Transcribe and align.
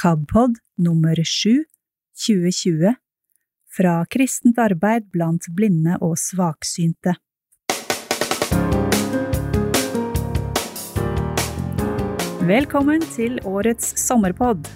KABpod 0.00 0.54
nummer 0.80 1.18
7 1.24 1.58
2020 2.16 2.94
fra 3.76 3.98
kristent 4.08 4.56
arbeid 4.56 5.10
blant 5.12 5.44
blinde 5.52 5.98
og 6.00 6.14
svaksynte. 6.16 7.12
Velkommen 12.48 13.04
til 13.12 13.36
årets 13.44 13.92
sommerpod. 14.00 14.70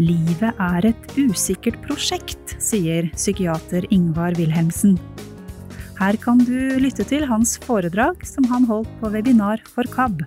Livet 0.00 0.48
er 0.56 0.88
et 0.94 1.12
usikkert 1.20 1.76
prosjekt, 1.84 2.54
sier 2.56 3.10
psykiater 3.18 3.84
Ingvar 3.92 4.32
Wilhelmsen. 4.40 4.96
Her 6.00 6.16
kan 6.24 6.40
du 6.40 6.56
lytte 6.80 7.04
til 7.04 7.28
hans 7.28 7.58
foredrag 7.66 8.24
som 8.24 8.48
han 8.48 8.64
holdt 8.70 8.88
på 9.02 9.12
webinar 9.12 9.60
for 9.68 9.84
KAB. 9.92 10.24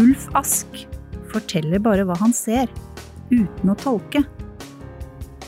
Ulf 0.00 0.30
Ask 0.32 0.86
forteller 1.32 1.82
bare 1.82 2.04
hva 2.06 2.16
han 2.20 2.34
ser, 2.36 2.70
uten 3.30 3.72
å 3.72 3.78
tolke. 3.78 4.24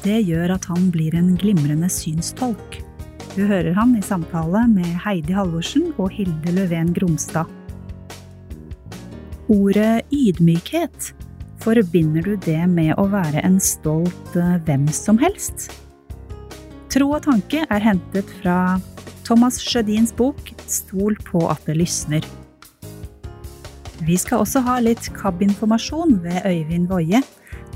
Det 0.02 0.18
gjør 0.26 0.56
at 0.56 0.66
han 0.70 0.88
blir 0.94 1.14
en 1.14 1.34
glimrende 1.38 1.90
synstolk. 1.92 2.80
Du 3.36 3.44
hører 3.48 3.72
han 3.76 3.94
i 3.96 4.02
samtale 4.04 4.64
med 4.68 4.88
Heidi 5.04 5.34
Halvorsen 5.36 5.92
og 5.96 6.10
Hilde 6.12 6.52
Løven 6.56 6.90
Gromstad. 6.96 7.48
Ordet 9.52 10.02
ydmykhet, 10.12 11.12
forbinder 11.62 12.26
du 12.26 12.34
det 12.44 12.60
med 12.70 12.96
å 12.98 13.06
være 13.12 13.42
en 13.46 13.58
stolt 13.62 14.36
eh, 14.38 14.58
hvem 14.66 14.88
som 14.94 15.20
helst? 15.22 15.70
Tro 16.92 17.08
og 17.14 17.24
tanke 17.24 17.62
er 17.64 17.84
hentet 17.84 18.28
fra 18.42 18.78
Thomas 19.24 19.60
Sjødins 19.62 20.12
bok 20.18 20.50
Stol 20.66 21.16
på 21.24 21.46
at 21.48 21.62
det 21.68 21.78
lysner. 21.78 22.26
Vi 24.02 24.16
skal 24.18 24.42
også 24.42 24.64
ha 24.66 24.80
litt 24.82 25.04
KAB-informasjon 25.14 26.16
ved 26.24 26.42
Øyvind 26.48 26.88
Woie. 26.90 27.20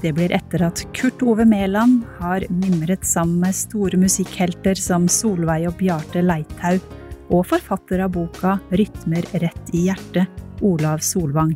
Det 0.03 0.11
blir 0.17 0.33
etter 0.35 0.65
at 0.67 0.83
Kurt 0.97 1.23
Ove 1.23 1.45
Mæland 1.47 2.01
har 2.19 2.43
mimret 2.51 3.07
sammen 3.07 3.39
med 3.45 3.55
store 3.55 4.01
musikkhelter 4.01 4.75
som 4.81 5.07
Solveig 5.07 5.69
og 5.71 5.77
Bjarte 5.79 6.25
Leithaug, 6.25 6.83
og 7.31 7.47
forfatter 7.47 8.03
av 8.03 8.13
boka 8.17 8.57
Rytmer 8.75 9.27
rett 9.39 9.73
i 9.75 9.87
hjertet, 9.87 10.43
Olav 10.67 11.05
Solvang. 11.07 11.55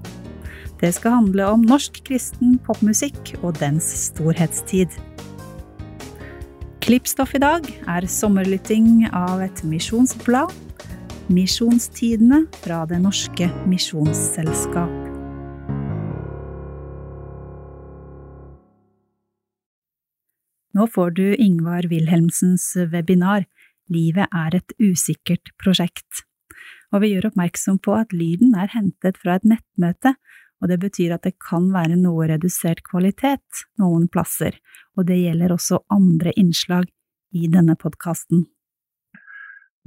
Det 0.79 0.93
skal 0.95 1.19
handle 1.19 1.51
om 1.51 1.67
norsk 1.67 1.99
kristen 2.07 2.55
popmusikk 2.63 3.35
og 3.43 3.59
dens 3.59 3.91
storhetstid. 4.07 4.95
Klippstoff 6.81 7.35
i 7.35 7.43
dag 7.43 7.67
er 7.91 8.07
sommerlytting 8.07 9.09
av 9.11 9.43
et 9.45 9.65
misjonsblad 9.67 10.55
Misjonstidene 11.31 12.41
fra 12.59 12.87
Det 12.91 12.97
Norske 12.99 13.47
Misjonsselskap. 13.71 14.97
Nå 20.75 20.89
får 20.91 21.15
du 21.15 21.23
Ingvar 21.37 21.87
Wilhelmsens 21.87 22.67
webinar 22.91 23.47
Livet 23.87 24.27
er 24.35 24.59
et 24.59 24.75
usikkert 24.83 25.55
prosjekt. 25.63 26.27
Og 26.91 27.05
vi 27.05 27.15
gjør 27.15 27.31
oppmerksom 27.31 27.79
på 27.79 27.95
at 27.95 28.11
lyden 28.11 28.59
er 28.59 28.75
hentet 28.75 29.23
fra 29.23 29.39
et 29.39 29.47
nettmøte, 29.47 30.17
og 30.59 30.75
det 30.75 30.83
betyr 30.83 31.15
at 31.15 31.31
det 31.31 31.39
kan 31.39 31.71
være 31.71 31.95
noe 31.95 32.27
redusert 32.27 32.83
kvalitet 32.91 33.69
noen 33.79 34.11
plasser, 34.11 34.59
og 34.99 35.07
det 35.07 35.23
gjelder 35.23 35.55
også 35.55 35.85
andre 35.95 36.35
innslag 36.35 36.91
i 37.31 37.47
denne 37.47 37.79
podkasten. 37.79 38.49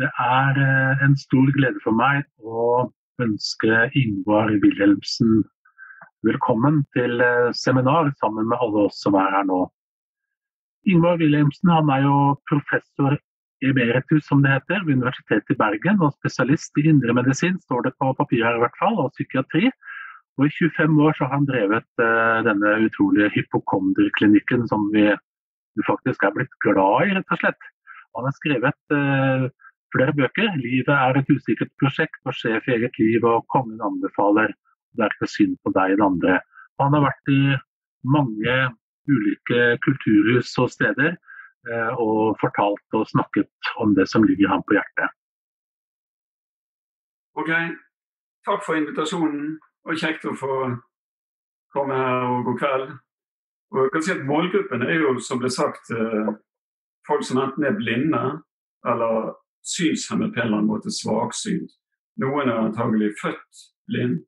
Det 0.01 0.09
er 0.09 0.57
eh, 0.57 1.01
en 1.05 1.13
stor 1.21 1.49
glede 1.53 1.77
for 1.83 1.93
meg 1.93 2.23
å 2.41 2.89
ønske 3.21 3.83
Ingvar 3.99 4.49
Wilhelmsen 4.63 5.43
velkommen 6.25 6.79
til 6.97 7.21
eh, 7.21 7.51
seminar 7.53 8.09
sammen 8.17 8.49
med 8.49 8.57
alle 8.57 8.87
oss 8.87 9.03
som 9.03 9.13
er 9.19 9.29
her 9.35 9.45
nå. 9.45 9.59
Ingvar 10.89 11.21
Wilhelmsen 11.21 11.69
han 11.69 11.93
er 11.93 12.07
jo 12.07 12.15
professor 12.49 13.19
emeritus, 13.63 14.25
som 14.25 14.41
det 14.41 14.55
heter, 14.55 14.81
ved 14.81 14.97
Universitetet 14.97 15.53
i 15.53 15.59
Bergen, 15.61 16.01
og 16.01 16.17
spesialist 16.17 16.81
i 16.81 16.87
indremedisin, 16.89 17.61
står 17.61 17.85
det 17.85 17.93
på 18.01 18.09
papiret 18.17 18.49
her 18.49 18.57
i 18.57 18.63
hvert 18.65 18.81
fall, 18.81 18.97
og 18.97 19.13
psykiatri. 19.13 19.69
Og 20.41 20.49
I 20.49 20.55
25 20.57 20.97
år 21.05 21.13
så 21.15 21.27
har 21.27 21.37
han 21.37 21.47
drevet 21.47 21.87
uh, 22.01 22.41
denne 22.43 22.73
utrolige 22.89 23.29
hypokonderklinikken 23.37 24.65
som 24.67 24.89
vi, 24.91 25.05
faktisk 25.87 26.25
er 26.25 26.33
blitt 26.35 26.57
glad 26.65 27.07
i, 27.07 27.15
rett 27.15 27.31
og 27.37 27.39
slett. 27.39 27.69
Han 28.17 28.27
har 28.27 28.35
skrevet 28.41 28.97
flere 29.93 30.13
bøker. 30.19 30.49
'Livet 30.57 30.95
er 30.95 31.19
et 31.19 31.33
usikkert 31.35 31.71
prosjekt' 31.81 32.25
og 32.25 32.33
'Sjef 32.33 32.67
i 32.67 32.75
eget 32.77 32.95
liv' 32.99 33.27
og 33.33 33.45
'Kongen 33.53 33.81
anbefaler'. 33.87 34.53
Det 34.95 35.03
er 35.03 35.13
ikke 35.13 35.33
synd 35.35 35.55
på 35.63 35.73
deg 35.77 35.93
eller 35.93 36.05
andre. 36.11 36.39
Han 36.81 36.93
har 36.93 37.05
vært 37.09 37.27
i 37.33 37.43
mange 38.15 38.55
ulike 39.09 39.59
kulturhus 39.85 40.57
og 40.57 40.69
steder 40.69 41.11
eh, 41.69 41.91
og 42.05 42.37
fortalt 42.41 42.97
og 42.97 43.07
snakket 43.07 43.49
om 43.81 43.95
det 43.95 44.07
som 44.09 44.23
ligger 44.23 44.49
ham 44.53 44.63
på 44.67 44.77
hjertet. 44.77 45.09
Ok, 47.35 47.51
takk 48.45 48.61
for 48.65 48.77
invitasjonen, 48.77 49.57
og 49.85 49.97
kjekt 49.97 50.25
å 50.29 50.35
få 50.37 50.53
komme 51.73 51.97
her 51.97 52.27
og 52.29 52.45
god 52.47 52.59
kveld. 52.61 52.87
Og 53.73 53.79
jeg 53.81 53.93
kan 53.93 54.03
si 54.05 54.11
at 54.13 54.25
Målgruppen 54.29 54.85
er 54.85 54.99
jo, 55.01 55.15
som 55.19 55.39
ble 55.41 55.49
sagt, 55.49 55.89
eh, 55.89 56.29
folk 57.07 57.25
som 57.25 57.41
enten 57.41 57.65
er 57.65 57.79
blinde 57.79 58.23
eller 58.85 59.33
synshemmet 59.63 60.33
på 60.33 60.39
en 60.39 60.47
eller 60.47 60.57
annen 60.57 60.71
måte 60.71 60.91
svaksynt. 60.91 61.71
Noen 62.21 62.49
er 62.49 62.61
antagelig 62.61 63.13
født 63.21 63.63
blind, 63.89 64.19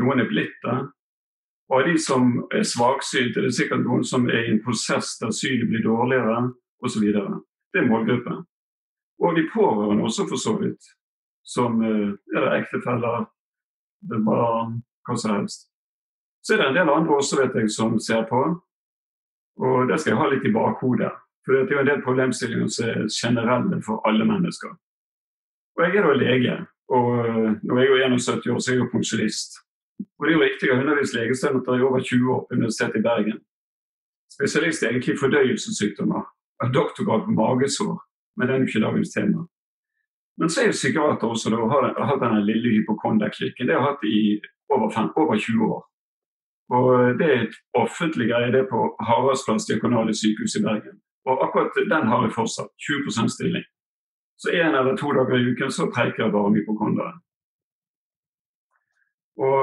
noen 0.00 0.22
er 0.22 0.28
blitt 0.30 0.58
det. 0.64 0.78
Og 1.72 1.78
av 1.80 1.88
de 1.88 1.96
som 1.98 2.32
er 2.52 2.66
svaksynte, 2.68 3.40
det 3.40 3.54
sikkert 3.56 3.84
noen 3.86 4.04
som 4.04 4.26
er 4.28 4.44
i 4.44 4.52
en 4.52 4.62
prosess 4.64 5.14
der 5.22 5.32
synet 5.32 5.70
blir 5.70 5.84
dårligere 5.86 6.50
osv. 6.84 7.06
Det 7.08 7.80
er 7.80 7.88
målgruppen. 7.88 8.42
Og 9.22 9.36
de 9.36 9.46
pårørende 9.54 10.04
også, 10.04 10.26
for 10.28 10.36
så 10.36 10.56
vidt. 10.60 10.90
Som 11.44 11.80
eh, 11.82 12.12
er 12.36 12.44
det 12.44 12.58
ektefeller, 12.60 13.24
det 14.02 14.18
er 14.18 14.26
barn, 14.26 14.82
hva 15.06 15.16
som 15.16 15.36
helst. 15.36 15.68
Så 16.42 16.54
er 16.54 16.60
det 16.60 16.68
en 16.68 16.78
del 16.80 16.92
andre 16.92 17.16
også, 17.16 17.38
vet 17.40 17.56
jeg, 17.56 17.70
som 17.70 17.98
ser 18.02 18.26
på. 18.28 18.42
Og 19.62 19.88
det 19.88 20.00
skal 20.00 20.12
jeg 20.12 20.20
ha 20.20 20.28
litt 20.28 20.46
i 20.48 20.54
bakhodet. 20.54 21.12
For 21.44 21.52
det 21.52 21.62
er 21.62 21.76
jo 21.76 21.82
en 21.82 21.90
del 21.90 22.02
problemstillinger 22.04 22.68
som 22.70 22.88
er 22.88 23.08
generelle 23.10 23.80
for 23.86 24.02
alle 24.08 24.24
mennesker. 24.24 24.74
Og 25.76 25.84
jeg 25.84 25.96
er 25.96 26.06
da 26.06 26.12
lege, 26.14 26.56
og 26.96 27.08
eh, 27.26 27.50
når 27.62 27.80
jeg 27.80 27.88
er 27.90 28.14
71 28.14 28.46
år, 28.52 28.58
så 28.58 28.70
er 28.70 28.76
jeg 28.76 28.82
jo 28.82 28.90
pensjonist. 28.92 29.58
Og 30.18 30.26
det 30.26 30.32
er 30.32 30.36
jo 30.36 30.44
riktig 30.44 30.70
å 30.70 30.76
undervise 30.80 31.18
legestudenter 31.18 31.78
i 31.78 31.86
over 31.88 32.04
20 32.04 32.30
år 32.34 32.44
på 32.46 32.58
Universitetet 32.58 33.00
i 33.00 33.06
Bergen. 33.06 33.40
Spesialist 34.32 34.82
er 34.82 34.92
egentlig 34.92 35.18
fordøyelsessykdommer. 35.20 36.28
Har 36.62 36.72
doktorgrad 36.72 37.24
på 37.26 37.34
magesår, 37.36 37.96
men 38.36 38.48
det 38.48 38.54
er 38.54 38.62
jo 38.62 38.68
ikke 38.70 38.84
dagens 38.86 39.14
tema. 39.14 39.46
Men 40.38 40.50
så 40.50 40.62
er 40.62 40.70
jo 40.70 40.78
psykiater 40.78 41.28
også, 41.28 41.50
da, 41.52 41.58
og 41.60 41.72
har 41.72 42.06
hatt 42.08 42.22
denne 42.22 42.44
lille 42.46 42.76
hypokonderklikken. 42.76 43.66
Det 43.66 43.74
har 43.74 43.82
jeg 43.82 43.88
hatt 43.90 44.06
i 44.08 44.20
over, 44.72 44.88
fem, 44.94 45.10
over 45.16 45.38
20 45.38 45.66
år. 45.74 45.82
Og 46.76 46.88
eh, 47.00 47.14
Det 47.18 47.26
er 47.28 47.42
et 47.42 47.56
offentlig 47.74 48.30
greie 48.30 48.52
det 48.52 48.62
er 48.62 48.70
på 48.70 48.84
Haraldsplass 49.08 49.68
diakonale 49.68 50.14
sykehus 50.16 50.56
i 50.60 50.64
Bergen. 50.64 51.01
Og 51.28 51.44
akkurat 51.44 51.76
den 51.76 52.08
har 52.10 52.24
jeg 52.24 52.34
fortsatt. 52.34 52.70
20% 52.88 53.34
stilling. 53.36 53.66
Så 54.42 54.50
én 54.50 54.74
eller 54.78 54.96
to 54.96 55.12
dager 55.12 55.36
i 55.38 55.52
uken 55.52 55.70
så 55.70 55.86
preiker 55.94 56.24
jeg 56.24 56.32
bare 56.32 56.54
hypokondere. 56.54 57.12
Og 59.36 59.58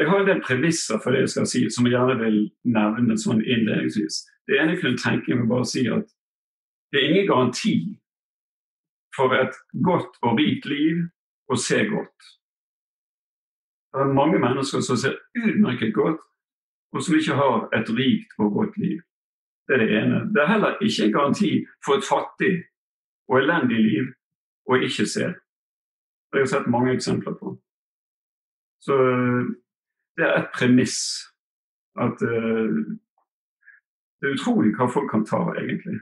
Jeg 0.00 0.08
har 0.08 0.20
en 0.20 0.26
del 0.26 0.42
premisser 0.42 0.98
for 1.02 1.10
det 1.10 1.20
jeg 1.20 1.28
skal 1.28 1.46
si, 1.46 1.60
som 1.70 1.86
jeg 1.86 1.96
gjerne 1.96 2.18
vil 2.24 2.38
nevne 2.64 3.16
sånn 3.18 3.42
innledningsvis. 3.42 4.22
Det 4.46 4.58
ene 4.58 4.74
jeg 4.74 4.82
kunne 4.82 5.02
tenke 5.02 5.36
meg 5.36 5.48
bare 5.50 5.66
å 5.66 5.70
si 5.72 5.86
at 5.88 6.06
det 6.92 7.00
er 7.00 7.08
ingen 7.10 7.28
garanti 7.30 7.74
for 9.16 9.34
et 9.34 9.56
godt 9.86 10.16
og 10.22 10.38
rikt 10.38 10.68
liv 10.70 11.04
å 11.50 11.58
se 11.58 11.82
godt. 11.90 12.30
Det 13.90 14.04
er 14.04 14.14
mange 14.14 14.38
mennesker 14.38 14.82
som 14.86 14.98
ser 14.98 15.18
utmerket 15.34 15.94
godt, 15.94 16.20
og 16.94 17.02
som 17.02 17.16
ikke 17.18 17.38
har 17.38 17.68
et 17.74 17.90
rikt 17.94 18.36
og 18.38 18.52
godt 18.54 18.76
liv. 18.78 19.00
Det 19.70 19.76
er 19.76 19.84
det 19.86 19.98
ene. 20.00 20.20
Det 20.34 20.42
er 20.42 20.48
heller 20.50 20.80
ikke 20.82 21.04
en 21.04 21.12
garanti 21.12 21.50
for 21.86 21.94
et 21.94 22.06
fattig 22.08 22.54
og 23.30 23.36
elendig 23.38 23.76
liv 23.84 24.08
å 24.66 24.78
ikke 24.82 25.06
se. 25.06 25.28
Det 25.30 26.34
har 26.34 26.42
jeg 26.42 26.50
sett 26.50 26.66
mange 26.74 26.96
eksempler 26.96 27.36
på. 27.38 27.52
Så 28.82 28.96
det 30.18 30.26
er 30.26 30.40
et 30.40 30.50
premiss 30.56 30.98
at 32.02 32.18
uh, 32.18 32.82
det 34.18 34.26
er 34.26 34.34
utrolig 34.34 34.74
hva 34.74 34.90
folk 34.90 35.06
kan 35.14 35.22
ta, 35.24 35.38
egentlig. 35.62 36.00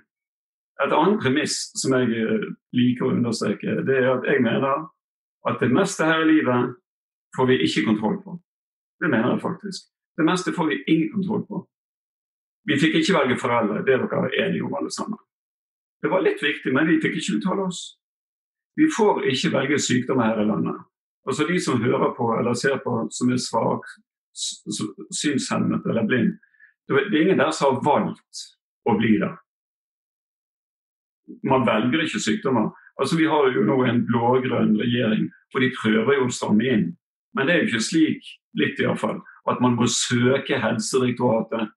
Et 0.81 0.95
annet 0.95 1.21
premiss 1.21 1.59
som 1.77 1.93
jeg 1.99 2.23
eh, 2.23 2.49
liker 2.75 3.05
å 3.05 3.13
understreke, 3.13 3.83
det 3.87 3.99
er 3.99 4.13
at 4.15 4.27
jeg 4.31 4.43
mener 4.43 4.87
at 5.51 5.61
det 5.61 5.69
meste 5.75 6.07
her 6.07 6.23
i 6.23 6.31
livet 6.33 6.73
får 7.37 7.51
vi 7.51 7.61
ikke 7.67 7.85
kontroll 7.91 8.17
på. 8.25 8.39
Det 9.03 9.11
mener 9.11 9.35
jeg 9.35 9.43
faktisk. 9.43 9.91
Det 10.19 10.27
meste 10.27 10.55
får 10.57 10.71
vi 10.71 10.81
ingen 10.87 11.13
kontroll 11.13 11.45
på. 11.51 11.63
Vi 12.69 12.77
fikk 12.77 12.99
ikke 12.99 13.17
velge 13.17 13.39
foreldre, 13.41 13.83
det 13.87 13.95
er 13.95 14.05
dere 14.05 14.29
enige 14.45 14.67
om 14.67 14.75
alle 14.77 14.91
sammen. 14.93 15.21
Det 16.03 16.11
var 16.13 16.23
litt 16.23 16.43
viktig, 16.43 16.73
men 16.75 16.87
vi 16.91 17.01
fikk 17.03 17.17
ikke 17.19 17.39
uttale 17.39 17.65
oss. 17.71 17.81
Vi 18.79 18.87
får 18.93 19.25
ikke 19.33 19.55
velge 19.55 19.79
sykdommer 19.83 20.29
her 20.31 20.43
i 20.43 20.47
landet. 20.47 20.77
Altså 21.27 21.47
De 21.49 21.57
som 21.61 21.81
hører 21.83 22.13
på 22.17 22.29
eller 22.39 22.55
ser 22.55 22.77
på 22.85 22.93
som 23.13 23.33
er 23.33 23.41
svak, 23.43 23.89
synshemmet 25.13 25.87
eller 25.89 26.07
blind. 26.07 26.37
Det 26.89 26.97
er 26.97 27.23
ingen 27.23 27.41
der 27.41 27.51
som 27.51 27.75
har 27.75 27.83
valgt 27.85 28.45
å 28.89 28.95
bli 29.01 29.17
det. 29.21 29.33
Man 31.45 31.67
velger 31.67 32.05
ikke 32.05 32.23
sykdommer. 32.23 32.71
Altså 33.01 33.17
Vi 33.17 33.27
har 33.29 33.51
jo 33.55 33.65
nå 33.67 33.81
en 33.85 34.05
blå-grønn 34.07 34.77
regjering, 34.81 35.29
og 35.55 35.61
de 35.61 35.75
prøver 35.77 36.21
jo 36.21 36.29
å 36.29 36.33
stramme 36.33 36.69
inn. 36.69 36.87
Men 37.37 37.47
det 37.47 37.55
er 37.55 37.61
jo 37.63 37.69
ikke 37.69 37.89
slik, 37.91 38.31
litt 38.57 38.81
iallfall, 38.81 39.21
at 39.51 39.61
man 39.61 39.77
må 39.77 39.87
søke 39.93 40.59
Helsedirektoratet. 40.63 41.75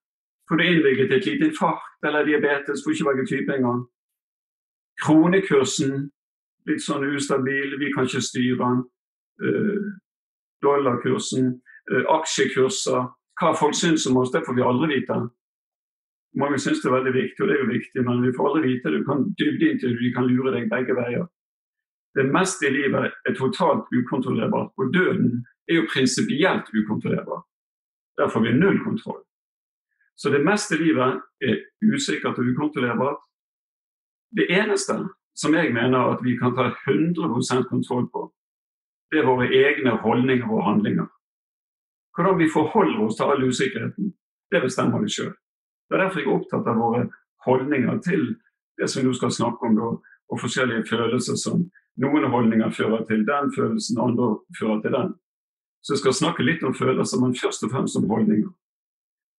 Får 0.52 0.60
du 0.60 0.66
innvilget 0.68 1.14
et 1.16 1.26
lite 1.26 1.48
infarkt 1.48 2.04
eller 2.08 2.26
diabetes, 2.28 2.82
får 2.84 2.92
ikke 2.92 3.06
velge 3.08 3.24
type 3.30 3.54
engang. 3.56 3.86
Kronekursen 5.00 6.10
litt 6.68 6.84
sånn 6.84 7.06
ustabil, 7.08 7.78
vi 7.80 7.92
kan 7.96 8.10
ikke 8.10 8.20
styre 8.26 8.58
den. 8.60 8.82
Uh, 9.40 9.86
dollarkursen, 10.60 11.54
uh, 11.94 12.04
aksjekurser. 12.18 13.08
Hva 13.40 13.54
folk 13.56 13.80
syns 13.80 14.04
om 14.12 14.20
oss, 14.20 14.34
det 14.36 14.44
får 14.44 14.60
vi 14.60 14.68
aldri 14.68 14.92
vite. 14.98 15.22
Mange 16.44 16.60
syns 16.60 16.84
det 16.84 16.92
er 16.92 16.98
veldig 16.98 17.16
viktig, 17.16 17.40
og 17.40 17.48
det 17.48 17.56
er 17.56 17.64
jo 17.64 17.72
viktig, 17.72 18.06
men 18.10 18.22
vi 18.28 18.36
får 18.36 18.52
aldri 18.52 18.68
vite 18.68 18.92
det. 18.92 19.00
Du 19.00 19.08
kan 19.08 19.26
dybdeintervju, 19.40 20.04
de 20.04 20.14
kan 20.20 20.28
lure 20.28 20.56
deg 20.58 20.70
begge 20.76 21.00
veier. 21.00 21.26
Det 22.20 22.28
meste 22.28 22.68
i 22.68 22.76
livet 22.76 23.16
er 23.24 23.40
totalt 23.40 23.88
ukontrollerbart, 23.96 24.76
og 24.76 24.94
døden 24.94 25.46
er 25.72 25.80
jo 25.80 25.90
prinsipielt 25.96 26.68
ukontrollerbar. 26.76 27.46
Der 28.20 28.28
får 28.28 28.50
vi 28.50 28.58
null 28.60 28.84
kontroll. 28.84 29.24
Så 30.22 30.30
det 30.30 30.44
meste 30.46 30.76
i 30.76 30.84
livet 30.84 31.22
er 31.42 31.56
usikkert 31.82 32.38
og 32.38 32.50
ukontrollerbart. 32.52 33.24
Det 34.38 34.46
eneste 34.54 35.00
som 35.42 35.56
jeg 35.58 35.74
mener 35.74 36.12
at 36.14 36.22
vi 36.22 36.36
kan 36.38 36.54
ta 36.54 36.68
100% 36.70 37.66
kontroll 37.70 38.06
på, 38.14 38.28
det 39.12 39.20
er 39.20 39.26
våre 39.26 39.50
egne 39.50 39.96
holdninger 40.04 40.46
og 40.46 40.64
handlinger. 40.68 41.10
Hvordan 42.14 42.38
vi 42.40 42.52
forholder 42.54 43.02
oss 43.02 43.18
til 43.18 43.34
all 43.34 43.44
usikkerheten, 43.48 44.14
det 44.52 44.62
bestemmer 44.62 45.02
vi 45.02 45.10
sjøl. 45.10 45.34
Det 45.90 45.98
er 45.98 46.04
derfor 46.06 46.22
jeg 46.22 46.30
er 46.30 46.38
opptatt 46.38 46.70
av 46.70 46.80
våre 46.86 47.04
holdninger 47.48 48.00
til 48.06 48.26
det 48.78 48.90
som 48.90 49.02
vi 49.02 49.10
nå 49.10 49.18
skal 49.18 49.34
snakke 49.34 49.68
om, 49.68 49.84
og 50.32 50.40
forskjellige 50.40 50.86
følelser 50.94 51.36
som 51.36 51.66
noen 51.98 52.30
holdninger 52.32 52.70
fører 52.78 53.08
til 53.10 53.26
den 53.26 53.52
følelsen, 53.58 54.00
andre 54.00 54.36
fører 54.60 54.82
til 54.86 54.94
den. 54.96 55.14
Så 55.82 55.96
jeg 55.96 56.06
skal 56.06 56.20
snakke 56.22 56.46
litt 56.46 56.64
om 56.64 56.78
følelser, 56.78 57.20
men 57.20 57.36
først 57.36 57.66
og 57.66 57.72
fremst 57.74 57.98
om 57.98 58.12
holdninger. 58.12 58.52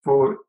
For 0.04 0.40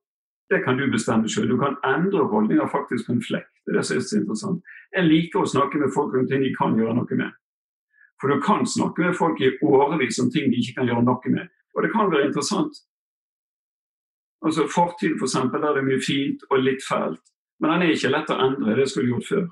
det 0.49 0.59
kan 0.65 0.77
du 0.77 0.85
bestemme 0.91 1.29
sjøl. 1.29 1.47
Du 1.49 1.57
kan 1.57 1.77
endre 1.87 2.25
holdninger 2.29 2.67
faktisk 2.71 3.07
på 3.07 3.15
en 3.15 3.23
flekk. 3.23 3.49
Det 3.63 3.73
er 3.73 3.79
det 3.79 3.85
som 3.87 3.97
er 3.99 4.21
interessant. 4.21 4.73
Jeg 4.93 5.07
liker 5.07 5.41
å 5.41 5.49
snakke 5.49 5.79
med 5.81 5.93
folk 5.95 6.15
om 6.19 6.27
ting 6.29 6.43
de 6.43 6.51
kan 6.57 6.75
gjøre 6.77 6.95
noe 6.99 7.19
med. 7.19 7.31
For 8.21 8.31
du 8.31 8.41
kan 8.43 8.65
snakke 8.67 9.07
med 9.07 9.17
folk 9.17 9.41
i 9.41 9.51
årevis 9.63 10.19
om 10.23 10.31
ting 10.31 10.51
de 10.51 10.59
ikke 10.61 10.79
kan 10.79 10.89
gjøre 10.89 11.05
noe 11.07 11.33
med. 11.33 11.51
Og 11.73 11.83
det 11.83 11.91
kan 11.95 12.11
være 12.11 12.27
interessant. 12.29 12.83
Altså 14.43 14.67
Fortiden 14.67 15.17
f.eks. 15.17 15.37
For 15.39 15.59
der 15.63 15.77
det 15.77 15.83
er 15.83 15.89
mye 15.89 16.03
fint 16.03 16.43
og 16.49 16.63
litt 16.63 16.83
fælt. 16.87 17.23
Men 17.59 17.71
den 17.71 17.85
er 17.85 17.95
ikke 17.95 18.11
lett 18.11 18.33
å 18.33 18.39
endre. 18.43 18.75
Det 18.77 18.89
skulle 18.91 19.07
du 19.07 19.15
gjort 19.15 19.29
før. 19.29 19.45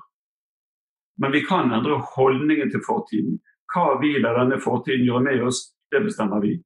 Men 1.22 1.32
vi 1.32 1.42
kan 1.46 1.72
endre 1.72 2.00
holdningen 2.16 2.70
til 2.72 2.84
fortiden. 2.86 3.40
Hva 3.72 3.96
vi 4.00 4.18
lar 4.20 4.36
denne 4.36 4.60
fortiden 4.60 5.06
gjøre 5.06 5.24
med 5.24 5.44
oss, 5.48 5.64
det 5.92 6.02
bestemmer 6.04 6.42
vi. 6.44 6.58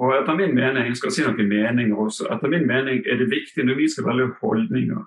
Og 0.00 0.14
etter 0.16 0.36
min 0.36 0.54
mening 0.56 0.86
jeg 0.88 0.96
skal 0.96 1.12
si 1.12 1.24
noen 1.26 1.48
meninger 1.48 1.98
også, 2.00 2.28
etter 2.32 2.48
min 2.48 2.64
mening 2.68 3.02
er 3.04 3.18
det 3.20 3.28
viktig 3.28 3.66
når 3.68 3.76
vi 3.76 3.88
skal 3.92 4.06
velge 4.08 4.30
holdninger, 4.40 5.02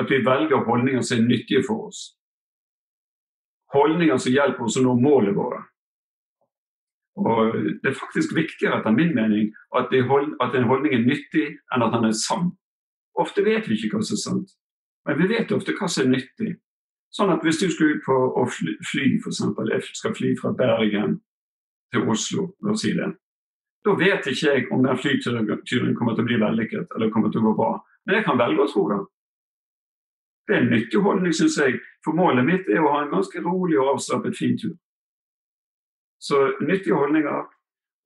at 0.00 0.10
vi 0.10 0.18
velger 0.26 0.66
holdninger 0.66 1.00
som 1.00 1.22
er 1.22 1.30
nyttige 1.30 1.62
for 1.64 1.86
oss. 1.88 2.02
Holdninger 3.72 4.20
som 4.20 4.34
hjelper 4.34 4.66
oss 4.66 4.76
å 4.76 4.84
nå 4.84 4.98
målet 5.00 5.36
vårt. 5.38 5.70
Og 7.16 7.54
Det 7.54 7.88
er 7.88 7.96
faktisk 7.96 8.34
viktigere 8.36 8.80
etter 8.80 8.92
min 8.92 9.14
mening 9.14 9.54
at, 9.78 9.88
hold, 10.10 10.34
at 10.42 10.54
en 10.54 10.68
holdning 10.68 10.94
er 10.94 11.06
nyttig, 11.06 11.46
enn 11.72 11.86
at 11.86 11.94
den 11.94 12.10
er 12.10 12.16
sann. 12.18 12.52
Ofte 13.16 13.44
vet 13.46 13.68
vi 13.70 13.78
ikke 13.78 13.96
hva 13.96 14.04
som 14.04 14.18
er 14.18 14.24
sant, 14.26 14.54
men 15.06 15.20
vi 15.22 15.30
vet 15.30 15.52
ofte 15.54 15.76
hva 15.78 15.88
som 15.88 16.04
er 16.04 16.18
nyttig. 16.18 16.56
Sånn 17.14 17.30
at 17.30 17.44
Hvis 17.46 17.62
du 17.62 17.68
skal 17.70 17.94
ut 17.94 18.02
på 18.04 18.14
å 18.42 18.44
fly, 18.50 18.74
fly 18.90 19.04
f.eks., 19.22 19.44
jeg 19.70 19.82
skal 19.94 20.16
fly 20.18 20.34
fra 20.40 20.50
Bergen 20.58 21.20
til 21.94 22.08
Oslo, 22.10 22.50
la 22.60 22.74
oss 22.74 22.82
si 22.82 22.90
det. 22.92 23.12
Da 23.84 23.92
vet 24.00 24.26
ikke 24.26 24.52
jeg 24.52 24.68
om 24.72 24.84
den 24.84 24.96
flyturen 24.96 25.96
kommer 25.96 26.14
til 26.14 26.24
å 26.24 26.28
bli 26.28 26.38
vellykket 26.40 26.94
eller 26.96 27.10
kommer 27.12 27.32
til 27.32 27.42
å 27.42 27.50
gå 27.50 27.56
bra. 27.58 27.72
Men 28.06 28.18
jeg 28.18 28.26
kan 28.28 28.40
velge 28.40 28.64
å 28.64 28.70
tro 28.70 28.84
det. 28.92 29.00
Det 30.46 30.54
er 30.54 30.62
en 30.62 30.72
nyttig 30.72 31.00
holdning, 31.00 31.32
syns 31.36 31.58
jeg. 31.60 31.80
For 32.04 32.16
målet 32.16 32.44
mitt 32.44 32.68
er 32.68 32.80
å 32.84 32.92
ha 32.92 33.02
en 33.04 33.12
ganske 33.12 33.40
rolig 33.44 33.78
og 33.80 33.94
avslappet 33.94 34.36
fin 34.36 34.56
tur. 34.60 34.74
Så 36.20 36.40
nyttige 36.60 36.96
holdninger. 36.96 37.44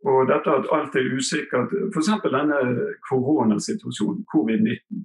Og 0.07 0.29
dette 0.31 0.51
at 0.55 0.69
alt 0.75 0.95
er 0.95 1.11
usikkert, 1.19 1.73
f.eks. 1.95 2.11
denne 2.31 2.59
koronasituasjonen, 3.09 4.23
covid-19. 4.35 5.03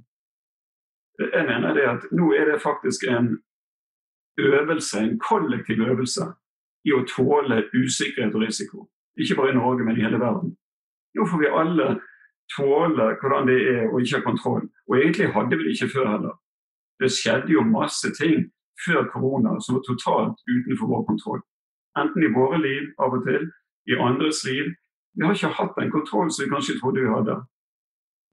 Jeg 1.23 1.45
mener 1.49 1.73
det 1.73 1.87
at 1.89 2.05
nå 2.13 2.29
er 2.33 2.51
det 2.51 2.61
faktisk 2.61 3.05
en 3.09 3.31
øvelse, 4.37 4.99
en 4.99 5.19
kollektiv 5.19 5.81
øvelse 5.81 6.29
i 6.85 6.93
å 6.93 7.01
tåle 7.09 7.63
usikkerhet 7.73 8.35
og 8.37 8.45
risiko. 8.45 8.85
Ikke 9.17 9.37
bare 9.37 9.53
i 9.53 9.57
Norge, 9.57 9.85
men 9.85 9.97
i 9.97 10.05
hele 10.05 10.21
verden. 10.21 10.53
Nå 11.13 11.25
får 11.29 11.39
vi 11.39 11.53
alle 11.61 11.87
tåle 12.55 13.09
hvordan 13.21 13.47
det 13.49 13.59
er 13.71 13.87
å 13.89 14.01
ikke 14.01 14.19
ha 14.19 14.25
kontroll. 14.25 14.67
Og 14.89 14.97
egentlig 14.99 15.31
hadde 15.35 15.57
vi 15.57 15.67
det 15.67 15.75
ikke 15.75 15.93
før 15.95 16.09
heller. 16.11 16.35
Det 16.99 17.11
skjedde 17.11 17.53
jo 17.53 17.65
masse 17.65 18.09
ting 18.17 18.47
før 18.85 19.07
korona 19.13 19.57
som 19.61 19.77
var 19.77 19.83
totalt 19.87 20.39
utenfor 20.49 20.89
vår 20.89 21.03
kontroll. 21.09 21.41
Enten 21.99 22.25
i 22.25 22.31
våre 22.33 22.59
liv 22.61 22.89
av 23.01 23.13
og 23.17 23.25
til, 23.27 23.49
i 23.89 23.99
andres 23.99 24.41
liv. 24.47 24.71
Vi 25.13 25.25
har 25.25 25.35
ikke 25.35 25.53
hatt 25.59 25.75
den 25.77 25.91
kontroll 25.91 26.31
som 26.31 26.45
vi 26.45 26.53
kanskje 26.53 26.79
trodde 26.79 27.03
vi 27.03 27.11
hadde. 27.11 27.35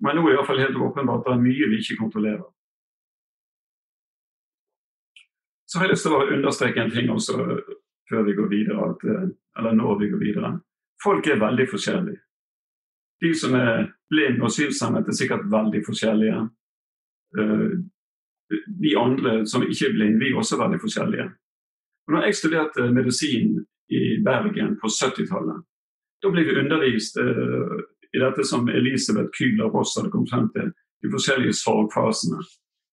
Men 0.00 0.16
nå 0.16 0.24
er 0.24 0.32
det 0.32 0.38
iallfall 0.38 0.62
helt 0.62 0.80
åpenbart 0.80 1.26
at 1.26 1.28
det 1.28 1.34
er 1.34 1.44
mye 1.44 1.68
vi 1.72 1.80
ikke 1.82 1.98
kontrollerer. 2.00 2.46
Så 5.68 5.78
har 5.78 5.86
jeg 5.86 5.94
lyst 5.94 6.06
til 6.06 6.16
å 6.16 6.24
understreke 6.24 6.82
en 6.82 6.94
ting 6.94 7.10
også 7.12 7.36
før 8.10 8.24
vi 8.26 8.34
går 8.34 8.48
videre, 8.50 8.88
eh, 9.06 9.28
eller 9.58 9.76
når 9.76 9.98
vi 10.00 10.08
går 10.10 10.22
videre. 10.24 10.50
Folk 11.02 11.26
er 11.26 11.38
veldig 11.38 11.66
forskjellige. 11.70 12.22
De 13.20 13.34
som 13.36 13.54
er 13.54 13.90
blinde 14.10 14.44
og 14.46 14.52
synshemmet, 14.52 15.08
er 15.08 15.16
sikkert 15.16 15.48
veldig 15.52 15.82
forskjellige. 15.86 16.40
Eh, 17.38 17.72
de 18.84 18.92
andre 18.98 19.46
som 19.46 19.62
ikke 19.62 19.90
er 19.90 19.96
blinde, 19.96 20.18
vi 20.18 20.30
er 20.30 20.38
også 20.40 20.58
veldig 20.58 20.80
forskjellige. 20.80 21.26
Og 22.06 22.14
når 22.14 22.24
jeg 22.26 22.36
studerte 22.36 22.92
medisin 22.92 23.66
i 23.90 24.00
Bergen 24.24 24.78
på 24.80 24.86
70-tallet, 24.90 25.60
da 26.22 26.30
ble 26.32 26.44
vi 26.44 26.56
undervist 26.58 27.16
uh, 27.16 27.76
i 28.12 28.18
dette 28.20 28.44
som 28.44 28.68
Elisabeth 28.68 29.30
Kühler 29.36 29.70
Ross 29.72 29.94
hadde 29.96 30.10
kommet 30.10 30.32
frem 30.32 30.48
til, 30.56 30.72
de 31.02 31.12
forskjellige 31.12 31.56
sorgfasene. 31.62 32.42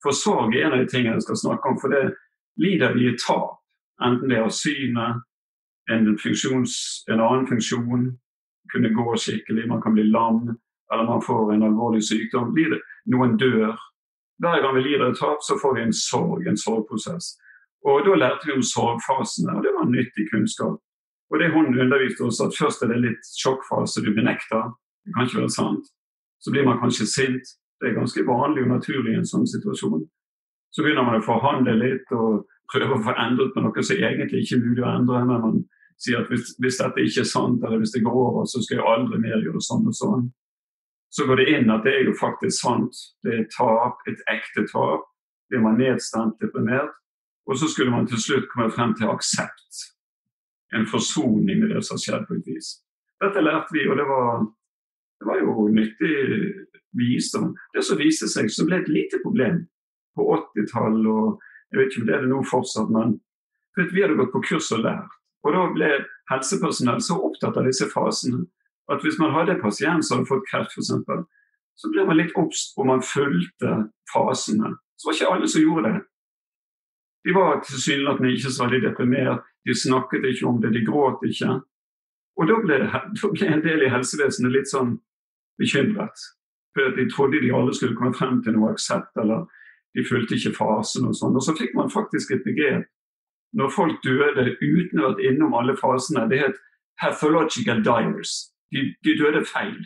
For 0.04 0.16
sorg 0.16 0.56
er 0.56 0.68
en 0.68 0.78
av 0.78 0.84
de 0.84 0.92
tingene 0.92 1.18
jeg 1.18 1.26
skal 1.26 1.42
snakke 1.42 1.72
om. 1.72 1.80
For 1.82 1.92
det 1.92 2.14
lider 2.62 2.94
vi 2.96 3.10
i 3.10 3.18
tap. 3.20 3.58
Enten 4.06 4.30
det 4.30 4.38
er 4.38 4.54
synet, 4.54 5.24
en, 5.90 6.08
en 6.08 7.22
annen 7.26 7.48
funksjon, 7.50 8.06
kunne 8.72 8.94
gå 8.96 9.18
skikkelig, 9.18 9.68
man 9.68 9.82
kan 9.82 9.94
bli 9.94 10.04
lam, 10.04 10.58
eller 10.94 11.04
man 11.04 11.22
får 11.22 11.54
en 11.54 11.68
alvorlig 11.68 12.04
sykdom. 12.04 12.56
Noen 13.12 13.38
dør. 13.38 13.76
Hver 14.40 14.62
gang 14.62 14.76
vi 14.76 14.86
lider 14.86 15.12
et 15.12 15.20
tap, 15.20 15.42
så 15.42 15.58
får 15.62 15.76
vi 15.76 15.86
en 15.88 15.94
sorg, 15.94 16.48
en 16.48 16.58
sorgprosess. 16.58 17.36
Og 17.88 18.06
Da 18.06 18.16
lærte 18.16 18.46
vi 18.46 18.54
om 18.54 18.62
sorgfasene, 18.62 19.56
og 19.58 19.64
det 19.64 19.72
var 19.78 19.90
nyttig 19.90 20.30
kunnskap. 20.32 20.78
Og 21.32 21.40
det 21.40 21.54
Hun 21.54 21.80
underviste 21.80 22.22
oss 22.24 22.42
at 22.42 22.58
først 22.60 22.84
er 22.84 22.88
det 22.88 23.04
litt 23.04 23.24
sjokkfase, 23.42 24.04
du 24.06 24.14
benekter. 24.16 24.64
Det 25.06 25.14
kan 25.14 25.26
ikke 25.26 25.42
være 25.42 25.50
sant. 25.50 25.86
Så 26.40 26.52
blir 26.52 26.66
man 26.66 26.80
kanskje 26.80 27.06
sint. 27.06 27.46
Det 27.80 27.90
er 27.90 28.00
ganske 28.00 28.26
vanlig 28.28 28.64
og 28.64 28.70
naturlig 28.70 29.14
i 29.14 29.20
en 29.22 29.32
sånn 29.34 29.48
situasjon. 29.48 30.06
Så 30.72 30.84
begynner 30.84 31.06
man 31.06 31.20
å 31.20 31.26
forhandle 31.26 31.76
litt 31.80 32.12
og 32.12 32.46
prøve 32.72 32.98
å 32.98 33.04
få 33.04 33.16
endret 33.16 33.54
på 33.54 33.64
noe 33.64 33.84
som 33.84 33.98
egentlig 33.98 34.44
ikke 34.44 34.56
er 34.58 34.66
mulig 34.66 34.84
å 34.84 34.94
endre. 34.94 35.26
Men 35.26 35.42
man 35.42 35.58
sier 36.02 36.22
at 36.22 36.30
hvis, 36.32 36.54
hvis, 36.62 36.78
dette 36.80 37.04
ikke 37.04 37.24
er 37.24 37.30
sant, 37.30 37.64
eller 37.66 37.82
hvis 37.82 37.94
det 37.96 38.04
går 38.06 38.18
over, 38.22 38.46
så 38.46 38.62
skal 38.64 38.80
jeg 38.80 38.90
aldri 38.92 39.20
mer 39.22 39.42
gjøre 39.42 39.64
sånn 39.66 39.90
og 39.90 39.98
sånn. 39.98 40.28
Så 41.14 41.26
går 41.26 41.42
det 41.42 41.48
inn 41.56 41.72
at 41.74 41.86
det 41.88 41.94
er 41.96 42.10
jo 42.10 42.16
faktisk 42.20 42.60
sant. 42.60 43.00
Det 43.26 43.34
er 43.34 43.46
tap, 43.54 44.02
et 44.10 44.22
ekte 44.32 44.68
tap. 44.70 45.08
Blir 45.50 45.64
man 45.64 45.80
nedstemt, 45.80 46.36
deprimert, 46.44 46.92
og 47.48 47.56
så 47.56 47.70
skulle 47.72 47.94
man 47.94 48.08
til 48.10 48.20
slutt 48.20 48.50
komme 48.52 48.68
frem 48.76 48.92
til 49.00 49.08
aksept. 49.08 49.86
En 50.76 50.84
forsoning 50.92 51.62
med 51.62 51.72
det 51.72 51.86
som 51.88 51.96
har 51.96 52.04
skjedd, 52.04 52.26
på 52.28 52.36
et 52.36 52.50
vis. 52.52 52.74
Dette 53.24 53.42
lærte 53.42 53.72
vi, 53.72 53.86
og 53.88 53.96
det 53.98 54.06
var, 54.10 54.44
det 55.22 55.30
var 55.30 55.40
jo 55.40 55.70
nyttig 55.72 56.18
visdom. 57.00 57.54
Det 57.74 57.86
som 57.88 58.02
viste 58.02 58.28
seg, 58.30 58.52
som 58.52 58.68
ble 58.68 58.82
et 58.82 58.92
lite 58.92 59.22
problem 59.24 59.64
på 60.18 60.28
80-tallet, 60.36 61.08
og 61.08 61.40
jeg 61.72 61.80
vet 61.80 61.94
ikke 61.94 62.04
om 62.04 62.10
det 62.10 62.18
er 62.18 62.26
det 62.26 62.34
nå 62.34 62.42
fortsatt, 62.52 62.92
men 62.92 63.16
vi 63.78 64.04
hadde 64.04 64.18
gått 64.20 64.34
på 64.36 64.44
kurs 64.50 64.68
og 64.76 64.84
lært. 64.84 65.16
Og 65.48 65.56
da 65.56 65.64
ble 65.72 65.90
helsepersonell 66.32 67.00
så 67.04 67.16
opptatt 67.24 67.58
av 67.58 67.68
disse 67.68 67.88
fasene 67.94 68.44
at 68.92 69.04
hvis 69.04 69.18
man 69.20 69.34
hadde 69.36 69.56
en 69.56 69.64
pasient 69.64 70.06
som 70.06 70.20
hadde 70.20 70.30
fått 70.30 70.48
kreft, 70.52 70.76
f.eks., 70.76 70.92
så 71.78 71.90
ble 71.94 72.06
man 72.08 72.18
litt 72.18 72.36
obs 72.40 72.72
og 72.78 72.88
man 72.90 73.04
fulgte 73.06 73.74
fasene. 74.12 74.74
Så 74.98 75.10
var 75.10 75.18
ikke 75.18 75.34
alle 75.34 75.50
som 75.52 75.64
gjorde 75.64 75.92
det. 75.92 76.00
De 77.28 77.36
var 77.36 77.60
tilsynelatende 77.68 78.32
ikke 78.34 78.52
så 78.54 78.64
veldig 78.64 78.80
deprimert, 78.88 79.44
de 79.68 79.76
snakket 79.76 80.26
ikke 80.26 80.48
om 80.48 80.62
det, 80.64 80.72
de 80.74 80.86
gråt 80.88 81.24
ikke. 81.28 81.60
Og 82.40 82.50
da 82.50 82.58
ble, 82.64 82.80
da 82.88 83.30
ble, 83.34 83.52
en 83.52 83.64
del 83.66 83.84
i 83.84 83.92
helsevesenet 83.92 84.54
litt 84.54 84.72
sånn 84.72 84.96
bekymret. 85.60 86.26
For 86.78 86.96
de 86.96 87.08
trodde 87.12 87.42
de 87.44 87.54
alle 87.54 87.74
skulle 87.76 87.98
komme 87.98 88.16
frem 88.16 88.40
til 88.46 88.56
noe 88.56 88.72
aksept, 88.74 89.12
eller 89.20 89.46
de 89.98 90.06
fulgte 90.08 90.38
ikke 90.38 90.56
fasen 90.56 91.10
og 91.10 91.18
sånn. 91.20 91.36
Og 91.36 91.44
så 91.44 91.56
fikk 91.58 91.76
man 91.78 91.92
faktisk 91.94 92.32
et 92.34 92.46
begrep 92.48 92.88
når 93.54 93.70
folk 93.74 94.04
døde 94.04 94.56
uten 94.62 95.00
å 95.00 95.06
ha 95.06 95.12
vært 95.14 95.24
innom 95.30 95.56
alle 95.58 95.76
fasene. 95.80 96.28
Det 96.30 96.42
het 96.42 96.60
pathological 97.02 97.84
diers. 97.86 98.34
De, 98.72 98.84
de 99.06 99.16
døde 99.20 99.46
feil. 99.48 99.78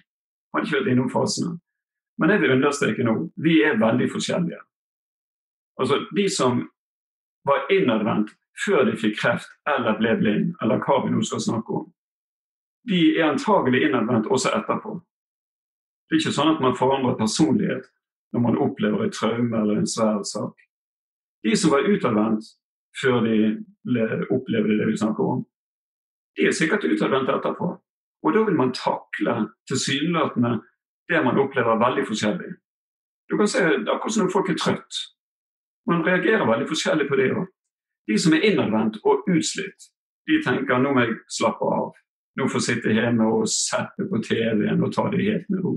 Man 0.52 0.64
har 0.64 0.68
ikke 0.68 0.80
vært 0.80 0.92
innom 0.94 1.12
fasene. 1.14 1.58
Men 2.20 2.34
jeg 2.34 2.42
vil 2.44 2.56
understreke 2.58 3.06
nå, 3.06 3.16
vi 3.42 3.62
er 3.66 3.80
veldig 3.82 4.10
forskjellige. 4.12 4.60
Altså, 5.80 6.06
De 6.16 6.28
som 6.30 6.68
var 7.48 7.70
innadvendt 7.74 8.36
før 8.66 8.84
de 8.86 8.98
fikk 9.00 9.18
kreft 9.22 9.50
eller 9.70 9.98
ble 9.98 10.18
blind, 10.20 10.52
eller 10.62 10.82
hva 10.84 11.00
vi 11.06 11.14
nå 11.14 11.24
skal 11.26 11.42
snakke 11.42 11.80
om, 11.80 11.88
de 12.90 13.00
er 13.16 13.30
antagelig 13.32 13.86
innadvendt 13.88 14.30
også 14.30 14.52
etterpå. 14.58 15.00
Det 16.10 16.18
er 16.18 16.22
ikke 16.22 16.36
sånn 16.36 16.54
at 16.56 16.62
man 16.64 16.78
forandrer 16.78 17.18
personlighet 17.18 17.88
når 18.34 18.44
man 18.46 18.58
opplever 18.64 19.06
et 19.06 19.16
traume 19.16 19.58
eller 19.58 19.80
en 19.80 19.90
svær 19.90 20.22
sak. 20.28 20.54
De 21.46 21.56
som 21.58 21.74
var 21.74 21.88
utadvendt 21.88 22.50
før 23.02 23.22
de 23.26 23.38
opplevde 24.34 24.78
det 24.80 24.88
vi 24.90 24.98
snakker 24.98 25.24
om, 25.36 25.46
de 26.38 26.48
er 26.48 26.56
sikkert 26.56 26.88
utadvendt 26.88 27.32
etterpå. 27.32 27.70
Og 28.24 28.34
da 28.36 28.44
vil 28.48 28.58
man 28.58 28.74
takle 28.76 29.34
tilsynelatende 29.70 30.60
det 31.10 31.24
man 31.26 31.40
opplever 31.42 31.80
veldig 31.82 32.06
forskjellig. 32.08 32.52
Du 33.30 33.38
kan 33.38 33.48
se, 33.48 33.64
akkurat 33.64 34.14
som 34.14 34.26
når 34.26 34.34
folk 34.34 34.50
er 34.50 34.60
trøtt. 34.60 35.00
Man 35.88 36.06
reagerer 36.06 36.48
veldig 36.48 36.68
forskjellig 36.70 37.08
på 37.10 37.18
det 37.20 37.32
òg. 37.34 37.48
De 38.08 38.18
som 38.20 38.34
er 38.36 38.46
innadvendt 38.50 39.00
og 39.08 39.28
utslitt, 39.30 39.90
de 40.28 40.40
tenker 40.46 40.80
nå 40.82 40.94
må 40.94 41.06
jeg 41.06 41.18
slappe 41.32 41.68
av. 41.68 41.92
Nå 42.38 42.48
får 42.48 42.62
jeg 42.62 42.68
sitte 42.68 42.96
hjemme 42.96 43.28
og 43.28 43.48
sette 43.52 44.08
på 44.10 44.22
TV-en 44.24 44.84
og 44.86 44.94
ta 44.96 45.08
det 45.12 45.24
helt 45.26 45.50
med 45.52 45.64
ro. 45.66 45.74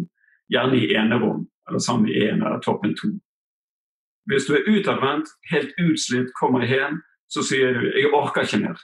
Gjerne 0.52 0.78
i 0.78 0.92
enerom, 0.94 1.46
eller 1.68 1.82
sammen 1.82 2.10
i 2.12 2.26
en 2.28 2.42
eller 2.42 2.60
toppen 2.62 2.94
to. 2.98 3.10
Hvis 4.30 4.46
du 4.48 4.54
er 4.56 4.68
utadvendt, 4.68 5.28
helt 5.50 5.72
utslitt, 5.80 6.30
kommer 6.40 6.64
hjem, 6.66 7.02
så 7.28 7.42
sier 7.42 7.72
du 7.72 7.80
'jeg 7.92 8.12
orker 8.14 8.42
ikke 8.42 8.62
mer'. 8.64 8.82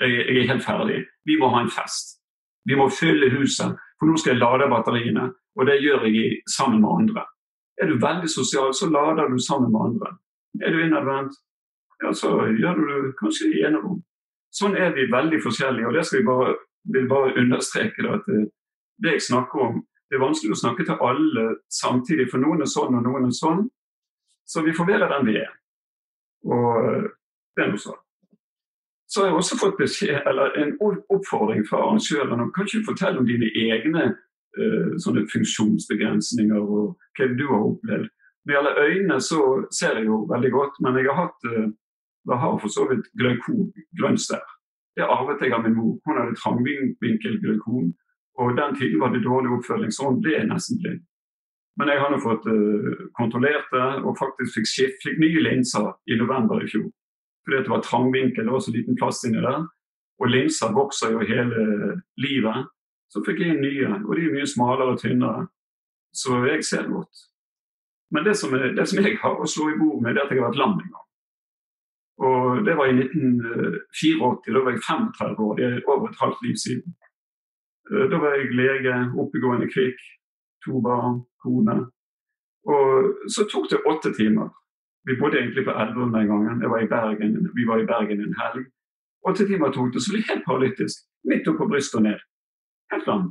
Jeg, 0.00 0.10
jeg, 0.10 0.36
er 0.36 0.52
helt 0.52 0.64
ferdig. 0.64 1.04
Vi 1.26 1.36
må 1.36 1.48
ha 1.48 1.60
en 1.60 1.70
fest. 1.70 2.18
Vi 2.64 2.74
må 2.74 2.88
fylle 2.88 3.30
huset, 3.38 3.76
for 3.98 4.06
nå 4.06 4.16
skal 4.16 4.32
jeg 4.32 4.40
lade 4.40 4.70
batteriene. 4.70 5.32
Og 5.56 5.66
det 5.66 5.82
gjør 5.82 6.04
jeg 6.04 6.40
sammen 6.56 6.80
med 6.80 6.90
andre. 6.98 7.22
Er 7.80 7.86
du 7.86 7.94
veldig 8.06 8.28
sosial, 8.28 8.74
så 8.74 8.90
lader 8.90 9.28
du 9.28 9.38
sammen 9.38 9.72
med 9.72 9.80
andre. 9.80 10.08
Er 10.64 10.70
du 10.72 10.78
innadvendt, 10.78 11.32
ja, 12.02 12.12
så 12.12 12.28
gjør 12.60 12.74
du 12.74 13.12
kanskje 13.20 13.52
i 13.54 13.64
enerom. 13.68 14.02
Sånn 14.52 14.76
er 14.76 14.94
vi 14.96 15.12
veldig 15.12 15.40
forskjellige, 15.44 15.86
og 15.86 15.94
det 15.94 16.06
skal 16.06 16.20
vi 16.20 16.26
bare, 16.26 16.54
vil 16.94 17.08
bare 17.08 17.36
understreke. 17.42 18.08
at 18.14 18.24
det, 18.26 18.50
det 19.02 19.12
jeg 19.12 19.22
snakker 19.30 19.60
om, 19.66 19.82
det 20.08 20.18
er 20.18 20.26
vanskelig 20.26 20.56
å 20.56 20.62
snakke 20.62 20.84
til 20.86 21.04
alle 21.08 21.44
samtidig, 21.70 22.26
for 22.30 22.42
noen 22.42 22.64
er 22.64 22.70
sånn 22.70 22.96
og 22.98 23.04
noen 23.06 23.28
er 23.28 23.36
sånn. 23.36 23.68
Så 24.50 24.62
vi 24.66 24.74
får 24.74 24.88
være 24.88 25.10
den 25.12 25.26
vi 25.28 25.36
er. 25.38 25.50
Og 26.50 26.70
eh, 26.90 27.04
det 27.56 27.64
er 27.64 27.72
noe 27.72 27.82
sånn. 27.82 28.00
Så 29.10 29.22
har 29.22 29.30
jeg 29.30 29.38
også 29.40 29.58
fått 29.58 29.78
beskjed, 29.78 30.20
eller 30.30 30.54
en 30.62 30.76
oppfordring 30.86 31.64
fra 31.66 31.80
arrangøren 31.82 32.44
om 32.44 32.52
kan 32.54 32.68
ikke 32.68 32.92
fortelle 32.92 33.18
om 33.18 33.26
dine 33.26 33.48
egne 33.58 34.04
uh, 34.14 34.92
sånne 35.02 35.24
funksjonsbegrensninger 35.32 36.60
og 36.62 36.92
hva 37.18 37.26
du 37.34 37.42
har 37.48 37.64
opplevd. 37.72 38.06
Når 38.06 38.52
det 38.52 38.54
gjelder 38.54 38.78
øynene, 38.84 39.16
så 39.26 39.40
ser 39.74 39.98
jeg 39.98 40.06
jo 40.06 40.20
veldig 40.30 40.52
godt, 40.54 40.78
men 40.86 41.00
jeg 41.00 41.10
har 41.10 41.18
hatt 41.24 41.48
uh, 41.50 41.66
jeg 42.28 42.38
har 42.38 42.58
for 42.62 42.70
så 42.76 42.86
vidt 42.90 43.10
glaukom, 43.18 43.72
grønnstær. 43.98 44.46
Det 44.96 45.10
arvet 45.16 45.42
jeg 45.42 45.54
av 45.56 45.64
min 45.64 45.76
mor. 45.78 45.98
Hun 46.04 46.18
hadde 46.20 46.38
trangvinkelglaukom. 46.42 47.92
Og 48.40 48.56
den 48.60 48.76
tiden 48.78 49.00
var 49.02 49.10
det 49.12 49.24
dårlig 49.24 49.50
oppfølging, 49.56 49.92
så 49.92 50.10
hun 50.10 50.20
ble 50.24 50.42
nesten 50.52 50.78
blind. 50.80 51.02
Men 51.80 51.88
jeg 51.88 52.00
har 52.02 52.12
nå 52.12 52.18
fått 52.20 52.44
uh, 52.44 53.06
kontrollert 53.16 53.70
det, 53.72 53.88
og 54.04 54.18
faktisk 54.20 54.58
fikk, 54.58 54.68
skift, 54.68 55.04
fikk 55.06 55.20
nye 55.22 55.44
linser 55.46 55.86
i 56.12 56.18
november 56.20 56.60
i 56.60 56.68
fjor. 56.68 56.90
Fordi 57.46 57.62
det 57.64 57.72
var 57.72 57.84
trangvinkel, 57.86 58.44
det 58.44 58.52
var 58.52 58.64
så 58.64 58.74
liten 58.74 58.98
plass 59.00 59.22
inni 59.24 59.40
der. 59.40 59.64
Og 60.20 60.28
linser 60.28 60.74
vokser 60.76 61.14
jo 61.14 61.24
hele 61.24 61.64
livet. 62.20 62.68
Så 63.10 63.24
fikk 63.26 63.40
jeg 63.40 63.56
inn 63.56 63.64
nye, 63.64 63.88
og 64.04 64.12
de 64.14 64.26
er 64.28 64.34
mye 64.34 64.48
smalere 64.50 64.92
og 64.92 65.00
tynnere. 65.00 65.46
Så 66.12 66.42
jeg 66.46 66.66
ser 66.68 66.90
godt. 66.90 67.24
Men 68.10 68.26
det 68.26 68.36
som, 68.36 68.52
er, 68.54 68.74
det 68.76 68.86
som 68.90 69.00
jeg 69.00 69.16
har 69.22 69.38
å 69.40 69.48
slå 69.48 69.70
i 69.70 69.78
bord 69.78 70.02
med, 70.02 70.14
det 70.14 70.20
er 70.20 70.28
at 70.28 70.34
jeg 70.34 70.42
har 70.42 70.50
vært 70.50 70.60
lam 70.60 70.76
en 70.76 70.92
gang. 70.92 71.06
Og 72.20 72.64
Det 72.66 72.76
var 72.76 72.90
i 72.90 72.96
1984. 73.00 74.52
Da 74.54 74.62
var 74.64 74.74
jeg 74.74 74.82
35 74.84 75.44
år. 75.46 75.54
Det 75.56 75.66
er 75.66 75.86
over 75.88 76.08
et 76.10 76.20
halvt 76.20 76.42
liv 76.44 76.56
siden. 76.64 76.96
Eh, 77.90 78.06
da 78.12 78.18
var 78.22 78.36
jeg 78.36 78.56
lege, 78.58 78.96
oppegående 79.22 79.70
kvikk, 79.72 80.00
to 80.66 80.82
barn, 80.84 81.22
kone. 81.44 81.76
Og 82.68 83.30
så 83.34 83.46
tok 83.50 83.70
det 83.70 83.84
åtte 83.88 84.12
timer. 84.16 84.50
Vi 85.08 85.16
bodde 85.20 85.40
egentlig 85.40 85.64
på 85.64 85.74
Elverum 85.82 86.12
den 86.12 86.28
gangen. 86.28 86.60
Var 86.60 86.86
Bergen, 86.88 87.50
vi 87.56 87.64
var 87.68 87.80
i 87.80 87.88
Bergen 87.88 88.20
en 88.20 88.36
helg. 88.42 88.66
Åtte 89.28 89.46
timer 89.48 89.72
tok 89.72 89.92
det, 89.94 90.02
så 90.02 90.12
ble 90.12 90.20
jeg 90.20 90.30
helt 90.30 90.46
paralytisk. 90.48 91.06
Midt 91.28 91.48
opp 91.48 91.58
på 91.60 91.68
brystet 91.68 92.00
og 92.00 92.06
ned. 92.08 92.20
Helt 92.92 93.06
lam. 93.08 93.26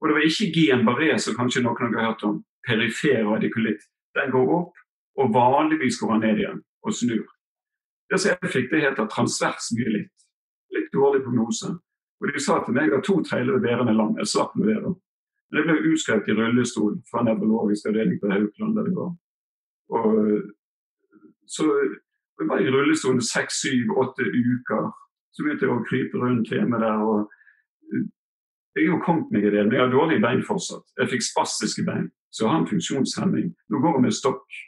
Og 0.00 0.08
det 0.08 0.14
var 0.16 0.26
ikke 0.28 0.52
Guillain-Barré, 0.54 1.18
som 1.18 1.36
kanskje 1.38 1.62
noen 1.64 1.94
har 1.94 2.08
hørt 2.08 2.24
om. 2.28 2.42
Perifer 2.66 3.22
radikulitt. 3.26 3.82
Den 4.18 4.30
går 4.34 4.50
opp, 4.58 4.74
og 5.18 5.34
vanligvis 5.34 5.98
går 6.00 6.12
den 6.12 6.24
ned 6.26 6.42
igjen 6.42 6.60
og 6.84 6.94
snur. 6.94 7.24
Det 8.10 8.20
som 8.20 8.34
jeg 8.34 8.52
fikk, 8.52 8.70
det 8.70 8.82
heter 8.84 9.08
transvers 9.10 9.70
myelitt. 9.76 10.12
Litt 10.76 10.90
dårlig 10.92 11.22
prognose. 11.24 11.70
Og 12.20 12.32
De 12.32 12.40
sa 12.40 12.60
til 12.64 12.76
meg 12.76 12.92
at 12.94 13.04
to 13.06 13.16
tredjedeler 13.24 13.88
er 13.88 13.96
lam. 13.96 14.14
Jeg 14.18 14.30
slapp 14.30 14.54
med 14.56 14.68
det. 14.70 14.82
da. 14.84 14.92
Men 15.54 15.60
jeg 15.62 15.68
ble 15.68 15.92
utskrevet 15.94 16.28
i 16.28 16.34
rullestol 16.34 16.96
fra 17.06 17.22
nevrologisk 17.22 17.86
avdeling 17.86 18.18
på 18.18 18.30
Haukeland. 18.32 18.76
der 18.76 18.88
jeg 18.88 18.96
var. 18.96 19.12
Og 19.94 20.08
så 21.46 21.68
jeg 22.40 22.48
var 22.50 22.58
i 22.58 22.70
rullestolen 22.70 23.22
seks, 23.22 23.60
syv, 23.62 23.94
åtte 24.02 24.26
uker. 24.26 24.90
Så 25.30 25.44
begynte 25.44 25.66
jeg 25.66 25.74
å 25.74 25.84
krype 25.86 26.18
rundt 26.18 26.50
hjemme 26.50 26.80
der. 26.82 26.98
og 26.98 27.30
Jeg 28.74 28.90
har 28.90 29.04
kommet 29.06 29.30
meg 29.30 29.46
i 29.46 29.52
det, 29.54 29.62
men 29.62 29.76
jeg 29.76 29.84
har 29.84 29.92
dårlige 29.92 30.22
bein 30.24 30.42
fortsatt. 30.42 30.82
Jeg 30.98 31.12
fikk 31.12 31.22
spastiske 31.22 31.86
bein, 31.86 32.10
så 32.34 32.44
jeg 32.44 32.50
har 32.50 32.60
en 32.60 32.70
funksjonshemming. 32.72 33.54
Nå 33.70 33.82
går 33.82 33.98
jeg 33.98 34.06
med 34.08 34.18
stokk. 34.18 34.60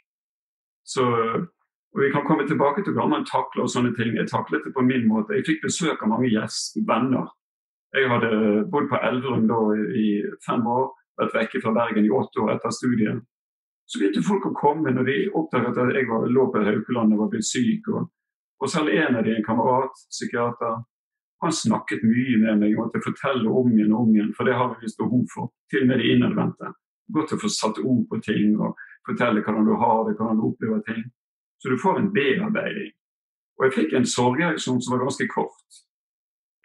Så 0.87 1.03
og 1.97 2.03
Vi 2.03 2.11
kan 2.11 2.25
komme 2.27 2.47
tilbake 2.47 2.83
til 2.83 2.93
hvordan 2.93 3.09
man 3.09 3.25
takler 3.25 3.63
og 3.63 3.71
sånne 3.73 3.95
ting. 3.95 4.15
Jeg 4.15 4.29
taklet 4.29 4.61
det 4.65 4.73
på 4.75 4.83
min 4.85 5.07
måte. 5.07 5.33
Jeg 5.33 5.47
fikk 5.47 5.63
besøk 5.63 6.03
av 6.03 6.11
mange 6.11 6.29
gjester, 6.29 6.83
venner. 6.85 7.31
Jeg 7.97 8.09
hadde 8.11 8.31
bodd 8.71 8.89
på 8.91 8.99
Elverum 9.09 9.47
da 9.49 9.57
i 9.97 10.07
fem 10.45 10.65
år, 10.69 10.91
vært 11.17 11.33
vekke 11.37 11.61
fra 11.63 11.73
Bergen 11.73 12.05
i 12.05 12.13
åtte 12.13 12.43
år 12.43 12.53
etter 12.55 12.73
studiet. 12.75 13.23
Så 13.87 14.01
begynte 14.01 14.25
folk 14.25 14.45
å 14.49 14.55
komme 14.57 14.91
når 14.93 15.07
de 15.07 15.15
oppdaget 15.39 15.79
at 15.79 15.95
jeg 15.95 16.09
var, 16.09 16.27
lå 16.27 16.49
på 16.51 16.61
Haukeland 16.67 17.15
og 17.15 17.23
var 17.23 17.31
blitt 17.31 17.47
syk. 17.47 17.87
Og, 17.95 18.09
og 18.59 18.69
selv 18.71 18.91
en 18.91 19.17
av 19.17 19.23
de, 19.25 19.33
en 19.37 19.45
kamerat, 19.45 20.03
psykiater, 20.11 20.81
han 21.41 21.53
snakket 21.53 22.03
mye 22.03 22.37
med 22.41 22.59
meg. 22.59 22.73
Jeg 22.73 22.79
måtte 22.81 23.01
fortelle 23.05 23.47
om 23.49 23.71
igjen 23.71 23.93
og 23.93 24.03
om 24.03 24.13
igjen, 24.13 24.33
for 24.35 24.49
det 24.49 24.57
har 24.59 24.73
vi 24.73 24.85
visst 24.85 24.99
behov 24.99 25.23
for. 25.33 25.53
Til 25.71 25.85
og 25.85 25.91
med 25.91 26.03
de 26.03 26.11
innadvendte. 26.13 26.73
Godt 27.15 27.33
å 27.33 27.41
få 27.41 27.51
satt 27.53 27.79
ord 27.79 28.03
på 28.11 28.19
ting 28.25 28.57
og 28.57 28.77
fortelle 29.07 29.43
hvordan 29.45 29.69
du 29.69 29.75
har 29.79 30.03
det, 30.07 30.17
hvordan 30.17 30.41
du 30.41 30.47
opplever 30.49 30.83
ting. 30.89 31.03
Så 31.63 31.71
du 31.71 31.79
får 31.81 32.01
en 32.01 32.13
bearbeiding. 32.13 32.91
Og 33.57 33.67
jeg 33.67 33.77
fikk 33.77 33.95
en 33.97 34.09
sorgreaksjon 34.09 34.81
som 34.83 34.93
var 34.93 35.05
ganske 35.05 35.29
kort. 35.31 35.79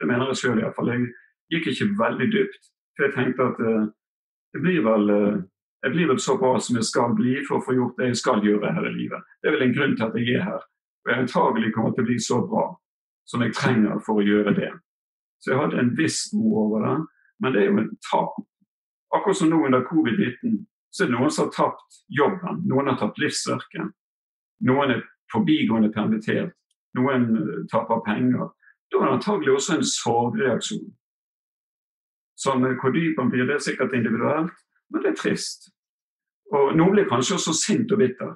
Det 0.00 0.08
mener 0.10 0.32
jeg 0.32 0.40
sjøl 0.42 0.60
iallfall. 0.60 0.90
Jeg 0.90 1.12
gikk 1.52 1.70
ikke 1.72 1.88
veldig 1.98 2.28
dypt. 2.32 2.70
For 2.96 3.06
jeg 3.06 3.14
tenkte 3.16 3.48
at 3.52 3.62
uh, 3.62 3.88
det 4.52 4.62
blir 4.64 4.84
vel, 4.84 5.10
uh, 5.10 5.40
jeg 5.84 5.94
blir 5.94 6.10
vel 6.12 6.20
så 6.20 6.36
bra 6.40 6.54
som 6.60 6.78
jeg 6.78 6.88
skal 6.88 7.16
bli 7.18 7.38
for 7.48 7.58
å 7.58 7.66
få 7.66 7.76
gjort 7.78 7.98
det 8.00 8.12
jeg 8.12 8.20
skal 8.22 8.44
gjøre 8.44 8.74
her 8.76 8.88
i 8.88 8.94
livet. 8.96 9.26
Det 9.40 9.50
er 9.50 9.56
vel 9.56 9.66
en 9.68 9.76
grunn 9.76 9.96
til 9.96 10.06
at 10.08 10.18
jeg 10.20 10.38
er 10.38 10.46
her. 10.48 10.64
Og 11.02 11.12
jeg 11.12 11.24
antagelig 11.24 11.74
kommer 11.74 11.94
til 11.94 12.04
å 12.04 12.10
bli 12.10 12.18
så 12.22 12.40
bra 12.46 12.66
som 13.28 13.44
jeg 13.44 13.54
trenger 13.56 14.02
for 14.06 14.20
å 14.20 14.26
gjøre 14.26 14.54
det. 14.58 14.70
Så 15.42 15.52
jeg 15.52 15.60
hadde 15.62 15.80
en 15.80 15.94
viss 15.98 16.24
ro 16.34 16.66
over 16.66 16.86
det. 16.86 16.98
Men 17.42 17.54
det 17.54 17.62
er 17.62 17.70
jo 17.70 17.80
en 17.82 17.94
tap. 18.06 18.36
Akkurat 19.12 19.36
som 19.36 19.50
nå 19.50 19.64
under 19.66 19.82
covid-19 19.88 20.60
så 20.92 21.04
er 21.04 21.08
det 21.08 21.16
noen 21.16 21.32
som 21.32 21.48
har 21.48 21.54
tapt 21.56 21.98
jobben. 22.12 22.60
Noen 22.68 22.90
har 22.92 22.98
tapt 23.00 23.18
livsverket. 23.18 23.90
Noen 24.68 24.94
er 24.94 25.02
forbigående 25.32 25.90
permittert, 25.92 26.52
noen 26.98 27.30
eh, 27.40 27.62
taper 27.72 28.02
penger. 28.06 28.50
Da 28.92 29.00
er 29.00 29.08
det 29.08 29.14
antagelig 29.16 29.54
også 29.56 29.78
en 29.78 29.86
sorgreaksjon. 29.88 30.90
Som 32.38 32.64
eh, 32.64 32.76
hvor 32.80 32.94
dyp 32.94 33.18
han 33.20 33.30
blir, 33.30 33.46
det 33.46 33.58
er 33.58 33.66
sikkert 33.66 33.94
individuelt, 33.96 34.54
men 34.90 35.02
det 35.02 35.12
er 35.12 35.20
trist. 35.20 35.70
Og 36.52 36.74
Noen 36.76 36.96
blir 36.96 37.08
kanskje 37.08 37.38
også 37.38 37.54
sint 37.56 37.92
og 37.92 38.00
bitter, 38.02 38.32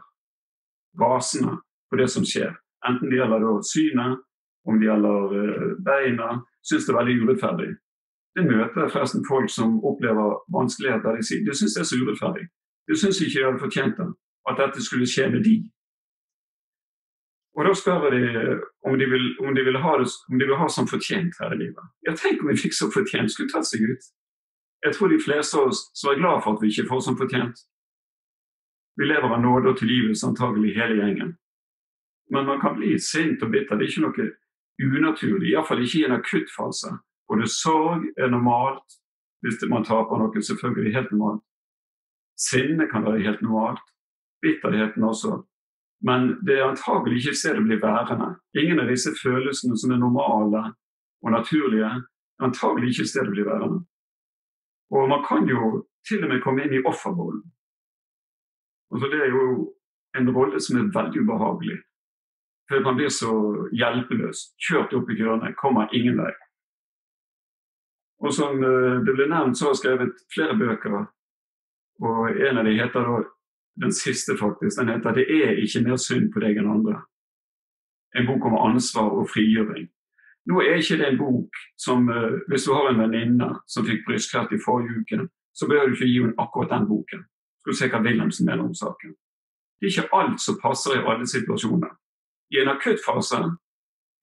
rasende 1.01 1.59
på 1.91 1.99
det 2.01 2.09
som 2.11 2.25
skjer. 2.25 2.55
Enten 2.89 3.11
det 3.11 3.19
gjelder 3.21 3.61
synet, 3.67 4.23
om 4.67 4.79
det 4.81 4.89
gjelder 4.89 5.35
uh, 5.37 5.73
beina. 5.85 6.29
Syns 6.67 6.87
det 6.87 6.95
er 6.95 6.99
veldig 7.01 7.17
urettferdig. 7.23 7.69
Det 8.37 8.45
møter 8.45 8.91
forresten 8.93 9.25
folk 9.29 9.51
som 9.53 9.79
opplever 9.85 10.41
vanskeligheter. 10.57 11.17
De 11.17 11.25
sier 11.25 11.55
syns 11.55 11.77
det 11.77 11.83
er 11.85 11.89
så 11.91 12.01
urettferdig. 12.03 12.47
De 12.89 12.97
syns 12.99 13.21
ikke 13.21 13.39
de 13.39 13.47
hadde 13.47 13.63
fortjent 13.63 14.01
det. 14.01 14.09
At 14.51 14.59
dette 14.61 14.83
skulle 14.85 15.09
skje 15.09 15.29
med 15.33 15.45
de. 15.47 15.57
Og 17.57 17.65
da 17.65 17.73
spør 17.73 18.11
de 18.13 18.23
om 18.85 18.99
de, 19.01 19.07
vil, 19.09 19.31
om 19.41 19.55
de 19.57 19.63
vil 19.65 19.79
ha 19.81 19.95
det 20.01 20.11
om 20.29 20.39
de 20.39 20.45
vil 20.45 20.59
ha 20.61 20.67
som 20.69 20.89
fortjent 20.89 21.39
her 21.41 21.55
i 21.55 21.61
livet. 21.63 21.87
Ja, 22.05 22.13
tenk 22.13 22.43
om 22.43 22.51
vi 22.53 22.59
fikk 22.61 22.77
som 22.77 22.93
fortjent, 22.93 23.33
skulle 23.33 23.49
tatt 23.53 23.69
seg 23.69 23.87
ut. 23.89 24.11
Jeg 24.85 24.95
tror 24.95 25.09
de 25.09 25.23
fleste 25.25 25.57
av 25.57 25.71
oss 25.71 25.87
som 25.97 26.13
er 26.13 26.21
glad 26.21 26.45
for 26.45 26.57
at 26.57 26.63
vi 26.63 26.69
ikke 26.69 26.89
får 26.91 27.01
som 27.07 27.17
fortjent. 27.17 27.63
Vi 29.01 29.09
lever 29.09 29.33
av 29.33 29.41
nåde 29.41 29.73
og 29.73 29.81
tilgivelse, 29.81 30.29
antagelig 30.29 30.75
hele 30.77 31.01
gjengen. 31.01 31.33
Men 32.33 32.47
man 32.49 32.61
kan 32.61 32.77
bli 32.77 32.99
sint 33.01 33.43
og 33.43 33.53
bitter. 33.55 33.77
Det 33.77 33.89
er 33.89 33.93
ikke 33.93 34.05
noe 34.05 34.29
unaturlig, 35.01 35.51
iallfall 35.53 35.83
ikke 35.85 36.01
i 36.03 36.07
en 36.09 36.17
akutt 36.19 36.53
fase. 36.53 36.93
Både 37.29 37.49
sorg 37.49 38.05
er 38.21 38.33
normalt 38.33 39.01
hvis 39.45 39.61
man 39.71 39.85
taper 39.85 40.21
noe, 40.21 40.43
selvfølgelig 40.43 40.95
helt 40.95 41.13
normalt. 41.13 41.45
Sinne 42.37 42.89
kan 42.91 43.05
være 43.07 43.25
helt 43.25 43.43
normalt. 43.45 43.85
Bitterheten 44.45 45.05
også. 45.05 45.41
Men 46.05 46.37
det 46.47 46.59
er 46.59 46.69
antagelig 46.69 47.19
ikke 47.19 47.31
et 47.31 47.41
sted 47.41 47.61
bli 47.65 47.79
værende. 47.81 48.35
Ingen 48.55 48.81
av 48.81 48.91
disse 48.91 49.15
følelsene 49.23 49.79
som 49.81 49.93
er 49.93 50.01
normale 50.03 50.63
og 51.25 51.33
naturlige, 51.33 51.89
er 51.89 52.45
antagelig 52.45 52.93
ikke 52.93 53.07
et 53.07 53.13
sted 53.15 53.31
bli 53.33 53.47
værende. 53.47 53.85
Og 54.91 55.09
man 55.09 55.25
kan 55.29 55.49
jo 55.49 55.87
til 56.09 56.25
og 56.25 56.31
med 56.31 56.43
komme 56.45 56.65
inn 56.65 56.77
i 56.77 56.85
offerrollen. 56.85 57.43
Altså, 58.93 59.09
det 59.11 59.21
er 59.25 59.33
jo 59.35 59.73
en 60.19 60.31
rolle 60.37 60.61
som 60.61 60.79
er 60.79 60.93
veldig 60.95 61.23
ubehagelig. 61.25 61.79
For 62.69 62.83
man 62.83 62.97
blir 62.99 63.11
så 63.15 63.33
hjelpeløs. 63.73 64.53
Kjørt 64.63 64.95
opp 64.95 65.11
i 65.11 65.19
hjørnet, 65.19 65.57
kommer 65.59 65.93
ingen 65.95 66.19
vei. 66.19 66.33
Og 68.25 68.33
som 68.35 68.63
eh, 68.65 69.03
det 69.07 69.15
ble 69.15 69.29
nevnt, 69.31 69.59
så 69.59 69.69
har 69.69 69.75
jeg 69.75 69.83
skrevet 69.83 70.23
flere 70.35 70.57
bøker. 70.59 70.97
Og 72.03 72.23
en 72.31 72.61
av 72.61 72.67
dem 72.67 72.79
heter 72.79 73.07
da 73.07 73.19
den 73.83 73.93
siste, 73.93 74.37
faktisk. 74.39 74.79
Den 74.79 74.89
heter 74.89 75.13
'Det 75.13 75.27
er 75.45 75.51
ikke 75.51 75.89
mer 75.89 75.97
synd 75.97 76.33
på 76.33 76.41
deg 76.41 76.57
enn 76.57 76.75
andre'. 76.77 77.03
En 78.17 78.27
bok 78.27 78.45
om 78.45 78.59
ansvar 78.71 79.09
og 79.11 79.29
frigjøring. 79.29 79.89
Nå 80.47 80.61
er 80.61 80.75
ikke 80.75 80.99
det 80.99 81.09
en 81.09 81.19
bok 81.19 81.51
som 81.79 82.09
uh, 82.09 82.39
Hvis 82.49 82.65
du 82.65 82.73
har 82.73 82.89
en 82.89 83.01
venninne 83.01 83.49
som 83.67 83.87
fikk 83.87 84.07
brystkreft 84.07 84.53
i 84.53 84.65
forrige 84.65 85.01
uke, 85.01 85.29
så 85.55 85.69
bør 85.69 85.87
du 85.87 85.93
ikke 85.93 86.07
gi 86.07 86.21
henne 86.21 86.39
akkurat 86.39 86.71
den 86.71 86.89
boken. 86.89 87.25
Skal 87.59 87.73
du 87.73 87.77
se 87.77 87.89
hva 87.89 88.03
Wilhelmsen 88.03 88.47
mener 88.47 88.65
om 88.65 88.75
saken. 88.75 89.15
Det 89.81 89.87
er 89.87 89.93
ikke 89.93 90.15
alt 90.21 90.41
som 90.41 90.61
passer 90.63 90.93
i 90.95 91.07
alle 91.11 91.27
situasjoner. 91.27 91.93
I 92.53 92.57
en 92.63 92.69
akuttfase 92.69 93.57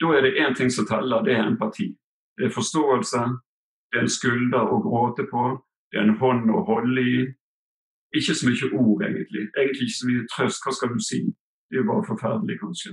da 0.01 0.07
er 0.17 0.21
det 0.21 0.37
én 0.41 0.55
ting 0.55 0.71
som 0.71 0.85
teller, 0.85 1.23
det 1.23 1.33
er 1.33 1.47
empati. 1.47 1.95
Det 2.37 2.45
er 2.45 2.55
forståelse, 2.55 3.19
det 3.91 3.99
er 3.99 4.03
en 4.03 4.09
skulder 4.09 4.71
å 4.73 4.81
gråte 4.81 5.27
på, 5.31 5.43
det 5.91 5.99
er 5.99 6.07
en 6.07 6.17
hånd 6.19 6.49
å 6.51 6.63
holde 6.67 7.01
i. 7.01 7.17
Ikke 8.17 8.35
så 8.35 8.49
mye 8.49 8.67
ord, 8.79 9.01
egentlig. 9.07 9.43
Egentlig 9.57 9.87
ikke 9.87 9.99
så 10.01 10.09
mye 10.09 10.27
trøst. 10.33 10.61
Hva 10.63 10.71
skal 10.75 10.93
du 10.93 10.99
si? 11.01 11.19
Det 11.67 11.77
er 11.77 11.83
jo 11.83 11.91
bare 11.91 12.09
forferdelig, 12.11 12.59
kanskje. 12.61 12.91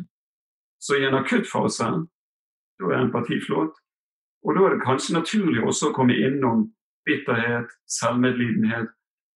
Så 0.80 0.96
i 0.96 1.04
en 1.04 1.18
akuttfase 1.22 1.88
da 2.80 2.92
er 2.94 3.04
empati 3.04 3.36
flott. 3.46 3.74
Og 4.44 4.56
da 4.56 4.60
er 4.64 4.74
det 4.74 4.84
kanskje 4.84 5.18
naturlig 5.18 5.60
også 5.64 5.90
å 5.90 5.96
komme 5.96 6.16
innom 6.16 6.70
bitterhet, 7.08 7.68
selvmedlidenhet. 7.98 8.88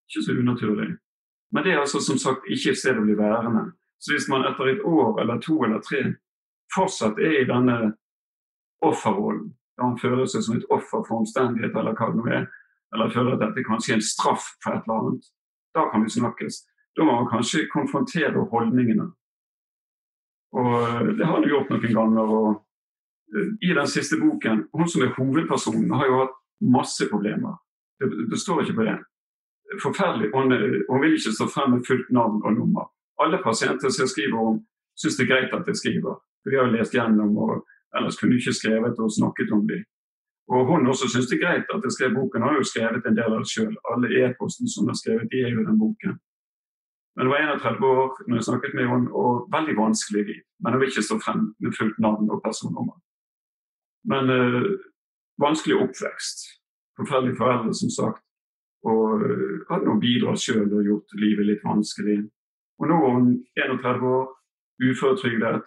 Ikke 0.09 0.23
så 0.25 0.37
unaturlig. 0.41 0.95
Men 1.53 1.64
det 1.64 1.73
er 1.73 1.83
altså 1.83 2.00
som 2.00 2.19
sagt 2.19 2.49
ikke 2.49 2.73
et 2.73 2.81
sted 2.81 2.99
å 2.99 3.05
bli 3.05 3.17
værende. 3.19 3.67
Så 4.00 4.14
hvis 4.14 4.29
man 4.33 4.47
etter 4.49 4.73
et 4.73 4.83
år 4.85 5.21
eller 5.21 5.41
to 5.45 5.61
eller 5.64 5.85
tre 5.85 6.03
fortsatt 6.75 7.21
er 7.21 7.43
i 7.43 7.49
denne 7.49 7.95
offerrollen, 8.85 9.53
da 9.76 9.88
man 9.88 10.00
føler 10.00 10.26
seg 10.29 10.45
som 10.45 10.57
et 10.57 10.67
offer 10.73 11.05
for 11.07 11.23
omstendigheter 11.23 11.81
eller 11.81 11.97
hva 11.99 12.11
det 12.11 12.21
nå 12.21 12.26
er, 12.41 12.49
eller 12.95 13.14
føler 13.14 13.37
at 13.37 13.45
dette 13.45 13.64
kanskje 13.69 13.95
er 13.95 14.00
en 14.00 14.09
straff 14.09 14.49
for 14.62 14.75
et 14.75 14.88
eller 14.88 15.00
annet, 15.00 15.31
da 15.75 15.88
kan 15.90 16.04
vi 16.04 16.11
snakkes. 16.11 16.62
Da 16.97 17.04
må 17.04 17.16
man 17.19 17.31
kanskje 17.31 17.66
konfrontere 17.73 18.47
holdningene. 18.50 19.09
Og 20.54 20.75
det 21.19 21.26
har 21.26 21.35
han 21.35 21.49
gjort 21.49 21.73
noen 21.73 21.97
ganger. 21.99 22.31
og 22.38 22.64
i 23.62 23.73
den 23.75 23.88
siste 23.88 24.16
boken 24.21 24.69
Hun 24.73 24.88
som 24.88 25.02
er 25.02 25.14
hovedpersonen, 25.16 25.90
har 25.90 26.07
jo 26.07 26.21
hatt 26.23 26.37
masse 26.61 27.09
problemer. 27.11 27.57
Det, 27.99 28.07
det 28.31 28.38
står 28.38 28.62
ikke 28.62 28.76
på 28.78 28.87
det. 28.88 28.99
Forferdelig. 29.83 30.31
Hun, 30.35 30.52
hun, 30.88 31.00
vil 31.02 31.16
ikke 31.16 31.35
stå 31.35 31.49
frem 31.50 31.75
med 31.75 31.87
fullt 31.87 32.11
navn 32.11 32.43
og 32.45 32.54
nummer. 32.54 32.90
Alle 33.23 33.40
pasienter 33.43 33.89
som 33.89 34.04
jeg 34.04 34.13
skriver 34.13 34.39
om, 34.39 34.60
syns 34.99 35.17
det 35.19 35.26
er 35.26 35.32
greit 35.32 35.56
at 35.56 35.67
jeg 35.67 35.80
skriver. 35.80 36.21
For 36.43 36.50
de 36.50 36.58
har 36.58 36.69
jo 36.69 36.76
lest 36.76 36.95
gjennom, 36.95 37.37
og 37.39 37.65
ellers 37.97 38.19
kunne 38.21 38.39
ikke 38.39 38.54
skrevet 38.54 38.99
og 39.02 39.13
snakket 39.19 39.52
om 39.56 39.67
dem. 39.69 39.82
Og 40.52 40.67
hun 40.69 40.87
også 40.87 41.09
syns 41.09 41.28
det 41.30 41.39
er 41.39 41.45
greit 41.45 41.71
at 41.75 41.85
jeg 41.85 41.93
skrev 41.97 42.15
boken. 42.15 42.43
Hun 42.43 42.50
har 42.50 42.59
jo 42.61 42.71
skrevet 42.73 43.07
en 43.07 43.17
del 43.17 43.33
av 43.33 43.41
det 43.43 43.50
sjøl. 43.52 43.75
Alle 43.93 44.11
e-posten 44.21 44.69
som 44.69 44.85
hun 44.85 44.93
har 44.93 44.99
skrevet, 45.00 45.30
de 45.33 45.41
er 45.41 45.54
jo 45.54 45.65
den 45.69 45.78
boken. 45.80 46.19
Men 47.17 47.26
hun 47.26 47.33
var 47.35 47.41
31 47.54 47.87
år 47.87 48.11
når 48.26 48.37
jeg 48.37 48.49
snakket 48.49 48.75
med 48.75 48.87
henne, 48.93 49.09
og 49.23 49.49
veldig 49.57 49.76
vanskelig 49.85 50.23
liv. 50.30 50.43
Men 50.61 50.73
hun 50.73 50.80
vil 50.80 50.91
ikke 50.93 51.09
stå 51.09 51.17
frem 51.25 51.41
med 51.63 51.76
fullt 51.78 51.99
navn 52.07 52.30
og 52.35 52.43
personnummer. 52.47 52.97
Men 54.13 54.25
øh, 54.39 54.69
vanskelig 55.47 55.76
oppvekst. 55.85 56.39
Forferdelige 56.99 57.41
foreldre, 57.41 57.75
som 57.75 57.91
sagt. 58.00 58.21
Og 58.93 59.04
øh, 59.26 59.57
hadde 59.71 59.87
nå 59.89 59.95
bidratt 60.04 60.45
sjøl 60.45 60.69
og 60.76 60.87
gjort 60.89 61.09
livet 61.25 61.47
litt 61.47 61.65
vanskelig. 61.65 62.19
Og 62.80 62.85
nå 62.91 62.97
er 63.07 63.13
hun 63.17 63.28
31 63.57 64.13
år, 64.17 64.25
uføretrygdet. 64.87 65.67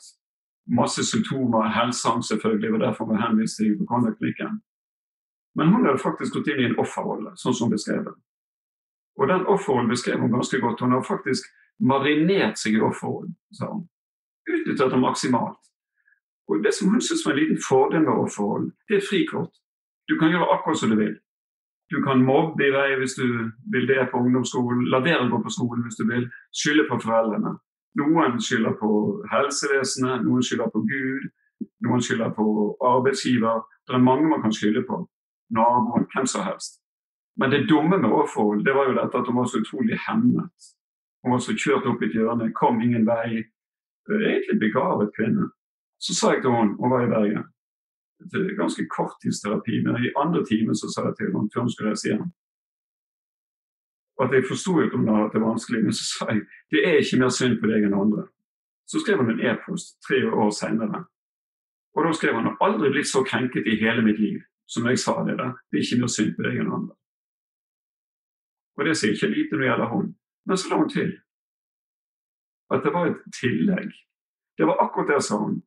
Masse 0.80 1.02
symptomer, 1.12 1.64
helseangst 1.80 2.30
selvfølgelig, 2.30 2.72
var 2.74 2.82
derfor 2.86 3.04
var 3.10 3.24
henvist 3.26 3.56
til 3.58 3.70
hypokonderklinikken. 3.72 4.62
Men 5.58 5.74
hun 5.74 5.86
hadde 5.86 6.02
faktisk 6.02 6.38
gått 6.38 6.52
inn 6.54 6.62
i 6.62 6.68
en 6.70 6.80
offerrolle, 6.80 7.34
sånn 7.42 7.56
som 7.58 7.72
beskrevet. 7.74 8.16
Og 9.18 9.30
den 9.32 9.48
offerrollen 9.50 9.90
beskrev 9.90 10.22
hun 10.22 10.34
ganske 10.34 10.60
godt. 10.62 10.84
Hun 10.86 10.94
har 10.94 11.06
faktisk 11.06 11.48
marinert 11.82 12.60
seg 12.62 12.78
i 12.78 12.84
offerrollen, 12.86 13.34
sa 13.58 13.72
hun. 13.72 13.88
Utnyttet 14.48 14.94
det 14.94 15.00
maksimalt. 15.02 15.64
Og 16.48 16.64
Det 16.64 16.74
som 16.74 16.90
hun 16.90 17.02
syntes 17.02 17.26
var 17.26 17.34
en 17.34 17.40
liten 17.40 17.62
fordel 17.70 18.02
med 18.02 18.14
offerhold, 18.24 18.72
det 18.88 18.96
er 18.98 19.08
frikort. 19.10 19.54
Du 20.10 20.16
kan 20.20 20.32
gjøre 20.32 20.52
akkurat 20.54 20.80
som 20.80 20.90
du 20.90 20.96
vil. 20.96 21.18
Du 21.92 21.98
kan 22.04 22.24
mobbe 22.24 22.68
i 22.68 22.72
vei 22.72 22.96
hvis 23.00 23.16
du 23.20 23.26
vil 23.74 23.88
det 23.88 24.08
på 24.12 24.20
ungdomsskolen, 24.20 24.88
la 24.92 25.00
være 25.00 25.26
å 25.26 25.30
gå 25.32 25.42
på 25.44 25.56
skolen 25.58 25.84
hvis 25.84 26.00
du 26.00 26.06
vil, 26.08 26.30
skylde 26.56 26.88
på 26.90 27.00
foreldrene. 27.04 27.58
Noen 28.00 28.40
skylder 28.44 28.76
på 28.80 28.92
helsevesenet, 29.32 30.24
noen 30.24 30.44
skylder 30.44 30.72
på 30.72 30.84
Gud, 30.88 31.28
noen 31.88 32.04
skylder 32.04 32.32
på 32.36 32.48
arbeidsgiver. 32.94 33.64
Det 33.88 33.96
er 33.96 34.08
mange 34.10 34.30
man 34.30 34.44
kan 34.44 34.56
skylde 34.56 34.84
på. 34.88 35.02
Naboen, 35.50 36.08
hvem 36.14 36.26
som 36.26 36.46
helst. 36.48 36.82
Men 37.38 37.52
det 37.54 37.68
dumme 37.70 37.98
med 37.98 38.10
offerhold 38.10 38.66
det 38.66 38.74
var 38.76 38.90
jo 38.90 38.98
dette 38.98 39.18
at 39.18 39.28
hun 39.30 39.38
var 39.38 39.46
så 39.46 39.62
utrolig 39.62 40.00
hemmet. 40.08 40.72
Hun 41.24 41.36
var 41.36 41.44
så 41.44 41.54
kjørt 41.54 41.86
opp 41.90 42.02
i 42.02 42.10
et 42.10 42.18
hjørne, 42.18 42.54
kom 42.54 42.82
ingen 42.82 43.06
vei. 43.08 43.44
Egentlig 44.10 44.60
begavet 44.60 45.14
kvinne. 45.18 45.52
Så 46.00 46.16
sa 46.16 46.34
jeg 46.34 46.44
til 46.44 46.56
henne, 46.56 46.76
hun 46.80 46.92
var 46.94 47.06
i 47.06 47.12
Bergen, 47.12 47.46
er 48.24 48.58
ganske 48.58 48.86
korttidsterapi, 48.90 49.82
men 49.86 50.04
i 50.04 50.14
andre 50.18 50.46
time 50.46 50.76
så 50.76 50.90
sa 50.94 51.10
jeg 51.10 51.18
til 51.18 51.34
henne 51.34 51.52
før 51.54 51.66
hun 51.66 51.74
skulle 51.74 51.94
reise 51.94 52.10
hjem 52.10 52.28
at 54.24 54.34
jeg 54.34 54.48
forsto 54.50 54.80
at 54.82 54.96
hun 54.96 55.08
hadde 55.08 55.22
hatt 55.24 55.34
det 55.34 55.42
vanskelig, 55.42 55.84
men 55.84 55.94
så 55.94 56.06
sa 56.10 56.28
jeg 56.32 56.42
det 56.74 56.82
er 56.88 57.02
ikke 57.02 57.20
mer 57.22 57.34
synd 57.34 57.60
på 57.62 57.70
deg 57.70 57.86
enn 57.86 57.98
andre. 57.98 58.26
Så 58.90 59.02
skrev 59.04 59.22
hun 59.22 59.32
en 59.34 59.44
e-post 59.46 59.98
tre 60.08 60.20
år 60.26 60.52
senere. 60.56 61.04
Og 61.96 62.06
da 62.06 62.14
skrev 62.16 62.38
hun 62.38 62.56
aldri 62.64 62.92
blitt 62.94 63.10
så 63.10 63.24
krenket 63.28 63.68
i 63.68 63.78
hele 63.82 64.06
mitt 64.06 64.20
liv 64.22 64.40
som 64.68 64.88
jeg 64.88 65.00
sa 65.00 65.24
det 65.24 65.38
der. 65.40 65.54
Det 65.72 65.80
er 65.80 65.86
ikke 65.86 66.02
mer 66.02 66.12
synd 66.12 66.34
på 66.36 66.46
deg 66.46 66.60
enn 66.62 66.74
andre. 66.80 66.96
Og 68.78 68.86
det 68.86 68.98
sier 68.98 69.16
ikke 69.16 69.32
lite 69.34 69.56
når 69.56 69.64
det 69.64 69.70
gjelder 69.70 69.94
hun. 69.94 70.10
Men 70.48 70.58
så 70.58 70.70
la 70.70 70.82
hun 70.82 70.92
til 70.92 71.14
at 72.74 72.84
det 72.84 72.92
var 72.94 73.08
et 73.08 73.22
tillegg. 73.40 73.94
Det 74.58 74.66
var 74.68 74.82
akkurat 74.84 75.14
det, 75.14 75.22
sa 75.24 75.38
hun, 75.40 75.62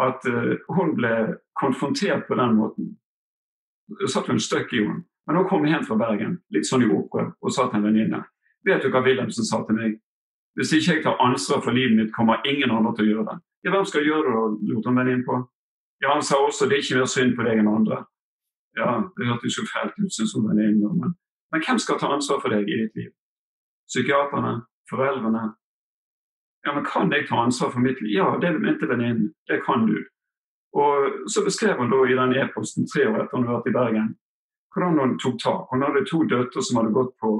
at 0.00 0.24
uh, 0.24 0.54
hun 0.76 0.94
ble 0.96 1.12
konfrontert 1.60 2.24
på 2.28 2.38
den 2.38 2.56
måten. 2.56 2.94
Det 4.00 4.08
satt 4.10 4.30
hun 4.32 4.40
støkk 4.40 4.72
i 4.72 4.80
henne. 4.84 5.04
Men 5.26 5.36
hun 5.36 5.48
kom 5.50 5.66
hjem 5.66 5.84
fra 5.84 5.98
Bergen 5.98 6.38
litt 6.54 6.68
sånn 6.68 6.84
i 6.86 6.90
opprør 6.90 7.32
og 7.42 7.52
sa 7.52 7.66
til 7.66 7.80
en 7.80 7.88
venninne 7.88 8.20
Vet 8.66 8.82
du 8.82 8.92
hva 8.94 9.02
Wilhelmsen 9.02 9.46
sa 9.46 9.60
til 9.66 9.76
meg? 9.78 9.96
Hvis 10.58 10.72
ikke 10.74 10.94
jeg 10.96 11.02
tar 11.04 11.20
ansvar 11.22 11.60
for 11.62 11.74
livet 11.74 11.94
mitt, 11.94 12.12
kommer 12.14 12.42
ingen 12.48 12.72
andre 12.72 12.94
til 12.96 13.06
å 13.06 13.10
gjøre 13.10 13.26
det. 13.28 13.36
Ja, 13.66 13.72
hvem 13.74 13.84
skal 13.86 14.06
gjøre 14.06 14.32
det, 14.32 14.70
lurte 14.70 14.90
hun 14.90 14.98
venninnen 14.98 15.26
på. 15.26 15.36
Ja, 16.02 16.14
Han 16.14 16.24
sa 16.26 16.40
også 16.42 16.66
det 16.66 16.78
er 16.78 16.82
ikke 16.82 16.98
mer 16.98 17.10
synd 17.12 17.36
på 17.36 17.46
deg 17.46 17.60
enn 17.60 17.70
andre. 17.70 18.00
Ja, 18.76 18.88
Det 19.16 19.26
hørtes 19.26 19.58
jo 19.58 19.64
fælt 19.74 19.94
ut, 20.00 20.12
syns 20.12 20.34
hun 20.34 20.48
venninnen. 20.48 20.98
Men, 21.00 21.14
men 21.52 21.62
hvem 21.64 21.78
skal 21.78 21.98
ta 21.98 22.10
ansvar 22.12 22.40
for 22.42 22.52
deg 22.52 22.68
i 22.68 22.80
ditt 22.82 22.98
liv? 22.98 23.12
Psykiaterne? 23.88 24.66
Foreldrene? 24.90 25.44
Ja, 26.66 26.74
men 26.74 26.84
kan 26.84 27.12
jeg 27.12 27.28
ta 27.28 27.40
ansvar 27.44 27.70
for 27.72 27.80
mitt 27.80 28.00
liv? 28.02 28.12
Ja, 28.18 28.26
det 28.42 28.60
mente 28.60 28.88
venninnen. 28.90 29.32
Det 29.48 29.62
kan 29.66 29.86
du. 29.86 29.96
Og 30.82 30.94
Så 31.32 31.44
beskrev 31.44 31.78
hun 31.78 31.90
da 31.90 32.04
i 32.04 32.18
den 32.20 32.36
e-posten 32.42 32.88
tre 32.92 33.08
år 33.08 33.22
etter 33.22 33.38
hun 33.38 33.46
hadde 33.48 33.58
vært 33.58 33.70
i 33.70 33.76
Bergen, 33.80 34.08
hvordan 34.74 34.98
hun 35.00 35.18
tok 35.18 35.38
tak. 35.40 35.62
Hun 35.70 35.84
hadde 35.86 36.04
to 36.10 36.18
døtre 36.34 36.62
som 36.62 36.80
hadde 36.80 36.96
gått 36.98 37.14
på 37.22 37.30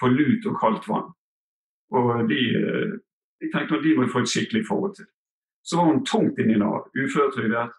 for 0.00 0.08
lut 0.18 0.46
og 0.50 0.58
kaldt 0.62 0.88
vann. 0.90 1.12
Og 1.98 2.28
de, 2.30 2.40
eh, 2.58 2.92
de 3.40 3.50
tenkte 3.52 3.78
at 3.78 3.84
de 3.84 3.96
må 3.96 4.08
få 4.10 4.24
et 4.24 4.32
skikkelig 4.34 4.64
forhold 4.68 4.94
til. 4.96 5.06
Så 5.62 5.76
var 5.76 5.84
hun 5.84 6.04
tungt 6.04 6.38
inne 6.38 6.54
i 6.56 6.58
Nav, 6.58 6.88
uføretrygdet, 6.96 7.70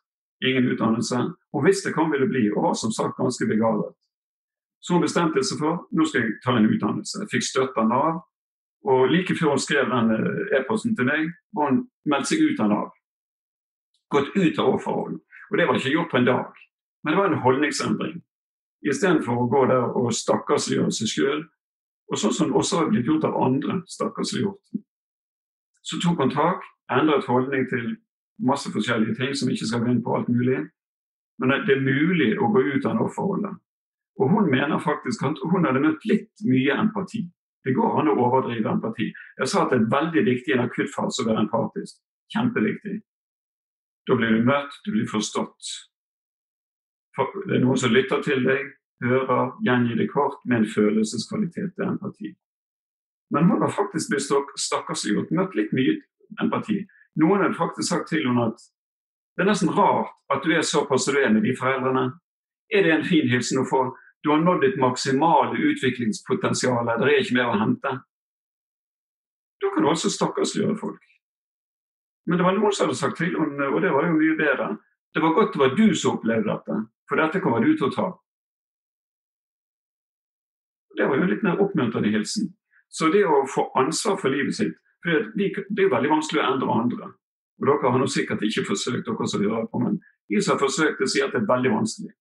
ingen 0.47 0.69
utdannelse. 0.71 1.17
Hun 1.53 1.65
visste 1.67 1.91
hva 1.93 2.03
han 2.03 2.13
ville 2.13 2.29
bli, 2.29 2.47
og 2.51 2.63
var 2.67 2.77
som 2.77 2.91
sagt 2.91 3.17
ganske 3.17 3.45
begavet. 3.47 3.93
Så 4.83 4.95
hun 4.95 5.03
bestemte 5.05 5.43
seg 5.45 5.61
for 5.61 5.85
nå 5.95 6.05
skal 6.09 6.25
jeg 6.25 6.39
ta 6.43 6.55
en 6.57 6.67
utdannelse. 6.67 7.21
Jeg 7.23 7.31
fikk 7.31 7.45
støtte 7.47 7.79
av 7.79 7.87
Nav, 7.87 8.21
og 8.83 9.05
like 9.13 9.35
før 9.39 9.53
hun 9.53 9.61
skrev 9.63 9.87
den 9.91 10.11
eh, 10.17 10.57
e-posten 10.59 10.95
til 10.97 11.07
meg, 11.07 11.29
var 11.55 11.71
hun 11.71 11.85
meldt 12.09 12.31
seg 12.31 12.43
ut 12.43 12.59
av 12.59 12.73
Nav. 12.73 12.91
gått 14.13 14.35
ut 14.35 14.59
av 14.59 14.75
offerrollen. 14.75 15.21
Og 15.49 15.57
det 15.57 15.65
var 15.65 15.77
ikke 15.79 15.93
gjort 15.93 16.11
på 16.11 16.17
en 16.19 16.27
dag, 16.27 16.59
men 17.03 17.13
det 17.13 17.17
var 17.17 17.31
en 17.31 17.41
holdningsendring. 17.41 18.19
Istedenfor 18.85 19.39
å 19.41 19.47
gå 19.49 19.63
der 19.71 19.95
og 19.97 20.11
stakkarsliggjøre 20.13 20.93
seg 20.93 21.09
sjøl, 21.09 21.41
og 22.11 22.19
sånn 22.19 22.35
som 22.35 22.53
også 22.53 22.81
har 22.81 22.91
blitt 22.91 23.09
gjort 23.09 23.25
av 23.25 23.39
andre, 23.41 23.79
stakkarsliggjort, 23.89 24.75
så 25.83 25.99
tok 26.03 26.21
hun 26.21 26.33
tak, 26.35 26.67
endret 26.91 27.25
holdning 27.25 27.65
til 27.71 27.95
masse 28.43 28.69
forskjellige 28.71 29.15
ting 29.17 29.33
som 29.35 29.49
ikke 29.49 29.67
skal 29.69 29.83
gå 29.83 29.91
inn 29.91 30.03
på 30.05 30.13
alt 30.17 30.29
mulig. 30.31 30.59
Men 31.43 31.65
det 31.67 31.75
er 31.75 31.83
mulig 31.83 32.31
å 32.39 32.47
gå 32.53 32.61
ut 32.63 32.85
av 32.87 33.01
offerrollen. 33.03 33.03
offerrolle. 33.03 33.53
Og 34.19 34.29
hun 34.29 34.51
mener 34.51 34.79
faktisk 34.79 35.23
at 35.27 35.39
hun 35.51 35.65
hadde 35.65 35.81
møtt 35.83 36.05
litt 36.07 36.43
mye 36.47 36.75
empati. 36.79 37.25
Det 37.63 37.73
går 37.75 37.99
an 37.99 38.11
å 38.11 38.17
overdrive 38.25 38.69
empati. 38.69 39.09
Jeg 39.39 39.49
sa 39.49 39.63
at 39.63 39.73
det 39.73 39.81
er 39.81 39.89
veldig 39.91 40.23
viktig 40.27 40.53
i 40.53 40.55
en 40.57 40.65
akuttfase 40.67 41.23
å 41.23 41.27
være 41.27 41.45
empatisk. 41.45 41.97
Kjempeviktig. 42.35 43.01
Da 44.07 44.15
blir 44.19 44.35
du 44.35 44.45
møtt, 44.47 44.79
du 44.85 44.91
blir 44.91 45.09
forstått. 45.09 45.71
Det 47.17 47.57
er 47.57 47.63
noen 47.63 47.79
som 47.79 47.93
lytter 47.93 48.23
til 48.25 48.43
deg, 48.47 48.71
hører, 49.03 49.53
gjengir 49.67 49.99
det 49.99 50.09
kort 50.11 50.39
med 50.45 50.61
en 50.63 50.69
følelseskvalitet 50.69 51.75
til 51.75 51.87
empati. 51.87 52.33
Men 53.33 53.49
hun 53.49 53.63
har 53.63 53.71
faktisk 53.71 54.11
blitt 54.11 54.27
stakkarsliggjort, 54.63 55.31
møtt 55.31 55.55
litt 55.59 55.75
mye 55.75 55.97
empati. 56.43 56.83
Noen 57.21 57.45
har 57.45 57.55
faktisk 57.57 57.89
sagt 57.89 58.11
til 58.11 58.27
henne 58.27 58.49
at 58.51 58.67
det 59.35 59.43
er 59.43 59.49
nesten 59.49 59.71
rart 59.73 60.13
at 60.33 60.43
du 60.45 60.53
er 60.53 60.65
såpass 60.65 61.07
du 61.09 61.17
er 61.17 61.31
med 61.33 61.43
de 61.45 61.55
foreldrene. 61.57 62.11
Er 62.73 62.83
det 62.85 62.91
en 62.93 63.05
fin 63.05 63.29
hilsen 63.29 63.61
å 63.61 63.67
få? 63.69 63.83
Du 64.23 64.31
har 64.31 64.41
nådd 64.41 64.61
ditt 64.63 64.79
maksimale 64.79 65.57
utviklingspotensial, 65.71 66.85
det 66.87 67.09
er 67.09 67.21
ikke 67.21 67.37
mer 67.39 67.51
å 67.51 67.59
hente. 67.59 67.91
Da 69.61 69.71
kan 69.73 69.83
du 69.83 69.89
altså 69.89 70.11
stakkarsliggjøre 70.11 70.77
folk. 70.79 71.01
Men 72.25 72.39
det 72.39 72.45
var 72.45 72.55
noen 72.55 72.71
som 72.71 72.87
hadde 72.87 72.99
sagt 72.99 73.17
til 73.19 73.33
henne, 73.35 73.67
og 73.67 73.81
det 73.83 73.91
var 73.91 74.07
jo 74.07 74.15
mye 74.15 74.37
bedre, 74.39 74.69
det 75.13 75.21
var 75.21 75.35
godt 75.35 75.53
det 75.53 75.61
var 75.61 75.75
du 75.75 75.95
som 75.95 76.17
opplevde 76.17 76.49
dette, 76.49 76.77
for 77.09 77.19
dette 77.19 77.41
kommer 77.43 77.65
du 77.65 77.73
til 77.75 77.89
å 77.89 77.95
ta. 77.95 78.07
Det 80.97 81.09
var 81.09 81.17
jo 81.17 81.25
en 81.25 81.33
litt 81.33 81.43
mer 81.43 81.59
oppmuntrende 81.61 82.13
hilsen. 82.13 82.53
Så 82.93 83.09
det 83.11 83.25
å 83.25 83.43
få 83.49 83.65
ansvar 83.81 84.19
for 84.21 84.29
livet 84.29 84.55
sitt 84.55 84.77
for 85.03 85.25
Det 85.35 85.49
er 85.51 85.83
jo 85.83 85.91
veldig 85.91 86.11
vanskelig 86.13 86.39
å 86.39 86.45
endre 86.47 86.75
andre. 86.79 87.07
Og 87.61 87.67
Dere 87.67 87.91
har 87.91 87.99
nå 88.01 88.07
sikkert 88.09 88.43
ikke 88.43 88.65
forsøkt, 88.67 89.05
dere 89.07 89.27
som 89.29 89.43
hører 89.43 89.67
på, 89.71 89.79
men 89.79 89.99
de 90.29 90.41
som 90.41 90.55
har 90.55 90.61
forsøkt, 90.65 91.01
å 91.01 91.09
si 91.09 91.21
at 91.23 91.33
det 91.33 91.43
er 91.43 91.51
veldig 91.53 91.71
vanskelig. 91.77 92.13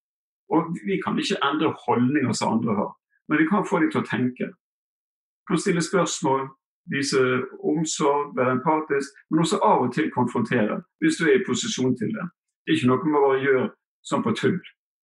Og 0.53 0.75
Vi 0.87 0.99
kan 1.05 1.19
ikke 1.19 1.41
endre 1.49 1.73
holdninger 1.87 2.33
som 2.33 2.57
andre 2.57 2.75
har, 2.81 2.91
men 3.29 3.39
vi 3.39 3.47
kan 3.49 3.67
få 3.69 3.81
dem 3.81 3.91
til 3.91 4.03
å 4.03 4.11
tenke. 4.11 4.51
Vi 4.53 5.49
kan 5.49 5.63
stille 5.63 5.83
spørsmål, 5.83 6.51
vise 6.93 7.23
omsorg, 7.73 8.37
være 8.37 8.59
empatisk, 8.59 9.09
men 9.31 9.45
også 9.45 9.63
av 9.63 9.87
og 9.87 9.95
til 9.95 10.11
konfrontere, 10.13 10.83
hvis 11.01 11.17
du 11.19 11.25
er 11.27 11.39
i 11.39 11.47
posisjon 11.47 11.97
til 11.97 12.13
det. 12.17 12.27
Det 12.63 12.75
er 12.75 12.79
ikke 12.79 12.91
noe 12.91 13.09
man 13.09 13.27
bare 13.27 13.43
gjør 13.47 13.65
sånn 14.11 14.25
på 14.27 14.35
tull. 14.39 14.61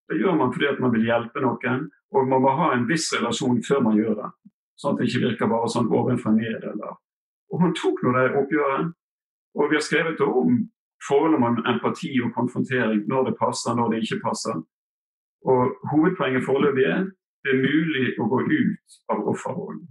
Det 0.09 0.19
gjør 0.19 0.37
man 0.37 0.53
fordi 0.53 0.69
at 0.69 0.79
man 0.83 0.93
vil 0.93 1.07
hjelpe 1.09 1.41
noen, 1.41 1.89
og 2.13 2.29
man 2.29 2.41
må 2.41 2.55
ha 2.61 2.71
en 2.73 2.87
viss 2.89 3.09
relasjon 3.15 3.61
før 3.65 3.83
man 3.85 3.97
gjør 3.97 4.15
det. 4.21 4.31
Sånn 4.79 4.95
at 4.95 5.01
det 5.01 5.09
ikke 5.09 5.25
virker 5.27 5.51
bare 5.51 5.69
sånn 5.71 5.91
ovenfra 5.91 6.31
ned 6.35 6.63
eller 6.71 6.97
og 7.49 7.63
han 7.63 7.75
tok 7.77 8.01
nå 8.03 8.13
det 8.13 8.25
oppgjøret. 8.37 8.91
Og 9.57 9.69
vi 9.69 9.75
har 9.75 9.85
skrevet 9.85 10.21
om 10.21 10.49
forholdet 11.07 11.39
mellom 11.41 11.65
empati 11.73 12.11
og 12.23 12.33
konfrontering, 12.39 13.07
når 13.11 13.21
det 13.29 13.39
passer, 13.43 13.75
når 13.75 13.87
det 13.91 14.01
ikke 14.03 14.23
passer. 14.27 14.55
Og 15.51 15.61
Hovedpoenget 15.91 16.45
foreløpig 16.45 16.85
er 16.95 17.01
det 17.43 17.51
er 17.55 17.63
mulig 17.63 18.07
å 18.19 18.27
gå 18.31 18.39
ut 18.43 18.97
av 19.13 19.27
offerrollen. 19.31 19.85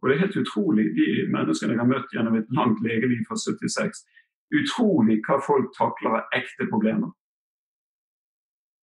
Og 0.00 0.08
det 0.08 0.16
er 0.16 0.24
helt 0.26 0.36
utrolig, 0.36 0.84
de 0.98 1.06
menneskene 1.32 1.72
jeg 1.72 1.80
har 1.80 1.88
møtt 1.88 2.10
gjennom 2.12 2.34
et 2.36 2.50
langt 2.52 2.82
legeliv 2.84 3.22
fra 3.28 3.38
76, 3.40 4.02
utrolig 4.60 5.16
hva 5.24 5.38
folk 5.46 5.70
takler 5.78 6.18
av 6.18 6.36
ekte 6.36 6.68
problemer. 6.68 7.08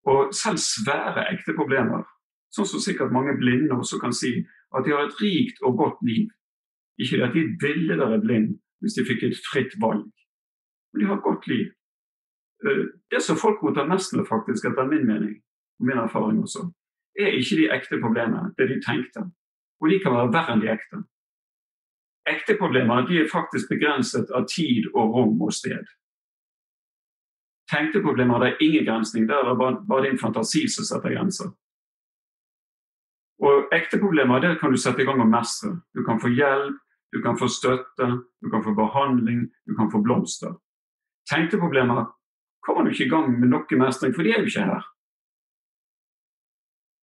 Og 0.09 0.33
selv 0.33 0.57
svære 0.57 1.27
ekte 1.29 1.53
problemer, 1.53 2.01
sånn 2.49 2.65
som 2.71 2.81
sikkert 2.81 3.13
mange 3.13 3.37
blinde 3.37 3.77
også 3.77 4.01
kan 4.01 4.15
si, 4.17 4.33
at 4.73 4.87
de 4.87 4.95
har 4.95 5.05
et 5.05 5.21
rikt 5.21 5.61
og 5.61 5.77
godt 5.77 6.01
liv. 6.09 6.25
Ikke 6.97 7.21
at 7.27 7.37
de 7.37 7.45
ville 7.61 7.97
være 8.01 8.17
blind 8.25 8.57
hvis 8.81 8.97
de 8.97 9.05
fikk 9.05 9.23
et 9.23 9.39
fritt 9.51 9.73
valg. 9.81 10.09
Men 10.91 11.01
de 11.01 11.07
har 11.07 11.19
et 11.19 11.27
godt 11.29 11.47
liv. 11.47 11.69
Eh, 12.65 12.83
det 13.11 13.21
som 13.23 13.37
folk 13.37 13.61
ta 13.75 13.85
mest 13.85 14.13
med, 14.13 14.25
faktisk, 14.25 14.65
etter 14.65 14.89
min 14.89 15.07
mening, 15.07 15.37
og 15.79 15.85
min 15.85 15.97
erfaring 15.97 16.41
også, 16.41 16.67
er 17.19 17.37
ikke 17.37 17.57
de 17.59 17.71
ekte 17.77 18.01
problemene, 18.01 18.53
det 18.57 18.69
de 18.69 18.81
tenkte. 18.81 19.25
Og 19.81 19.89
de 19.89 19.99
kan 19.99 20.13
være 20.13 20.33
verre 20.33 20.53
enn 20.53 20.61
de 20.61 20.69
ekte. 20.71 21.01
Ekte 22.29 22.57
problemer 22.59 23.07
de 23.07 23.23
er 23.23 23.31
faktisk 23.31 23.69
begrenset 23.69 24.29
av 24.37 24.45
tid 24.49 24.91
og 24.93 25.15
rom 25.15 25.41
og 25.41 25.53
sted. 25.53 25.87
Tenkte 27.71 28.03
problemer 28.03 28.39
det 28.39 28.51
er 28.51 28.63
ingen 28.65 28.85
grensning, 28.85 29.27
der 29.29 29.41
er 29.41 29.49
det 29.49 29.57
bare, 29.57 29.81
bare 29.87 30.05
din 30.09 30.19
fantasi 30.19 30.67
som 30.69 30.85
setter 30.85 31.15
grenser. 31.15 31.49
Og 33.41 33.73
ekte 33.73 33.97
problemer 33.97 34.43
det 34.43 34.59
kan 34.59 34.71
du 34.71 34.77
sette 34.77 35.01
i 35.01 35.05
gang 35.05 35.21
og 35.23 35.29
mestre. 35.31 35.79
Du 35.97 36.03
kan 36.05 36.21
få 36.21 36.29
hjelp, 36.29 36.77
du 37.11 37.21
kan 37.21 37.37
få 37.37 37.47
støtte, 37.47 38.07
du 38.41 38.49
kan 38.49 38.63
få 38.63 38.73
behandling, 38.73 39.49
du 39.65 39.75
kan 39.75 39.91
få 39.91 40.01
blomster. 40.01 40.55
Tenkte 41.29 41.59
problemer 41.59 42.05
kommer 42.65 42.83
du 42.83 42.91
ikke 42.91 43.05
i 43.05 43.09
gang 43.09 43.39
med 43.39 43.49
noe 43.51 43.77
mestring, 43.77 44.13
for 44.15 44.23
de 44.23 44.33
er 44.33 44.43
jo 44.43 44.49
ikke 44.51 44.67
her. 44.69 44.83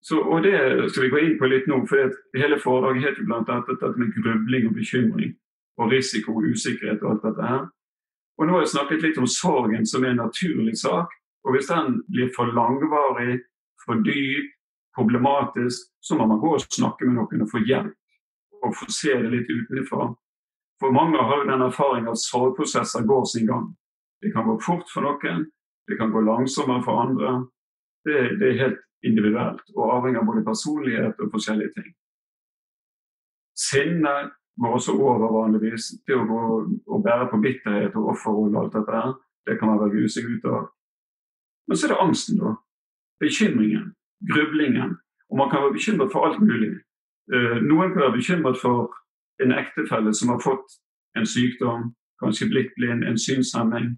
Så, 0.01 0.21
og 0.21 0.43
Det 0.43 0.91
skal 0.91 1.03
vi 1.03 1.09
gå 1.09 1.19
inn 1.25 1.35
på 1.39 1.49
litt 1.51 1.67
nå, 1.67 1.81
for 1.89 2.13
hele 2.37 2.59
foredraget 2.63 3.09
heter 3.09 3.27
bl.a. 3.27 3.57
dette 3.67 3.91
med 3.99 4.13
grubling 4.15 4.69
og 4.69 4.77
bekymring. 4.77 5.35
Og 5.79 5.91
risiko 5.91 6.37
og 6.39 6.47
usikkerhet 6.51 7.03
og 7.03 7.11
alt 7.11 7.27
dette 7.27 7.49
her. 7.51 7.67
Og 8.39 8.47
Nå 8.47 8.55
har 8.55 8.63
jeg 8.63 8.71
snakket 8.73 9.03
litt 9.03 9.19
om 9.19 9.27
sorgen 9.27 9.85
som 9.87 10.03
er 10.03 10.15
en 10.15 10.23
naturlig 10.23 10.77
sak. 10.79 11.11
og 11.43 11.55
Hvis 11.55 11.67
den 11.67 12.01
blir 12.07 12.31
for 12.35 12.51
langvarig, 12.55 13.41
for 13.85 13.99
dyp, 14.03 14.47
problematisk, 14.95 15.91
så 16.01 16.15
må 16.15 16.25
man 16.27 16.39
gå 16.39 16.53
og 16.55 16.61
snakke 16.61 17.05
med 17.05 17.19
noen 17.19 17.43
og 17.43 17.51
få 17.51 17.61
hjelp 17.67 17.95
og 18.63 18.75
få 18.77 18.89
se 18.93 19.13
det 19.21 19.31
litt 19.33 19.51
utenfra. 19.51 20.09
For 20.79 20.95
mange 20.95 21.19
har 21.19 21.41
jo 21.41 21.49
den 21.49 21.65
erfaring 21.65 22.07
at 22.07 22.21
sorgprosesser 22.21 23.05
går 23.07 23.25
sin 23.27 23.47
gang. 23.47 23.69
Det 24.21 24.33
kan 24.33 24.47
gå 24.47 24.59
fort 24.63 24.87
for 24.93 25.03
noen, 25.03 25.47
det 25.87 25.97
kan 25.99 26.11
gå 26.11 26.21
langsommere 26.23 26.83
for 26.83 27.01
andre. 27.03 27.33
Det, 28.05 28.17
det 28.39 28.47
er 28.49 28.61
helt 28.63 28.81
individuelt 29.03 29.63
og 29.75 29.93
avhengig 29.95 30.19
av 30.21 30.27
både 30.27 30.45
personlighet 30.47 31.19
og 31.23 31.31
forskjellige 31.33 31.73
ting. 31.75 31.93
Sinne 33.59 34.13
går 34.59 34.75
også 34.75 34.95
over 34.95 35.31
vanligvis. 35.35 35.93
Det 36.07 36.15
å 36.15 36.27
gå 36.27 36.41
å 36.87 37.01
bære 37.03 37.29
på 37.31 37.39
bitterhet 37.43 37.95
og 37.99 38.13
offerrolle 38.13 38.55
og 38.55 38.65
alt 38.65 38.75
dette 38.77 38.95
her, 38.95 39.13
det 39.47 39.57
kan 39.59 39.71
man 39.71 39.81
velge 39.83 40.11
seg 40.11 40.27
ut 40.31 40.47
av. 40.51 40.67
Men 41.67 41.77
så 41.77 41.87
er 41.87 41.93
det 41.93 42.03
angsten, 42.03 42.39
da. 42.41 42.55
Bekymringen, 43.23 43.91
grublingen. 44.31 44.95
Og 45.29 45.37
man 45.37 45.51
kan 45.51 45.63
være 45.63 45.75
bekymret 45.75 46.11
for 46.13 46.27
alt 46.27 46.39
mulig. 46.41 46.79
Eh, 47.33 47.57
noen 47.61 47.91
kan 47.93 48.01
være 48.01 48.17
bekymret 48.17 48.57
for 48.61 48.93
en 49.43 49.53
ektefelle 49.53 50.13
som 50.17 50.31
har 50.33 50.39
fått 50.43 50.79
en 51.17 51.27
sykdom, 51.29 51.91
kanskje 52.21 52.49
blitt 52.49 52.71
blind, 52.77 53.03
en 53.03 53.17
synshemming. 53.17 53.91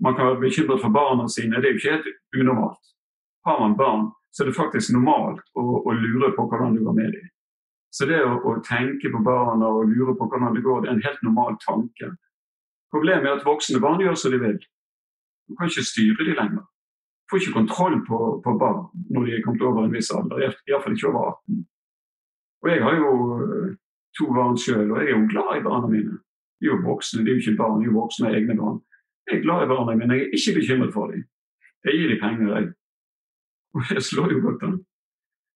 Man 0.00 0.16
kan 0.16 0.30
være 0.30 0.40
bekymret 0.46 0.80
for 0.80 0.92
barna 0.94 1.28
sine. 1.28 1.60
Det 1.60 1.68
er 1.68 1.74
jo 1.74 1.80
ikke 1.80 1.96
helt 1.96 2.08
unormalt. 2.40 2.84
Har 3.46 3.60
man 3.60 3.76
barn, 3.76 4.08
så 4.32 4.42
er 4.42 4.48
det 4.48 4.56
faktisk 4.56 4.94
normalt 4.94 5.44
å, 5.54 5.64
å 5.88 5.92
lure 5.92 6.32
på 6.36 6.46
hvordan 6.48 6.76
det 6.76 6.84
går 6.86 6.96
med 6.96 7.12
dem. 7.16 7.28
Så 7.92 8.06
det 8.06 8.20
å, 8.22 8.36
å, 8.46 8.56
tenke 8.64 9.10
på 9.12 9.22
barna 9.26 9.68
og 9.68 9.90
lure 9.90 10.14
på 10.16 10.28
hvordan 10.30 10.54
det 10.56 10.64
går, 10.64 10.82
det 10.82 10.90
er 10.90 10.96
en 10.96 11.06
helt 11.06 11.24
normal 11.26 11.56
tanke. 11.64 12.12
Problemet 12.94 13.26
er 13.26 13.38
at 13.38 13.46
voksne 13.46 13.80
barn 13.82 14.00
gjør 14.02 14.16
som 14.18 14.32
de 14.34 14.40
vil. 14.40 14.60
Du 15.50 15.56
kan 15.58 15.68
ikke 15.70 15.84
styre 15.84 16.24
dem 16.24 16.38
lenger. 16.38 16.64
Du 16.64 17.34
får 17.34 17.42
ikke 17.42 17.58
kontroll 17.58 17.98
på, 18.06 18.20
på 18.44 18.54
barn 18.58 18.86
når 19.10 19.26
de 19.26 19.36
er 19.36 19.44
kommet 19.44 19.66
over 19.66 19.84
en 19.84 19.94
viss 19.94 20.10
alder, 20.14 20.54
iallfall 20.70 20.96
ikke 20.96 21.10
over 21.10 21.34
18. 21.34 21.60
Og 22.62 22.70
jeg 22.70 22.82
har 22.84 22.94
jo 23.02 23.10
eh, 23.44 23.70
to 24.18 24.26
barn 24.36 24.58
sjøl, 24.58 24.90
og 24.90 24.98
jeg 25.00 25.08
er 25.08 25.16
jo 25.16 25.30
glad 25.32 25.50
i 25.56 25.64
barna 25.68 25.88
mine. 25.94 26.18
De 26.60 26.68
er 26.68 26.72
jo 26.74 26.82
voksne, 26.84 27.24
de 27.24 27.30
er 27.30 27.36
jo 27.36 27.42
ikke 27.44 27.60
barn, 27.62 27.78
de 27.80 27.86
er 27.86 27.92
jo 27.92 28.00
voksne 28.00 28.26
med 28.26 28.36
egne 28.38 28.56
barn. 28.62 28.78
Jeg 29.26 29.38
er 29.38 29.44
glad 29.46 29.64
i 29.64 29.70
barna 29.72 29.96
mine, 29.96 30.18
jeg 30.18 30.26
er 30.26 30.36
ikke 30.38 30.56
bekymret 30.58 30.92
for 30.96 31.12
dem. 31.12 31.24
Jeg 31.84 31.96
gir 31.96 32.12
dem 32.12 32.22
penger, 32.24 32.48
jeg. 32.56 32.66
Og 33.74 33.80
jeg 33.94 34.02
slår 34.10 34.32
jo 34.34 34.40
godt 34.46 34.66
an. 34.68 34.76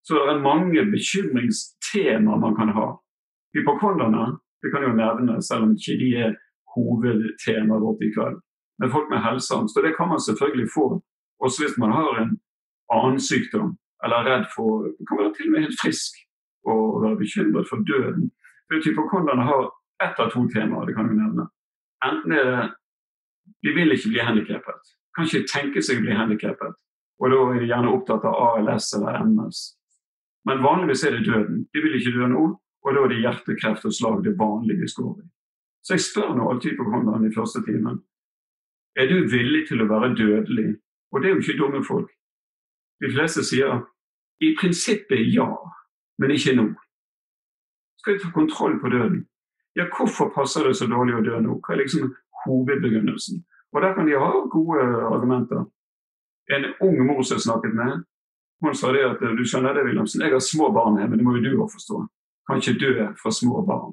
Så 0.07 0.13
det 0.15 0.33
er 0.33 0.49
mange 0.51 0.81
bekymringstemaer 0.95 2.41
man 2.45 2.57
kan 2.59 2.71
ha. 2.77 2.87
Hypokonderne 3.55 4.25
det 4.63 4.73
kan 4.73 4.85
jo 4.87 4.93
nevne, 5.03 5.43
selv 5.49 5.63
om 5.67 5.73
ikke 5.77 6.01
de 6.03 6.11
er 6.25 6.31
hovedtemaet 6.75 7.83
vårt 7.85 8.05
i 8.07 8.13
kveld. 8.17 8.39
Men 8.79 8.93
folk 8.95 9.09
med 9.11 9.25
helseangst, 9.29 9.77
og 9.77 9.83
det 9.85 9.97
kan 9.99 10.09
man 10.13 10.21
selvfølgelig 10.29 10.69
få 10.77 10.87
også 11.45 11.59
hvis 11.63 11.79
man 11.83 11.93
har 11.99 12.13
en 12.23 12.33
annen 12.97 13.21
sykdom 13.31 13.71
eller 14.03 14.17
er 14.17 14.29
redd 14.31 14.47
for 14.57 14.69
Det 14.97 15.05
kan 15.09 15.21
være 15.21 15.35
til 15.37 15.49
og 15.49 15.53
med 15.53 15.65
helt 15.65 15.81
frisk 15.83 16.13
og 16.65 17.03
være 17.03 17.21
bekymret 17.21 17.69
for 17.69 17.85
døden. 17.89 18.31
Hypokonderne 18.73 19.43
har 19.43 19.69
ett 20.05 20.21
av 20.21 20.31
to 20.31 20.49
temaer. 20.49 20.87
det 20.87 20.95
kan 20.95 21.09
vi 21.09 21.15
nevne. 21.15 21.47
Enten 22.05 22.33
er 22.33 22.45
det 22.45 22.71
de 23.65 23.75
vil 23.75 23.93
ikke 23.93 24.09
bli 24.09 24.21
handikappet, 24.25 24.81
kan 25.15 25.29
ikke 25.29 25.49
tenke 25.49 25.83
seg 25.85 26.01
å 26.01 26.05
bli 26.05 26.17
handikappet. 26.17 26.77
Og 27.23 27.31
da 27.31 27.41
er 27.55 27.61
de 27.63 27.71
gjerne 27.71 27.93
opptatt 27.93 28.25
av 28.29 28.35
ALS 28.35 28.91
eller 28.97 29.21
MS. 29.25 29.61
Men 30.49 30.65
vanligvis 30.65 31.05
er 31.05 31.17
det 31.17 31.27
døden. 31.29 31.63
De 31.73 31.83
vil 31.85 31.97
ikke 31.99 32.13
dø 32.17 32.29
nå, 32.29 32.45
og 32.85 32.97
da 32.97 33.05
er 33.05 33.13
det 33.13 33.21
hjertekreft 33.23 33.87
og 33.89 33.95
slag 33.97 34.25
det 34.25 34.35
vanlige 34.39 34.83
vi 34.83 34.91
står 34.91 35.15
i. 35.23 35.25
Så 35.85 35.97
jeg 35.97 36.05
spør 36.05 36.35
nå 36.37 36.49
alltid 36.51 36.75
hypokonderne 36.75 37.29
i 37.29 37.35
første 37.35 37.61
timen 37.65 38.01
Er 38.97 39.09
du 39.11 39.29
villig 39.29 39.67
til 39.69 39.83
å 39.83 39.89
være 39.91 40.15
dødelig? 40.17 40.77
Og 41.13 41.23
det 41.23 41.29
er 41.29 41.35
jo 41.35 41.43
ikke 41.43 41.59
dumme 41.59 41.85
folk. 41.85 42.11
De 43.03 43.11
fleste 43.13 43.43
sier 43.45 43.83
i 44.41 44.55
prinsippet 44.59 45.35
ja, 45.35 45.49
men 46.19 46.35
ikke 46.35 46.57
nå. 46.57 46.67
Skal 48.01 48.15
vi 48.15 48.23
ta 48.23 48.31
kontroll 48.35 48.79
på 48.81 48.93
døden? 48.93 49.25
Ja, 49.75 49.89
hvorfor 49.97 50.31
passer 50.35 50.69
det 50.69 50.77
så 50.79 50.87
dårlig 50.87 51.17
å 51.19 51.25
dø 51.25 51.41
nå? 51.43 51.59
Hva 51.65 51.75
er 51.75 51.83
liksom 51.83 52.13
hovedbegrunnelsen? 52.45 53.43
Og 53.75 53.83
der 53.83 53.95
kan 53.97 54.07
de 54.07 54.19
ha 54.19 54.33
gode 54.53 54.85
argumenter. 55.11 55.65
En 56.55 56.67
ung 56.85 57.01
mor 57.07 57.23
som 57.23 57.39
jeg 57.39 57.47
snakket 57.49 57.75
med, 57.75 58.05
hun 58.63 58.77
sa 58.77 58.93
det 58.93 59.03
at 59.09 59.21
du 59.21 59.43
skjønner 59.45 59.75
det, 59.75 59.83
Wilhelmsen, 59.89 60.23
jeg 60.23 60.33
har 60.33 60.41
små 60.41 60.71
barn 60.73 61.01
her, 61.01 61.09
men 61.09 61.19
det 61.19 61.27
må 61.27 61.35
jo 61.37 61.43
du 61.43 61.51
òg 61.65 61.73
forstå. 61.73 62.05
Kan 62.49 62.61
ikke 62.63 62.79
dø 62.81 63.09
fra 63.19 63.33
små 63.33 63.65
barn. 63.67 63.93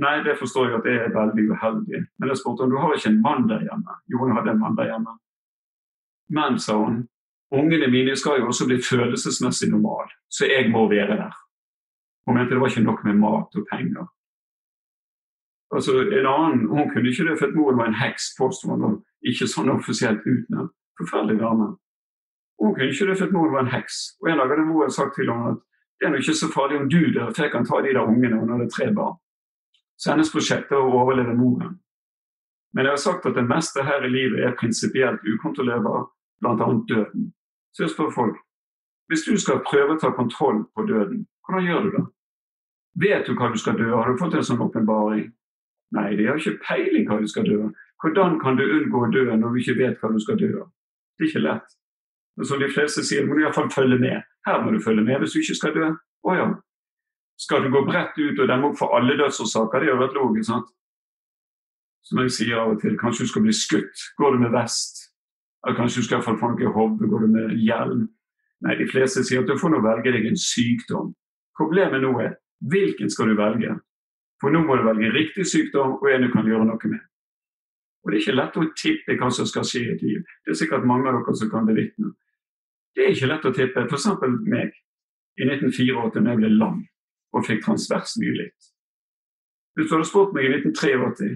Nei, 0.00 0.22
det 0.24 0.38
forstår 0.40 0.68
jeg 0.68 0.78
at 0.78 0.86
det 0.88 0.96
er 0.96 1.14
veldig 1.14 1.44
uheldig. 1.52 2.02
Men 2.18 2.32
jeg 2.32 2.40
spurte 2.40 2.64
om 2.64 2.72
du 2.72 2.78
har 2.80 2.94
ikke 2.96 3.12
en 3.12 3.22
mann 3.22 3.48
der 3.48 3.66
hjemme. 3.66 3.96
Jo, 4.08 4.22
hun 4.22 4.32
hadde 4.36 4.54
en 4.54 4.60
mann 4.62 4.76
der 4.78 4.88
hjemme. 4.88 5.16
Men, 6.36 6.58
sa 6.58 6.76
hun, 6.80 7.02
ungene 7.52 7.90
mine 7.90 8.16
skal 8.16 8.40
jo 8.40 8.46
også 8.46 8.66
bli 8.66 8.78
følelsesmessig 8.82 9.70
normale, 9.70 10.12
så 10.30 10.46
jeg 10.46 10.70
må 10.70 10.88
være 10.88 11.16
der. 11.22 11.34
Hun 12.26 12.36
mente 12.36 12.54
det 12.54 12.60
var 12.60 12.68
ikke 12.70 12.88
nok 12.88 13.04
med 13.04 13.14
mat 13.14 13.56
og 13.58 13.66
penger. 13.72 14.06
Altså, 15.74 15.92
en 16.00 16.26
annen, 16.26 16.66
Hun 16.66 16.90
kunne 16.90 17.08
ikke 17.08 17.28
det, 17.28 17.38
for 17.38 17.46
at 17.46 17.54
moren 17.54 17.78
var 17.78 17.86
en 17.86 18.02
heks, 18.04 18.22
påsto 18.38 18.68
hun, 18.70 19.02
ikke 19.30 19.46
sånn 19.46 19.70
offisielt 19.70 20.22
utnevnt. 20.26 20.74
Forferdelig 20.98 21.38
dame. 21.40 21.66
Hun 22.60 22.74
kunne 22.74 22.90
ikke 22.92 23.06
det, 23.08 23.18
for 23.18 23.26
at 23.26 23.34
moren 23.36 23.54
var 23.54 23.62
en 23.64 23.74
heks. 23.76 23.96
Og 24.20 24.30
En 24.30 24.38
dag 24.38 24.48
hadde 24.50 24.66
moren 24.66 24.90
sagt 24.90 25.14
til 25.14 25.30
henne 25.30 25.52
at 25.54 25.60
det 26.00 26.08
er 26.08 26.14
ikke 26.16 26.34
så 26.42 26.48
farlig 26.54 26.80
om 26.80 26.88
du 26.88 27.02
dør, 27.14 27.30
for 27.34 27.42
jeg 27.42 27.52
kan 27.52 27.66
ta 27.66 27.80
de 27.84 27.94
der 27.96 28.10
ungene. 28.12 28.40
Hun 28.40 28.52
hadde 28.52 28.70
tre 28.70 28.86
barn. 28.94 29.16
Så 29.98 30.10
hennes 30.10 30.32
prosjekt 30.32 30.72
er 30.72 30.80
å 30.80 30.94
overleve 31.02 31.34
moren. 31.36 31.74
Men 32.72 32.86
jeg 32.86 32.92
har 32.92 33.02
sagt 33.02 33.26
at 33.26 33.36
det 33.36 33.44
meste 33.48 33.84
her 33.84 34.06
i 34.06 34.12
livet 34.12 34.40
er 34.46 34.56
prinsipielt 34.60 35.20
ukontrollerbar, 35.32 36.06
bl.a. 36.40 36.68
døden. 36.88 37.32
Så 37.74 37.84
jeg 37.84 37.94
spør 37.94 38.14
folk 38.14 38.38
hvis 39.10 39.24
du 39.26 39.34
skal 39.42 39.64
prøve 39.66 39.96
å 39.96 39.98
ta 39.98 40.12
kontroll 40.14 40.60
på 40.70 40.84
døden, 40.86 41.24
hvordan 41.42 41.64
gjør 41.66 41.80
du 41.82 41.88
det? 41.96 42.02
Vet 43.02 43.26
du 43.26 43.34
hva 43.34 43.48
du 43.50 43.56
skal 43.58 43.74
dø? 43.78 43.88
Har 43.90 44.06
du 44.06 44.20
fått 44.20 44.36
en 44.38 44.46
sånn 44.46 44.62
åpenbaring? 44.62 45.24
Nei, 45.96 46.12
de 46.14 46.28
har 46.28 46.38
ikke 46.38 46.60
peiling 46.62 47.08
hva 47.08 47.18
du 47.18 47.26
skal 47.26 47.48
dø. 47.48 47.72
Hvordan 48.02 48.38
kan 48.38 48.54
du 48.58 48.62
unngå 48.62 49.02
å 49.02 49.10
dø 49.10 49.24
når 49.32 49.50
du 49.50 49.58
ikke 49.64 49.78
vet 49.80 49.98
hva 49.98 50.12
du 50.14 50.20
skal 50.22 50.38
dø 50.38 50.52
Det 50.54 51.26
er 51.26 51.28
ikke 51.28 51.42
lett. 51.42 51.74
Men 52.38 52.46
som 52.46 52.62
de 52.62 52.70
fleste 52.70 53.02
sier, 53.04 53.26
må 53.26 53.34
du 53.34 53.42
iallfall 53.42 53.70
følge 53.74 53.98
med. 53.98 54.22
Her 54.46 54.62
må 54.62 54.70
du 54.70 54.78
følge 54.80 55.02
med 55.04 55.18
hvis 55.20 55.34
du 55.34 55.40
ikke 55.42 55.58
skal 55.58 55.74
dø. 55.74 55.90
Å 56.30 56.36
ja. 56.38 56.46
Skal 57.40 57.66
du 57.66 57.72
gå 57.74 57.82
bredt 57.88 58.14
ut 58.20 58.38
og 58.38 58.48
demme 58.48 58.70
opp 58.70 58.78
for 58.78 58.94
alle 58.96 59.18
dødsårsaker? 59.18 59.82
Det 59.82 59.90
hadde 59.90 60.04
vært 60.06 60.18
logisk. 60.22 60.52
sant? 60.52 60.70
Som 62.06 62.22
jeg 62.22 62.32
sier 62.38 62.62
av 62.62 62.76
og 62.76 62.80
til, 62.80 62.94
kanskje 63.00 63.26
du 63.26 63.32
skal 63.34 63.44
bli 63.44 63.56
skutt. 63.56 64.06
Går 64.22 64.36
du 64.36 64.44
med 64.46 64.54
vest? 64.54 65.09
Kanskje 65.66 66.00
du 66.00 66.06
skal 66.06 66.22
få 66.24 66.36
noe 66.38 66.62
i 66.62 66.72
hodet? 66.72 67.08
Går 67.10 67.26
du 67.26 67.28
med 67.34 67.58
hjelm? 67.60 68.08
Nei, 68.64 68.76
de 68.76 68.86
fleste 68.88 69.24
sier 69.24 69.42
at 69.42 69.48
du 69.48 69.58
får 69.60 69.72
nå 69.72 69.80
velge 69.84 70.12
deg 70.12 70.26
en 70.28 70.40
sykdom. 70.40 71.12
Problemet 71.56 72.02
nå 72.04 72.12
er 72.20 72.34
hvilken 72.72 73.12
skal 73.12 73.32
du 73.32 73.36
velge? 73.38 73.76
For 74.40 74.52
nå 74.52 74.62
må 74.64 74.76
du 74.76 74.84
velge 74.88 75.12
riktig 75.12 75.46
sykdom 75.48 75.98
og 75.98 76.08
en 76.08 76.26
du 76.26 76.30
kan 76.32 76.48
gjøre 76.48 76.66
noe 76.68 76.92
med. 76.92 77.00
Og 78.00 78.10
Det 78.10 78.16
er 78.16 78.22
ikke 78.22 78.36
lett 78.36 78.56
å 78.56 78.66
tippe 78.82 79.16
hva 79.20 79.28
som 79.36 79.48
skal 79.48 79.66
skje 79.68 79.80
i 79.84 79.90
et 79.94 80.04
liv. 80.04 80.20
Det 80.44 80.54
er 80.54 80.60
sikkert 80.62 80.86
mange 80.88 81.08
av 81.08 81.18
dere 81.18 81.36
som 81.36 81.50
kan 81.52 81.68
bevitne. 81.68 82.14
Det 82.96 83.04
er 83.04 83.12
ikke 83.12 83.28
lett 83.28 83.44
å 83.44 83.52
tippe. 83.52 83.84
F.eks. 83.84 84.06
meg 84.48 84.72
i 85.36 85.48
1984 85.48 86.24
da 86.24 86.32
jeg 86.32 86.40
ble 86.40 86.52
lam 86.56 86.80
og 87.36 87.44
fikk 87.46 87.64
transvers 87.64 88.16
nylitt. 88.20 88.72
Hvis 89.76 89.88
du 89.88 89.94
hadde 89.94 90.08
spurt 90.08 90.32
meg 90.34 90.48
i 90.48 90.54
1983 90.56 91.28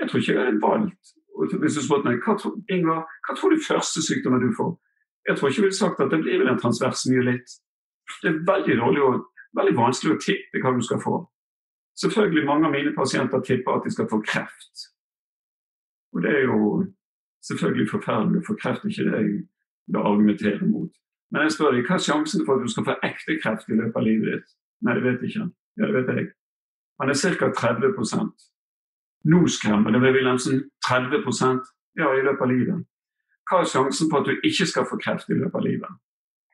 Jeg 0.00 0.08
tror 0.08 0.22
ikke 0.22 0.32
jeg 0.32 0.40
hadde 0.40 0.62
valgt 0.62 1.12
Hvis 1.50 1.76
du 1.78 1.82
spurte 1.82 2.08
meg 2.08 2.22
hva, 2.22 2.36
Ingvar, 2.70 3.04
hva 3.26 3.36
tror 3.36 3.52
du 3.52 3.64
første 3.66 4.02
sykdommen 4.04 4.42
du 4.42 4.52
får? 4.56 4.72
Jeg 5.28 5.38
tror 5.38 5.48
ikke 5.48 5.60
jeg 5.60 5.66
ville 5.66 5.78
sagt 5.78 6.00
at 6.02 6.10
det 6.10 6.22
blir 6.22 6.40
vel 6.42 6.50
en 6.52 6.60
transvers 6.60 7.04
myelitt. 7.10 7.58
Det 8.22 8.30
er 8.30 8.40
veldig 8.46 8.78
dårlig 8.78 9.02
og 9.06 9.20
veldig 9.58 9.76
vanskelig 9.78 10.16
å 10.16 10.22
tippe 10.22 10.62
hva 10.62 10.74
du 10.76 10.82
skal 10.86 11.02
få. 11.02 11.20
Selvfølgelig 12.02 12.46
mange 12.48 12.66
av 12.66 12.74
mine 12.74 12.94
pasienter 12.96 13.44
tipper 13.46 13.78
at 13.78 13.86
de 13.86 13.92
skal 13.94 14.08
få 14.10 14.20
kreft. 14.26 14.88
Og 16.12 16.24
det 16.24 16.32
er 16.32 16.46
jo 16.48 16.58
selvfølgelig 17.48 17.90
forferdelig 17.90 18.42
å 18.42 18.46
få 18.48 18.56
kreft, 18.60 18.86
ikke 18.88 19.06
det 19.08 19.20
jeg 19.20 19.30
vil 19.32 20.00
argumentere 20.00 20.68
mot. 20.68 20.90
Men 21.32 21.46
jeg 21.46 21.54
spør 21.56 21.76
deg, 21.76 21.86
hva 21.88 21.96
er 21.96 22.06
sjansen 22.06 22.44
for 22.46 22.58
at 22.58 22.64
du 22.64 22.72
skal 22.72 22.86
få 22.88 22.96
ekte 23.06 23.38
kreft 23.42 23.70
i 23.70 23.78
løpet 23.78 23.98
av 23.98 24.06
livet 24.06 24.28
ditt? 24.34 24.56
Nei, 24.84 24.96
det 24.98 25.04
vet 25.06 25.22
jeg 25.22 25.32
ikke. 25.32 25.46
Ja, 25.80 25.88
det 25.88 25.94
vet 25.96 26.10
jeg. 26.12 26.26
Han 27.00 27.12
er 27.12 27.38
ca. 27.38 27.52
30 27.56 27.94
Nå 29.24 29.46
skremmer 29.48 29.90
det 29.94 30.00
med 30.02 30.14
Wilhelmsen 30.16 30.64
30% 30.88 31.60
ja, 31.98 32.08
i 32.14 32.22
løpet 32.26 32.42
av 32.42 32.50
livet. 32.50 32.86
Hva 33.50 33.60
er 33.62 33.70
sjansen 33.70 34.10
for 34.10 34.22
at 34.22 34.30
du 34.30 34.46
ikke 34.48 34.66
skal 34.66 34.86
få 34.88 34.98
kreft 35.02 35.30
i 35.30 35.38
løpet 35.38 35.58
av 35.58 35.66
livet? 35.66 36.00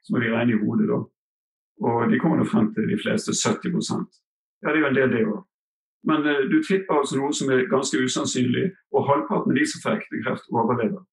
Så 0.02 0.14
må 0.14 0.22
vi 0.22 0.32
regne 0.32 0.56
i 0.56 0.60
hodet, 0.60 0.88
da. 0.90 0.98
Og 1.88 2.10
de 2.10 2.18
kommer 2.18 2.40
nå 2.40 2.46
frem 2.48 2.72
til 2.74 2.88
de 2.90 2.98
fleste 2.98 3.32
70% 3.36 4.08
Ja, 4.62 4.72
det 4.72 4.78
er 4.78 4.82
jo 4.82 4.88
en 4.88 4.98
del, 4.98 5.12
det 5.12 5.26
òg. 5.30 5.42
Men 6.10 6.26
uh, 6.26 6.44
du 6.50 6.58
tipper 6.62 6.98
altså 6.98 7.18
noe 7.18 7.34
som 7.34 7.50
er 7.54 7.68
ganske 7.70 7.98
usannsynlig, 8.02 8.70
og 8.94 9.06
halvparten 9.06 9.52
av 9.52 9.58
de 9.58 9.66
som 9.70 9.82
får 9.84 10.00
kreft, 10.24 10.48
overlever. 10.50 11.04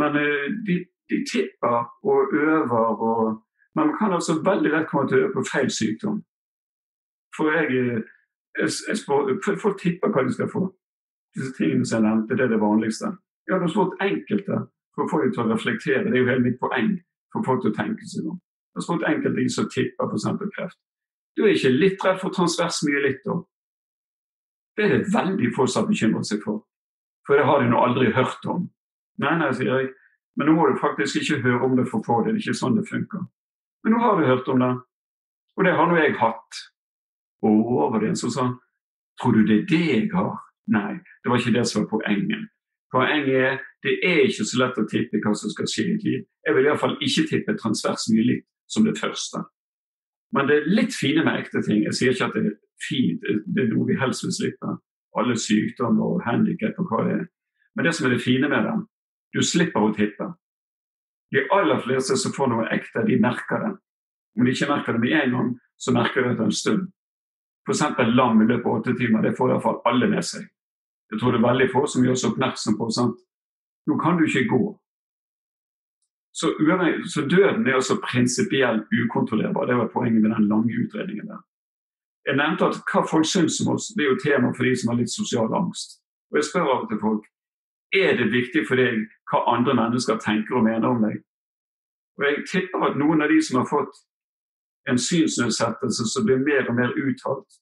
Men 0.00 0.18
uh, 0.18 0.46
de, 0.66 0.80
de, 1.10 1.18
tipper 1.30 1.84
og 2.02 2.34
øver 2.34 3.04
og 3.10 3.44
Men 3.76 3.86
man 3.86 3.98
kan 3.98 4.12
altså 4.12 4.42
veldig 4.42 4.70
lett 4.72 4.88
komme 4.90 5.06
til 5.08 5.18
å 5.18 5.20
øve 5.22 5.34
på 5.36 5.42
feil 5.52 5.68
sykdom. 5.70 6.16
For 7.36 7.52
jeg, 7.54 7.66
eh, 7.78 8.00
jeg, 8.58 8.96
spør, 8.98 9.32
Folk 9.62 9.80
tipper 9.80 10.12
hva 10.12 10.24
de 10.26 10.34
skal 10.34 10.50
få. 10.52 10.64
Disse 11.36 11.54
tingene 11.58 11.86
som 11.86 11.98
jeg 11.98 12.06
nevnte, 12.08 12.36
det 12.36 12.44
er 12.46 12.52
det 12.54 12.60
vanligste. 12.60 13.12
Jeg 13.46 13.56
hadde 13.56 13.70
spurt 13.72 14.00
enkelte 14.04 14.58
for 14.94 15.04
å 15.04 15.10
få 15.10 15.22
dem 15.22 15.32
til 15.34 15.44
å 15.44 15.52
reflektere. 15.52 16.04
Det 16.08 16.16
er 16.16 16.24
jo 16.24 16.30
hele 16.30 16.46
mitt 16.46 16.58
poeng 16.60 16.94
for 17.32 17.46
folk 17.46 17.62
til 17.64 17.72
å 17.72 17.78
tenke 17.78 18.08
seg 18.10 18.26
om. 18.28 18.38
Jeg 18.38 18.80
har 18.80 18.86
spurt 18.86 19.06
enkelte 19.08 19.44
som 19.54 19.68
tipper 19.74 20.10
f.eks. 20.10 20.26
kreft. 20.56 20.78
Du 21.36 21.44
er 21.44 21.54
ikke 21.54 21.70
litt 21.74 22.02
redd 22.04 22.18
for 22.22 22.34
transvers 22.34 22.80
mye 22.86 23.04
litt, 23.04 23.22
da? 23.26 23.38
Det 24.78 24.84
er 24.84 24.92
det 24.96 25.12
veldig 25.14 25.52
få 25.54 25.66
som 25.66 25.84
har 25.84 25.92
bekymret 25.92 26.26
seg 26.26 26.42
for. 26.42 26.64
For 27.26 27.38
det 27.38 27.46
har 27.46 27.62
de 27.62 27.70
nå 27.70 27.78
aldri 27.82 28.10
hørt 28.14 28.46
om. 28.50 28.68
Nei, 29.22 29.34
nei, 29.38 29.50
sier 29.54 29.70
jeg. 29.74 29.92
Men 30.38 30.48
nå 30.48 30.54
må 30.54 30.68
du 30.70 30.78
faktisk 30.78 31.18
ikke 31.18 31.40
høre 31.42 31.66
om 31.66 31.74
det 31.78 31.88
for 31.90 31.98
å 31.98 32.06
få 32.06 32.18
det. 32.22 32.34
Det 32.34 32.40
er 32.40 32.44
ikke 32.46 32.60
sånn 32.60 32.78
det 32.78 32.86
funker. 32.86 33.24
Men 33.82 33.94
nå 33.94 34.02
har 34.02 34.18
du 34.18 34.26
hørt 34.26 34.50
om 34.52 34.62
det. 34.62 34.70
Og 35.58 35.66
det 35.66 35.74
har 35.74 35.90
nå 35.90 35.98
jeg 35.98 36.14
hatt. 36.20 36.60
Å, 37.42 37.50
over 37.84 38.02
det 38.02 38.16
så 38.18 38.30
sa 38.34 38.48
Tror 39.18 39.34
du 39.34 39.42
det 39.46 39.56
er 39.62 39.66
det 39.66 39.86
jeg 39.86 40.10
har? 40.12 40.36
Nei, 40.70 40.94
det 40.94 41.30
var 41.30 41.40
ikke 41.40 41.56
det 41.56 41.64
som 41.66 41.82
var 41.82 41.88
poenget. 41.98 42.44
Poenget 42.92 43.34
er 43.34 43.56
det 43.82 43.94
er 44.06 44.20
ikke 44.26 44.46
så 44.46 44.58
lett 44.60 44.78
å 44.78 44.86
tippe 44.90 45.20
hva 45.22 45.32
som 45.38 45.50
skal 45.50 45.68
skje 45.70 45.84
i 45.84 45.94
et 45.96 46.04
liv. 46.06 46.20
Jeg 46.46 46.56
vil 46.56 46.68
iallfall 46.68 46.96
ikke 47.04 47.24
tippe 47.30 47.54
transvers 47.58 48.08
mye 48.14 48.40
som 48.70 48.86
det 48.86 48.94
første. 48.98 49.42
Men 50.34 50.48
det 50.48 50.56
er 50.56 50.70
litt 50.70 50.94
fine 50.94 51.24
med 51.24 51.40
ekte 51.40 51.62
ting. 51.64 51.84
Jeg 51.86 51.96
sier 51.96 52.14
ikke 52.14 52.28
at 52.28 52.36
det 52.36 52.44
er 52.50 52.56
fint, 52.84 53.26
det 53.46 53.64
er 53.64 53.70
noe 53.72 53.88
vi 53.88 53.98
helst 53.98 54.26
vil 54.26 54.34
slippe. 54.34 54.74
Alle 55.18 55.38
sykdommer 55.40 56.18
og 56.18 56.24
handikap 56.26 56.78
og 56.82 56.90
hva 56.90 57.04
det 57.06 57.14
er. 57.20 57.24
Men 57.74 57.86
det 57.86 57.94
som 57.96 58.08
er 58.08 58.14
det 58.14 58.24
fine 58.24 58.50
med 58.50 58.66
det, 58.66 58.76
du 59.34 59.40
slipper 59.44 59.86
å 59.86 59.94
tippe. 59.96 60.28
De 61.34 61.44
aller 61.54 61.80
fleste 61.84 62.16
som 62.18 62.34
får 62.34 62.50
noe 62.50 62.68
ekte, 62.74 63.04
de 63.06 63.18
merker 63.20 63.62
det. 63.64 63.72
Om 64.38 64.46
de 64.46 64.54
ikke 64.54 64.70
merker 64.70 64.96
det 64.96 65.02
med 65.02 65.16
en 65.18 65.34
gang, 65.36 65.50
så 65.78 65.94
merker 65.94 66.22
de 66.22 66.28
det 66.28 66.36
etter 66.36 66.48
en 66.48 66.60
stund. 66.60 66.86
F.eks. 67.68 67.84
lam 68.16 68.42
i 68.42 68.46
løpet 68.48 68.66
av 68.66 68.80
åtte 68.80 68.94
timer. 68.96 69.22
Det 69.22 69.36
får 69.36 69.52
iallfall 69.52 69.80
alle 69.88 70.08
med 70.08 70.24
seg. 70.24 70.46
Jeg 71.12 71.20
tror 71.20 71.32
det 71.32 71.40
er 71.40 71.48
veldig 71.48 71.70
få 71.72 71.86
som 71.88 72.04
gjør 72.04 72.16
oss 72.16 72.28
oppmerksom 72.28 72.76
på 72.78 72.90
sant? 72.92 73.18
Nå 73.88 73.96
kan 74.00 74.18
du 74.18 74.26
ikke 74.26 74.48
gå. 74.48 74.62
Så, 76.38 76.52
så 77.12 77.24
døden 77.26 77.66
er 77.66 77.78
altså 77.78 77.96
prinsipielt 78.04 78.92
ukontrollerbar. 78.92 79.66
Det 79.66 79.76
var 79.76 79.92
poenget 79.92 80.22
med 80.22 80.30
den 80.30 80.48
lange 80.48 80.74
utredningen 80.84 81.28
der. 81.28 81.40
Jeg 82.28 82.36
nevnte 82.36 82.68
at 82.68 82.82
hva 82.92 83.02
folk 83.08 83.26
syns 83.26 83.56
om 83.64 83.72
oss, 83.74 83.88
det 83.96 84.04
er 84.04 84.10
jo 84.12 84.20
tema 84.20 84.52
for 84.52 84.68
de 84.68 84.74
som 84.76 84.92
har 84.92 84.98
litt 85.00 85.12
sosial 85.12 85.54
angst. 85.56 85.96
Og 86.30 86.36
Jeg 86.36 86.48
spør 86.50 86.68
av 86.74 86.82
og 86.84 86.90
til 86.90 87.00
folk 87.00 87.24
er 87.96 88.18
det 88.20 88.28
viktig 88.32 88.66
for 88.68 88.76
deg 88.76 89.06
hva 89.30 89.46
andre 89.54 89.74
mennesker 89.78 90.20
tenker 90.20 90.58
og 90.58 90.66
mener 90.68 90.88
om 90.88 91.00
deg. 91.06 91.22
Og 92.18 92.26
Jeg 92.28 92.44
tipper 92.52 92.84
at 92.90 93.00
noen 93.00 93.24
av 93.24 93.32
de 93.32 93.40
som 93.42 93.62
har 93.62 93.68
fått 93.70 93.96
en 94.88 95.00
synsnedsettelse 95.00 96.06
som 96.12 96.26
blir 96.26 96.40
mer 96.44 96.68
og 96.68 96.78
mer 96.78 96.94
uttalt 96.96 97.58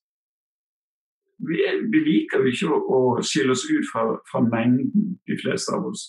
Vi, 1.49 1.59
er, 1.69 1.83
vi 1.93 2.01
liker 2.01 2.41
jo 2.41 2.53
ikke 2.53 2.69
å, 2.73 2.79
å, 2.97 3.01
skille 3.21 3.53
oss 3.53 3.67
ut 3.69 3.85
fra, 3.91 4.07
fra 4.31 4.41
mengden, 4.41 5.19
de 5.29 5.37
fleste 5.37 5.75
av 5.77 5.85
oss. 5.91 6.07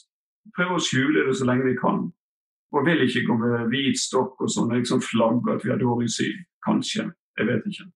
Prøver 0.55 0.77
å 0.77 0.83
skjule 0.85 1.25
det 1.27 1.33
så 1.35 1.47
lenge 1.49 1.67
vi 1.67 1.73
kan. 1.81 2.05
Og 2.71 2.85
vil 2.87 3.03
ikke 3.03 3.25
gå 3.27 3.35
med 3.41 3.67
hvit 3.73 3.99
stokk 3.99 4.39
og 4.39 4.53
sånn, 4.53 4.71
liksom 4.71 5.03
flagge 5.03 5.57
at 5.57 5.65
vi 5.65 5.73
har 5.73 5.81
dårlig 5.81 6.07
syn. 6.15 6.45
Kanskje. 6.63 7.09
Jeg 7.35 7.49
vet 7.49 7.67
ikke. 7.67 7.89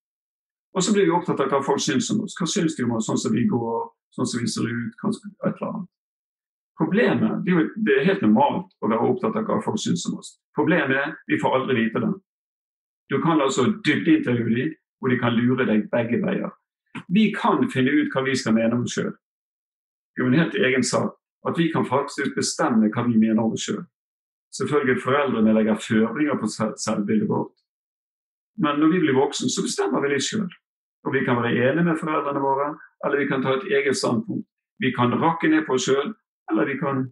Og 0.76 0.84
så 0.84 0.94
blir 0.96 1.08
vi 1.08 1.16
opptatt 1.16 1.40
av 1.44 1.52
hva 1.52 1.62
folk 1.64 1.80
syns 1.84 2.12
om 2.12 2.22
oss. 2.26 2.36
Hva 2.40 2.48
syns 2.52 2.76
de 2.76 2.84
om 2.84 2.98
oss 2.98 3.08
sånn 3.08 3.20
som 3.24 3.34
vi 3.36 3.46
går, 3.48 3.80
sånn 4.16 4.28
som 4.28 4.44
vi 4.44 4.52
ser 4.52 4.68
ut, 4.68 4.94
kanskje 5.02 5.32
et 5.32 5.56
eller 5.56 5.72
annet. 5.72 5.90
Problemet 6.82 7.46
det 7.46 7.96
er, 7.96 8.06
helt 8.08 8.24
normalt 8.26 8.72
å 8.82 8.90
være 8.90 9.08
opptatt 9.12 9.36
av 9.38 9.48
hva 9.48 9.60
folk 9.64 9.80
syns 9.82 10.06
om 10.10 10.20
oss. 10.20 10.34
Problemet 10.58 10.98
er 10.98 11.16
vi 11.30 11.40
får 11.42 11.58
aldri 11.60 11.84
vite 11.84 12.02
det. 12.04 12.12
Du 13.12 13.22
kan 13.22 13.42
altså 13.42 13.66
dybdeintervjue 13.86 14.56
dem, 14.56 14.76
og 15.02 15.10
de 15.10 15.18
kan 15.20 15.36
lure 15.36 15.66
deg 15.68 15.90
begge 15.92 16.22
veier. 16.24 16.52
Vi 17.12 17.32
kan 17.36 17.64
finne 17.74 17.92
ut 17.92 18.14
hva 18.14 18.24
vi 18.24 18.36
skal 18.40 18.56
mene 18.56 18.78
om 18.78 18.86
oss 18.88 18.96
sjøl. 18.96 19.12
Det 19.12 20.22
er 20.22 20.24
jo 20.24 20.30
en 20.32 20.40
helt 20.42 20.56
egen 20.56 20.84
sak. 20.84 21.18
at 21.48 21.58
vi 21.58 21.72
kan 21.74 21.86
faktisk 21.86 22.36
bestemme 22.36 22.92
hva 22.94 23.04
vi 23.08 23.18
mener 23.18 23.42
om 23.42 23.56
oss 23.56 23.64
sjøl. 23.66 23.82
Selvfølgelig 24.54 25.02
foreldrene 25.02 25.56
legger 25.58 25.80
føringer 25.82 26.38
på 26.38 26.48
selvbildet 26.86 27.30
vårt. 27.30 27.56
Men 28.58 28.80
når 28.80 28.92
vi 28.94 29.00
blir 29.00 29.18
voksne, 29.18 29.50
så 29.50 29.64
bestemmer 29.66 30.04
vi 30.04 30.14
det 30.14 30.22
sjøl. 30.24 30.52
Og 31.06 31.14
vi 31.14 31.24
kan 31.26 31.40
være 31.42 31.56
enige 31.56 31.84
med 31.88 31.98
foreldrene 31.98 32.44
våre, 32.44 32.68
eller 33.06 33.18
vi 33.18 33.28
kan 33.28 33.42
ta 33.42 33.56
et 33.58 33.72
eget 33.78 33.98
standpunkt. 33.98 34.46
Vi 34.80 34.92
kan 34.98 35.18
rakke 35.24 35.50
ned 35.50 35.66
på 35.66 35.74
oss 35.80 35.88
sjøl, 35.90 36.14
eller 36.52 36.70
vi 36.70 36.78
kan 36.78 37.08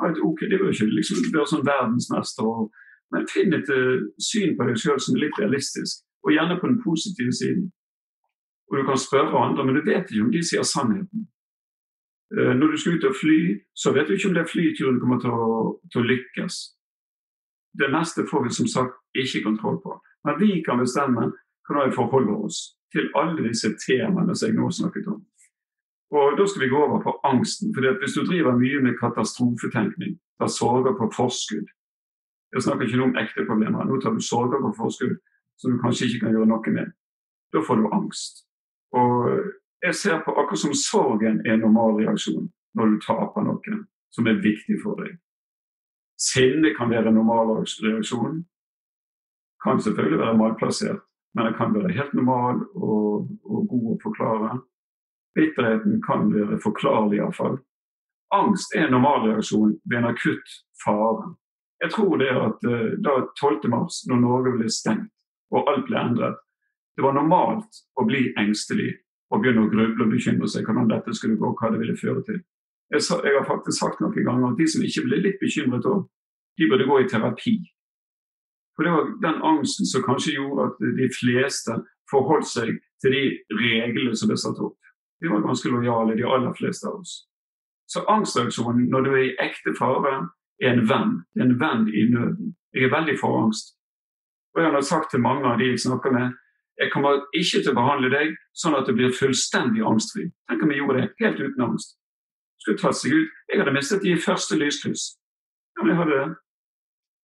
ha 0.00 0.10
et 0.10 0.20
ok 0.20 0.40
Det 0.50 0.58
bør 0.60 0.74
ikke 0.74 0.92
liksom 0.98 1.32
være 1.32 1.48
sånn 1.52 1.64
verdensmester, 1.64 2.44
men 3.14 3.28
finn 3.30 3.54
et 3.54 3.68
uh, 3.70 4.02
syn 4.18 4.56
på 4.56 4.66
deg 4.66 4.78
sjøl 4.80 5.00
som 5.02 5.16
er 5.16 5.26
litt 5.26 5.40
realistisk, 5.40 6.02
og 6.26 6.34
gjerne 6.34 6.58
på 6.60 6.70
den 6.70 6.80
positive 6.82 7.32
siden. 7.32 7.68
Og 8.70 8.78
du 8.80 8.84
kan 8.88 8.98
spørre 8.98 9.42
andre, 9.44 9.64
men 9.64 9.78
du 9.78 9.82
vet 9.86 10.10
ikke 10.10 10.24
om 10.24 10.32
de 10.34 10.42
sier 10.46 10.66
sannheten. 10.66 11.26
Uh, 12.34 12.52
når 12.58 12.74
du 12.74 12.80
skal 12.82 12.98
ut 12.98 13.08
og 13.10 13.18
fly, 13.20 13.38
så 13.78 13.94
vet 13.94 14.08
du 14.08 14.16
ikke 14.16 14.32
om 14.32 14.38
det 14.38 14.48
flyturen 14.50 14.98
kommer 15.02 15.22
til 15.22 15.34
å, 15.34 15.52
til 15.92 16.02
å 16.02 16.08
lykkes. 16.10 16.58
Det 17.76 17.92
neste 17.92 18.26
får 18.30 18.46
vi 18.46 18.56
som 18.56 18.68
sagt 18.72 18.98
ikke 19.14 19.44
kontroll 19.44 19.78
på. 19.84 19.94
Men 20.26 20.40
vi 20.40 20.62
kan 20.66 20.80
bestemme 20.80 21.30
hvordan 21.66 21.90
vi 21.90 21.96
forholder 21.98 22.44
oss 22.48 22.58
til 22.94 23.10
alle 23.18 23.44
disse 23.44 23.68
temaene 23.82 24.34
som 24.34 24.48
jeg 24.48 24.56
nå 24.56 24.70
snakket 24.72 25.08
om. 25.12 25.20
Og 26.16 26.38
Da 26.38 26.46
skal 26.46 26.62
vi 26.62 26.72
gå 26.72 26.78
over 26.78 27.02
på 27.02 27.12
angsten. 27.30 27.74
for 27.74 27.98
Hvis 28.00 28.14
du 28.14 28.22
driver 28.24 28.56
mye 28.56 28.80
med 28.82 28.98
katastrofetenkning, 28.98 30.18
tar 30.38 30.46
sorger 30.46 30.94
på 30.98 31.10
forskudd 31.16 31.68
Jeg 32.56 32.64
snakker 32.64 32.88
ikke 32.88 32.98
noe 33.02 33.10
om 33.10 33.18
ekte 33.20 33.44
problemer. 33.44 33.84
Nå 33.84 33.98
tar 34.00 34.14
du 34.16 34.22
sorger 34.24 34.62
på 34.62 34.72
forskudd 34.78 35.18
som 35.60 35.72
du 35.72 35.80
kanskje 35.82 36.08
ikke 36.08 36.22
kan 36.24 36.32
gjøre 36.32 36.48
noe 36.48 36.72
med. 36.72 36.92
Da 37.52 37.60
får 37.60 37.82
du 37.82 37.88
angst. 37.92 38.44
Og 38.96 39.52
Jeg 39.84 39.94
ser 39.94 40.22
på 40.24 40.32
akkurat 40.32 40.58
som 40.58 40.72
sorgen 40.74 41.42
er 41.46 41.52
en 41.52 41.60
normal 41.60 41.98
reaksjon 42.00 42.46
når 42.74 42.86
du 42.90 42.96
taper 43.04 43.44
noe 43.44 43.74
som 44.10 44.26
er 44.26 44.40
viktig 44.40 44.78
for 44.82 44.96
deg. 45.02 45.18
Sinne 46.16 46.72
kan 46.78 46.90
være 46.90 47.12
en 47.12 47.18
normal 47.20 47.60
reaksjon. 47.60 48.40
Kan 49.62 49.82
selvfølgelig 49.84 50.18
være 50.18 50.38
malplassert, 50.40 51.04
men 51.34 51.46
det 51.46 51.54
kan 51.60 51.74
være 51.74 51.92
helt 51.92 52.14
normal 52.16 52.64
og, 52.72 53.28
og 53.44 53.68
god 53.68 53.86
å 53.92 54.00
forklare. 54.02 54.50
Bitterheten 55.36 56.00
kan 56.02 56.32
være 56.32 56.56
forklarlig, 56.64 57.20
iallfall. 57.20 57.60
Angst 58.32 58.72
er 58.74 58.86
en 58.86 58.96
normalreaksjon 58.96 59.76
ved 59.84 59.98
en 59.98 60.08
akutt 60.08 60.56
fare. 60.84 61.34
Jeg 61.82 61.92
tror 61.92 62.16
det 62.20 62.32
at 62.32 62.66
uh, 62.66 62.92
da 63.04 63.14
12. 63.36 63.68
mars, 63.72 64.02
når 64.08 64.22
Norge 64.22 64.56
ble 64.56 64.68
stengt 64.72 65.12
og 65.54 65.68
alt 65.70 65.86
ble 65.88 65.98
endret, 66.00 66.38
det 66.96 67.04
var 67.04 67.14
normalt 67.14 67.82
å 68.00 68.06
bli 68.08 68.30
engstelig 68.40 68.94
og 69.30 69.42
begynne 69.42 69.66
å 69.66 69.70
gruble 69.70 70.06
og 70.06 70.12
bekymre 70.14 70.48
seg 70.48 70.64
hvordan 70.64 70.88
dette 70.90 71.14
skulle 71.14 71.38
gå, 71.40 71.52
hva 71.58 71.70
det 71.72 71.80
ville 71.82 71.98
føre 71.98 72.22
til. 72.24 72.40
Jeg, 72.94 73.02
sa, 73.02 73.18
jeg 73.26 73.34
har 73.34 73.46
faktisk 73.48 73.80
sagt 73.82 74.00
noen 74.00 74.14
ganger 74.14 74.52
at 74.52 74.60
de 74.60 74.68
som 74.70 74.84
ikke 74.86 75.04
ble 75.08 75.18
litt 75.24 75.40
bekymret 75.42 75.88
òg, 75.90 76.06
de 76.56 76.68
burde 76.70 76.86
gå 76.88 77.00
i 77.02 77.08
terapi. 77.10 77.56
For 78.76 78.86
det 78.86 78.92
var 78.94 79.12
den 79.24 79.42
angsten 79.50 79.88
som 79.88 80.04
kanskje 80.06 80.36
gjorde 80.36 80.70
at 80.70 80.84
de 81.00 81.08
fleste 81.12 81.76
forholdt 82.10 82.48
seg 82.48 82.76
til 83.02 83.16
de 83.16 83.22
reglene 83.58 84.16
som 84.16 84.30
ble 84.30 84.38
satt 84.40 84.60
opp. 84.62 84.78
De 85.20 85.32
var 85.32 85.44
ganske 85.44 85.72
lojale, 85.72 86.16
de 86.16 86.28
aller 86.28 86.54
fleste 86.56 86.88
av 86.88 87.00
oss. 87.00 87.18
Så 87.90 88.02
angstreaksjonen 88.10 88.88
når 88.92 89.06
du 89.06 89.10
er 89.14 89.22
i 89.24 89.36
ekte 89.42 89.72
fare, 89.78 90.26
er 90.62 90.72
en 90.72 90.86
venn. 90.88 91.12
En 91.40 91.54
venn 91.60 91.86
i 91.88 92.06
nøden. 92.12 92.54
Jeg 92.74 92.88
er 92.88 92.94
veldig 92.94 93.18
for 93.20 93.42
angst. 93.44 93.74
Og 94.54 94.62
jeg 94.62 94.72
har 94.72 94.80
sagt 94.80 95.10
til 95.10 95.20
mange 95.20 95.44
av 95.48 95.58
de 95.60 95.70
jeg 95.70 95.80
snakker 95.80 96.12
med, 96.12 96.32
jeg 96.80 96.92
kommer 96.92 97.22
ikke 97.32 97.62
til 97.62 97.72
å 97.72 97.76
behandle 97.76 98.10
deg 98.12 98.34
sånn 98.56 98.76
at 98.76 98.88
du 98.88 98.92
blir 98.96 99.14
fullstendig 99.16 99.84
angstfri. 99.84 100.26
Tenk 100.48 100.64
om 100.64 100.72
jeg 100.72 100.82
gjorde 100.82 100.98
det 100.98 101.24
helt 101.24 101.40
uten 101.40 101.64
angst. 101.70 101.94
Skulle 102.60 102.80
tatt 102.80 102.98
seg 102.98 103.14
ut. 103.16 103.30
Jeg 103.48 103.60
hadde 103.60 103.72
mistet 103.76 104.04
de 104.04 104.16
første 104.20 104.58
lyskryss. 104.60 105.06
Ja, 105.76 105.82
men 105.84 105.94
jeg 105.94 106.00
hadde 106.02 106.18
det. 106.20 106.28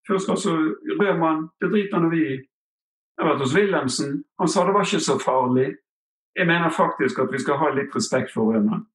Først 0.08 0.32
altså, 0.32 0.56
Rødmann, 1.00 1.48
det 1.60 1.70
driter 1.70 2.00
han 2.00 2.10
vi 2.10 2.22
i. 2.24 2.38
Jeg 3.12 3.20
har 3.20 3.34
vært 3.34 3.44
hos 3.44 3.54
Wilhelmsen. 3.56 4.14
Han 4.40 4.48
sa 4.48 4.64
det 4.66 4.74
var 4.74 4.88
ikke 4.88 5.04
så 5.04 5.18
farlig. 5.20 5.68
Jeg 6.36 6.48
mener 6.48 6.72
faktisk 6.72 7.20
at 7.20 7.32
vi 7.32 7.40
skal 7.42 7.60
ha 7.60 7.68
litt 7.76 7.92
respekt 7.96 8.32
for 8.32 8.54
rømmen 8.54 8.86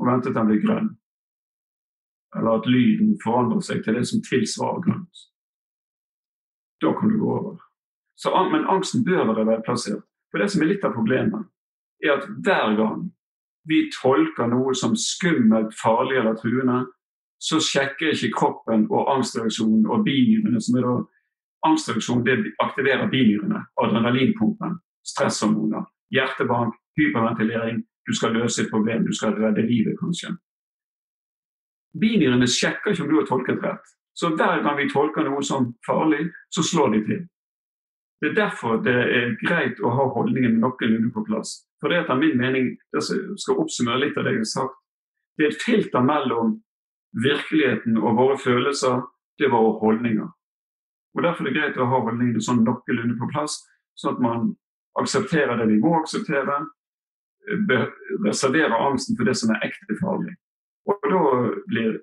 og 0.00 0.06
vente 0.06 0.30
til 0.30 0.38
han 0.38 0.48
blir 0.48 0.62
grønn. 0.62 0.92
Eller 2.36 2.60
at 2.60 2.68
lyden 2.70 3.16
forandrer 3.24 3.62
seg 3.66 3.82
til 3.84 3.98
det 3.98 4.06
som 4.08 4.22
tilsvarer 4.22 4.84
grønt. 4.84 5.24
Da 6.80 6.92
kan 6.98 7.10
du 7.10 7.18
gå 7.20 7.30
over. 7.38 7.56
Så, 8.16 8.30
men 8.52 8.68
angsten 8.68 9.04
bør 9.04 9.26
være 9.32 9.46
velplassert. 9.48 10.04
For 10.30 10.38
det 10.38 10.50
som 10.52 10.62
er 10.62 10.70
litt 10.70 10.84
av 10.86 10.94
problemet, 10.94 11.48
er 12.04 12.18
at 12.18 12.28
hver 12.44 12.76
gang 12.78 13.08
vi 13.68 13.82
tolker 13.92 14.48
noe 14.48 14.74
som 14.78 14.94
skummelt, 14.96 15.74
farlig 15.76 16.20
eller 16.20 16.38
truende, 16.38 16.84
så 17.40 17.58
sjekker 17.60 18.14
ikke 18.14 18.34
kroppen 18.36 18.86
og 18.92 19.10
angstreaksjonen 19.14 19.88
og 19.90 20.04
binyrene, 20.06 20.60
som 20.60 20.78
er 20.78 20.86
da 20.86 20.98
Angstreaksjon 21.60 22.22
det 22.24 22.54
aktiverer 22.64 23.10
binyrene, 23.12 23.58
adrenalinpumpen, 23.82 24.78
stresshormoner 25.04 25.82
hjertebank, 26.10 26.74
hyperventilering. 26.96 27.82
Du 28.06 28.14
skal 28.16 28.32
løse 28.32 28.62
et 28.62 28.70
problem, 28.72 29.04
du 29.06 29.12
skal 29.14 29.36
redde 29.36 29.66
livet, 29.66 29.94
kanskje. 30.00 30.32
Binyrene 31.98 32.46
sjekker 32.46 32.92
ikke 32.92 33.04
om 33.04 33.10
du 33.10 33.18
har 33.18 33.28
tolket 33.28 33.62
rett. 33.64 33.92
Så 34.14 34.30
hver 34.36 34.62
gang 34.62 34.76
vi 34.78 34.88
tolker 34.90 35.24
noe 35.26 35.42
som 35.46 35.72
farlig, 35.86 36.28
så 36.54 36.62
slår 36.66 36.94
de 36.94 37.04
til. 37.06 37.20
Det 38.20 38.30
er 38.30 38.36
derfor 38.36 38.82
det 38.84 38.94
er 38.94 39.30
greit 39.40 39.80
å 39.80 39.92
ha 39.96 40.06
holdningen 40.12 40.58
noenlunde 40.60 41.12
på 41.14 41.24
plass. 41.24 41.62
For 41.80 41.88
det 41.88 41.96
er 41.96 42.02
etter 42.04 42.18
min 42.20 42.36
mening, 42.36 42.74
jeg 42.92 43.20
skal 43.40 43.62
oppsummere 43.62 44.02
litt 44.02 44.18
av 44.20 44.26
det 44.28 44.34
jeg 44.34 44.44
har 44.44 44.50
sagt, 44.50 44.76
det 45.38 45.46
er 45.46 45.54
et 45.54 45.62
filter 45.64 46.04
mellom 46.04 46.58
virkeligheten 47.24 47.96
og 47.96 48.18
våre 48.18 48.36
følelser, 48.38 49.00
det 49.40 49.48
er 49.48 49.54
våre 49.54 49.78
holdninger. 49.80 50.28
Og 51.16 51.22
Derfor 51.24 51.46
er 51.46 51.48
det 51.48 51.56
greit 51.56 51.80
å 51.80 51.88
ha 51.88 52.02
holdningene 52.04 52.44
sånn 52.44 52.60
noenlunde 52.66 53.16
på 53.18 53.30
plass, 53.32 53.56
sånn 53.98 54.18
at 54.18 54.22
man 54.22 54.50
aksepterer 55.00 55.56
det 55.56 55.70
vi 55.72 55.80
må 55.80 55.96
akseptere, 56.02 56.60
reservere 58.26 58.84
angsten 58.84 59.16
for 59.16 59.26
det 59.26 59.34
som 59.40 59.54
er 59.54 59.64
ekte 59.66 59.96
farlig. 60.02 60.36
Og 60.88 61.10
da 61.12 61.24
blir 61.68 61.98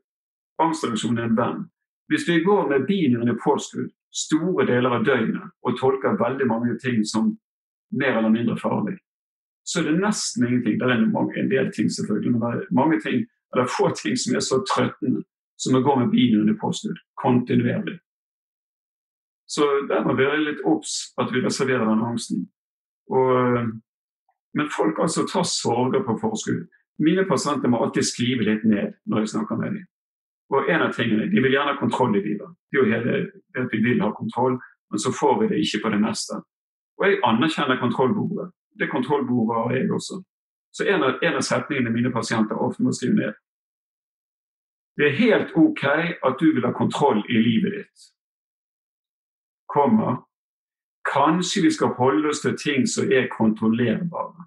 angstreduksjonen 0.62 1.24
en 1.24 1.38
venn. 1.38 1.64
Hvis 2.08 2.28
vi 2.28 2.44
går 2.44 2.68
med 2.70 2.86
bilen 2.88 3.30
i 3.30 3.40
påskudd 3.44 3.90
store 4.14 4.66
deler 4.66 4.98
av 4.98 5.06
døgnet 5.06 5.52
og 5.66 5.80
tolker 5.80 6.18
veldig 6.20 6.48
mange 6.48 6.78
ting 6.84 7.04
som 7.06 7.34
mer 7.92 8.18
eller 8.20 8.34
mindre 8.34 8.58
farlig, 8.60 8.98
så 9.68 9.82
er 9.82 9.90
det 9.90 10.00
nesten 10.00 10.48
ingenting. 10.48 10.80
Det 10.80 10.88
er 10.88 11.42
en 11.42 11.50
del 11.52 11.72
ting 11.76 11.90
selvfølgelig, 11.92 12.32
men 12.32 12.42
det 12.42 12.52
er 12.54 12.68
mange 12.72 13.00
ting, 13.04 13.26
eller 13.54 13.74
få 13.78 13.90
ting 13.96 14.16
som 14.18 14.36
er 14.36 14.46
så 14.46 14.62
trøttende 14.72 15.24
som 15.58 15.76
å 15.76 15.84
gå 15.84 15.96
med 16.00 16.14
bilen 16.14 16.50
i 16.50 16.56
påskudd 16.62 17.00
kontinuerlig. 17.22 17.98
Så 19.48 19.66
der 19.90 20.04
må 20.04 20.16
vi 20.16 20.28
være 20.28 20.44
litt 20.44 20.64
obs 20.68 21.14
at 21.20 21.32
vi 21.34 21.42
reserverer 21.44 21.88
den 21.88 22.04
angsten. 22.04 22.48
Og, 23.10 23.30
eh, 23.48 23.68
men 24.54 24.74
folk 24.76 25.00
altså 25.00 25.24
tar 25.28 25.48
sorger 25.48 26.04
på 26.04 26.18
forskudd. 26.22 26.68
Mine 27.00 27.26
pasienter 27.30 27.70
må 27.70 27.84
alltid 27.84 28.04
skrive 28.04 28.46
litt 28.48 28.64
ned 28.66 28.96
når 29.06 29.24
jeg 29.24 29.34
snakker 29.36 29.60
med 29.60 29.76
dem. 29.78 29.86
Og 30.50 30.70
en 30.72 30.82
av 30.82 30.94
tingene, 30.96 31.28
De 31.32 31.42
vil 31.42 31.52
gjerne 31.52 31.74
ha 31.74 31.80
kontroll 31.80 32.16
i 32.16 32.24
livet. 32.24 32.56
Det 32.72 32.80
er 32.80 32.84
jo 32.84 32.92
hele 32.94 33.18
det 33.54 33.66
at 33.66 33.72
vi 33.72 33.82
vil 33.84 34.02
ha 34.02 34.12
kontroll, 34.12 34.60
men 34.92 35.00
så 35.00 35.12
får 35.12 35.42
vi 35.42 35.48
det 35.48 35.60
ikke 35.60 35.82
på 35.84 35.90
det 35.90 36.02
neste. 36.02 36.40
Og 36.98 37.06
jeg 37.06 37.20
anerkjenner 37.24 37.80
kontrollbehovet. 37.80 38.52
Det 38.80 38.90
kontrollbehovet 38.90 39.56
har 39.56 39.76
jeg 39.76 39.92
også. 39.92 40.24
Så 40.74 40.84
en 40.84 41.04
av, 41.04 41.20
en 41.22 41.36
av 41.36 41.42
setningene 41.42 41.92
mine 41.92 42.12
pasienter 42.12 42.56
ofte 42.56 42.84
må 42.84 42.94
skrive 42.96 43.16
ned. 43.16 43.34
Det 44.98 45.06
er 45.06 45.20
helt 45.20 45.52
OK 45.56 45.84
at 46.28 46.40
du 46.40 46.48
vil 46.54 46.66
ha 46.66 46.72
kontroll 46.72 47.22
i 47.30 47.38
livet 47.38 47.74
ditt. 47.78 48.08
Kommer 49.70 50.24
Kanskje 51.08 51.62
vi 51.62 51.72
skal 51.72 51.88
holde 51.88 52.30
oss 52.30 52.42
til 52.44 52.58
ting 52.58 52.88
som 52.88 53.12
er 53.12 53.30
kontrollerbare. 53.32 54.47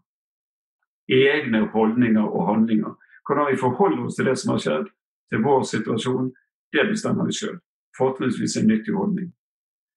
Egne 1.10 1.66
holdninger 1.74 2.22
og 2.22 2.46
handlinger. 2.46 2.94
Hvordan 3.26 3.50
vi 3.52 3.60
forholder 3.60 4.04
oss 4.04 4.16
til 4.18 4.26
det 4.26 4.38
som 4.38 4.52
har 4.54 4.62
skjedd, 4.64 4.86
til 5.30 5.42
vår 5.44 5.62
situasjon, 5.62 6.32
det 6.72 6.86
bestemmer 6.90 7.26
vi 7.26 7.34
sjøl. 7.34 7.58
Fortrinnsvis 7.98 8.56
en 8.56 8.68
nyttig 8.70 8.94
holdning. 8.94 9.32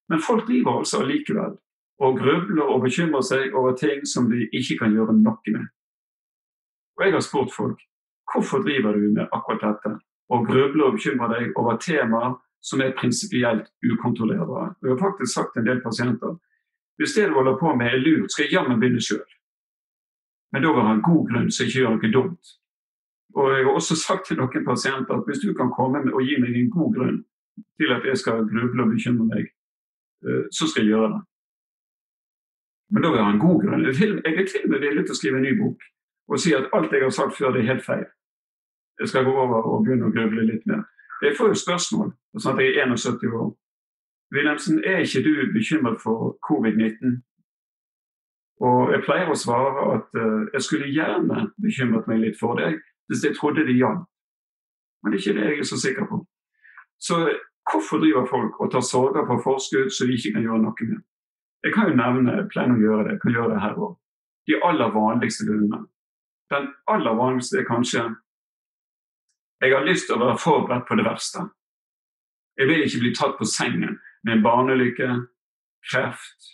Men 0.10 0.22
folk 0.22 0.48
driver 0.48 0.80
altså 0.80 1.02
allikevel 1.02 1.58
og 2.04 2.18
grubler 2.18 2.64
og 2.74 2.82
bekymrer 2.82 3.22
seg 3.26 3.54
over 3.56 3.76
ting 3.78 4.06
som 4.10 4.30
de 4.32 4.48
ikke 4.52 4.78
kan 4.82 4.94
gjøre 4.94 5.16
noe 5.16 5.54
med. 5.56 5.68
Og 6.98 7.06
jeg 7.06 7.14
har 7.14 7.26
spurt 7.26 7.54
folk 7.56 7.82
hvorfor 8.34 8.64
driver 8.66 8.98
du 8.98 9.12
med 9.14 9.28
akkurat 9.36 9.62
dette, 9.62 9.98
og 10.30 10.48
grubler 10.48 10.88
og 10.88 10.98
bekymrer 10.98 11.30
deg 11.36 11.60
over 11.60 11.78
temaer 11.78 12.34
som 12.64 12.82
er 12.82 12.96
prinsipielt 12.98 13.70
ukontrollerbare. 13.92 14.74
Og 14.82 14.88
jeg 14.88 14.94
har 14.96 15.04
faktisk 15.04 15.34
sagt 15.34 15.54
til 15.54 15.64
en 15.64 15.70
del 15.70 15.82
pasienter 15.84 16.38
hvis 17.02 17.14
det 17.18 17.30
du 17.30 17.34
holder 17.34 17.58
på 17.58 17.76
med 17.76 17.88
er 17.90 17.98
lurt, 17.98 18.32
skal 18.32 18.46
jeg 18.46 18.54
jammen 18.54 18.80
begynne 18.80 19.02
sjøl. 19.02 19.26
Men 20.54 20.62
da 20.62 20.70
jeg 20.70 20.86
ha 20.86 20.94
en 20.94 21.02
god 21.02 21.30
grunn, 21.30 21.52
som 21.52 21.66
ikke 21.66 21.80
gjør 21.82 21.96
noe 21.98 22.14
dumt. 22.14 22.52
Og 23.34 23.50
jeg 23.50 23.66
har 23.66 23.74
også 23.74 23.96
sagt 23.98 24.28
til 24.30 24.38
noen 24.38 24.66
pasienter 24.66 25.16
at 25.18 25.26
hvis 25.28 25.42
du 25.42 25.54
kan 25.58 25.72
komme 25.74 26.04
og 26.14 26.22
gi 26.22 26.38
meg 26.42 26.54
en 26.54 26.74
god 26.74 26.92
grunn 26.98 27.24
til 27.82 27.94
at 27.94 28.06
jeg 28.06 28.18
skal 28.22 28.46
gruble 28.50 28.84
og 28.84 28.92
bekymre 28.94 29.26
meg, 29.30 29.50
eh, 30.26 30.44
så 30.54 30.70
skal 30.70 30.86
jeg 30.86 30.94
gjøre 30.94 31.10
det. 31.16 31.22
Men 32.94 33.04
da 33.04 33.10
vil 33.10 33.18
jeg 33.18 33.26
ha 33.26 33.34
en 33.34 33.46
god 33.48 33.58
grunn. 33.64 33.86
Jeg 33.86 34.38
er 34.38 34.46
til 34.46 34.68
og 34.68 34.70
med 34.70 34.86
villig 34.86 35.06
til 35.08 35.16
å 35.16 35.20
skrive 35.20 35.42
en 35.42 35.48
ny 35.48 35.56
bok 35.58 35.90
og 36.32 36.40
si 36.40 36.54
at 36.56 36.70
alt 36.74 36.94
jeg 36.94 37.04
har 37.04 37.10
sagt 37.12 37.38
før, 37.38 37.52
det 37.52 37.62
er 37.62 37.74
helt 37.74 37.86
feil. 37.86 38.06
jeg 39.00 39.08
skal 39.10 39.24
gå 39.26 39.34
over 39.34 39.66
og 39.74 39.84
begynne 39.84 40.08
å 40.08 40.14
gruble 40.14 40.46
litt 40.48 40.66
mer. 40.70 40.86
Jeg 41.22 41.36
får 41.38 41.48
jo 41.52 41.58
spørsmål, 41.60 42.12
sånn 42.38 42.54
at 42.54 42.62
jeg 42.64 42.78
er 42.78 42.88
71 42.94 43.34
år. 43.42 43.50
Wilhelmsen, 44.36 44.84
er 44.86 45.04
ikke 45.04 45.24
du 45.26 45.34
bekymret 45.54 46.02
for 46.02 46.38
covid-19? 46.48 47.18
Og 48.62 48.92
jeg 48.94 49.04
pleier 49.06 49.32
å 49.32 49.38
svare 49.38 49.86
at 49.96 50.20
uh, 50.20 50.44
jeg 50.54 50.62
skulle 50.62 50.92
gjerne 50.94 51.48
bekymret 51.62 52.08
meg 52.08 52.22
litt 52.22 52.38
for 52.40 52.60
deg 52.60 52.78
hvis 53.10 53.24
jeg 53.26 53.36
trodde 53.38 53.66
det 53.68 53.76
hjalp. 53.80 54.06
Men 55.04 55.12
det 55.12 55.20
er 55.20 55.24
ikke 55.24 55.40
det 55.40 55.48
jeg 55.50 55.64
er 55.64 55.68
så 55.68 55.80
sikker 55.82 56.06
på. 56.08 56.22
Så 57.02 57.18
hvorfor 57.72 58.00
driver 58.00 58.30
folk 58.30 58.62
og 58.62 58.72
tar 58.72 58.86
sorger 58.86 59.26
på 59.28 59.40
forskudd 59.44 59.92
som 59.92 60.08
de 60.08 60.16
ikke 60.16 60.36
kan 60.38 60.46
gjøre 60.46 60.62
noe 60.64 60.88
med? 60.92 61.02
Jeg 61.64 61.74
kan 61.76 61.90
jo 61.90 61.98
nevne, 61.98 62.38
jeg 62.38 62.50
pleier 62.52 62.72
å 62.72 62.80
gjøre 62.80 63.04
det, 63.08 63.16
jeg 63.16 63.24
kan 63.24 63.36
gjøre 63.36 63.52
det 63.54 63.64
her 63.64 63.76
òg. 63.80 63.92
De 64.48 64.60
aller 64.70 64.96
vanligste 64.96 65.48
grunnene. 65.48 65.86
Den 66.52 66.70
aller 66.92 67.16
vanligste 67.20 67.60
er 67.60 67.68
kanskje 67.68 68.04
jeg 69.64 69.72
har 69.72 69.86
lyst 69.88 70.10
til 70.10 70.18
å 70.18 70.26
være 70.26 70.40
forberedt 70.44 70.90
på 70.90 70.98
det 71.00 71.06
verste. 71.08 71.46
Jeg 72.60 72.68
vil 72.68 72.84
ikke 72.84 73.00
bli 73.00 73.14
tatt 73.16 73.38
på 73.40 73.48
sengen 73.48 73.96
med 74.28 74.34
en 74.34 74.44
barnelykke, 74.44 75.08
kreft, 75.88 76.50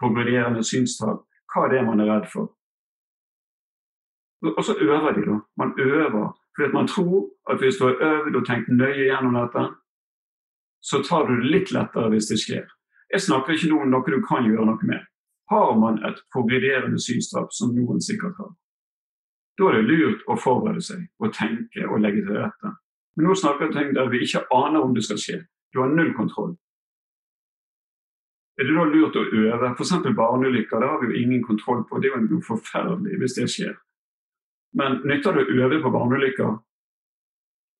progredierende 0.00 0.60
synstap. 0.64 1.24
Hva 1.50 1.66
er 1.66 1.74
det 1.74 1.84
man 1.86 2.00
er 2.00 2.10
redd 2.12 2.28
for? 2.32 2.50
Og 4.56 4.62
så 4.64 4.76
øver 4.80 5.12
de, 5.16 5.24
da. 5.26 5.40
Man 5.60 5.74
øver 5.78 6.28
fordi 6.56 6.72
man 6.72 6.88
tror 6.88 7.30
at 7.50 7.58
hvis 7.58 7.76
du 7.78 7.84
har 7.86 7.96
øvd 8.10 8.36
og 8.36 8.46
tenkt 8.46 8.68
nøye 8.68 9.06
gjennom 9.06 9.36
dette, 9.38 9.62
så 10.82 11.02
tar 11.08 11.26
du 11.26 11.36
det 11.36 11.52
litt 11.54 11.70
lettere 11.72 12.10
hvis 12.12 12.30
det 12.30 12.40
skjer. 12.42 12.66
Jeg 13.12 13.20
snakker 13.26 13.52
ikke 13.54 13.70
nå 13.70 13.78
om 13.82 13.92
noe 13.92 14.14
du 14.14 14.20
kan 14.26 14.46
gjøre 14.48 14.66
noe 14.66 14.88
med. 14.90 15.02
Har 15.50 15.74
man 15.78 15.98
et 16.06 16.18
progrederende 16.34 17.00
synstap, 17.02 17.48
som 17.52 17.74
noen 17.74 18.00
sikkert 18.00 18.36
har, 18.38 18.52
da 19.58 19.68
er 19.68 19.80
det 19.80 19.88
lurt 19.90 20.22
å 20.30 20.36
forberede 20.40 20.82
seg 20.84 21.00
og 21.20 21.34
tenke 21.36 21.84
og 21.88 22.00
legge 22.00 22.22
til 22.24 22.38
rette. 22.38 22.70
Men 23.16 23.26
nå 23.28 23.34
snakker 23.36 23.66
vi 23.66 23.68
om 23.68 23.74
ting 23.76 23.90
der 23.96 24.12
vi 24.12 24.22
ikke 24.24 24.46
aner 24.56 24.84
om 24.84 24.94
det 24.94 25.04
skal 25.04 25.18
skje. 25.20 25.38
Du 25.74 25.82
har 25.82 25.90
null 25.92 26.14
kontroll. 26.16 26.54
Er 28.60 28.68
det 28.68 28.76
da 28.76 28.84
lurt 28.84 29.16
å 29.16 29.22
øve? 29.24 29.70
F.eks. 29.72 29.92
barneulykker. 30.16 30.82
Det 30.82 30.88
har 30.90 31.00
vi 31.00 31.08
jo 31.08 31.22
ingen 31.22 31.42
kontroll 31.42 31.80
på. 31.88 31.98
Det 31.98 32.10
er 32.10 32.26
jo 32.28 32.40
forferdelig 32.44 33.20
hvis 33.22 33.38
det 33.38 33.46
skjer. 33.48 33.72
Men 34.76 35.00
nytter 35.08 35.38
det 35.38 35.46
å 35.46 35.64
øve 35.64 35.80
på 35.80 35.92
barneulykker? 35.94 36.58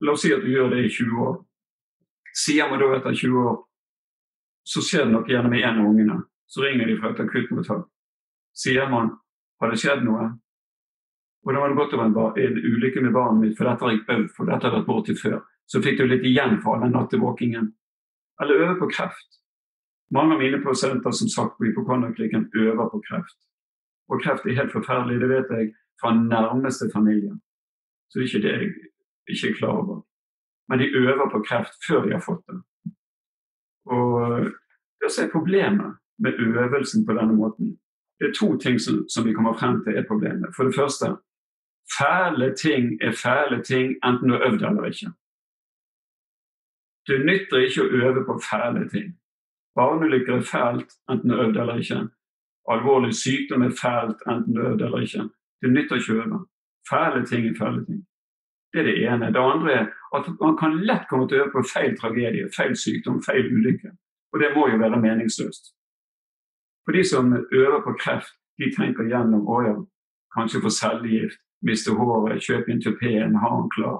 La 0.01 0.15
oss 0.15 0.25
si 0.25 0.33
at 0.33 0.41
du 0.41 0.49
gjør 0.49 0.73
det 0.73 0.87
i 0.87 0.89
20 0.89 1.21
år. 1.27 1.35
Sier 2.33 2.69
man 2.71 2.81
da 2.81 2.89
etter 2.97 3.13
20 3.13 3.45
år 3.45 3.59
så 4.71 4.81
skjer 4.85 5.05
det 5.05 5.13
noe 5.13 5.29
gjennom 5.29 5.53
en 5.57 5.81
av 5.81 5.89
ungene. 5.89 6.17
Så 6.49 6.65
ringer 6.65 6.89
de 6.89 6.97
fra 6.99 7.11
et 7.13 7.21
akuttmottak. 7.21 7.85
Sier 8.57 8.89
man 8.89 9.13
har 9.61 9.71
det 9.71 9.79
skjedd 9.81 10.01
noe, 10.05 10.31
og 11.41 11.53
da 11.53 11.61
var 11.61 11.71
det 11.71 11.77
godt 11.79 11.93
å 11.95 12.01
være 12.01 12.45
en 12.45 12.57
ulykke 12.59 13.01
med 13.01 13.13
barnet 13.15 13.41
mitt, 13.41 13.53
for 13.57 13.65
dette 13.69 13.85
har 13.85 13.93
jeg 13.93 14.03
øvd 14.05 14.27
for, 14.35 14.49
dette 14.49 14.67
har 14.67 14.69
jeg 14.69 14.77
vært 14.77 14.89
borti 14.89 15.15
før. 15.17 15.37
Så 15.69 15.81
fikk 15.81 16.01
du 16.01 16.05
litt 16.05 16.25
igjen 16.27 16.59
for 16.61 16.75
all 16.75 16.85
den 16.85 16.93
nattevåkingen. 16.93 17.71
Eller 18.41 18.65
øve 18.65 18.75
på 18.81 18.89
kreft. 18.91 19.40
Mange 20.11 20.35
av 20.35 20.39
mine 20.39 20.59
pasienter 20.63 21.11
som 21.11 21.29
sagt 21.29 21.57
på 21.57 21.65
hypokonderklinikken 21.65 22.49
øver 22.55 22.89
på 22.91 23.01
kreft. 23.07 23.39
Og 24.09 24.21
kreft 24.23 24.45
er 24.45 24.59
helt 24.59 24.73
forferdelig, 24.77 25.21
det 25.21 25.29
vet 25.29 25.53
jeg 25.55 25.73
fra 26.01 26.11
nærmeste 26.15 26.89
familie. 26.93 27.33
Så 28.09 28.19
det 28.19 28.23
er 28.23 28.29
ikke 28.29 28.47
det 28.47 28.53
jeg 28.55 28.71
ikke 29.33 29.49
er 29.49 29.57
klar 29.59 29.75
over. 29.81 30.01
Men 30.69 30.79
de 30.79 30.93
øver 31.03 31.29
på 31.31 31.43
kreft 31.47 31.73
før 31.87 32.05
de 32.05 32.11
har 32.11 32.23
fått 32.25 32.43
det. 32.47 32.59
Og 33.85 34.11
det 34.99 35.09
er 35.19 35.31
problemet 35.31 35.97
med 36.19 36.39
øvelsen 36.39 37.05
på 37.05 37.13
denne 37.13 37.33
måten. 37.33 37.79
Det 38.19 38.29
er 38.29 38.33
to 38.39 38.57
ting 38.57 38.79
som, 38.81 39.09
som 39.09 39.25
vi 39.27 39.33
kommer 39.33 39.53
frem 39.53 39.83
til 39.83 39.97
er 39.97 40.07
problemet. 40.07 40.55
For 40.55 40.63
det 40.63 40.75
første 40.75 41.05
Fæle 41.99 42.55
ting 42.55 42.83
er 43.01 43.11
fæle 43.25 43.63
ting, 43.63 43.87
enten 44.07 44.29
du 44.29 44.33
har 44.33 44.45
øvd 44.47 44.63
eller 44.67 44.85
ikke. 44.91 45.09
Det 47.07 47.17
nytter 47.29 47.57
ikke 47.65 47.83
å 47.83 47.91
øve 48.03 48.21
på 48.29 48.35
fæle 48.51 48.83
ting. 48.93 49.07
Barneulykker 49.75 50.35
er 50.37 50.49
fælt, 50.53 50.89
enten 51.09 51.29
du 51.29 51.35
har 51.35 51.43
øvd 51.47 51.57
eller 51.57 51.77
ikke. 51.83 51.99
Alvorlig 52.73 53.13
sykdom 53.15 53.61
er 53.61 53.77
fælt, 53.83 54.19
enten 54.31 54.53
du 54.55 54.61
har 54.61 54.71
øvd 54.71 54.81
eller 54.81 55.05
ikke. 55.07 55.23
Det 55.61 55.73
nytter 55.73 55.95
ikke 55.95 56.13
å 56.13 56.21
øve. 56.23 56.39
Fæle 56.89 57.25
ting 57.25 57.45
er 57.47 57.59
fæle 57.59 57.85
ting. 57.85 58.01
Det 58.73 58.79
er 58.79 58.87
det 58.89 58.97
ene. 59.07 59.33
Det 59.35 59.43
andre 59.53 59.71
er 59.73 59.85
at 60.17 60.25
man 60.41 60.57
kan 60.61 60.79
lett 60.89 61.07
komme 61.09 61.27
til 61.27 61.39
å 61.39 61.43
øve 61.43 61.53
på 61.55 61.63
feil 61.73 61.95
tragedie, 61.99 62.49
feil 62.57 62.75
sykdom, 62.83 63.21
feil 63.27 63.47
ulykke. 63.55 63.91
Og 64.33 64.39
det 64.39 64.51
må 64.55 64.67
jo 64.71 64.77
være 64.83 65.01
meningsløst. 65.05 65.73
For 66.85 66.91
de 66.97 67.03
som 67.03 67.33
øver 67.33 67.81
på 67.85 67.95
kreft, 68.01 68.33
de 68.59 68.71
tenker 68.75 69.09
gjennom 69.11 69.47
å 69.47 69.61
ja, 69.65 69.75
kanskje 70.35 70.61
få 70.63 70.69
cellegift, 70.69 71.39
miste 71.67 71.93
håret, 71.95 72.43
kjøpe 72.43 72.71
en 72.71 72.81
tupeen, 72.81 73.35
ha 73.43 73.49
den 73.57 73.69
klar. 73.75 73.99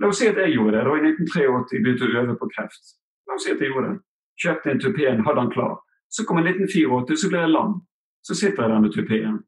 La 0.00 0.10
oss 0.10 0.20
si 0.22 0.28
at 0.30 0.38
jeg 0.38 0.54
gjorde 0.54 0.76
det 0.76 0.84
da 0.86 0.94
i 0.94 1.04
1983 1.10 1.82
begynte 1.82 2.06
å 2.06 2.20
øve 2.22 2.36
på 2.38 2.50
kreft. 2.54 2.94
La 3.26 3.34
oss 3.34 3.46
si 3.46 3.54
at 3.54 3.62
jeg 3.62 3.72
gjorde 3.72 3.94
det. 3.94 4.00
Kjøpte 4.42 4.70
en 4.70 4.80
tupeen, 4.80 5.24
hadde 5.26 5.40
den 5.40 5.52
klar. 5.52 5.78
Så 6.10 6.24
kom 6.24 6.40
1984, 6.40 7.16
så 7.20 7.30
ble 7.30 7.44
jeg 7.44 7.52
lam. 7.52 7.78
Så 8.22 8.34
sitter 8.34 8.62
jeg 8.62 8.72
der 8.72 8.80
med 8.80 8.92
tupeen. 8.94 9.38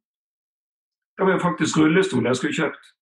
Det 1.16 1.26
var 1.26 1.36
jo 1.36 1.42
faktisk 1.42 1.78
rullestol 1.78 2.26
jeg 2.26 2.36
skulle 2.36 2.56
kjøpt. 2.56 2.94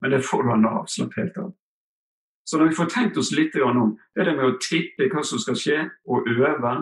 Men 0.00 0.10
det 0.10 0.24
får 0.24 0.42
du 0.42 0.50
av 0.50 0.60
Nav. 0.60 0.86
Slapp 0.90 1.14
helt 1.16 1.36
av. 1.38 1.52
Så 2.44 2.58
når 2.58 2.72
vi 2.72 2.74
får 2.74 2.88
tenkt 2.90 3.18
oss 3.20 3.30
litt 3.32 3.54
om, 3.54 3.98
det 4.14 4.22
er 4.22 4.30
det 4.30 4.36
med 4.36 4.48
å 4.48 4.58
tippe 4.58 5.06
hva 5.12 5.22
som 5.22 5.38
skal 5.38 5.58
skje, 5.58 5.78
og 6.10 6.26
øve 6.28 6.72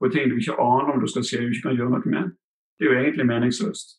på 0.00 0.08
ting 0.08 0.30
du 0.30 0.38
ikke 0.38 0.56
aner 0.58 0.94
om 0.94 1.00
du 1.00 1.06
skal 1.06 1.26
skje 1.26 1.42
du 1.42 1.52
ikke 1.52 1.68
kan 1.68 1.76
gjøre 1.76 1.92
noe 1.92 2.14
med, 2.14 2.32
det 2.78 2.86
er 2.86 2.90
jo 2.90 3.00
egentlig 3.02 3.26
meningsløst. 3.28 3.98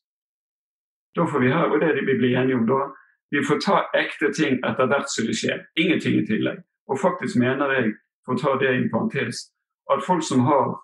Da 1.15 1.27
får 1.29 1.39
vi 1.39 1.51
høre, 1.53 1.69
og 1.71 1.81
det 1.81 1.93
det 1.95 2.07
vi 2.07 2.17
blir 2.17 2.37
enige 2.39 2.57
om 2.57 2.65
da, 2.67 2.89
vi 3.31 3.45
får 3.45 3.61
ta 3.61 3.77
ekte 3.93 4.33
ting 4.33 4.57
etter 4.65 4.89
hvert 4.89 5.09
som 5.09 5.29
det 5.29 5.37
skjer. 5.37 5.61
Ingenting 5.77 6.17
i 6.19 6.25
tillegg. 6.25 6.63
Og 6.89 6.99
faktisk 6.99 7.37
mener 7.39 7.71
jeg, 7.77 7.93
for 8.25 8.33
å 8.33 8.41
ta 8.41 8.57
det 8.59 8.73
i 8.73 8.81
en 8.81 8.89
parentes, 8.91 9.52
at 9.91 10.05
folk 10.05 10.23
som 10.23 10.45
har 10.47 10.77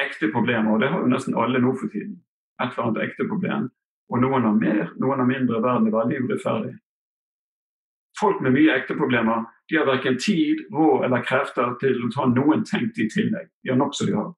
ekte 0.00 0.30
problemer, 0.32 0.72
og 0.72 0.80
det 0.80 0.90
har 0.92 1.00
jo 1.00 1.10
nesten 1.12 1.36
alle 1.38 1.60
nå 1.62 1.74
for 1.78 1.92
tiden, 1.92 2.18
et 2.60 2.72
eller 2.72 2.88
annet 2.88 3.04
ekte 3.06 3.28
problem, 3.28 3.68
og 4.10 4.22
noen 4.22 4.48
har 4.48 4.56
mer, 4.58 4.90
noen 5.02 5.22
har 5.22 5.28
mindre, 5.28 5.62
verden 5.62 5.88
er 5.88 5.96
veldig 5.96 6.22
urettferdig. 6.24 6.74
Folk 8.16 8.40
med 8.40 8.54
mye 8.56 8.74
ekte 8.76 8.96
problemer 8.96 9.44
de 9.68 9.76
har 9.76 9.86
verken 9.86 10.18
tid, 10.18 10.62
råd 10.72 11.04
eller 11.04 11.24
krefter 11.26 11.74
til 11.80 12.04
å 12.06 12.10
ta 12.14 12.26
noen 12.30 12.62
tenkt 12.64 12.98
i 13.02 13.08
tillegg. 13.12 13.48
De 13.62 13.72
har 13.72 13.80
nok 13.80 13.96
som 13.98 14.08
de 14.08 14.14
har. 14.16 14.30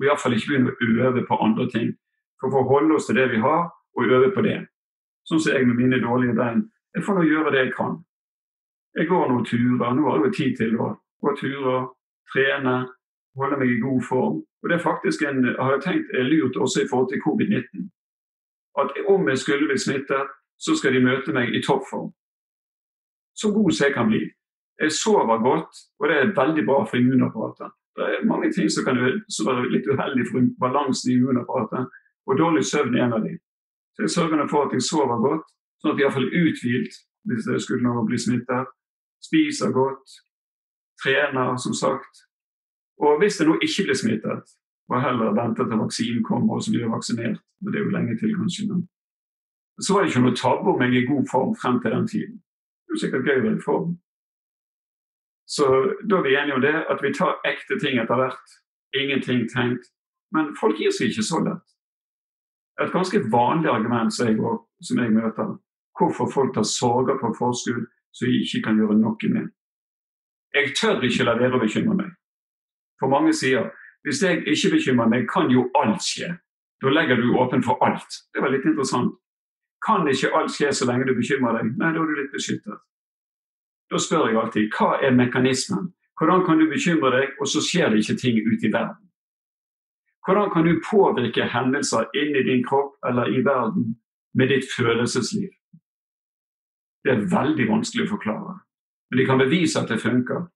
Og 0.00 0.06
iallfall 0.06 0.34
ikke 0.34 0.54
begynne 0.54 0.72
å 0.72 1.10
øve 1.10 1.24
på 1.28 1.38
andre 1.44 1.66
ting. 1.70 1.90
For 2.40 2.56
å 2.56 2.64
holde 2.70 2.96
oss 2.96 3.10
til 3.10 3.20
det 3.20 3.28
vi 3.34 3.42
har, 3.42 3.68
og 3.68 4.14
øve 4.16 4.30
på 4.32 4.44
det. 4.46 4.56
Sånn 5.28 5.42
som 5.44 5.52
jeg 5.52 5.68
med 5.68 5.76
mine 5.76 6.00
dårlige 6.00 6.34
bein. 6.38 6.64
Jeg 6.96 7.04
får 7.04 7.18
nå 7.18 7.26
gjøre 7.28 7.52
det 7.52 7.64
jeg 7.66 7.74
kan. 7.76 7.98
Jeg 8.96 9.10
går 9.10 9.28
noen 9.28 9.44
turer. 9.44 9.92
Nå 9.94 10.06
har 10.08 10.16
jeg 10.16 10.24
jo 10.24 10.32
tid 10.38 10.56
til 10.56 10.78
å 10.80 10.88
gå 11.20 11.34
turer, 11.38 11.90
trene, 12.32 12.76
holde 13.38 13.58
meg 13.60 13.72
i 13.72 13.80
god 13.80 14.02
form. 14.08 14.36
Og 14.62 14.68
det 14.68 14.76
er 14.76 14.88
faktisk 14.90 15.22
en, 15.22 15.44
har 15.60 15.72
jeg 15.76 15.84
tenkt 15.86 16.14
er 16.14 16.28
lurt 16.28 16.56
også 16.56 16.84
i 16.84 16.90
forhold 16.90 17.08
til 17.10 17.22
covid-19. 17.26 17.88
At 18.80 18.90
om 19.08 19.28
jeg 19.28 19.38
skulle 19.38 19.68
bli 19.68 19.78
smittet, 19.78 20.26
så 20.64 20.76
skal 20.76 20.94
de 20.94 21.04
møte 21.04 21.32
meg 21.32 21.54
i 21.54 21.62
toppform. 21.64 22.10
Så 23.40 23.52
god 23.52 23.70
som 23.72 23.86
jeg 23.86 23.94
kan 23.94 24.08
bli. 24.10 24.22
Jeg 24.80 24.92
sover 24.92 25.38
godt, 25.50 25.72
og 25.98 26.08
det 26.08 26.16
er 26.16 26.34
veldig 26.42 26.64
bra 26.70 26.80
for 26.84 26.96
immunapparatet. 26.96 27.70
Det 27.96 28.04
er 28.04 28.28
mange 28.32 28.52
ting 28.52 28.68
som 28.70 28.84
kan 28.84 28.96
være 29.00 29.72
litt 29.74 29.88
uheldig 29.92 30.24
for 30.30 30.48
balansen 30.64 31.10
i 31.10 31.16
immunapparatet, 31.16 31.88
og 32.26 32.38
dårlig 32.38 32.64
søvn 32.64 32.96
er 32.96 33.04
en 33.04 33.16
av 33.18 33.24
dem. 33.26 33.38
Så 33.94 34.02
jeg 34.04 34.10
sørger 34.10 34.48
for 34.48 34.66
at 34.66 34.72
jeg 34.76 34.82
sover 34.82 35.20
godt, 35.28 35.46
sånn 35.80 35.92
at 35.92 35.98
jeg 35.98 36.06
iallfall 36.06 36.28
er 36.28 36.44
uthvilt 36.44 36.94
hvis 37.28 37.48
jeg 37.52 37.60
skulle 37.64 37.84
nå 37.84 38.04
bli 38.08 38.18
smittet. 38.20 38.70
Spiser 39.20 39.72
godt, 39.76 40.14
trener 41.02 41.56
som 41.56 41.74
sagt. 41.74 42.24
Og 43.00 43.18
hvis 43.20 43.38
det 43.38 43.46
nå 43.48 43.56
ikke 43.64 43.86
blir 43.88 43.98
smittet, 43.98 44.54
og 44.90 45.02
heller 45.04 45.36
vente 45.36 45.64
til 45.64 45.80
vaksinen 45.80 46.24
kommer 46.26 46.58
og 46.58 46.62
så 46.62 46.72
blir 46.72 46.84
jeg 46.84 46.92
vaksinert. 46.92 47.40
Men 47.60 47.72
det 47.72 47.80
er 47.80 47.84
jo 47.84 47.94
lenge 47.96 48.16
til, 48.18 48.36
kanskje. 48.36 48.66
Men. 48.68 48.88
Så 49.80 49.94
var 49.94 50.02
det 50.02 50.10
ikke 50.10 50.24
noe 50.24 50.36
tabbe 50.36 50.72
om 50.72 50.82
jeg 50.82 50.90
er 50.90 51.02
i 51.02 51.10
god 51.12 51.26
form 51.30 51.52
frem 51.62 51.80
til 51.82 51.94
den 51.94 52.08
tiden. 52.08 52.36
Det 52.36 52.90
er 52.90 52.96
jo 52.96 53.02
sikkert 53.04 53.28
gøy 53.28 53.38
å 53.38 53.44
være 53.46 53.56
i 53.56 53.64
form. 53.64 53.90
Så 55.46 55.66
da 56.10 56.18
er 56.18 56.26
vi 56.26 56.36
enige 56.36 56.58
om 56.58 56.64
det, 56.64 56.76
at 56.92 57.02
vi 57.02 57.14
tar 57.14 57.38
ekte 57.46 57.78
ting 57.82 58.02
etter 58.02 58.18
hvert. 58.18 58.56
Ingenting 58.94 59.46
tenkt. 59.50 59.92
Men 60.34 60.54
folk 60.60 60.78
gir 60.78 60.92
seg 60.94 61.10
ikke 61.10 61.26
så 61.26 61.42
lett 61.46 61.70
et 62.80 62.92
ganske 62.92 63.20
vanlig 63.32 63.70
argument 63.70 64.14
som 64.14 64.28
jeg, 64.28 64.58
som 64.82 64.98
jeg 64.98 65.12
møter. 65.12 65.56
Hvorfor 65.98 66.30
folk 66.32 66.54
tar 66.54 66.64
sorger 66.64 67.18
på 67.20 67.32
forskudd 67.38 67.88
som 68.16 68.28
de 68.28 68.40
ikke 68.44 68.62
kan 68.64 68.78
gjøre 68.80 68.96
noe 68.98 69.32
med. 69.34 69.50
Jeg 70.54 70.74
tør 70.76 71.02
ikke 71.06 71.26
la 71.26 71.36
være 71.38 71.58
å 71.58 71.62
bekymre 71.62 71.96
meg. 71.96 72.10
For 73.00 73.12
mange 73.12 73.32
sier 73.36 73.70
hvis 74.06 74.22
jeg 74.24 74.42
ikke 74.48 74.74
bekymrer 74.76 75.08
meg, 75.12 75.26
kan 75.28 75.50
jo 75.52 75.66
alt 75.76 76.02
skje. 76.04 76.30
Da 76.80 76.92
legger 76.92 77.20
du 77.20 77.34
åpen 77.36 77.62
for 77.62 77.80
alt. 77.84 78.16
Det 78.34 78.42
var 78.42 78.52
litt 78.52 78.64
interessant. 78.64 79.12
Kan 79.84 80.08
ikke 80.08 80.32
alt 80.36 80.52
skje 80.54 80.72
så 80.72 80.88
lenge 80.88 81.06
du 81.08 81.14
bekymrer 81.16 81.58
deg? 81.58 81.74
Nei, 81.80 81.92
da 81.92 82.00
er 82.00 82.08
du 82.08 82.16
litt 82.16 82.32
beskyttet. 82.32 82.80
Da 83.90 84.00
spør 84.00 84.28
jeg 84.30 84.38
alltid 84.40 84.76
hva 84.76 84.94
er 85.04 85.16
mekanismen? 85.16 85.90
Hvordan 86.20 86.44
kan 86.46 86.60
du 86.60 86.66
bekymre 86.68 87.12
deg, 87.14 87.36
og 87.40 87.48
så 87.48 87.62
skjer 87.64 87.92
det 87.92 88.02
ikke 88.02 88.18
ting 88.20 88.40
ute 88.44 88.68
i 88.68 88.72
verden? 88.72 89.06
Hvordan 90.26 90.50
kan 90.52 90.66
du 90.68 90.80
påvirke 90.84 91.48
hendelser 91.48 92.08
inni 92.16 92.42
din 92.44 92.64
kropp 92.64 92.98
eller 93.08 93.32
i 93.32 93.40
verden 93.44 93.96
med 94.36 94.52
ditt 94.52 94.68
følelsesliv? 94.76 95.48
Det 97.04 97.12
er 97.12 97.24
veldig 97.32 97.66
vanskelig 97.70 98.04
å 98.04 98.12
forklare. 98.12 98.58
Men 99.10 99.18
de 99.18 99.26
kan 99.26 99.40
bevise 99.40 99.80
at 99.80 99.90
det 99.90 100.00
funker. 100.02 100.46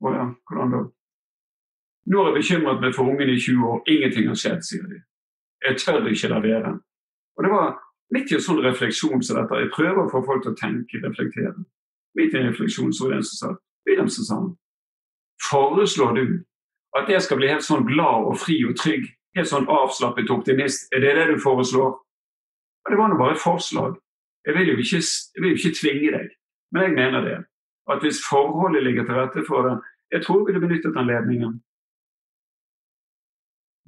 Å 0.00 0.14
ja, 0.14 0.26
hvordan 0.48 0.74
da? 0.74 0.80
Nå 2.10 2.22
er 2.22 2.30
jeg 2.30 2.38
bekymret 2.40 2.80
meg 2.82 2.94
for 2.96 3.10
ungen 3.12 3.30
i 3.30 3.38
20 3.38 3.66
år. 3.70 3.82
Ingenting 3.92 4.30
har 4.30 4.38
skjedd, 4.42 4.64
sier 4.66 4.86
de. 4.90 5.02
Jeg 5.66 5.78
tør 5.82 6.08
ikke 6.08 6.30
la 6.32 6.40
være. 6.42 6.72
Og 7.36 7.44
det 7.44 7.50
var 7.52 7.74
litt 8.16 8.32
i 8.32 8.38
en 8.38 8.46
sånn 8.46 8.62
refleksjon 8.64 9.22
som 9.22 9.38
dette. 9.38 9.60
Jeg 9.60 9.74
prøver 9.74 10.02
å 10.02 10.10
få 10.10 10.24
folk 10.26 10.42
til 10.46 10.54
å 10.54 10.58
tenke, 10.58 11.02
reflektere. 11.04 11.54
Midt 12.18 12.34
i 12.34 12.40
en 12.40 12.50
refleksjon 12.50 12.94
så 12.96 13.06
var 13.06 13.14
det 13.14 13.20
en 13.20 13.28
som 13.28 13.38
sa 13.40 13.52
Wilhelmsen 13.86 14.26
sa 14.26 14.40
foreslår 15.50 16.12
du 16.14 16.24
at 16.98 17.08
jeg 17.08 17.22
skal 17.22 17.38
bli 17.40 17.48
helt 17.50 17.64
sånn 17.64 17.86
glad 17.88 18.26
og 18.28 18.38
fri 18.42 18.58
og 18.66 18.74
trygg, 18.78 19.06
helt 19.38 19.48
sånn 19.48 19.68
avslappet 19.70 20.30
optimist? 20.34 20.88
Er 20.94 21.04
det 21.04 21.14
det 21.16 21.26
du 21.30 21.36
foreslår? 21.42 21.94
Og 22.84 22.92
det 22.92 22.98
var 22.98 23.12
nå 23.12 23.18
bare 23.20 23.36
et 23.36 23.42
forslag. 23.42 23.94
Jeg 24.46 24.56
vil 24.56 24.72
jo 24.72 24.76
ikke, 24.82 25.00
jeg 25.00 25.44
vil 25.44 25.56
ikke 25.56 25.76
tvinge 25.78 26.12
deg, 26.16 26.28
men 26.74 26.86
jeg 26.86 26.96
mener 26.96 27.26
det. 27.26 27.38
At 27.92 28.02
hvis 28.04 28.22
forholdet 28.30 28.84
ligger 28.84 29.04
til 29.04 29.14
rette 29.14 29.42
for 29.48 29.66
det 29.66 29.80
Jeg 30.12 30.24
tror 30.24 30.38
jeg 30.38 30.46
ville 30.46 30.66
benyttet 30.66 30.96
anledningen. 30.96 31.62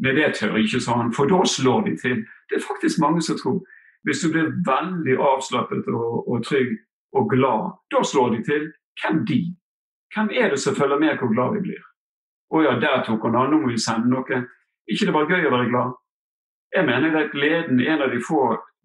Men 0.03 0.17
det 0.17 0.35
tør 0.35 0.57
ikke, 0.57 0.81
han, 0.95 1.13
for 1.13 1.25
da 1.27 1.39
slår 1.45 1.81
de 1.87 1.97
til. 1.97 2.17
Det 2.49 2.55
er 2.57 2.69
faktisk 2.71 3.01
mange 3.01 3.23
som 3.23 3.37
tror. 3.39 3.59
Hvis 4.05 4.21
du 4.23 4.29
blir 4.33 4.55
veldig 4.73 5.17
avslappet 5.31 5.85
og, 5.89 6.29
og 6.31 6.45
trygg 6.47 6.71
og 7.13 7.31
glad, 7.35 7.63
da 7.91 8.01
slår 8.03 8.29
de 8.35 8.41
til. 8.51 8.63
Hvem 9.01 9.27
de? 9.27 9.41
Hvem 10.15 10.29
er 10.41 10.51
det 10.51 10.61
som 10.61 10.75
følger 10.75 10.99
med 10.99 11.19
hvor 11.19 11.33
glad 11.35 11.55
vi 11.57 11.61
blir? 11.67 11.83
Å 12.55 12.63
ja, 12.67 12.73
der 12.85 13.05
tok 13.07 13.23
hun 13.25 13.39
av, 13.39 13.49
nå 13.49 13.63
må 13.63 13.73
vi 13.73 13.81
sende 13.81 14.11
noe. 14.13 14.43
ikke 14.91 15.07
det 15.09 15.15
bare 15.17 15.31
gøy 15.31 15.49
å 15.49 15.55
være 15.55 15.71
glad? 15.73 15.95
Jeg 16.77 16.87
mener 16.89 17.17
at 17.21 17.33
gleden 17.33 17.81
er 17.81 17.95
en 17.95 18.05
av 18.07 18.11
de 18.13 18.21
få 18.29 18.43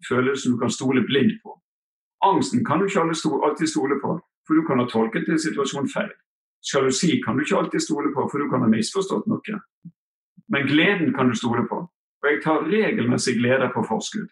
følelsene 0.08 0.54
du 0.54 0.60
kan 0.60 0.72
stole 0.72 1.02
blindt 1.04 1.42
på. 1.42 1.52
Angsten 2.24 2.64
kan 2.64 2.80
du 2.80 2.86
ikke 2.86 3.04
alltid 3.04 3.68
stole 3.68 4.00
på, 4.02 4.16
for 4.48 4.56
du 4.56 4.64
kan 4.66 4.80
ha 4.80 4.88
tolket 4.88 5.28
en 5.28 5.38
situasjon 5.38 5.90
feil. 5.92 6.10
Sjalusi 6.64 7.20
kan 7.22 7.36
du 7.36 7.44
ikke 7.44 7.58
alltid 7.60 7.84
stole 7.84 8.10
på, 8.14 8.24
for 8.32 8.40
du 8.40 8.48
kan 8.50 8.64
ha 8.64 8.70
misforstått 8.72 9.28
noe. 9.30 9.60
Men 10.48 10.66
gleden 10.66 11.12
kan 11.14 11.28
du 11.28 11.36
stole 11.36 11.66
på. 11.68 11.84
Og 12.18 12.30
jeg 12.30 12.40
tar 12.42 12.64
regelmessig 12.66 13.36
glede 13.38 13.68
på 13.74 13.84
forskudd. 13.86 14.30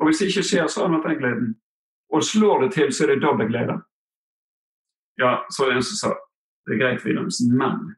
Og 0.00 0.08
hvis 0.08 0.22
det 0.22 0.30
ikke 0.32 0.46
skjer, 0.48 0.66
så 0.66 0.88
jeg 0.88 1.02
den 1.04 1.20
gleden. 1.20 1.52
Og 2.10 2.24
slår 2.24 2.64
det 2.64 2.72
til, 2.74 2.92
så 2.92 3.04
er 3.04 3.14
det 3.14 3.22
dobbel 3.22 3.52
glede. 3.52 3.76
Ja, 5.20 5.44
så 5.52 5.64
er 5.64 5.70
det 5.70 5.76
en 5.76 5.88
som 5.92 6.00
sa 6.00 6.16
det 6.66 6.76
er 6.76 6.80
greit, 6.82 7.04
Wilhelmsen, 7.04 7.56
men 7.58 7.96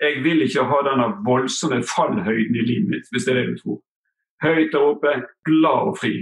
jeg 0.00 0.24
vil 0.24 0.42
ikke 0.44 0.64
ha 0.68 0.78
denne 0.86 1.08
voldsomme 1.26 1.80
fallhøyden 1.96 2.56
i 2.56 2.66
livet 2.66 2.88
mitt, 2.90 3.06
hvis 3.10 3.24
det 3.24 3.32
er 3.32 3.38
det 3.40 3.48
du 3.52 3.56
tror. 3.62 3.78
Høyt 4.42 4.72
der 4.72 4.84
oppe, 4.90 5.12
glad 5.48 5.88
og 5.90 5.96
fri. 5.98 6.12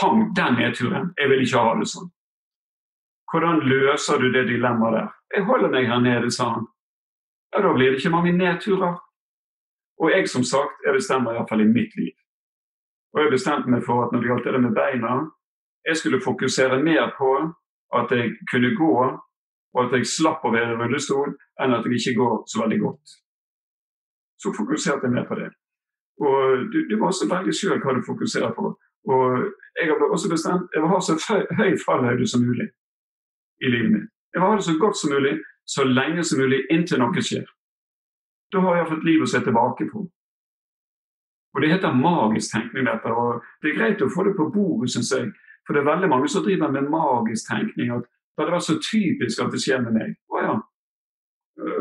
Pang, 0.00 0.36
den 0.36 0.58
nedturen. 0.60 1.12
Jeg 1.20 1.30
vil 1.30 1.44
ikke 1.44 1.62
ha 1.64 1.74
det 1.78 1.88
sånn. 1.92 2.10
Hvordan 3.30 3.60
løser 3.60 4.18
du 4.18 4.32
det 4.32 4.48
dilemmaet 4.48 4.94
der? 4.96 5.08
Jeg 5.36 5.44
holder 5.44 5.70
meg 5.70 5.86
her 5.86 6.00
nede, 6.00 6.30
sa 6.30 6.44
han. 6.54 6.66
Ja, 7.54 7.62
da 7.62 7.72
blir 7.74 7.90
det 7.90 7.98
ikke 7.98 8.16
mange 8.16 8.32
nedturer. 8.32 8.96
Og 10.00 10.10
jeg, 10.10 10.28
som 10.28 10.42
sagt, 10.44 10.82
jeg 10.86 10.94
bestemmer 10.94 11.34
iallfall 11.34 11.62
i 11.62 11.72
mitt 11.76 11.94
liv. 12.00 12.14
Og 13.14 13.22
jeg 13.22 13.30
bestemte 13.30 13.70
meg 13.70 13.84
for 13.86 14.04
at 14.04 14.12
når 14.12 14.20
det 14.20 14.30
gjaldt 14.30 14.48
det 14.54 14.62
med 14.62 14.74
beina, 14.74 15.12
jeg 15.88 15.96
skulle 15.96 16.20
fokusere 16.24 16.82
mer 16.82 17.14
på 17.18 17.30
at 17.98 18.10
jeg 18.18 18.34
kunne 18.50 18.74
gå, 18.82 18.92
og 19.74 19.84
at 19.84 19.92
jeg 19.98 20.06
slapp 20.06 20.44
å 20.44 20.52
være 20.54 20.74
i 20.74 20.78
rullestol, 20.80 21.34
enn 21.62 21.74
at 21.74 21.86
jeg 21.86 22.00
ikke 22.00 22.18
går 22.22 22.36
så 22.50 22.62
veldig 22.62 22.80
godt. 22.86 23.14
Så 24.42 24.54
fokuserte 24.56 25.06
jeg 25.06 25.14
mer 25.14 25.26
på 25.28 25.38
det. 25.38 25.50
Og 26.26 26.66
du, 26.72 26.78
du 26.90 26.96
må 26.98 27.10
også 27.10 27.30
velge 27.30 27.54
sjøl 27.54 27.78
hva 27.82 27.94
du 27.94 28.02
fokuserer 28.06 28.54
på. 28.58 28.74
Og 29.14 29.24
jeg 29.78 29.88
har 29.88 30.10
også 30.10 30.28
bestemt 30.32 30.74
jeg 30.74 30.82
vil 30.82 30.92
ha 30.92 31.00
så 31.00 31.16
høy 31.60 31.72
fallhøyde 31.86 32.26
som 32.28 32.42
mulig 32.44 32.68
i 33.60 33.70
livet 33.70 33.92
mitt. 33.92 34.08
Jeg 34.34 34.40
vil 34.40 34.48
ha 34.48 34.56
det 34.56 34.66
så 34.66 34.76
godt 34.78 34.96
som 34.96 35.12
mulig, 35.14 35.34
så 35.66 35.84
lenge 35.84 36.24
som 36.24 36.40
mulig, 36.40 36.64
inntil 36.70 37.02
noe 37.02 37.24
skjer. 37.24 37.46
Da 38.52 38.62
har 38.64 38.76
jeg 38.76 38.90
fått 38.90 39.06
liv 39.06 39.22
å 39.22 39.28
se 39.30 39.40
tilbake 39.44 39.86
på. 39.90 40.06
Og 41.54 41.60
Det 41.60 41.70
heter 41.70 41.94
magisk 41.94 42.52
tenkning. 42.52 42.84
dette, 42.84 43.06
og 43.06 43.42
Det 43.62 43.70
er 43.70 43.78
greit 43.78 44.02
å 44.02 44.10
få 44.14 44.24
det 44.24 44.36
på 44.36 44.50
bordet, 44.54 44.90
syns 44.90 45.10
jeg. 45.12 45.32
For 45.66 45.74
det 45.74 45.80
er 45.80 45.92
veldig 45.94 46.08
mange 46.08 46.28
som 46.28 46.44
driver 46.44 46.70
med 46.70 46.90
magisk 46.90 47.48
tenkning. 47.50 47.90
at 47.90 48.04
Det 48.38 48.46
vært 48.46 48.62
så 48.62 48.78
typisk 48.78 49.42
at 49.42 49.52
det 49.52 49.60
skjer 49.60 49.82
med 49.82 49.92
meg. 49.92 50.16
Å 50.32 50.36
ja. 50.42 50.54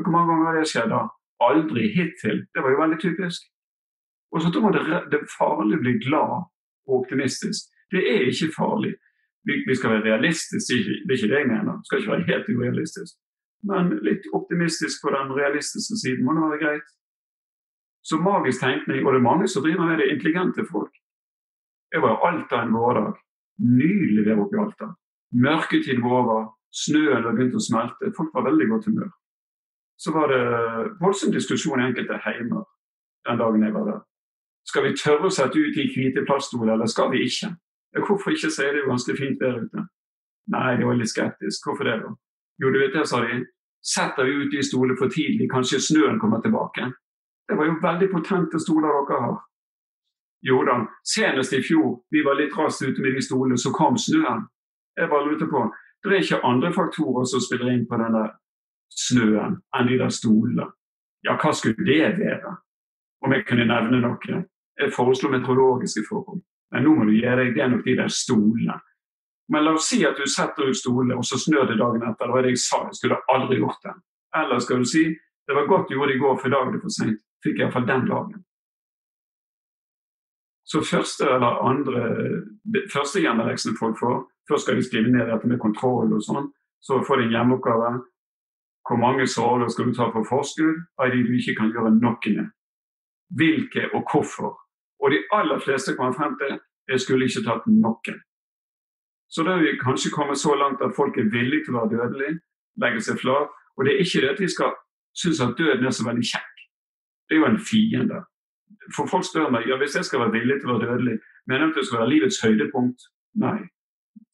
Hvor 0.04 0.12
mange 0.12 0.28
ganger 0.28 0.46
har 0.46 0.60
det 0.60 0.68
skjedd 0.68 0.90
da? 0.90 1.08
Aldri 1.42 1.88
hittil. 1.96 2.46
Det 2.54 2.62
var 2.64 2.70
jo 2.70 2.82
veldig 2.82 3.00
typisk. 3.00 3.42
Og 4.32 4.42
så 4.42 4.52
tror 4.52 4.62
man 4.62 4.74
det, 4.74 5.12
det 5.12 5.30
farlig 5.40 5.78
å 5.78 5.82
bli 5.82 5.94
glad 6.04 6.50
og 6.88 7.02
optimistisk. 7.02 7.70
Det 7.92 8.02
er 8.04 8.28
ikke 8.30 8.54
farlig. 8.58 8.94
Vi, 9.70 9.76
skal 9.76 9.94
være 9.94 10.08
realistiske, 10.10 10.76
det 11.06 11.12
er 11.12 11.18
ikke 11.18 11.34
det 11.34 11.42
jeg 11.42 11.52
mener. 11.56 11.74
Vi 11.80 11.88
skal 11.88 12.00
ikke 12.00 12.14
være 12.14 12.30
helt 12.32 12.50
urealistisk. 12.56 13.14
Men 13.70 13.92
litt 14.08 14.26
optimistisk 14.38 15.04
på 15.04 15.12
den 15.16 15.34
realistiske 15.40 15.96
siden 16.04 16.26
må 16.26 16.36
det 16.36 16.46
være 16.46 16.64
greit. 16.64 16.88
Så 18.10 18.18
magisk 18.30 18.62
tenkning, 18.64 19.06
og 19.06 19.14
det 19.14 19.20
er 19.20 19.30
mange 19.32 19.48
som 19.48 19.64
driver 19.64 19.86
med 19.90 19.98
det, 20.00 20.12
intelligente 20.14 20.64
folk. 20.72 20.94
Jeg 21.94 22.02
var 22.02 22.14
i 22.16 22.22
Alta 22.30 22.62
en 22.64 22.74
vårdag. 22.74 23.14
Nydelig 23.80 24.26
vær 24.28 24.44
oppe 24.44 24.58
i 24.58 24.62
Alta. 24.64 24.88
Mørketiden 25.46 26.04
var 26.04 26.16
over, 26.22 26.44
snøen 26.84 27.16
hadde 27.18 27.36
begynt 27.38 27.58
å 27.60 27.64
smelte. 27.70 28.14
Folk 28.18 28.32
var 28.34 28.48
veldig 28.50 28.68
godt 28.72 28.88
humør. 28.90 29.10
Så 30.00 30.14
var 30.16 30.32
det 30.32 30.44
voldsom 31.02 31.34
diskusjon 31.36 31.82
i 31.82 31.90
enkelte 31.90 32.22
heimer 32.24 32.64
den 33.28 33.42
dagen 33.42 33.66
jeg 33.66 33.74
var 33.74 33.90
der. 33.90 34.00
Skal 34.70 34.86
vi 34.86 34.96
tørre 34.96 35.28
å 35.28 35.34
sette 35.34 35.60
ut 35.60 35.78
i 35.82 35.88
hvite 35.92 36.24
plaststolene, 36.28 36.78
eller 36.78 36.90
skal 36.92 37.12
vi 37.12 37.26
ikke? 37.26 37.52
Hvorfor 37.98 38.36
ikke, 38.36 38.52
sier 38.54 38.74
det 38.74 38.84
er 38.84 38.92
ganske 38.92 39.16
fint 39.18 39.42
vær 39.42 39.64
ute. 39.64 39.86
Nei, 40.54 40.78
de 40.78 40.86
var 40.86 40.98
litt 40.98 41.12
skeptisk. 41.12 41.66
Hvorfor 41.66 41.88
det, 41.90 41.98
da? 42.04 42.14
Jo, 42.62 42.72
du 42.74 42.80
vet 42.82 42.94
det, 42.94 43.06
sa 43.10 43.22
de. 43.26 43.44
Setter 43.86 44.28
vi 44.28 44.32
ut 44.44 44.52
de 44.52 44.64
stolene 44.66 44.98
for 45.00 45.12
tidlig, 45.14 45.48
kanskje 45.52 45.80
snøen 45.82 46.20
kommer 46.20 46.42
tilbake. 46.44 46.90
Det 47.50 47.58
var 47.58 47.70
jo 47.70 47.78
veldig 47.82 48.10
potente 48.12 48.60
stoler 48.60 48.92
dere 48.92 49.22
har. 49.24 49.38
Jo 50.46 50.62
da, 50.68 50.76
senest 51.04 51.54
i 51.54 51.62
fjor, 51.64 52.02
vi 52.12 52.24
var 52.24 52.38
litt 52.40 52.56
raskt 52.56 52.86
ute 52.86 53.04
med 53.04 53.16
de 53.16 53.24
stolene, 53.24 53.58
så 53.58 53.72
kom 53.76 53.98
snøen. 53.98 54.46
Jeg 55.00 55.10
bare 55.12 55.26
lurte 55.28 55.48
på, 55.48 55.64
det 56.04 56.14
er 56.14 56.24
ikke 56.24 56.44
andre 56.48 56.74
faktorer 56.76 57.26
som 57.28 57.44
spiller 57.44 57.72
inn 57.74 57.88
på 57.88 58.00
denne 58.00 58.26
snøen 58.96 59.58
enn 59.76 59.90
de 59.90 59.98
der 60.00 60.14
stolene. 60.14 60.70
Ja, 61.28 61.36
hva 61.40 61.52
skulle 61.56 61.88
det 61.88 62.16
være? 62.20 62.56
Om 63.24 63.36
jeg 63.36 63.46
kunne 63.48 63.68
nevne 63.68 64.00
noe? 64.04 64.44
Jeg 64.80 64.94
foreslår 64.96 65.34
meteorologiske 65.36 66.06
forhold. 66.08 66.40
Men 66.74 66.86
nå 66.86 66.94
må 66.96 67.08
du 67.08 67.16
gi 67.16 67.26
deg, 67.26 67.56
gjennom 67.58 67.82
de 67.86 67.96
der 67.98 68.12
stolene. 68.14 68.78
Men 69.50 69.66
la 69.66 69.74
oss 69.78 69.88
si 69.90 70.04
at 70.06 70.20
du 70.20 70.28
setter 70.30 70.70
ut 70.70 70.78
stolene, 70.78 71.18
og 71.18 71.26
så 71.26 71.40
snør 71.42 71.72
det 71.72 71.80
dagen 71.80 72.06
etter. 72.06 72.30
Da 72.30 72.38
er 72.38 72.46
det 72.46 72.54
jeg 72.54 72.62
sa, 72.62 72.84
jeg 72.86 73.00
skulle 73.00 73.18
aldri 73.34 73.58
gjort 73.58 73.82
det. 73.88 73.96
Eller 74.38 74.62
skal 74.62 74.84
du 74.84 74.90
si 74.90 75.08
det 75.50 75.56
var 75.58 75.66
godt 75.66 75.90
du 75.90 75.96
gjorde 75.96 76.12
det 76.12 76.20
i 76.20 76.22
går, 76.22 76.36
for 76.38 76.48
i 76.48 76.52
dag 76.54 76.68
er 76.68 76.76
det 76.76 76.84
for 76.84 76.94
seint 76.94 77.22
fikk 77.42 77.58
iallfall 77.58 77.88
den 77.88 78.04
dagen. 78.06 78.44
Så 80.70 80.84
første 80.86 81.26
eller 81.26 81.64
andre 81.66 82.02
første 82.94 83.24
hjemmeleksene 83.24 83.78
folk 83.80 83.98
får, 83.98 84.20
først 84.50 84.68
skal 84.68 84.78
de 84.78 84.86
skrive 84.86 85.10
ned 85.10 85.26
dette 85.32 85.50
med 85.50 85.58
kontroll 85.64 86.14
og 86.14 86.22
sånn, 86.22 86.52
så 86.86 87.00
får 87.08 87.18
de 87.18 87.26
en 87.26 87.34
hjemmeoppgave. 87.34 87.90
Hvor 88.86 89.02
mange 89.02 89.26
sorger 89.26 89.74
skal 89.74 89.90
du 89.90 89.98
ta 89.98 90.12
på 90.14 90.22
forskudd 90.30 90.86
av 91.02 91.10
de 91.10 91.26
du 91.26 91.34
ikke 91.40 91.58
kan 91.58 91.74
gjøre 91.74 91.96
noe 91.98 92.36
med? 92.36 92.54
Hvilke 93.42 93.90
og 93.98 94.06
hvorfor? 94.14 94.59
Og 95.00 95.12
de 95.12 95.24
aller 95.36 95.60
fleste 95.64 95.96
kommer 95.96 96.18
frem 96.18 96.36
til 96.42 96.58
jeg 96.90 97.00
skulle 97.00 97.28
ikke 97.30 97.46
tatt 97.46 97.66
noen. 97.70 98.22
Så 99.30 99.46
da 99.46 99.56
er 99.56 99.62
vi 99.62 99.78
kanskje 99.82 100.12
kommet 100.12 100.42
så 100.42 100.56
langt 100.58 100.82
at 100.82 100.96
folk 100.98 101.18
er 101.18 101.30
villige 101.30 101.68
til 101.68 101.76
å 101.76 101.84
være 101.84 101.92
dødelige, 101.96 102.40
legge 102.82 103.04
seg 103.06 103.20
flat. 103.22 103.52
Og 103.78 103.86
det 103.86 103.94
er 103.94 104.06
ikke 104.06 104.24
det 104.26 104.32
at 104.34 104.42
de 104.42 104.50
skal 104.50 104.74
synes 105.16 105.42
at 105.46 105.58
døden 105.58 105.86
er 105.86 105.94
så 105.94 106.08
veldig 106.08 106.26
kjekk 106.26 106.60
det 107.30 107.36
er 107.36 107.40
jo 107.40 107.46
en 107.46 107.66
fiende. 107.72 108.20
For 108.96 109.06
folk 109.12 109.26
spør 109.26 109.52
meg 109.54 109.68
ja, 109.70 109.78
hvis 109.78 109.96
jeg 109.96 110.06
skal 110.06 110.24
være 110.24 110.36
villig 110.40 110.60
til 110.62 110.72
å 110.72 110.78
være 110.78 110.88
dødelig, 110.90 111.18
mener 111.50 111.66
du 111.66 111.72
at 111.72 111.80
det 111.80 111.86
skal 111.88 112.02
være 112.02 112.14
livets 112.14 112.42
høydepunkt? 112.44 113.10
Nei. 113.44 113.60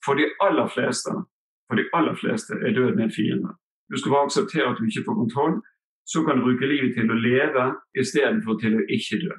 For 0.05 0.19
de 0.19 0.29
aller 0.47 0.67
fleste 0.71 1.15
for 1.65 1.79
de 1.81 1.87
aller 1.97 2.13
fleste 2.21 2.53
er 2.61 2.75
døden 2.77 3.01
en 3.01 3.11
fiende. 3.11 3.55
Du 3.89 3.97
skal 3.97 4.11
bare 4.13 4.27
akseptere 4.29 4.69
at 4.69 4.77
du 4.77 4.85
ikke 4.85 5.01
får 5.07 5.15
kontroll. 5.17 5.55
Så 6.05 6.21
kan 6.25 6.37
du 6.37 6.45
bruke 6.45 6.67
livet 6.69 6.93
til 6.93 7.09
å 7.09 7.17
leve 7.17 7.63
istedenfor 7.97 8.59
til 8.61 8.75
å 8.77 8.83
ikke 8.97 9.17
dø. 9.23 9.33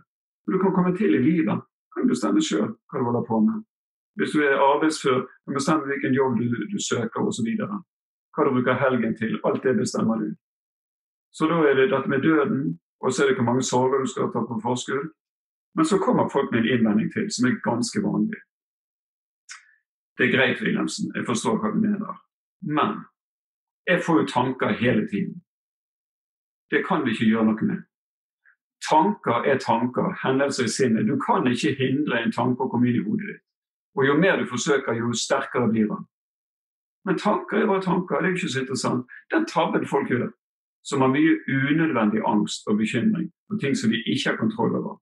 Du 0.47 0.59
kan 0.63 0.75
komme 0.75 0.97
til 0.97 1.15
i 1.15 1.23
livet. 1.23 1.61
kan 1.93 2.03
Du 2.03 2.09
bestemme 2.09 2.43
sjøl 2.43 2.71
hva 2.71 2.99
du 2.99 3.05
holder 3.05 3.25
på 3.29 3.41
med. 3.41 3.65
Hvis 4.17 4.33
du 4.33 4.41
er 4.41 4.63
arbeidsfør, 4.73 5.21
kan 5.27 5.53
du 5.53 5.59
bestemme 5.59 5.87
hvilken 5.87 6.15
jobb 6.15 6.39
du, 6.41 6.47
du 6.73 6.79
søker 6.81 7.21
osv. 7.21 7.49
Hva 8.35 8.45
du 8.45 8.51
bruker 8.55 8.81
helgen 8.85 9.17
til. 9.17 9.41
Alt 9.45 9.63
det 9.63 9.77
bestemmer 9.77 10.17
du. 10.23 10.29
Så 11.33 11.49
da 11.51 11.61
er 11.69 11.75
det 11.75 11.91
dette 11.91 12.09
med 12.09 12.23
døden 12.23 12.79
og 13.01 13.13
så 13.13 13.23
er 13.23 13.29
det 13.29 13.37
hvor 13.37 13.45
mange 13.51 13.63
sorger 13.63 13.99
du 13.99 14.07
skal 14.07 14.33
ta 14.33 14.41
på 14.49 14.61
forskudd. 14.63 15.09
Men 15.77 15.85
så 15.85 15.99
kommer 15.99 16.29
folk 16.29 16.49
med 16.53 16.61
en 16.61 16.73
innvending 16.75 17.13
til, 17.13 17.27
som 17.35 17.47
er 17.49 17.65
ganske 17.71 17.99
vanlig. 18.03 18.41
Det 20.17 20.25
er 20.27 20.37
greit, 20.37 20.63
Wilhelmsen, 20.65 21.13
jeg 21.17 21.27
forstår 21.27 21.59
hva 21.61 21.73
du 21.75 21.81
mener. 21.87 22.15
Men 22.79 22.91
jeg 23.87 24.01
får 24.05 24.21
jo 24.21 24.31
tanker 24.37 24.79
hele 24.83 25.05
tiden. 25.09 25.43
Det 26.71 26.81
kan 26.89 27.05
vi 27.05 27.13
ikke 27.13 27.29
gjøre 27.33 27.49
noe 27.51 27.69
med. 27.71 27.83
Tanker 28.85 29.47
er 29.51 29.59
tanker, 29.59 30.13
hendelser 30.23 30.65
i 30.65 30.69
sinnet. 30.69 31.09
Du 31.09 31.17
kan 31.19 31.47
ikke 31.47 31.75
hindre 31.79 32.21
en 32.23 32.33
tanke 32.33 32.63
å 32.63 32.71
komme 32.71 32.91
inn 32.91 33.01
i 33.01 33.05
hodet 33.07 33.33
ditt. 33.33 33.43
Og 33.97 34.05
jo 34.07 34.15
mer 34.21 34.37
du 34.37 34.47
forsøker, 34.47 34.93
jo 34.93 35.13
sterkere 35.17 35.71
blir 35.73 35.89
han. 35.91 36.05
Men 37.07 37.19
tanker 37.19 37.63
er 37.63 37.67
bare 37.67 37.83
tanker. 37.83 38.21
Det 38.21 38.29
er 38.29 38.35
jo 38.35 38.37
ikke 38.37 38.53
så 38.53 38.61
interessant. 38.61 39.07
Den 39.33 39.47
tabben 39.47 39.87
folk 39.87 40.11
gjør, 40.11 40.29
som 40.85 41.01
har 41.01 41.11
mye 41.15 41.39
unødvendig 41.49 42.23
angst 42.27 42.69
og 42.69 42.79
bekymring 42.79 43.31
og 43.51 43.61
ting 43.61 43.75
som 43.79 43.91
de 43.91 44.03
ikke 44.13 44.31
har 44.31 44.37
kontroll 44.37 44.77
over, 44.77 44.99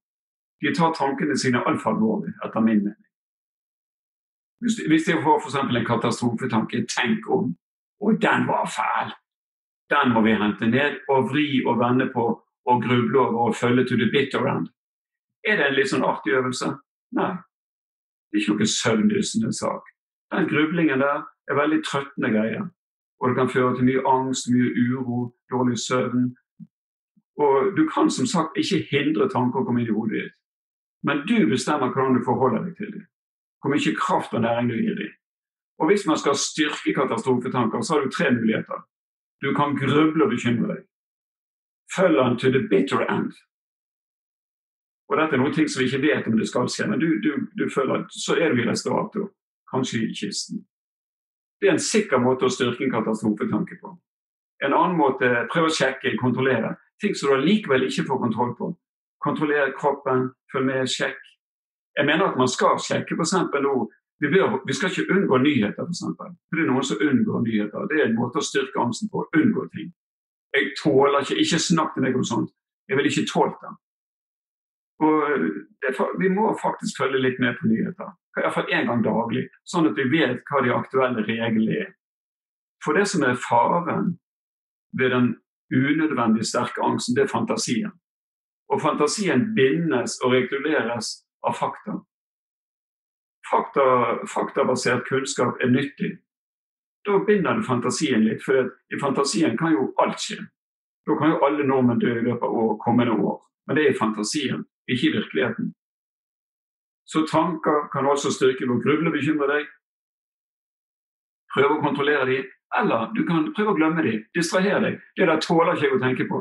de 0.62 0.74
tar 0.74 0.94
tankene 0.96 1.36
sine 1.38 1.60
altfor 1.68 1.90
alvorlig, 1.90 2.32
etter 2.44 2.60
min 2.60 2.84
mening. 2.86 3.04
Hvis, 4.60 4.78
hvis 4.88 5.04
de 5.04 5.12
får 5.24 5.40
f.eks. 5.40 5.56
en 5.60 5.86
katastrofetanke, 5.90 6.86
tenk 6.88 7.28
om 7.30 7.56
Og 8.00 8.12
den 8.22 8.40
var 8.48 8.66
fæl! 8.76 9.12
Den 9.90 10.12
må 10.12 10.20
vi 10.20 10.32
hente 10.34 10.66
ned 10.66 10.92
og 11.08 11.28
vri 11.30 11.64
og 11.66 11.78
vende 11.78 12.10
på 12.12 12.43
og 12.66 12.82
gruble 12.82 13.18
over 13.20 13.48
og 13.48 13.56
følge 13.56 13.84
to 13.88 13.96
the 13.96 14.10
bitter 14.12 14.46
end. 14.48 14.68
Er 15.44 15.56
det 15.56 15.66
en 15.66 15.76
litt 15.76 15.90
sånn 15.90 16.06
artig 16.06 16.36
øvelse? 16.38 16.70
Nei. 17.18 17.32
Det 18.30 18.38
er 18.38 18.42
ikke 18.42 18.54
noe 18.54 18.70
søvndyssende 18.74 19.52
sak. 19.52 19.90
Den 20.32 20.48
grublingen 20.50 21.02
der 21.04 21.26
er 21.50 21.60
veldig 21.60 21.82
trøttende 21.84 22.30
greier. 22.34 22.64
Og 23.20 23.28
det 23.28 23.36
kan 23.36 23.50
føre 23.52 23.74
til 23.76 23.86
mye 23.88 24.06
angst, 24.08 24.48
mye 24.52 24.70
uro, 24.88 25.18
dårlig 25.52 25.78
søvn. 25.78 26.32
Og 27.44 27.76
du 27.76 27.84
kan 27.94 28.10
som 28.10 28.26
sagt 28.26 28.58
ikke 28.60 28.86
hindre 28.90 29.28
tanker 29.28 29.60
å 29.60 29.66
komme 29.66 29.82
inn 29.82 29.92
i 29.92 29.96
hodet 29.96 30.22
ditt. 30.22 30.34
Men 31.04 31.22
du 31.28 31.36
bestemmer 31.50 31.92
hvordan 31.92 32.16
du 32.16 32.24
forholder 32.24 32.64
deg 32.64 32.76
til 32.78 32.90
dem. 32.94 33.04
Hvor 33.60 33.72
mye 33.72 33.94
kraft 34.00 34.34
og 34.34 34.42
næring 34.44 34.70
du 34.72 34.76
gir 34.76 34.96
dem. 34.98 35.12
Og 35.78 35.90
hvis 35.90 36.06
man 36.06 36.18
skal 36.18 36.36
styrke 36.38 36.94
katastrofetanker, 36.96 37.80
så 37.80 37.94
har 37.94 38.04
du 38.04 38.10
tre 38.10 38.30
muligheter. 38.32 38.84
Du 39.42 39.54
kan 39.54 39.76
gruble 39.76 40.24
og 40.24 40.30
bekymre 40.30 40.70
deg. 40.72 40.82
Følg 41.92 42.16
den 42.16 42.38
to 42.40 42.50
the 42.50 42.62
bitter 42.70 43.04
end. 43.04 43.32
Og 45.08 45.18
dette 45.20 45.36
er 45.36 45.42
noen 45.42 45.52
ting 45.52 45.68
som 45.68 45.82
vi 45.82 45.88
ikke 45.90 46.02
vet 46.02 46.28
om 46.30 46.38
det 46.38 46.48
skal 46.48 46.70
skje, 46.72 46.86
men 46.88 47.00
du, 47.00 47.08
du, 47.20 47.32
du 47.58 47.66
føler 47.70 48.00
at 48.00 48.14
så 48.14 48.38
er 48.40 48.54
du 48.54 48.62
i 48.62 48.68
restaurator, 48.68 49.28
kanskje 49.70 50.00
i 50.06 50.14
kisten. 50.16 50.62
Det 51.60 51.68
er 51.68 51.76
en 51.76 51.82
sikker 51.82 52.22
måte 52.22 52.48
å 52.48 52.52
styrke 52.52 52.86
en 52.86 52.92
katastrofetanke 52.92 53.78
på. 53.82 53.92
En 54.64 54.72
annen 54.72 54.96
måte 54.96 55.28
prøv 55.52 55.68
å 55.68 55.74
sjekke, 55.74 56.16
kontrollere. 56.20 56.74
Ting 57.02 57.14
som 57.16 57.30
du 57.30 57.36
allikevel 57.36 57.86
ikke 57.88 58.06
får 58.08 58.20
kontroll 58.22 58.54
på. 58.58 58.70
Kontrollere 59.24 59.74
kroppen, 59.76 60.30
følg 60.52 60.66
med, 60.70 60.88
sjekk. 60.90 61.20
Jeg 61.98 62.08
mener 62.08 62.30
at 62.30 62.40
man 62.40 62.50
skal 62.50 62.80
sjekke 62.82 63.16
f.eks. 63.16 63.36
nå 63.64 63.74
vi, 64.22 64.30
bør, 64.30 64.60
vi, 64.66 64.74
skal 64.76 64.90
ikke 64.90 65.14
unngå 65.14 65.38
nyheter, 65.42 65.84
f.eks. 65.84 66.02
For, 66.16 66.32
for 66.32 66.58
det 66.58 66.64
er 66.64 66.70
noen 66.70 66.86
som 66.86 67.02
unngår 67.02 67.44
nyheter. 67.44 67.86
Det 67.90 68.00
er 68.00 68.08
en 68.08 68.18
måte 68.18 68.40
å 68.40 68.46
styrke 68.46 68.80
angsten 68.80 69.10
på. 69.12 69.26
Unngå 69.36 69.66
ting. 69.74 69.92
Jeg 70.54 70.74
tåler 70.78 71.24
ikke 71.24 71.40
Ikke 71.42 71.58
snakk 71.58 71.94
til 71.94 72.04
meg 72.06 72.16
om 72.16 72.24
sånt. 72.24 72.52
Jeg 72.88 72.98
vil 72.98 73.08
ikke 73.10 73.26
tåle 73.32 73.56
det. 73.62 73.72
Og 75.04 75.16
det, 75.82 75.94
Vi 76.20 76.28
må 76.28 76.52
faktisk 76.62 77.00
følge 77.02 77.22
litt 77.22 77.40
med 77.40 77.56
på 77.60 77.68
nyheter. 77.68 78.12
Iallfall 78.38 78.70
én 78.72 78.86
gang 78.86 79.02
daglig, 79.04 79.48
sånn 79.64 79.88
at 79.90 79.98
vi 79.98 80.08
vet 80.10 80.42
hva 80.50 80.62
de 80.64 80.72
aktuelle 80.74 81.22
reglene 81.26 81.76
er. 81.84 81.92
For 82.84 82.98
det 82.98 83.06
som 83.08 83.22
er 83.22 83.38
faren 83.38 84.16
ved 84.98 85.14
den 85.14 85.28
unødvendig 85.74 86.46
sterke 86.46 86.82
angsten, 86.82 87.14
det 87.14 87.24
er 87.24 87.30
fantasien. 87.32 87.92
Og 88.68 88.82
fantasien 88.82 89.54
bindes 89.54 90.18
og 90.24 90.34
reguleres 90.34 91.20
av 91.46 91.56
fakta 91.58 92.00
faktabasert 94.34 95.04
kunnskap 95.08 95.60
er 95.62 95.70
nyttig. 95.70 96.16
Da 97.04 97.18
binder 97.18 97.54
du 97.54 97.62
fantasien 97.62 98.24
litt, 98.24 98.42
for 98.42 98.70
i 98.88 98.98
fantasien 99.00 99.58
kan 99.60 99.74
jo 99.76 99.90
alt 100.00 100.20
skje. 100.20 100.38
Da 101.04 101.16
kan 101.20 101.34
jo 101.34 101.40
alle 101.44 101.66
nordmenn 101.68 102.00
dø 102.00 102.12
i 102.16 102.24
løpet 102.24 102.48
av 102.48 102.78
kommende 102.84 103.16
år. 103.20 103.40
Men 103.66 103.76
det 103.76 103.84
er 103.84 103.92
i 103.92 103.98
fantasien, 103.98 104.64
ikke 104.88 105.10
i 105.10 105.12
virkeligheten. 105.18 105.74
Så 107.04 107.26
tanker 107.28 107.90
kan 107.92 108.08
også 108.08 108.32
styrke 108.32 108.64
ved 108.64 108.78
å 108.78 108.80
gruble 108.80 109.12
og 109.12 109.16
bekymre 109.18 109.50
deg. 109.50 109.68
Prøve 111.52 111.76
å 111.76 111.84
kontrollere 111.84 112.28
dem. 112.30 112.50
Eller 112.74 113.12
du 113.14 113.22
kan 113.28 113.52
prøve 113.54 113.74
å 113.74 113.78
glemme 113.78 114.02
dem, 114.02 114.24
distrahere 114.34 114.80
deg. 114.82 115.00
Det 115.16 115.28
der 115.28 115.44
tåler 115.44 115.76
ikke 115.76 115.86
jeg 115.86 115.98
å 115.98 116.02
tenke 116.02 116.28
på. 116.30 116.40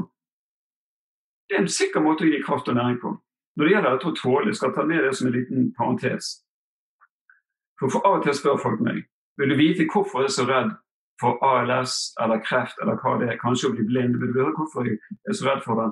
Det 1.49 1.59
er 1.59 1.66
en 1.66 1.74
sikker 1.76 2.01
måte 2.01 2.24
å 2.24 2.32
gi 2.32 2.39
kraft 2.41 2.72
og 2.72 2.80
næring 2.80 3.01
på. 3.03 3.11
Når 3.59 3.68
det 3.68 3.74
gjelder 3.76 3.97
dette 3.97 4.09
å 4.09 4.18
tåle, 4.18 4.55
jeg 4.55 4.76
ta 4.76 4.86
med 4.88 5.03
det 5.03 5.11
som 5.14 5.28
en 5.28 5.36
liten 5.36 5.68
parentes. 5.78 6.38
For, 7.78 7.91
for 7.91 8.07
Av 8.07 8.22
og 8.22 8.24
til 8.26 8.39
spør 8.39 8.64
folk 8.64 8.82
meg 8.82 9.03
vil 9.38 9.49
du 9.49 9.55
vite 9.57 9.88
hvorfor 9.91 10.23
jeg 10.23 10.31
er 10.31 10.36
så 10.38 10.45
redd 10.49 10.71
for 11.21 11.39
ALS 11.45 11.93
eller 12.21 12.41
kreft 12.45 12.79
eller 12.81 12.99
hva 13.01 13.15
det 13.21 13.29
er, 13.31 13.41
kanskje 13.41 13.69
å 13.69 13.75
bli 13.75 13.86
blind. 13.88 14.17
Vil 14.19 14.34
du 14.34 14.39
høre 14.41 14.55
hvorfor 14.57 14.88
jeg 14.88 14.99
er 15.29 15.38
så 15.38 15.49
redd 15.49 15.63
for 15.65 15.81
det? 15.81 15.89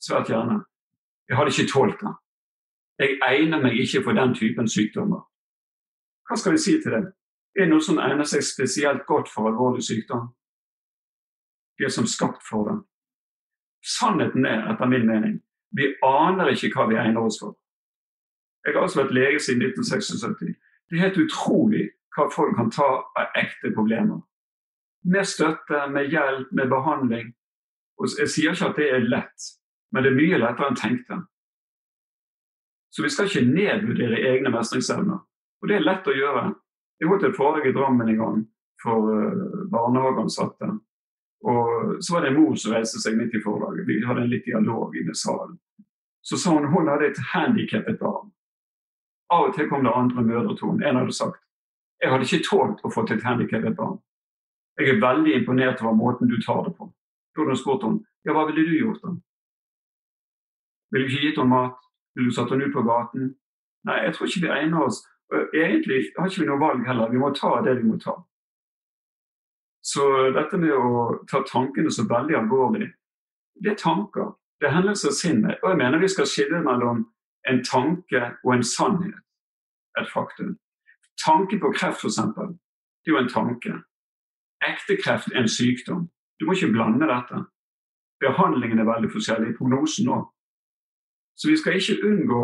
Svært 0.00 0.30
gjerne. 0.32 0.62
Jeg 1.28 1.38
hadde 1.38 1.54
ikke 1.54 1.72
tålt 1.72 2.00
det. 2.00 2.12
Jeg 3.00 3.18
egner 3.24 3.62
meg 3.62 3.78
ikke 3.80 4.02
for 4.04 4.16
den 4.16 4.34
typen 4.34 4.68
sykdommer. 4.68 5.22
Hva 6.28 6.36
skal 6.36 6.56
jeg 6.56 6.64
si 6.64 6.76
til 6.82 6.96
det? 6.96 7.04
Det 7.56 7.66
noe 7.68 7.82
som 7.82 7.98
egner 7.98 8.28
seg 8.28 8.44
spesielt 8.46 9.06
godt 9.08 9.30
for 9.32 9.50
alvorlig 9.50 9.82
sykdom? 9.84 10.30
De 11.78 11.86
er 11.88 11.92
som 11.92 12.06
skapt 12.06 12.42
for 12.46 12.68
det. 12.68 12.76
Sannheten 13.82 14.44
er, 14.46 14.66
etter 14.72 14.88
min 14.88 15.06
mening, 15.08 15.38
vi 15.76 15.88
aner 16.04 16.52
ikke 16.52 16.74
hva 16.74 16.86
vi 16.90 16.98
egner 17.00 17.24
oss 17.24 17.40
for. 17.40 17.56
Jeg 18.66 18.76
har 18.76 18.84
altså 18.84 19.02
vært 19.02 19.14
lege 19.16 19.40
siden 19.40 19.62
1976. 19.62 20.58
Det 20.90 20.98
er 20.98 21.04
helt 21.06 21.20
utrolig 21.24 21.86
hva 22.16 22.28
folk 22.32 22.56
kan 22.56 22.70
ta 22.74 22.88
av 23.18 23.38
ekte 23.38 23.72
problemer. 23.74 24.20
Med 25.04 25.26
støtte, 25.28 25.86
med 25.88 26.10
hjelp, 26.12 26.50
med 26.52 26.68
behandling. 26.68 27.32
Og 28.00 28.08
jeg 28.18 28.32
sier 28.32 28.54
ikke 28.54 28.70
at 28.72 28.80
det 28.80 28.88
er 28.90 29.06
lett, 29.06 29.50
men 29.92 30.04
det 30.04 30.12
er 30.12 30.18
mye 30.18 30.40
lettere 30.40 30.70
enn 30.70 30.78
tenkte. 30.80 31.20
Så 32.90 33.04
vi 33.04 33.10
skal 33.12 33.28
ikke 33.30 33.46
nedvurdere 33.46 34.22
egne 34.32 34.50
mestringsevner. 34.52 35.20
Og 35.60 35.68
det 35.68 35.76
er 35.78 35.86
lett 35.86 36.08
å 36.08 36.16
gjøre. 36.16 36.44
Jeg 37.00 37.08
holdt 37.08 37.26
et 37.28 37.36
foredrag 37.36 37.68
i 37.70 37.74
Drammen 37.76 38.08
en 38.10 38.20
gang 38.20 38.40
for 38.82 39.10
uh, 39.12 39.66
barnehageansatte. 39.72 40.70
Og 41.50 42.02
så 42.04 42.14
var 42.14 42.24
det 42.24 42.32
en 42.32 42.40
mor 42.40 42.56
som 42.60 42.74
reiste 42.74 43.00
seg 43.00 43.16
midt 43.16 43.36
i 43.36 43.42
forlaget. 43.44 43.86
Vi 43.88 44.00
hadde 44.04 44.24
en 44.24 44.32
litt 44.32 44.48
dialog 44.48 44.96
inne 44.96 45.14
i 45.14 45.20
salen. 45.20 45.56
Så 46.20 46.36
sa 46.36 46.52
hun 46.56 46.68
hun 46.72 46.90
hadde 46.90 47.12
et 47.12 47.22
handikappet 47.32 48.00
barn. 48.00 48.32
Av 49.32 49.48
og 49.48 49.54
til 49.56 49.70
kom 49.70 49.86
det 49.86 49.94
andre 49.94 50.24
mødre 50.26 50.56
til 50.58 50.72
henne. 50.72 50.88
En 50.88 51.00
hadde 51.00 51.16
sagt 51.16 51.40
jeg 52.00 52.10
hadde 52.10 52.26
ikke 52.26 52.46
tålt 52.46 52.80
å 52.84 52.90
få 52.92 53.04
til 53.06 53.18
et 53.18 53.26
handikappet 53.26 53.76
barn. 53.76 53.98
Jeg 54.80 54.94
er 54.94 55.02
veldig 55.02 55.34
imponert 55.36 55.82
over 55.82 55.96
måten 55.96 56.30
du 56.30 56.38
tar 56.42 56.64
det 56.66 56.74
på. 56.78 56.88
Jordan 57.36 57.58
spurte 57.58 57.86
henne 57.88 58.06
ja, 58.26 58.34
hva 58.36 58.46
ville 58.48 58.64
du 58.68 58.74
gjort 58.76 59.00
da? 59.04 59.14
Ville 60.92 61.06
du 61.06 61.12
ikke 61.12 61.28
gitt 61.28 61.38
henne 61.40 61.54
mat? 61.54 61.78
Ville 62.16 62.28
du 62.28 62.34
satt 62.36 62.50
henne 62.52 62.66
ut 62.68 62.74
på 62.74 62.84
gaten? 62.84 63.30
Nei, 63.88 64.00
jeg 64.04 64.14
tror 64.14 64.28
ikke 64.28 64.42
vi 64.44 64.50
egner 64.56 64.86
oss. 64.88 64.98
Egentlig 65.56 66.00
har 66.18 66.28
ikke 66.28 66.42
vi 66.42 66.48
noe 66.50 66.60
valg 66.60 66.82
heller. 66.88 67.12
Vi 67.12 67.20
må 67.22 67.30
ta 67.36 67.54
det 67.64 67.78
vi 67.78 67.86
må 67.88 67.96
ta. 68.02 68.16
Så 69.80 70.04
dette 70.36 70.58
med 70.60 70.74
å 70.76 71.04
ta 71.30 71.40
tankene 71.48 71.92
så 71.92 72.04
veldig 72.08 72.36
alvorlig, 72.36 72.90
det 73.64 73.72
er 73.72 73.80
tanker. 73.80 74.34
Det 74.60 74.68
er 74.68 74.76
hendelser 74.76 75.14
i 75.14 75.16
sinnet. 75.16 75.62
Og 75.62 75.70
jeg 75.70 75.80
mener 75.80 76.02
vi 76.02 76.10
skal 76.12 76.28
skille 76.28 76.60
mellom 76.64 77.06
en 77.48 77.62
tanke 77.64 78.34
og 78.44 78.52
en 78.54 78.66
sannhet. 78.66 79.22
Et 79.98 80.10
faktum. 80.12 80.58
Tanke 81.24 81.58
på 81.60 81.72
kreft, 81.76 82.00
f.eks., 82.04 82.20
det 83.00 83.10
er 83.10 83.16
jo 83.16 83.22
en 83.22 83.32
tanke. 83.32 83.72
Ekte 84.64 84.96
kreft 85.02 85.32
er 85.32 85.42
en 85.42 85.48
sykdom. 85.48 86.08
Du 86.40 86.46
må 86.46 86.52
ikke 86.56 86.72
blande 86.72 87.08
dette. 87.08 87.44
Behandlingen 88.20 88.78
er 88.78 88.88
veldig 88.88 89.10
forskjellig. 89.12 89.54
Prognosen 89.58 90.10
òg. 90.12 90.26
Så 91.36 91.48
vi 91.48 91.56
skal 91.56 91.78
ikke 91.80 92.00
unngå 92.08 92.42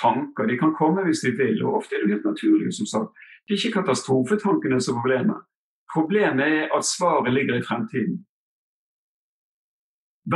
tanker. 0.00 0.48
De 0.48 0.56
kan 0.58 0.72
komme 0.78 1.04
hvis 1.04 1.20
de 1.24 1.34
vil, 1.36 1.60
og 1.64 1.82
ofte 1.82 1.96
er 1.96 2.04
det 2.04 2.14
helt 2.14 2.28
naturlig. 2.32 2.72
som 2.74 2.86
sagt. 2.86 3.10
Det 3.44 3.54
er 3.54 3.60
ikke 3.60 3.80
katastrofetankene 3.80 4.80
som 4.80 4.96
er 4.96 5.00
problemet. 5.00 5.40
Problemet 5.94 6.46
er 6.46 6.76
at 6.76 6.84
svaret 6.84 7.32
ligger 7.34 7.54
i 7.58 7.66
fremtiden. 7.68 8.16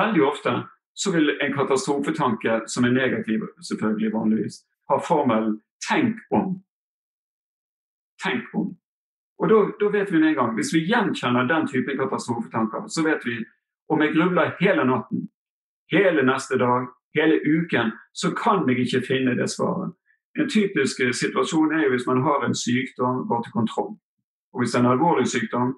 Veldig 0.01 0.23
ofte 0.33 0.53
så 0.95 1.13
vil 1.13 1.31
en 1.43 1.53
katastrofetanke 1.59 2.61
som 2.73 2.85
er 2.85 2.97
negativ, 3.01 3.41
selvfølgelig 3.69 4.13
vanligvis, 4.13 4.55
ha 4.91 4.97
formelen 4.99 5.61
'tenk 5.85 6.17
om'. 6.39 6.61
Tenk 8.23 8.55
om. 8.55 8.77
Og 9.39 9.51
da, 9.51 9.89
vet 9.91 10.13
vi 10.13 10.19
med 10.19 10.29
en 10.29 10.35
gang, 10.35 10.55
Hvis 10.55 10.75
vi 10.75 10.87
gjenkjenner 10.87 11.49
den 11.49 11.67
typen 11.69 11.99
katastrofetanker, 11.99 12.89
så 12.89 13.03
vet 13.03 13.27
vi 13.27 13.45
om 13.89 14.01
jeg 14.01 14.15
grubler 14.15 14.57
hele 14.61 14.85
natten, 14.85 15.29
hele 15.93 16.23
neste 16.23 16.59
dag, 16.59 16.87
hele 17.15 17.41
uken, 17.45 17.93
så 18.15 18.31
kan 18.35 18.69
jeg 18.69 18.79
ikke 18.79 19.07
finne 19.07 19.37
det 19.37 19.51
svaret. 19.51 19.93
En 20.39 20.49
typisk 20.51 20.97
situasjon 21.23 21.73
er 21.73 21.85
jo 21.85 21.91
hvis 21.91 22.07
man 22.07 22.23
har 22.23 22.45
en 22.45 22.55
sykdom, 22.55 23.27
går 23.29 23.43
til 23.43 23.53
kontroll. 23.53 23.93
Og 24.53 24.61
Hvis 24.61 24.71
det 24.71 24.79
er 24.79 24.85
en 24.85 24.95
alvorlig 24.95 25.27
sykdom, 25.29 25.75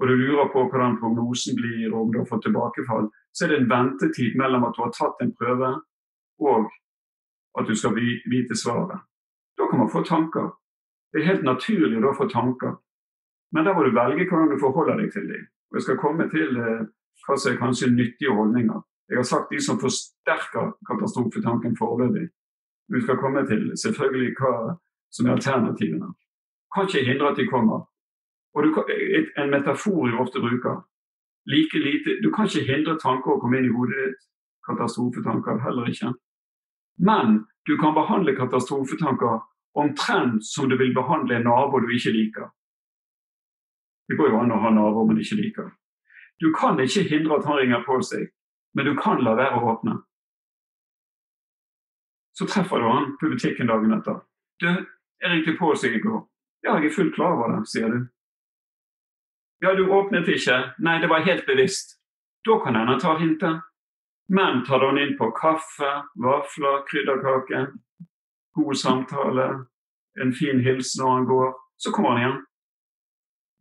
og 0.00 0.08
du 0.08 0.14
lurer 0.14 0.48
på 0.52 0.60
hvordan 0.68 0.98
prognosen 1.00 1.56
blir, 1.56 1.94
og 1.94 2.00
om 2.02 2.12
du 2.12 2.18
har 2.18 2.26
fått 2.26 2.42
tilbakefall, 2.42 3.10
så 3.34 3.44
er 3.44 3.48
det 3.48 3.58
en 3.60 3.70
ventetid 3.70 4.32
mellom 4.40 4.64
at 4.64 4.74
du 4.76 4.82
har 4.82 4.94
tatt 4.98 5.22
en 5.22 5.34
prøve, 5.38 5.70
og 6.50 6.70
at 7.58 7.68
du 7.68 7.74
skal 7.74 7.94
vite 8.34 8.56
svaret. 8.62 8.98
Da 9.58 9.68
kan 9.70 9.78
man 9.78 9.92
få 9.94 10.02
tanker. 10.02 10.50
Det 11.12 11.20
er 11.20 11.28
helt 11.28 11.44
naturlig 11.44 12.00
å 12.04 12.14
få 12.16 12.28
tanker. 12.32 12.78
Men 13.52 13.66
da 13.66 13.74
må 13.76 13.84
du 13.84 13.92
velge 13.92 14.24
hvordan 14.28 14.52
du 14.52 14.60
forholder 14.60 15.00
deg 15.00 15.12
til 15.12 15.28
dem. 15.28 15.44
Og 15.70 15.76
Jeg 15.76 15.86
skal 15.86 16.00
komme 16.00 16.28
til 16.32 16.56
eh, 16.56 16.86
hva 17.26 17.36
som 17.36 17.52
er 17.52 17.60
kanskje 17.60 17.90
nyttige 17.92 18.32
holdninger. 18.32 18.80
Jeg 19.12 19.18
har 19.20 19.28
sagt 19.28 19.52
de 19.52 19.60
som 19.60 19.80
forsterker 19.80 20.72
katastrofetanken 20.88 21.76
foreløpig. 21.76 22.30
Vi 22.92 23.00
skal 23.02 23.20
komme 23.20 23.44
til 23.46 23.70
selvfølgelig 23.76 24.32
hva 24.40 24.76
som 25.12 25.26
er 25.26 25.36
alternativene. 25.36 26.08
Kan 26.74 26.88
ikke 26.88 27.04
hindre 27.04 27.30
at 27.30 27.36
de 27.36 27.48
kommer. 27.48 27.84
Og 28.54 28.64
du, 28.64 28.68
en 29.40 29.52
metafor 29.52 30.08
jeg 30.08 30.20
ofte 30.20 30.40
bruker 30.40 30.80
like 31.46 31.78
lite, 31.78 32.22
Du 32.22 32.30
kan 32.30 32.46
ikke 32.46 32.72
hindre 32.72 32.98
tanker 32.98 33.34
å 33.34 33.40
komme 33.40 33.58
inn 33.58 33.68
i 33.68 33.76
hodet 33.76 33.98
ditt. 34.00 34.20
Katastrofetanker 34.68 35.58
heller 35.60 35.88
ikke. 35.90 36.12
Men 36.98 37.42
du 37.66 37.76
kan 37.80 37.94
behandle 37.94 38.36
katastrofetanker 38.36 39.40
omtrent 39.74 40.44
som 40.46 40.68
du 40.68 40.76
vil 40.76 40.94
behandle 40.94 41.36
en 41.36 41.46
nabo 41.48 41.80
du 41.80 41.88
ikke 41.94 42.12
liker. 42.12 42.48
Det 44.08 44.16
går 44.18 44.32
jo 44.32 44.40
an 44.42 44.52
å 44.52 44.60
ha 44.60 44.70
naboer 44.74 45.08
man 45.08 45.20
ikke 45.20 45.38
liker. 45.38 45.68
Du 46.40 46.50
kan 46.52 46.80
ikke 46.80 47.06
hindre 47.08 47.38
at 47.38 47.46
han 47.46 47.58
ringer 47.60 47.84
på 47.86 48.00
seg, 48.04 48.26
men 48.74 48.88
du 48.88 48.96
kan 48.98 49.22
la 49.22 49.36
være 49.38 49.60
å 49.60 49.68
åpne. 49.72 49.98
Så 52.36 52.48
treffer 52.48 52.80
du 52.80 52.88
han 52.88 53.12
på 53.20 53.30
butikken 53.32 53.70
dagen 53.70 53.94
etter. 53.94 54.22
Du, 54.60 54.68
jeg 55.22 55.30
ringte 55.30 55.56
på 55.58 55.72
seg 55.78 55.96
i 55.96 56.02
går. 56.02 56.22
Ja, 56.64 56.76
jeg 56.78 56.90
er 56.90 56.96
fullt 56.96 57.14
klar 57.16 57.36
over 57.36 57.52
det, 57.54 57.62
sier 57.70 57.92
du. 57.92 58.06
Ja, 59.62 59.74
du 59.78 59.84
åpnet 59.94 60.28
ikke. 60.28 60.58
Nei, 60.82 60.98
det 61.02 61.10
var 61.10 61.26
helt 61.26 61.46
bevisst. 61.46 61.98
Da 62.46 62.58
kan 62.62 62.74
hende 62.74 62.96
han 62.96 63.02
tar 63.02 63.20
hintet. 63.20 63.62
Men 64.32 64.64
tar 64.66 64.82
han 64.86 64.98
inn 64.98 65.16
på 65.18 65.28
kaffe, 65.36 65.90
vafler, 66.18 66.82
krydderkake, 66.88 67.66
god 68.54 68.74
samtale, 68.78 69.46
en 70.22 70.32
fin 70.36 70.60
hilsen 70.60 71.02
når 71.02 71.14
han 71.16 71.28
går, 71.28 71.52
så 71.78 71.92
kommer 71.92 72.10
han 72.10 72.20
igjen. 72.22 72.40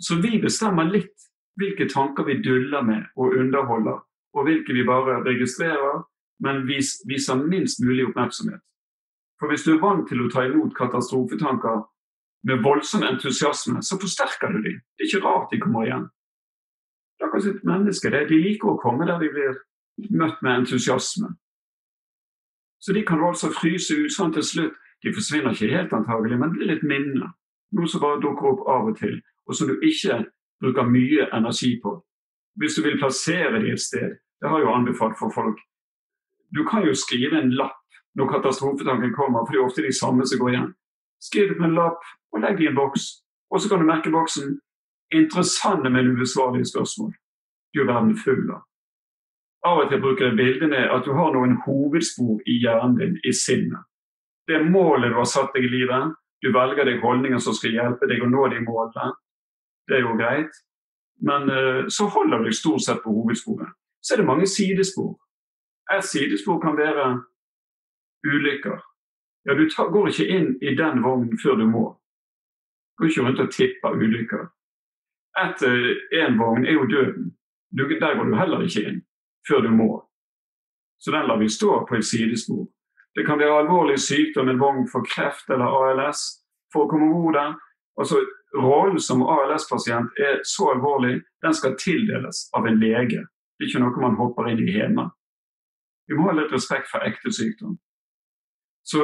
Så 0.01 0.17
vi 0.23 0.41
bestemmer 0.41 0.89
litt 0.89 1.27
hvilke 1.59 1.87
tanker 1.89 2.25
vi 2.27 2.41
duller 2.41 2.81
med 2.81 3.05
og 3.15 3.37
underholder, 3.37 4.01
og 4.33 4.47
hvilke 4.47 4.73
vi 4.73 4.87
bare 4.87 5.21
registrerer, 5.27 6.03
men 6.41 6.65
vis, 6.67 6.95
viser 7.07 7.35
minst 7.35 7.83
mulig 7.85 8.07
oppmerksomhet. 8.09 8.61
For 9.39 9.49
hvis 9.49 9.63
du 9.65 9.75
er 9.75 9.81
vant 9.81 10.07
til 10.09 10.21
å 10.21 10.29
ta 10.29 10.45
imot 10.45 10.73
katastrofetanker 10.77 11.83
med 12.49 12.63
voldsom 12.65 13.03
entusiasme, 13.05 13.81
så 13.81 13.97
forsterker 14.01 14.53
du 14.53 14.61
dem. 14.61 14.81
Det 14.97 15.05
er 15.05 15.09
ikke 15.09 15.25
rart 15.25 15.53
de 15.53 15.59
kommer 15.61 15.85
igjen. 15.85 16.07
Det 17.17 17.25
er 17.25 17.29
akkurat 17.29 17.49
et 17.49 17.63
menneske. 17.65 18.09
Det. 18.09 18.21
De 18.29 18.37
liker 18.41 18.71
å 18.71 18.79
komme 18.81 19.05
der 19.09 19.21
de 19.21 19.29
blir 19.33 19.57
møtt 20.17 20.41
med 20.41 20.63
entusiasme. 20.63 21.33
Så 22.81 22.93
de 22.93 23.03
kan 23.05 23.21
du 23.21 23.27
altså 23.27 23.51
fryse 23.53 23.93
ut 23.93 24.13
sånn 24.13 24.33
til 24.33 24.45
slutt. 24.45 24.77
De 25.03 25.13
forsvinner 25.13 25.51
ikke 25.53 25.75
helt 25.75 25.93
antagelig, 25.93 26.37
men 26.39 26.53
blir 26.53 26.69
litt 26.69 26.83
minner. 26.83 27.31
Noe 27.71 27.87
som 27.89 28.03
bare 28.03 28.21
dukker 28.21 28.51
opp 28.51 28.67
av 28.69 28.91
og 28.91 28.97
til, 28.99 29.21
og 29.47 29.55
som 29.55 29.69
du 29.69 29.75
ikke 29.81 30.23
bruker 30.61 30.89
mye 30.89 31.27
energi 31.33 31.73
på. 31.83 31.95
Hvis 32.59 32.75
du 32.77 32.83
vil 32.85 32.99
plassere 32.99 33.53
dem 33.55 33.71
et 33.71 33.81
sted, 33.81 34.17
det 34.41 34.49
har 34.49 34.59
jeg 34.59 34.67
jo 34.67 34.75
anbefalt 34.75 35.17
for 35.19 35.33
folk. 35.33 35.59
Du 36.55 36.65
kan 36.67 36.85
jo 36.85 36.93
skrive 36.93 37.39
en 37.39 37.53
lapp 37.55 37.79
når 38.15 38.31
katastrofetanken 38.33 39.13
kommer, 39.15 39.45
for 39.45 39.53
det 39.53 39.61
er 39.61 39.69
ofte 39.69 39.85
de 39.85 39.93
samme 39.95 40.25
som 40.27 40.39
går 40.39 40.49
igjen. 40.53 40.73
Skriv 41.23 41.47
det 41.49 41.57
på 41.57 41.67
en 41.69 41.77
lapp 41.77 42.03
og 42.33 42.43
legg 42.43 42.57
det 42.57 42.67
i 42.67 42.71
en 42.71 42.75
boks. 42.75 43.05
Og 43.51 43.61
så 43.61 43.69
kan 43.69 43.79
du 43.79 43.85
merke 43.85 44.11
boksen 44.11 44.59
'interessante, 45.11 45.89
men 45.89 46.11
ubesvarlige 46.11 46.71
spørsmål'. 46.73 47.15
Du 47.73 47.81
er 47.81 47.93
verden 47.93 48.17
full 48.17 48.51
av. 48.51 48.61
Av 49.63 49.77
og 49.77 49.89
til 49.89 50.01
bruker 50.01 50.25
jeg 50.25 50.35
bildene 50.35 50.89
at 50.95 51.05
du 51.05 51.11
har 51.13 51.31
noen 51.33 51.57
hovedspor 51.65 52.41
i 52.47 52.53
hjernen 52.63 52.97
din, 52.99 53.17
i 53.29 53.33
sinnet. 53.45 53.83
Det 54.47 54.63
målet 54.63 55.11
du 55.11 55.17
har 55.19 55.29
satt 55.29 55.53
deg 55.55 55.65
i 55.67 55.71
livet. 55.71 56.15
Du 56.41 56.49
velger 56.53 56.87
deg 56.87 57.01
holdninger 57.03 57.39
som 57.39 57.53
skal 57.53 57.75
hjelpe 57.75 58.07
deg 58.09 58.23
å 58.23 58.29
nå 58.29 58.47
de 58.49 58.61
målene. 58.65 59.11
Det 59.87 59.99
er 59.99 60.05
jo 60.05 60.17
greit. 60.17 60.55
Men 61.21 61.49
uh, 61.49 61.87
så 61.87 62.07
holder 62.09 62.41
du 62.41 62.49
deg 62.49 62.57
stort 62.57 62.81
sett 62.81 63.03
på 63.03 63.13
hovedsporet. 63.13 63.69
Så 64.01 64.15
er 64.15 64.21
det 64.21 64.29
mange 64.29 64.47
sidespor. 64.49 65.13
Et 65.93 66.05
sidespor 66.05 66.57
kan 66.61 66.77
være 66.77 67.21
ulykker. 68.25 68.79
Ja, 69.45 69.53
Du 69.53 69.69
tar, 69.69 69.89
går 69.93 70.09
ikke 70.09 70.27
inn 70.27 70.49
i 70.61 70.73
den 70.77 71.03
vognen 71.03 71.37
før 71.41 71.55
du 71.61 71.65
må. 71.69 71.85
Du 72.97 73.03
går 73.03 73.09
ikke 73.09 73.25
rundt 73.27 73.39
og 73.39 73.53
tipper 73.53 73.97
ulykker. 73.97 74.49
Et, 75.45 75.61
uh, 75.61 75.91
en 76.25 76.41
vogn 76.41 76.65
er 76.65 76.73
jo 76.73 76.89
døden. 76.89 77.31
Du, 77.77 77.85
der 77.87 78.17
går 78.17 78.25
du 78.25 78.35
heller 78.35 78.65
ikke 78.65 78.87
inn 78.89 79.01
før 79.47 79.61
du 79.61 79.69
må. 79.69 79.91
Så 80.99 81.11
den 81.11 81.27
lar 81.27 81.37
vi 81.37 81.49
stå 81.49 81.85
på 81.89 81.95
et 81.97 82.05
sidespor. 82.05 82.65
Det 83.15 83.25
kan 83.27 83.39
være 83.39 83.59
alvorlig 83.63 83.99
sykdom, 83.99 84.49
en 84.49 84.59
vogn 84.59 84.85
for 84.91 85.03
kreft 85.03 85.49
eller 85.51 85.67
ALS. 85.67 86.21
For 86.71 86.85
å 86.85 86.91
komme 86.91 87.09
over 87.11 87.35
den, 87.35 87.57
altså 87.99 88.21
Rollen 88.55 88.99
som 88.99 89.23
ALS-pasient 89.23 90.17
er 90.19 90.41
så 90.43 90.73
alvorlig, 90.73 91.21
den 91.43 91.53
skal 91.55 91.77
tildeles 91.79 92.49
av 92.55 92.67
en 92.67 92.79
lege. 92.79 93.23
Det 93.55 93.65
er 93.65 93.69
ikke 93.69 93.83
noe 93.83 94.03
man 94.03 94.17
hopper 94.19 94.49
inn 94.51 94.59
i 94.59 94.73
hjemme. 94.75 95.07
Vi 96.07 96.17
må 96.19 96.27
ha 96.27 96.35
litt 96.35 96.51
respekt 96.51 96.89
for 96.91 97.03
ekte 97.07 97.31
sykdom. 97.31 97.77
Så 98.83 98.99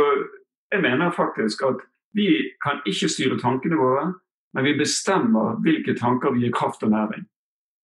jeg 0.74 0.84
mener 0.84 1.16
faktisk 1.16 1.64
at 1.64 1.84
vi 2.18 2.28
kan 2.64 2.82
ikke 2.90 3.08
styre 3.12 3.40
tankene 3.40 3.80
våre, 3.80 4.10
men 4.56 4.66
vi 4.66 4.76
bestemmer 4.80 5.60
hvilke 5.64 5.96
tanker 5.96 6.34
vi 6.36 6.48
gir 6.48 6.56
kraft 6.56 6.84
og 6.84 6.92
næring. 6.92 7.24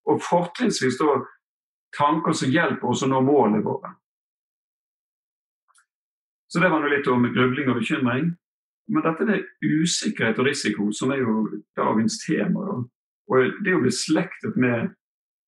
Og 0.10 0.20
fortrinnsvis 0.24 1.00
da 1.00 1.22
tanker 1.96 2.36
som 2.36 2.52
hjelper 2.52 2.92
oss 2.92 3.06
å 3.06 3.12
nå 3.12 3.22
målene 3.24 3.64
våre. 3.64 3.94
Så 6.54 6.62
det 6.62 6.70
var 6.70 6.84
nå 6.84 6.90
litt 6.92 7.08
om 7.10 7.24
grubling 7.34 7.70
og 7.72 7.80
bekymring. 7.80 8.28
Men 8.94 9.06
dette 9.06 9.26
med 9.26 9.46
usikkerhet 9.64 10.38
og 10.38 10.46
risiko, 10.46 10.92
som 10.94 11.10
er 11.10 11.24
jo 11.24 11.48
dagens 11.80 12.20
tema, 12.22 12.84
og 13.32 13.56
det 13.64 13.72
er 13.72 13.78
jo 13.78 13.88
beslektet 13.88 14.58
med 14.60 14.92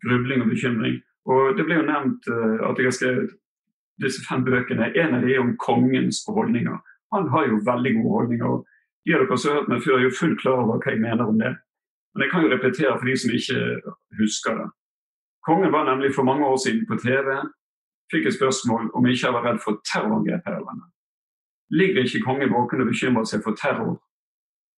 grubling 0.06 0.41
og 0.41 0.49
bekymring. 0.49 0.95
Og 1.30 1.58
Det 1.58 1.66
ble 1.66 1.78
jo 1.78 1.89
nevnt 1.89 2.30
uh, 2.32 2.70
at 2.70 2.80
jeg 2.80 2.88
har 2.89 2.95
skrevet 2.97 3.36
disse 4.01 4.24
fem 4.26 4.45
bøkene. 4.45 4.93
En 4.97 5.18
av 5.18 5.22
de 5.22 5.36
er 5.36 5.43
om 5.43 5.53
kongens 5.58 6.24
holdninger. 6.28 6.78
Han 7.14 7.30
har 7.34 7.45
jo 7.49 7.62
veldig 7.70 7.93
gode 7.99 8.16
holdninger. 8.18 8.47
og 8.47 8.66
De 9.06 9.14
av 9.14 9.22
dere 9.26 9.38
som 9.38 9.51
har 9.51 9.60
hørt 9.60 9.70
meg 9.74 9.86
før, 9.86 9.99
er 9.99 10.08
jo 10.08 10.18
fullt 10.20 10.41
klar 10.41 10.64
over 10.64 10.82
hva 10.82 10.95
jeg 10.95 11.03
mener 11.06 11.26
om 11.26 11.38
det. 11.39 11.53
Men 12.14 12.26
jeg 12.26 12.32
kan 12.32 12.43
jo 12.45 12.53
repetere 12.53 12.97
for 12.97 13.06
de 13.06 13.18
som 13.22 13.38
ikke 13.38 13.60
husker 14.22 14.58
det. 14.62 14.68
Kongen 15.45 15.72
var 15.72 15.86
nemlig 15.86 16.16
for 16.16 16.24
mange 16.24 16.45
år 16.45 16.58
siden 16.66 16.88
på 16.89 16.97
TV. 16.97 17.30
Fikk 18.12 18.26
et 18.26 18.38
spørsmål 18.39 18.89
om 18.95 19.06
jeg 19.06 19.20
ikke 19.20 19.38
var 19.38 19.47
redd 19.49 19.64
for 19.66 19.82
terrorangrep 19.91 20.41
her 20.49 20.58
i 20.58 20.66
landet. 20.66 20.94
Ligger 21.70 22.05
ikke 22.05 22.22
kongen 22.26 22.53
våken 22.53 22.84
og 22.84 22.91
bekymrer 22.91 23.26
seg 23.30 23.41
for 23.43 23.57
terror? 23.57 23.97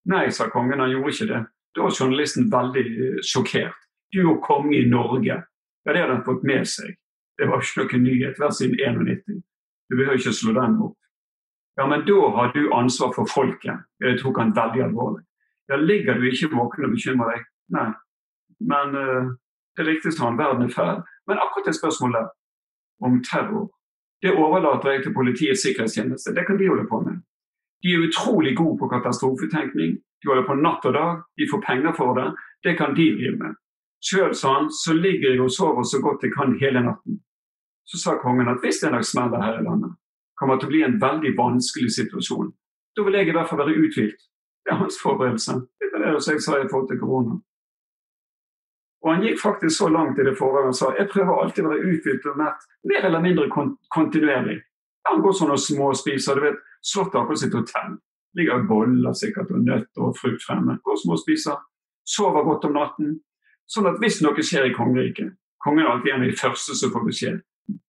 Nei, 0.08 0.30
sa 0.32 0.48
kongen, 0.50 0.80
han 0.80 0.94
gjorde 0.94 1.14
ikke 1.14 1.30
det. 1.34 1.42
Da 1.76 1.84
var 1.84 1.96
journalisten 2.00 2.48
veldig 2.52 2.86
eh, 2.86 3.18
sjokkert. 3.28 3.76
Du 4.14 4.22
er 4.24 4.40
konge 4.44 4.78
i 4.78 4.88
Norge. 4.90 5.42
Ja, 5.86 5.94
det 5.94 6.02
hadde 6.02 6.16
han 6.16 6.26
fått 6.26 6.46
med 6.48 6.68
seg. 6.68 6.96
Det 7.38 7.50
var 7.50 7.62
ikke 7.62 7.84
noen 7.84 8.06
nyhet, 8.08 8.40
hver 8.40 8.54
siden 8.56 8.80
91. 8.80 9.44
Du 9.90 9.96
behøver 9.96 10.20
ikke 10.20 10.34
slå 10.34 10.56
den 10.56 10.80
opp. 10.88 10.96
Ja, 11.78 11.86
men 11.86 12.06
da 12.08 12.30
har 12.38 12.54
du 12.56 12.72
ansvar 12.74 13.12
for 13.16 13.30
folket. 13.30 13.84
Det 14.02 14.16
tok 14.22 14.40
han 14.42 14.56
veldig 14.56 14.84
alvorlig. 14.88 15.24
Ja, 15.70 15.76
ligger 15.76 16.18
du 16.18 16.26
ikke 16.30 16.50
våken 16.56 16.88
og 16.88 16.96
bekymrer 16.96 17.36
deg? 17.36 17.44
Nei. 17.76 17.92
Men 18.72 18.96
uh, 18.96 19.36
det 19.78 19.86
riktigste 19.86 20.24
han, 20.24 20.40
verden 20.40 20.66
er 20.66 20.74
fæl. 20.74 21.04
Men 21.28 21.44
akkurat 21.44 21.68
det 21.68 21.76
spørsmålet 21.78 22.32
om 23.06 23.20
terror 23.24 23.68
det 24.22 24.34
overlater 24.34 24.92
jeg 24.92 25.04
til 25.04 25.14
Politiets 25.14 25.62
sikkerhetstjeneste. 25.66 26.34
Det 26.38 26.46
kan 26.48 26.58
de 26.60 26.70
holde 26.72 26.88
på 26.90 27.00
med. 27.06 27.22
De 27.84 27.94
er 27.94 28.06
utrolig 28.08 28.58
gode 28.58 28.78
på 28.80 28.90
katastrofetenkning. 28.94 29.92
De 30.20 30.30
holder 30.30 30.48
på 30.48 30.56
natt 30.66 30.86
og 30.90 30.94
dag. 30.94 31.12
De 31.38 31.50
får 31.52 31.62
penger 31.70 31.94
for 32.00 32.18
det. 32.18 32.28
Det 32.66 32.74
kan 32.80 32.96
de 32.98 33.06
drive 33.18 33.38
med. 33.44 33.54
Sjøl, 34.08 34.34
sa 34.36 34.54
han, 34.58 34.70
så 34.84 34.94
ligger 34.94 35.30
jeg 35.32 35.42
og 35.42 35.52
sover 35.52 35.84
så 35.84 36.02
godt 36.02 36.26
jeg 36.26 36.34
kan 36.38 36.58
hele 36.62 36.82
natten. 36.90 37.22
Så 37.90 38.02
sa 38.02 38.18
kongen 38.22 38.50
at 38.50 38.62
hvis 38.62 38.82
det 38.82 38.90
en 38.90 38.98
dag 38.98 39.06
smeller 39.06 39.42
her 39.46 39.60
i 39.60 39.66
landet, 39.68 39.94
kommer 40.38 40.56
det 40.56 40.62
til 40.62 40.70
å 40.70 40.74
bli 40.74 40.82
en 40.86 41.00
veldig 41.02 41.34
vanskelig 41.38 41.92
situasjon. 42.00 42.50
Da 42.96 43.06
vil 43.06 43.18
jeg 43.18 43.30
i 43.30 43.36
hvert 43.38 43.50
fall 43.50 43.62
være 43.64 43.78
uthvilt. 43.84 44.22
Det 44.66 44.74
er 44.74 44.82
hans 44.82 44.98
forberedelse. 45.02 45.54
Det 45.80 45.88
er 45.94 46.04
det 46.04 46.34
jeg 46.34 46.44
sa 46.46 46.58
i 46.58 46.70
forhold 46.72 46.90
til 46.90 47.00
korona. 47.02 47.38
Og 49.06 49.14
Han 49.14 49.24
gikk 49.24 49.40
faktisk 49.42 49.78
så 49.78 49.90
langt 49.94 50.20
i 50.20 50.26
det 50.26 50.34
forrige 50.38 50.66
han 50.66 50.74
sa 50.74 50.90
jeg 50.98 51.10
prøver 51.12 51.42
alltid 51.42 51.66
å 51.66 51.74
være 51.74 51.92
uthvilt 51.94 52.26
og 52.32 52.40
mett, 52.40 52.66
mer 52.84 53.06
eller 53.06 53.22
mindre 53.22 53.46
kontinuerlig. 53.94 54.58
Han 55.08 55.22
går 55.22 55.36
sånn 55.38 55.54
og 55.54 55.62
småspiser. 55.62 56.36
du 56.36 56.42
vet, 56.42 56.64
Slottet 56.82 57.16
akkurat 57.16 57.40
sitt 57.40 57.54
hotell. 57.54 57.98
Ligger 58.38 58.64
boller 58.70 59.14
sikkert 59.14 59.52
og 59.52 59.64
nøtter 59.66 60.04
og 60.08 60.18
frukt 60.18 60.44
fremme. 60.46 60.78
Går 60.84 60.94
og 60.94 61.02
småspiser. 61.02 61.58
Sover 62.08 62.46
godt 62.48 62.68
om 62.70 62.76
natten. 62.78 63.16
Sånn 63.68 63.90
at 63.90 64.00
hvis 64.00 64.22
noe 64.24 64.44
skjer 64.44 64.70
i 64.70 64.76
kongeriket 64.76 65.36
Kongen 65.64 65.84
er 65.84 65.90
alltid 65.92 66.14
en 66.14 66.22
av 66.22 66.30
de 66.30 66.38
første 66.38 66.76
som 66.78 66.92
får 66.94 67.06
beskjed. 67.08 67.40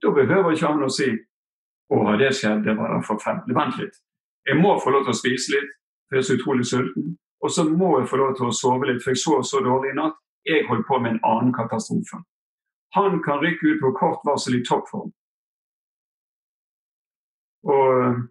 Da 0.02 0.10
behøver 0.10 0.54
ikke 0.54 0.70
han 0.72 0.82
å 0.82 0.88
si 0.90 1.08
'Å, 1.12 1.96
har 2.06 2.16
det 2.18 2.32
skjedd? 2.34 2.64
Det 2.64 2.74
var 2.76 2.88
da 2.88 3.00
forferdelig.' 3.04 3.54
Vent 3.54 3.76
litt. 3.78 3.96
Jeg 4.48 4.56
må 4.56 4.80
få 4.80 4.90
lov 4.90 5.04
til 5.04 5.12
å 5.12 5.20
spise 5.20 5.52
litt, 5.52 5.70
for 6.08 6.16
jeg 6.16 6.22
er 6.22 6.26
så 6.26 6.36
utrolig 6.38 6.66
sulten. 6.66 7.18
Og 7.42 7.50
så 7.50 7.64
må 7.64 7.98
jeg 7.98 8.08
få 8.08 8.16
lov 8.16 8.36
til 8.36 8.46
å 8.46 8.56
sove 8.56 8.88
litt, 8.88 9.02
for 9.02 9.10
jeg 9.10 9.22
sov 9.22 9.44
så 9.44 9.60
dårlig 9.62 9.92
i 9.92 9.98
natt 10.00 10.16
jeg 10.48 10.66
holdt 10.68 10.86
på 10.88 10.98
med 11.02 11.14
en 11.14 11.22
annen 11.30 11.54
katastrofe. 11.54 12.22
Han 12.96 13.22
kan 13.22 13.42
rykke 13.44 13.74
ut 13.74 13.80
på 13.82 13.92
kort 14.00 14.24
varsel 14.24 14.58
i 14.58 14.64
toppform. 14.64 15.10
Og, 17.68 18.22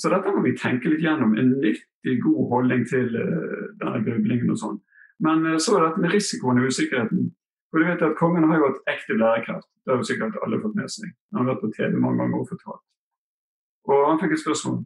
så 0.00 0.10
dette 0.12 0.32
må 0.32 0.42
vi 0.46 0.56
tenke 0.56 0.88
litt 0.88 1.04
gjennom. 1.04 1.34
En 1.36 1.54
nyttig, 1.60 2.14
god 2.24 2.42
holdning 2.52 2.86
til 2.88 3.10
uh, 3.12 3.64
denne 3.82 4.04
grublingen 4.06 4.54
og 4.54 4.60
sånn. 4.62 4.78
Men 5.24 5.44
uh, 5.44 5.58
så 5.60 5.76
er 5.76 5.88
dette 5.88 6.04
med 6.04 6.14
risikoen 6.14 6.62
og 6.62 6.72
usikkerheten. 6.72 7.32
For 7.68 7.82
du 7.82 7.90
vet 7.90 8.04
at 8.06 8.16
Kongen 8.16 8.48
har 8.48 8.60
jo 8.60 8.70
hatt 8.70 8.94
ekte 8.94 9.18
bærekraft. 9.20 9.68
Det 9.84 9.92
har 9.92 10.00
jo 10.00 10.08
sikkert 10.08 10.38
alle 10.44 10.60
fått 10.62 10.76
med 10.78 10.92
seg. 10.92 11.10
Han 11.34 11.42
har 11.42 11.50
vært 11.52 11.64
på 11.66 11.72
TV 11.76 11.98
mange 12.00 12.22
ganger 12.22 12.40
og 12.40 12.48
fortalt. 12.48 12.84
Og 13.88 14.06
han 14.08 14.20
fikk 14.22 14.36
et 14.36 14.44
spørsmål. 14.44 14.78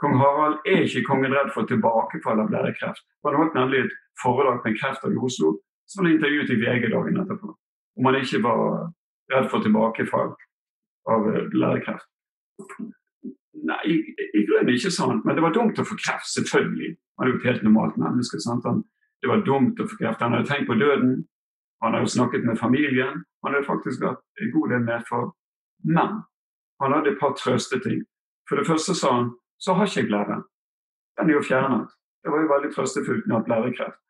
Kong 0.00 0.16
Harald 0.20 0.56
er 0.68 0.84
ikke 0.84 1.04
kongen 1.06 1.32
redd 1.32 1.52
for 1.54 1.68
tilbakefall 1.70 2.42
av 2.42 2.50
blærekreft. 2.50 3.04
Han 3.24 3.36
holdt 3.38 3.56
nemlig 3.56 3.84
et 3.84 3.94
foredrag 4.20 4.58
med 4.60 4.72
en 4.72 4.78
kreftdag 4.80 5.14
i 5.14 5.22
Oslo 5.28 5.54
som 5.90 6.04
han 6.04 6.14
intervjuet 6.14 6.50
i 6.50 6.58
VG 6.60 6.88
dagen 6.92 7.20
etterpå. 7.22 7.54
Om 7.98 8.08
han 8.08 8.18
ikke 8.20 8.42
var 8.44 8.90
redd 9.32 9.48
for 9.52 9.64
tilbakefall 9.64 10.34
av 11.10 11.28
blærekreft. 11.52 12.08
Nei, 13.64 13.80
i, 13.88 14.42
grunnen 14.44 14.74
ikke 14.74 14.92
sant, 14.92 15.24
men 15.24 15.36
det 15.36 15.44
var 15.44 15.54
dumt 15.54 15.78
å 15.80 15.86
få 15.86 15.96
kreft, 16.00 16.28
selvfølgelig. 16.32 16.90
Han 17.18 17.28
er 17.28 17.32
jo 17.32 17.38
et 17.38 17.46
helt 17.48 17.62
normalt 17.64 17.96
menneske. 18.00 18.40
sant? 18.42 18.66
Han, 18.68 18.82
det 19.22 19.30
var 19.30 19.44
dumt 19.46 19.80
å 19.80 19.86
få 19.88 19.96
kreft. 20.00 20.20
Han 20.20 20.36
hadde 20.36 20.50
tenkt 20.50 20.68
på 20.68 20.76
døden. 20.80 21.22
Han 21.84 21.96
hadde 21.96 22.10
snakket 22.12 22.44
med 22.44 22.58
familien. 22.60 23.22
Han 23.44 23.54
hadde 23.54 23.68
faktisk 23.68 24.02
vært 24.04 24.22
en 24.40 24.52
god 24.56 24.74
del 24.74 24.84
med 24.84 25.08
for 25.08 25.32
Men 25.84 26.22
han 26.80 26.92
hadde 26.92 27.12
et 27.12 27.20
par 27.20 27.34
trøsteting. 27.36 28.02
For 28.48 28.56
det 28.56 28.66
første 28.66 28.94
sa 28.96 29.10
han 29.18 29.34
så 29.60 29.74
har 29.76 29.88
ikke 29.88 30.00
jeg 30.00 30.08
blære. 30.08 30.38
Den 31.18 31.30
er 31.30 31.36
jo 31.36 31.42
fjernet. 31.44 31.92
Det 32.24 32.32
var 32.32 32.40
jo 32.40 32.52
veldig 32.52 32.70
trøstefullt 32.74 33.26
med 33.28 33.36
at 33.36 33.44
blærekreft. 33.48 34.00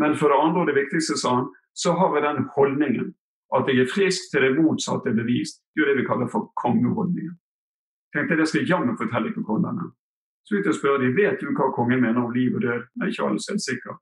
Men 0.00 0.16
for 0.18 0.32
det 0.32 0.40
andre, 0.40 0.62
og 0.62 0.68
det 0.70 0.78
viktigste, 0.80 1.18
sa 1.20 1.34
han, 1.38 1.48
så 1.82 1.92
har 1.98 2.12
vi 2.14 2.26
den 2.26 2.46
holdningen 2.56 3.08
at 3.56 3.68
jeg 3.68 3.82
er 3.82 3.92
frisk 3.94 4.30
til 4.30 4.44
det 4.44 4.56
motsatte 4.58 5.10
er 5.10 5.16
bevist. 5.22 5.62
Det 5.74 5.82
er 5.82 5.90
det 5.90 6.00
vi 6.00 6.08
kaller 6.10 6.28
for 6.34 6.52
kongeholdningen. 6.62 7.34
Tenkte 8.14 8.34
jeg 8.34 8.40
det 8.40 8.48
skal 8.50 8.70
jammen 8.70 8.98
fortelle 8.98 9.32
kongene. 9.34 9.90
Så 10.46 10.58
ut 10.58 10.70
og 10.70 10.76
spør 10.76 11.02
de, 11.02 11.10
vet 11.14 11.42
du 11.42 11.50
hva 11.54 11.70
kongen 11.74 12.02
mener 12.02 12.22
om 12.22 12.32
liv 12.34 12.54
og 12.56 12.62
død. 12.62 12.86
Nei, 12.98 13.10
ikke 13.10 13.26
alle 13.26 13.42
er 13.54 13.60
sikre. 13.62 13.96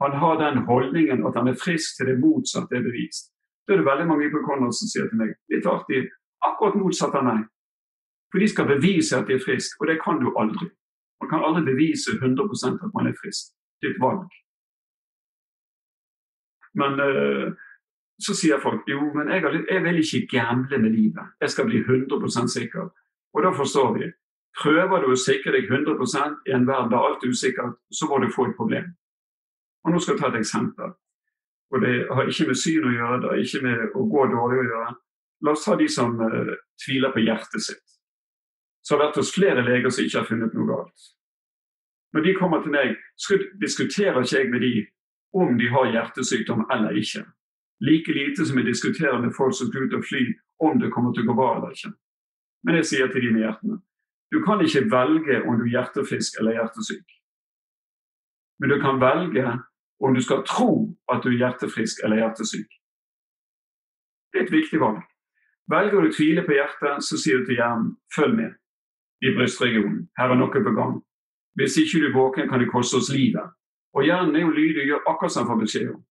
Han 0.00 0.16
har 0.22 0.38
den 0.40 0.62
holdningen 0.68 1.26
at 1.28 1.36
han 1.36 1.48
er 1.48 1.60
frisk 1.64 1.96
til 1.96 2.08
det 2.08 2.20
motsatte 2.20 2.76
er 2.76 2.84
bevist. 2.84 3.32
Da 3.68 3.74
er 3.74 3.82
det 3.82 3.88
veldig 3.88 4.06
mange 4.08 4.30
på 4.32 4.44
Conrad 4.46 4.72
som 4.76 4.88
sier 4.88 5.08
til 5.10 5.20
meg 5.20 5.34
litt 5.52 5.66
artig 5.68 6.06
akkurat 6.46 6.78
motsatt 6.80 7.16
av 7.20 7.26
meg. 7.26 7.42
For 8.32 8.40
de 8.40 8.48
skal 8.48 8.68
bevise 8.70 9.18
at 9.18 9.28
de 9.28 9.36
er 9.36 9.44
friske, 9.44 9.76
og 9.80 9.90
det 9.90 9.98
kan 10.00 10.20
du 10.22 10.30
aldri. 10.40 10.70
Man 11.20 11.30
kan 11.32 11.44
aldri 11.44 11.66
bevise 11.68 12.16
100% 12.16 12.80
at 12.80 12.94
man 12.96 13.10
er 13.10 13.16
frisk. 13.20 13.52
Det 13.82 13.90
er 13.90 13.96
et 13.96 14.02
valg. 14.02 14.24
Men 16.78 17.00
uh, 17.00 17.50
så 18.20 18.36
sier 18.36 18.60
folk 18.62 18.88
jo, 18.88 19.00
men 19.16 19.30
jeg, 19.32 19.64
jeg 19.70 19.82
vil 19.84 20.00
ikke 20.02 20.26
gamble 20.36 20.78
med 20.78 20.94
livet. 20.94 21.34
Jeg 21.40 21.50
skal 21.54 21.68
bli 21.70 21.82
100% 21.82 22.52
sikker. 22.52 22.88
Og 23.34 23.44
da 23.46 23.52
forstår 23.56 23.92
vi. 23.98 24.10
Prøver 24.60 25.04
du 25.04 25.12
å 25.12 25.18
sikre 25.18 25.54
deg 25.54 25.70
100% 25.70 26.48
i 26.50 26.54
en 26.56 26.66
verden 26.68 26.90
der 26.90 27.06
alt 27.06 27.22
er 27.24 27.30
usikkert, 27.30 27.78
så 27.94 28.08
må 28.10 28.18
du 28.18 28.30
få 28.34 28.48
et 28.48 28.56
problem. 28.58 28.90
Og 29.86 29.94
Nå 29.94 30.02
skal 30.02 30.16
jeg 30.16 30.22
ta 30.22 30.32
et 30.32 30.40
eksempel. 30.42 30.96
Og 31.70 31.84
Det 31.84 31.94
har 32.10 32.28
ikke 32.28 32.48
med 32.50 32.58
syn 32.58 32.88
å 32.88 32.96
gjøre, 32.96 33.20
det 33.22 33.30
har 33.30 33.44
ikke 33.44 33.62
med 33.64 33.94
å 33.94 34.08
gå 34.10 34.26
dårlig 34.34 34.58
å 34.58 34.66
gjøre. 34.72 34.90
La 35.46 35.54
oss 35.54 35.64
ta 35.64 35.78
de 35.78 35.86
som 35.88 36.18
uh, 36.18 36.52
tviler 36.82 37.14
på 37.14 37.24
hjertet 37.24 37.64
sitt 37.64 37.86
så 38.82 38.96
har 38.96 39.06
vært 39.06 39.20
hos 39.20 39.32
flere 39.34 39.64
leger 39.64 39.92
som 39.92 40.04
ikke 40.04 40.22
har 40.22 40.28
funnet 40.28 40.54
noe 40.56 40.68
galt. 40.68 41.10
Når 42.14 42.24
de 42.26 42.36
kommer 42.38 42.62
til 42.64 42.74
meg, 42.74 42.96
diskuterer 43.62 44.18
ikke 44.24 44.38
jeg 44.38 44.50
med 44.50 44.64
de 44.64 44.72
om 45.36 45.58
de 45.58 45.68
har 45.70 45.92
hjertesykdom 45.92 46.66
eller 46.72 46.96
ikke. 46.98 47.24
Like 47.80 48.12
lite 48.12 48.46
som 48.46 48.58
jeg 48.58 48.66
diskuterer 48.66 49.20
med 49.20 49.34
folk 49.36 49.54
som 49.56 49.70
skal 49.70 49.86
ut 49.86 49.94
og 49.96 50.04
fly 50.04 50.24
om 50.60 50.80
det 50.80 50.92
kommer 50.92 51.14
til 51.14 51.24
å 51.24 51.30
gå 51.30 51.36
bra 51.38 51.52
eller 51.58 51.76
ikke. 51.76 51.92
Men 52.66 52.80
jeg 52.80 52.90
sier 52.90 53.12
til 53.12 53.24
de 53.24 53.32
med 53.36 53.46
hjertene 53.46 53.80
du 54.30 54.38
kan 54.46 54.60
ikke 54.62 54.86
velge 54.90 55.40
om 55.42 55.58
du 55.58 55.64
er 55.64 55.72
hjertefrisk 55.74 56.38
eller 56.38 56.54
hjertesyk. 56.54 57.06
Men 58.60 58.70
du 58.70 58.76
kan 58.80 59.00
velge 59.02 59.46
om 60.00 60.14
du 60.14 60.22
skal 60.22 60.44
tro 60.46 60.96
at 61.12 61.24
du 61.24 61.32
er 61.32 61.40
hjertefrisk 61.40 62.04
eller 62.04 62.22
hjertesyk. 62.22 62.68
Det 64.30 64.38
er 64.38 64.46
et 64.46 64.52
viktig 64.54 64.80
valg. 64.80 65.02
Velger 65.70 66.02
du 66.02 66.10
å 66.10 66.14
tvile 66.14 66.44
på 66.46 66.54
hjertet, 66.54 67.02
så 67.02 67.18
sier 67.18 67.40
du 67.40 67.48
til 67.48 67.58
hjernen 67.58 67.94
følg 68.14 68.36
med 68.38 69.26
i 69.26 69.34
brystregionen. 69.34 70.06
Her 70.18 70.32
er 70.32 70.38
noe 70.38 70.62
på 70.64 70.74
gang. 70.78 71.00
Hvis 71.58 71.76
ikke 71.82 72.00
du 72.00 72.06
er 72.08 72.14
våken, 72.14 72.48
kan 72.48 72.62
det 72.62 72.70
koste 72.70 73.00
oss 73.00 73.10
livet. 73.10 73.50
Og 73.96 74.06
hjernen 74.06 74.36
er 74.36 74.44
jo 74.44 74.54
lydig, 74.54 74.86
gjør 74.86 75.06
akkurat 75.10 75.34
som 75.34 75.44
den 75.44 75.50
får 75.50 75.60
beskjed 75.64 75.92
om. 75.94 76.02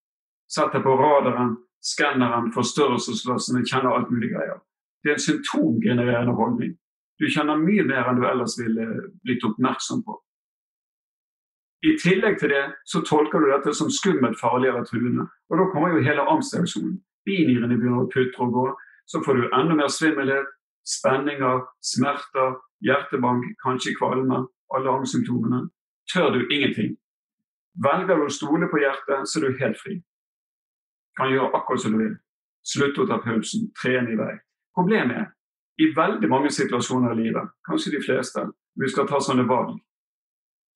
Setter 0.49 0.83
på 0.83 0.95
radaren, 0.99 1.55
skanneren, 1.85 2.51
forstørrelsesglassene, 2.55 3.65
kjenner 3.67 3.95
alt 3.95 4.11
mulig 4.11 4.33
greier. 4.33 4.59
Det 5.03 5.13
er 5.13 5.19
en 5.19 5.27
symptomgenererende 5.27 6.35
holdning. 6.35 6.73
Du 7.19 7.27
kjenner 7.27 7.59
mye 7.59 7.83
mer 7.87 8.09
enn 8.09 8.19
du 8.19 8.25
ellers 8.27 8.57
ville 8.59 8.87
blitt 9.23 9.45
oppmerksom 9.47 10.03
på. 10.07 10.17
I 11.87 11.95
tillegg 11.99 12.39
til 12.39 12.51
det 12.51 12.65
så 12.91 12.99
tolker 13.07 13.39
du 13.39 13.47
dette 13.51 13.71
som 13.75 13.91
skummelt, 13.91 14.39
farlig 14.39 14.67
eller 14.71 14.87
truende. 14.87 15.29
Og 15.47 15.59
da 15.59 15.67
kommer 15.71 15.93
jo 15.93 16.03
hele 16.03 16.27
angstreaksjonen. 16.27 16.97
Binyrene 17.27 17.77
begynner 17.77 18.03
å 18.03 18.11
putre 18.11 18.47
og 18.47 18.55
gå. 18.55 18.65
Så 19.07 19.23
får 19.23 19.39
du 19.39 19.45
enda 19.55 19.77
mer 19.79 19.91
svimmelhet, 19.91 20.49
spenninger, 20.83 21.63
smerter, 21.79 22.57
hjertebank, 22.83 23.45
kanskje 23.63 23.95
kvalme, 23.95 24.43
alle 24.75 24.95
angstsymptomene. 24.99 25.63
Tør 26.11 26.35
du 26.35 26.43
ingenting. 26.49 26.97
Velger 27.83 28.19
du 28.19 28.25
å 28.27 28.33
stole 28.33 28.67
på 28.71 28.81
hjertet, 28.81 29.27
så 29.29 29.39
er 29.39 29.47
du 29.47 29.61
helt 29.61 29.79
fri. 29.79 29.97
Kan 31.17 31.31
gjøre 31.31 31.53
akkurat 31.55 31.83
som 31.83 31.95
du 31.95 32.03
vil. 32.03 32.15
Slutte 32.67 33.03
å 33.03 33.09
ta 33.09 33.19
pulsen, 33.23 33.69
trene 33.79 34.13
i 34.13 34.17
vei. 34.19 34.33
Problemet 34.75 35.17
er 35.17 35.29
i 35.79 35.93
veldig 35.95 36.27
mange 36.29 36.51
situasjoner 36.51 37.15
i 37.15 37.21
livet, 37.23 37.53
kanskje 37.67 37.93
de 37.95 38.01
fleste, 38.03 38.43
vi 38.79 38.89
skal 38.91 39.07
ta 39.07 39.19
sånne 39.23 39.45
valg, 39.47 39.77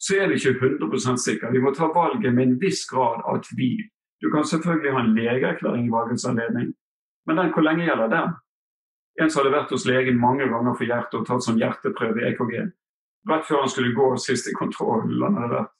så 0.04 0.18
er 0.20 0.32
vi 0.32 0.39
ikke 0.39 0.56
100 0.60 1.18
sikre. 1.20 1.51
Vi 1.51 1.62
må 1.64 1.72
ta 1.76 1.88
valget 1.91 2.34
med 2.34 2.43
en 2.47 2.56
viss 2.60 2.84
grad 2.89 3.22
av 3.24 3.41
tvil. 3.43 3.84
Du 4.24 4.30
kan 4.32 4.47
selvfølgelig 4.47 4.91
ha 4.91 5.04
en 5.04 5.14
legeerklæring 5.16 5.86
i 5.88 5.91
valgets 5.91 6.26
anledning, 6.28 6.74
men 7.28 7.39
den, 7.39 7.51
hvor 7.56 7.64
lenge 7.64 7.86
gjelder 7.88 8.12
den? 8.12 8.34
En 9.22 9.30
som 9.30 9.43
hadde 9.43 9.54
vært 9.56 9.72
hos 9.72 9.86
legen 9.88 10.20
mange 10.20 10.47
ganger 10.49 10.76
for 10.76 10.88
hjertet 10.88 11.20
og 11.20 11.28
tatt 11.28 11.45
sånn 11.45 11.60
hjerteprøve 11.62 12.24
i 12.24 12.32
EKG. 12.32 12.56
Rett 13.30 13.47
før 13.47 13.64
han 13.64 13.72
skulle 13.72 13.95
gå 13.95 14.10
siste 14.20 14.51
kontroll, 14.58 15.14
han 15.24 15.38
hadde 15.39 15.54
vært, 15.54 15.74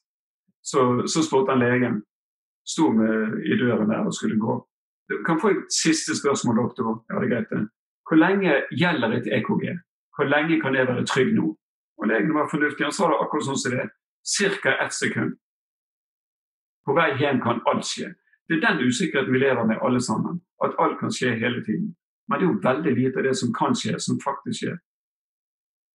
så, 0.64 0.82
så 1.08 1.24
spurte 1.26 1.52
han 1.52 1.64
legen. 1.64 2.02
Sto 2.66 2.90
med 2.96 3.42
i 3.44 3.58
døren 3.60 3.90
der 3.90 4.06
og 4.08 4.14
skulle 4.16 4.40
gå. 4.40 4.56
Du 5.10 5.24
kan 5.28 5.40
få 5.42 5.50
et 5.52 5.66
siste 5.84 6.16
spørsmål, 6.20 6.56
doktor. 6.64 7.04
Ja, 7.10 7.20
det 7.20 7.28
er 7.28 7.34
greit, 7.36 7.50
det. 7.50 7.68
Hvor 8.08 8.18
lenge 8.18 8.52
gjelder 8.72 9.10
et 9.18 9.28
EKG? 9.38 9.66
Hvor 10.16 10.26
lenge 10.36 10.62
kan 10.62 10.76
jeg 10.76 10.88
være 10.88 11.06
trygg 11.06 11.36
nå? 11.36 11.58
Og 11.98 12.08
Legen 12.08 12.34
var 12.34 12.50
fornuftig. 12.52 12.86
Han 12.86 12.96
sa 12.98 13.08
det 13.08 13.20
akkurat 13.24 13.48
sånn 13.48 13.60
som 13.62 13.74
det 13.74 13.82
er. 13.86 13.92
Ca. 14.64 14.72
ett 14.86 14.94
sekund. 14.96 15.36
På 16.86 16.96
vei 16.98 17.10
hjem 17.20 17.42
kan 17.44 17.62
alt 17.70 17.86
skje. 17.88 18.14
Det 18.48 18.58
er 18.58 18.64
den 18.66 18.88
usikkerheten 18.88 19.34
vi 19.34 19.40
lever 19.40 19.66
med 19.68 19.80
alle 19.82 20.02
sammen. 20.02 20.42
At 20.64 20.76
alt 20.80 21.00
kan 21.00 21.12
skje 21.12 21.36
hele 21.40 21.64
tiden. 21.64 21.94
Men 22.28 22.40
det 22.40 22.46
er 22.46 22.52
jo 22.52 22.64
veldig 22.64 22.94
lite 22.98 23.20
av 23.20 23.28
det 23.28 23.36
som 23.40 23.54
kan 23.56 23.76
skje, 23.76 23.96
som 24.00 24.20
faktisk 24.24 24.64
skjer. 24.64 24.78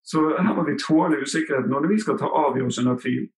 Så 0.04 0.22
her 0.38 0.54
må 0.56 0.64
vi 0.64 0.78
tåle 0.80 1.20
usikkerheten. 1.20 1.70
Når 1.70 1.88
vi 1.92 2.00
skal 2.00 2.18
ta 2.20 2.28
avgjørelsen 2.44 2.88
av 2.88 3.00
tvil, 3.02 3.28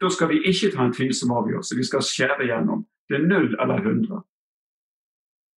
da 0.00 0.08
skal 0.10 0.30
vi 0.32 0.40
ikke 0.48 0.70
ta 0.74 0.86
en 0.86 0.94
tvilsom 0.96 1.32
avgjørelse. 1.36 1.76
Vi 1.76 1.84
skal 1.84 2.04
skjære 2.04 2.48
gjennom. 2.48 2.86
Det 3.08 3.18
er 3.18 3.26
null 3.26 3.54
eller 3.60 3.82
hundre. 3.84 4.22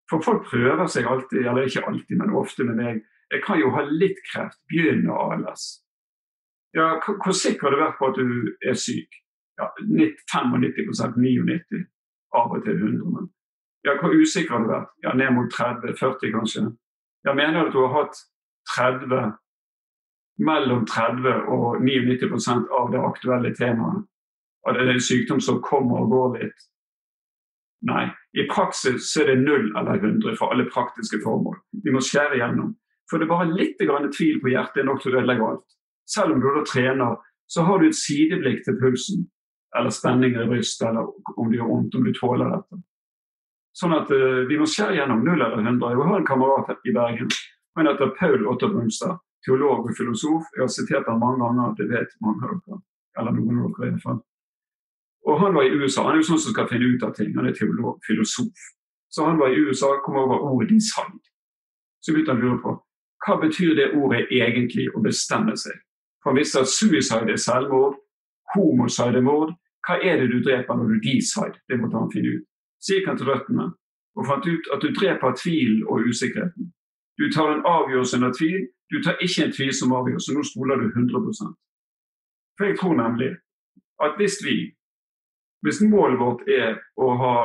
For 0.10 0.22
folk 0.26 0.46
prøver 0.50 0.88
seg 0.92 1.08
alltid, 1.08 1.46
eller 1.48 1.68
ikke 1.68 1.86
alltid, 1.88 2.18
men 2.20 2.36
ofte 2.36 2.66
med 2.68 2.76
meg. 2.76 3.02
Jeg 3.32 3.42
kan 3.46 3.60
jo 3.60 3.72
ha 3.74 3.86
litt 3.88 4.20
kreft, 4.32 4.60
begynne 4.70 5.16
ALS. 5.16 5.64
Ja, 6.76 6.98
hvor 7.06 7.36
sikker 7.38 7.70
har 7.70 7.76
du 7.76 7.82
vært 7.82 8.00
på 8.00 8.10
at 8.12 8.20
du 8.20 8.52
er 8.66 8.78
syk? 8.78 9.20
Ja, 9.62 9.70
95 9.80 11.16
99 11.16 11.86
av 12.34 12.52
og 12.52 12.64
til 12.66 12.78
100. 12.78 13.12
Men 13.16 13.30
ja, 13.86 13.96
hvor 14.02 14.14
usikker 14.14 14.58
har 14.58 14.64
du 14.64 14.72
vært? 14.72 14.94
Ja, 15.06 15.14
ned 15.14 15.34
mot 15.38 15.54
30-40 15.54 16.34
kanskje. 16.34 16.66
Jeg 17.24 17.36
mener 17.36 17.68
at 17.68 17.74
du 17.74 17.80
har 17.86 17.94
hatt 17.94 18.18
30, 18.76 19.34
mellom 20.40 20.86
30 20.90 21.46
og 21.54 21.84
99% 21.84 22.74
av 22.80 22.92
det 22.92 23.04
aktuelle 23.06 23.54
temaet. 23.56 24.08
Og 24.64 24.76
det 24.76 24.84
er 24.84 24.94
en 24.94 25.04
sykdom 25.04 25.42
som 25.44 25.62
kommer 25.64 26.04
og 26.04 26.14
går 26.14 26.38
litt. 26.38 26.70
Nei, 27.84 28.06
i 28.40 28.46
praksis 28.48 29.10
er 29.20 29.28
det 29.28 29.42
null 29.42 29.74
eller 29.76 30.00
100 30.00 30.38
for 30.40 30.54
alle 30.54 30.70
praktiske 30.72 31.20
formål. 31.24 31.58
Vi 31.84 31.92
må 31.92 32.00
skjære 32.04 32.40
gjennom. 32.40 32.72
For 33.12 33.20
det 33.20 33.28
er 33.28 33.34
bare 33.34 33.52
litt 33.52 34.16
tvil 34.16 34.40
på 34.42 34.54
hjertet 34.54 34.82
er 34.82 34.88
nok 34.88 35.04
til 35.04 35.12
å 35.12 35.20
ødelegge 35.20 35.50
alt. 35.50 35.76
Selv 36.08 36.36
om 36.36 36.40
du 36.40 36.48
da 36.48 36.64
trener, 36.68 37.20
så 37.52 37.66
har 37.68 37.80
du 37.80 37.90
et 37.90 38.00
sideblikk 38.00 38.64
til 38.64 38.80
pulsen, 38.80 39.28
eller 39.76 39.92
spenninger 39.92 40.46
i 40.46 40.50
brystet, 40.50 40.88
eller 40.90 41.12
om 41.38 41.52
det 41.52 41.60
gjør 41.60 41.72
vondt, 41.74 41.96
om 42.00 42.08
du 42.08 42.14
tåler 42.16 42.56
dette. 42.56 42.80
Sånn 43.78 43.96
at 43.98 44.12
uh, 44.14 44.44
vi 44.50 44.58
må 44.60 44.68
skjære 44.70 45.00
gjennom 45.00 45.24
null 45.26 45.42
eller 45.42 45.60
hundre. 45.66 45.92
Jeg 45.92 46.08
har 46.08 46.20
en 46.20 46.28
kamerat 46.28 46.88
i 46.88 46.94
Bergen. 46.96 47.32
Han 47.78 47.90
heter 47.90 48.14
Paul 48.20 48.46
Otto 48.48 48.70
Brunstad, 48.70 49.18
teolog 49.46 49.90
og 49.90 49.96
filosof. 49.98 50.46
Jeg 50.56 50.64
har 50.64 50.72
sitert 50.72 51.10
ham 51.10 51.24
mange 51.24 51.42
ganger, 51.42 51.74
det 51.80 51.90
vet 51.90 52.14
mange 52.24 52.48
av 52.48 52.60
dere. 52.62 52.84
Eller 53.20 53.36
noen 53.36 53.64
av 53.66 53.74
dere 53.74 53.90
i 53.90 53.96
hvert 53.96 54.06
fall. 54.06 54.22
Og 55.28 55.40
han 55.40 55.56
var 55.56 55.64
i 55.64 55.76
USA. 55.76 56.04
Han 56.04 56.18
er 56.18 56.24
jo 56.24 56.30
sånn 56.34 56.42
som 56.46 56.56
skal 56.56 56.68
finne 56.72 56.90
ut 56.94 57.04
av 57.06 57.14
ting. 57.18 57.32
Han 57.38 57.48
er 57.48 57.56
teolog, 57.56 58.00
filosof. 58.08 58.72
Så 59.14 59.28
han 59.28 59.40
var 59.40 59.54
i 59.54 59.62
USA, 59.62 59.94
kom 60.04 60.18
over 60.20 60.42
ordet 60.50 60.70
design. 60.74 61.20
Så 62.04 62.12
begynte 62.12 62.34
han 62.34 62.42
å 62.42 62.48
lure 62.48 62.64
på 62.64 62.80
hva 63.24 63.38
betyr 63.40 63.76
det 63.78 63.92
ordet 63.96 64.26
egentlig 64.36 64.90
å 64.92 65.02
bestemme 65.04 65.56
seg. 65.56 65.76
For 66.20 66.32
han 66.32 66.40
visste 66.42 66.64
at 66.64 66.72
suicide 66.72 67.32
er 67.32 67.40
selvmord, 67.40 67.96
homocide 68.56 69.22
er 69.22 69.24
mord. 69.24 69.54
Hva 69.88 70.00
er 70.04 70.20
det 70.20 70.30
du 70.32 70.42
dreper 70.44 70.76
når 70.76 70.94
du 70.94 71.06
decide? 71.06 71.60
Det 71.68 71.80
måtte 71.80 72.00
han 72.00 72.12
finne 72.12 72.38
ut. 72.38 72.46
Så 72.84 72.98
gikk 72.98 73.08
han 73.08 73.20
til 73.20 73.32
røttene 73.32 73.70
og 74.14 74.28
fant 74.28 74.46
ut 74.48 74.70
at 74.76 74.84
du 74.84 74.92
dreper 74.94 75.36
tvil 75.40 75.86
og 75.88 76.08
usikkerheten. 76.10 76.70
Du 77.18 77.30
tar 77.32 77.50
en 77.52 77.66
avgjørelse 77.66 78.18
under 78.20 78.34
tvil, 78.36 78.68
du 78.92 79.00
tar 79.04 79.18
ikke 79.26 79.48
en 79.48 79.56
tvil 79.56 79.74
som 79.74 79.96
avgjørelse. 79.96 80.36
Nå 80.36 80.44
stoler 80.48 80.82
du 80.82 80.88
100 80.92 81.56
For 82.58 82.66
jeg 82.68 82.78
tror 82.80 82.96
nemlig 83.00 83.32
at 84.04 84.18
hvis 84.20 84.38
vi, 84.46 84.56
hvis 85.64 85.82
målet 85.88 86.20
vårt 86.20 86.44
er 86.52 86.80
å 87.00 87.14
ha 87.20 87.36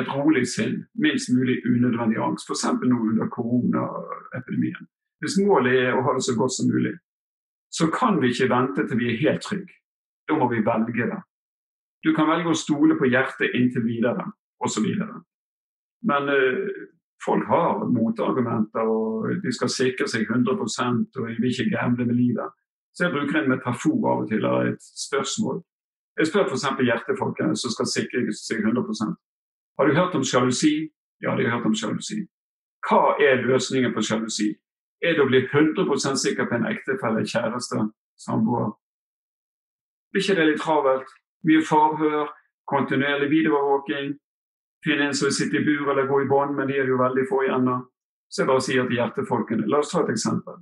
et 0.00 0.08
rolig 0.12 0.44
sinn, 0.48 0.82
minst 1.00 1.30
mulig 1.32 1.60
unødvendig 1.64 2.20
angst, 2.20 2.48
f.eks. 2.48 2.66
nå 2.82 2.96
under 3.10 3.28
koronaepidemien 3.32 4.88
Hvis 5.20 5.38
målet 5.40 5.78
er 5.86 5.96
å 5.96 6.04
ha 6.04 6.14
det 6.16 6.24
så 6.26 6.34
godt 6.36 6.52
som 6.56 6.68
mulig, 6.68 6.92
så 7.72 7.88
kan 7.92 8.20
vi 8.20 8.32
ikke 8.32 8.50
vente 8.52 8.84
til 8.88 9.00
vi 9.00 9.12
er 9.12 9.22
helt 9.22 9.44
trygge. 9.44 9.72
Da 10.28 10.36
må 10.36 10.48
vi 10.50 10.64
velge 10.64 11.08
det. 11.12 11.22
Du 12.04 12.12
kan 12.16 12.28
velge 12.28 12.52
å 12.52 12.58
stole 12.58 12.98
på 12.98 13.08
hjertet 13.08 13.56
inntil 13.56 13.84
videre, 13.86 14.26
osv. 14.60 14.84
Men 16.06 16.28
uh, 16.28 16.68
folk 17.24 17.48
har 17.48 17.86
motargumenter, 17.90 18.84
og 18.84 19.40
de 19.42 19.52
skal 19.52 19.72
sikre 19.72 20.08
seg 20.08 20.28
100% 20.28 21.20
og 21.20 21.28
de 21.28 21.38
vil 21.40 21.52
ikke 21.52 21.72
gamble 21.72 22.06
med 22.08 22.20
livet. 22.20 22.52
Så 22.96 23.06
jeg 23.06 23.16
bruker 23.16 23.42
en 23.42 23.50
metafor 23.52 23.96
av 24.08 24.24
og 24.24 24.28
til, 24.30 24.44
eller 24.44 24.72
et 24.72 24.92
spørsmål. 25.06 25.60
Jeg 26.16 26.30
spør 26.30 26.46
f.eks. 26.48 26.64
hjertefolkene 26.88 27.56
som 27.60 27.72
skal 27.74 27.88
sikre 27.90 28.22
seg 28.32 28.64
100% 28.64 29.16
Har 29.78 29.86
du 29.86 29.94
hørt 29.94 30.14
om 30.16 30.24
sjalusi? 30.24 30.88
Ja, 31.20 31.36
de 31.36 31.44
har 31.44 31.58
hørt 31.58 31.66
om 31.68 31.74
sjalusi. 31.74 32.22
Hva 32.88 33.16
er 33.20 33.42
løsningen 33.44 33.92
på 33.94 34.04
sjalusi? 34.04 34.54
Er 35.04 35.16
det 35.16 35.24
å 35.24 35.28
bli 35.28 35.42
100% 35.44 36.20
sikker 36.22 36.48
på 36.48 36.56
en 36.56 36.68
ektefelle, 36.70 37.24
kjæreste, 37.24 37.88
samboer? 38.16 38.70
Blir 40.12 40.24
ikke 40.24 40.36
det 40.38 40.46
litt 40.50 40.62
travelt? 40.62 41.10
Mye 41.44 41.64
forhør, 41.64 42.30
kontinuerlig 42.70 43.28
videoovervåking. 43.34 44.14
Finne 44.84 45.10
en 45.10 45.18
som 45.18 45.30
sitter 45.34 45.60
i 45.60 45.66
bur 45.66 45.90
eller 45.92 46.08
går 46.08 46.24
i 46.24 46.30
bånd, 46.30 46.56
men 46.56 46.70
de 46.70 46.78
er 46.80 46.88
jo 46.88 47.00
veldig 47.00 47.26
få 47.28 47.42
igjen. 47.44 47.68
Så 48.32 48.42
jeg 48.42 48.50
bare 48.50 48.64
sier 48.64 48.88
til 48.88 49.00
hjertefolkene, 49.00 49.68
la 49.68 49.82
oss 49.82 49.92
ta 49.92 50.02
et 50.04 50.14
eksempel. 50.14 50.56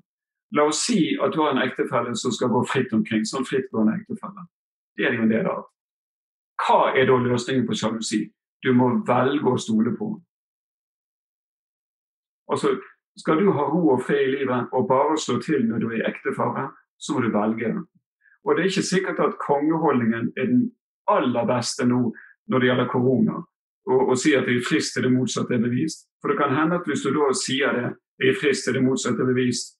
La 0.54 0.66
oss 0.70 0.82
si 0.86 1.14
at 1.22 1.34
du 1.34 1.40
har 1.42 1.54
en 1.54 1.62
ektefelle 1.62 2.14
som 2.18 2.34
skal 2.34 2.50
gå 2.50 2.64
fritt 2.70 2.92
omkring. 2.92 3.24
sånn 3.26 3.46
frittgående 3.46 3.96
ektefelle. 4.00 4.46
Det 4.96 5.06
er 5.06 5.16
jo 5.16 5.24
en 5.24 5.32
del 5.32 5.46
av. 5.50 5.64
Hva 6.64 6.94
er 6.94 7.08
da 7.08 7.18
løsningen 7.18 7.66
på 7.66 7.76
sjalusi? 7.78 8.24
Du 8.62 8.72
må 8.72 8.90
velge 9.06 9.50
å 9.50 9.60
stole 9.60 9.92
på 9.98 10.14
Altså, 12.50 12.76
Skal 13.16 13.38
du 13.38 13.52
ha 13.54 13.64
ro 13.70 13.80
og 13.94 14.02
fred 14.02 14.26
i 14.26 14.30
livet 14.32 14.72
og 14.74 14.88
bare 14.88 15.14
slå 15.18 15.38
til 15.42 15.68
når 15.68 15.78
du 15.78 15.86
er 15.92 16.00
i 16.00 16.06
ektefare, 16.08 16.64
så 16.98 17.14
må 17.14 17.20
du 17.22 17.30
velge. 17.30 17.70
Og 18.44 18.56
det 18.56 18.64
er 18.64 18.70
ikke 18.72 18.82
sikkert 18.88 19.20
at 19.22 19.36
kongeholdningen 19.38 20.32
er 20.36 20.48
den 20.50 20.64
aller 21.06 21.46
beste 21.46 21.86
nå 21.86 22.00
når 22.50 22.60
det 22.60 22.68
gjelder 22.68 22.90
korona, 22.90 23.36
og, 23.86 24.16
sier 24.18 24.40
at 24.40 24.48
det 24.48 24.58
er 24.58 24.66
frist 24.66 24.96
til 24.96 25.06
det 25.06 25.12
motsatte 25.14 25.54
er 25.54 25.62
bevist. 25.62 26.08
For 26.20 26.32
det 26.32 26.40
kan 26.40 26.56
hende 26.56 26.80
at 26.80 26.90
hvis 26.90 27.04
du 27.06 27.12
da 27.14 27.30
sier 27.38 27.78
det 27.78 27.92
er 28.28 28.36
frist 28.40 28.66
til 28.66 28.76
det 28.76 28.84
motsatte 28.84 29.22
er 29.22 29.30
bevist, 29.30 29.76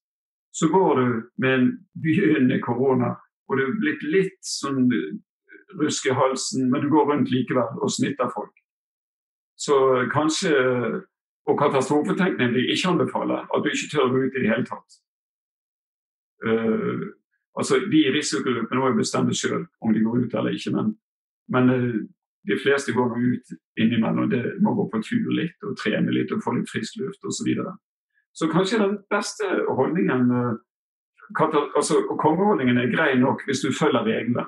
så 0.55 0.71
går 0.71 1.01
du 1.01 1.07
med 1.43 1.59
en 1.59 1.69
begynnende 2.07 2.61
korona, 2.63 3.17
og 3.49 3.59
du 3.59 3.65
er 3.65 3.79
blitt 3.81 4.05
litt 4.09 4.41
sånn 4.47 4.87
rusk 5.81 6.07
i 6.07 6.15
halsen, 6.17 6.69
men 6.71 6.85
du 6.85 6.91
går 6.93 7.11
rundt 7.11 7.33
likevel 7.33 7.83
og 7.83 7.93
smitter 7.93 8.31
folk. 8.35 8.55
Så 9.57 9.77
kanskje 10.13 10.55
Og 11.45 11.59
katastrofetenkning 11.61 12.55
vil 12.55 12.65
jeg 12.65 12.79
ikke 12.79 12.89
anbefale. 12.89 13.35
At 13.53 13.61
du 13.61 13.67
ikke 13.69 13.89
tør 13.93 14.07
å 14.07 14.13
gå 14.15 14.21
ut 14.25 14.37
i 14.39 14.41
det 14.41 14.49
hele 14.49 14.65
tatt. 14.65 14.95
Uh, 16.41 17.13
altså, 17.53 17.83
De 17.85 18.01
i 18.01 18.13
risikogruppen 18.15 18.81
må 18.81 18.89
jo 18.89 18.97
bestemme 18.97 19.37
sjøl 19.37 19.67
om 19.85 19.93
de 19.93 20.01
går 20.07 20.23
ut 20.23 20.37
eller 20.41 20.57
ikke, 20.57 20.73
men, 20.73 20.95
men 21.53 21.69
uh, 21.69 21.99
de 22.49 22.59
fleste 22.63 22.97
går 22.97 23.13
ut 23.13 23.53
innimellom. 23.77 24.31
Det 24.33 24.55
må 24.65 24.73
gå 24.79 24.89
på 24.89 25.03
tur 25.05 25.29
litt 25.37 25.69
og 25.69 25.77
trene 25.81 26.17
litt 26.17 26.33
og 26.33 26.41
få 26.45 26.57
litt 26.57 26.73
frisk 26.73 26.97
luft 27.03 27.25
osv. 27.29 27.53
Så 27.53 27.67
så 28.35 28.49
kanskje 28.51 28.81
den 28.83 28.97
beste 29.13 29.47
holdningen 29.79 30.31
eh, 30.35 30.55
altså 31.77 31.95
Kongeholdningen 32.25 32.79
er 32.79 32.93
grei 32.97 33.13
nok 33.19 33.45
hvis 33.47 33.63
du 33.65 33.69
følger 33.81 34.05
reglene. 34.05 34.45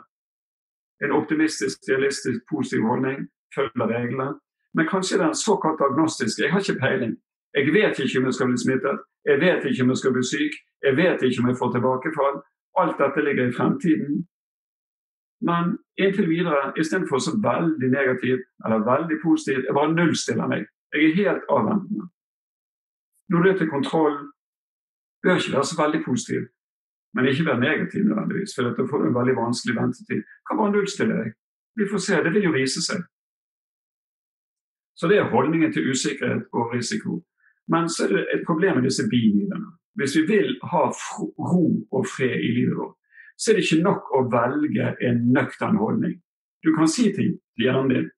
En 1.05 1.13
optimistisk, 1.13 1.79
realistisk, 1.89 2.41
positiv 2.51 2.83
holdning 2.91 3.29
følger 3.55 3.87
reglene. 3.97 4.29
Men 4.77 4.89
kanskje 4.93 5.19
den 5.19 5.35
såkalt 5.35 5.81
agnostiske. 5.81 6.43
Jeg 6.43 6.53
har 6.53 6.61
ikke 6.61 6.81
peiling. 6.85 7.15
Jeg 7.57 7.73
vet 7.79 7.99
ikke 7.99 8.19
om 8.19 8.27
jeg 8.29 8.35
skal 8.35 8.49
bli 8.51 8.59
smittet, 8.65 8.99
jeg 9.31 9.41
vet 9.41 9.65
ikke 9.65 9.83
om 9.83 9.91
jeg 9.93 10.01
skal 10.01 10.13
bli 10.17 10.25
syk, 10.33 10.55
jeg 10.87 10.97
vet 10.97 11.23
ikke 11.23 11.41
om 11.43 11.49
jeg 11.49 11.59
får 11.61 11.71
tilbakefall. 11.73 12.37
Alt 12.81 12.99
dette 13.03 13.21
ligger 13.27 13.45
i 13.47 13.57
fremtiden. 13.59 14.15
Men 15.49 15.65
inntil 16.03 16.29
videre, 16.29 16.73
istedenfor 16.81 17.19
så 17.19 17.33
veldig 17.51 17.89
negativ 17.99 18.37
eller 18.65 18.89
veldig 18.93 19.19
positiv, 19.25 19.59
jeg 19.67 19.75
bare 19.79 19.97
nullstiller 19.99 20.47
meg. 20.53 20.63
Jeg 20.93 21.01
er 21.05 21.19
helt 21.21 21.45
avventende. 21.57 22.05
Når 23.31 23.39
du 23.43 23.49
er 23.51 23.59
til 23.59 23.71
kontroll, 23.77 24.17
bør 25.23 25.37
ikke 25.37 25.57
være 25.57 25.71
så 25.71 25.77
veldig 25.83 26.03
positiv, 26.09 26.43
men 27.17 27.29
ikke 27.31 27.47
være 27.49 27.65
negativ 27.65 28.05
nødvendigvis. 28.05 28.53
For 28.55 28.63
da 28.69 28.87
får 28.91 28.99
du 29.03 29.07
en 29.09 29.19
veldig 29.21 29.37
vanskelig 29.37 29.77
ventetid. 29.81 30.21
Kan 30.47 30.59
bare 30.61 30.73
nullstille 30.75 31.15
deg. 31.21 31.31
Vi 31.79 31.89
får 31.91 32.01
se. 32.07 32.19
Det 32.25 32.33
vil 32.35 32.49
jo 32.49 32.57
vise 32.57 32.83
seg. 32.89 33.01
Så 34.99 35.09
det 35.09 35.19
er 35.19 35.33
holdningen 35.33 35.73
til 35.73 35.89
usikkerhet 35.93 36.45
og 36.53 36.75
risiko. 36.75 37.23
Men 37.73 37.89
så 37.89 38.05
er 38.05 38.13
det 38.15 38.25
et 38.35 38.45
problem 38.49 38.79
med 38.79 38.87
disse 38.89 39.09
bilene. 39.11 39.73
Hvis 39.97 40.17
vi 40.17 40.23
vil 40.33 40.51
ha 40.73 40.85
ro 41.51 41.67
og 41.97 42.07
fred 42.17 42.37
i 42.49 42.51
livet 42.59 42.77
vårt, 42.77 42.97
så 43.39 43.51
er 43.51 43.57
det 43.57 43.65
ikke 43.65 43.87
nok 43.89 44.13
å 44.17 44.23
velge 44.33 44.93
en 45.09 45.19
nøktern 45.33 45.81
holdning. 45.81 46.21
Du 46.65 46.73
kan 46.77 46.89
si 46.89 47.11
til 47.17 47.39
hjernen 47.61 47.93
din 47.95 48.13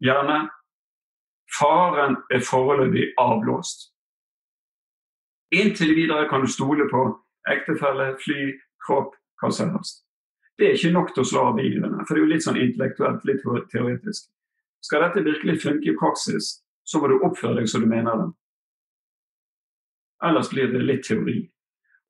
Gjerne 0.00 0.48
faren 1.58 2.14
er 2.32 2.40
foreløpig 2.50 3.10
avblåst. 3.20 3.90
Inntil 5.52 5.92
videre 5.98 6.28
kan 6.30 6.40
du 6.40 6.48
stole 6.48 6.86
på 6.90 7.02
ektefelle, 7.48 8.12
fly, 8.20 8.52
kropp, 8.86 9.14
hva 9.40 9.50
som 9.54 9.72
helst. 9.74 10.04
Det 10.58 10.68
er 10.68 10.76
ikke 10.76 10.92
nok 10.92 11.14
til 11.14 11.24
å 11.24 11.28
slå 11.30 11.46
av 11.48 11.56
bilene, 11.56 12.04
for 12.04 12.14
det 12.14 12.20
er 12.20 12.26
jo 12.26 12.32
litt 12.34 12.44
sånn 12.44 12.60
intellektuelt, 12.60 13.24
litt 13.24 13.46
teoretisk. 13.72 14.28
Skal 14.84 15.04
dette 15.06 15.24
virkelig 15.24 15.62
funke 15.62 15.88
i 15.88 15.96
praksis, 15.96 16.60
så 16.84 17.00
må 17.00 17.08
du 17.08 17.16
oppføre 17.20 17.60
deg 17.60 17.68
som 17.68 17.84
du 17.84 17.88
mener 17.88 18.20
det. 18.20 18.28
Ellers 20.28 20.50
blir 20.52 20.68
det 20.72 20.84
litt 20.84 21.06
teori. 21.08 21.38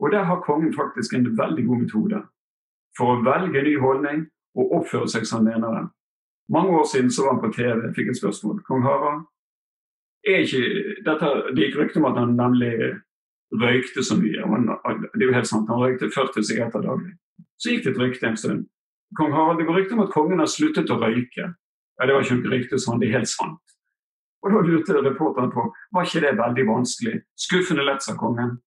Og 0.01 0.11
der 0.11 0.27
har 0.27 0.43
kongen 0.43 0.75
faktisk 0.75 1.15
en 1.15 1.29
veldig 1.39 1.67
god 1.67 1.83
metode 1.85 2.23
for 2.99 3.15
å 3.15 3.23
velge 3.23 3.63
ny 3.63 3.77
holdning 3.79 4.25
og 4.59 4.73
oppføre 4.81 5.11
seg 5.13 5.27
som 5.29 5.45
han 5.45 5.51
mener 5.53 5.77
det. 5.77 5.85
Mange 6.51 6.75
år 6.81 6.89
siden 6.91 7.11
så 7.15 7.27
var 7.27 7.37
han 7.37 7.43
på 7.45 7.53
TV, 7.55 7.77
og 7.87 7.95
fikk 7.95 8.11
et 8.11 8.19
spørsmål. 8.19 8.63
Kong 8.67 8.83
Harald, 8.83 9.21
er 10.27 10.43
ikke, 10.43 10.65
dette, 11.07 11.29
det 11.55 11.69
gikk 11.69 11.79
rykter 11.79 12.03
om 12.03 12.09
at 12.11 12.19
han 12.19 12.35
nemlig 12.37 12.73
røykte 13.63 14.03
så 14.05 14.19
mye. 14.19 14.43
Det 15.21 15.27
er 15.27 15.33
jo 15.33 15.37
helt 15.37 15.49
sant, 15.51 15.69
Han 15.69 15.83
røykte 15.83 16.09
40 16.09 16.47
sigaretter 16.49 16.81
daglig. 16.81 17.11
Så 17.61 17.75
gikk 17.75 17.85
det 17.85 17.91
et 17.93 17.99
rykte 18.01 18.27
en 18.27 18.39
stund. 18.41 18.63
Kong 19.19 19.35
Harald, 19.37 19.59
Det 19.59 19.67
går 19.69 19.77
rykte 19.77 19.93
om 19.93 20.01
at 20.07 20.15
kongen 20.15 20.39
har 20.41 20.49
sluttet 20.49 20.89
å 20.89 20.97
røyke. 20.97 21.45
Ja, 22.01 22.07
Det 22.07 22.15
var 22.15 22.25
ikke 22.25 22.39
noe 22.41 22.53
rykte, 22.55 22.79
sånn, 22.81 23.01
det 23.01 23.11
er 23.11 23.19
helt 23.19 23.29
sant. 23.29 23.61
Og 24.43 24.53
Da 24.55 24.61
lurte 24.65 24.97
reporteren 24.97 25.53
på 25.53 25.67
var 25.93 26.07
ikke 26.09 26.25
det 26.25 26.39
veldig 26.41 26.65
vanskelig. 26.67 27.21
Skuffende 27.37 27.85
lett, 27.85 28.03
sa 28.03 28.17
kongen. 28.17 28.63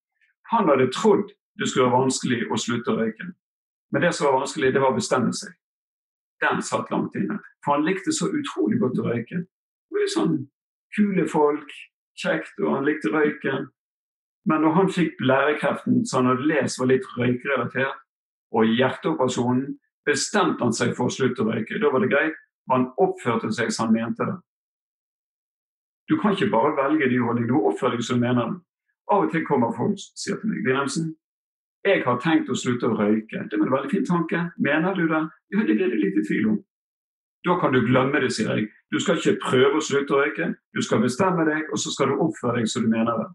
Han 0.51 0.69
hadde 0.69 0.91
trodd 0.93 1.33
det 1.57 1.69
skulle 1.69 1.89
være 1.89 2.01
vanskelig 2.03 2.39
å 2.49 2.57
slutte 2.57 2.93
å 2.93 2.97
røyke. 2.97 3.33
Men 3.91 4.01
det 4.01 4.13
som 4.13 4.27
var 4.27 4.39
vanskelig, 4.41 4.73
det 4.73 4.81
var 4.81 4.93
å 4.93 4.97
bestemme 4.97 5.33
seg. 5.33 5.53
Den 6.41 6.61
satt 6.61 6.89
langt 6.91 7.15
inne. 7.15 7.39
For 7.63 7.75
han 7.75 7.85
likte 7.85 8.13
så 8.13 8.29
utrolig 8.29 8.79
godt 8.81 8.99
å 8.99 9.07
røyke. 9.09 9.43
Det 9.45 9.99
var 9.99 10.13
sånn 10.13 10.41
Kule 10.93 11.23
folk, 11.25 11.71
kjekt, 12.21 12.53
og 12.61 12.75
han 12.75 12.85
likte 12.85 13.09
røyken. 13.09 13.63
Men 14.49 14.63
når 14.65 14.73
han 14.77 14.89
fikk 14.91 15.15
blærekreften 15.21 16.01
som 16.05 16.23
han 16.23 16.33
hadde 16.33 16.47
lest 16.49 16.79
var 16.79 16.89
litt 16.91 17.05
røykrelatert, 17.17 17.99
og 18.53 18.69
hjerteoperasjonen, 18.69 19.77
bestemte 20.05 20.61
han 20.65 20.75
seg 20.75 20.91
for 20.97 21.09
å 21.09 21.13
slutte 21.13 21.41
å 21.41 21.47
røyke. 21.49 21.79
Da 21.81 21.89
var 21.89 22.03
det 22.03 22.11
greit. 22.11 22.35
Han 22.71 22.91
oppførte 23.01 23.49
seg 23.55 23.71
som 23.73 23.89
han 23.89 23.95
mente 23.97 24.27
det. 24.27 24.35
Du 26.11 26.17
kan 26.19 26.35
ikke 26.35 26.51
bare 26.51 26.75
velge 26.77 27.07
ny 27.09 27.19
holdning, 27.23 27.47
du 27.47 27.55
må 27.55 27.71
oppføre 27.71 27.97
deg 27.97 28.05
som 28.05 28.19
du 28.19 28.25
mener 28.27 28.51
det. 28.51 28.59
Av 29.11 29.25
og 29.25 29.31
til 29.31 29.43
kommer 29.47 29.73
folk 29.75 29.99
sier 29.99 30.37
til 30.39 30.51
meg 30.51 30.67
Wilhelmsen, 30.67 31.09
jeg 31.83 32.03
har 32.05 32.19
tenkt 32.23 32.51
å 32.51 32.55
slutte 32.55 32.87
å 32.87 32.95
røyke. 32.95 33.41
Det 33.51 33.57
var 33.59 33.67
en 33.67 33.73
veldig 33.73 33.91
fin 33.91 34.05
tanke. 34.07 34.43
Mener 34.63 34.95
du 34.95 35.03
det? 35.09 35.19
Ja, 35.51 35.65
det 35.67 35.75
er 35.75 35.91
det 35.91 35.99
litt 35.99 36.19
i 36.19 36.23
tvil 36.23 36.45
om. 36.53 36.61
Da 37.43 37.57
kan 37.59 37.75
du 37.75 37.81
glemme 37.83 38.21
det, 38.23 38.29
sier 38.31 38.53
jeg. 38.55 38.69
Du 38.91 39.01
skal 39.03 39.19
ikke 39.19 39.41
prøve 39.43 39.81
å 39.81 39.83
slutte 39.83 40.15
å 40.15 40.21
røyke. 40.21 40.53
Du 40.71 40.79
skal 40.85 41.03
bestemme 41.03 41.43
deg, 41.49 41.65
og 41.71 41.81
så 41.83 41.91
skal 41.91 42.13
du 42.13 42.21
oppføre 42.23 42.61
deg 42.61 42.71
som 42.71 42.85
du 42.85 42.91
mener 42.93 43.19
det. 43.19 43.27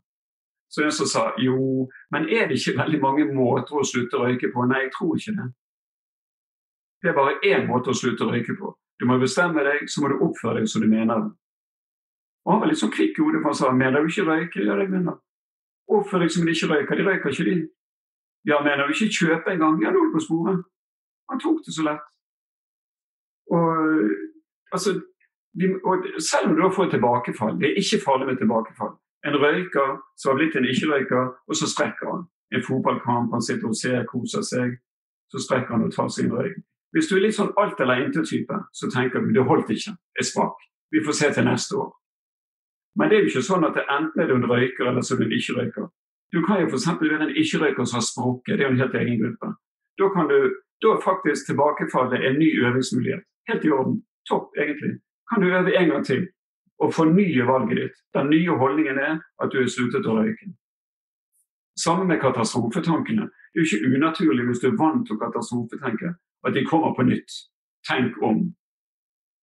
Så 0.69 0.85
en 0.85 0.93
som 0.93 1.09
sa 1.09 1.23
jo, 1.41 1.89
men 2.13 2.29
er 2.29 2.49
det 2.49 2.59
ikke 2.59 2.77
veldig 2.77 3.01
mange 3.01 3.25
måter 3.33 3.79
å 3.79 3.87
slutte 3.89 4.19
å 4.19 4.27
røyke 4.27 4.51
på? 4.53 4.67
Nei, 4.69 4.83
jeg 4.85 4.93
tror 4.99 5.17
ikke 5.17 5.37
det. 5.39 5.47
Det 7.03 7.11
er 7.11 7.17
bare 7.17 7.39
én 7.47 7.65
måte 7.71 7.93
å 7.93 7.97
slutte 7.97 8.27
å 8.27 8.33
røyke 8.33 8.57
på. 8.59 8.75
Du 9.01 9.07
må 9.07 9.17
bestemme 9.23 9.65
deg, 9.65 9.87
så 9.89 10.03
må 10.03 10.11
du 10.13 10.19
oppføre 10.27 10.59
deg 10.59 10.69
som 10.69 10.83
du 10.83 10.89
mener. 10.91 11.31
Og 12.45 12.53
Han 12.53 12.61
var 12.61 12.71
litt 12.71 12.81
sånn 12.81 12.93
kvikk 12.93 13.19
i 13.19 13.25
hodet, 13.25 13.41
for 13.43 13.53
han 13.53 13.59
sa 13.59 13.73
mener 13.73 14.03
du 14.03 14.11
ikke 14.13 14.27
røyke? 14.29 14.65
Ja, 14.67 14.77
jeg 14.81 14.93
mener. 14.93 15.19
Oppfør 15.89 16.25
deg 16.25 16.33
som 16.35 16.45
de 16.45 16.53
ikke 16.53 16.71
røyker. 16.73 17.01
De 17.01 17.07
røyker 17.07 17.33
ikke, 17.33 17.49
de. 17.49 17.57
Ja, 18.49 18.61
mener 18.65 18.89
du 18.89 18.93
ikke 18.93 19.13
kjøpe 19.13 19.55
engang? 19.55 19.81
Ja, 19.85 19.93
nå 19.93 20.03
er 20.03 20.09
du 20.09 20.17
på 20.17 20.25
sporet. 20.25 20.65
Han 21.31 21.41
tok 21.41 21.61
det 21.65 21.75
så 21.77 21.85
lett. 21.85 22.05
Og 23.53 23.69
altså, 24.73 24.95
de, 25.61 25.75
og 25.85 26.09
selv 26.21 26.51
om 26.51 26.57
du 26.57 26.63
da 26.63 26.71
får 26.73 26.91
tilbakefall, 26.93 27.57
det 27.61 27.71
er 27.71 27.81
ikke 27.83 28.05
farlig 28.05 28.29
med 28.31 28.41
tilbakefall. 28.41 28.97
En 29.27 29.37
røyker 29.43 29.99
som 30.17 30.31
har 30.31 30.39
blitt 30.39 30.57
en 30.57 30.69
ikke-røyker, 30.73 31.25
og 31.49 31.57
så 31.57 31.67
strekker 31.67 32.11
han. 32.13 32.27
En 32.55 32.65
fotballkamp, 32.65 33.33
han 33.35 33.43
sitter 33.43 33.69
og 33.69 33.77
ser, 33.77 34.05
koser 34.13 34.43
seg. 34.43 34.79
så 35.29 35.39
strekker 35.45 35.75
han 35.75 35.85
og 35.85 35.93
tar 35.93 36.09
sin 36.09 36.33
røyk. 36.33 36.57
Hvis 36.93 37.09
du 37.09 37.17
er 37.17 37.27
litt 37.27 37.37
sånn 37.37 37.51
alt 37.61 37.81
eller 37.85 38.01
intet-type, 38.01 38.57
så 38.73 38.89
tenker 38.89 39.21
du 39.21 39.35
det 39.37 39.45
holdt 39.45 39.69
ikke, 39.75 39.93
jeg 40.17 40.25
sprakk. 40.25 40.63
Vi 40.89 41.03
får 41.05 41.17
se 41.19 41.29
til 41.37 41.45
neste 41.45 41.77
år. 41.77 41.91
Men 42.97 43.11
det 43.11 43.17
er 43.17 43.27
jo 43.27 43.33
ikke 43.33 43.49
sånn 43.51 43.67
at 43.69 43.77
det 43.77 43.85
enten 43.93 44.23
er 44.23 44.31
du 44.31 44.39
en 44.39 44.49
røyker 44.49 44.89
eller 44.89 45.05
så 45.05 45.15
er 45.15 45.21
du 45.21 45.27
en 45.27 45.37
ikke-røyker. 45.37 45.91
Du 46.33 46.39
kan 46.47 46.63
jo 46.63 46.71
f.eks. 46.71 46.89
være 47.03 47.29
en 47.29 47.37
ikke-røyker 47.43 47.85
som 47.85 47.99
har 48.01 48.07
sprukket, 48.09 48.57
det 48.57 48.65
er 48.65 48.71
jo 48.71 48.75
en 48.77 48.83
helt 48.83 48.97
egen 49.03 49.21
gruppe. 49.21 49.53
Da 50.01 50.09
kan 50.15 50.33
du 50.33 50.39
da 50.85 50.97
faktisk 51.05 51.51
tilbakefallet 51.51 52.25
en 52.25 52.41
ny 52.41 52.49
øvingsmulighet. 52.65 53.23
Helt 53.49 53.65
i 53.65 53.71
orden. 53.79 54.03
Topp, 54.31 54.57
egentlig. 54.57 54.93
Kan 55.29 55.43
du 55.43 55.47
øve 55.53 55.77
en 55.77 55.89
gang 55.93 56.05
til 56.07 56.29
og 56.79 56.95
fornye 56.95 57.47
valget 57.47 57.77
ditt. 57.83 57.97
Den 58.15 58.31
nye 58.31 58.57
holdningen 58.61 58.99
er 58.99 59.19
at 59.43 59.53
du 59.53 59.61
har 59.61 59.71
sluttet 59.73 60.07
å 60.07 60.19
røyke. 60.19 60.53
Sammen 61.79 62.09
med 62.11 62.21
katastrofetankene. 62.23 63.29
Det 63.53 63.61
er 63.61 63.65
jo 63.65 63.67
ikke 63.67 63.97
unaturlig 63.97 64.47
hvis 64.49 64.63
du 64.63 64.69
er 64.71 64.79
vant 64.79 65.05
til 65.07 65.17
å 65.17 65.23
katastrofetenke, 65.23 66.15
at 66.47 66.55
de 66.55 66.65
kommer 66.67 66.95
på 66.95 67.07
nytt. 67.07 67.35
Tenk 67.87 68.19
om. 68.23 68.49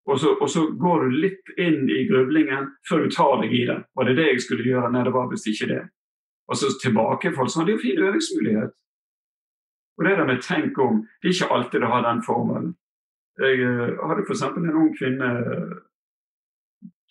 Og 0.06 0.20
så, 0.20 0.36
og 0.42 0.50
så, 0.50 0.68
går 0.78 1.04
du 1.04 1.16
litt 1.24 1.54
inn 1.58 1.90
i 1.90 2.04
grublingen 2.10 2.68
før 2.90 3.06
du 3.06 3.14
tar 3.16 3.40
deg 3.42 3.54
i 3.58 3.64
det. 3.66 3.78
Var 3.98 4.10
det 4.10 4.18
det 4.20 4.28
jeg 4.28 4.42
skulle 4.46 4.68
gjøre? 4.68 4.92
Nei, 4.94 5.04
det 5.08 5.14
var 5.16 5.32
visst 5.32 5.48
ikke 5.50 5.70
det. 5.72 5.82
Og 6.46 6.60
så 6.60 6.70
tilbakefall. 6.82 7.50
Så 7.50 7.66
det 7.66 7.74
er 7.74 7.80
jo 7.80 7.86
fin 7.88 8.04
øvingsmulighet. 8.04 8.76
Og 9.98 10.06
det 10.06 10.18
der 10.20 10.28
med 10.28 10.44
tenk 10.44 10.78
om, 10.78 11.02
det 11.22 11.30
er 11.30 11.34
ikke 11.34 11.54
alltid 11.56 11.82
det 11.82 11.90
har 11.90 12.04
den 12.06 12.22
formelen. 12.26 12.76
Jeg 13.40 13.66
uh, 13.66 14.08
hadde 14.08 14.24
f.eks. 14.28 14.44
en 14.46 14.78
ung 14.78 14.92
kvinne 14.96 15.30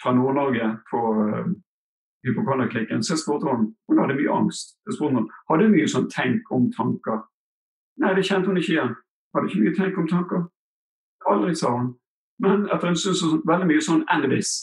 fra 0.03 0.15
Nord-Norge 0.15 0.73
på 0.91 1.05
uh. 1.21 1.55
Så 2.25 3.13
jeg 3.13 3.19
spurte 3.21 3.51
hun 3.51 3.75
hun 3.89 3.99
hadde 4.01 4.15
mye 4.17 4.33
angst. 4.33 4.79
Jeg 4.87 4.95
spurte 4.97 5.15
hun, 5.15 5.31
Hadde 5.51 5.69
mye 5.69 5.89
sånn 5.89 6.07
tenk 6.09 6.49
om-tanker? 6.51 7.19
Nei, 8.01 8.15
det 8.17 8.25
kjente 8.25 8.49
hun 8.49 8.57
ikke 8.57 8.73
igjen. 8.73 8.95
Hadde 9.35 9.51
ikke 9.51 9.65
mye 9.65 9.75
tenk 9.77 9.99
om 9.99 10.09
tanker. 10.09 10.47
Aldri, 11.29 11.55
sa 11.55 11.75
hun. 11.77 11.91
Men 12.41 12.65
etter 12.73 12.89
en 12.89 12.97
stund 12.97 13.19
så 13.21 13.29
veldig 13.45 13.69
mye 13.69 13.85
sånn 13.85 14.07
enn 14.15 14.25
hvis. 14.33 14.55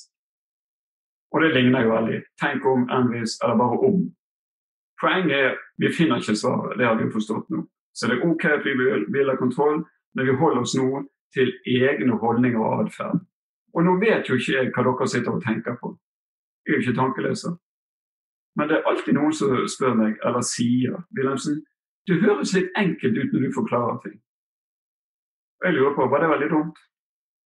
Og 1.31 1.45
det 1.45 1.53
ligner 1.53 1.85
jo 1.85 1.93
veldig. 1.93 2.19
Tenk 2.41 2.65
om, 2.65 2.87
enn 2.89 3.13
hvis, 3.13 3.37
eller 3.43 3.61
bare 3.61 3.79
om. 3.91 4.01
Poenget 5.01 5.37
er 5.37 5.55
vi 5.81 5.93
finner 5.93 6.21
ikke 6.21 6.35
svaret, 6.37 6.77
det 6.77 6.85
har 6.85 6.97
vi 6.97 7.07
jo 7.07 7.15
forstått 7.15 7.49
nå. 7.53 7.63
Så 7.93 8.07
det 8.07 8.17
er 8.17 8.27
OK 8.27 8.45
at 8.45 8.65
vi 8.65 8.73
vil 9.13 9.29
ha 9.29 9.35
kontroll, 9.39 9.83
men 10.15 10.27
vi 10.27 10.35
holder 10.37 10.61
oss 10.61 10.75
nå 10.77 11.03
til 11.35 11.51
egne 11.65 12.17
holdninger 12.21 12.59
og 12.59 12.85
atferd. 12.85 13.23
Og 13.73 13.83
nå 13.85 13.97
vet 14.01 14.29
jo 14.29 14.37
ikke 14.37 14.55
jeg 14.57 14.71
hva 14.75 14.83
dere 14.87 15.07
sitter 15.07 15.35
og 15.35 15.43
tenker 15.43 15.77
på. 15.81 15.93
Jeg 16.65 16.73
er 16.73 16.79
jo 16.79 16.85
ikke 16.85 16.99
tankeleser. 16.99 17.57
Men 18.55 18.67
det 18.67 18.77
er 18.77 18.87
alltid 18.89 19.15
noen 19.15 19.33
som 19.33 19.53
spør 19.71 19.93
meg, 19.95 20.17
eller 20.27 20.43
sier 20.43 20.97
Wilhelmsen, 21.15 21.61
du 22.07 22.17
høres 22.19 22.53
litt 22.57 22.71
enkelt 22.77 23.17
ut 23.17 23.33
når 23.33 23.45
du 23.45 23.53
forklarer 23.55 23.99
ting. 24.03 24.17
Og 25.61 25.67
jeg 25.67 25.77
lurer 25.77 25.95
på, 25.95 26.07
var 26.11 26.23
det 26.23 26.31
veldig 26.33 26.49
dumt? 26.51 26.79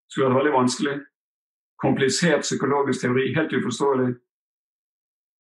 Skulle 0.10 0.30
vært 0.30 0.40
veldig 0.40 0.54
vanskelig? 0.56 0.96
Komplisert 1.84 2.46
psykologisk 2.48 3.04
teori, 3.04 3.26
helt 3.36 3.54
uforståelig? 3.54 4.14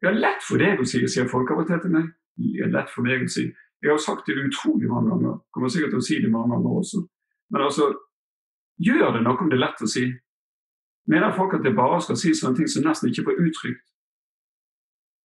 Ja, 0.04 0.12
lett 0.12 0.44
for 0.44 0.62
deg 0.62 0.82
å 0.84 0.88
si, 0.88 1.02
sier 1.10 1.30
folk 1.32 1.52
av 1.54 1.64
og 1.64 1.70
til 1.70 1.80
til 1.82 1.94
meg. 1.96 2.10
Det 2.36 2.66
er 2.66 2.74
lett 2.74 2.92
for 2.92 3.08
meg 3.08 3.24
å 3.24 3.32
si. 3.32 3.48
Jeg 3.82 3.92
har 3.94 4.02
sagt 4.02 4.28
det 4.28 4.36
utrolig 4.42 4.90
mange 4.92 5.14
ganger, 5.14 5.40
kommer 5.54 5.72
sikkert 5.72 5.96
til 5.96 6.04
å 6.04 6.06
si 6.06 6.20
det 6.22 6.32
mange 6.34 6.52
ganger 6.56 6.78
også. 6.82 7.02
Men 7.54 7.66
altså, 7.70 7.90
gjør 8.84 9.16
det 9.16 9.24
noe 9.24 9.40
om 9.40 9.50
det 9.50 9.58
er 9.58 9.64
lett 9.64 9.84
å 9.86 9.90
si? 9.90 10.06
Mener 11.08 11.36
folk 11.36 11.53
at 11.53 11.64
det 11.64 11.76
bare 11.78 12.01
skal 12.01 12.18
si 12.18 12.34
sånne 12.34 12.58
ting 12.58 12.70
som 12.72 12.86
nesten 12.86 13.12
ikke 13.12 13.28
får 13.28 13.41
uttrykt? 13.45 13.84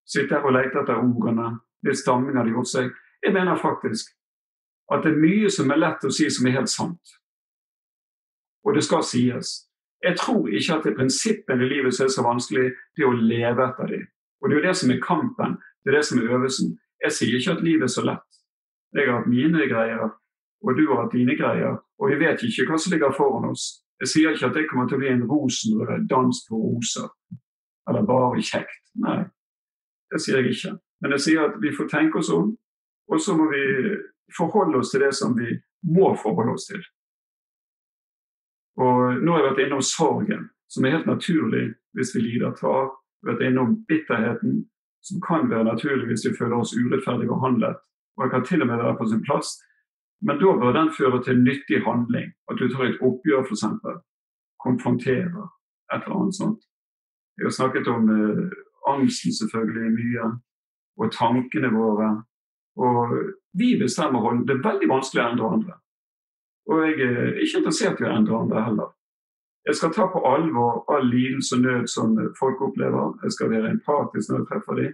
Sitte 0.09 0.35
her 0.35 0.47
og 0.47 0.55
lete 0.55 0.81
etter 0.81 0.99
ordene, 0.99 1.53
litt 1.85 1.99
stamming 1.99 2.35
har 2.35 2.47
de 2.47 2.55
gjort 2.55 2.71
seg. 2.71 2.89
Jeg 3.23 3.35
mener 3.35 3.59
faktisk 3.59 4.11
at 4.91 5.05
det 5.05 5.13
er 5.13 5.21
mye 5.21 5.49
som 5.53 5.71
er 5.71 5.79
lett 5.79 6.05
å 6.05 6.11
si 6.11 6.27
som 6.33 6.47
er 6.49 6.57
helt 6.57 6.71
sant. 6.71 7.15
Og 8.65 8.75
det 8.75 8.83
skal 8.83 9.05
sies. 9.05 9.51
Jeg 10.03 10.17
tror 10.19 10.47
ikke 10.49 10.77
at 10.77 10.85
det 10.85 10.93
er 10.93 10.97
prinsippene 10.97 11.65
i 11.65 11.69
livet 11.69 11.95
som 11.95 12.07
er 12.07 12.13
så 12.15 12.23
vanskelig, 12.25 12.71
det 12.95 13.05
er 13.05 13.11
å 13.11 13.19
leve 13.19 13.67
etter 13.67 13.91
dem. 13.93 14.07
Og 14.39 14.49
det 14.49 14.55
er 14.55 14.61
jo 14.61 14.67
det 14.67 14.77
som 14.79 14.93
er 14.93 15.03
kampen, 15.03 15.57
det 15.83 15.91
er 15.91 15.99
det 15.99 16.05
som 16.07 16.19
er 16.19 16.31
øvelsen. 16.31 16.73
Jeg 17.03 17.15
sier 17.15 17.37
ikke 17.37 17.55
at 17.57 17.63
livet 17.63 17.87
er 17.87 17.93
så 17.93 18.03
lett. 18.07 18.39
Jeg 18.95 19.07
har 19.07 19.19
hatt 19.19 19.29
mine 19.29 19.67
greier, 19.69 20.09
og 20.63 20.77
du 20.77 20.85
har 20.89 21.03
hatt 21.03 21.15
dine 21.15 21.35
greier. 21.39 21.77
Og 21.99 22.11
vi 22.11 22.19
vet 22.19 22.43
ikke 22.43 22.65
hva 22.69 22.79
som 22.79 22.95
ligger 22.95 23.15
foran 23.15 23.51
oss. 23.51 23.83
Jeg 23.99 24.11
sier 24.13 24.35
ikke 24.35 24.49
at 24.49 24.55
det 24.55 24.67
kommer 24.69 24.87
til 24.87 24.97
å 24.97 25.01
bli 25.01 25.09
en 25.11 25.25
rosenrød 25.27 26.05
dans 26.09 26.43
på 26.47 26.59
roser. 26.59 27.09
Eller 27.89 28.05
bare 28.07 28.43
kjekt. 28.45 28.83
Nei, 29.03 29.23
det 30.11 30.21
sier 30.23 30.39
jeg 30.39 30.55
ikke. 30.55 30.75
Men 31.03 31.15
jeg 31.15 31.25
sier 31.25 31.47
at 31.47 31.57
vi 31.63 31.73
får 31.75 31.89
tenke 31.91 32.21
oss 32.21 32.31
om, 32.35 32.53
og 33.09 33.21
så 33.23 33.35
må 33.35 33.49
vi 33.51 33.63
forholde 34.35 34.79
oss 34.79 34.93
til 34.93 35.03
det 35.03 35.11
som 35.17 35.35
vi 35.37 35.51
må 35.89 36.13
forholde 36.21 36.55
oss 36.55 36.69
til. 36.69 36.81
Og 38.79 39.19
nå 39.19 39.35
har 39.35 39.43
jeg 39.43 39.49
vært 39.49 39.61
innom 39.65 39.83
sorgen, 39.83 40.47
som 40.71 40.85
er 40.85 40.97
helt 40.97 41.09
naturlig 41.09 41.65
hvis 41.97 42.13
vi 42.15 42.23
lider 42.23 42.55
tap. 42.59 42.95
Vært 43.25 43.41
innom 43.43 43.81
bitterheten, 43.89 44.61
som 45.03 45.19
kan 45.23 45.49
være 45.51 45.67
naturlig 45.67 46.07
hvis 46.11 46.27
vi 46.29 46.37
føler 46.37 46.61
oss 46.61 46.75
urettferdig 46.77 47.27
behandlet 47.27 47.79
og 48.19 48.25
det 48.25 48.31
kan 48.33 48.45
til 48.45 48.61
og 48.61 48.67
med 48.67 48.81
være 48.83 48.97
på 48.99 49.05
sin 49.07 49.23
plass. 49.23 49.49
Men 50.21 50.39
da 50.39 50.53
bør 50.61 50.73
den 50.75 50.91
føre 50.97 51.23
til 51.23 51.43
nyttig 51.43 51.83
handling. 51.85 52.31
At 52.51 52.59
du 52.59 52.67
tar 52.67 52.89
et 52.89 53.01
oppgjør, 53.01 53.45
f.eks. 53.47 53.65
Konfronterer 54.59 55.45
et 55.93 56.03
eller 56.03 56.17
annet 56.19 56.35
sånt. 56.35 56.61
Jeg 57.37 57.45
har 57.47 57.55
snakket 57.55 57.87
om 57.87 58.09
eh, 58.11 58.49
angsten 58.93 59.33
selvfølgelig 59.33 59.91
mye, 59.95 60.25
og 60.99 61.11
tankene 61.15 61.71
våre. 61.71 62.09
Og 62.75 63.15
vi 63.59 63.77
bestemmer 63.79 64.19
hånden. 64.19 64.47
Det 64.47 64.57
er 64.57 64.67
veldig 64.69 64.89
vanskelig 64.91 65.23
å 65.23 65.29
endre 65.31 65.51
andre. 65.55 65.77
Og 66.69 66.83
jeg 66.85 67.07
er 67.07 67.39
ikke 67.43 67.61
interessert 67.61 68.01
i 68.01 68.07
å 68.07 68.13
endre 68.13 68.41
andre 68.43 68.65
heller. 68.67 68.89
Jeg 69.67 69.75
skal 69.75 69.93
ta 69.93 70.05
på 70.11 70.21
alvor 70.25 70.83
all 70.93 71.07
lidelse 71.07 71.55
og 71.55 71.63
nød 71.63 71.87
som 71.87 72.13
folk 72.39 72.61
opplever. 72.67 73.15
Jeg 73.23 73.31
skal 73.35 73.51
være 73.53 73.71
empatisk 73.71 74.29
når 74.29 74.39
jeg 74.39 74.49
treffer 74.51 74.79
dem. 74.81 74.93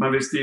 Men 0.00 0.14
hvis 0.14 0.30
de 0.34 0.42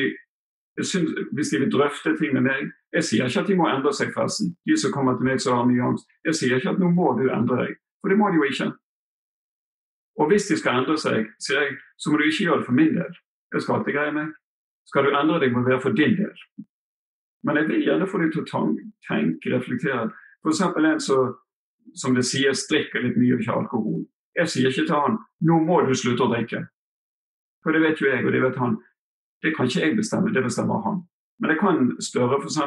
synes, 0.82 1.12
hvis 1.32 1.52
de 1.54 1.60
vil 1.64 1.74
drøfte 1.74 2.16
ting 2.20 2.34
med 2.34 2.48
meg 2.50 2.72
Jeg 2.94 3.08
sier 3.08 3.26
ikke 3.26 3.42
at 3.42 3.50
de 3.50 3.58
må 3.58 3.68
endre 3.72 3.94
seg, 3.96 4.12
forresten. 4.14 4.54
De 4.70 4.78
som 4.78 4.94
kommer 4.94 5.18
til 5.18 5.26
meg 5.26 5.42
som 5.42 5.58
har 5.58 5.66
mye 5.70 5.86
angst. 5.88 6.06
Jeg 6.28 6.38
sier 6.38 6.60
ikke 6.60 6.76
at 6.76 6.82
nå 6.82 6.92
må 6.94 7.14
du 7.18 7.26
endre 7.34 7.64
deg, 7.64 7.78
for 8.02 8.14
det 8.14 8.18
må 8.20 8.30
de 8.30 8.38
jo 8.38 8.50
ikke. 8.50 8.70
Og 10.22 10.30
hvis 10.30 10.46
de 10.50 10.58
skal 10.60 10.84
endre 10.84 10.98
seg, 11.02 11.32
sier 11.42 11.64
jeg, 11.64 11.78
så 11.98 12.12
må 12.12 12.20
du 12.20 12.28
ikke 12.28 12.46
gjøre 12.46 12.62
det 12.62 12.68
for 12.68 12.78
min 12.78 12.94
del. 12.94 13.16
Jeg 13.54 13.66
skal 13.66 13.80
alltid 13.80 13.98
greie 13.98 14.14
meg. 14.14 14.30
Skal 14.90 15.08
du 15.08 15.16
endre 15.16 15.40
deg, 15.42 15.54
må 15.54 15.64
det 15.64 15.74
være 15.74 15.86
for 15.88 15.98
din 15.98 16.14
del. 16.20 16.36
Men 17.44 17.60
jeg 17.60 17.70
vil 17.72 17.88
gjerne 17.88 18.10
få 18.10 18.22
deg 18.22 18.34
til 18.34 18.44
å 18.44 18.66
tenke, 19.08 19.54
reflektere. 19.56 20.12
F.eks. 20.44 20.62
en 20.62 21.02
som, 21.02 21.34
som 21.98 22.16
det 22.16 22.26
sies 22.28 22.68
drikker 22.70 23.04
litt 23.04 23.18
mye 23.20 23.36
og 23.38 23.42
ikke 23.42 23.58
alkohol. 23.58 24.04
Jeg 24.38 24.50
sier 24.50 24.70
ikke 24.70 24.86
til 24.88 24.96
han 24.98 25.18
'nå 25.46 25.60
må 25.66 25.82
du 25.88 25.94
slutte 25.96 26.26
å 26.26 26.32
drikke'. 26.32 26.66
For 27.64 27.72
det 27.72 27.82
vet 27.82 28.02
jo 28.02 28.10
jeg, 28.10 28.26
og 28.26 28.32
det 28.32 28.42
vet 28.42 28.58
han. 28.58 28.78
Det 29.44 29.56
kan 29.56 29.68
ikke 29.68 29.82
jeg 29.82 29.98
bestemme, 29.98 30.34
det 30.34 30.44
bestemmer 30.44 30.82
han. 30.84 31.04
Men 31.42 31.54
jeg 31.54 31.60
kan 31.60 31.78
spørre 32.02 32.40
f.eks. 32.42 32.60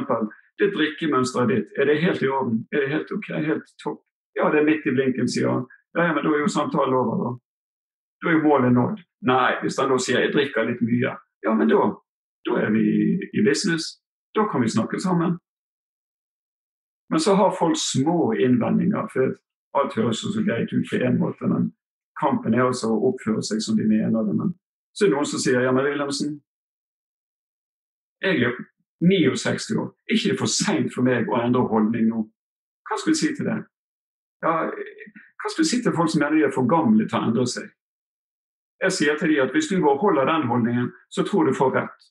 det 0.60 0.72
drikkemønsteret 0.74 1.52
ditt, 1.52 1.72
er 1.78 1.88
det 1.88 2.00
helt 2.02 2.22
i 2.22 2.28
orden? 2.28 2.60
Er 2.72 2.84
det 2.84 2.92
helt 2.94 3.12
ok? 3.12 3.28
Helt 3.50 3.68
topp? 3.82 4.00
Ja, 4.36 4.50
det 4.52 4.60
er 4.60 4.68
midt 4.68 4.86
i 4.86 4.94
blinken, 4.96 5.28
sier 5.28 5.48
han. 5.52 5.66
Ja, 5.96 6.12
men 6.12 6.24
da 6.24 6.32
er 6.32 6.42
jo 6.44 6.52
samtalen 6.52 6.96
over, 6.96 7.22
da. 7.22 7.30
Da 8.20 8.30
er 8.30 8.36
jo 8.36 8.42
målet 8.44 8.74
nådd. 8.76 9.00
Nei, 9.30 9.52
hvis 9.62 9.78
han 9.80 9.92
da 9.92 9.96
sier 10.00 10.20
jeg 10.24 10.34
drikker 10.34 10.68
litt 10.68 10.82
mye, 10.84 11.14
ja, 11.44 11.54
men 11.56 11.70
da, 11.70 11.88
da 12.48 12.58
er 12.60 12.72
vi 12.74 12.84
i 13.32 13.44
business. 13.46 13.96
Da 14.36 14.44
kan 14.50 14.64
vi 14.64 14.68
snakke 14.72 15.00
sammen. 15.00 15.38
Men 17.10 17.20
så 17.20 17.34
har 17.34 17.56
folk 17.58 17.76
små 17.80 18.32
innvendinger, 18.32 19.08
for 19.12 19.36
alt 19.78 19.96
høres 19.96 20.20
så 20.20 20.42
greit 20.44 20.72
ut 20.72 20.88
på 20.90 21.00
én 21.00 21.18
måte. 21.20 21.48
Men 21.48 21.70
kampen 22.20 22.54
er 22.54 22.66
altså 22.66 22.90
å 22.92 23.12
oppføre 23.12 23.44
seg 23.44 23.62
som 23.64 23.78
de 23.78 23.86
mener 23.88 24.26
det. 24.26 24.34
Men 24.36 24.52
så 24.92 25.04
er 25.04 25.12
det 25.12 25.16
noen 25.16 25.30
som 25.30 25.42
sier 25.42 25.64
ja, 25.64 25.72
men 25.72 25.86
Wilhelmsen, 25.86 26.40
jeg 28.22 28.42
er 28.42 28.56
69 29.00 29.76
år. 29.76 29.90
ikke 30.10 30.30
det 30.32 30.38
for 30.38 30.46
seint 30.50 30.94
for 30.94 31.04
meg 31.04 31.28
å 31.28 31.40
endre 31.42 31.66
holdning 31.68 32.08
nå? 32.08 32.24
Hva 32.88 32.98
skal 33.00 33.12
du 33.12 33.18
si 33.18 33.32
til 33.34 33.48
det? 33.48 33.58
Ja, 34.44 34.54
hva 34.70 35.50
skal 35.50 35.64
du 35.64 35.68
si 35.68 35.82
til 35.82 35.94
folk 35.96 36.10
som 36.10 36.22
mener 36.22 36.36
de 36.36 36.46
er 36.46 36.54
for 36.54 36.68
gamle 36.70 37.08
til 37.08 37.18
å 37.18 37.24
endre 37.28 37.46
seg? 37.50 37.68
Jeg 38.82 38.92
sier 38.92 39.16
til 39.16 39.32
dem 39.32 39.46
at 39.46 39.52
hvis 39.56 39.68
du 39.70 39.80
holder 39.80 40.28
den 40.28 40.48
holdningen, 40.48 40.92
så 41.10 41.24
tror 41.24 41.46
du 41.48 41.54
får 41.56 41.72
rett. 41.76 42.08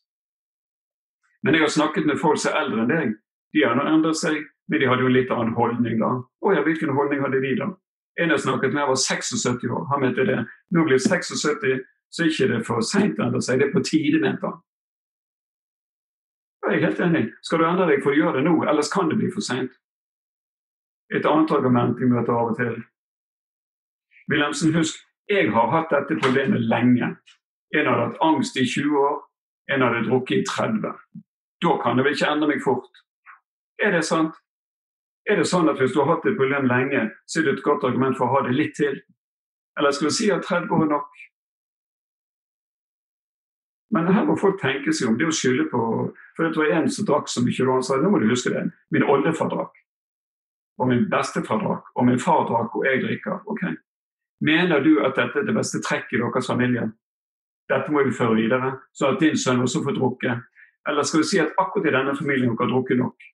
Men 1.45 1.53
jeg 1.53 1.61
har 1.61 1.73
snakket 1.73 2.07
med 2.09 2.19
folk 2.21 2.41
som 2.41 2.53
er 2.53 2.63
eldre 2.63 2.83
enn 2.83 2.93
deg. 2.93 3.11
De 3.53 3.63
har 3.63 3.77
nå 3.77 3.85
endret 3.85 4.17
seg, 4.17 4.39
men 4.67 4.81
de 4.81 4.87
hadde 4.89 5.05
jo 5.05 5.11
litt 5.13 5.33
annen 5.33 5.53
holdning 5.57 5.99
da. 6.01 6.11
Å 6.41 6.53
ja, 6.55 6.63
hvilken 6.65 6.93
holdning 6.97 7.21
hadde 7.21 7.41
de 7.43 7.51
da? 7.59 7.69
En 8.17 8.31
jeg 8.31 8.41
snakket 8.45 8.73
med, 8.73 8.87
var 8.89 8.97
76 8.97 9.67
år. 9.69 9.83
Han 9.91 10.01
mente 10.01 10.25
det. 10.25 10.39
Nå 10.73 10.85
blir 10.87 10.97
76, 10.97 11.35
så 11.37 12.23
er 12.23 12.31
ikke 12.31 12.49
det 12.49 12.61
for 12.65 12.81
seint 12.85 13.19
å 13.19 13.27
endre 13.27 13.43
seg. 13.45 13.59
Det 13.61 13.69
er 13.69 13.75
på 13.75 13.83
tide, 13.85 14.21
mente 14.23 14.47
han. 14.47 14.57
Jeg 16.65 16.79
er 16.79 16.85
helt 16.87 16.99
enig. 16.99 17.23
Skal 17.45 17.61
du 17.61 17.67
endre 17.67 17.85
deg, 17.91 18.01
for 18.03 18.13
å 18.13 18.17
gjøre 18.17 18.39
det 18.39 18.45
nå, 18.47 18.55
ellers 18.65 18.89
kan 18.93 19.09
det 19.09 19.19
bli 19.19 19.29
for 19.33 19.45
seint. 19.45 19.73
Et 21.13 21.25
annet 21.29 21.51
argument 21.53 21.99
vi 21.99 22.09
møter 22.09 22.33
av 22.33 22.51
og 22.51 22.57
til. 22.57 22.79
Wilhelmsen, 24.31 24.73
husk, 24.73 25.03
jeg 25.29 25.51
har 25.53 25.69
hatt 25.73 25.93
dette 25.93 26.17
problemet 26.21 26.65
lenge. 26.65 27.11
En 27.75 27.89
hadde 27.89 28.07
hatt 28.07 28.23
angst 28.25 28.57
i 28.57 28.65
20 28.65 28.97
år, 28.97 29.19
en 29.73 29.85
hadde 29.85 30.07
drukket 30.07 30.41
i 30.41 30.47
30. 30.49 30.95
Da 31.65 31.77
kan 31.83 31.97
jeg 31.97 32.07
vel 32.07 32.17
ikke 32.17 32.31
endre 32.33 32.49
meg 32.49 32.65
fort. 32.65 33.03
Er 33.81 33.93
det 33.93 34.03
sant? 34.07 34.33
Er 35.29 35.39
det 35.41 35.47
sånn 35.49 35.69
at 35.69 35.79
hvis 35.81 35.93
du 35.93 36.01
har 36.01 36.15
hatt 36.15 36.25
et 36.29 36.37
problem 36.37 36.67
lenge, 36.69 37.07
så 37.25 37.41
er 37.41 37.47
det 37.47 37.55
et 37.57 37.65
godt 37.65 37.85
argument 37.87 38.17
for 38.17 38.27
å 38.27 38.35
ha 38.35 38.43
det 38.45 38.57
litt 38.57 38.75
til? 38.77 38.99
Eller 39.77 39.93
skal 39.93 40.09
vi 40.09 40.17
si 40.17 40.29
at 40.33 40.45
30 40.45 40.73
år 40.73 40.85
er 40.85 40.91
nok? 40.93 41.23
Men 43.95 44.11
her 44.11 44.25
må 44.27 44.35
folk 44.35 44.59
tenke 44.59 44.91
seg 44.93 45.07
om. 45.07 45.15
Det 45.17 45.29
å 45.29 45.33
skylde 45.33 45.69
på 45.71 45.81
For 46.35 46.43
det 46.43 46.59
var 46.59 46.73
en 46.75 46.89
som 46.91 47.07
drakk 47.07 47.29
så 47.31 47.43
mye, 47.45 47.63
og 47.63 47.77
han 47.77 47.85
sa 47.87 47.95
nå 48.01 48.11
må 48.11 48.19
du 48.19 48.27
huske 48.27 48.51
det. 48.51 48.65
Min 48.91 49.05
oldefar 49.07 49.47
drakk. 49.53 49.77
Og 50.83 50.89
min 50.89 51.05
bestefar 51.11 51.61
drakk. 51.61 51.87
Og 51.95 52.07
min 52.09 52.19
far 52.19 52.43
drakk, 52.49 52.75
og 52.75 52.83
jeg 52.83 53.05
drikker. 53.05 53.39
Ok. 53.47 53.63
Mener 54.43 54.83
du 54.83 54.97
at 54.99 55.15
dette 55.15 55.39
er 55.39 55.47
det 55.47 55.55
beste 55.55 55.79
trekket 55.79 56.17
i 56.17 56.21
deres 56.25 56.51
familie? 56.51 56.89
Dette 57.71 57.93
må 57.93 58.03
vi 58.03 58.11
føre 58.13 58.35
videre, 58.35 58.73
sånn 58.93 59.15
at 59.15 59.23
din 59.23 59.39
sønn 59.39 59.63
også 59.63 59.81
får 59.85 59.95
drukke. 59.95 60.35
Eller 60.85 61.07
skal 61.07 61.23
vi 61.23 61.29
si 61.31 61.39
at 61.41 61.55
akkurat 61.57 61.87
i 61.87 61.95
denne 61.95 62.17
familien 62.19 62.51
dere 62.51 62.67
har 62.67 62.73
drukket 62.73 62.99
nok? 62.99 63.29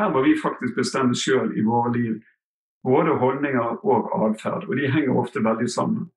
Her 0.00 0.10
må 0.12 0.24
vi 0.24 0.34
faktisk 0.40 0.74
bestemme 0.76 1.14
sjøl 1.14 1.52
i 1.52 1.64
våre 1.64 1.92
liv. 1.94 2.16
Både 2.84 3.14
holdninger 3.20 3.84
og 3.84 4.10
atferd. 4.30 4.66
Og 4.66 4.80
de 4.80 4.90
henger 4.90 5.20
ofte 5.20 5.44
veldig 5.44 5.68
sammen. 5.70 6.08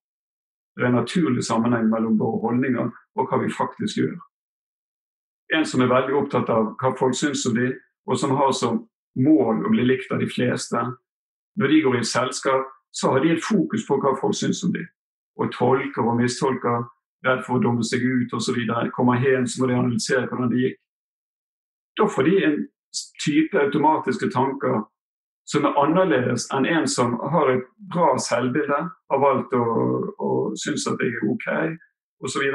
Det 0.80 0.86
er 0.86 0.94
en 0.94 1.02
naturlig 1.02 1.44
sammenheng 1.44 1.90
mellom 1.92 2.14
våre 2.20 2.38
holdninger 2.40 2.86
og 3.20 3.26
hva 3.28 3.38
vi 3.42 3.50
faktisk 3.52 3.98
gjør. 4.00 4.14
En 5.58 5.66
som 5.68 5.82
er 5.84 5.90
veldig 5.92 6.14
opptatt 6.16 6.48
av 6.54 6.70
hva 6.80 6.94
folk 6.96 7.18
syns 7.20 7.44
om 7.50 7.58
de, 7.58 7.74
og 8.08 8.20
som 8.22 8.32
har 8.40 8.54
som 8.56 8.78
mål 9.20 9.66
å 9.66 9.72
bli 9.74 9.84
likt 9.90 10.14
av 10.16 10.22
de 10.24 10.30
fleste. 10.32 10.80
Når 11.60 11.74
de 11.74 11.82
går 11.84 11.98
i 11.98 12.00
et 12.00 12.08
selskap, 12.08 12.70
så 12.96 13.12
har 13.12 13.26
de 13.26 13.34
et 13.34 13.44
fokus 13.44 13.84
på 13.88 13.98
hva 14.00 14.14
folk 14.22 14.38
syns 14.40 14.64
om 14.64 14.72
de, 14.72 14.86
og 15.36 15.52
tolker 15.58 16.08
og 16.08 16.16
mistolker, 16.22 16.88
redd 17.28 17.44
for 17.44 17.58
å 17.58 17.64
dumme 17.66 17.84
seg 17.84 18.06
ut 18.06 18.38
osv. 18.40 18.62
Kommer 18.96 19.20
hjem, 19.20 19.48
så 19.52 19.60
må 19.60 19.68
de 19.68 19.76
analysere 19.82 20.30
hvordan 20.30 20.54
det 20.54 20.64
gikk. 20.64 20.80
Da 22.00 22.08
får 22.08 22.30
de 22.30 22.38
en 22.48 22.58
type 23.20 23.66
automatiske 23.68 24.32
tanker 24.32 24.80
som 25.50 25.66
er 25.66 25.78
annerledes 25.82 26.46
enn 26.54 26.68
en 26.70 26.88
som 26.88 27.16
har 27.34 27.50
et 27.50 27.66
bra 27.94 28.14
selvbilde, 28.22 28.80
har 29.10 29.22
valgt 29.24 29.56
å, 29.58 29.66
å 30.22 30.30
synes 30.62 30.86
at 30.90 31.00
det 31.02 31.10
er 31.10 31.28
ok 31.34 31.48
osv. 32.26 32.46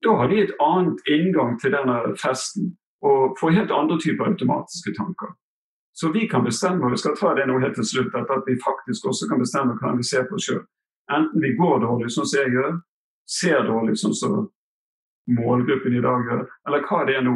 Da 0.00 0.16
har 0.16 0.30
de 0.30 0.42
et 0.44 0.54
annet 0.62 1.10
inngang 1.10 1.56
til 1.60 1.74
denne 1.74 2.14
festen 2.20 2.74
og 3.04 3.38
får 3.40 3.56
helt 3.56 3.74
andre 3.74 3.98
typer 4.00 4.30
automatiske 4.30 4.94
tanker. 4.96 5.32
Så 5.92 6.12
vi 6.14 6.28
kan 6.28 6.44
bestemme, 6.44 6.84
og 6.86 6.94
vi 6.94 7.00
skal 7.02 7.16
ta 7.18 7.32
det 7.34 7.48
nå 7.48 7.58
helt 7.60 7.74
til 7.76 7.88
slutt, 7.88 8.14
at 8.14 8.46
vi 8.46 8.54
faktisk 8.62 9.08
også 9.10 9.26
kan 9.28 9.40
bestemme 9.42 9.74
hvordan 9.74 9.98
vi 9.98 10.06
ser 10.06 10.28
på 10.28 10.38
oss 10.38 10.46
sjøl. 10.46 10.62
Enten 11.10 11.42
vi 11.42 11.56
går 11.58 11.80
dårlig, 11.82 12.12
sånn 12.14 12.28
som 12.30 12.44
jeg 12.44 12.54
gjør, 12.54 12.76
ser 13.26 13.64
dårlig, 13.66 13.96
sånn 13.98 14.14
som 14.14 14.36
målgruppen 15.34 15.96
i 15.98 16.04
dag 16.04 16.28
gjør, 16.28 16.44
eller 16.68 16.86
hva 16.86 17.00
det 17.08 17.18
er 17.18 17.26
nå 17.26 17.34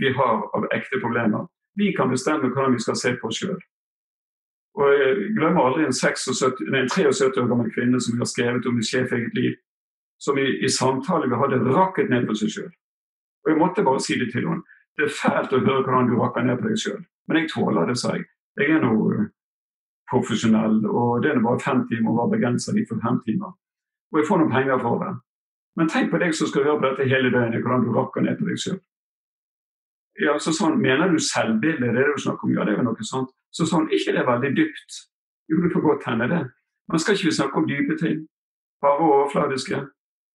vi 0.00 0.12
har 0.14 0.44
av 0.56 0.68
ekte 0.76 1.00
problemer. 1.00 1.48
Vi 1.80 1.92
kan 1.96 2.12
bestemme 2.12 2.50
hvordan 2.50 2.76
vi 2.76 2.82
skal 2.84 2.98
se 2.98 3.14
på 3.20 3.30
oss 3.30 3.40
sjøl. 3.40 3.60
Og 4.78 4.92
Jeg 4.94 5.32
glemmer 5.36 5.66
aldri 5.66 5.86
en, 5.86 5.96
76, 5.96 6.60
nei, 6.70 6.84
en 6.84 6.92
73 6.92 7.38
år 7.42 7.48
gammel 7.50 7.72
kvinne 7.74 8.00
som 8.00 8.14
vi 8.14 8.22
har 8.22 8.30
skrevet 8.30 8.68
om 8.70 8.78
i 8.78 8.84
Sjef 8.86 9.12
eget 9.16 9.34
liv, 9.34 9.56
som 10.20 10.38
i, 10.38 10.46
i 10.64 10.68
samtale 10.70 11.28
vi 11.30 11.40
hadde 11.40 11.58
rakket 11.74 12.12
ned 12.12 12.28
på 12.28 12.36
seg 12.38 12.52
sjøl. 12.54 12.70
Og 13.44 13.50
jeg 13.50 13.58
måtte 13.58 13.84
bare 13.86 14.02
si 14.04 14.18
det 14.20 14.30
til 14.32 14.46
henne. 14.46 14.62
Det 14.98 15.06
er 15.08 15.16
fælt 15.16 15.54
å 15.56 15.62
høre 15.64 15.82
hvordan 15.86 16.10
du 16.10 16.16
rakker 16.20 16.44
ned 16.46 16.60
på 16.60 16.68
deg 16.68 16.80
sjøl, 16.80 17.00
men 17.28 17.40
jeg 17.40 17.50
tåler 17.54 17.88
det, 17.88 17.96
sa 17.98 18.14
jeg. 18.16 18.26
Jeg 18.60 18.76
er 18.76 18.82
nå 18.84 18.92
eh, 19.14 19.26
profesjonell, 20.10 20.82
og 20.90 21.22
det 21.24 21.32
er 21.32 21.42
bare 21.44 21.62
fem 21.64 21.82
timer 21.88 22.12
å 22.12 22.18
være 22.20 22.34
begrensa 22.36 22.74
i 22.76 22.84
fem 22.90 23.20
timer. 23.24 23.54
Og 24.12 24.20
jeg 24.20 24.28
får 24.28 24.42
noen 24.42 24.52
penger 24.52 24.82
for 24.82 25.02
det. 25.04 25.12
Men 25.78 25.90
tenk 25.90 26.10
på 26.12 26.20
deg 26.20 26.34
som 26.36 26.50
skal 26.50 26.66
høre 26.66 26.80
på 26.80 26.88
dette 26.88 27.08
hele 27.08 27.30
døgnet, 27.32 27.62
hvordan 27.62 27.86
du 27.86 27.92
rakker 27.94 28.26
ned 28.26 28.38
på 28.38 28.48
deg 28.50 28.60
sjøl. 28.60 28.80
Ja, 30.20 30.36
så 30.38 30.52
sånn, 30.52 30.80
Mener 30.82 31.12
du 31.12 31.20
selvbilde, 31.22 31.88
det 31.92 32.02
er 32.02 32.10
det 32.10 32.16
du 32.16 32.22
snakker 32.24 32.48
om? 32.48 32.54
Ja, 32.56 32.64
det 32.66 32.74
er 32.74 32.82
jo 32.82 32.88
noe 32.90 33.06
sånt. 33.06 33.30
Så 33.54 33.66
sånn, 33.66 33.88
ikke 33.94 34.14
det 34.14 34.22
er 34.22 34.28
veldig 34.28 34.50
dypt. 34.58 34.98
Jo, 35.50 35.60
det 35.62 35.72
får 35.72 35.86
godt 35.86 36.06
hende 36.10 36.28
det. 36.30 36.42
Men 36.90 37.02
skal 37.02 37.16
ikke 37.16 37.30
vi 37.30 37.38
snakke 37.38 37.58
om 37.58 37.68
dype 37.68 37.96
ting? 37.98 38.20
Bare 38.82 39.06
overfladiske? 39.06 39.80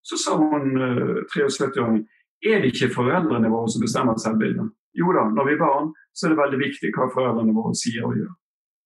Så 0.06 0.18
sa 0.20 0.36
hun 0.38 0.76
73-åringen 1.32 2.02
eh, 2.02 2.52
er 2.52 2.60
det 2.62 2.72
ikke 2.74 2.92
foreldrene 2.94 3.50
våre 3.50 3.70
som 3.72 3.82
bestemmer 3.82 4.18
selvbildet? 4.20 4.68
Jo 4.96 5.12
da, 5.12 5.26
når 5.32 5.48
vi 5.48 5.54
er 5.56 5.60
barn, 5.60 5.90
så 6.14 6.26
er 6.26 6.32
det 6.32 6.40
veldig 6.40 6.60
viktig 6.62 6.92
hva 6.94 7.08
foreldrene 7.12 7.54
våre 7.56 7.74
sier 7.76 8.06
og 8.06 8.16
gjør. 8.16 8.32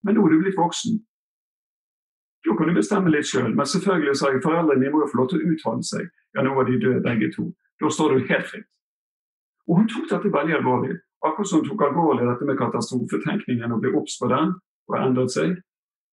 Men 0.07 0.17
nå 0.17 0.25
er 0.25 0.33
du 0.33 0.41
blitt 0.41 0.59
voksen. 0.59 0.97
Da 2.47 2.55
kan 2.57 2.71
du 2.71 2.73
bestemme 2.75 3.13
litt 3.13 3.29
sjøl. 3.29 3.53
Men 3.53 3.69
selvfølgelig 3.69 4.17
sa 4.17 4.31
jeg 4.31 4.41
foreldrene 4.43 4.89
må 4.91 5.03
jo 5.03 5.11
få 5.11 5.21
lov 5.21 5.29
til 5.31 5.43
å 5.43 5.53
uttale 5.53 5.85
seg. 5.85 6.09
Ja, 6.35 6.43
nå 6.45 6.55
var 6.57 6.67
de 6.67 6.79
døde 6.81 7.03
begge 7.05 7.29
to. 7.35 7.51
Da 7.81 7.91
står 7.93 8.17
du 8.17 8.31
helt 8.31 8.49
fritt. 8.49 8.67
Og 9.69 9.79
hun 9.79 9.89
tok 9.89 10.07
dette 10.09 10.33
veldig 10.33 10.55
alvorlig. 10.59 10.95
Akkurat 11.21 11.49
som 11.49 11.61
hun 11.61 11.69
tok 11.69 11.83
alvorlig 11.85 12.27
dette 12.27 12.47
med 12.47 12.57
katastrofetenkningen 12.59 13.75
og 13.75 13.83
ble 13.83 13.93
obs 13.99 14.17
på 14.21 14.29
den 14.31 14.55
og 14.89 14.97
endret 14.97 15.33
seg, 15.33 15.57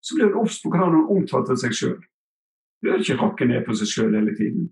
så 0.04 0.16
ble 0.16 0.28
hun 0.28 0.42
obs 0.42 0.58
på 0.62 0.72
hvordan 0.72 0.96
hun 0.96 1.14
omtalte 1.16 1.56
seg 1.60 1.76
sjøl. 1.76 1.96
Hun 1.98 2.90
bør 2.90 3.00
ikke 3.02 3.20
rakke 3.22 3.48
ned 3.48 3.64
på 3.66 3.78
seg 3.78 3.92
sjøl 3.92 4.18
hele 4.18 4.34
tiden. 4.38 4.68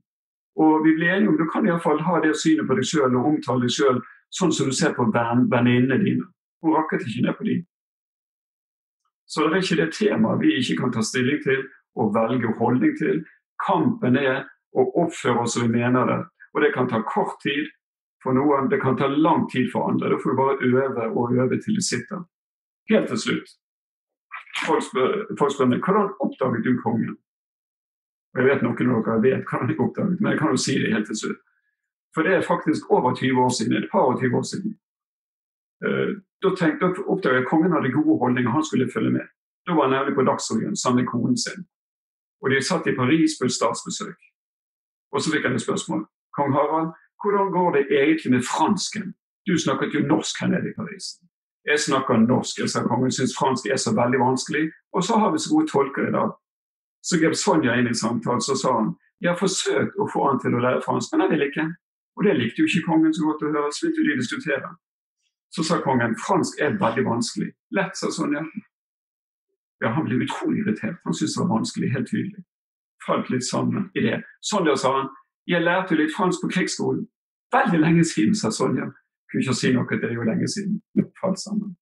Og 0.57 0.85
vi 0.85 0.94
ble 0.97 1.09
enige 1.12 1.32
om 1.32 1.39
du 1.40 1.47
kan 1.53 1.66
iallfall 1.69 2.01
ha 2.07 2.20
det 2.24 2.36
synet 2.40 2.69
på 2.69 2.77
deg 2.78 2.86
sjøl 2.89 3.16
og 3.16 3.32
omtale 3.32 3.66
deg 3.66 3.74
sjøl 3.77 3.98
sånn 4.36 4.53
som 4.53 4.69
du 4.69 4.77
ser 4.77 4.94
på 4.97 5.09
venninnene 5.12 5.98
dine. 6.03 6.28
Hun 6.65 6.77
rakket 6.77 7.05
ikke 7.07 7.27
ned 7.27 7.36
på 7.39 7.48
dem. 7.48 7.65
Så 9.27 9.48
det 9.48 9.59
er 9.59 9.65
ikke 9.65 9.81
det 9.82 9.93
temaet 9.97 10.40
vi 10.40 10.55
ikke 10.61 10.77
kan 10.82 10.93
ta 10.94 11.03
stilling 11.05 11.43
til 11.44 11.65
og 11.98 12.15
velge 12.15 12.53
holdning 12.61 12.94
til. 12.98 13.24
Kampen 13.66 14.19
er 14.20 14.44
å 14.77 14.85
oppføre 15.03 15.44
oss 15.44 15.57
som 15.57 15.66
vi 15.66 15.73
mener 15.74 16.09
det. 16.09 16.20
Og 16.55 16.62
det 16.62 16.73
kan 16.74 16.89
ta 16.89 17.03
kort 17.05 17.36
tid, 17.43 17.69
for 18.22 18.36
noen. 18.36 18.70
Det 18.70 18.80
kan 18.82 18.97
ta 18.97 19.06
lang 19.06 19.47
tid 19.52 19.70
for 19.72 19.90
andre. 19.90 20.10
Da 20.10 20.18
får 20.22 20.30
du 20.30 20.36
bare 20.36 20.56
øve 20.70 21.09
og 21.10 21.32
øve 21.32 21.60
til 21.60 21.78
det 21.78 21.84
sitter. 21.84 22.24
Helt 22.90 23.09
til 23.09 23.18
slutt. 23.24 23.48
Folk 24.66 24.82
spør, 24.88 25.12
folk 25.38 25.52
spør 25.52 25.70
meg 25.72 25.84
hvordan 25.84 26.14
oppdaget 26.24 26.64
du 26.64 26.72
kongen? 26.84 27.16
Og 28.34 28.40
Jeg 28.40 28.48
vet 28.48 28.64
noen 28.64 28.94
av 28.94 29.05
dere 29.05 29.22
vet 29.26 29.44
hvordan 29.48 29.70
jeg 29.70 29.80
oppdaget 29.80 30.20
men 30.20 30.30
jeg 30.32 30.40
kan 30.40 30.52
jo 30.55 30.64
si 30.64 30.74
det 30.80 30.93
helt 30.94 31.09
til 31.10 31.20
slutt. 31.22 31.40
For 32.14 32.24
det 32.24 32.32
er 32.34 32.51
faktisk 32.52 32.90
over 32.90 33.14
20 33.14 33.44
år 33.44 33.52
siden. 33.59 33.76
Et 33.76 33.88
par 33.93 34.09
og 34.10 34.20
20 34.20 34.36
år 34.40 34.47
siden. 34.52 34.78
Uh, 35.84 36.10
da, 36.43 36.48
da 36.80 36.86
oppdaget 37.12 37.36
jeg 37.36 37.44
at 37.44 37.51
kongen 37.52 37.74
hadde 37.76 37.97
gode 37.98 38.18
holdninger, 38.22 38.51
han 38.51 38.64
skulle 38.64 38.93
følge 38.94 39.12
med. 39.18 39.26
Da 39.66 39.74
var 39.74 39.88
han 39.88 39.94
nemlig 39.97 40.14
på 40.16 40.26
Dagsrevyen 40.28 40.76
sammen 40.76 41.05
med 41.05 41.10
konen 41.12 41.38
sin. 41.44 41.66
Og 42.43 42.51
de 42.51 42.62
satt 42.62 42.86
i 42.86 42.97
Paris 43.01 43.32
på 43.38 43.44
et 43.47 43.56
statsbesøk. 43.59 44.18
Og 45.12 45.18
så 45.20 45.32
fikk 45.32 45.44
han 45.47 45.56
et 45.56 45.66
spørsmål. 45.66 46.06
Kong 46.36 46.52
Harald, 46.56 46.90
hvordan 47.20 47.52
går 47.56 47.70
det 47.76 47.84
egentlig 47.90 48.32
med 48.32 48.44
fransken? 48.44 49.14
Du 49.47 49.55
snakket 49.59 49.94
jo 49.94 50.06
norsk 50.06 50.40
her 50.40 50.48
nede 50.52 50.70
i 50.70 50.76
Paris. 50.76 51.05
Jeg 51.66 51.80
snakker 51.80 52.16
norsk. 52.16 52.59
Jeg 52.59 52.70
sa 52.70 52.82
kongen 52.86 53.12
syns 53.14 53.34
fransk 53.38 53.66
er 53.66 53.78
så 53.80 53.93
veldig 54.01 54.20
vanskelig. 54.22 54.64
Og 54.94 55.05
så 55.06 55.18
har 55.20 55.32
vi 55.32 55.38
så 55.38 55.51
gode 55.55 55.70
tolker 55.70 56.09
i 56.09 56.14
dag. 56.18 56.30
Så 57.06 57.18
grep 57.20 57.34
Sonja 57.38 57.74
inn 57.78 57.90
i 57.90 58.01
samtalen 58.05 58.43
så 58.43 58.55
sa 58.62 58.72
han 58.80 58.94
jeg 59.20 59.30
har 59.32 59.38
forsøkt 59.40 59.97
å 59.97 60.06
få 60.12 60.26
han 60.28 60.40
til 60.43 60.55
å 60.56 60.60
lære 60.60 60.82
fransk, 60.84 61.12
men 61.12 61.22
han 61.24 61.30
vil 61.32 61.47
ikke. 61.47 61.64
Og 62.16 62.26
det 62.26 62.34
likte 62.36 62.60
jo 62.62 62.68
ikke 62.68 62.88
kongen 62.88 63.14
så 63.16 63.24
godt 63.24 63.44
å 63.47 63.52
høre. 63.55 63.70
Så 63.72 63.86
begynte 63.86 64.05
de 64.09 64.16
diskutere. 64.20 64.72
Så 65.55 65.64
sa 65.64 65.78
kongen 65.84 66.16
fransk 66.20 66.60
er 66.60 66.76
veldig 66.80 67.05
vanskelig. 67.06 67.48
Lett, 67.76 67.97
sa 67.97 68.10
Sonja. 68.12 68.43
Ja, 69.84 69.93
han 69.97 70.05
ble 70.05 70.20
utrolig 70.24 70.64
irritert. 70.64 71.01
Han 71.05 71.16
syntes 71.16 71.36
det 71.36 71.43
var 71.43 71.55
vanskelig, 71.55 71.93
helt 71.94 72.10
tydelig. 72.12 72.44
Falt 73.06 73.30
litt 73.32 73.47
sammen 73.47 73.88
i 73.97 74.05
det. 74.05 74.20
Sonja 74.44 74.76
sa 74.80 74.93
han 74.98 75.10
jeg 75.47 75.62
lærte 75.62 75.97
litt 75.98 76.14
fransk 76.16 76.43
på 76.43 76.51
krigsskolen. 76.55 77.06
Veldig 77.55 77.81
lenge 77.81 78.05
siden, 78.05 78.35
sa 78.35 78.51
Sonja. 78.51 78.86
Kunne 79.31 79.43
ikke 79.43 79.55
si 79.55 79.73
noe, 79.74 79.98
det 80.01 80.10
er 80.10 80.14
jo 80.14 80.27
lenge 80.27 80.48
siden. 80.51 80.81
Falt 81.20 81.40
sammen. 81.40 81.77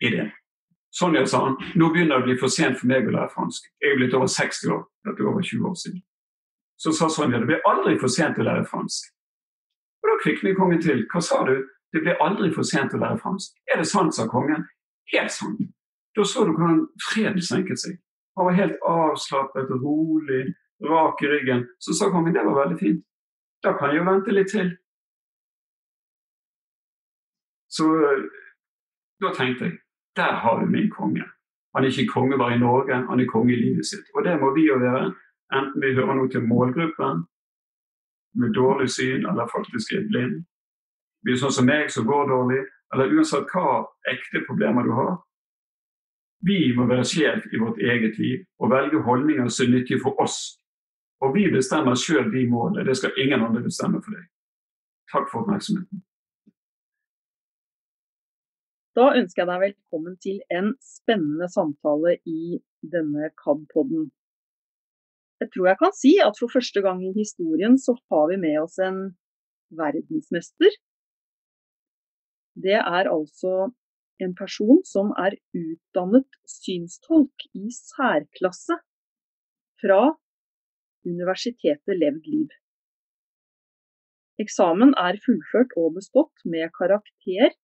I 0.00 0.10
det. 0.12 0.30
Sonja 0.94 1.24
sa 1.26 1.40
han, 1.48 1.56
nå 1.74 1.90
begynner 1.90 2.20
det 2.20 2.22
å 2.22 2.26
bli 2.28 2.36
for 2.38 2.52
sent 2.52 2.78
for 2.78 2.90
meg 2.90 3.08
å 3.08 3.14
lære 3.16 3.32
fransk. 3.34 3.66
Jeg 3.82 3.94
er 3.94 3.98
blitt 3.98 4.14
over 4.14 4.30
60 4.30 4.74
år. 4.76 4.82
Dette 5.06 5.24
er 5.24 5.30
over 5.30 5.42
20 5.42 5.70
år 5.70 5.78
siden. 5.80 6.02
Så 6.78 6.92
sa 6.94 7.08
Sonja 7.10 7.40
det 7.40 7.48
blir 7.50 7.66
aldri 7.70 7.96
for 7.98 8.12
sent 8.12 8.38
å 8.38 8.46
lære 8.46 8.66
fransk. 8.70 9.10
Og 10.04 10.10
da 10.10 10.18
kviknet 10.22 10.58
kongen 10.58 10.82
til. 10.84 11.02
Hva 11.10 11.22
sa 11.24 11.40
du? 11.48 11.56
Det 11.94 12.02
blir 12.04 12.20
aldri 12.22 12.50
for 12.54 12.66
sent 12.66 12.94
å 12.94 13.00
lære 13.00 13.18
fransk. 13.22 13.56
Er 13.72 13.80
det 13.80 13.88
sant, 13.90 14.14
sa 14.14 14.28
kongen. 14.30 14.66
Helt 15.14 15.32
sant. 15.32 15.62
Da 16.14 16.24
så 16.26 16.44
du 16.46 16.52
hvordan 16.54 16.84
freden 17.08 17.42
senket 17.42 17.80
seg. 17.82 17.98
Han 18.36 18.48
var 18.48 18.58
helt 18.58 18.78
avslappet, 18.86 19.70
og 19.70 19.82
rolig, 19.82 20.44
rak 20.88 21.22
i 21.22 21.30
ryggen. 21.32 21.66
Så 21.80 21.94
sa 21.94 22.10
kongen 22.12 22.34
det 22.34 22.44
var 22.46 22.60
veldig 22.62 22.78
fint. 22.80 23.04
Da 23.64 23.72
kan 23.78 23.92
jeg 23.92 24.02
jo 24.02 24.08
vente 24.10 24.34
litt 24.34 24.50
til. 24.52 24.74
Så 27.74 27.88
da 29.22 29.32
tenkte 29.34 29.70
jeg 29.70 29.78
der 30.16 30.32
har 30.32 30.60
vi 30.60 30.66
min 30.70 30.90
konge. 30.90 31.24
Han 31.74 31.84
er 31.84 31.88
ikke 31.88 32.12
konge 32.12 32.38
bare 32.38 32.54
i 32.54 32.58
Norge, 32.58 32.94
han 32.94 33.20
er 33.20 33.26
konge 33.26 33.52
i 33.52 33.56
livet 33.56 33.86
sitt. 33.86 34.06
Og 34.14 34.24
det 34.24 34.40
må 34.40 34.54
vi 34.54 34.66
jo 34.66 34.78
være, 34.78 35.14
enten 35.58 35.82
vi 35.82 35.94
hører 35.94 36.14
noe 36.14 36.30
til 36.30 36.46
målgruppen 36.46 37.24
med 38.38 38.54
dårlig 38.54 38.90
syn 38.90 39.26
eller 39.26 39.50
faktisk 39.56 39.92
er 39.92 40.06
blind. 40.10 40.44
Vi 41.26 41.32
er 41.32 41.40
sånn 41.40 41.56
som 41.56 41.66
meg 41.66 41.90
som 41.90 42.06
går 42.06 42.28
dårlig, 42.30 42.62
eller 42.94 43.14
uansett 43.16 43.50
hva 43.50 43.82
ekte 44.12 44.44
problemer 44.46 44.86
du 44.86 44.92
har. 44.94 45.14
Vi 46.46 46.74
må 46.76 46.86
være 46.86 47.06
sjef 47.08 47.46
i 47.50 47.58
vårt 47.58 47.80
eget 47.80 48.18
liv 48.20 48.44
og 48.60 48.70
velge 48.70 49.02
holdninger 49.02 49.48
som 49.48 49.66
er 49.66 49.78
nyttige 49.78 50.02
for 50.02 50.20
oss 50.22 50.38
og 51.22 51.34
vi 51.36 51.46
bestemmer 51.52 51.98
sjøl 51.98 52.30
de 52.32 52.46
målene. 52.50 52.86
Det 52.88 52.96
skal 52.98 53.14
ingen 53.20 53.44
andre 53.44 53.62
bestemme 53.64 54.02
for 54.02 54.16
deg. 54.16 54.26
Takk 55.12 55.30
for 55.30 55.44
oppmerksomheten. 55.44 56.02
Da 58.94 59.08
ønsker 59.18 59.42
jeg 59.42 59.50
deg 59.50 59.62
velkommen 59.62 60.18
til 60.22 60.38
en 60.54 60.74
spennende 60.82 61.48
samtale 61.50 62.16
i 62.30 62.60
denne 62.94 63.30
KAD-podden. 63.42 64.10
Jeg 65.42 65.50
tror 65.50 65.66
jeg 65.68 65.80
kan 65.80 65.94
si 65.98 66.12
at 66.22 66.38
for 66.38 66.52
første 66.52 66.82
gang 66.84 67.02
i 67.02 67.14
historien 67.16 67.74
så 67.80 67.96
har 68.10 68.28
vi 68.30 68.38
med 68.44 68.60
oss 68.62 68.78
en 68.78 69.00
verdensmester. 69.74 70.70
Det 72.54 72.78
er 72.78 73.10
altså 73.10 73.72
en 74.22 74.34
person 74.38 74.78
som 74.86 75.10
er 75.18 75.34
utdannet 75.58 76.38
synstolk 76.46 77.48
i 77.58 77.66
særklasse 77.74 78.78
fra 79.82 80.00
Universitetet 81.04 81.98
Levd 82.00 82.26
Liv. 82.34 82.50
Eksamen 84.42 84.94
er 84.98 85.20
fullført 85.24 85.74
og 85.78 85.94
bestått 85.98 86.44
med 86.44 86.72
karakter 86.78 87.54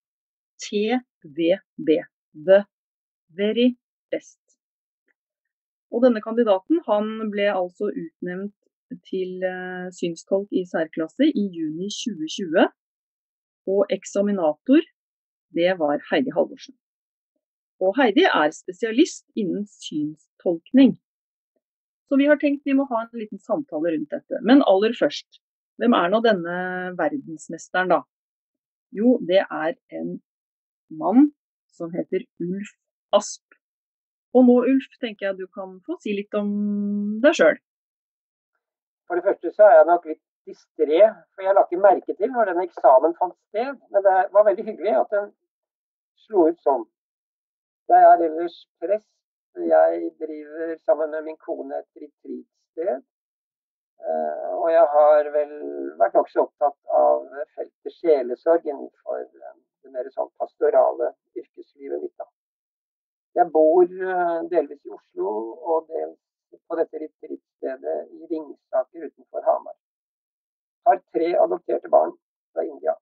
TVB. 0.63 1.89
The 2.47 2.65
Very 3.39 3.75
Best. 4.11 4.39
Og 5.91 6.05
denne 6.05 6.23
kandidaten 6.23 6.79
han 6.87 7.31
ble 7.33 7.49
altså 7.51 7.91
utnevnt 7.91 8.55
til 9.11 9.43
uh, 9.47 9.91
synstolk 9.95 10.51
i 10.55 10.63
særklasse 10.67 11.27
i 11.27 11.45
juni 11.57 11.91
2020. 11.91 12.69
Og 13.75 13.81
eksaminator, 13.97 14.87
det 15.59 15.73
var 15.83 15.99
Heidi 16.11 16.31
Halvorsen. 16.37 16.77
Og 17.81 17.95
Heidi 17.99 18.27
er 18.29 18.51
spesialist 18.55 19.27
innen 19.41 19.67
synstolkning. 19.67 20.99
Så 22.11 22.19
vi 22.19 22.27
har 22.27 22.41
tenkt 22.43 22.67
vi 22.67 22.75
må 22.75 22.89
ha 22.91 23.05
en 23.05 23.21
liten 23.21 23.39
samtale 23.39 23.93
rundt 23.95 24.11
dette. 24.11 24.41
Men 24.43 24.65
aller 24.67 24.97
først, 24.99 25.39
hvem 25.79 25.95
er 25.95 26.09
nå 26.11 26.19
denne 26.25 26.57
verdensmesteren, 26.99 27.93
da? 27.93 28.01
Jo, 28.91 29.15
det 29.23 29.45
er 29.45 29.77
en 29.95 30.17
mann 30.91 31.29
som 31.71 31.93
heter 31.95 32.27
Ulf 32.43 32.73
Asp. 33.15 33.45
Og 34.35 34.43
nå, 34.47 34.57
Ulf, 34.73 34.91
tenker 35.03 35.29
jeg 35.29 35.39
du 35.39 35.47
kan 35.55 35.77
få 35.87 35.97
si 36.03 36.17
litt 36.19 36.35
om 36.39 36.51
deg 37.23 37.39
sjøl. 37.39 37.63
For 39.07 39.19
det 39.19 39.27
første 39.27 39.55
så 39.55 39.69
er 39.69 39.77
jeg 39.79 39.89
nok 39.93 40.11
litt 40.11 40.23
distré, 40.51 41.01
for 41.35 41.47
jeg 41.47 41.55
la 41.55 41.65
ikke 41.67 41.83
merke 41.83 42.15
til 42.19 42.35
når 42.35 42.51
den 42.51 42.65
eksamen 42.65 43.15
fant 43.23 43.39
sted. 43.51 43.79
Men 43.95 44.07
det 44.07 44.19
var 44.35 44.51
veldig 44.51 44.67
hyggelig 44.67 44.99
at 45.05 45.15
den 45.15 45.31
slo 46.27 46.49
ut 46.51 46.59
sånn. 46.67 46.85
Jeg 47.91 48.07
er 48.11 48.27
ellers 48.27 48.61
prest. 48.83 49.07
Jeg 49.55 50.11
driver 50.21 50.77
sammen 50.87 51.11
med 51.11 51.25
min 51.25 51.37
kone 51.37 51.79
et 51.79 52.03
retreatsted. 52.03 53.03
Eh, 54.01 54.51
og 54.57 54.69
jeg 54.73 54.85
har 54.95 55.31
vel 55.35 55.55
vært 56.01 56.15
nokså 56.17 56.45
opptatt 56.47 56.79
av 56.97 57.27
feltet 57.57 57.97
sjelesorg 57.99 58.69
innenfor 58.71 59.19
eh, 59.27 59.57
det 59.83 59.93
mer 59.93 60.09
sånn 60.15 60.31
pastorale 60.41 61.11
yrkeslivet 61.37 62.01
mitt. 62.05 62.15
da. 62.17 62.29
Jeg 63.41 63.51
bor 63.57 63.85
eh, 63.85 64.39
delvis 64.55 64.81
i 64.87 64.95
Oslo 64.97 65.35
og 65.75 65.91
dels 65.91 66.63
på 66.67 66.79
dette 66.81 67.03
retreatstedet 67.03 67.99
i 68.17 68.31
Ringsaker 68.33 69.11
utenfor 69.11 69.45
Hamar. 69.51 69.77
Har 70.89 71.03
tre 71.13 71.35
adopterte 71.45 71.93
barn 71.93 72.15
fra 72.55 72.65
India. 72.65 72.97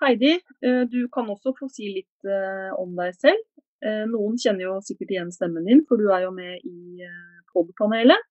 Heidi, 0.00 0.32
eh, 0.64 0.82
du 0.88 1.08
kan 1.12 1.28
også 1.28 1.52
få 1.58 1.68
si 1.68 1.90
litt 1.92 2.28
eh, 2.28 2.70
om 2.80 2.94
deg 2.98 3.16
selv. 3.20 3.46
Noen 3.80 4.34
kjenner 4.36 4.66
jo 4.66 4.72
sikkert 4.84 5.12
igjen 5.14 5.30
stemmen 5.32 5.64
din, 5.64 5.78
for 5.88 5.96
du 5.96 6.10
er 6.12 6.26
jo 6.26 6.34
med 6.36 6.60
i 6.68 7.06
pod-panelet. 7.48 8.26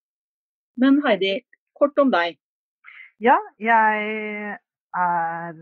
Men 0.77 0.99
Heidi, 1.01 1.31
kort 1.73 1.97
om 1.97 2.11
deg. 2.13 2.37
Ja, 3.17 3.33
jeg 3.57 4.59
er 4.93 5.57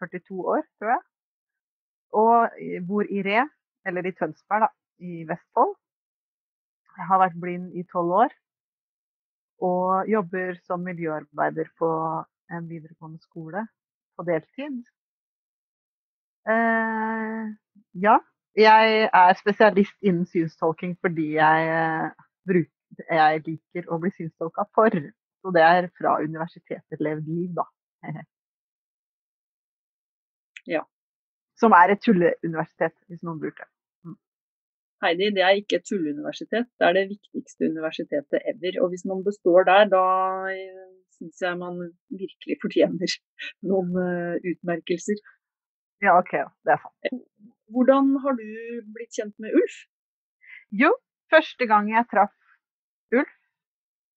42 0.00 0.40
år, 0.54 0.64
tror 0.80 0.94
jeg. 0.94 1.04
Og 2.22 2.56
bor 2.88 3.12
i 3.12 3.20
Re, 3.28 3.44
eller 3.84 4.08
i 4.08 4.16
Tønsberg, 4.16 4.64
da, 4.64 4.72
i 5.04 5.28
Vestfold. 5.28 5.76
Jeg 6.96 7.12
har 7.12 7.20
vært 7.26 7.38
blind 7.44 7.76
i 7.76 7.84
tolv 7.92 8.16
år. 8.24 8.34
Og 9.68 10.08
jobber 10.08 10.56
som 10.64 10.80
miljøarbeider 10.88 11.68
på 11.76 11.92
videregående 12.70 13.20
skole 13.22 13.66
på 14.16 14.26
deltid. 14.26 14.82
Eh, 16.50 17.46
ja, 18.04 18.16
jeg 18.56 19.08
er 19.22 19.38
spesialist 19.38 19.96
innen 20.02 20.26
synstolking 20.26 20.96
fordi 21.04 21.26
jeg, 21.36 22.10
bruker, 22.48 23.04
jeg 23.06 23.42
liker 23.46 23.90
å 23.92 23.98
bli 24.02 24.12
synstolka 24.16 24.66
for. 24.74 24.96
Så 25.40 25.52
det 25.56 25.64
er 25.64 25.88
fra 25.96 26.18
universitetet 26.20 27.00
Levd 27.00 27.28
liv, 27.28 27.50
da. 27.56 27.66
ja. 30.74 30.82
Som 31.60 31.76
er 31.76 31.94
et 31.94 32.02
tulleuniversitet, 32.04 32.96
hvis 33.08 33.22
noen 33.24 33.40
bruker 33.40 33.64
det. 33.64 33.72
Mm. 34.04 34.18
Heidi, 35.04 35.30
det 35.36 35.44
er 35.44 35.60
ikke 35.60 35.80
et 35.80 35.88
tulleuniversitet, 35.88 36.68
det 36.76 36.88
er 36.88 36.96
det 36.98 37.06
viktigste 37.14 37.70
universitetet 37.72 38.44
ever. 38.52 38.80
Og 38.82 38.92
hvis 38.92 39.06
man 39.08 39.24
består 39.24 39.64
der, 39.68 39.88
da 39.92 40.04
eh, 40.52 40.99
syns 41.20 41.44
jeg 41.44 41.58
man 41.60 41.78
virkelig 42.22 42.56
fortjener 42.62 43.14
noen 43.70 43.92
uh, 43.94 44.36
utmerkelser. 44.40 45.20
Ja, 46.00 46.16
OK, 46.16 46.32
det 46.64 46.74
er 46.74 46.82
sant. 46.82 47.24
Hvordan 47.70 48.14
har 48.24 48.34
du 48.38 48.46
blitt 48.94 49.14
kjent 49.14 49.36
med 49.38 49.54
Ulf? 49.54 49.76
Jo, 50.74 50.94
første 51.30 51.68
gang 51.70 51.90
jeg 51.92 52.08
traff 52.10 52.34
Ulf, 53.14 53.36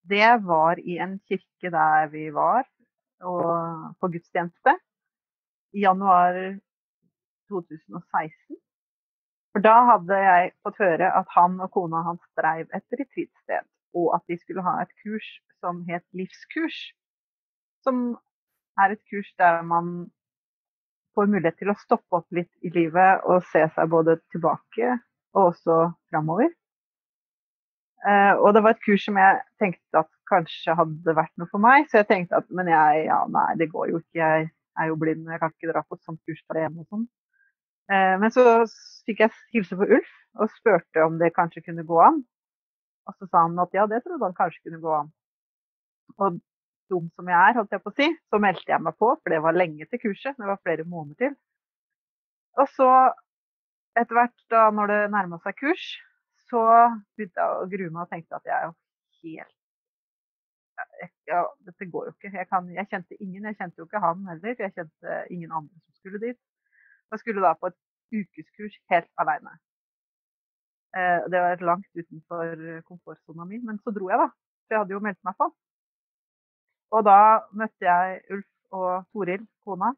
det 0.09 0.29
var 0.47 0.79
i 0.79 0.97
en 1.03 1.19
kirke 1.27 1.71
der 1.73 2.09
vi 2.11 2.27
var 2.33 2.65
og 3.23 3.93
på 4.01 4.09
gudstjeneste 4.15 4.73
i 5.73 5.83
januar 5.85 6.35
2016. 7.51 8.57
For 9.53 9.63
da 9.63 9.75
hadde 9.91 10.17
jeg 10.17 10.51
fått 10.65 10.81
høre 10.81 11.09
at 11.19 11.29
han 11.35 11.59
og 11.61 11.71
kona 11.75 12.01
hans 12.07 12.23
dreiv 12.39 12.65
et 12.73 12.97
retreatsted, 12.99 13.67
og 13.93 14.13
at 14.17 14.25
de 14.29 14.37
skulle 14.41 14.65
ha 14.65 14.79
et 14.81 14.91
kurs 15.03 15.29
som 15.63 15.83
het 15.89 16.03
livskurs. 16.17 16.79
Som 17.85 18.17
er 18.79 18.95
et 18.95 19.03
kurs 19.11 19.29
der 19.39 19.61
man 19.67 20.09
får 21.13 21.29
mulighet 21.29 21.59
til 21.61 21.71
å 21.71 21.77
stoppe 21.77 22.19
opp 22.19 22.27
litt 22.33 22.51
i 22.65 22.71
livet 22.73 23.25
og 23.29 23.45
se 23.51 23.63
seg 23.75 23.91
både 23.91 24.17
tilbake 24.33 24.97
og 25.33 25.49
også 25.51 25.79
framover. 26.11 26.51
Uh, 28.03 28.35
og 28.43 28.49
det 28.55 28.63
var 28.65 28.75
et 28.75 28.83
kurs 28.83 29.05
som 29.07 29.15
jeg 29.19 29.43
tenkte 29.61 30.01
at 30.01 30.09
kanskje 30.27 30.75
hadde 30.75 31.15
vært 31.15 31.31
noe 31.39 31.47
for 31.51 31.63
meg. 31.63 31.87
Så 31.87 32.01
jeg 32.01 32.09
tenkte 32.09 32.41
at 32.41 32.49
men 32.51 32.67
jeg, 32.71 33.05
ja 33.07 33.21
nei, 33.31 33.51
det 33.61 33.69
går 33.71 33.93
jo 33.93 34.01
ikke. 34.01 34.19
Jeg 34.19 34.49
er 34.81 34.89
jo 34.89 34.97
blind, 34.99 35.29
jeg 35.29 35.39
kan 35.39 35.53
ikke 35.53 35.71
dra 35.71 35.83
på 35.85 35.95
et 35.95 36.09
sånt 36.09 36.19
kurs 36.27 36.41
alene 36.51 36.83
og 36.83 36.89
sånn. 36.89 37.07
Uh, 37.91 38.15
men 38.19 38.33
så 38.33 38.43
fikk 39.07 39.23
jeg 39.23 39.35
hilse 39.55 39.77
på 39.79 39.87
Ulf 39.87 40.11
og 40.41 40.51
spurte 40.57 41.05
om 41.05 41.19
det 41.21 41.33
kanskje 41.35 41.63
kunne 41.63 41.85
gå 41.87 41.99
an. 42.03 42.23
Og 43.09 43.15
så 43.17 43.27
sa 43.27 43.43
han 43.45 43.59
at 43.59 43.75
ja, 43.75 43.85
det 43.89 44.03
trodde 44.03 44.29
han 44.29 44.37
kanskje 44.37 44.63
kunne 44.67 44.81
gå 44.83 44.93
an. 44.95 45.09
Og 46.23 46.39
dum 46.91 47.09
som 47.15 47.31
jeg 47.31 47.39
er, 47.39 47.57
holdt 47.57 47.73
jeg 47.75 47.83
på 47.83 47.91
å 47.91 47.97
si, 47.97 48.07
så 48.31 48.39
meldte 48.43 48.71
jeg 48.71 48.85
meg 48.85 48.95
på, 48.99 49.09
for 49.15 49.33
det 49.33 49.41
var 49.43 49.57
lenge 49.57 49.87
til 49.89 50.01
kurset. 50.03 50.37
Det 50.37 50.49
var 50.49 50.61
flere 50.61 50.85
måneder 50.87 51.19
til. 51.23 51.35
Og 52.61 52.69
så, 52.75 52.89
etter 53.97 54.19
hvert 54.19 54.45
da 54.53 54.67
når 54.75 54.93
det 54.93 55.01
nærma 55.15 55.39
seg 55.43 55.57
kurs, 55.59 55.87
så 56.51 56.63
begynte 57.17 57.41
jeg 57.41 57.59
å 57.59 57.67
grue 57.71 57.89
meg 57.89 58.05
og 58.05 58.13
tenkte 58.13 58.37
at 58.37 58.49
jeg 58.49 58.55
er 58.59 58.69
jo 58.69 58.73
helt 59.23 59.59
ja, 61.29 61.43
Dette 61.65 61.85
går 61.89 62.07
jo 62.07 62.13
ikke. 62.15 62.31
Jeg, 62.37 62.47
kan, 62.49 62.69
jeg, 62.73 62.87
kjente 62.89 63.17
ingen. 63.21 63.45
Jeg 63.45 63.57
kjente 63.59 63.81
jo 63.81 63.85
ikke 63.87 64.01
han 64.03 64.23
heller. 64.29 64.55
Jeg 64.59 64.73
kjente 64.73 65.19
ingen 65.31 65.51
andre 65.51 65.79
som 65.79 65.99
skulle 65.99 66.21
dit. 66.21 66.39
Jeg 67.13 67.21
skulle 67.21 67.43
da 67.45 67.53
på 67.59 67.69
et 67.69 67.77
ukeskurs 68.13 68.79
helt 68.91 69.09
aleine. 69.21 69.53
Eh, 70.97 71.19
det 71.31 71.39
var 71.41 71.65
langt 71.65 71.89
utenfor 71.97 72.81
komfortsona 72.87 73.45
mi, 73.49 73.59
men 73.65 73.79
så 73.81 73.93
dro 73.95 74.09
jeg, 74.11 74.19
da. 74.21 74.29
For 74.63 74.75
jeg 74.75 74.83
hadde 74.83 74.95
jo 74.95 75.03
meldt 75.03 75.23
meg 75.27 75.37
på. 75.39 75.49
Og 76.93 77.05
da 77.07 77.19
møtte 77.57 77.87
jeg 77.87 78.19
Ulf 78.35 78.49
og 78.77 79.07
Toril, 79.11 79.47
kona, 79.65 79.93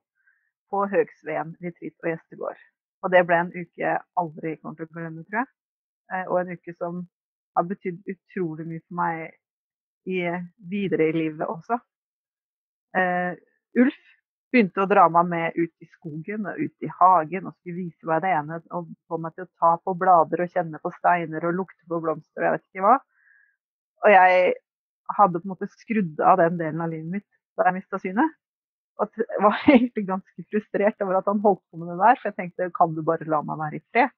på 0.71 0.85
Høgsveen 0.91 1.55
retreat 1.63 1.95
og 2.03 2.09
gjestegård. 2.11 2.61
Og 3.03 3.11
det 3.13 3.21
ble 3.27 3.41
en 3.43 3.51
uke 3.53 3.81
jeg 3.81 3.99
aldri 4.21 4.55
kommer 4.61 4.79
til 4.79 4.87
å 4.87 4.93
glemme, 4.95 5.25
tror 5.27 5.41
jeg. 5.41 5.51
Eh, 6.13 6.25
og 6.29 6.39
en 6.41 6.53
uke 6.55 6.75
som 6.79 7.03
har 7.55 7.67
betydd 7.69 8.13
utrolig 8.13 8.67
mye 8.69 8.83
for 8.85 8.99
meg 9.01 9.19
i, 10.05 10.21
videre 10.71 11.09
i 11.09 11.15
livet 11.15 11.47
også. 11.49 11.79
Uh, 12.95 13.35
Ulf 13.81 14.14
begynte 14.55 14.83
å 14.83 14.89
dra 14.89 15.05
meg 15.11 15.27
med 15.31 15.57
ut 15.57 15.83
i 15.83 15.87
skogen 15.97 16.47
og 16.49 16.59
ut 16.61 16.85
i 16.85 16.91
hagen 16.99 17.49
og 17.49 17.55
skulle 17.57 17.83
vise 17.83 18.07
meg 18.09 18.23
det 18.23 18.31
ene 18.37 18.59
og 18.71 18.87
få 19.09 19.19
meg 19.21 19.35
til 19.35 19.47
å 19.47 19.51
ta 19.61 19.73
på 19.83 19.95
blader 19.99 20.45
og 20.45 20.53
kjenne 20.53 20.79
på 20.81 20.91
steiner 20.95 21.47
og 21.49 21.59
lukte 21.59 21.83
på 21.91 21.99
blomster 22.03 22.41
og 22.41 22.47
jeg 22.47 22.55
vet 22.55 22.65
ikke 22.69 22.85
hva. 22.85 22.95
Og 24.05 24.13
jeg 24.13 24.53
hadde 25.19 25.41
på 25.41 25.47
en 25.47 25.53
måte 25.53 25.69
skrudd 25.73 26.21
av 26.23 26.39
den 26.41 26.59
delen 26.61 26.83
av 26.83 26.91
livet 26.93 27.17
mitt 27.17 27.29
da 27.55 27.67
jeg 27.67 27.77
mista 27.79 27.99
synet. 28.01 28.35
Og 29.03 29.19
var 29.45 29.65
egentlig 29.67 30.05
ganske 30.07 30.47
frustrert 30.51 31.03
over 31.03 31.19
at 31.19 31.27
han 31.31 31.43
holdt 31.43 31.63
på 31.69 31.81
med 31.81 31.91
det 31.91 31.99
der, 31.99 32.21
for 32.21 32.31
jeg 32.31 32.39
tenkte 32.39 32.71
kan 32.75 32.95
du 32.95 33.03
bare 33.07 33.27
la 33.31 33.41
meg 33.45 33.59
være 33.59 33.81
i 33.81 33.83
fred? 33.91 34.15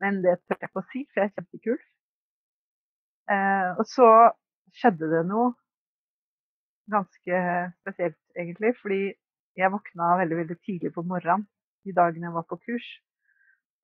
Men 0.00 0.20
det 0.24 0.38
tør 0.44 0.56
jeg 0.56 0.70
ikke 0.70 0.82
å 0.82 0.90
si, 0.92 1.02
for 1.08 1.20
jeg 1.20 1.28
er 1.28 1.34
kjempekul. 1.36 1.80
Eh, 3.30 3.70
og 3.76 3.84
så 3.88 4.08
skjedde 4.76 5.10
det 5.12 5.24
noe 5.28 5.50
ganske 6.90 7.40
spesielt, 7.82 8.18
egentlig. 8.36 8.72
Fordi 8.80 9.00
jeg 9.64 9.74
våkna 9.74 10.12
veldig, 10.20 10.36
veldig 10.42 10.58
tidlig 10.66 10.92
på 10.94 11.06
morgenen 11.06 11.46
de 11.84 11.94
dagene 11.96 12.28
jeg 12.28 12.36
var 12.36 12.46
på 12.48 12.58
kurs. 12.60 12.86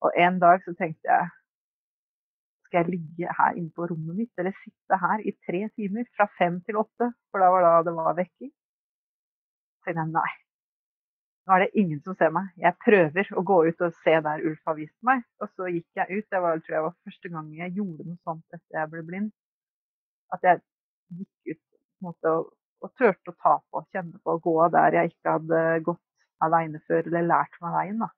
Og 0.05 0.17
en 0.21 0.41
dag 0.43 0.63
så 0.65 0.75
tenkte 0.77 1.09
jeg 1.09 1.29
skal 2.67 2.83
jeg 2.83 2.97
ligge 2.97 3.37
her 3.39 3.55
inne 3.57 3.71
på 3.77 3.87
rommet 3.89 4.19
mitt 4.19 4.41
eller 4.43 4.57
sitte 4.59 4.99
her 5.01 5.23
i 5.23 5.33
tre 5.47 5.63
timer 5.79 6.09
fra 6.17 6.27
fem 6.39 6.59
til 6.67 6.81
åtte, 6.83 7.13
for 7.31 7.43
da 7.43 7.53
var 7.55 7.63
da 7.63 7.77
det 7.87 7.95
var 7.95 8.17
vekking. 8.19 8.51
Så 9.79 9.87
tenkte 9.87 10.03
jeg 10.03 10.13
nei, 10.17 10.33
nå 11.47 11.55
er 11.55 11.63
det 11.63 11.79
ingen 11.79 12.01
som 12.03 12.17
ser 12.19 12.33
meg. 12.35 12.51
Jeg 12.59 12.75
prøver 12.83 13.29
å 13.39 13.45
gå 13.47 13.61
ut 13.69 13.83
og 13.87 13.99
se 14.03 14.15
der 14.27 14.43
Ulf 14.49 14.67
har 14.67 14.75
vist 14.75 14.97
meg. 15.07 15.23
Og 15.39 15.51
så 15.55 15.69
gikk 15.71 16.01
jeg 16.01 16.19
ut. 16.19 16.27
Det 16.35 16.41
var, 16.43 16.59
tror 16.59 16.75
jeg 16.75 16.87
var 16.89 16.97
første 17.07 17.31
gang 17.37 17.53
jeg 17.55 17.77
gjorde 17.77 18.07
noe 18.09 18.19
sånt 18.27 18.57
etter 18.57 18.81
jeg 18.81 18.91
ble 18.95 19.03
blind. 19.07 19.29
At 20.35 20.43
jeg 20.49 20.59
gikk 21.21 21.55
ut 21.55 21.63
måte, 22.03 22.33
og, 22.33 22.51
og 22.85 22.93
turte 22.99 23.33
å 23.33 23.39
ta 23.43 23.55
på, 23.71 23.83
kjenne 23.95 24.19
på, 24.21 24.37
å 24.37 24.43
gå 24.43 24.57
der 24.75 24.99
jeg 24.99 25.13
ikke 25.13 25.37
hadde 25.39 25.63
gått 25.87 26.03
aleine 26.45 26.81
før, 26.89 27.07
eller 27.09 27.29
lært 27.31 27.57
meg 27.63 27.77
veien. 27.77 28.03
da. 28.05 28.11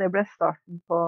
Det 0.00 0.10
ble 0.12 0.24
starten 0.34 0.80
på 0.90 0.98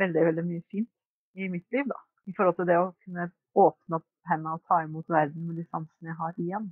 veldig, 0.00 0.26
veldig 0.30 0.44
mye 0.46 0.64
fint 0.72 0.90
i 1.38 1.48
mitt 1.52 1.66
liv, 1.72 1.88
da. 1.88 1.98
I 2.28 2.34
forhold 2.36 2.58
til 2.58 2.68
det 2.68 2.76
å 2.80 2.90
kunne 3.04 3.30
åpne 3.58 4.00
opp 4.00 4.06
hendene 4.28 4.58
og 4.58 4.64
ta 4.68 4.82
imot 4.84 5.08
verden 5.08 5.46
med 5.48 5.56
de 5.60 5.64
sansene 5.68 6.10
jeg 6.10 6.18
har 6.18 6.36
igjen. 6.44 6.68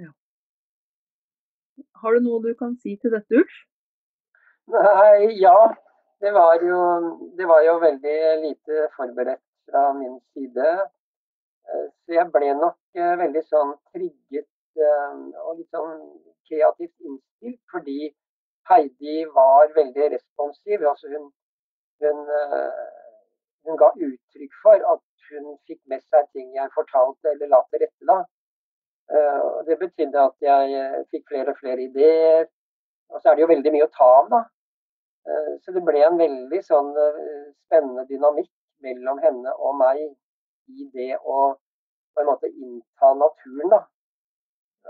Ja. 0.00 0.10
Har 2.00 2.16
du 2.16 2.24
noe 2.24 2.40
du 2.44 2.54
kan 2.56 2.76
si 2.80 2.96
til 3.02 3.12
dette, 3.12 3.42
Ulf? 3.42 3.60
Nei, 4.70 5.36
ja. 5.42 5.56
Det 6.20 6.34
var, 6.36 6.60
jo, 6.60 6.80
det 7.38 7.46
var 7.48 7.62
jo 7.64 7.78
veldig 7.80 8.16
lite 8.42 8.88
forberedt 8.92 9.40
fra 9.70 9.92
min 9.92 10.20
side. 10.32 10.70
Eh, 11.68 11.86
så 12.04 12.16
jeg 12.18 12.30
ble 12.34 12.54
nok 12.58 12.78
eh, 12.98 13.14
veldig 13.22 13.42
sånn 13.46 13.74
trigget 13.94 14.48
eh, 14.86 15.20
og 15.44 15.58
litt 15.58 15.70
sånn 15.74 16.00
kreativt 16.48 16.96
innstilt 17.06 17.60
fordi 17.72 18.10
Heidi 18.70 19.22
var 19.34 19.70
veldig 19.76 20.10
responsiv. 20.14 20.82
Altså 20.86 21.10
hun, 21.10 21.30
hun, 22.02 22.20
hun, 23.66 23.78
ga 23.80 23.88
uttrykk 23.94 24.58
for 24.62 24.84
at 24.92 25.30
hun 25.30 25.56
fikk 25.66 25.80
med 25.90 26.04
seg 26.12 26.28
ting 26.36 26.52
jeg 26.54 26.74
fortalte 26.74 27.32
eller 27.32 27.50
la 27.50 27.62
til 27.70 27.82
rette. 27.82 28.06
da. 28.06 28.20
Og 29.48 29.66
det 29.66 29.78
betydde 29.80 30.22
at 30.22 30.46
jeg 30.46 31.02
fikk 31.10 31.26
flere 31.32 31.54
og 31.54 31.58
flere 31.58 31.82
ideer. 31.88 32.46
Og 33.10 33.18
så 33.18 33.32
er 33.32 33.38
det 33.38 33.42
jo 33.42 33.50
veldig 33.50 33.74
mye 33.74 33.88
å 33.88 33.92
ta 33.96 34.10
av, 34.20 34.30
da. 34.30 34.42
Så 35.64 35.74
det 35.74 35.82
ble 35.88 36.04
en 36.06 36.20
veldig 36.20 36.62
sånn 36.68 36.92
spennende 36.94 38.06
dynamikk 38.12 38.52
mellom 38.84 39.20
henne 39.22 39.54
og 39.56 39.76
meg 39.80 40.02
i 40.70 40.86
det 40.94 41.16
å 41.20 41.40
på 42.14 42.22
en 42.22 42.30
måte 42.30 42.50
innta 42.50 43.12
naturen. 43.14 43.70
da. 43.74 43.80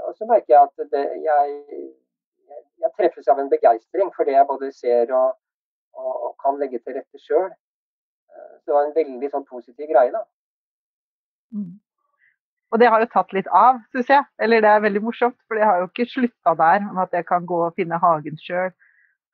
Og 0.06 0.14
så 0.16 0.26
merker 0.28 0.54
jeg 0.54 0.62
at 0.62 0.92
det, 0.94 1.04
jeg, 1.24 1.82
jeg, 2.80 2.92
treffes 2.96 3.28
av 3.28 3.40
en 3.40 3.50
begeistring 3.52 4.12
for 4.16 4.28
det 4.28 4.36
jeg 4.38 4.48
både 4.48 4.72
ser 4.72 5.12
og, 5.12 5.36
og, 5.98 6.12
og 6.28 6.32
kan 6.42 6.58
legge 6.60 6.80
til 6.80 6.96
rette 6.96 7.20
sjøl. 7.20 7.50
Så 8.30 8.70
det 8.70 8.76
var 8.76 8.88
en 8.88 8.96
veldig 8.96 9.30
sånn 9.32 9.46
positiv 9.48 9.90
greie, 9.90 10.12
da. 10.14 10.24
Mm. 11.56 11.78
Og 12.70 12.78
det 12.78 12.90
har 12.92 13.02
jo 13.02 13.08
tatt 13.10 13.32
litt 13.34 13.48
av, 13.50 13.80
syns 13.90 14.12
jeg. 14.12 14.26
Eller 14.42 14.62
det 14.62 14.70
er 14.70 14.84
veldig 14.84 15.02
morsomt, 15.02 15.36
for 15.48 15.58
det 15.58 15.66
har 15.66 15.80
jo 15.80 15.88
ikke 15.88 16.06
slutta 16.12 16.54
der 16.58 16.84
om 16.86 17.00
at 17.02 17.16
jeg 17.16 17.26
kan 17.26 17.48
gå 17.48 17.58
og 17.66 17.74
finne 17.78 17.98
hagen 18.02 18.38
sjøl. 18.40 18.70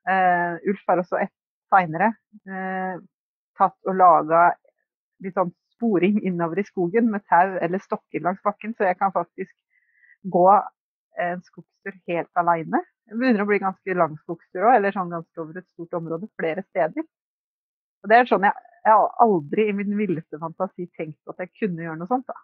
Uh, 0.09 0.57
Ulf 0.71 0.83
har 0.89 1.03
også 1.03 1.19
et 1.21 1.33
seinere 1.73 2.13
uh, 2.47 2.97
tatt 3.59 3.77
og 3.89 3.99
laga 3.99 4.49
litt 5.25 5.37
sånn 5.37 5.53
sporing 5.77 6.23
innover 6.25 6.61
i 6.61 6.67
skogen 6.67 7.11
med 7.13 7.25
tau 7.29 7.57
eller 7.61 7.83
stokker 7.83 8.25
langs 8.25 8.43
bakken, 8.45 8.75
så 8.77 8.89
jeg 8.89 8.99
kan 9.01 9.13
faktisk 9.15 9.53
gå 10.33 10.47
en 11.21 11.43
skogstur 11.45 11.97
helt 12.11 12.41
aleine. 12.41 12.83
Det 13.07 13.17
begynner 13.17 13.45
å 13.45 13.49
bli 13.49 13.61
ganske 13.63 13.97
lang 13.97 14.17
skogstur 14.25 14.65
òg, 14.67 14.79
eller 14.79 14.95
sånn 14.95 15.13
ganske 15.13 15.43
over 15.43 15.61
et 15.61 15.69
stort 15.69 15.95
område 15.97 16.29
flere 16.41 16.65
steder. 16.67 17.07
Og 18.03 18.11
det 18.11 18.19
er 18.19 18.29
sånn 18.29 18.47
jeg, 18.47 18.67
jeg 18.87 18.93
har 18.95 19.23
aldri 19.25 19.69
i 19.69 19.77
min 19.77 19.97
villeste 19.99 20.41
fantasi 20.43 20.89
tenkt 20.99 21.33
at 21.33 21.45
jeg 21.45 21.53
kunne 21.61 21.87
gjøre 21.87 22.01
noe 22.01 22.11
sånt. 22.11 22.27
da. 22.29 22.37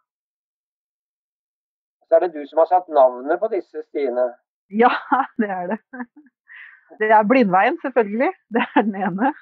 Så 2.08 2.18
er 2.18 2.26
det 2.26 2.34
du 2.36 2.42
som 2.48 2.62
har 2.62 2.70
satt 2.70 2.88
navnet 2.92 3.40
på 3.40 3.50
disse 3.52 3.84
stiene? 3.88 4.30
Ja, 4.72 4.92
det 5.42 5.50
er 5.50 5.74
det. 5.74 5.80
Det 7.00 7.08
er 7.08 7.24
Blindveien, 7.24 7.78
selvfølgelig. 7.82 8.30
Det 8.52 8.64
er 8.66 8.84
den 8.84 8.98
ene. 9.00 9.32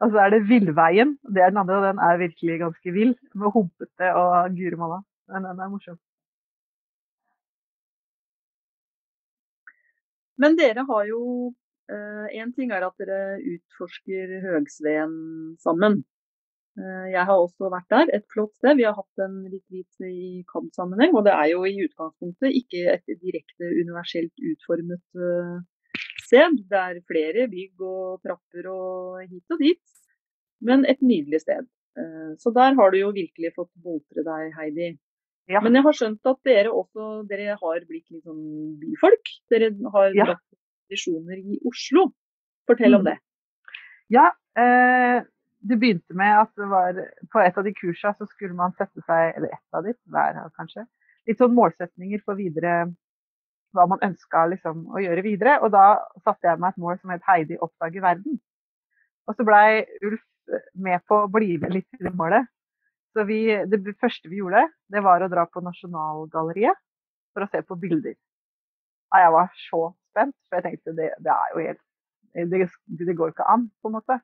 Og 0.00 0.10
så 0.10 0.22
er 0.24 0.32
det 0.34 0.46
Villveien. 0.48 1.16
Det 1.34 1.42
er 1.42 1.52
den 1.52 1.60
andre, 1.62 1.78
og 1.80 1.86
den 1.88 2.00
er 2.02 2.22
virkelig 2.22 2.58
ganske 2.62 2.94
vill. 2.94 3.12
Med 3.34 3.52
humpete 3.54 4.14
og 4.14 4.56
gurumalla. 4.58 5.02
Men 5.32 5.46
den 5.48 5.60
er 5.60 5.70
morsom. 5.72 5.98
Men 10.42 10.56
dere 10.58 10.86
har 10.88 11.04
jo 11.10 11.20
Én 11.84 12.48
eh, 12.48 12.52
ting 12.56 12.70
er 12.72 12.84
at 12.86 12.96
dere 12.96 13.36
utforsker 13.44 14.38
Høgsveen 14.40 15.16
sammen. 15.60 15.98
Eh, 16.80 17.10
jeg 17.12 17.26
har 17.28 17.36
også 17.36 17.68
vært 17.68 17.90
der, 17.92 18.08
et 18.16 18.24
flott 18.32 18.54
sted. 18.56 18.78
Vi 18.78 18.86
har 18.88 18.96
hatt 18.96 19.24
en 19.26 19.42
retreat 19.52 20.06
i 20.08 20.40
KAB-sammenheng. 20.48 21.12
Og 21.12 21.26
det 21.26 21.34
er 21.34 21.50
jo 21.52 21.66
i 21.68 21.84
utgangspunktet 21.84 22.56
ikke 22.56 22.86
et 22.94 23.12
direkte 23.20 23.68
universelt 23.84 24.32
utformet 24.52 25.20
uh, 26.24 26.26
sted. 26.26 26.58
Det 26.70 26.80
er 26.80 27.04
flere 27.06 27.46
bygg 27.52 27.84
og 27.84 28.24
trapper 28.24 28.68
og 28.72 29.22
hit 29.28 29.54
og 29.54 29.62
dit. 29.62 29.82
Men 30.64 30.86
et 30.88 31.02
nydelig 31.04 31.44
sted. 31.44 31.68
Eh, 31.98 32.30
så 32.38 32.50
der 32.50 32.74
har 32.74 32.90
du 32.90 32.98
jo 32.98 33.10
virkelig 33.14 33.52
fått 33.56 33.70
boltre 33.82 34.24
deg, 34.26 34.54
Heidi. 34.58 34.94
Ja. 35.50 35.60
Men 35.60 35.76
jeg 35.76 35.84
har 35.84 35.96
skjønt 35.98 36.30
at 36.30 36.40
dere 36.48 36.72
også 36.72 37.22
dere 37.28 37.58
har 37.60 37.84
blitt 37.84 38.08
litt 38.10 38.24
sånn 38.24 38.78
byfolk. 38.80 39.30
Dere 39.52 39.70
har 39.92 40.16
ja. 40.16 40.30
dratt 40.30 40.44
tradisjoner 40.88 41.42
i 41.42 41.60
Oslo. 41.68 42.08
Fortell 42.68 42.96
om 42.96 43.04
mm. 43.04 43.10
det. 43.10 43.18
Ja, 44.14 44.30
eh, 44.60 45.20
det 45.64 45.78
begynte 45.80 46.16
med 46.16 46.40
at 46.42 46.52
det 46.60 46.68
var 46.68 46.98
på 47.32 47.40
et 47.40 47.60
av 47.60 47.66
de 47.66 47.72
kursene 47.76 48.16
så 48.18 48.28
skulle 48.32 48.56
man 48.56 48.74
sette 48.78 49.04
seg, 49.04 49.36
eller 49.36 49.52
ett 49.52 49.76
av 49.76 49.84
de, 49.86 49.94
hver 50.12 50.40
kanskje, 50.58 50.84
litt 51.28 51.40
sånn 51.40 51.54
målsetninger 51.56 52.20
for 52.24 52.40
videre 52.40 52.82
hva 53.74 53.86
man 53.90 54.02
ønska 54.06 54.44
liksom, 54.52 54.84
å 54.94 55.02
gjøre 55.02 55.24
videre. 55.26 55.58
Og 55.64 55.72
da 55.74 55.84
satte 56.22 56.48
jeg 56.48 56.60
meg 56.62 56.74
et 56.74 56.82
mål 56.84 56.98
som 57.00 57.12
het 57.14 57.24
'Heidi 57.26 57.58
oppdager 57.58 58.04
verden'. 58.04 58.40
Og 59.26 59.36
så 59.36 59.46
blei 59.46 59.84
Ulf 60.04 60.22
med 60.74 61.00
på 61.08 61.22
å 61.24 61.30
bli 61.32 61.56
med 61.58 61.72
litt 61.72 61.88
til 61.90 62.08
det 62.08 62.14
målet. 62.16 62.46
Så 63.14 63.24
vi, 63.24 63.46
det 63.70 63.80
første 64.00 64.28
vi 64.28 64.42
gjorde, 64.42 64.66
det 64.90 65.02
var 65.02 65.22
å 65.22 65.30
dra 65.30 65.46
på 65.46 65.62
Nasjonalgalleriet 65.62 66.76
for 67.32 67.44
å 67.44 67.50
se 67.50 67.62
på 67.62 67.78
bilder. 67.78 68.16
Ja, 69.14 69.24
jeg 69.24 69.32
var 69.32 69.50
så 69.68 69.82
spent, 70.10 70.36
for 70.48 70.58
jeg 70.58 70.64
tenkte 70.66 70.96
det, 70.98 71.10
det 71.22 71.30
er 71.30 71.52
jo 71.54 71.62
helt 71.62 71.82
det, 72.34 72.68
det 72.98 73.14
går 73.16 73.30
ikke 73.30 73.46
an, 73.46 73.68
på 73.80 73.88
en 73.88 73.94
måte. 73.94 74.18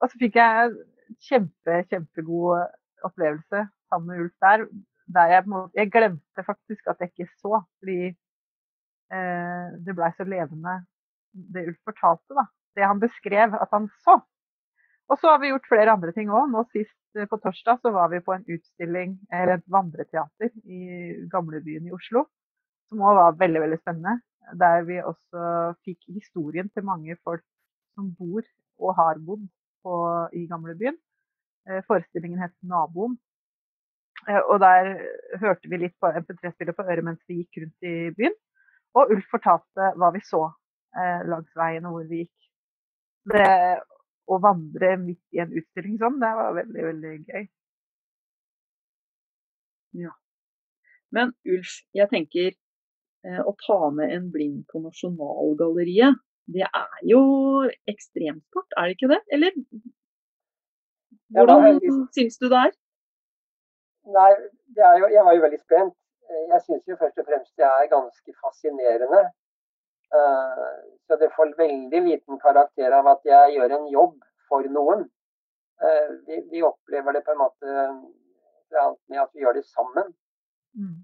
Og 0.00 0.08
så 0.08 0.18
fikk 0.18 0.38
jeg 0.40 0.72
kjempe, 1.20 1.82
kjempegod 1.90 2.64
opplevelse 3.04 3.66
sammen 3.92 4.08
med 4.08 4.24
Ulf 4.24 4.32
der. 4.40 4.64
der 5.12 5.34
jeg, 5.34 5.44
jeg, 5.76 5.90
glemte 5.92 6.46
faktisk 6.46 6.88
at 6.88 7.00
jeg 7.00 7.12
ikke 7.12 7.28
så, 7.36 7.60
fordi 7.78 8.14
Eh, 8.14 8.23
det 9.08 9.94
blei 9.94 10.08
så 10.16 10.24
levende, 10.26 10.78
det 11.34 11.66
Ulf 11.68 11.80
fortalte. 11.84 12.34
da. 12.34 12.46
Det 12.74 12.86
han 12.86 13.00
beskrev 13.02 13.54
at 13.54 13.70
han 13.72 13.88
så. 14.04 14.18
Og 15.12 15.20
så 15.20 15.30
har 15.30 15.40
vi 15.40 15.50
gjort 15.52 15.68
flere 15.68 15.92
andre 15.92 16.12
ting 16.16 16.30
òg. 16.32 16.46
Nå 16.52 16.64
sist 16.72 17.18
eh, 17.18 17.28
på 17.30 17.38
torsdag 17.42 17.82
så 17.82 17.92
var 17.94 18.10
vi 18.12 18.22
på 18.24 18.34
en 18.34 18.46
utstilling, 18.56 19.18
eller 19.32 19.58
et 19.58 19.66
vandreteater, 19.70 20.52
i 20.64 20.80
gamlebyen 21.32 21.90
i 21.90 21.92
Oslo. 21.94 22.24
Som 22.88 23.04
òg 23.04 23.18
var 23.20 23.40
veldig, 23.42 23.64
veldig 23.66 23.80
spennende. 23.82 24.16
Der 24.60 24.84
vi 24.88 25.00
også 25.00 25.74
fikk 25.84 26.08
historien 26.12 26.68
til 26.72 26.84
mange 26.84 27.16
folk 27.24 27.44
som 27.94 28.10
bor 28.16 28.42
og 28.80 28.96
har 28.98 29.20
bodd 29.26 29.44
på, 29.84 29.94
i 30.32 30.46
gamlebyen. 30.48 30.96
Eh, 31.68 31.84
forestillingen 31.88 32.40
het 32.40 32.56
'Naboen'. 32.62 33.20
Og 34.50 34.56
der 34.60 34.86
hørte 35.40 35.68
vi 35.68 35.76
litt 35.76 35.94
på 36.00 36.08
MP3-spillet 36.08 36.76
på 36.76 36.82
øret 36.82 37.04
mens 37.04 37.20
vi 37.28 37.42
gikk 37.42 37.60
rundt 37.60 37.82
i 37.84 38.10
byen. 38.16 38.36
Og 38.94 39.10
Ulf 39.14 39.26
fortalte 39.32 39.90
hva 39.98 40.10
vi 40.14 40.22
så 40.24 40.44
eh, 40.98 41.24
langs 41.26 41.50
veien 41.58 41.86
og 41.88 41.96
hvor 41.96 42.08
vi 42.10 42.22
gikk. 42.22 42.50
Det 43.34 43.48
å 44.30 44.38
vandre 44.40 44.94
midt 45.00 45.36
i 45.36 45.40
en 45.42 45.52
utstilling 45.52 45.96
sånn, 46.00 46.20
det 46.22 46.30
var 46.38 46.54
veldig, 46.56 46.84
veldig 46.88 47.14
gøy. 47.28 47.46
Ja. 50.04 50.12
Men 51.14 51.34
Ulf, 51.54 51.74
jeg 51.94 52.10
tenker 52.10 52.52
eh, 52.52 53.42
å 53.42 53.54
ta 53.66 53.90
med 53.94 54.14
en 54.14 54.30
blind 54.34 54.64
på 54.70 54.82
Nasjonalgalleriet, 54.84 56.22
det 56.54 56.64
er 56.66 57.04
jo 57.08 57.20
ekstremsport, 57.88 58.74
er 58.76 58.90
det 58.90 58.96
ikke 58.98 59.12
det? 59.14 59.20
Eller 59.32 59.54
hvordan 61.34 61.78
syns 62.14 62.36
du 62.40 62.50
det 62.50 62.58
er? 62.68 62.74
Nei, 64.14 64.30
det 64.76 64.84
er 64.84 64.98
jo, 65.00 65.06
jeg 65.14 65.24
var 65.24 65.36
jo 65.36 65.44
veldig 65.46 65.60
spent. 65.62 65.94
Eh, 66.30 66.44
jeg 66.52 66.60
syns 66.64 66.86
jo 66.88 66.96
først 67.00 67.18
og 67.20 67.26
fremst 67.28 67.56
det 67.60 67.66
er 67.68 67.90
ganske 67.92 68.34
fascinerende. 68.42 69.22
Eh, 70.18 70.76
så 71.06 71.18
det 71.20 71.32
får 71.36 71.56
veldig 71.58 72.00
liten 72.08 72.40
karakter 72.46 72.96
av 72.98 73.10
at 73.14 73.28
jeg 73.28 73.56
gjør 73.56 73.76
en 73.78 73.88
jobb 73.92 74.16
for 74.48 74.68
noen. 74.76 75.06
Eh, 75.84 76.12
vi, 76.26 76.40
vi 76.52 76.62
opplever 76.70 77.16
det 77.16 77.24
på 77.26 77.34
en 77.34 77.42
måte 77.44 77.66
med 79.08 79.20
at 79.22 79.30
vi 79.34 79.44
gjør 79.44 79.58
det 79.58 79.66
sammen. 79.68 80.14
Mm. 80.74 80.96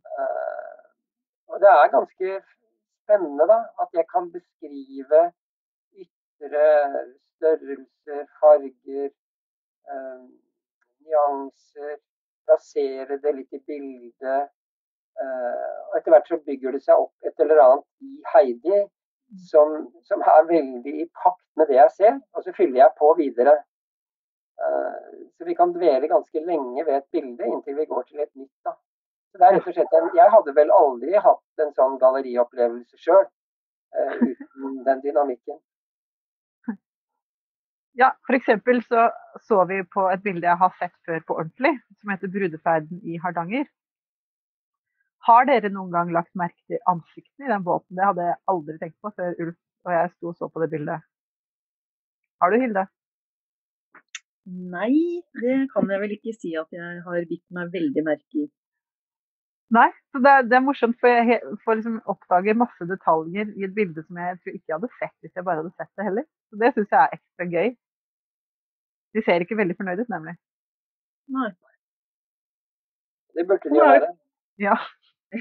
Og 1.50 1.60
det 1.62 1.68
er 1.70 1.92
ganske 1.92 2.30
spennende 3.04 3.46
da, 3.46 3.58
at 3.82 3.92
jeg 3.94 4.06
kan 4.10 4.26
beskrive 4.32 5.20
ytre 6.02 6.64
størrelser, 7.36 8.24
farger, 8.40 9.12
nyanser, 11.06 11.94
plassere 12.46 13.20
det 13.22 13.34
litt 13.36 13.54
i 13.54 13.62
bildet. 13.70 14.50
Eh, 15.20 15.78
og 15.90 15.98
etter 15.98 16.14
hvert 16.14 16.30
så 16.30 16.38
bygger 16.46 16.76
det 16.76 16.82
seg 16.84 17.02
opp 17.02 17.28
et 17.28 17.42
eller 17.42 17.62
annet 17.64 17.86
i 18.06 18.12
Heidi 18.34 18.78
som, 19.50 19.74
som 20.06 20.22
er 20.26 20.46
veldig 20.48 20.94
i 21.02 21.08
pakt 21.22 21.44
med 21.58 21.70
det 21.70 21.78
jeg 21.78 21.96
ser, 21.96 22.20
og 22.34 22.44
så 22.44 22.54
fyller 22.56 22.82
jeg 22.82 22.96
på 22.98 23.10
videre. 23.18 23.56
Eh, 24.60 25.18
så 25.36 25.48
vi 25.48 25.56
kan 25.58 25.74
dvele 25.74 26.10
ganske 26.10 26.44
lenge 26.46 26.86
ved 26.86 26.94
et 26.96 27.08
bilde 27.14 27.50
inntil 27.50 27.78
vi 27.78 27.88
går 27.90 28.06
til 28.08 28.22
et 28.24 28.32
nytt. 28.34 28.54
da. 28.64 28.76
Så 29.30 29.38
det 29.38 29.46
er 29.46 29.56
rett 29.56 29.68
og 29.70 29.76
slett 29.76 29.98
en, 29.98 30.10
Jeg 30.18 30.34
hadde 30.34 30.54
vel 30.54 30.72
aldri 30.74 31.18
hatt 31.26 31.64
en 31.64 31.74
sånn 31.76 31.98
galleriopplevelse 32.02 32.98
sjøl 32.98 33.26
uh, 33.26 34.16
uten 34.26 34.80
den 34.88 35.04
dynamikken. 35.04 35.60
Ja, 37.98 38.12
f.eks. 38.26 38.48
så 38.88 39.10
så 39.46 39.64
vi 39.70 39.82
på 39.94 40.06
et 40.10 40.22
bilde 40.22 40.46
jeg 40.46 40.58
har 40.58 40.72
sett 40.78 40.94
før 41.06 41.20
på 41.26 41.36
ordentlig, 41.42 41.74
som 42.00 42.10
heter 42.10 42.28
'Brudeferden 42.28 43.00
i 43.02 43.18
Hardanger'. 43.22 43.68
Har 45.28 45.48
dere 45.48 45.68
noen 45.72 45.92
gang 45.92 46.12
lagt 46.14 46.32
merke 46.38 46.60
til 46.70 46.80
ansiktene 46.88 47.48
i 47.48 47.52
den 47.52 47.64
båten? 47.66 47.96
Det 47.96 48.06
hadde 48.06 48.28
jeg 48.28 48.40
aldri 48.52 48.78
tenkt 48.80 48.96
på 49.04 49.12
før 49.16 49.36
Ulf 49.44 49.58
og 49.88 49.92
jeg 49.94 50.12
sto 50.14 50.30
og 50.30 50.38
så 50.38 50.48
på 50.52 50.62
det 50.62 50.70
bildet. 50.72 51.04
Har 52.40 52.52
du, 52.52 52.56
Hilde? 52.60 52.86
Nei, 54.50 55.20
det 55.40 55.56
kan 55.72 55.92
jeg 55.92 56.00
vel 56.02 56.14
ikke 56.16 56.32
si 56.36 56.54
at 56.58 56.72
jeg 56.74 57.02
har 57.04 57.28
bitt 57.28 57.44
meg 57.54 57.72
veldig 57.74 58.04
merke 58.06 58.44
i. 58.44 58.46
Nei, 59.76 59.86
så 60.10 60.18
det 60.24 60.30
er, 60.34 60.46
det 60.50 60.56
er 60.58 60.64
morsomt, 60.66 60.96
for 60.98 61.12
jeg 61.12 61.38
får 61.64 61.78
liksom 61.78 62.00
oppdage 62.10 62.56
masse 62.58 62.86
detaljer 62.90 63.52
i 63.54 63.66
et 63.68 63.74
bilde 63.76 64.02
som 64.02 64.18
jeg 64.18 64.38
tror 64.40 64.56
ikke 64.56 64.72
jeg 64.72 64.76
hadde 64.76 64.90
sett 64.96 65.14
hvis 65.22 65.36
jeg 65.36 65.46
bare 65.46 65.62
hadde 65.62 65.74
sett 65.76 65.92
det 66.00 66.06
heller. 66.08 66.26
Så 66.50 66.62
det 66.62 66.72
syns 66.74 66.96
jeg 66.96 67.00
er 67.02 67.18
ekstra 67.18 67.46
gøy. 67.52 67.68
De 69.14 69.24
ser 69.26 69.44
ikke 69.44 69.58
veldig 69.60 69.76
fornøyd 69.78 70.02
ut, 70.02 70.10
nemlig. 70.10 70.34
Nei. 71.36 71.50
Det 73.38 73.46
burde 73.46 73.70
de 73.70 73.78
jo 73.78 73.86
være. 73.92 74.10
Ja. 74.58 74.74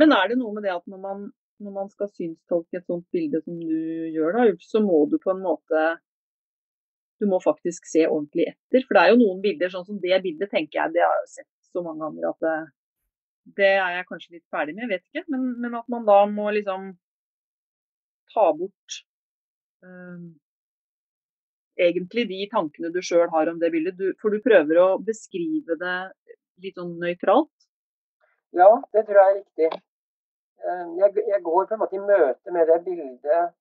Men 0.00 0.14
er 0.16 0.30
det 0.30 0.38
noe 0.40 0.54
med 0.56 0.64
det 0.66 0.72
at 0.74 0.86
når 0.90 1.00
man, 1.02 1.26
når 1.62 1.74
man 1.74 1.90
skal 1.92 2.10
synstolke 2.10 2.80
et 2.80 2.88
sånt 2.88 3.06
bilde 3.14 3.42
som 3.44 3.58
du 3.60 4.08
gjør, 4.14 4.38
da, 4.38 4.46
så 4.64 4.82
må 4.84 5.04
du 5.10 5.18
på 5.22 5.34
en 5.34 5.44
måte 5.44 5.82
Du 7.20 7.28
må 7.30 7.38
faktisk 7.38 7.86
se 7.86 8.02
ordentlig 8.08 8.48
etter. 8.50 8.82
For 8.82 8.96
det 8.96 9.02
er 9.02 9.12
jo 9.12 9.18
noen 9.20 9.42
bilder, 9.44 9.70
sånn 9.70 9.84
som 9.86 9.98
det 10.02 10.16
bildet, 10.24 10.50
tenker 10.50 10.80
jeg, 10.80 10.94
det 10.96 11.04
har 11.04 11.20
jeg 11.20 11.28
sett 11.36 11.50
så 11.70 11.84
mange 11.84 12.02
ganger 12.02 12.32
at 12.32 12.40
det, 12.42 12.54
det 13.60 13.68
er 13.76 13.96
jeg 13.96 14.08
kanskje 14.08 14.34
litt 14.34 14.48
ferdig 14.50 14.74
med, 14.74 14.84
jeg 14.84 14.92
vet 14.96 15.04
ikke. 15.06 15.24
Men, 15.30 15.44
men 15.62 15.76
at 15.78 15.92
man 15.92 16.08
da 16.08 16.18
må 16.30 16.48
liksom 16.56 16.88
ta 18.32 18.48
bort 18.58 18.98
um, 19.86 20.32
egentlig 21.78 22.26
de 22.30 22.40
tankene 22.52 22.92
du 22.92 23.00
sjøl 23.04 23.28
har 23.32 23.50
om 23.52 23.60
det 23.62 23.72
bildet. 23.74 23.98
Du, 23.98 24.12
for 24.20 24.34
du 24.34 24.42
prøver 24.44 24.80
å 24.82 24.88
beskrive 25.02 25.78
det 25.80 25.96
litt 26.62 26.78
sånn 26.78 26.96
nøytralt. 27.02 27.61
Ja, 28.60 28.82
det 28.92 29.06
tror 29.06 29.18
jeg 29.18 29.30
er 29.30 29.34
riktig. 29.40 29.68
Eh, 30.66 30.86
jeg, 31.00 31.08
jeg, 31.32 31.42
går 31.42 31.64
på 31.66 31.74
en 31.74 31.80
måte 31.82 31.96
i 31.96 32.06
møte 32.12 32.52
med 32.56 32.66
det 32.70 32.78
bildet 32.84 33.54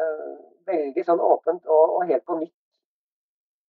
uh, 0.00 0.36
veldig 0.70 1.02
sånn 1.06 1.20
åpent 1.20 1.66
og, 1.68 1.96
og 1.96 2.06
helt 2.08 2.24
på 2.24 2.38
nytt. 2.38 2.54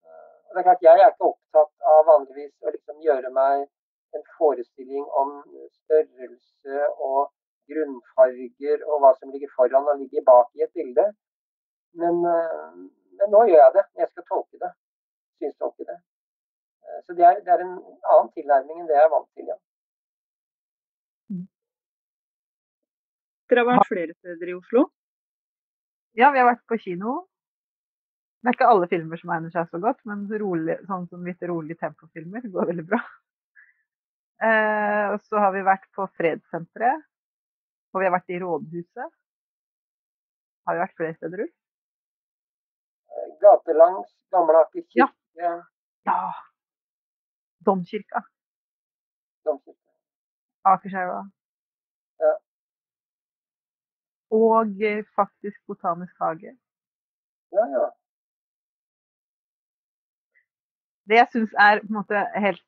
Uh, 0.05 0.53
det 0.53 0.61
er 0.61 0.67
klart, 0.67 0.85
Jeg 0.87 1.03
er 1.03 1.11
ikke 1.11 1.31
opptatt 1.33 1.91
av 1.93 2.07
vanligvis 2.07 2.53
å 2.63 2.71
liksom 2.75 3.01
gjøre 3.03 3.31
meg 3.35 3.65
en 4.15 4.23
forestilling 4.37 5.03
om 5.23 5.33
størrelse 5.81 6.87
og 7.09 7.33
grunnfarger 7.71 8.85
og 8.87 9.03
hva 9.03 9.11
som 9.17 9.35
ligger 9.35 9.51
foran 9.57 9.91
og 9.91 9.99
ligger 9.99 10.23
bak 10.31 10.55
i 10.55 10.63
et 10.65 10.73
bilde. 10.75 11.05
Men, 11.99 12.19
men 13.19 13.31
nå 13.31 13.43
gjør 13.47 13.61
jeg 13.61 13.75
det. 13.77 13.85
Jeg 14.01 14.11
skal 14.11 14.27
tolke 14.27 14.59
det. 14.63 14.71
Synstolke 15.39 15.87
det. 15.87 15.97
Så 17.05 17.15
det 17.15 17.27
er, 17.27 17.39
det 17.45 17.53
er 17.55 17.63
en 17.63 17.77
annen 17.77 18.31
tilnærming 18.35 18.81
enn 18.81 18.89
det 18.89 18.97
jeg 18.97 19.07
er 19.07 19.13
vant 19.13 19.29
til. 19.35 19.47
ja. 19.51 19.59
Dere 23.51 23.65
har 23.65 23.67
vært 23.67 23.89
flere 23.89 24.13
steder 24.15 24.47
i 24.47 24.53
Oslo? 24.55 24.85
Ja, 26.15 26.29
vi 26.31 26.39
har 26.39 26.47
vært 26.47 26.63
på 26.71 26.77
kino. 26.79 27.17
Det 28.41 28.49
er 28.49 28.55
ikke 28.55 28.69
alle 28.71 28.87
filmer 28.89 29.19
som 29.19 29.33
egner 29.35 29.51
seg 29.53 29.67
så 29.69 29.79
godt, 29.83 29.99
men 30.07 30.23
rolig, 30.39 30.77
sånn 30.87 31.03
som 31.11 31.25
litt 31.27 31.43
rolig 31.49 31.75
tempofilmer 31.81 32.47
går 32.53 32.69
veldig 32.71 32.85
bra. 32.87 32.99
Eh, 34.41 35.07
og 35.13 35.19
så 35.27 35.37
har 35.43 35.51
vi 35.53 35.65
vært 35.67 35.83
på 35.93 36.07
Fredssenteret. 36.17 37.03
Og 37.91 37.99
vi 38.01 38.07
har 38.07 38.15
vært 38.15 38.31
i 38.31 38.39
Rådhuset. 38.41 39.11
Har 40.65 40.77
vi 40.77 40.81
vært 40.81 40.95
flere 40.97 41.17
steder 41.17 41.43
ut? 41.43 41.53
Gatelangs, 43.43 44.15
Gamle 44.31 44.63
Aker 44.63 44.87
kirke. 44.87 45.11
Ja. 45.43 45.51
ja. 46.07 46.17
Domkirka. 47.67 48.23
Domkirka. 49.45 49.91
Akerselva. 50.71 51.21
Og 54.31 54.83
eh, 54.83 55.03
faktisk 55.15 55.57
Botanisk 55.67 56.15
hage. 56.23 56.55
Ja, 57.51 57.65
ja. 57.75 57.87
Det 61.09 61.17
jeg 61.17 61.27
syns 61.31 61.55
er 61.59 61.81
på 61.81 61.89
en 61.89 61.97
måte 61.99 62.19
helt 62.39 62.63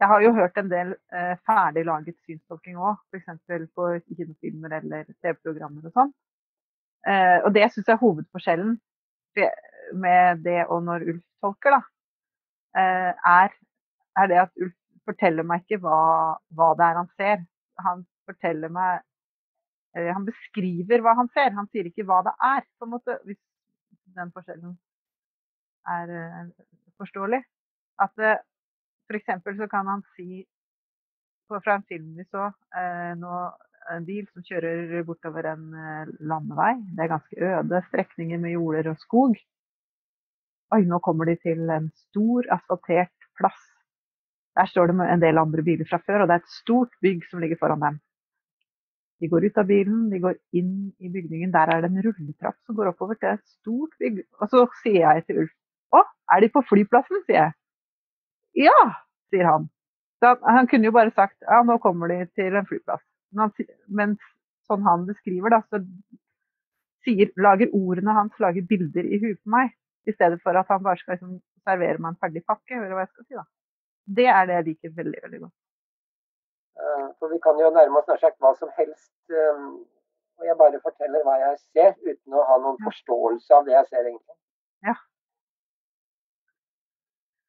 Jeg 0.00 0.08
har 0.08 0.20
jo 0.20 0.32
hørt 0.36 0.58
en 0.60 0.70
del 0.70 0.90
eh, 1.14 1.36
ferdig 1.48 1.86
laget 1.88 2.16
synstolking 2.26 2.76
òg, 2.76 2.98
f.eks. 3.08 3.70
på 3.74 3.84
kinofilmer 4.16 4.74
eller 4.76 5.06
TV-programmer 5.24 5.86
og 5.88 5.94
sånn. 5.94 6.10
Eh, 7.08 7.38
og 7.46 7.54
det 7.54 7.70
syns 7.72 7.86
jeg 7.86 7.94
er 7.94 8.02
hovedforskjellen 8.02 8.74
med 9.94 10.42
det 10.44 10.66
og 10.66 10.82
når 10.84 11.06
Ulf 11.12 11.22
tolker, 11.40 11.78
da, 11.78 11.80
eh, 12.82 13.12
er, 13.40 13.56
er, 14.20 14.28
det 14.32 14.42
at 14.42 14.52
Ulf 14.60 14.76
forteller 15.08 15.46
meg 15.48 15.64
ikke 15.64 15.80
hva, 15.86 16.00
hva 16.58 16.70
det 16.76 16.86
er 16.90 17.00
han 17.00 17.10
ser. 17.16 17.44
Han 17.86 18.04
forteller 18.28 18.72
meg 18.72 19.00
han 19.94 20.26
beskriver 20.26 21.00
hva 21.04 21.14
han 21.16 21.30
ser, 21.34 21.54
han 21.56 21.68
sier 21.72 21.88
ikke 21.88 22.04
hva 22.08 22.22
det 22.26 22.34
er, 22.44 22.64
på 22.76 22.88
en 22.88 22.94
måte, 22.96 23.18
hvis 23.28 23.40
den 24.16 24.32
forskjellen 24.34 24.74
er 25.92 26.12
uh, 26.12 26.50
forståelig. 27.00 27.40
At 28.02 28.12
f.eks. 28.20 29.30
For 29.44 29.56
så 29.56 29.68
kan 29.72 29.88
han 29.88 30.02
si 30.16 30.42
fra 31.48 31.76
en 31.78 31.86
film 31.88 32.16
vi 32.18 32.26
så 32.26 32.50
uh, 32.50 33.12
nå, 33.16 33.42
en 33.94 34.06
bil 34.08 34.26
som 34.32 34.44
kjører 34.44 35.04
bortover 35.06 35.46
en 35.52 35.68
landevei. 36.26 36.72
Det 36.96 37.04
er 37.04 37.12
ganske 37.12 37.52
øde 37.52 37.82
strekninger 37.86 38.40
med 38.42 38.56
jorder 38.56 38.90
og 38.90 38.98
skog. 39.04 39.36
Oi, 40.74 40.82
nå 40.90 40.98
kommer 40.98 41.28
de 41.30 41.36
til 41.38 41.70
en 41.70 41.86
stor 42.08 42.48
asfaltert 42.50 43.28
plass. 43.38 43.60
Der 44.58 44.66
står 44.66 44.90
det 44.90 45.06
en 45.06 45.22
del 45.22 45.38
andre 45.38 45.62
biler 45.62 45.86
fra 45.88 46.00
før, 46.02 46.24
og 46.24 46.28
det 46.28 46.34
er 46.34 46.42
et 46.42 46.54
stort 46.56 46.94
bygg 47.04 47.22
som 47.30 47.42
ligger 47.42 47.60
foran 47.60 47.84
dem. 47.84 48.00
De 49.20 49.28
går 49.32 49.46
ut 49.48 49.58
av 49.60 49.68
bilen, 49.68 50.08
de 50.12 50.20
går 50.20 50.36
inn 50.58 50.72
i 51.00 51.08
bygningen. 51.12 51.52
Der 51.54 51.70
er 51.72 51.82
det 51.82 51.90
en 51.90 52.02
rulletrapp 52.04 52.56
som 52.66 52.76
går 52.76 52.90
oppover 52.92 53.16
til 53.20 53.32
et 53.32 53.44
stort 53.48 53.94
bygg. 54.02 54.20
Og 54.40 54.52
så 54.52 54.66
sier 54.82 55.00
jeg 55.04 55.24
til 55.26 55.44
Ulf 55.44 55.54
Å, 55.96 56.02
er 56.34 56.42
de 56.42 56.50
på 56.52 56.64
flyplassen? 56.66 57.22
sier 57.24 57.38
jeg. 57.38 57.56
Ja, 58.66 58.80
sier 59.32 59.48
han. 59.48 59.68
Han, 60.24 60.40
han 60.42 60.68
kunne 60.68 60.88
jo 60.88 60.94
bare 60.96 61.12
sagt 61.14 61.36
ja, 61.44 61.60
nå 61.64 61.78
kommer 61.84 62.10
de 62.12 62.24
til 62.36 62.56
en 62.56 62.68
flyplass. 62.68 63.04
Men, 63.30 63.46
han, 63.46 63.74
men 64.00 64.14
sånn 64.66 64.84
han 64.86 65.06
beskriver, 65.08 65.54
da, 65.54 65.62
så 65.70 65.80
sier, 67.06 67.30
lager 67.40 67.72
ordene 67.76 68.16
hans 68.16 68.36
lager 68.42 68.66
bilder 68.68 69.06
i 69.06 69.20
huet 69.22 69.38
på 69.42 69.54
meg. 69.54 69.72
I 70.06 70.14
stedet 70.14 70.38
for 70.42 70.58
at 70.58 70.68
han 70.70 70.84
bare 70.84 71.00
skal 71.00 71.16
liksom, 71.16 71.38
servere 71.66 72.02
meg 72.02 72.14
en 72.14 72.20
ferdig 72.22 72.44
pakke. 72.46 72.76
eller 72.78 72.94
hva 72.94 73.06
jeg 73.06 73.14
skal 73.14 73.26
si 73.26 73.38
da. 73.38 73.46
Det 74.18 74.28
er 74.30 74.46
det 74.46 74.58
jeg 74.58 74.68
liker 74.70 74.98
veldig, 75.00 75.22
veldig 75.24 75.40
godt. 75.46 75.54
Eh, 76.76 77.04
for 77.18 77.32
vi 77.32 77.38
kan 77.44 77.58
jo 77.60 77.70
nærme 77.72 78.00
oss 78.00 78.08
nær 78.10 78.20
sagt 78.20 78.40
hva 78.44 78.52
som 78.58 78.70
helst. 78.76 79.12
Eh, 79.32 79.60
og 80.36 80.48
jeg 80.48 80.58
bare 80.60 80.80
forteller 80.84 81.24
hva 81.24 81.36
jeg 81.40 81.60
ser, 81.62 81.94
uten 82.04 82.36
å 82.36 82.44
ha 82.44 82.56
noen 82.60 82.80
forståelse 82.84 83.54
av 83.56 83.68
det 83.68 83.72
jeg 83.72 83.88
ser, 83.92 84.08
egentlig. 84.10 84.36
Ja. 84.84 84.96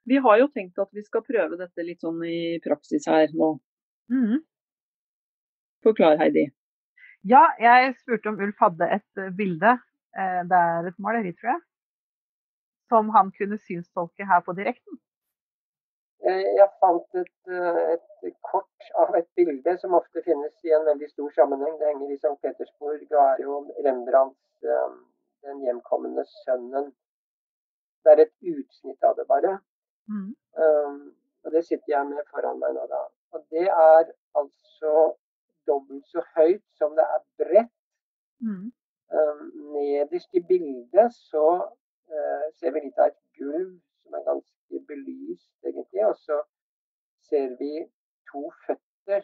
Vi 0.07 0.21
har 0.23 0.37
jo 0.39 0.47
tenkt 0.53 0.79
at 0.79 0.93
vi 0.95 1.03
skal 1.03 1.25
prøve 1.27 1.59
dette 1.59 1.83
litt 1.83 2.05
sånn 2.05 2.21
i 2.23 2.61
praksis 2.63 3.09
her 3.11 3.33
nå. 3.35 3.57
Mm. 4.13 4.37
Forklar, 5.83 6.15
Heidi. 6.21 6.45
Ja, 7.27 7.43
jeg 7.59 7.97
spurte 7.97 8.31
om 8.31 8.39
Ulf 8.39 8.63
hadde 8.63 8.87
et 8.95 9.19
eh, 9.19 9.33
bilde. 9.35 9.75
Det 10.17 10.57
er 10.57 10.87
et 10.89 10.95
maleri, 11.03 11.29
tror 11.37 11.51
jeg. 11.51 11.59
Som 12.89 13.11
han 13.13 13.27
kunne 13.35 13.59
synstolke 13.61 14.25
her 14.25 14.39
på 14.41 14.55
direkten. 14.57 14.97
Eh, 16.27 16.47
jeg 16.59 16.67
fant 16.81 17.19
et, 17.21 17.35
eh, 17.55 17.93
et, 17.93 18.33
kort 18.43 18.87
av 19.01 19.15
et 19.15 19.27
bilde 19.39 19.75
som 19.81 19.95
ofte 19.95 20.23
finnes 20.25 20.65
i 20.67 20.73
en 20.75 20.87
veldig 20.87 21.07
stor 21.13 21.29
sammenheng. 21.35 21.77
Det 21.79 21.87
henger 21.87 22.11
i 22.11 22.17
St. 22.17 22.33
Petersburg 22.43 23.05
og 23.13 23.21
er 23.23 23.43
jo 23.43 23.59
Rembrandts 23.85 24.63
eh, 24.73 24.97
'Den 25.43 25.61
hjemkomne 25.63 26.25
sønnen'. 26.31 26.91
Det 28.03 28.11
er 28.13 28.21
et 28.25 28.35
utsnitt 28.55 29.03
av 29.03 29.15
det, 29.15 29.27
bare. 29.27 29.59
Mm. 30.09 30.35
Um, 30.63 31.15
Og 31.45 31.51
det 31.51 31.65
sitter 31.65 31.87
jeg 31.87 32.05
med 32.05 32.27
foran 32.31 32.59
meg 32.59 32.73
nå, 32.75 32.83
da. 32.91 33.01
Og 33.31 33.45
det 33.51 33.67
er 33.67 34.03
altså 34.35 34.93
dobbelt 35.67 36.07
så 36.07 36.23
høyt 36.35 36.63
som 36.79 36.95
det 36.97 37.05
er 37.15 37.21
bredt. 37.39 37.75
Mm. 38.41 38.71
Um, 39.17 39.43
nederst 39.75 40.33
i 40.33 40.43
bildet 40.49 41.13
så 41.13 41.47
uh, 42.11 42.45
ser 42.59 42.73
vi 42.75 42.83
litt 42.83 42.99
av 42.99 43.13
et 43.13 43.21
gulv 43.39 43.77
som 44.07 44.19
er 44.19 44.29
ganske 44.31 44.75
belyst, 44.89 45.51
egentlig. 45.67 46.03
Og 46.11 46.15
så 46.25 46.37
ser 47.29 47.47
vi 47.61 47.73
to 48.31 48.43
føtter 48.65 49.21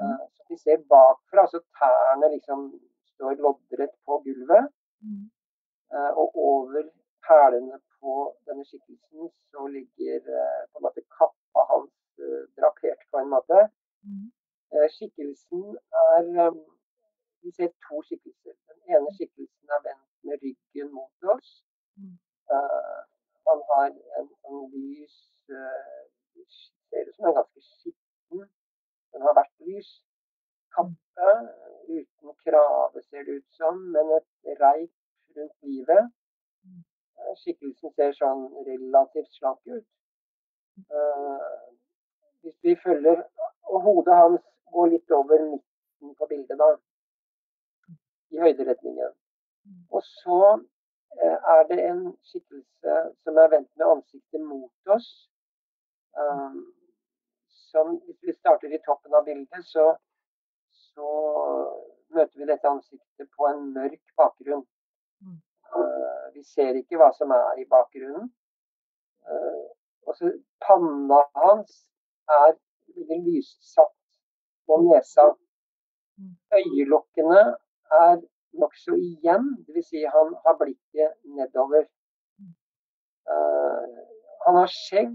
uh, 0.00 0.24
som 0.34 0.44
vi 0.50 0.56
ser 0.64 0.84
bakfra. 0.92 1.40
Altså 1.46 1.60
tærne 1.78 2.26
liksom 2.36 2.60
står 3.12 3.40
loddrett 3.44 3.94
på 4.06 4.20
gulvet. 4.26 4.68
Mm. 5.04 5.24
Uh, 5.94 6.12
og 6.20 6.26
over 6.48 6.84
hælene 7.28 7.76
på 8.00 8.12
denne 8.46 8.64
skikkelsen 8.68 9.30
så 9.50 9.66
ligger 9.76 10.20
på 10.70 10.78
en 10.78 10.84
måte 10.86 11.02
kappa 11.16 11.60
hans 11.72 11.94
drapert 12.56 13.00
på 13.10 13.16
en 13.22 13.30
måte. 13.34 13.58
Mm. 14.06 14.28
Skikkelsen 14.96 15.64
er 16.08 16.52
Vi 17.44 17.50
ser 17.56 17.70
to 17.86 17.96
skikkelser. 18.08 18.54
Den 18.68 18.78
ene 18.94 19.10
skikkelsen 19.16 19.66
er 19.76 19.80
vendt 19.86 20.10
med 20.26 20.36
ryggen 20.44 20.88
mot 20.98 21.18
oss. 21.34 21.48
Mm. 21.96 22.16
Han 23.48 23.62
har 23.70 23.86
en 24.18 24.28
sånn 24.40 24.66
lys 24.72 25.20
Ser 26.90 27.08
ut 27.08 27.16
som 27.16 27.26
en 27.28 27.36
ganske 27.36 27.60
skitten. 27.62 28.44
Den 29.12 29.24
har 29.26 29.34
vært 29.36 29.52
lys. 29.66 29.90
Kappe 30.74 31.30
uten 31.88 32.34
krave, 32.42 33.02
ser 33.02 33.26
det 33.26 33.38
ut 33.40 33.58
som, 33.58 33.78
men 33.94 34.12
et 34.16 34.60
reip 34.60 35.36
rundt 35.36 35.68
livet. 35.68 36.10
Skikkelsen 37.42 37.92
ser 37.94 38.16
sånn 38.18 38.46
relativt 38.68 39.30
slank 39.38 39.60
ut. 39.76 39.86
Hvis 42.42 42.58
vi 42.66 42.74
følger 42.84 43.22
Og 43.72 43.82
hodet 43.82 44.14
hans 44.14 44.42
går 44.72 44.90
litt 44.92 45.12
over 45.16 45.40
midten 45.50 46.10
på 46.18 46.26
bildet, 46.28 46.58
da. 46.58 46.66
I 48.34 48.40
høyderetningen. 48.42 49.14
Og 49.90 50.02
så 50.04 50.40
er 51.22 51.66
det 51.68 51.78
en 51.84 52.00
skikkelse 52.26 52.94
som 53.22 53.38
er 53.38 53.52
vendt 53.52 53.70
med 53.78 53.86
ansiktet 53.86 54.40
mot 54.42 54.94
oss. 54.96 55.08
Um, 56.18 56.74
som, 57.46 57.96
hvis 58.06 58.18
vi 58.22 58.34
starter 58.34 58.74
i 58.74 58.82
toppen 58.86 59.14
av 59.14 59.24
bildet, 59.26 59.66
så, 59.66 59.86
så 60.90 61.10
møter 62.14 62.38
vi 62.38 62.48
dette 62.50 62.70
ansiktet 62.70 63.30
på 63.36 63.48
en 63.50 63.70
mørk 63.74 64.02
bakgrunn. 64.20 64.66
Uh, 65.74 66.26
vi 66.34 66.44
ser 66.46 66.78
ikke 66.78 67.00
hva 67.00 67.10
som 67.16 67.34
er 67.34 67.62
i 67.62 67.66
bakgrunnen. 67.70 68.30
Uh, 69.24 69.64
og 70.06 70.18
så 70.18 70.30
panna 70.62 71.22
hans 71.40 71.82
er 72.30 72.54
veldig 72.94 73.20
lyssatt 73.26 73.94
på 74.66 74.78
nesa. 74.84 75.32
Øyelokkene 76.54 77.42
er 77.98 78.20
nokså 78.60 78.96
igjen, 78.96 79.50
dvs. 79.66 79.88
Si 79.90 80.04
han 80.16 80.34
har 80.44 80.58
blikket 80.60 81.18
nedover. 81.38 81.86
Uh, 83.24 84.02
han 84.44 84.58
har 84.60 84.72
skjegg 84.72 85.14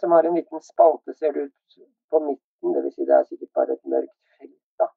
som 0.00 0.12
har 0.12 0.24
en 0.24 0.34
liten 0.34 0.60
spalte, 0.60 1.14
ser 1.14 1.32
det 1.32 1.40
ut 1.48 1.78
på 2.10 2.20
midten. 2.20 2.74
Dvs. 2.74 2.94
Si 2.94 3.08
det 3.08 3.16
er 3.16 3.26
sikkert 3.28 3.52
bare 3.58 3.76
et 3.76 3.90
mørkt 3.94 4.16
felt, 4.38 4.60
da. 4.80 4.88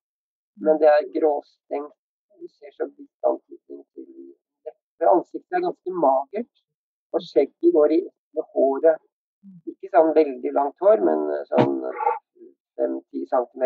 Men 0.65 0.79
det 0.81 0.89
er 0.91 1.09
gråstengt. 1.15 1.95
Vi 2.41 2.47
ser 2.53 2.71
så 2.75 2.85
vidt 2.85 3.27
antydning 3.29 3.81
til 3.97 4.07
dette. 4.65 5.09
Ansiktet 5.09 5.57
er 5.57 5.65
ganske 5.65 5.93
magert, 6.05 6.63
og 7.13 7.23
skjegget 7.25 7.73
går 7.75 7.95
i 7.97 7.99
med 8.37 8.45
håret. 8.53 9.01
Ikke 9.71 9.89
sånn 9.93 10.13
veldig 10.15 10.53
langt 10.53 10.85
hår, 10.85 11.01
men 11.07 11.25
sånn 11.49 11.75
5-10 12.77 13.25
cm 13.33 13.63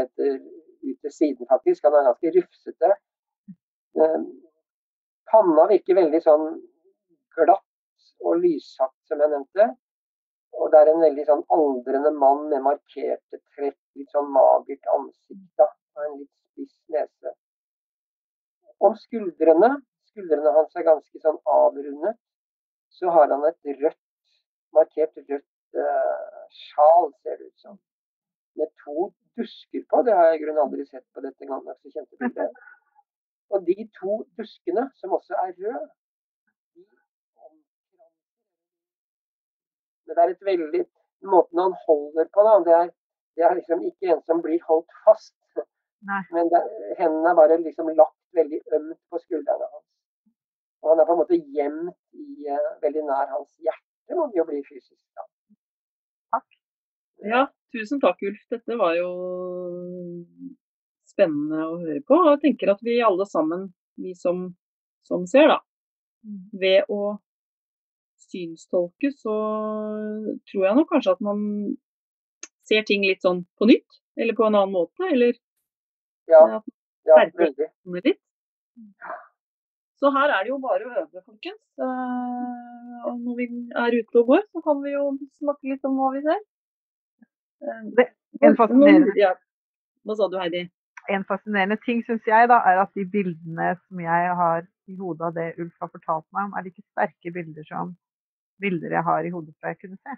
ut 0.88 0.98
til 1.04 1.14
siden, 1.20 1.50
faktisk. 1.52 1.84
Han 1.86 2.00
er 2.00 2.08
ganske 2.10 2.34
rufsete. 2.38 2.92
Panna 5.32 5.68
virker 5.70 5.98
veldig 5.98 6.22
sånn 6.24 6.48
glatt 7.36 8.10
og 8.22 8.42
lyssatt, 8.44 8.96
som 9.08 9.22
jeg 9.24 9.32
nevnte. 9.34 9.68
Og 10.60 10.72
det 10.72 10.82
er 10.82 10.92
en 10.92 11.04
veldig 11.04 11.26
sånn 11.28 11.44
aldrende 11.56 12.12
mann 12.16 12.48
med 12.52 12.66
markerte 12.66 13.40
trekk, 13.56 13.78
litt 13.98 14.12
sånn 14.14 14.28
magert 14.36 14.90
ansikt 14.96 15.48
da, 15.60 15.68
og 15.96 16.04
en 16.06 16.18
litt 16.20 16.34
spiss 16.52 16.76
nese. 16.96 17.34
Om 18.82 18.98
skuldrene, 19.00 19.72
skuldrene 20.12 20.54
hans 20.58 20.76
er 20.76 20.88
ganske 20.88 21.24
sånn 21.24 21.40
avrundet, 21.56 22.20
så 22.92 23.14
har 23.16 23.32
han 23.32 23.48
et 23.48 23.72
rødt, 23.80 24.02
markert 24.76 25.16
rødt 25.30 25.80
eh, 25.80 26.44
sjal, 26.58 27.12
ser 27.24 27.40
det 27.40 27.48
ut 27.48 27.66
som. 27.66 27.80
Med 28.60 28.72
to 28.84 29.12
dusker 29.40 29.86
på. 29.88 30.02
Det 30.04 30.16
har 30.18 30.32
jeg 30.32 30.42
i 30.42 30.44
grunnen 30.44 30.66
aldri 30.66 30.86
sett 30.90 31.06
på 31.16 31.24
dette 31.24 31.48
ganske 31.48 31.94
kjente 31.94 32.20
bildet. 32.20 32.64
Og 33.52 33.66
de 33.68 33.76
to 34.00 34.14
buskene, 34.38 34.86
som 35.00 35.14
også 35.18 35.34
er 35.46 35.52
røde, 35.60 35.90
det 40.12 40.24
er 40.24 40.34
et 40.34 40.50
veldig 40.52 40.84
Måten 41.32 41.60
han 41.62 41.76
holder 41.86 42.26
på, 42.34 42.44
da, 42.48 42.54
det 42.68 42.74
er, 42.82 42.88
det 43.38 43.44
er 43.46 43.54
liksom 43.58 43.84
ikke 43.90 44.08
en 44.10 44.22
som 44.26 44.40
blir 44.42 44.64
holdt 44.66 44.96
fast. 45.06 45.36
Nei. 46.10 46.22
Men 46.34 46.50
det, 46.50 46.62
hendene 46.98 47.30
er 47.30 47.38
bare 47.38 47.58
liksom 47.62 47.92
lagt 48.00 48.18
veldig 48.40 48.60
ømt 48.78 48.98
på 49.10 49.20
skuldrene 49.22 49.68
hans. 49.74 49.86
Og 50.82 50.90
han 50.90 51.04
er 51.04 51.08
på 51.10 51.14
en 51.14 51.22
måte 51.22 51.38
gjemt 51.38 51.94
i, 52.18 52.26
uh, 52.50 52.72
veldig 52.82 53.04
nær 53.06 53.30
hans 53.36 53.52
hjerte, 53.68 54.18
må 54.18 54.26
det 54.32 54.42
jo 54.42 54.48
bli 54.50 54.64
fysisk. 54.66 55.04
da. 55.20 55.28
Takk. 56.34 56.58
Ja, 57.34 57.44
tusen 57.78 58.02
takk, 58.02 58.26
Ulf. 58.32 58.42
Dette 58.56 58.80
var 58.82 58.98
jo 58.98 59.12
spennende 61.12 61.66
å 61.68 61.78
høre 61.82 62.02
på. 62.08 62.18
Og 62.18 62.32
jeg 62.34 62.42
tenker 62.46 62.74
at 62.74 62.82
vi 62.86 63.02
alle 63.06 63.28
sammen, 63.30 63.68
vi 64.02 64.16
som, 64.18 64.48
som 65.08 65.28
ser, 65.30 65.52
da, 65.52 65.60
ved 66.64 66.90
å 66.92 67.18
synstolke, 68.32 69.12
så 69.18 69.36
tror 70.50 70.68
jeg 70.68 70.78
nok 70.78 70.92
kanskje 70.92 71.16
at 71.18 71.24
man 71.26 71.42
ser 72.68 72.86
ting 72.88 73.04
litt 73.06 73.24
sånn 73.26 73.44
på 73.60 73.68
nytt, 73.70 74.02
eller 74.20 74.38
på 74.38 74.48
en 74.48 74.56
annen 74.56 74.76
måte, 74.76 75.08
eller 75.12 75.36
Ja, 76.32 76.62
ja 77.08 77.18
veldig. 77.18 78.16
Så 80.02 80.10
her 80.16 80.32
er 80.34 80.46
det 80.46 80.50
jo 80.50 80.58
bare 80.62 80.88
å 80.88 80.94
øve, 81.04 81.22
folkens. 81.22 81.60
Eh, 81.78 83.02
og 83.06 83.20
når 83.22 83.36
vi 83.38 83.48
er 83.84 83.98
ute 84.00 84.22
og 84.22 84.32
går, 84.32 84.46
så 84.50 84.64
kan 84.66 84.80
vi 84.82 84.96
jo 84.96 85.04
snakke 85.42 85.74
litt 85.74 85.86
om 85.86 86.00
hva 86.00 86.10
vi 86.16 86.24
ser. 86.26 86.40
Eh, 87.62 87.82
Det, 88.00 88.08
en 88.42 88.58
fascinerende 88.58 89.14
ja. 89.20 89.36
Hva 90.08 90.16
sa 90.18 90.30
du, 90.32 90.40
Heidi? 90.42 90.64
En 91.16 91.26
fascinerende 91.28 91.78
ting 91.86 92.02
syns 92.08 92.28
jeg 92.28 92.50
da, 92.52 92.60
er 92.70 92.82
at 92.84 92.94
de 92.98 93.06
bildene 93.16 93.74
som 93.82 94.00
jeg 94.04 94.36
har 94.42 94.64
i 94.92 94.96
hodet 95.00 95.28
av 95.28 95.36
det 95.36 95.50
Ulf 95.62 95.76
har 95.84 95.92
fortalt 95.92 96.28
meg 96.36 96.48
om, 96.48 96.56
er 96.56 96.66
like 96.68 96.84
sterke 96.84 97.34
bilder 97.36 97.68
som 97.68 97.96
bilder 98.62 98.96
jeg 98.98 99.06
har 99.08 99.26
i 99.26 99.34
hodet 99.34 99.54
fra 99.58 99.74
jeg 99.74 99.82
kunne 99.82 100.00
se. 100.00 100.18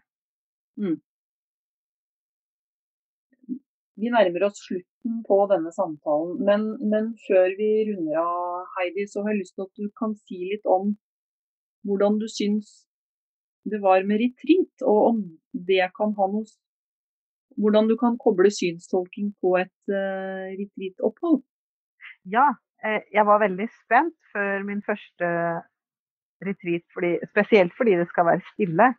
Vi 4.01 4.09
nærmer 4.09 4.47
oss 4.47 4.63
slutten 4.65 5.19
på 5.27 5.37
denne 5.51 5.71
samtalen, 5.75 6.39
men, 6.47 6.65
men 6.91 7.11
før 7.27 7.53
vi 7.59 7.69
runder 7.91 8.17
av, 8.23 8.63
Heidi, 8.77 9.05
så 9.09 9.21
har 9.21 9.35
jeg 9.35 9.43
lyst 9.43 9.55
til 9.57 9.67
at 9.67 9.77
du 9.77 9.91
kan 9.99 10.15
si 10.25 10.39
litt 10.49 10.65
om 10.65 10.95
hvordan 11.85 12.17
du 12.21 12.25
syns 12.31 12.71
det 13.69 13.79
var 13.83 14.03
med 14.07 14.19
retreat, 14.19 14.73
og 14.81 14.99
om 15.11 15.19
det 15.69 15.85
kan 15.95 16.15
ha 16.17 16.27
noe 16.31 16.47
Hvordan 17.57 17.89
du 17.89 17.95
kan 17.99 18.17
koble 18.21 18.51
synstolking 18.53 19.33
på 19.41 19.55
et 19.61 19.91
uh, 19.91 20.49
retreat-opphold. 20.59 21.41
Ja, 22.31 22.49
eh, 22.85 23.01
jeg 23.13 23.25
var 23.27 23.41
veldig 23.43 23.67
spent 23.83 24.15
før 24.33 24.63
min 24.67 24.83
første 24.85 25.29
retreat, 26.43 26.85
fordi, 26.93 27.17
spesielt 27.31 27.73
fordi 27.77 27.97
det 27.99 28.07
skal 28.11 28.29
være 28.31 28.45
stille. 28.53 28.93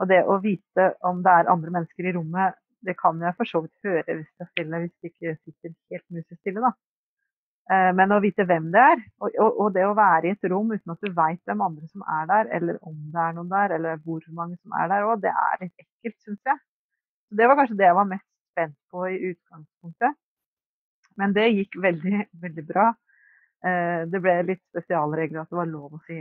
Og 0.00 0.08
det 0.08 0.22
å 0.24 0.38
vite 0.40 0.92
om 1.06 1.20
det 1.24 1.32
er 1.32 1.50
andre 1.52 1.74
mennesker 1.74 2.08
i 2.08 2.14
rommet, 2.16 2.56
det 2.86 2.96
kan 2.96 3.18
jeg 3.20 3.36
for 3.36 3.48
så 3.48 3.60
vidt 3.64 3.88
høre 3.88 4.16
hvis 4.16 4.30
det 4.30 4.46
er 4.46 4.50
stille, 4.54 4.80
hvis 4.84 4.94
det 5.02 5.10
ikke 5.12 5.34
sitter 5.36 5.74
helt 5.92 6.06
musestille, 6.16 6.62
da. 6.64 6.72
Eh, 7.70 7.90
Men 7.98 8.14
å 8.16 8.20
vite 8.24 8.46
hvem 8.48 8.70
det 8.74 8.86
er, 8.94 9.04
og 9.20 9.68
det 9.74 9.84
å 9.86 9.96
være 9.98 10.30
i 10.30 10.32
et 10.34 10.48
rom 10.50 10.72
uten 10.72 10.94
at 10.94 11.04
du 11.04 11.12
veit 11.14 11.42
hvem 11.46 11.66
andre 11.66 11.90
som 11.90 12.06
er 12.16 12.30
der, 12.32 12.50
eller 12.56 12.80
om 12.86 12.96
det 13.12 13.22
er 13.26 13.36
noen 13.36 13.52
der, 13.52 13.76
eller 13.76 14.00
hvor 14.06 14.24
mange 14.38 14.56
som 14.62 14.74
er 14.80 14.90
der 14.90 15.06
òg, 15.06 15.20
det 15.26 15.34
er 15.34 15.60
litt 15.60 15.84
ekkelt, 15.84 16.18
syns 16.24 16.52
jeg. 16.52 16.62
Så 17.30 17.38
det 17.38 17.46
var 17.48 17.56
kanskje 17.60 17.76
det 17.78 17.86
jeg 17.86 17.96
var 17.98 18.08
mest 18.10 18.26
spent 18.52 18.76
på 18.90 19.04
i 19.08 19.18
utgangspunktet. 19.30 20.16
Men 21.20 21.34
det 21.36 21.46
gikk 21.54 21.78
veldig, 21.82 22.24
veldig 22.44 22.64
bra. 22.66 22.88
Eh, 23.66 24.02
Det 24.10 24.20
ble 24.24 24.36
litt 24.50 24.62
spesialregler 24.72 25.42
at 25.44 25.50
det 25.52 25.60
var 25.60 25.70
lov 25.70 25.96
å 25.98 26.02
si 26.08 26.18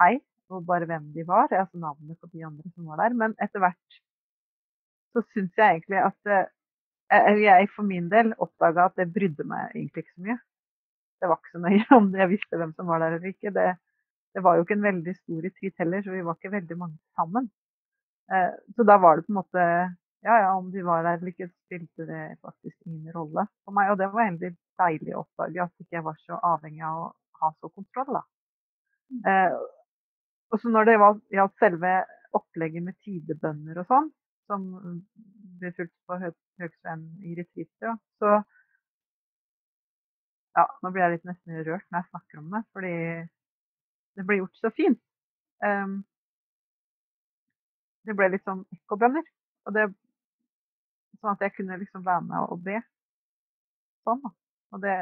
hei, 0.00 0.14
og 0.52 0.64
bare 0.68 0.86
hvem 0.88 1.10
de 1.14 1.24
var, 1.26 1.50
altså 1.50 1.80
navnet 1.82 2.18
på 2.20 2.30
de 2.32 2.44
andre 2.46 2.70
som 2.74 2.86
var 2.90 3.02
der. 3.04 3.16
Men 3.18 3.34
etter 3.42 3.62
hvert 3.64 4.00
så 5.14 5.22
syns 5.32 5.56
jeg 5.58 5.78
egentlig 5.78 6.00
at 6.04 6.30
eh, 7.16 7.40
jeg 7.42 7.68
for 7.74 7.86
min 7.88 8.08
del 8.12 8.32
oppdaga 8.42 8.88
at 8.90 8.96
det 9.00 9.08
brydde 9.14 9.46
meg 9.48 9.72
egentlig 9.74 10.04
ikke 10.04 10.14
så 10.16 10.26
mye. 10.28 10.38
Det 11.20 11.28
var 11.30 11.40
ikke 11.40 11.54
så 11.54 11.62
nøye 11.64 11.86
om 11.98 12.08
jeg 12.20 12.32
visste 12.34 12.60
hvem 12.60 12.74
som 12.76 12.90
var 12.92 13.02
der 13.04 13.18
eller 13.18 13.32
ikke. 13.32 13.52
Det, 13.56 13.68
det 14.36 14.44
var 14.44 14.56
jo 14.58 14.66
ikke 14.66 14.76
en 14.78 14.88
veldig 14.88 15.14
stor 15.20 15.44
retreat 15.48 15.82
heller, 15.84 16.02
så 16.04 16.14
vi 16.16 16.24
var 16.26 16.38
ikke 16.38 16.54
veldig 16.56 16.78
mange 16.82 16.98
sammen. 17.18 17.50
Eh, 18.32 18.52
Så 18.76 18.84
da 18.88 18.98
var 19.02 19.16
det 19.20 19.26
på 19.26 19.34
en 19.34 19.40
måte 19.42 19.66
ja, 20.26 20.36
ja, 20.42 20.50
om 20.58 20.70
de 20.74 20.82
var 20.82 21.04
der 21.06 21.20
eller 21.20 21.30
ikke, 21.30 21.48
spilte 21.66 22.06
det 22.08 22.22
faktisk 22.42 22.76
ingen 22.88 23.12
rolle 23.14 23.46
for 23.64 23.76
meg. 23.76 23.92
Og 23.92 24.00
det 24.00 24.08
var 24.10 24.24
egentlig 24.24 24.56
deilig 24.80 25.14
å 25.14 25.22
oppdage 25.22 25.62
at 25.62 25.82
ikke 25.84 25.98
jeg 25.98 26.06
var 26.06 26.18
så 26.24 26.38
avhengig 26.50 26.82
av 26.88 27.02
å 27.04 27.10
ha 27.42 27.50
så 27.60 27.70
kontroll. 27.70 28.18
da. 28.18 28.22
Eh, 29.30 29.56
og 30.50 30.62
så 30.62 30.72
når 30.72 30.88
det 30.88 30.96
gjaldt 31.36 31.62
selve 31.62 31.92
opplegget 32.36 32.84
med 32.86 32.98
tidebønner 33.06 33.78
og 33.82 33.88
sånn, 33.90 34.10
som 34.50 34.66
ble 35.60 35.72
fulgt 35.78 35.94
på 36.06 36.18
Høgsvenn 36.22 37.06
i 37.26 37.34
retreatet, 37.38 38.02
så 38.20 38.34
ja, 40.56 40.66
nå 40.82 40.90
blir 40.90 41.04
jeg 41.04 41.16
litt 41.16 41.30
nesten 41.30 41.62
rørt 41.66 41.86
når 41.90 42.02
jeg 42.02 42.10
snakker 42.10 42.42
om 42.42 42.52
det, 42.54 42.62
fordi 42.74 42.94
det 44.16 44.26
ble 44.26 44.38
gjort 44.40 44.62
så 44.62 44.72
fint. 44.74 45.02
Um, 45.62 45.98
det 48.06 48.14
ble 48.16 48.30
litt 48.32 48.46
sånn 48.46 48.62
ekkobønner. 48.72 49.26
Og 49.66 49.74
det, 49.76 49.88
sånn 51.20 51.34
at 51.34 51.44
jeg 51.44 51.54
kunne 51.56 51.78
liksom 51.80 52.04
være 52.06 52.24
med 52.28 52.52
og 52.52 52.62
be. 52.66 52.80
Sånn, 54.06 54.22
da. 54.24 54.32
Og 54.74 54.82
det 54.84 54.96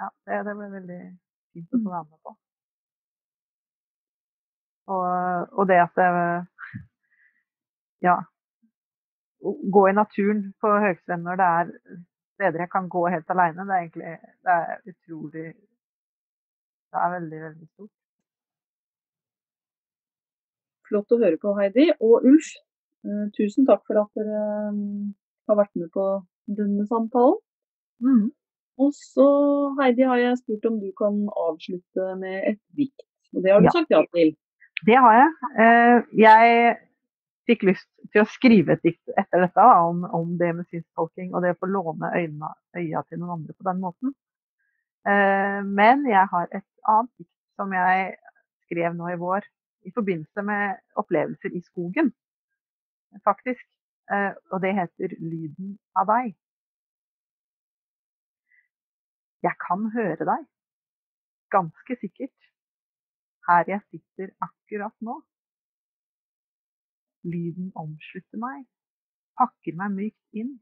Ja, 0.00 0.06
det, 0.26 0.36
det 0.46 0.54
ble 0.56 0.68
veldig 0.72 1.00
fint 1.52 1.74
å 1.76 1.80
få 1.82 1.90
være 1.92 2.06
med 2.08 2.20
på. 2.24 2.36
Og, 4.90 5.58
og 5.58 5.68
det 5.70 5.80
at 5.84 5.98
det 6.00 6.10
Ja. 8.08 8.16
Gå 9.74 9.82
i 9.88 9.96
naturen 9.96 10.50
på 10.60 10.70
Høgsvenn 10.84 11.22
når 11.24 11.40
det 11.40 11.48
er 11.60 11.68
steder 12.40 12.64
jeg 12.64 12.72
kan 12.72 12.88
gå 12.88 13.02
helt 13.12 13.30
aleine, 13.30 13.66
det 13.68 13.74
er 13.74 13.82
egentlig 13.84 14.12
det 14.44 14.52
er 14.56 14.76
utrolig 14.92 15.48
Det 16.90 16.98
er 16.98 17.10
veldig, 17.12 17.40
veldig 17.46 17.66
stort. 17.68 17.92
Flott 20.88 21.12
å 21.14 21.18
høre 21.20 21.38
på, 21.38 21.52
Heidi. 21.54 21.84
Og 22.02 22.24
Ulf, 22.26 22.48
tusen 23.36 23.66
takk 23.68 23.86
for 23.88 24.00
at 24.02 24.10
dere 24.18 24.42
um, 24.70 25.14
har 25.48 25.58
vært 25.62 25.72
med 25.78 25.90
på 25.94 26.04
denne 26.58 26.86
samtalen. 26.88 27.38
Mm. 28.04 28.28
Og 28.80 28.92
så, 28.96 29.28
Heidi, 29.80 30.06
har 30.08 30.20
jeg 30.20 30.38
spurt 30.40 30.68
om 30.68 30.78
du 30.80 30.90
kan 30.96 31.24
avslutte 31.36 32.14
med 32.20 32.36
et 32.52 32.60
dikt. 32.76 33.04
Og 33.34 33.44
det 33.44 33.52
har 33.52 33.60
du 33.60 33.68
ja. 33.68 33.74
sagt 33.76 33.92
ja 33.92 34.00
til. 34.16 34.32
Det 34.88 34.96
har 34.96 35.18
jeg. 35.18 35.32
Uh, 35.60 35.98
jeg 36.16 36.76
fikk 37.50 37.66
lyst 37.68 37.88
til 38.12 38.22
å 38.22 38.30
skrive 38.30 38.76
et 38.76 38.84
dikt 38.86 39.12
etter 39.18 39.44
dette 39.44 39.68
om, 39.82 40.04
om, 40.16 40.34
det 40.38 40.52
med 40.56 40.68
synstolking 40.70 41.32
og 41.34 41.44
det 41.44 41.54
å 41.54 41.60
få 41.60 41.68
låne 41.72 42.12
øynene, 42.14 42.52
øya 42.78 43.02
til 43.08 43.20
noen 43.20 43.40
andre 43.40 43.56
på 43.56 43.66
den 43.66 43.80
måten. 43.82 44.12
Men 45.00 46.04
jeg 46.06 46.28
har 46.30 46.50
et 46.52 46.66
annet 46.92 47.10
dikt 47.18 47.32
som 47.58 47.72
jeg 47.74 48.12
skrev 48.68 48.94
nå 48.94 49.08
i 49.10 49.18
vår 49.18 49.48
i 49.88 49.92
forbindelse 49.96 50.44
med 50.46 50.76
opplevelser 51.00 51.56
i 51.56 51.62
skogen, 51.64 52.12
faktisk. 53.24 53.64
Uh, 54.10 54.34
og 54.52 54.58
det 54.62 54.72
heter 54.74 55.14
'Lyden 55.18 55.78
av 56.00 56.06
deg'. 56.10 56.34
Jeg 59.46 59.56
kan 59.66 59.80
høre 59.96 60.24
deg, 60.32 60.42
ganske 61.56 61.96
sikkert, 62.00 62.38
her 63.48 63.64
jeg 63.72 63.80
sitter 63.90 64.28
akkurat 64.46 64.96
nå. 65.00 65.14
Lyden 67.32 67.72
omslutter 67.82 68.40
meg, 68.42 68.66
pakker 69.40 69.76
meg 69.80 69.96
mykt 69.96 70.40
inn. 70.42 70.52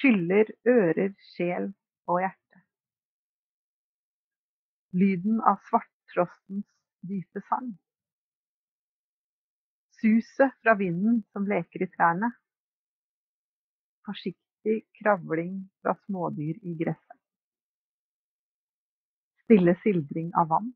Fyller 0.00 0.50
ører, 0.66 1.12
sjel 1.34 1.72
og 2.10 2.22
hjerte. 2.22 2.62
Lyden 5.02 5.42
av 5.50 5.58
svarttrostens 5.68 6.68
dype 7.10 7.42
sang. 7.48 7.72
Suset 10.02 10.54
fra 10.62 10.74
vinden 10.74 11.22
som 11.32 11.44
leker 11.46 11.84
i 11.84 11.86
trærne. 11.94 12.32
Forsiktig 14.02 14.80
kravling 14.98 15.60
fra 15.78 15.94
smådyr 16.00 16.58
i 16.66 16.72
gresset. 16.80 17.18
Stille 19.44 19.76
sildring 19.84 20.32
av 20.42 20.48
vann. 20.50 20.72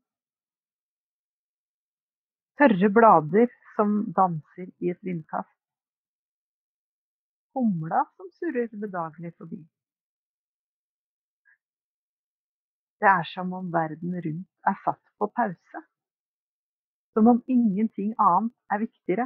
Tørre 2.61 2.89
blader 2.99 3.51
som 3.75 3.97
danser 4.15 4.71
i 4.79 4.93
et 4.95 5.03
vindkast. 5.03 5.51
Humla 7.57 8.05
som 8.15 8.31
surrer 8.39 8.71
bedagelig 8.71 9.33
forbi. 9.35 9.59
Det 13.03 13.11
er 13.11 13.27
som 13.35 13.51
om 13.59 13.67
verden 13.75 14.15
rundt 14.23 14.71
er 14.71 14.81
satt 14.87 15.03
på 15.19 15.27
pause. 15.35 15.83
Som 17.17 17.27
om 17.27 17.39
ingenting 17.49 18.11
annet 18.21 18.53
er 18.69 18.81
viktigere. 18.83 19.23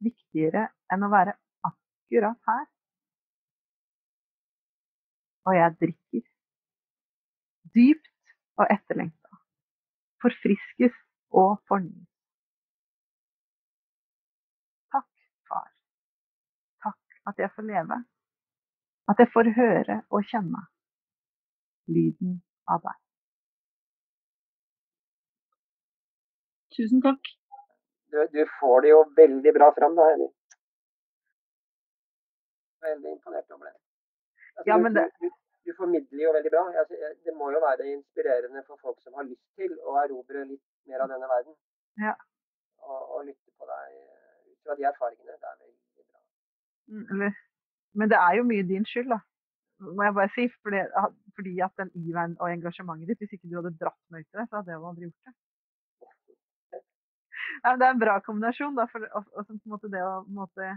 Viktigere 0.00 0.62
enn 0.88 1.04
å 1.04 1.10
være 1.12 1.34
akkurat 1.68 2.38
her. 2.48 2.62
Og 5.44 5.58
jeg 5.58 5.76
drikker. 5.82 6.24
Dypt 7.76 8.32
og 8.56 8.72
etterlengta. 8.72 9.42
Forfriskes 10.24 10.96
og 11.36 11.60
fornyes. 11.68 12.08
at 17.26 17.38
jeg 17.38 17.50
får 17.54 17.62
leve. 17.62 18.04
At 19.10 19.18
jeg 19.18 19.28
får 19.34 19.54
høre 19.60 20.02
og 20.10 20.24
kjenne 20.30 20.62
lyden 21.86 22.40
av 22.66 22.82
deg. 22.82 23.11
Tusen 26.76 27.02
takk. 27.04 27.32
Du, 28.12 28.18
du 28.32 28.42
får 28.60 28.82
det 28.84 28.90
jo 28.92 29.04
veldig 29.16 29.52
bra 29.56 29.68
fram, 29.76 29.94
da, 29.96 30.08
Henning. 30.12 30.32
Veldig 32.86 33.12
imponert 33.14 33.54
over 33.54 33.68
det. 33.68 33.76
Altså, 34.56 34.68
ja, 34.70 34.76
men 34.84 34.96
det... 34.96 35.04
Du, 35.20 35.28
du, 35.28 35.38
du, 35.66 35.72
formidler 35.78 36.24
jo 36.26 36.32
veldig 36.36 36.52
bra. 36.54 36.64
Altså, 36.82 37.12
det 37.26 37.34
må 37.38 37.50
jo 37.54 37.62
være 37.62 37.88
inspirerende 37.92 38.64
for 38.66 38.80
folk 38.84 38.98
som 39.04 39.16
har 39.18 39.28
lyst 39.28 39.44
til 39.60 39.72
å 39.80 39.96
erobre 40.02 40.44
litt 40.50 40.64
mer 40.90 41.04
av 41.04 41.12
denne 41.14 41.30
verden. 41.30 41.56
Ja. 42.04 42.16
Og, 42.82 42.98
og 43.00 43.24
lytte 43.28 43.52
på 43.56 43.68
deg 43.70 43.96
ut 44.50 44.58
fra 44.66 44.76
de 44.80 44.88
erfaringene. 44.90 45.38
Det 45.38 45.52
er 45.52 45.58
veldig 45.60 46.06
bra. 46.08 46.24
eller, 47.14 47.38
men 48.00 48.12
det 48.12 48.18
er 48.18 48.40
jo 48.40 48.48
mye 48.48 48.66
din 48.74 48.88
skyld, 48.88 49.12
da. 49.14 49.22
Må 49.88 50.04
jeg 50.04 50.16
bare 50.18 50.34
si. 50.34 50.48
Fordi, 50.66 50.82
fordi 51.38 51.54
at 51.64 51.80
den 51.80 51.94
iveren 52.02 52.36
og 52.40 52.52
engasjementet 52.52 53.08
ditt, 53.12 53.24
hvis 53.24 53.38
ikke 53.38 53.48
du 53.48 53.56
hadde 53.60 53.72
dratt 53.80 54.02
meg 54.12 54.26
ut 54.26 54.28
i 54.28 54.40
det, 54.40 54.46
så 54.50 54.60
hadde 54.60 54.74
jeg 54.74 54.84
aldri 54.90 55.08
gjort 55.08 55.30
det. 55.30 55.34
Nei, 57.62 57.74
det 57.78 57.86
er 57.86 57.92
en 57.94 58.00
bra 58.02 58.14
kombinasjon, 58.26 58.74
da. 58.78 58.88
For, 58.90 59.04
og, 59.18 59.28
og, 59.36 59.46
på 59.46 59.54
en 59.54 59.74
måte 59.74 59.90
det 59.92 60.02
å 60.02 60.22
måte, 60.38 60.72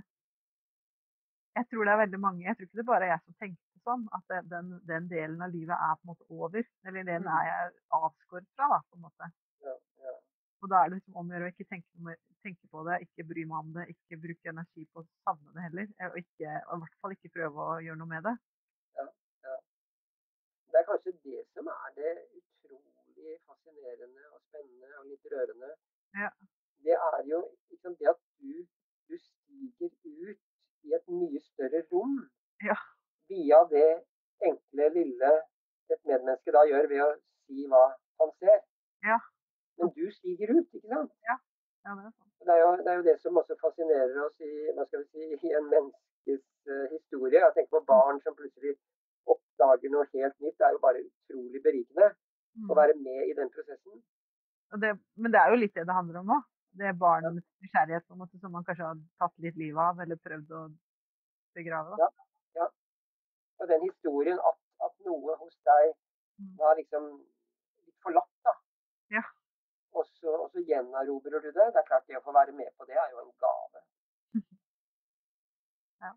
Jeg 1.55 1.67
tror 1.71 1.87
det 1.87 1.91
er 1.93 2.01
veldig 2.03 2.19
mange 2.19 2.43
Jeg 2.43 2.57
tror 2.57 2.67
ikke 2.67 2.77
det 2.81 2.89
bare 2.89 3.05
er 3.07 3.13
jeg 3.13 3.23
som 3.23 3.37
tenkte 3.39 3.81
sånn. 3.87 4.05
At 4.17 4.25
det, 4.31 4.41
den, 4.51 4.71
den, 4.89 5.09
delen 5.09 5.41
av 5.45 5.53
livet 5.53 5.75
er 5.75 5.97
på 5.97 6.05
en 6.05 6.11
måte 6.13 6.29
over. 6.29 6.69
Eller 6.89 7.07
den 7.07 7.25
mm. 7.25 7.33
er 7.37 7.49
jeg 7.49 7.73
avskåret 7.99 8.47
fra, 8.57 8.69
da, 8.75 8.79
på 8.89 8.99
en 8.99 9.05
måte. 9.07 9.29
Ja, 9.65 9.75
ja. 10.05 10.15
Og 10.63 10.71
da 10.71 10.81
er 10.81 10.89
det 10.89 10.99
liksom 10.99 11.19
om 11.21 11.29
å 11.29 11.35
gjøre 11.35 11.49
å 11.49 11.53
ikke 11.53 11.67
tenke, 11.69 12.15
tenke, 12.45 12.69
på 12.73 12.83
det, 12.87 12.99
ikke 13.05 13.27
bry 13.29 13.45
meg 13.49 13.57
om 13.59 13.73
det, 13.75 13.87
ikke 13.93 14.21
bruke 14.21 14.51
energi 14.53 14.85
på 14.93 15.03
å 15.03 15.07
savne 15.27 15.53
det 15.57 15.65
heller. 15.67 15.89
Eh, 15.99 16.09
og, 16.09 16.17
ikke, 16.21 16.57
og 16.65 16.77
i 16.77 16.83
hvert 16.83 16.99
fall 17.01 17.15
ikke 17.17 17.33
prøve 17.37 17.69
å 17.69 17.77
gjøre 17.85 18.01
noe 18.01 18.13
med 18.13 18.25
det. 18.29 18.35
Ja, 18.99 19.07
ja. 19.45 19.57
Det 20.73 20.81
er 20.81 20.89
kanskje 20.89 21.15
det 21.25 21.45
som 21.53 21.69
er 21.73 21.95
det 21.97 22.13
utrolig 22.39 23.37
fascinerende 23.45 24.29
og 24.31 24.41
spennende 24.47 24.99
og 25.01 25.09
litt 25.11 25.33
rørende. 25.33 25.71
Ja. 26.17 26.33
Det 26.85 26.95
er 27.11 27.21
jo 27.31 27.39
liksom 27.71 27.95
det 27.99 28.09
at 28.13 28.21
du, 28.41 28.53
du 29.09 29.15
stiger 29.17 29.89
ut 30.29 30.41
i 30.85 30.93
et 30.97 31.07
mye 31.19 31.41
større 31.49 31.81
rom 31.91 32.15
ja. 32.69 32.77
via 33.31 33.59
det 33.71 33.89
enkle, 34.49 34.89
lille 34.99 35.31
et 35.93 36.01
medmenneske 36.09 36.53
da 36.55 36.65
gjør 36.69 36.89
ved 36.91 37.01
å 37.05 37.09
si 37.45 37.65
hva 37.71 37.83
han 38.21 38.31
ser. 38.41 38.61
Ja. 39.05 39.17
Men 39.79 39.91
du 39.97 40.05
stiger 40.17 40.53
ut, 40.55 40.67
ikke 40.77 40.91
sant? 40.93 41.13
Ja. 41.29 41.37
ja 41.85 41.95
det, 41.97 42.07
er 42.07 42.13
sant. 42.13 42.31
Det, 42.45 42.53
er 42.53 42.61
jo, 42.63 42.71
det, 42.81 42.89
er 42.91 42.99
jo, 42.99 43.05
det 43.09 43.15
som 43.21 43.39
også 43.41 43.57
fascinerer 43.61 44.17
oss 44.25 44.45
i, 44.45 44.51
hva 44.77 44.85
skal 44.87 45.03
vi 45.03 45.07
si, 45.11 45.49
i 45.49 45.55
en 45.59 45.69
menneskes 45.73 46.43
uh, 46.71 46.85
historie. 46.93 47.41
Jeg 47.41 47.55
tenker 47.57 47.77
på 47.77 47.85
barn 47.89 48.21
som 48.25 48.37
plutselig 48.37 48.75
oppdager 49.35 49.93
noe 49.93 50.07
helt 50.13 50.37
nytt. 50.45 50.57
Det 50.57 50.67
er 50.69 50.77
jo 50.77 50.83
bare 50.87 51.05
utrolig 51.05 51.63
berikende 51.65 52.11
mm. 52.13 52.69
å 52.69 52.79
være 52.81 52.97
med 53.01 53.31
i 53.31 53.37
den 53.37 53.51
prosessen. 53.53 54.03
Det, 54.81 54.91
men 55.21 55.31
det 55.31 55.39
er 55.39 55.53
jo 55.53 55.61
litt 55.61 55.75
det 55.77 55.85
det 55.87 55.95
handler 55.95 56.21
om 56.21 56.37
òg. 56.37 56.51
Det 56.75 56.89
er 56.89 56.97
barnets 56.99 57.47
nysgjerrighet 57.63 58.07
som 58.07 58.51
man 58.51 58.65
kanskje 58.67 58.89
har 58.89 58.99
tatt 59.21 59.35
litt 59.43 59.55
livet 59.59 59.79
av, 59.79 60.01
eller 60.03 60.19
prøvd 60.19 60.51
å 60.51 60.65
begrave. 61.55 61.95
Da. 61.95 62.09
Ja, 62.09 62.27
ja. 62.59 62.67
Og 63.61 63.71
den 63.71 63.87
historien 63.87 64.41
at, 64.51 64.59
at 64.87 64.95
noe 65.07 65.37
hos 65.39 65.55
deg 65.69 65.93
mm. 65.93 66.51
var 66.59 66.75
liksom 66.81 67.07
litt 67.15 67.97
forlatt, 68.03 68.31
da. 68.47 68.55
Ja 69.15 69.25
og 69.95 70.05
så, 70.19 70.31
og 70.43 70.49
så 70.51 70.63
gjenerobrer 70.67 71.41
du 71.41 71.49
det. 71.49 71.71
Det 71.73 71.81
er 71.81 71.87
klart 71.87 72.07
det 72.09 72.19
å 72.19 72.23
få 72.25 72.35
være 72.35 72.55
med 72.55 72.71
på 72.75 72.87
det 72.89 72.97
er 72.99 73.09
jo 73.13 73.23
en 73.23 73.33
gave. 73.45 73.83
Ja. 76.03 76.11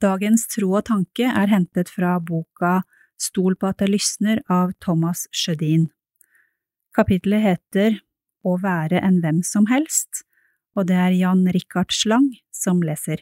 Dagens 0.00 0.46
tro 0.54 0.70
og 0.78 0.86
tanke 0.88 1.28
er 1.28 1.52
hentet 1.52 1.92
fra 1.92 2.16
boka 2.32 2.80
Stol 3.20 3.54
på 3.60 3.68
at 3.70 3.78
det 3.78 3.90
lysner 3.92 4.40
av 4.50 4.72
Thomas 4.82 5.28
Sjødin. 5.30 5.86
Kapittelet 6.94 7.42
heter 7.42 7.96
å 8.46 8.54
være 8.62 9.00
en 9.02 9.16
hvem 9.22 9.40
som 9.42 9.64
helst, 9.66 10.22
og 10.78 10.86
det 10.86 10.94
er 10.94 11.14
Jan 11.18 11.40
Rikard 11.50 11.90
Slang 11.90 12.28
som 12.54 12.84
leser. 12.86 13.18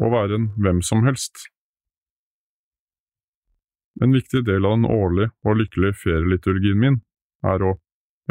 Å 0.00 0.08
være 0.14 0.38
en 0.38 0.46
hvem 0.56 0.80
som 0.80 1.04
helst. 1.04 1.44
En 4.00 4.16
viktig 4.16 4.40
del 4.46 4.64
av 4.64 4.78
den 4.78 4.88
årlige 4.88 5.28
og 5.44 5.58
lykkelige 5.60 5.98
ferieliturgien 6.06 6.80
min 6.80 6.96
er 7.44 7.60
å, 7.60 7.74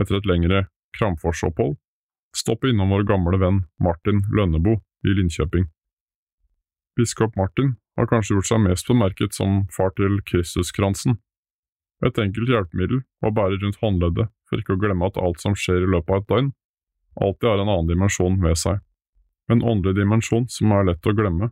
etter 0.02 0.18
et 0.18 0.26
lengre 0.26 0.64
Kramforsopphold, 0.98 1.78
stoppe 2.34 2.74
innom 2.74 2.90
vår 2.96 3.06
gamle 3.14 3.38
venn 3.38 3.62
Martin 3.78 4.26
Lønneboe 4.34 4.82
i 5.06 5.14
Linköping. 5.20 5.70
Biskop 7.02 7.36
Martin 7.36 7.76
har 7.98 8.06
kanskje 8.12 8.36
gjort 8.36 8.50
seg 8.52 8.60
mest 8.62 8.90
bemerket 8.90 9.34
som 9.34 9.64
far 9.74 9.90
til 9.98 10.20
Kristuskransen, 10.28 11.16
et 12.06 12.18
enkelt 12.22 12.50
hjelpemiddel 12.50 13.02
å 13.26 13.32
bære 13.34 13.58
rundt 13.62 13.80
håndleddet 13.82 14.30
for 14.50 14.62
ikke 14.62 14.76
å 14.76 14.82
glemme 14.82 15.08
at 15.10 15.18
alt 15.22 15.42
som 15.42 15.56
skjer 15.58 15.82
i 15.82 15.90
løpet 15.90 16.14
av 16.14 16.22
et 16.22 16.28
døgn, 16.30 16.52
alltid 17.26 17.50
har 17.50 17.62
en 17.64 17.72
annen 17.74 17.90
dimensjon 17.90 18.38
ved 18.44 18.60
seg, 18.62 18.84
en 19.50 19.64
åndelig 19.66 19.98
dimensjon 19.98 20.46
som 20.54 20.74
er 20.78 20.92
lett 20.92 21.10
å 21.10 21.16
glemme 21.18 21.50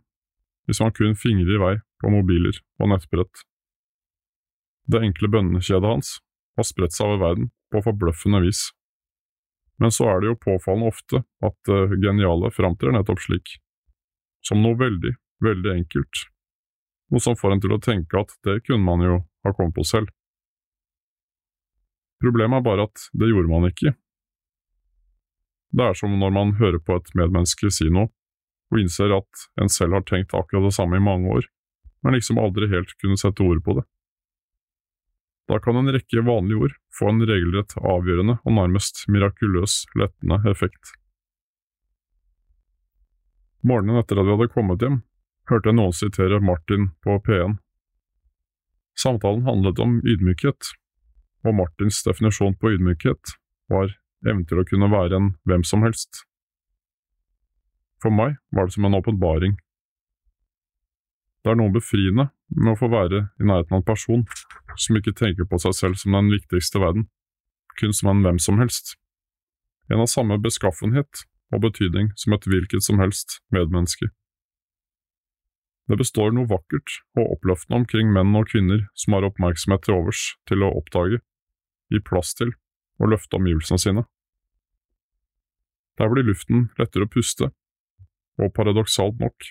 hvis 0.70 0.82
man 0.84 0.94
kun 0.94 1.16
fingrer 1.18 1.56
i 1.56 1.62
vei 1.64 1.72
på 2.02 2.12
mobiler 2.14 2.60
og 2.78 2.92
nettbrett. 2.92 3.42
Det 4.86 5.02
enkle 5.06 5.32
bønnekjedet 5.34 5.94
hans 5.96 6.12
har 6.60 6.68
spredt 6.70 6.94
seg 6.94 7.10
over 7.10 7.24
verden 7.24 7.50
på 7.74 7.82
forbløffende 7.88 8.44
vis. 8.46 8.68
Men 9.82 9.94
så 9.96 10.12
er 10.12 10.22
det 10.22 10.30
jo 10.30 10.38
påfallende 10.46 10.94
ofte 10.94 11.24
at 11.46 11.58
det 11.66 11.98
geniale 12.04 12.54
framtrer 12.54 12.94
nettopp 12.94 13.24
slik, 13.24 13.56
som 14.46 14.62
noe 14.62 14.78
veldig, 14.78 15.16
veldig 15.44 15.74
enkelt, 15.78 16.24
noe 17.12 17.24
som 17.24 17.38
får 17.40 17.56
en 17.56 17.64
til 17.64 17.76
å 17.76 17.82
tenke 17.84 18.20
at 18.20 18.34
det 18.48 18.60
kunne 18.68 18.86
man 18.86 19.04
jo 19.06 19.18
ha 19.46 19.54
kommet 19.56 19.76
på 19.78 19.86
selv. 19.88 20.12
Problemet 22.20 22.60
er 22.60 22.66
bare 22.66 22.88
at 22.90 23.10
det 23.16 23.30
gjorde 23.32 23.52
man 23.52 23.70
ikke. 23.70 23.94
Det 25.70 25.86
er 25.86 25.96
som 25.96 26.16
når 26.20 26.34
man 26.36 26.56
hører 26.60 26.82
på 26.82 26.98
et 26.98 27.14
medmenneske 27.16 27.70
si 27.72 27.88
noe, 27.94 28.10
og 28.70 28.82
innser 28.82 29.14
at 29.16 29.48
en 29.62 29.72
selv 29.72 29.98
har 29.98 30.06
tenkt 30.06 30.36
akkurat 30.38 30.68
det 30.68 30.76
samme 30.76 31.00
i 31.00 31.04
mange 31.04 31.32
år, 31.40 31.48
men 32.04 32.16
liksom 32.16 32.42
aldri 32.42 32.70
helt 32.72 32.92
kunne 33.02 33.18
sette 33.20 33.46
ord 33.46 33.64
på 33.66 33.80
det. 33.80 33.86
Da 35.50 35.58
kan 35.64 35.80
en 35.80 35.90
rekke 35.90 36.22
vanlige 36.26 36.68
ord 36.68 36.76
få 36.94 37.10
en 37.10 37.26
regelrett 37.26 37.74
avgjørende 37.80 38.38
og 38.44 38.54
nærmest 38.54 39.08
mirakuløs 39.10 39.82
lettende 39.98 40.38
effekt. 40.52 40.94
Morgenen 43.66 43.98
etter 44.00 44.22
at 44.22 44.28
vi 44.28 44.36
hadde 44.36 44.54
kommet 44.54 44.84
hjem, 44.86 45.00
hørte 45.50 45.72
jeg 45.72 45.78
noen 45.80 45.96
sitere 45.96 46.40
Martin 46.44 46.92
på 47.04 47.18
P1. 47.26 47.58
Samtalen 49.00 49.46
handlet 49.48 49.80
om 49.82 50.00
ydmykhet, 50.04 50.74
og 51.48 51.56
Martins 51.56 52.02
definisjon 52.04 52.58
på 52.60 52.74
ydmykhet 52.76 53.36
var 53.72 53.94
evnen 54.28 54.46
til 54.50 54.60
å 54.60 54.68
kunne 54.68 54.92
være 54.92 55.18
en 55.20 55.32
hvem 55.48 55.64
som 55.68 55.86
helst. 55.86 56.26
For 58.04 58.14
meg 58.14 58.38
var 58.56 58.68
det 58.68 58.76
som 58.76 58.88
en 58.88 58.98
åpenbaring. 59.00 59.58
Det 61.44 61.54
er 61.54 61.60
noe 61.60 61.72
befriende 61.72 62.30
med 62.52 62.74
å 62.74 62.80
få 62.80 62.90
være 62.92 63.24
i 63.40 63.48
nærheten 63.48 63.78
av 63.78 63.82
en 63.82 63.88
person 63.88 64.26
som 64.76 65.00
ikke 65.00 65.16
tenker 65.16 65.48
på 65.48 65.60
seg 65.64 65.76
selv 65.78 66.00
som 66.02 66.16
den 66.16 66.32
viktigste 66.34 66.82
verden, 66.84 67.08
kun 67.80 67.96
som 67.96 68.12
en 68.12 68.24
hvem 68.26 68.40
som 68.44 68.60
helst. 68.60 68.98
En 69.90 70.04
av 70.04 70.12
samme 70.12 70.38
beskaffenhet 70.44 71.24
og 71.56 71.64
betydning 71.64 72.12
som 72.20 72.36
et 72.36 72.48
hvilket 72.48 72.86
som 72.86 73.00
helst 73.02 73.40
medmenneske. 73.56 74.12
Det 75.90 75.98
består 75.98 76.34
noe 76.36 76.46
vakkert 76.50 77.00
og 77.18 77.34
oppløftende 77.36 77.82
omkring 77.82 78.12
menn 78.14 78.36
og 78.38 78.52
kvinner 78.52 78.86
som 78.94 79.16
har 79.18 79.26
oppmerksomhet 79.26 79.88
til 79.88 79.96
overs 79.98 80.22
til 80.50 80.62
å 80.62 80.70
oppdage, 80.78 81.18
gi 81.90 82.02
plass 82.06 82.36
til 82.38 82.54
og 83.02 83.10
løfte 83.16 83.40
omgivelsene 83.40 83.82
sine. 83.82 84.04
Der 85.98 86.12
blir 86.14 86.28
luften 86.28 86.68
lettere 86.78 87.08
å 87.08 87.12
puste, 87.12 87.50
og 88.40 88.54
paradoksalt 88.56 89.18
nok, 89.20 89.50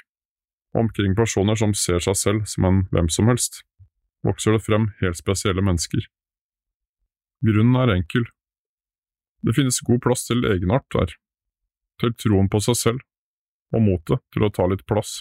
omkring 0.78 1.16
personer 1.18 1.58
som 1.58 1.74
ser 1.74 1.98
seg 2.04 2.16
selv 2.16 2.46
som 2.48 2.68
en 2.68 2.84
hvem 2.92 3.10
som 3.12 3.28
helst, 3.28 3.64
vokser 4.24 4.54
det 4.54 4.62
frem 4.62 4.88
helt 5.02 5.18
spesielle 5.18 5.64
mennesker. 5.64 6.06
Grunnen 7.44 7.76
er 7.82 7.96
enkel. 7.96 8.24
Det 9.42 9.54
finnes 9.58 9.82
god 9.86 10.02
plass 10.06 10.24
til 10.30 10.46
egenart 10.46 10.86
der, 10.94 11.12
til 11.98 12.14
troen 12.14 12.50
på 12.50 12.62
seg 12.62 12.78
selv 12.78 13.04
og 13.74 13.84
motet 13.84 14.22
til 14.32 14.46
å 14.46 14.52
ta 14.54 14.64
litt 14.70 14.86
plass. 14.88 15.18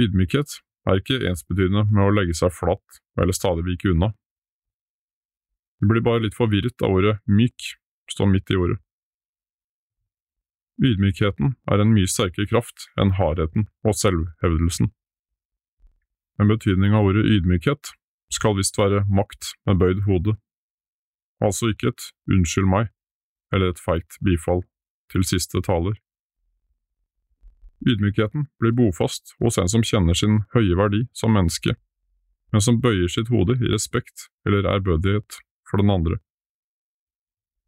Ydmykhet 0.00 0.58
er 0.88 1.00
ikke 1.00 1.20
ensbetydende 1.28 1.86
med 1.90 2.04
å 2.04 2.14
legge 2.14 2.34
seg 2.36 2.52
flat 2.54 3.00
eller 3.20 3.36
stadig 3.36 3.64
vike 3.68 3.92
unna. 3.92 4.12
Du 5.80 5.88
blir 5.90 6.04
bare 6.04 6.24
litt 6.24 6.36
forvirret 6.36 6.82
av 6.82 6.94
ordet 6.96 7.18
myk, 7.28 7.74
står 8.10 8.30
midt 8.30 8.50
i 8.50 8.58
ordet. 8.58 8.78
Ydmykheten 10.82 11.54
er 11.70 11.80
en 11.82 11.92
mye 11.94 12.10
sterkere 12.10 12.50
kraft 12.50 12.88
enn 12.98 13.14
hardheten 13.18 13.68
og 13.86 13.94
selvhevdelsen. 13.98 14.90
En 16.42 16.50
betydning 16.50 16.96
av 16.98 17.06
ordet 17.06 17.28
ydmykhet 17.30 17.92
skal 18.34 18.56
visst 18.58 18.78
være 18.80 19.04
makt 19.06 19.52
med 19.68 19.78
bøyd 19.78 20.02
hode, 20.08 20.34
altså 21.44 21.70
ikke 21.70 21.92
et 21.92 22.08
unnskyld 22.32 22.66
meg 22.70 22.90
eller 23.54 23.70
et 23.70 23.82
feigt 23.82 24.18
bifall 24.26 24.64
til 25.12 25.22
siste 25.28 25.62
taler. 25.62 25.94
Ydmykheten 27.84 28.46
blir 28.60 28.72
bofast 28.72 29.34
hos 29.40 29.58
en 29.60 29.68
som 29.68 29.84
kjenner 29.84 30.16
sin 30.16 30.40
høye 30.54 30.76
verdi 30.78 31.02
som 31.12 31.34
menneske, 31.36 31.76
men 32.52 32.64
som 32.64 32.80
bøyer 32.80 33.10
sitt 33.12 33.28
hode 33.28 33.58
i 33.60 33.72
respekt 33.72 34.28
eller 34.48 34.68
ærbødighet 34.76 35.40
for 35.68 35.82
den 35.82 35.92
andre. 35.92 36.16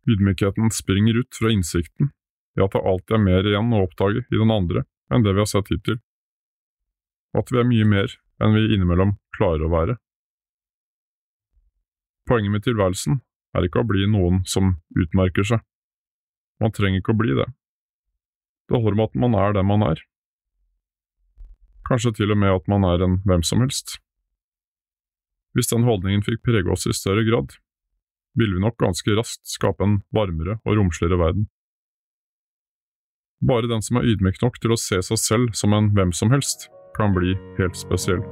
Ydmykheten 0.09 0.71
springer 0.73 1.21
ut 1.21 1.37
fra 1.37 1.53
innsikten 1.53 2.13
i 2.57 2.65
at 2.65 2.73
det 2.73 2.85
alltid 2.89 3.19
er 3.19 3.25
mer 3.27 3.49
igjen 3.51 3.75
å 3.75 3.83
oppdage 3.85 4.25
i 4.25 4.41
den 4.41 4.55
andre 4.55 4.87
enn 5.13 5.27
det 5.27 5.35
vi 5.35 5.43
har 5.43 5.51
sett 5.51 5.69
hittil, 5.71 6.01
og 7.35 7.45
at 7.45 7.53
vi 7.53 7.61
er 7.61 7.69
mye 7.69 7.89
mer 7.91 8.17
enn 8.41 8.57
vi 8.57 8.65
innimellom 8.75 9.17
klarer 9.37 9.67
å 9.67 9.73
være. 9.73 9.99
Poenget 12.27 12.55
med 12.55 12.65
tilværelsen 12.65 13.21
er 13.57 13.69
ikke 13.69 13.85
å 13.85 13.89
bli 13.89 14.09
noen 14.11 14.41
som 14.49 14.79
utmerker 14.97 15.47
seg. 15.47 15.61
Man 16.63 16.73
trenger 16.75 17.03
ikke 17.03 17.15
å 17.15 17.21
bli 17.21 17.37
det. 17.37 17.47
Det 18.67 18.83
holder 18.83 18.99
med 18.99 19.11
at 19.11 19.21
man 19.23 19.37
er 19.39 19.55
den 19.55 19.69
man 19.69 19.85
er. 19.87 20.01
Kanskje 21.87 22.17
til 22.19 22.35
og 22.35 22.41
med 22.43 22.51
at 22.51 22.67
man 22.69 22.85
er 22.85 23.05
en 23.05 23.21
hvem 23.27 23.45
som 23.47 23.63
helst. 23.63 23.99
Hvis 25.55 25.71
den 25.71 25.87
holdningen 25.87 26.25
fikk 26.27 26.43
prege 26.45 26.69
oss 26.73 26.87
i 26.91 26.95
større 26.97 27.25
grad, 27.25 27.55
ville 28.37 28.59
vi 28.59 28.65
nok 28.65 28.77
ganske 28.83 29.15
raskt 29.17 29.47
skape 29.49 29.87
en 29.87 30.01
varmere 30.13 30.59
og 30.65 30.77
romsligere 30.77 31.21
verden. 31.21 31.47
Bare 33.47 33.71
den 33.71 33.85
som 33.85 34.01
er 34.01 34.09
ydmyk 34.09 34.43
nok 34.43 34.59
til 34.61 34.75
å 34.75 34.81
se 34.81 35.01
seg 35.09 35.21
selv 35.21 35.55
som 35.57 35.77
en 35.77 35.93
hvem 35.97 36.13
som 36.13 36.35
helst, 36.35 36.69
kan 36.97 37.15
bli 37.17 37.37
helt 37.61 37.79
spesiell. 37.79 38.25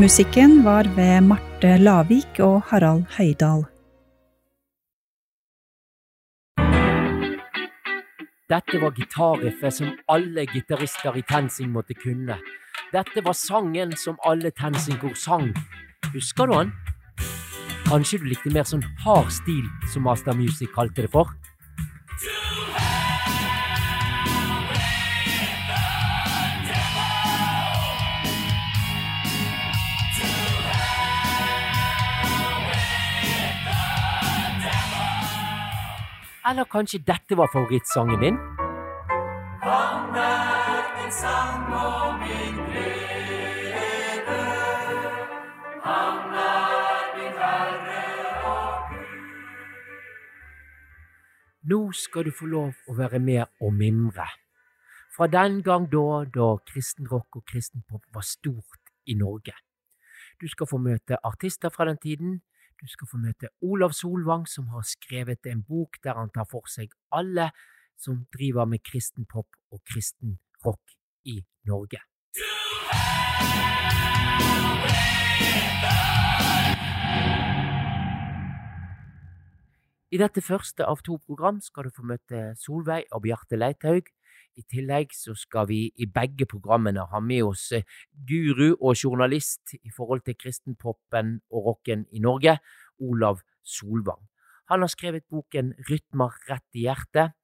Musikken 0.00 0.64
var 0.64 0.84
ved 0.96 1.20
Marte 1.20 1.76
Lavik 1.76 2.38
og 2.40 2.62
Harald 2.70 3.02
Høydal. 3.18 3.66
Dette 8.48 8.80
var 8.80 8.94
gitarriffet 8.96 9.76
som 9.76 9.90
alle 10.08 10.46
gitarister 10.48 11.18
i 11.20 11.24
TenSing 11.28 11.68
måtte 11.74 11.98
kunne. 12.00 12.38
Dette 12.94 13.24
var 13.26 13.36
sangen 13.36 13.92
som 13.92 14.16
alle 14.24 14.54
TenSing-kor 14.62 15.12
sang. 15.20 15.52
Husker 16.14 16.48
du 16.48 16.56
han? 16.56 16.72
Kanskje 17.90 18.22
du 18.22 18.30
likte 18.32 18.54
mer 18.56 18.64
sånn 18.64 18.86
hard 19.04 19.28
stil, 19.28 19.66
som 19.92 20.08
Master 20.08 20.32
Music 20.32 20.72
kalte 20.78 21.04
det 21.04 21.12
for? 21.12 21.28
Eller 36.50 36.64
kanskje 36.64 36.98
dette 37.06 37.36
var 37.36 37.46
favorittsangen 37.52 38.20
din? 38.20 38.36
Nå 51.62 51.92
skal 51.92 52.24
du 52.24 52.32
få 52.34 52.46
lov 52.46 52.74
å 52.88 52.96
være 52.98 53.20
med 53.22 53.46
og 53.62 53.72
mimre. 53.72 54.26
Fra 55.14 55.30
den 55.30 55.62
gang 55.62 55.86
da 55.92 56.24
da 56.34 56.56
kristen 56.66 57.06
rock 57.06 57.36
og 57.36 57.46
kristen 57.46 57.86
pop 57.86 58.02
var 58.14 58.26
stort 58.26 58.90
i 59.06 59.14
Norge. 59.14 59.54
Du 60.40 60.48
skal 60.48 60.66
få 60.66 60.82
møte 60.82 61.18
artister 61.22 61.70
fra 61.70 61.86
den 61.86 61.98
tiden. 62.02 62.40
Du 62.80 62.88
skal 62.88 63.08
få 63.10 63.18
møte 63.20 63.50
Olav 63.60 63.92
Solvang, 63.92 64.46
som 64.48 64.70
har 64.72 64.86
skrevet 64.88 65.44
en 65.50 65.60
bok 65.68 65.98
der 66.00 66.16
han 66.16 66.30
tar 66.32 66.46
for 66.48 66.64
seg 66.64 66.94
alle 67.12 67.50
som 68.00 68.22
driver 68.32 68.64
med 68.64 68.80
kristen 68.80 69.26
pop 69.28 69.58
og 69.68 69.82
kristen 69.84 70.38
rock 70.64 70.94
i 71.28 71.42
Norge. 71.68 72.00
I 80.10 80.18
dette 80.18 80.40
første 80.40 80.88
av 80.88 81.04
to 81.04 81.18
program 81.28 81.60
skal 81.60 81.86
du 81.86 81.92
få 81.94 82.06
møte 82.08 82.46
Solveig 82.58 83.12
og 83.12 83.26
Bjarte 83.28 83.60
Leithaug. 83.60 84.08
I 84.58 84.64
tillegg 84.66 85.14
så 85.14 85.34
skal 85.38 85.68
vi 85.70 85.80
i 86.02 86.08
begge 86.10 86.46
programmene 86.50 87.06
ha 87.12 87.20
med 87.22 87.44
oss 87.46 87.70
eh, 87.76 87.86
guru 88.28 88.72
og 88.72 88.96
journalist 88.98 89.76
i 89.78 89.92
forhold 89.94 90.24
til 90.26 90.36
kristenpopen 90.38 91.38
og 91.50 91.68
rocken 91.70 92.06
i 92.10 92.22
Norge, 92.22 92.58
Olav 93.00 93.40
Solvang. 93.62 94.26
Han 94.70 94.84
har 94.84 94.90
skrevet 94.92 95.26
boken 95.30 95.72
Rytmer 95.88 96.34
rett 96.50 96.78
i 96.78 96.86
hjertet, 96.86 97.34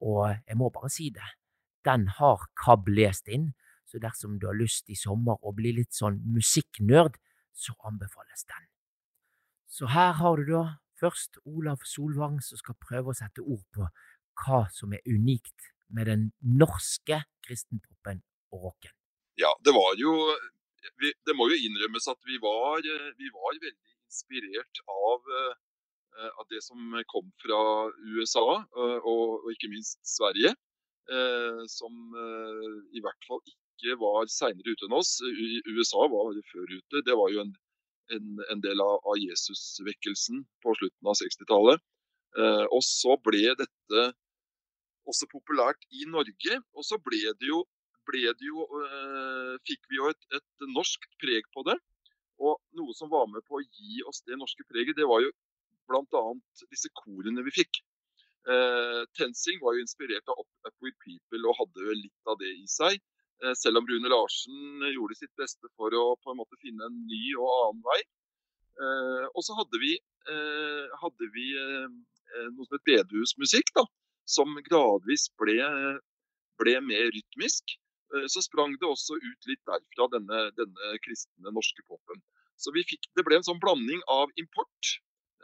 og 0.00 0.32
jeg 0.32 0.56
må 0.56 0.70
bare 0.72 0.90
si 0.92 1.10
det, 1.12 1.28
den 1.84 2.08
har 2.18 2.48
KAB 2.60 2.88
lest 2.92 3.28
inn, 3.32 3.52
så 3.88 4.00
dersom 4.00 4.38
du 4.38 4.46
har 4.48 4.56
lyst 4.56 4.90
i 4.92 4.98
sommer 4.98 5.40
å 5.42 5.52
bli 5.56 5.72
litt 5.76 5.96
sånn 5.96 6.20
musikknerd, 6.34 7.16
så 7.52 7.74
anbefales 7.84 8.46
den. 8.48 8.68
Så 9.68 9.90
her 9.90 10.14
har 10.20 10.40
du 10.40 10.52
da 10.52 10.64
først 11.00 11.40
Olav 11.44 11.84
Solvang 11.88 12.38
som 12.44 12.60
skal 12.60 12.78
prøve 12.80 13.12
å 13.12 13.16
sette 13.16 13.42
ord 13.42 13.64
på 13.74 13.88
hva 14.40 14.64
som 14.72 14.94
er 14.96 15.04
unikt 15.08 15.70
med 15.96 16.06
den 16.10 16.22
norske 16.42 17.22
kristenpopen 17.46 18.22
og 18.54 18.64
rocken. 18.70 18.92
Ja, 19.40 19.50
det 19.64 19.72
var 19.76 19.94
jo 20.00 20.14
Det 21.26 21.34
må 21.36 21.44
jo 21.50 21.58
innrømmes 21.60 22.06
at 22.08 22.18
vi 22.24 22.38
var, 22.40 22.80
vi 22.80 23.28
var 23.34 23.50
veldig 23.52 23.72
inspirert 24.08 24.80
av, 24.88 25.26
eh, 25.36 26.30
av 26.40 26.46
det 26.48 26.62
som 26.64 26.94
kom 27.12 27.28
fra 27.42 27.58
USA, 28.16 28.44
eh, 28.64 28.96
og, 29.04 29.44
og 29.44 29.50
ikke 29.52 29.68
minst 29.68 29.98
Sverige. 30.08 30.54
eh, 31.12 31.60
Som 31.68 31.92
i 32.96 33.00
hvert 33.04 33.28
fall 33.28 33.42
ikke 33.44 33.98
var 34.00 34.26
seinere 34.32 34.72
ute 34.72 34.88
enn 34.88 34.96
oss. 34.96 35.18
USA 35.68 36.06
var 36.08 36.32
før 36.52 36.72
ute. 36.78 37.04
Det 37.04 37.16
var 37.16 37.28
jo 37.32 37.44
en, 37.44 37.52
en, 38.16 38.32
en 38.50 38.60
del 38.64 38.80
av, 38.80 38.98
av 39.04 39.20
Jesusvekkelsen 39.20 40.44
på 40.64 40.74
slutten 40.80 41.12
av 41.12 41.16
60-tallet. 41.20 41.80
Eh, 42.38 42.64
og 42.70 42.82
så 42.86 43.16
ble 43.26 43.52
dette 43.58 44.02
også 45.10 45.28
populært 45.30 45.84
i 45.92 46.06
Norge. 46.08 46.60
Og 46.76 46.86
så 46.86 46.98
ble 47.02 47.20
det 47.40 47.50
jo, 47.50 47.62
ble 48.08 48.24
det 48.30 48.48
jo 48.48 48.66
eh, 48.80 49.54
fikk 49.68 49.86
vi 49.90 50.00
jo 50.00 50.10
et, 50.12 50.26
et 50.38 50.68
norsk 50.72 51.06
preg 51.22 51.48
på 51.54 51.66
det. 51.68 51.76
Og 52.40 52.56
noe 52.78 52.96
som 52.96 53.12
var 53.12 53.28
med 53.28 53.44
på 53.46 53.58
å 53.58 53.64
gi 53.64 54.00
oss 54.08 54.22
det 54.24 54.38
norske 54.40 54.64
preget, 54.70 54.96
det 54.96 55.08
var 55.08 55.20
jo 55.24 55.32
bl.a. 55.90 56.24
disse 56.70 56.88
korene 57.02 57.44
vi 57.44 57.52
fikk. 57.60 57.82
Eh, 58.48 59.02
Tensing 59.18 59.60
var 59.60 59.76
jo 59.76 59.84
inspirert 59.84 60.30
av 60.32 60.40
Up, 60.40 60.48
Up 60.64 60.76
With 60.84 60.96
People 61.04 61.42
og 61.50 61.58
hadde 61.58 61.88
jo 61.88 61.96
litt 61.98 62.30
av 62.30 62.38
det 62.40 62.52
i 62.56 62.68
seg. 62.70 62.96
Eh, 63.44 63.54
selv 63.58 63.82
om 63.82 63.88
Rune 63.88 64.12
Larsen 64.12 64.86
gjorde 64.94 65.18
sitt 65.18 65.32
beste 65.40 65.68
for 65.76 65.92
å 65.96 66.14
på 66.22 66.32
en 66.32 66.40
måte 66.40 66.58
finne 66.62 66.88
en 66.88 67.04
ny 67.10 67.22
og 67.36 67.50
annen 67.50 67.84
vei. 67.90 68.00
Eh, 68.80 69.26
og 69.34 69.44
så 69.44 69.56
hadde 69.58 69.80
vi, 69.82 69.96
eh, 70.32 70.98
hadde 71.02 71.28
vi 71.34 71.50
eh, 71.58 71.88
noe 72.54 72.64
som 72.64 72.78
het 72.78 72.86
bedehusmusikk, 72.88 73.74
da, 73.76 73.84
som 74.30 74.54
gradvis 74.66 75.28
ble, 75.40 75.58
ble 76.60 76.74
mer 76.86 77.10
rytmisk. 77.14 77.76
Eh, 78.14 78.26
Så 78.28 78.42
sprang 78.42 78.76
det 78.78 78.88
også 78.88 79.18
ut 79.18 79.48
litt 79.50 79.62
derfra, 79.68 80.08
denne, 80.14 80.42
denne 80.58 80.98
kristne 81.04 81.54
norske 81.54 81.82
popen. 81.86 82.22
Så 82.60 82.72
fikk, 82.76 83.08
det 83.16 83.24
ble 83.26 83.38
en 83.38 83.46
sånn 83.46 83.62
blanding 83.62 84.02
av 84.12 84.32
import, 84.40 84.94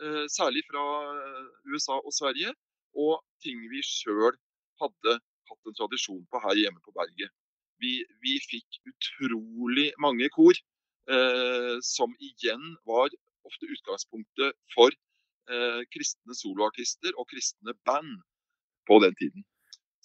eh, 0.02 0.26
særlig 0.32 0.64
fra 0.70 0.84
eh, 1.14 1.46
USA 1.72 1.98
og 2.02 2.12
Sverige, 2.12 2.52
og 2.96 3.20
ting 3.44 3.60
vi 3.70 3.82
sjøl 3.84 4.36
hadde 4.80 5.18
hatt 5.50 5.68
en 5.70 5.78
tradisjon 5.78 6.24
på 6.32 6.40
her 6.42 6.58
hjemme 6.58 6.80
på 6.84 6.94
berget. 6.96 7.32
Vi, 7.80 8.00
vi 8.24 8.38
fikk 8.40 8.80
utrolig 8.88 9.90
mange 10.00 10.30
kor, 10.32 10.56
som 11.86 12.14
igjen 12.18 12.62
var 12.88 13.12
ofte 13.46 13.68
utgangspunktet 13.70 14.56
for 14.72 14.96
kristne 15.94 16.34
soloartister 16.34 17.14
og 17.14 17.28
kristne 17.30 17.76
band 17.86 18.24
på 18.88 18.98
den 19.04 19.14
tiden. 19.18 19.44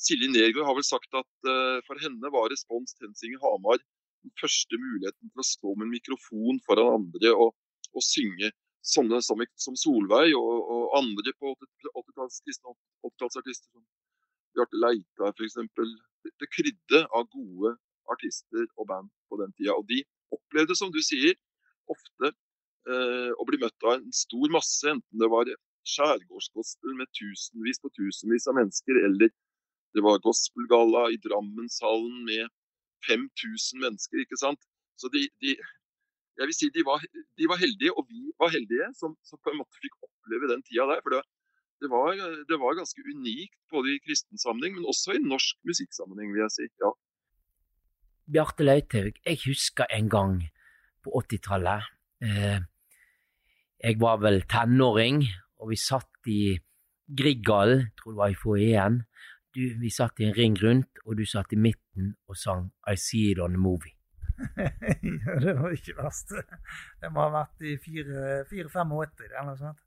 Silje 0.02 0.32
Nergård 0.34 0.66
har 0.66 0.78
vel 0.78 0.88
sagt 0.88 1.14
at 1.18 1.50
eh, 1.52 1.80
for 1.86 2.02
henne 2.02 2.34
var 2.34 2.50
Respons 2.50 2.96
Tensing 2.98 3.38
Hamar 3.44 3.82
den 4.22 4.34
første 4.42 4.78
muligheten 4.78 5.30
til 5.30 5.44
å 5.44 5.46
stå 5.46 5.74
med 5.76 5.88
en 5.88 5.96
mikrofon 5.96 6.60
foran 6.66 6.96
andre 7.00 7.34
og, 7.34 7.54
og 7.94 8.06
synge. 8.06 8.52
Sånne 8.82 9.20
som, 9.22 9.42
som 9.62 9.78
Solveig 9.78 10.34
og, 10.34 10.54
og 10.74 10.96
andre 10.98 11.34
på 11.38 11.54
80-talls 11.54 12.40
kristne 12.46 12.74
80-tallsartister 13.06 13.70
som 13.70 13.84
Bjarte 14.58 14.80
Leita 14.82 15.30
f.eks. 15.36 15.60
Det 16.26 16.50
krydde 16.54 17.04
av 17.14 17.28
gode 17.34 17.76
artister 18.12 18.66
og 18.76 18.88
band 18.90 19.12
på 19.30 19.38
den 19.42 19.54
tida. 19.58 19.78
Og 19.78 19.86
de 19.90 20.02
opplevde, 20.34 20.76
som 20.78 20.92
du 20.94 21.00
sier, 21.06 21.38
ofte 21.92 22.32
eh, 22.32 23.32
å 23.38 23.46
bli 23.48 23.62
møtt 23.62 23.88
av 23.88 24.00
en 24.00 24.10
stor 24.16 24.54
masse, 24.54 24.82
enten 24.90 25.22
det 25.22 25.30
var 25.32 25.50
skjærgårdsgospel 25.88 26.98
med 27.00 27.10
tusenvis 27.18 27.82
på 27.82 27.92
tusenvis 27.98 28.48
av 28.50 28.58
mennesker, 28.60 29.00
eller 29.08 29.32
det 29.96 30.04
var 30.06 30.24
gospelgalla 30.24 31.10
i 31.12 31.20
Drammenshallen 31.26 32.24
med 32.28 32.48
5000 33.08 33.82
mennesker, 33.84 34.24
ikke 34.24 34.40
sant. 34.40 34.62
Så 35.02 35.10
de, 35.14 35.26
de 35.42 35.56
jeg 36.40 36.48
vil 36.48 36.58
si 36.58 36.70
de 36.74 36.84
var, 36.88 37.04
de 37.38 37.50
var 37.52 37.60
heldige, 37.62 37.94
og 37.98 38.08
vi 38.10 38.32
var 38.40 38.54
heldige 38.54 38.88
som, 38.98 39.14
som 39.28 39.40
på 39.44 39.52
en 39.52 39.60
måte 39.62 39.82
fikk 39.84 39.98
oppleve 40.06 40.50
den 40.50 40.64
tida 40.66 40.88
der. 40.90 41.02
For 41.04 41.16
det, 41.16 41.22
det, 41.84 41.90
var, 41.92 42.16
det 42.50 42.60
var 42.62 42.78
ganske 42.80 43.04
unikt 43.06 43.58
både 43.74 43.96
i 43.96 44.02
kristen 44.06 44.42
sammenheng, 44.42 44.78
men 44.78 44.88
også 44.90 45.18
i 45.18 45.24
norsk 45.24 45.60
musikksammenheng, 45.68 46.34
vil 46.34 46.46
jeg 46.46 46.56
si. 46.58 46.70
ja. 46.84 46.94
Bjarte 48.32 48.64
Leithaug, 48.64 49.18
jeg 49.26 49.42
husker 49.44 49.90
en 49.92 50.10
gang 50.10 50.36
på 51.04 51.12
80-tallet. 51.20 51.90
Eh, 52.24 52.60
jeg 53.82 53.98
var 54.00 54.22
vel 54.22 54.44
tenåring, 54.50 55.26
og 55.62 55.70
vi 55.70 55.78
satt 55.78 56.30
i 56.32 56.58
Grieghallen, 57.18 57.92
tror 57.98 58.14
det 58.14 58.22
var 58.22 58.34
i 58.34 58.38
foajeen. 58.44 59.02
Vi 59.54 59.90
satt 59.92 60.22
i 60.22 60.30
en 60.30 60.36
ring 60.38 60.56
rundt, 60.64 61.02
og 61.06 61.18
du 61.20 61.26
satt 61.28 61.52
i 61.54 61.60
midten 61.60 62.16
og 62.28 62.38
sang 62.40 62.70
I 62.88 62.96
See 62.96 63.32
It 63.32 63.42
On 63.44 63.52
The 63.52 63.60
Movie. 63.60 63.98
ja, 64.58 65.36
det 65.44 65.56
var 65.60 65.76
ikke 65.76 65.98
verst. 66.00 66.34
Det 67.02 67.12
må 67.14 67.26
ha 67.26 67.32
vært 67.36 67.66
i 67.68 67.76
4-85 67.84 69.26
eller 69.28 69.50
noe 69.50 69.58
sånt. 69.60 69.82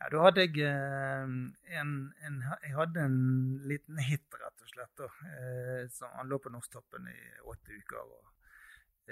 Ja, 0.00 0.08
da 0.10 0.22
hadde 0.24 0.46
jeg 0.48 0.64
eh, 0.66 1.34
en, 1.78 1.92
en, 2.26 2.38
jeg 2.64 2.74
hadde 2.74 3.04
en 3.06 3.20
liten 3.70 4.00
hit, 4.02 4.24
rett 4.34 4.64
og 4.64 4.72
slett. 4.72 4.92
Da, 4.98 5.08
eh, 5.36 5.84
som 5.94 6.10
Han 6.16 6.32
lå 6.32 6.40
på 6.42 6.50
Norsktoppen 6.50 7.06
i 7.12 7.18
åtte 7.52 7.76
uker. 7.76 8.00
Og, 8.02 8.32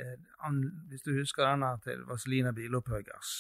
eh, 0.01 0.16
han, 0.43 0.65
hvis 0.91 1.07
du 1.07 1.12
husker 1.15 1.47
denne 1.47 1.77
til 1.85 2.03
Vazelina 2.09 2.51
Bilopphøggers 2.57 3.37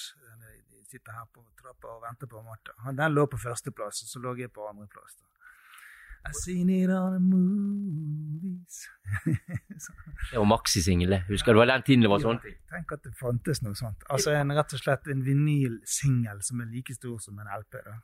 sitter 0.90 1.16
her 1.16 1.26
på 1.32 1.44
trappa 1.60 1.96
og 1.96 2.04
venter 2.04 2.30
på 2.30 2.42
Martha. 2.46 2.74
Den 2.98 3.16
lå 3.16 3.26
på 3.30 3.40
førsteplass, 3.40 4.04
og 4.04 4.12
så 4.12 4.22
lå 4.22 4.36
jeg 4.40 4.52
på 4.54 4.66
andreplass. 4.68 5.18
I've 6.26 6.34
seen 6.34 6.68
it 6.68 6.90
on 6.90 7.12
the 7.12 7.20
movies. 7.20 8.88
Det 10.30 10.38
var 10.38 10.44
Maxi-singel. 10.44 11.16
Husker 11.28 11.56
du 11.56 11.60
den 11.64 11.82
tiden 11.82 12.02
det 12.02 12.10
var 12.10 12.20
Ja. 12.20 12.36
Tenk 12.74 12.92
at 12.92 13.04
det 13.04 13.14
fantes 13.16 13.62
noe 13.62 13.74
sånt. 13.74 14.04
Altså 14.10 14.34
en, 14.36 14.52
rett 14.52 14.74
og 14.76 14.82
slett 14.82 15.08
en 15.08 15.24
vinylsingel 15.24 16.42
som 16.44 16.60
er 16.60 16.68
like 16.74 16.94
stor 16.94 17.16
som 17.18 17.38
en 17.40 17.48
LP. 17.48 17.80
da. 17.86 17.96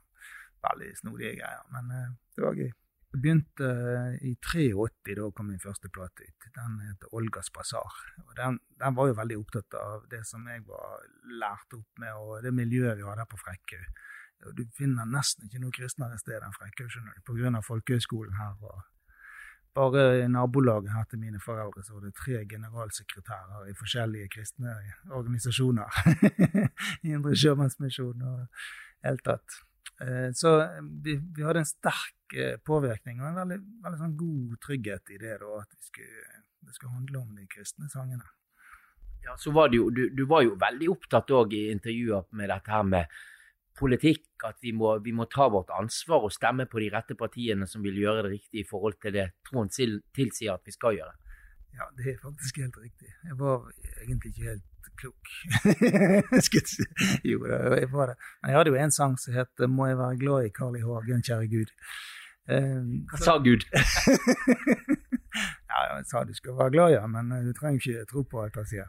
Veldig 0.65 0.97
snodige 0.97 1.37
greier, 1.37 1.63
men 1.75 1.93
uh, 1.93 2.09
det 2.37 2.45
var 2.45 2.57
gøy. 2.57 2.73
Det 3.17 3.23
begynte 3.23 3.65
eh, 3.65 4.17
i 4.29 4.35
83, 4.45 5.15
da 5.17 5.31
kom 5.33 5.47
min 5.49 5.61
første 5.63 5.89
plate 5.89 6.27
ut. 6.27 6.49
Den 6.53 6.75
heter 6.85 7.15
Olgas 7.17 7.49
basar. 7.49 7.95
Den, 8.37 8.59
den 8.77 8.97
var 8.99 9.09
jo 9.09 9.15
veldig 9.17 9.39
opptatt 9.41 9.77
av 9.81 10.03
det 10.11 10.21
som 10.29 10.45
jeg 10.53 10.67
var 10.69 11.07
lært 11.41 11.73
opp 11.79 12.03
med, 12.03 12.13
og 12.13 12.45
det 12.45 12.53
miljøet 12.53 12.99
vi 12.99 13.07
hadde 13.07 13.25
her 13.25 13.31
på 13.31 13.41
Frekkhaug. 13.41 14.03
Du 14.59 14.61
finner 14.77 15.09
nesten 15.09 15.49
ikke 15.49 15.63
noe 15.63 15.73
kristnere 15.73 16.19
sted 16.21 16.45
enn 16.45 16.53
Frekkhaug, 16.59 16.91
skjønner 16.93 17.17
du, 17.17 17.23
pga. 17.25 17.63
folkehøgskolen 17.65 18.37
her. 18.37 18.61
og 18.61 18.85
bare 19.77 20.05
i 20.21 20.29
nabolaget 20.29 20.93
her 20.93 21.09
til 21.09 21.23
mine 21.25 21.41
foreldre 21.41 21.85
så 21.85 21.97
var 21.97 22.05
det 22.05 22.15
tre 22.21 22.45
generalsekretærer 22.49 23.71
i 23.71 23.75
forskjellige 23.81 24.29
kristne 24.37 24.77
organisasjoner. 25.09 25.89
Indre 27.15 27.33
Sjømannsmisjon 27.37 28.29
og 28.29 28.45
helt 29.09 29.25
tatt. 29.25 29.59
Eh, 30.01 30.31
Så 30.35 30.53
vi, 31.05 31.17
vi 31.37 31.45
hadde 31.47 31.63
en 31.65 31.69
sterk 31.69 32.37
eh, 32.37 32.57
påvirkning 32.65 33.21
og 33.23 33.29
en 33.31 33.39
veldig, 33.43 33.61
veldig 33.85 34.01
sånn 34.03 34.17
god 34.21 34.57
trygghet 34.67 35.15
i 35.15 35.21
det 35.23 35.39
da, 35.43 35.53
at 35.63 35.77
vi 35.77 35.93
skulle, 35.93 36.43
det 36.67 36.75
skulle 36.77 36.97
handle 36.97 37.23
om 37.23 37.39
de 37.39 37.47
kristne 37.53 37.89
sangene. 37.93 38.27
Ja, 39.27 39.35
så 39.43 39.51
var 39.51 39.73
det 39.73 39.81
jo, 39.81 39.89
du, 39.91 40.05
du 40.15 40.23
var 40.31 40.45
jo 40.47 40.59
veldig 40.61 40.91
opptatt 40.93 41.33
òg 41.35 41.57
i 41.57 41.65
intervjuer 41.73 42.29
med 42.39 42.53
dette 42.53 42.71
her 42.71 42.85
med 42.87 43.17
politikk, 43.77 44.29
at 44.47 44.61
vi 44.65 44.73
må, 44.73 44.95
vi 45.05 45.13
må 45.13 45.27
ta 45.29 45.49
vårt 45.53 45.73
ansvar 45.77 46.25
og 46.25 46.33
stemme 46.33 46.65
på 46.71 46.81
de 46.81 46.89
rette 46.95 47.17
partiene 47.19 47.67
som 47.69 47.83
vil 47.85 47.99
gjøre 48.01 48.23
det 48.25 48.37
riktig 48.37 48.63
i 48.63 48.69
forhold 48.69 48.97
til 49.03 49.17
det 49.17 49.27
troen 49.49 49.69
tilsier 49.69 50.55
at 50.55 50.65
vi 50.65 50.73
skal 50.73 50.97
gjøre. 50.97 51.13
Ja, 51.77 51.91
det 51.99 52.15
er 52.15 52.23
faktisk 52.23 52.63
helt 52.63 52.79
riktig. 52.81 53.11
Jeg 53.27 53.37
var 53.37 53.67
egentlig 54.01 54.33
ikke 54.33 54.47
helt 54.49 54.65
klok. 55.01 55.31
Jo, 57.31 57.39
det- 57.47 57.81
jeg 57.81 57.93
var 57.93 58.07
det. 58.13 58.17
Men 58.43 58.51
jeg 58.51 58.59
hadde 58.59 58.71
jo 58.75 58.79
en 58.85 58.91
sang 58.91 59.17
som 59.19 59.35
het 59.35 59.59
'Må 59.69 59.87
jeg 59.89 59.99
være 59.99 60.19
glad 60.19 60.45
i 60.47 60.51
Carl 60.59 60.77
I. 60.77 60.81
Hagen, 60.87 61.23
kjære 61.23 61.49
Gud'. 61.55 61.73
Um, 62.49 63.07
Hva 63.11 63.19
sa 63.19 63.39
Gud? 63.43 63.63
ja, 65.71 65.79
jeg 65.97 66.05
sa 66.07 66.23
du 66.25 66.35
skal 66.35 66.55
være 66.59 66.71
glad, 66.71 66.93
ja, 66.95 67.07
men 67.11 67.33
eh, 67.33 67.43
du 67.47 67.53
trenger 67.53 67.81
ikke 67.83 68.05
tro 68.13 68.23
på 68.23 68.43
alt 68.45 68.55
han 68.61 68.67
sier. 68.71 68.87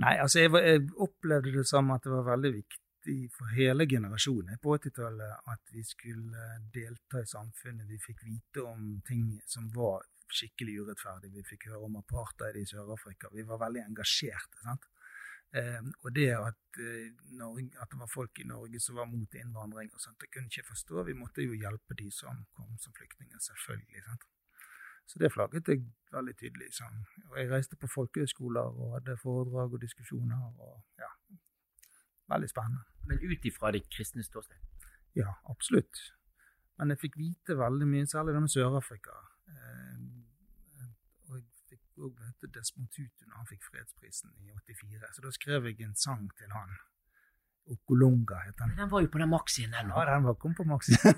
Nei, 0.00 0.14
altså 0.20 0.40
jeg, 0.44 0.52
jeg 0.52 0.82
opplevde 1.00 1.52
det 1.56 1.64
som 1.68 1.90
at 1.94 2.04
det 2.04 2.12
var 2.12 2.28
veldig 2.36 2.52
viktig 2.58 3.16
for 3.36 3.48
hele 3.56 3.86
generasjonen 3.88 4.60
på 4.62 4.76
80-tallet 4.76 5.32
at 5.54 5.62
vi 5.72 5.82
skulle 5.88 6.44
delta 6.74 7.22
i 7.24 7.28
samfunnet. 7.32 7.88
Vi 7.88 7.98
fikk 8.06 8.20
vite 8.28 8.64
om 8.64 9.00
ting 9.08 9.24
som 9.48 9.68
var 9.74 10.04
skikkelig 10.34 10.80
urettferdig. 10.84 11.32
Vi 11.34 11.44
fikk 11.46 11.68
høre 11.70 11.86
om 11.88 11.98
apartheid 12.00 12.56
i 12.56 12.66
Sør-Afrika. 12.68 13.30
Vi 13.34 13.44
var 13.46 13.60
veldig 13.62 13.84
engasjerte. 13.88 14.62
sant? 14.62 14.88
Eh, 15.52 15.80
og 16.04 16.14
det 16.14 16.28
at, 16.30 16.78
eh, 16.78 17.10
Norge, 17.34 17.70
at 17.82 17.90
det 17.90 17.98
var 17.98 18.06
folk 18.06 18.38
i 18.38 18.46
Norge 18.46 18.80
som 18.80 18.94
var 18.96 19.06
mot 19.10 19.34
innvandring, 19.34 19.90
og 19.94 20.00
sånt, 20.00 20.18
det 20.20 20.30
kunne 20.30 20.46
ikke 20.46 20.68
forstå. 20.68 21.02
Vi 21.06 21.12
måtte 21.18 21.42
jo 21.42 21.58
hjelpe 21.58 21.96
de 21.98 22.10
som 22.10 22.46
kom 22.54 22.78
som 22.78 22.92
flyktninger, 22.92 23.38
selvfølgelig. 23.38 24.04
sant? 24.04 24.24
Så 25.10 25.18
det 25.18 25.32
flagget 25.32 25.66
jeg 25.66 25.82
veldig 26.12 26.36
tydelig. 26.38 26.68
Sånn. 26.76 27.02
Og 27.30 27.36
jeg 27.36 27.50
reiste 27.50 27.76
på 27.76 27.88
folkehøyskoler 27.90 28.76
og 28.78 28.92
hadde 28.94 29.16
foredrag 29.18 29.74
og 29.74 29.80
diskusjoner. 29.82 30.38
og 30.60 30.84
ja, 30.98 31.10
Veldig 32.30 32.48
spennende. 32.48 32.84
Men 33.08 33.18
ut 33.18 33.44
ifra 33.44 33.72
ditt 33.72 33.88
kristne 33.90 34.22
ståsted. 34.22 34.56
Ja, 35.18 35.34
absolutt. 35.50 35.98
Men 36.78 36.94
jeg 36.94 37.02
fikk 37.02 37.18
vite 37.18 37.56
veldig 37.58 37.88
mye, 37.90 38.06
særlig 38.06 38.36
det 38.36 38.44
med 38.44 38.52
Sør-Afrika. 38.54 39.16
Eh, 39.50 40.90
og 41.28 41.36
jeg 41.38 41.46
fikk 41.72 42.04
òg 42.06 42.22
møte 42.22 42.52
Desmond 42.54 42.90
Tutu 42.94 43.26
når 43.26 43.42
han 43.42 43.50
fikk 43.50 43.66
fredsprisen 43.70 44.32
i 44.38 44.54
84. 44.54 45.12
Så 45.16 45.26
da 45.26 45.34
skrev 45.36 45.68
jeg 45.70 45.82
en 45.86 45.98
sang 45.98 46.28
til 46.38 46.54
han. 46.54 46.78
Okolonga 47.70 48.40
het 48.46 48.56
den. 48.58 48.72
Men 48.72 48.84
den 48.84 48.90
var 48.90 49.04
jo 49.04 49.10
på 49.12 49.20
den 49.20 49.30
Maxien 49.30 49.74
ennå. 49.74 49.94
Ja, 49.94 50.14
den 50.14 50.26
var 50.26 50.38
kom 50.40 50.56
på 50.58 50.64
maxien. 50.66 51.14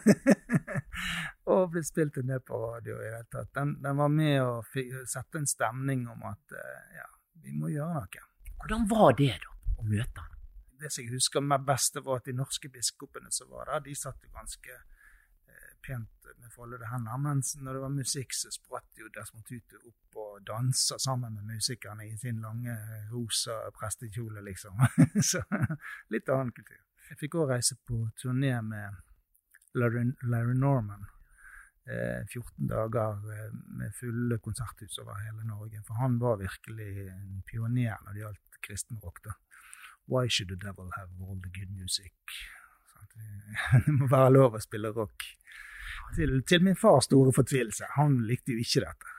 og 1.52 1.70
ble 1.72 1.82
spilt 1.86 2.18
en 2.20 2.32
del 2.32 2.42
på 2.44 2.58
radio 2.60 2.98
i 2.98 3.06
det 3.06 3.14
hele 3.14 3.30
tatt. 3.32 3.52
Den, 3.56 3.76
den 3.82 3.98
var 3.98 4.12
med 4.12 4.36
å 4.42 4.60
sette 5.08 5.40
en 5.40 5.48
stemning 5.48 6.04
om 6.12 6.26
at 6.28 6.56
eh, 6.58 6.98
ja, 6.98 7.08
vi 7.46 7.56
må 7.56 7.72
gjøre 7.72 8.02
noe. 8.02 8.28
Hvordan 8.62 8.86
var 8.90 9.16
det, 9.18 9.32
da, 9.42 9.56
å 9.80 9.86
møte 9.86 10.22
han? 10.26 10.38
Det 10.82 10.90
som 10.90 11.04
jeg 11.04 11.14
husker 11.14 11.46
best, 11.66 11.98
var 12.04 12.20
at 12.20 12.28
de 12.28 12.34
norske 12.36 12.70
biskopene 12.70 13.30
som 13.34 13.50
var 13.50 13.70
der, 13.70 13.86
de 13.86 13.94
satt 13.98 14.22
jo 14.22 14.30
ganske 14.34 14.78
pent 15.86 16.30
med 16.40 16.52
foldede 16.54 16.88
hender. 16.90 17.18
Mens 17.18 17.54
når 17.60 17.76
det 17.76 17.82
var 17.84 17.94
musikk, 17.94 18.34
så 18.34 18.50
spratt 18.54 18.98
jo 18.98 19.10
Desmond 19.14 19.46
Tutu 19.48 19.76
opp 19.78 20.18
og 20.22 20.42
dansa 20.46 20.98
sammen 21.00 21.34
med 21.34 21.54
musikerne 21.54 22.06
i 22.08 22.16
sin 22.18 22.40
lange 22.44 22.74
rosa 23.12 23.58
prestekjole, 23.78 24.42
liksom. 24.44 24.80
så 25.32 25.42
litt 26.12 26.28
annen 26.28 26.52
kultur. 26.56 26.80
Jeg 27.10 27.18
fikk 27.20 27.40
òg 27.40 27.50
reise 27.52 27.76
på 27.88 28.04
turné 28.20 28.54
med 28.64 29.00
Larry, 29.74 30.54
Norman. 30.54 31.06
Eh, 31.82 32.22
14 32.30 32.68
dager 32.70 33.18
eh, 33.34 33.48
med 33.78 33.94
fulle 33.98 34.38
konserthus 34.38 34.98
over 35.02 35.18
hele 35.24 35.44
Norge. 35.48 35.82
For 35.86 35.98
han 35.98 36.18
var 36.22 36.38
virkelig 36.40 37.08
en 37.10 37.42
pioner 37.48 37.98
når 38.04 38.12
det 38.12 38.24
gjaldt 38.24 38.60
kristenrock. 38.68 39.22
da. 39.24 39.34
Why 40.06 40.28
should 40.28 40.50
the 40.50 40.56
devil 40.56 40.90
have 40.96 41.10
all 41.20 41.40
the 41.42 41.50
good 41.50 41.70
music? 41.70 42.14
Det 43.86 43.92
må 43.92 44.06
være 44.10 44.32
lov 44.32 44.56
å 44.56 44.62
spille 44.62 44.92
rock. 44.94 45.26
Til, 46.16 46.42
til 46.44 46.64
min 46.64 46.76
fars 46.76 47.06
store 47.08 47.32
fortvilelse. 47.32 47.88
Han 47.96 48.22
likte 48.28 48.52
jo 48.52 48.62
ikke 48.62 48.84
dette. 48.84 49.18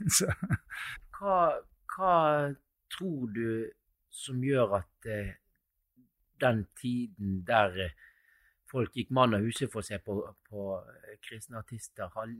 Hva, 1.20 1.36
hva 1.92 2.16
tror 2.92 3.32
du 3.32 3.68
som 4.10 4.40
gjør 4.44 4.78
at 4.80 5.08
eh, 5.08 5.34
den 6.40 6.62
tiden 6.80 7.40
der 7.48 7.76
eh, 7.86 7.96
folk 8.70 8.94
gikk 8.96 9.12
mann 9.16 9.36
av 9.36 9.44
huset 9.44 9.70
for 9.72 9.82
å 9.82 9.86
se 9.86 9.98
på, 10.04 10.16
på 10.48 10.66
eh, 10.80 11.18
kristne 11.24 11.60
artister, 11.60 12.08
har 12.14 12.32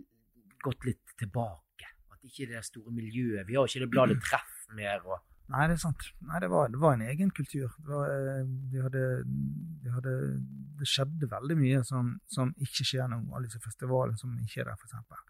gått 0.64 0.88
litt 0.88 1.16
tilbake? 1.20 1.90
At 2.12 2.24
ikke 2.24 2.48
det 2.50 2.64
store 2.66 2.92
miljøet 2.92 3.48
Vi 3.48 3.56
har 3.56 3.68
ikke 3.68 3.84
det 3.84 3.92
bladet 3.92 4.20
Treff 4.24 4.64
mer. 4.76 5.04
og 5.04 5.29
nei, 5.50 5.66
det 5.70 5.76
er 5.76 5.82
sant. 5.82 6.06
Nei, 6.28 6.40
det 6.42 6.50
var, 6.52 6.70
det 6.72 6.80
var 6.82 6.96
en 6.96 7.06
egen 7.06 7.32
kultur. 7.34 7.72
Det, 7.78 7.90
var, 7.90 8.12
eh, 8.14 8.44
vi 8.72 8.82
hadde, 8.84 9.04
vi 9.84 9.94
hadde, 9.94 10.14
det 10.80 10.88
skjedde 10.88 11.30
veldig 11.30 11.56
mye 11.60 11.82
som, 11.86 12.14
som 12.30 12.54
ikke 12.58 12.86
skjer 12.86 13.10
nå. 13.10 13.22
Alle 13.30 13.48
disse 13.48 13.62
festivalene 13.64 14.20
som 14.20 14.36
ikke 14.44 14.64
er 14.64 14.70
der, 14.70 14.80
f.eks. 14.80 15.26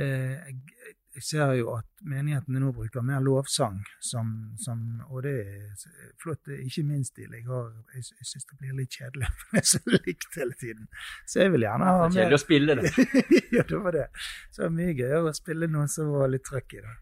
Eh, 0.00 0.50
jeg, 0.50 0.96
jeg 1.10 1.24
ser 1.26 1.52
jo 1.58 1.72
at 1.74 1.86
menighetene 2.06 2.60
nå 2.62 2.70
bruker 2.74 3.02
mer 3.02 3.22
lovsang, 3.24 3.80
som, 4.04 4.28
som, 4.62 4.82
og 5.10 5.24
det 5.26 5.32
er 5.42 6.12
flott. 6.22 6.38
Det 6.46 6.54
er 6.54 6.60
ikke 6.68 6.84
min 6.86 7.02
stil. 7.06 7.32
Jeg, 7.34 7.42
har, 7.48 7.72
jeg, 7.96 8.04
jeg 8.20 8.28
syns 8.30 8.46
det 8.46 8.58
blir 8.60 8.76
litt 8.78 8.94
kjedelig, 8.94 9.30
for 9.40 9.56
det 9.56 9.62
er 9.62 9.68
så 9.72 9.80
likt 9.96 10.38
hele 10.38 10.56
tiden. 10.60 10.86
Så 11.26 11.42
jeg 11.42 11.54
vil 11.56 11.66
gjerne 11.66 11.88
ha 11.88 12.04
Det 12.04 12.06
er 12.06 12.16
kjedelig 12.20 12.38
å 12.38 12.44
spille 12.44 12.78
det. 12.78 12.92
ja, 13.56 13.64
det 13.72 13.82
var 13.88 13.98
det. 13.98 14.06
Så 14.52 14.62
det 14.62 14.68
var 14.68 14.76
mye 14.76 14.94
gøyere 15.00 15.32
å 15.32 15.34
spille 15.40 15.70
noe 15.74 15.88
som 15.96 16.14
var 16.14 16.30
litt 16.30 16.46
trøkk 16.46 16.78
i 16.78 16.84
det. 16.86 16.94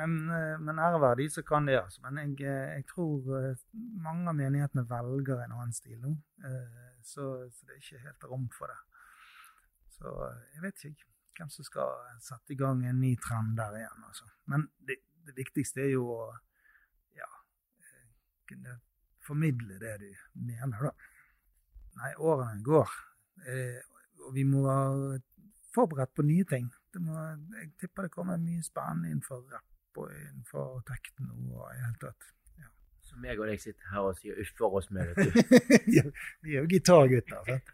Men, 0.00 0.16
eh, 0.38 0.56
men 0.64 0.82
ære 0.86 1.04
være 1.04 1.20
de 1.20 1.28
som 1.36 1.48
kan 1.52 1.68
det, 1.68 1.76
altså. 1.82 2.00
Men 2.06 2.22
jeg, 2.24 2.38
eh, 2.48 2.74
jeg 2.78 2.88
tror 2.94 3.36
eh, 3.42 3.66
mange 4.08 4.24
av 4.32 4.40
menighetene 4.40 4.88
velger 4.88 5.44
en 5.44 5.58
annen 5.58 5.76
stil 5.76 6.00
nå. 6.00 6.16
Så, 7.04 7.24
så 7.52 7.68
det 7.68 7.76
er 7.76 7.80
ikke 7.82 8.04
helt 8.06 8.26
rom 8.32 8.48
for 8.56 8.72
det. 8.72 8.80
Så 9.98 10.12
jeg 10.54 10.64
vet 10.64 10.84
ikke 10.88 11.09
hvem 11.38 11.50
som 11.52 11.66
skal 11.66 11.94
sette 12.22 12.54
i 12.54 12.58
gang 12.58 12.82
en 12.86 13.00
ny 13.00 13.14
trend 13.22 13.56
der 13.58 13.76
igjen, 13.78 14.06
altså. 14.08 14.28
Men 14.50 14.66
det, 14.86 15.00
det 15.26 15.36
viktigste 15.36 15.84
er 15.84 15.92
jo 15.94 16.06
å 16.14 16.26
ja, 17.18 17.28
eh, 17.84 18.10
kunne 18.50 18.78
formidle 19.24 19.78
det 19.82 19.96
du 20.02 20.10
mener, 20.34 20.90
da. 20.90 20.92
Nei, 22.00 22.12
årene 22.16 22.64
går. 22.64 22.92
Eh, 23.46 23.80
og 24.26 24.34
vi 24.36 24.44
må 24.48 24.64
være 24.66 25.20
forberedt 25.74 26.14
på 26.16 26.26
nye 26.26 26.46
ting. 26.48 26.68
Det 26.90 27.02
må, 27.02 27.16
jeg 27.56 27.72
tipper 27.80 28.06
det 28.06 28.14
kommer 28.14 28.40
mye 28.40 28.62
spennende 28.66 29.12
innenfor 29.12 29.44
rapp 29.52 30.00
og 30.00 30.10
innenfor 30.14 30.80
tekno 30.86 31.34
og 31.34 31.66
i 31.70 31.76
det 31.76 31.84
hele 31.84 32.02
tatt. 32.06 32.30
Så 33.10 33.18
meg 33.18 33.40
og 33.42 33.48
deg 33.50 33.58
sitter 33.58 33.90
her 33.90 34.06
og 34.06 34.18
sier 34.20 34.38
uff 34.38 34.52
for 34.54 34.78
oss 34.78 34.86
med, 34.94 35.08
vet 35.18 35.32
du. 35.34 35.62
Ja, 35.96 36.04
vi 36.46 36.54
er 36.54 36.62
jo 36.62 36.68
gitargutter. 36.70 37.40
sant? 37.48 37.72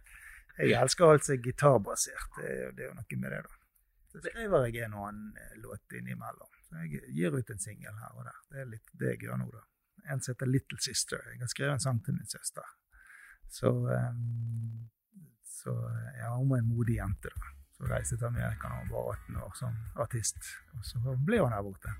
Jeg 0.58 0.72
elsker 0.80 1.12
alt 1.12 1.26
som 1.26 1.36
er 1.36 1.42
gitarbasert. 1.44 2.28
Det, 2.38 2.50
er 2.50 2.74
det 2.76 2.84
er 2.86 2.92
jo 2.92 2.96
noe 2.96 3.20
med 3.20 3.32
det, 3.34 3.40
da. 3.44 3.56
Så 4.12 4.22
skriver 4.24 4.66
jeg 4.70 4.86
en 4.86 4.94
og 4.96 5.08
annen 5.10 5.36
eh, 5.36 5.56
låt 5.60 5.96
innimellom. 5.98 6.52
Så 6.64 6.82
jeg 6.84 7.02
gir 7.12 7.36
ut 7.36 7.50
en 7.52 7.60
singel 7.60 7.98
her 8.00 8.14
og 8.16 8.24
der. 8.24 8.38
Det 8.50 8.62
er 8.62 8.70
litt 8.70 8.94
det 8.96 9.12
jeg 9.12 9.26
gjør 9.26 9.42
nå, 9.42 9.50
da. 9.52 9.64
En 10.12 10.22
som 10.22 10.32
heter 10.32 10.48
Little 10.48 10.80
Sister. 10.80 11.20
Jeg 11.34 11.42
har 11.42 11.52
skrevet 11.52 11.76
en 11.76 11.84
sang 11.84 12.00
til 12.04 12.16
min 12.16 12.30
søster. 12.30 12.64
Så, 13.52 13.68
um, 13.68 14.88
så 15.44 15.74
ja, 16.18 16.32
hun 16.36 16.48
var 16.50 16.62
en 16.62 16.70
modig 16.70 16.96
jente, 16.96 17.32
da. 17.34 17.52
Så 17.76 17.90
reiste 17.90 18.16
til 18.16 18.30
Amerika 18.30 18.70
da 18.72 18.80
hun 18.80 18.92
var 18.94 19.12
18 19.18 19.36
år 19.44 19.52
som 19.58 19.76
artist. 20.00 20.48
Og 20.78 20.84
så 20.88 21.18
ble 21.26 21.42
hun 21.42 21.52
her 21.52 21.62
borte. 21.66 21.92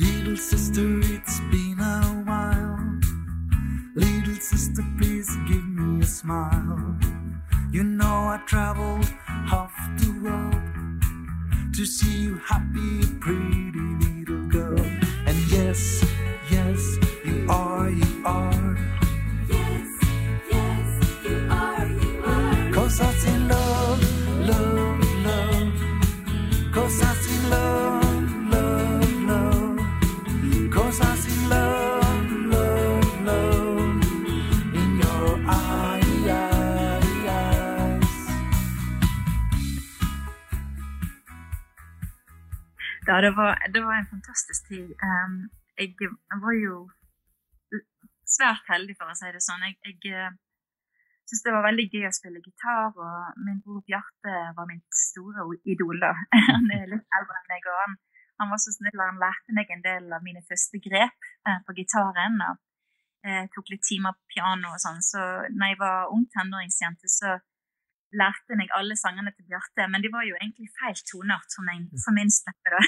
Little 0.00 0.36
sister, 0.36 0.88
it's 1.04 1.40
been 1.52 1.80
a 1.80 2.11
sister, 4.42 4.84
please 4.98 5.30
give 5.46 5.64
me 5.68 6.02
a 6.02 6.06
smile. 6.06 6.96
You 7.70 7.84
know 7.84 8.28
I 8.34 8.40
traveled 8.44 9.04
half 9.24 9.72
the 9.98 10.10
world 10.20 11.74
to 11.74 11.86
see 11.86 12.22
you 12.22 12.34
happy, 12.38 13.06
pretty 13.20 13.86
little 14.02 14.46
girl. 14.48 14.84
And 15.26 15.38
yes, 15.50 16.04
yes, 16.50 16.96
you 17.24 17.46
are, 17.48 17.88
you 17.88 18.22
are. 18.26 18.61
Ja, 43.12 43.20
det 43.20 43.32
var, 43.36 43.52
det 43.74 43.80
var 43.86 43.94
en 43.94 44.12
fantastisk 44.14 44.68
tid. 44.72 44.88
Um, 45.08 45.34
jeg, 45.80 45.88
jeg 46.00 46.38
var 46.44 46.54
jo 46.66 46.76
svært 48.36 48.70
heldig, 48.72 48.94
for 48.96 49.12
å 49.12 49.16
si 49.18 49.28
det 49.34 49.42
sånn. 49.44 49.66
Jeg, 49.66 49.76
jeg 49.84 50.14
uh, 50.16 50.30
syntes 51.28 51.44
det 51.44 51.52
var 51.52 51.66
veldig 51.66 51.86
gøy 51.92 52.06
å 52.08 52.14
spille 52.16 52.40
gitar, 52.46 52.96
og 52.96 53.42
min 53.44 53.60
bror 53.60 53.84
Bjarte 53.84 54.38
var 54.56 54.70
mitt 54.70 54.88
store 54.96 55.44
idol. 55.74 56.00
da. 56.00 56.14
Han 56.48 56.72
er 56.72 56.88
litt 56.88 57.18
eldre 57.18 57.36
enn 57.42 57.52
meg, 57.52 57.68
og 57.68 57.78
han, 57.82 58.00
han 58.40 58.54
var 58.54 58.64
så 58.64 58.72
snill 58.78 59.04
han 59.04 59.20
lærte 59.20 59.58
meg 59.60 59.76
en 59.76 59.84
del 59.84 60.08
av 60.16 60.24
mine 60.24 60.40
første 60.48 60.80
grep 60.88 61.28
eh, 61.48 61.60
på 61.68 61.76
gitaren. 61.76 62.40
og 62.48 63.28
eh, 63.28 63.44
tok 63.52 63.74
litt 63.74 63.84
timer 63.90 64.16
på 64.16 64.38
piano 64.38 64.72
og 64.72 64.80
sånn. 64.80 65.04
Så 65.04 65.20
når 65.52 65.74
jeg 65.74 65.82
var 65.84 66.16
ung 66.16 66.24
tenåringsjente, 66.32 67.12
så 67.12 67.36
lærte 68.20 68.58
meg 68.58 68.72
alle 68.76 68.96
sangene 68.98 69.32
til 69.34 69.46
Bjarte. 69.48 69.88
Men 69.92 70.04
de 70.04 70.12
var 70.12 70.26
jo 70.28 70.36
egentlig 70.38 70.68
feil 70.78 70.98
toneart 71.08 71.50
for, 71.56 71.66
meg, 71.68 71.88
for 72.04 72.16
min 72.16 72.32
stemme. 72.32 72.74
da. 72.74 72.80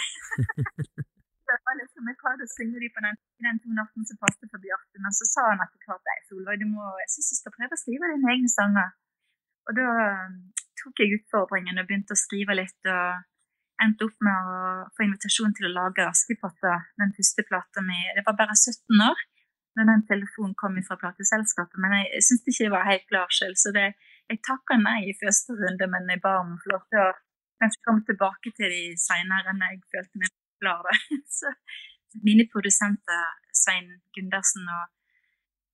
det 1.49 1.59
var 1.67 1.79
liksom, 1.81 2.09
Jeg 2.11 2.21
prøvde 2.23 2.49
å 2.49 2.55
synge 2.55 2.83
de 2.83 2.91
på 2.95 3.05
den, 3.07 3.21
den 3.47 3.61
tonearten 3.65 4.09
som 4.09 4.21
passet 4.23 4.51
for 4.51 4.63
Bjarte, 4.65 5.03
men 5.05 5.17
så 5.19 5.29
sa 5.31 5.47
han 5.51 5.63
etter 5.65 5.89
hvert 5.89 6.11
nei, 6.11 6.19
Solveig, 6.29 6.63
du 6.63 6.69
må, 6.71 6.89
jeg 7.05 7.13
syns 7.15 7.33
du 7.33 7.41
skal 7.41 7.57
prøve 7.59 7.77
å 7.77 7.83
skrive 7.83 8.13
dine 8.15 8.33
egne 8.35 8.51
sanger. 8.53 8.97
Og 9.69 9.79
da 9.79 9.93
um, 10.25 10.41
tok 10.81 11.01
jeg 11.01 11.21
utfordringen 11.21 11.81
og 11.81 11.87
begynte 11.89 12.17
å 12.17 12.25
skrive 12.25 12.59
litt. 12.59 12.81
og 12.85 13.31
endte 13.83 14.07
opp 14.07 14.19
med 14.23 14.51
å 14.55 14.59
få 14.95 15.03
invitasjon 15.07 15.55
til 15.57 15.67
å 15.69 15.75
lage 15.75 16.05
Askepott, 16.07 16.61
den 17.01 17.15
første 17.17 17.45
plata 17.49 17.83
mi. 17.83 17.97
Det 18.17 18.23
var 18.27 18.37
bare 18.39 18.55
17 18.55 19.03
år 19.03 19.23
når 19.75 19.89
den 19.91 20.05
telefonen 20.07 20.55
kom 20.59 20.77
fra 20.87 20.97
plateselskapet, 21.01 21.81
men 21.83 21.97
jeg 21.99 22.23
syntes 22.23 22.53
ikke 22.53 22.67
jeg 22.69 22.75
var 22.75 22.87
helt 22.87 23.07
klar 23.11 23.33
selv, 23.35 23.59
så 23.59 23.73
det, 23.75 23.89
jeg 24.31 24.41
takka 24.47 24.79
nei 24.81 25.01
i 25.11 25.17
første 25.21 25.57
runde, 25.59 25.89
men 25.93 26.11
jeg 26.11 26.23
ba 26.25 26.39
om 26.43 26.57
lov 26.73 26.85
til 26.91 27.03
å 27.03 27.13
kanskje 27.63 27.85
komme 27.87 28.05
tilbake 28.09 28.53
til 28.59 28.73
de 28.73 28.85
seinere 29.01 29.55
når 29.57 29.75
jeg 29.75 29.83
følte 29.95 30.23
meg 30.23 30.35
klar. 30.63 31.01
Så 31.39 31.53
mine 32.27 32.47
produsenter 32.53 33.25
Svein 33.55 33.91
Gundersen 34.17 34.69
og 34.79 34.93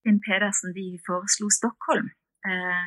Finn 0.05 0.20
Pedersen 0.24 0.74
de 0.77 0.86
foreslo 1.06 1.51
Stockholm. 1.52 2.10
Eh, 2.48 2.86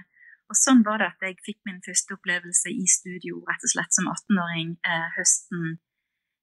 og 0.51 0.57
sånn 0.59 0.83
var 0.85 1.01
det 1.01 1.09
at 1.13 1.25
jeg 1.25 1.39
fikk 1.45 1.59
min 1.67 1.81
første 1.85 2.17
opplevelse 2.17 2.71
i 2.73 2.85
studio 2.89 3.39
rett 3.47 3.65
og 3.65 3.73
slett 3.73 3.95
som 3.95 4.09
18-åring 4.11 4.75
eh, 4.85 5.09
høsten 5.17 5.77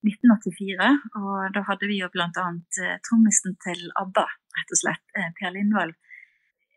1984. 0.06 0.90
Og 1.20 1.56
da 1.56 1.64
hadde 1.68 1.90
vi 1.90 2.00
jo 2.00 2.08
annet 2.10 2.80
eh, 2.80 2.96
trommisen 3.06 3.58
til 3.64 3.90
ABBA, 4.00 4.26
rett 4.58 4.74
og 4.74 4.80
slett, 4.82 5.04
eh, 5.18 5.30
Per 5.38 5.54
Lindvold. 5.56 5.98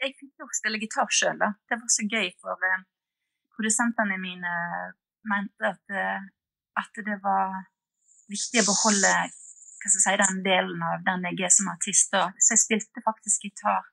Jeg 0.03 0.17
fikk 0.19 0.41
jo 0.41 0.49
spille 0.51 0.81
gitar 0.81 1.07
sjøl, 1.15 1.37
da. 1.39 1.53
Det 1.69 1.79
var 1.79 1.91
så 1.91 2.03
gøy, 2.11 2.27
for 2.43 2.67
eh, 2.67 2.81
produsentene 3.55 4.17
mine 4.19 4.55
mente 5.29 5.69
at, 5.69 5.93
eh, 5.95 6.25
at 6.81 6.99
det 7.07 7.15
var 7.23 7.63
viktig 8.31 8.63
å 8.63 8.67
beholde 8.67 9.13
hva 9.83 9.91
skal 9.91 9.99
jeg 9.99 10.03
si, 10.03 10.19
den 10.21 10.43
delen 10.45 10.83
av 10.87 11.01
den 11.07 11.25
jeg 11.27 11.47
er 11.47 11.51
som 11.51 11.71
artist. 11.71 12.11
da. 12.11 12.29
Så 12.39 12.55
jeg 12.55 12.63
spilte 12.63 13.03
faktisk 13.03 13.47
gitar 13.47 13.89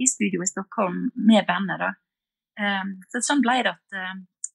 i 0.00 0.08
studio 0.08 0.42
i 0.44 0.48
Stockholm 0.48 1.06
med 1.16 1.46
bandet. 1.48 1.80
da. 1.80 1.92
Um, 2.60 2.98
så 3.08 3.22
sånn 3.24 3.40
ble 3.44 3.62
det 3.64 3.72
at 3.72 3.96
uh, 3.96 4.12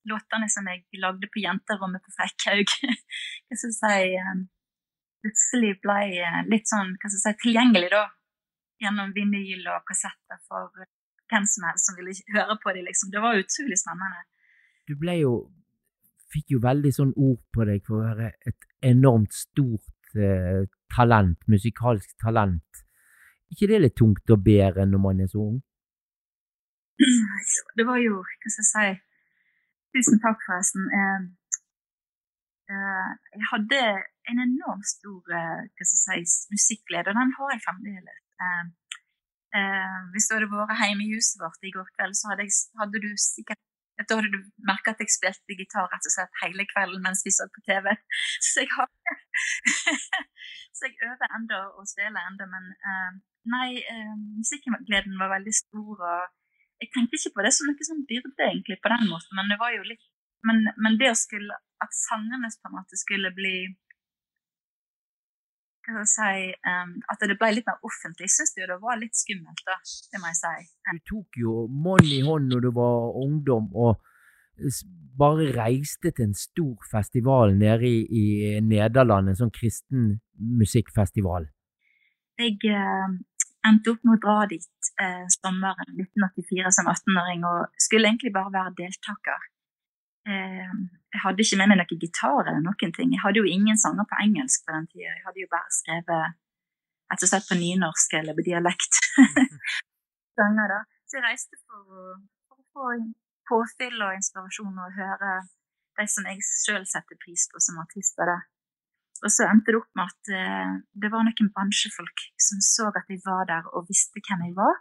låtene 0.09 0.49
som 0.53 0.67
jeg 0.69 0.85
lagde 1.01 1.29
på 1.33 1.41
jenterommet 1.41 2.03
på 2.05 2.13
Frekkhaug, 2.13 2.75
hva 3.49 3.57
skal 3.57 3.71
jeg 3.71 3.79
si, 3.79 4.21
um, 4.21 4.43
plutselig 5.25 5.73
ble 5.81 5.97
uh, 6.21 6.43
litt 6.53 6.69
sånn 6.69 6.93
hva 6.93 7.09
skal 7.09 7.17
jeg 7.17 7.25
si, 7.25 7.41
tilgjengelig 7.47 7.89
da, 7.95 8.03
gjennom 8.83 9.13
vinyl 9.15 9.67
og 9.73 9.85
kassetter 9.89 10.39
for 10.47 10.71
hvem 11.31 11.45
som 11.49 11.67
helst 11.67 11.89
som 11.89 11.97
ville 11.99 12.15
høre 12.35 12.57
på 12.63 12.73
dem. 12.75 12.87
Liksom. 12.87 13.11
Det 13.13 13.21
var 13.23 13.39
utrolig 13.39 13.77
spennende. 13.81 14.25
Du 14.87 14.95
ble 14.99 15.21
jo 15.21 15.37
Fikk 16.27 16.51
jo 16.51 16.57
veldig 16.59 16.89
sånn 16.91 17.13
ord 17.23 17.37
på 17.55 17.63
deg 17.69 17.85
for 17.87 18.01
å 18.01 18.07
være 18.09 18.33
et 18.49 18.65
enormt 18.83 19.31
stort 19.31 20.17
eh, 20.19 20.65
talent, 20.91 21.37
musikalsk 21.47 22.17
talent. 22.19 22.81
ikke 23.47 23.69
det 23.71 23.79
litt 23.79 23.95
tungt 23.95 24.33
å 24.35 24.35
bære 24.35 24.83
når 24.91 25.01
man 25.05 25.21
er 25.23 25.29
så 25.31 25.45
ung? 25.45 25.61
Det 27.79 27.85
var 27.87 28.01
jo 28.03 28.19
Hva 28.19 28.51
skal 28.51 28.65
jeg 28.65 28.71
si 28.73 29.03
Tusen 29.95 30.19
takk, 30.19 30.43
forresten. 30.45 30.83
Eh, 30.99 31.21
eh, 32.73 33.09
jeg 33.39 33.45
hadde 33.53 33.81
en 34.29 34.41
enormt 34.43 34.87
stor 34.91 35.31
eh, 35.31 35.61
hva 35.63 35.87
skal 35.87 36.19
jeg 36.19 36.27
si, 36.27 36.49
musikkglede, 36.51 37.13
og 37.13 37.17
den 37.17 37.31
har 37.37 37.53
jeg 37.53 37.63
fremdeles. 37.63 38.19
Eh, 38.45 38.65
eh, 39.59 39.97
hvis 40.13 40.29
du 40.29 40.35
hadde 40.37 40.51
vært 40.51 40.83
hjemme 40.83 41.07
i 41.07 41.13
huset 41.15 41.41
vårt 41.41 41.65
i 41.65 41.73
går 41.75 41.89
kveld, 41.95 42.17
så 42.19 42.33
hadde, 42.33 42.47
jeg, 42.47 42.57
hadde 42.81 43.03
du 43.05 43.09
sikkert 43.21 43.63
da 44.05 44.17
hadde 44.19 44.29
du 44.29 44.41
merka 44.69 44.93
at 44.93 44.99
jeg 45.01 45.09
spilte 45.09 45.55
gitar 45.57 45.87
rett 45.89 46.05
og 46.05 46.13
slett 46.13 46.41
hele 46.43 46.65
kvelden 46.69 47.01
mens 47.01 47.23
vi 47.25 47.33
så 47.33 47.47
på 47.49 47.63
TV. 47.65 47.89
Så 48.47 48.61
jeg 48.61 48.69
har 48.75 48.89
Så 50.77 50.85
jeg 50.85 50.99
øver 51.01 51.33
enda 51.33 51.63
og 51.73 51.87
spiller 51.89 52.21
enda, 52.21 52.45
men 52.45 52.67
uh, 52.85 53.15
nei, 53.49 53.81
uh, 53.81 54.13
musikkgleden 54.37 55.17
var 55.17 55.33
veldig 55.33 55.55
stor. 55.57 55.95
og 56.11 56.83
Jeg 56.83 56.91
tenkte 56.93 57.17
ikke 57.17 57.33
på 57.39 57.45
det 57.47 57.53
som 57.57 57.69
noe 57.69 57.87
sånn 57.89 58.05
byrde, 58.11 58.37
egentlig, 58.45 58.77
på 58.83 58.91
den 58.93 59.09
måten, 59.09 59.33
men 59.39 59.49
det 59.49 59.57
var 59.63 59.73
jo 59.73 59.87
litt 59.89 60.05
Men, 60.45 60.61
men 60.77 60.99
det 61.01 61.09
å 61.09 61.17
skulle 61.17 61.55
At 61.81 61.95
sangene 61.97 62.51
på 62.61 62.69
en 62.69 62.75
måte 62.77 62.99
skulle 63.01 63.33
bli 63.33 63.55
hva 65.87 66.03
skal 66.07 66.35
jeg 66.35 66.51
si 66.51 66.71
um, 66.71 66.93
At 67.11 67.23
det 67.23 67.37
ble 67.39 67.53
litt 67.55 67.67
mer 67.69 67.79
offentlig, 67.87 68.29
syns 68.33 68.55
jeg 68.57 68.67
det 68.69 68.79
var 68.81 68.99
litt 68.99 69.15
skummelt, 69.15 69.63
da. 69.67 69.77
Det 70.11 70.21
må 70.21 70.31
jeg 70.33 70.39
si. 70.41 70.67
Du 70.89 71.01
tok 71.13 71.39
jo 71.43 71.55
mann 71.71 72.05
i 72.07 72.21
hånd 72.25 72.51
når 72.51 72.67
du 72.67 72.69
var 72.75 73.17
ungdom, 73.23 73.69
og 73.75 74.01
bare 75.17 75.51
reiste 75.53 76.11
til 76.11 76.29
en 76.29 76.37
stor 76.37 76.85
festival 76.91 77.55
nede 77.57 77.87
i, 77.87 78.03
i 78.09 78.25
Nederland, 78.65 79.29
en 79.29 79.39
sånn 79.39 79.53
kristen 79.53 80.17
musikkfestival. 80.37 81.47
Jeg 82.37 82.57
uh, 82.69 83.17
endte 83.69 83.93
opp 83.93 84.03
med 84.05 84.17
å 84.17 84.21
dra 84.25 84.37
dit 84.49 84.91
uh, 85.01 85.25
sommeren 85.33 85.93
1984 85.95 86.73
som 86.79 86.89
18-åring, 86.93 87.45
og 87.49 87.81
skulle 87.81 88.11
egentlig 88.11 88.33
bare 88.35 88.53
være 88.53 88.75
deltaker. 88.81 89.47
Eh, 90.27 90.71
jeg 91.13 91.23
hadde 91.23 91.43
ikke 91.43 91.59
med 91.59 91.71
meg 91.71 91.79
noen 91.79 92.01
gitar 92.01 92.41
eller 92.43 92.63
noen 92.63 92.93
ting. 92.95 93.13
Jeg 93.15 93.23
hadde 93.23 93.39
jo 93.39 93.47
ingen 93.47 93.79
sanger 93.79 94.07
på 94.09 94.19
engelsk 94.25 94.65
på 94.65 94.75
den 94.75 94.87
tida. 94.91 95.13
Jeg 95.13 95.23
hadde 95.25 95.43
jo 95.43 95.49
bare 95.53 95.71
skrevet 95.71 96.35
rett 97.07 97.23
og 97.23 97.31
slett 97.31 97.47
på 97.47 97.57
nynorsk 97.59 98.17
eller 98.19 98.35
på 98.35 98.45
dialekt. 98.47 98.99
sanger 100.37 100.73
da. 100.73 100.81
Så 101.07 101.19
jeg 101.19 101.25
reiste 101.25 101.59
for 101.63 102.01
å, 102.01 102.09
få 102.75 102.91
påfyll 103.47 104.03
og 104.03 104.17
inspirasjon 104.17 104.75
og 104.83 104.97
høre 104.97 105.31
de 105.97 106.05
som 106.11 106.27
jeg 106.29 106.43
sjøl 106.45 106.83
setter 106.85 107.17
pris 107.23 107.47
på 107.49 107.61
som 107.63 107.79
artister. 107.81 108.27
da. 108.29 108.37
Og 109.23 109.33
så 109.33 109.47
endte 109.47 109.73
det 109.73 109.79
opp 109.79 109.89
med 109.97 110.11
at 110.11 110.31
eh, 110.35 110.73
det 111.01 111.09
var 111.13 111.25
noen 111.25 111.49
bransjefolk 111.55 112.27
som 112.47 112.61
så 112.61 112.91
at 112.91 113.07
jeg 113.09 113.23
var 113.25 113.47
der 113.49 113.71
og 113.73 113.87
visste 113.89 114.21
hvem 114.21 114.43
jeg 114.49 114.53
var. 114.59 114.77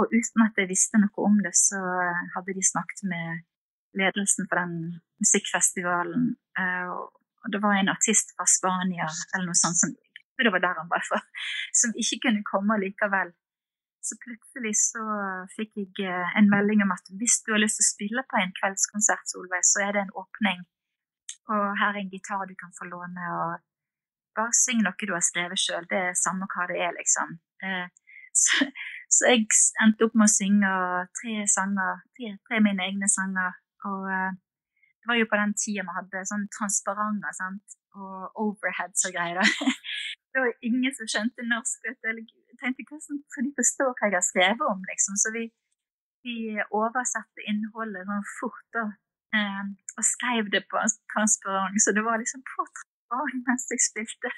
Og 0.00 0.08
uten 0.10 0.46
at 0.48 0.58
jeg 0.58 0.70
visste 0.72 0.98
noe 0.98 1.28
om 1.28 1.36
det, 1.44 1.52
så 1.54 1.78
eh, 1.78 2.24
hadde 2.34 2.56
de 2.56 2.64
snakket 2.64 3.04
med 3.12 3.44
ledelsen 3.98 4.48
for 4.48 4.60
den 4.62 4.76
musikkfestivalen. 5.22 6.36
eh, 6.58 6.88
og 7.42 7.52
det 7.52 7.62
var 7.62 7.74
en 7.74 7.90
artist 7.90 8.34
fra 8.36 8.46
Spania 8.46 9.08
eller 9.34 9.48
noe 9.50 9.58
sånt 9.58 9.80
som 9.80 9.90
det 10.42 10.52
var 10.54 10.62
der 10.64 10.78
han 10.80 10.90
var 10.90 11.02
fra, 11.06 11.20
som 11.80 11.94
ikke 12.02 12.20
kunne 12.24 12.50
komme 12.52 12.78
likevel. 12.82 13.30
Så 14.02 14.16
plutselig 14.24 14.74
så 14.80 15.02
fikk 15.56 15.76
jeg 15.78 16.08
eh, 16.10 16.38
en 16.38 16.50
melding 16.50 16.82
om 16.82 16.94
at 16.96 17.06
hvis 17.18 17.36
du 17.46 17.52
har 17.54 17.62
lyst 17.62 17.78
til 17.78 17.86
å 17.86 17.92
spille 17.92 18.24
på 18.30 18.40
en 18.40 18.54
kveldskonsert, 18.58 19.28
Solveig, 19.30 19.62
så 19.68 19.84
er 19.86 19.94
det 19.94 20.02
en 20.02 20.16
åpning. 20.22 20.64
Og 21.52 21.62
her 21.78 21.92
er 21.94 22.00
en 22.02 22.10
gitar 22.10 22.42
du 22.50 22.56
kan 22.58 22.74
få 22.74 22.88
låne, 22.90 23.28
og 23.38 23.62
bare 24.38 24.56
syng 24.58 24.82
noe 24.82 25.06
du 25.06 25.14
har 25.14 25.22
skrevet 25.22 25.62
sjøl. 25.62 25.86
Det 25.90 26.00
er 26.08 26.18
samme 26.18 26.48
hva 26.50 26.66
det 26.70 26.80
er, 26.82 26.94
liksom. 26.98 27.36
Eh, 27.62 27.86
så, 28.42 28.66
så 29.14 29.30
jeg 29.30 29.46
endte 29.84 30.08
opp 30.08 30.18
med 30.18 30.26
å 30.26 30.34
synge 30.34 30.74
tre 31.20 31.36
sanger, 31.54 32.02
tre, 32.16 32.34
tre 32.48 32.62
mine 32.64 32.88
egne 32.88 33.10
sanger. 33.12 33.54
Og 33.90 34.08
eh, 34.12 34.32
det 35.02 35.10
var 35.10 35.18
jo 35.18 35.30
på 35.30 35.38
den 35.40 35.54
tida 35.58 35.86
vi 35.86 35.96
hadde 35.98 36.26
sånn 36.30 36.44
transparenter 36.54 37.56
og 37.98 38.44
overheads 38.44 39.08
og 39.08 39.16
greier. 39.16 39.42
Det 40.32 40.40
var 40.40 40.52
ingen 40.64 40.94
som 40.96 41.08
skjønte 41.12 41.44
norsk. 41.44 41.82
vet 41.84 41.98
du. 42.00 42.20
Jeg 42.48 42.56
tenkte 42.56 42.86
hvordan 42.88 43.18
skal 43.28 43.44
de 43.44 43.50
forstå 43.58 43.88
hva 43.90 44.08
jeg 44.08 44.16
har 44.16 44.24
skrevet 44.24 44.62
om, 44.64 44.78
liksom. 44.88 45.18
Så 45.20 45.32
vi 45.34 45.42
vi 46.26 46.36
oversatte 46.70 47.46
innholdet 47.50 48.06
sånn 48.06 48.26
fort 48.38 48.66
da, 48.76 48.84
eh, 49.36 49.64
og 49.98 50.06
skrev 50.06 50.50
det 50.54 50.64
på 50.70 50.82
transparent, 51.14 51.82
så 51.82 51.94
det 51.96 52.04
var 52.06 52.20
liksom 52.22 52.44
på 52.46 52.66
transparent 52.68 53.48
mens 53.48 53.66
jeg 53.74 53.84
spilte 53.88 54.32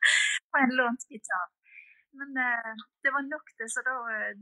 på 0.50 0.62
en 0.62 0.74
lånt 0.80 1.06
gitar. 1.12 1.46
Men 2.16 2.30
eh, 2.40 2.72
det 3.04 3.12
var 3.12 3.24
nok 3.28 3.50
det, 3.60 3.68
så 3.72 3.82
da, 3.86 3.94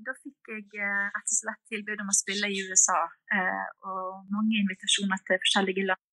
da 0.07 0.13
fikk 0.23 0.51
jeg 0.53 0.67
eh, 0.79 1.07
rett 1.15 1.33
og 1.35 1.39
slett 1.41 1.63
tilbud 1.73 2.03
om 2.05 2.13
å 2.13 2.17
spille 2.17 2.51
i 2.55 2.61
USA. 2.69 3.01
Eh, 3.35 3.65
og 3.91 4.29
mange 4.35 4.61
invitasjoner 4.63 5.23
til 5.27 5.41
forskjellige 5.43 5.87
land 5.91 6.05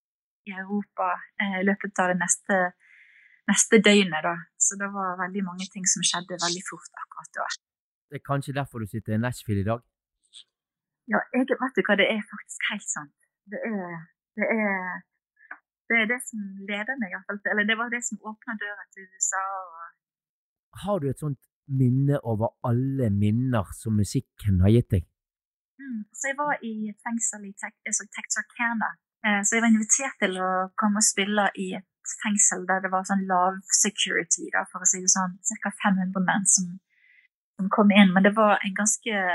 i 0.50 0.56
Europa 0.58 1.12
i 1.46 1.62
løpet 1.68 2.00
av 2.02 2.08
det 2.12 2.18
neste, 2.18 2.56
neste 3.52 3.78
døgnet. 3.86 4.24
Da. 4.26 4.34
Så 4.58 4.78
det 4.82 4.90
var 4.96 5.20
veldig 5.22 5.44
mange 5.46 5.68
ting 5.74 5.86
som 5.86 6.02
skjedde 6.02 6.40
veldig 6.42 6.64
fort 6.70 7.04
akkurat 7.04 7.38
da. 7.38 7.46
Det 8.10 8.18
er 8.20 8.26
kanskje 8.26 8.56
derfor 8.58 8.82
du 8.82 8.88
sitter 8.90 9.14
i 9.16 9.22
Nashville 9.22 9.62
i 9.62 9.68
dag? 9.70 9.84
Ja, 11.14 11.20
jeg, 11.36 11.46
vet 11.62 11.78
du 11.78 11.84
hva, 11.86 11.96
det 12.02 12.08
er 12.10 12.26
faktisk 12.34 12.68
helt 12.72 12.90
sant. 12.90 13.14
Det 13.52 13.60
er 13.70 13.86
det, 14.40 14.48
er, 14.48 15.00
det, 15.92 15.96
er 16.02 16.10
det 16.10 16.20
som 16.26 16.42
leder 16.70 16.98
meg, 17.02 17.12
i 17.12 17.16
hvert 17.18 17.30
fall. 17.30 17.40
til- 17.44 17.54
Eller 17.54 17.70
det 17.70 17.78
var 17.78 17.90
det 17.94 18.02
som 18.08 18.18
åpna 18.32 18.58
døra 18.62 18.86
til 18.96 19.06
USA. 19.14 19.42
Og, 19.62 19.88
Har 20.86 21.00
du 21.04 21.10
et 21.10 21.20
sånt 21.20 21.42
minne 21.72 22.20
over 22.28 22.54
alle 22.68 23.10
minner 23.14 23.72
som 23.78 23.98
musikken 24.00 24.62
har 24.66 24.74
gitt 24.76 24.92
deg? 24.98 25.08
mm. 25.92 26.02
Så 26.14 26.32
jeg 26.32 26.38
var 26.38 26.58
i 26.72 26.74
fengsel 27.06 27.48
i 27.48 27.54
altså 27.90 28.06
Texarkana. 28.18 28.92
Eh, 29.26 29.42
så 29.46 29.56
jeg 29.56 29.64
var 29.64 29.74
invitert 29.74 30.18
til 30.24 30.38
å 30.42 30.52
komme 30.80 31.02
og 31.02 31.08
spille 31.08 31.48
i 31.56 31.72
et 31.80 32.14
fengsel 32.24 32.66
der 32.70 32.84
det 32.84 32.92
var 32.94 33.08
sånn 33.08 33.28
lav 33.30 33.60
security, 33.84 34.50
da, 34.56 34.66
for 34.72 34.84
å 34.84 34.90
si 34.90 35.02
det 35.04 35.12
sånn. 35.14 35.38
Ca. 35.64 35.74
500 35.86 36.26
menn 36.28 36.48
som, 36.56 36.72
som 37.58 37.70
kom 37.74 37.94
inn. 37.94 38.14
Men 38.16 38.26
det 38.28 38.34
var 38.38 38.58
en 38.60 38.78
ganske 38.78 39.26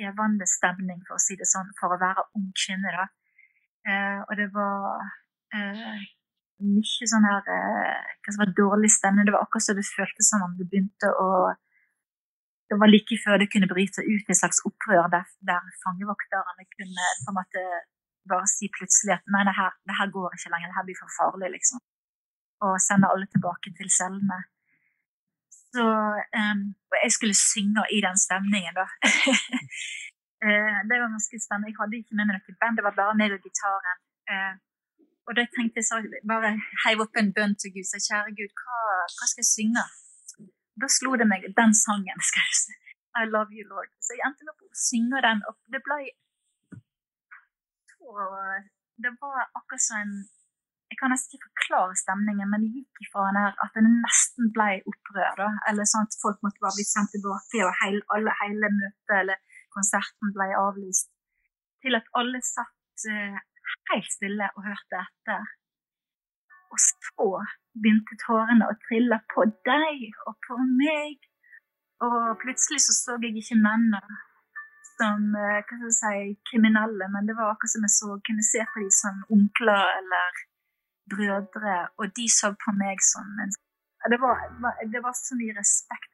hevende 0.00 0.46
stemning, 0.48 1.02
for 1.08 1.18
å 1.18 1.22
si 1.22 1.36
det 1.36 1.48
sånn, 1.50 1.74
for 1.80 1.94
å 1.94 2.00
være 2.00 2.28
ung 2.38 2.50
kvinne. 2.56 2.94
da. 2.96 3.08
Eh, 3.90 4.20
og 4.26 4.36
det 4.38 4.48
var 4.54 5.04
eh, 5.56 6.00
mye 6.64 7.08
sånn 7.12 7.26
her 7.28 7.50
eh, 7.56 8.12
hva 8.20 8.34
som 8.34 8.42
var 8.42 8.54
dårlig 8.58 8.90
stemning. 8.92 9.26
Det 9.28 9.34
var 9.34 9.44
akkurat 9.46 9.66
så 9.66 9.76
det 9.76 9.86
føltes 9.88 10.30
som 10.32 10.44
om 10.46 10.56
det 10.58 10.68
begynte 10.70 11.12
å 11.24 11.28
Det 12.70 12.76
var 12.78 12.86
like 12.86 13.16
før 13.18 13.40
det 13.42 13.48
kunne 13.50 13.66
bryte 13.66 14.02
ut 14.06 14.28
et 14.30 14.38
slags 14.38 14.60
opprør 14.68 15.08
der, 15.10 15.24
der 15.48 15.64
fangevokterne 15.82 16.66
kunne 16.76 17.06
på 17.24 17.32
en 17.32 17.38
måte 17.40 17.62
bare 18.30 18.46
si 18.46 18.68
plutselig 18.76 19.16
at 19.16 19.24
nei, 19.34 19.42
det 19.48 19.54
her, 19.56 19.72
det 19.88 19.96
her 19.98 20.12
går 20.14 20.36
ikke 20.36 20.52
lenger, 20.52 20.70
det 20.70 20.78
her 20.78 20.86
blir 20.86 20.98
for 21.00 21.10
farlig, 21.16 21.48
liksom. 21.56 21.80
Og 22.66 22.76
sende 22.84 23.10
alle 23.10 23.26
tilbake 23.32 23.72
til 23.74 23.90
cellene. 23.90 24.38
Så 25.74 25.86
um, 26.40 26.62
Og 26.92 26.96
jeg 27.04 27.12
skulle 27.16 27.36
synge 27.50 27.82
i 27.96 27.98
den 28.06 28.18
stemningen, 28.26 28.78
da. 28.80 28.86
Eh, 30.48 30.78
det 30.88 30.96
var 31.00 31.10
ganske 31.16 31.36
spennende. 31.44 31.68
Jeg 31.68 31.76
hadde 31.80 31.98
ikke 32.00 32.16
med 32.16 32.26
meg 32.26 32.36
noe 32.38 32.54
band, 32.60 32.76
det 32.78 32.84
var 32.86 32.94
bare 33.00 33.16
meg 33.20 33.34
og 33.34 33.42
gitaren. 33.44 33.98
Eh, 34.32 34.54
og 35.30 35.36
da 35.38 35.44
tenkte 35.54 35.78
jeg 35.78 35.86
så, 35.86 36.00
bare 36.26 36.48
heiv 36.84 37.02
opp 37.04 37.18
en 37.20 37.28
bønn 37.36 37.52
til 37.62 37.70
Gud. 37.74 37.86
Så 37.86 38.00
kjære 38.02 38.32
Gud, 38.38 38.50
hva, 38.58 38.78
hva 39.14 39.28
skal 39.30 39.44
jeg 39.44 39.50
synge? 39.54 39.84
Da 40.82 40.88
slo 40.90 41.12
det 41.20 41.28
meg 41.30 41.46
den 41.60 41.74
sangen. 41.86 42.18
skal 42.28 42.42
jeg 42.48 42.56
si. 42.64 42.74
I 43.20 43.22
love 43.30 43.54
you, 43.54 43.62
Lord. 43.70 43.90
Så 44.02 44.16
jeg 44.16 44.26
endte 44.26 44.50
opp 44.50 44.66
å 44.66 44.70
synge 44.88 45.22
den. 45.26 45.42
Og 45.46 45.54
det 45.74 45.82
ble 45.86 46.00
så 48.00 48.26
Det 49.04 49.12
var 49.22 49.38
akkurat 49.58 49.82
som 49.86 50.02
en 50.02 50.14
Jeg 50.90 50.98
kan 50.98 51.12
nesten 51.14 51.36
ikke 51.36 51.48
forklare 51.50 51.94
stemningen, 52.02 52.50
men 52.50 52.62
det 52.64 52.70
gikk 52.74 53.04
ifra 53.04 53.28
den 53.28 53.36
her 53.38 53.52
at 53.64 53.76
det 53.76 53.82
nesten 53.86 54.48
ble 54.56 54.70
opprør. 54.90 55.36
da, 55.38 55.48
Eller 55.70 55.86
sånn 55.86 56.08
at 56.08 56.16
folk 56.24 56.40
måtte 56.42 56.64
bare 56.64 56.74
bli 56.78 56.86
sendt 56.88 57.12
tilbake, 57.14 57.60
og 57.62 57.76
hele, 57.82 58.02
alle, 58.14 58.34
hele 58.40 58.70
møtet 58.80 59.14
eller 59.20 59.38
konserten 59.76 60.34
ble 60.34 60.48
avlyst. 60.64 61.06
Til 61.86 61.94
at 62.00 62.10
alle 62.18 62.42
satt 62.42 63.06
eh, 63.12 63.38
helt 63.90 64.12
stille 64.12 64.48
og 64.56 64.66
hørte 64.66 65.02
etter. 65.04 65.48
Og 66.70 66.78
så 66.86 67.28
begynte 67.82 68.18
tårene 68.24 68.68
å 68.70 68.78
trille 68.86 69.18
på 69.34 69.46
deg 69.68 70.04
og 70.26 70.36
på 70.46 70.58
meg. 70.80 71.16
Og 72.06 72.18
plutselig 72.42 72.80
så 72.86 72.96
så 72.96 73.16
jeg 73.22 73.36
ikke 73.40 73.58
mennene 73.60 74.00
som 75.00 75.34
eh, 75.36 75.58
hva 75.64 75.76
skal 75.78 75.88
jeg 75.88 75.96
si, 75.96 76.38
kriminelle, 76.50 77.08
men 77.12 77.28
det 77.28 77.36
var 77.38 77.52
akkurat 77.52 77.72
som 77.72 77.84
jeg 77.86 77.94
så, 77.96 78.08
kunne 78.26 78.44
se 78.44 78.64
på 78.72 78.82
dem 78.82 78.94
som 78.96 79.20
onkler 79.36 79.92
eller 79.98 80.40
brødre, 81.12 81.76
og 81.98 82.12
de 82.18 82.26
så 82.30 82.52
på 82.64 82.76
meg 82.82 83.02
som 83.12 83.26
en 83.44 83.58
det 84.08 84.16
var, 84.20 84.38
det 84.92 85.00
var, 85.04 85.12
så 85.12 85.36
mye 85.36 85.52
respekt 85.58 86.08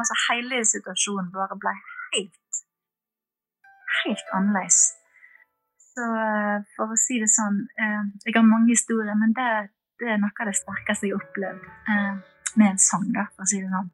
altså 0.00 0.14
hele 0.26 0.58
situasjonen 0.72 1.30
bare 1.32 1.56
ble 1.62 1.72
helt 2.12 2.58
helt 4.02 4.32
annerledes. 4.36 4.97
Så 5.98 6.06
eh, 6.14 6.56
for 6.76 6.94
å 6.94 6.98
si 7.00 7.18
det 7.18 7.26
sånn, 7.32 7.64
eh, 7.82 8.02
jeg 8.22 8.36
har 8.36 8.46
mange 8.46 8.70
historier, 8.70 9.16
men 9.18 9.32
det, 9.34 9.50
det 9.98 10.12
er 10.14 10.20
noe 10.22 10.30
av 10.30 10.50
det 10.50 10.54
sterkeste 10.54 11.08
jeg 11.08 11.16
har 11.16 11.24
opplevd 11.24 11.64
eh, 11.90 12.12
med 12.54 12.68
en 12.70 12.82
sang, 12.82 13.08
da, 13.16 13.24
for 13.34 13.46
å 13.46 13.50
si 13.50 13.58
det 13.64 13.70
sånn. 13.72 13.88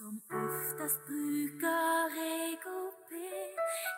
Som 0.00 0.20
oftest 0.32 1.00
bruker 1.06 2.14
jeg 2.16 2.54
å 2.70 2.78
be 3.10 3.32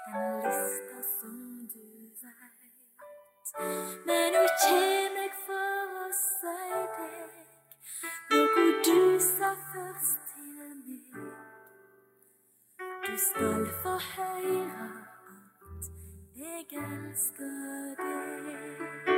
den 0.06 0.32
lista 0.42 1.02
som 1.10 1.36
du 1.70 1.84
veit. 2.22 3.52
Men 4.08 4.34
nå 4.34 4.40
kjem 4.64 5.20
jeg 5.20 5.30
for 5.44 5.94
å 6.00 6.08
si 6.22 6.56
deg 6.96 7.38
noe 8.34 8.66
du 8.88 8.98
sa 9.28 9.52
først 9.70 10.26
til 10.32 10.74
meg. 10.80 11.22
Du 13.06 13.14
skal 13.28 13.64
få 13.86 13.94
høre 14.10 14.90
at 14.90 15.90
jeg 16.42 16.82
elsker 16.82 17.96
deg. 18.02 19.11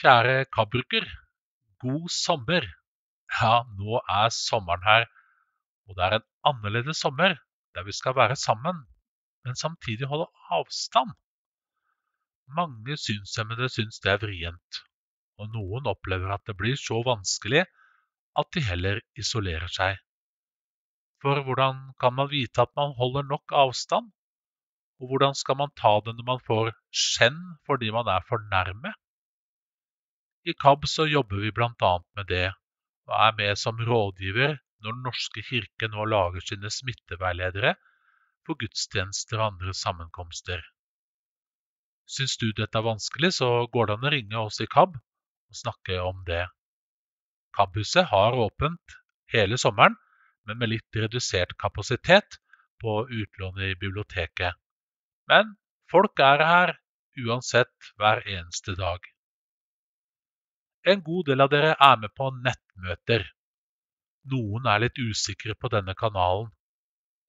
Kjære 0.00 0.46
KAB-bruker, 0.56 1.04
god 1.84 2.04
sommer. 2.08 2.64
Ja, 3.36 3.56
nå 3.76 3.98
er 4.00 4.30
sommeren 4.32 4.84
her, 4.86 5.02
og 5.84 5.98
det 5.98 6.04
er 6.06 6.14
en 6.16 6.24
annerledes 6.50 7.02
sommer 7.04 7.34
der 7.76 7.84
vi 7.84 7.92
skal 7.92 8.16
være 8.16 8.36
sammen, 8.42 8.78
men 9.44 9.58
samtidig 9.62 10.08
holde 10.08 10.24
avstand. 10.56 11.12
Mange 12.60 12.96
synshemmede 13.02 13.68
syns 13.74 14.00
det 14.00 14.14
er 14.14 14.22
vrient, 14.22 14.80
og 15.36 15.52
noen 15.58 15.92
opplever 15.92 16.32
at 16.32 16.48
det 16.48 16.56
blir 16.62 16.80
så 16.80 17.02
vanskelig 17.10 17.66
at 18.40 18.50
de 18.56 18.64
heller 18.70 19.02
isolerer 19.20 19.68
seg. 19.76 20.00
For 21.20 21.44
hvordan 21.44 21.84
kan 22.00 22.16
man 22.16 22.32
vite 22.32 22.64
at 22.64 22.72
man 22.80 22.96
holder 22.96 23.28
nok 23.34 23.52
avstand? 23.66 24.08
Og 24.96 25.12
hvordan 25.12 25.36
skal 25.36 25.60
man 25.60 25.76
ta 25.76 25.92
det 26.08 26.16
når 26.16 26.30
man 26.32 26.44
får 26.48 26.72
skjenn 27.04 27.40
fordi 27.68 27.92
man 27.92 28.08
er 28.16 28.24
for 28.32 28.48
nærme? 28.56 28.96
I 30.48 30.54
KAB 30.56 30.86
så 30.88 31.04
jobber 31.06 31.42
vi 31.42 31.52
bl.a. 31.52 31.92
med 32.16 32.26
det, 32.32 32.46
og 33.08 33.14
er 33.16 33.34
med 33.36 33.58
som 33.60 33.80
rådgiver 33.88 34.56
når 34.80 34.94
Den 34.96 35.02
norske 35.04 35.42
kirke 35.44 35.88
nå 35.92 36.06
lager 36.08 36.40
sine 36.40 36.70
smitteveiledere 36.72 37.74
for 38.46 38.56
gudstjenester 38.62 39.36
og 39.36 39.46
andre 39.50 39.74
sammenkomster. 39.76 40.62
Syns 42.08 42.38
du 42.40 42.48
dette 42.56 42.78
er 42.78 42.86
vanskelig, 42.86 43.34
så 43.36 43.50
går 43.74 43.90
det 43.90 43.96
an 43.98 44.08
å 44.08 44.14
ringe 44.14 44.46
oss 44.46 44.62
i 44.64 44.68
KAB 44.70 44.96
og 44.96 45.60
snakke 45.60 46.00
om 46.00 46.24
det. 46.26 46.46
KAB-huset 47.58 48.08
har 48.08 48.38
åpent 48.40 48.96
hele 49.34 49.58
sommeren, 49.60 49.98
men 50.48 50.58
med 50.58 50.72
litt 50.72 51.02
redusert 51.04 51.52
kapasitet 51.60 52.40
på 52.80 53.02
utlånet 53.04 53.74
i 53.74 53.78
biblioteket. 53.78 54.56
Men 55.28 55.56
folk 55.92 56.18
er 56.24 56.48
her 56.48 56.76
uansett 57.20 57.92
hver 58.00 58.24
eneste 58.24 58.78
dag. 58.78 59.04
En 60.88 61.02
god 61.04 61.26
del 61.28 61.44
av 61.44 61.50
dere 61.52 61.74
er 61.76 61.96
med 62.00 62.12
på 62.16 62.30
nettmøter. 62.44 63.26
Noen 64.32 64.66
er 64.72 64.80
litt 64.84 64.98
usikre 64.98 65.54
på 65.54 65.68
denne 65.72 65.94
kanalen, 65.94 66.48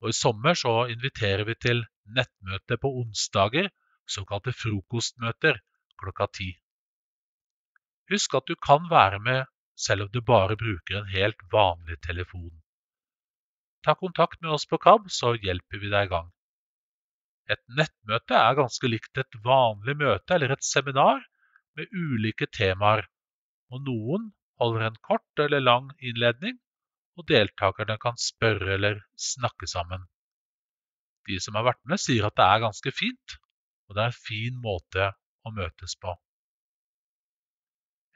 og 0.02 0.10
i 0.11 0.15
sommer 0.15 0.56
så 0.57 0.88
inviterer 0.94 1.44
vi 1.48 1.56
til 1.60 1.84
nettmøte 2.18 2.78
på 2.82 2.91
onsdager, 3.02 3.69
såkalte 4.07 4.53
frokostmøter, 4.56 5.60
klokka 5.99 6.28
ti. 6.40 6.49
Husk 8.11 8.36
at 8.40 8.48
du 8.48 8.56
kan 8.56 8.88
være 8.91 9.19
med 9.19 9.45
selv 9.76 10.07
om 10.07 10.11
du 10.14 10.22
bare 10.22 10.57
bruker 10.60 10.99
en 10.99 11.11
helt 11.11 11.44
vanlig 11.52 11.99
telefon. 12.07 12.52
Ta 13.84 13.95
kontakt 13.95 14.41
med 14.41 14.52
oss 14.56 14.68
på 14.69 14.78
KAB, 14.78 15.10
så 15.10 15.34
hjelper 15.36 15.82
vi 15.82 15.90
deg 15.91 16.07
i 16.07 16.11
gang. 16.11 16.28
Et 17.52 17.61
nettmøte 17.78 18.38
er 18.38 18.57
ganske 18.60 18.88
likt 18.88 19.18
et 19.18 19.40
vanlig 19.44 19.98
møte 19.99 20.36
eller 20.36 20.53
et 20.53 20.64
seminar 20.64 21.23
med 21.76 21.90
ulike 21.91 22.48
temaer, 22.53 23.07
og 23.72 23.85
noen 23.88 24.31
holder 24.61 24.88
en 24.88 24.98
kort 25.06 25.41
eller 25.41 25.64
lang 25.64 25.89
innledning, 25.99 26.57
og 27.19 27.27
deltakerne 27.30 27.98
kan 28.02 28.18
spørre 28.19 28.76
eller 28.76 28.99
snakke 29.19 29.68
sammen. 29.68 30.03
De 31.30 31.38
som 31.43 31.57
har 31.57 31.68
vært 31.69 31.81
med, 31.89 32.02
sier 32.02 32.27
at 32.27 32.38
det 32.39 32.48
er 32.48 32.65
ganske 32.65 32.93
fint, 32.95 33.38
og 33.89 33.95
det 33.95 34.03
er 34.03 34.11
en 34.14 34.23
fin 34.26 34.60
måte 34.64 35.11
å 35.45 35.53
møtes 35.56 35.95
på. 36.02 36.14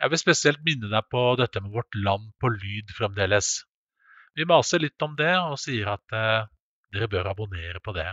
Jeg 0.01 0.11
vil 0.11 0.19
spesielt 0.19 0.63
minne 0.67 0.91
deg 0.91 1.07
på 1.11 1.21
dette 1.39 1.61
med 1.63 1.73
vårt 1.75 1.95
land 1.95 2.33
på 2.41 2.51
lyd 2.51 2.91
fremdeles. 2.97 3.61
Vi 4.35 4.47
maser 4.47 4.83
litt 4.83 5.01
om 5.05 5.15
det 5.15 5.31
og 5.39 5.55
sier 5.61 5.93
at 5.93 6.15
eh, 6.15 6.47
dere 6.91 7.07
bør 7.11 7.31
abonnere 7.31 7.79
på 7.83 7.93
det. 7.95 8.09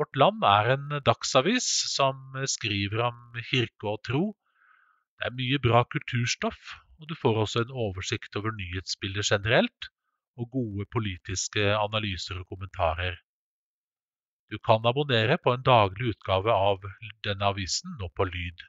Vårt 0.00 0.16
Land 0.16 0.44
er 0.48 0.70
en 0.72 0.94
dagsavis 1.04 1.66
som 1.92 2.32
skriver 2.48 3.04
om 3.10 3.18
kirke 3.50 3.90
og 3.90 4.00
tro. 4.08 4.22
Det 5.22 5.28
er 5.28 5.34
mye 5.38 5.58
bra 5.62 5.80
kulturstoff, 5.86 6.70
og 6.98 7.06
du 7.06 7.12
får 7.14 7.36
også 7.44 7.60
en 7.62 7.76
oversikt 7.84 8.34
over 8.40 8.50
nyhetsbildet 8.58 9.28
generelt, 9.28 9.86
og 10.34 10.48
gode 10.50 10.86
politiske 10.90 11.62
analyser 11.78 12.40
og 12.40 12.48
kommentarer. 12.50 13.20
Du 14.50 14.58
kan 14.58 14.82
abonnere 14.90 15.38
på 15.38 15.54
en 15.54 15.62
daglig 15.62 16.16
utgave 16.16 16.50
av 16.50 16.82
denne 17.22 17.52
avisen 17.54 17.94
nå 18.00 18.10
på 18.18 18.26
lyd. 18.32 18.66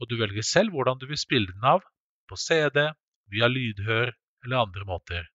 Og 0.00 0.08
du 0.08 0.16
velger 0.22 0.48
selv 0.48 0.72
hvordan 0.72 0.96
du 0.96 1.04
vil 1.12 1.20
spille 1.20 1.52
den 1.52 1.68
av, 1.74 1.84
på 2.24 2.40
CD, 2.40 2.88
via 3.28 3.52
lydhør 3.52 4.16
eller 4.46 4.64
andre 4.64 4.88
måter. 4.88 5.28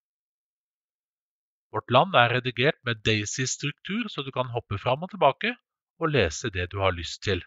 Vårt 1.69 1.93
Land 1.93 2.18
er 2.18 2.34
redigert 2.39 2.81
med 2.81 3.06
Daisy-struktur, 3.06 4.10
så 4.10 4.26
du 4.26 4.34
kan 4.34 4.49
hoppe 4.57 4.81
fram 4.81 5.06
og 5.06 5.14
tilbake 5.14 5.53
og 6.02 6.15
lese 6.18 6.49
det 6.49 6.72
du 6.73 6.81
har 6.81 6.97
lyst 6.97 7.22
til. 7.22 7.45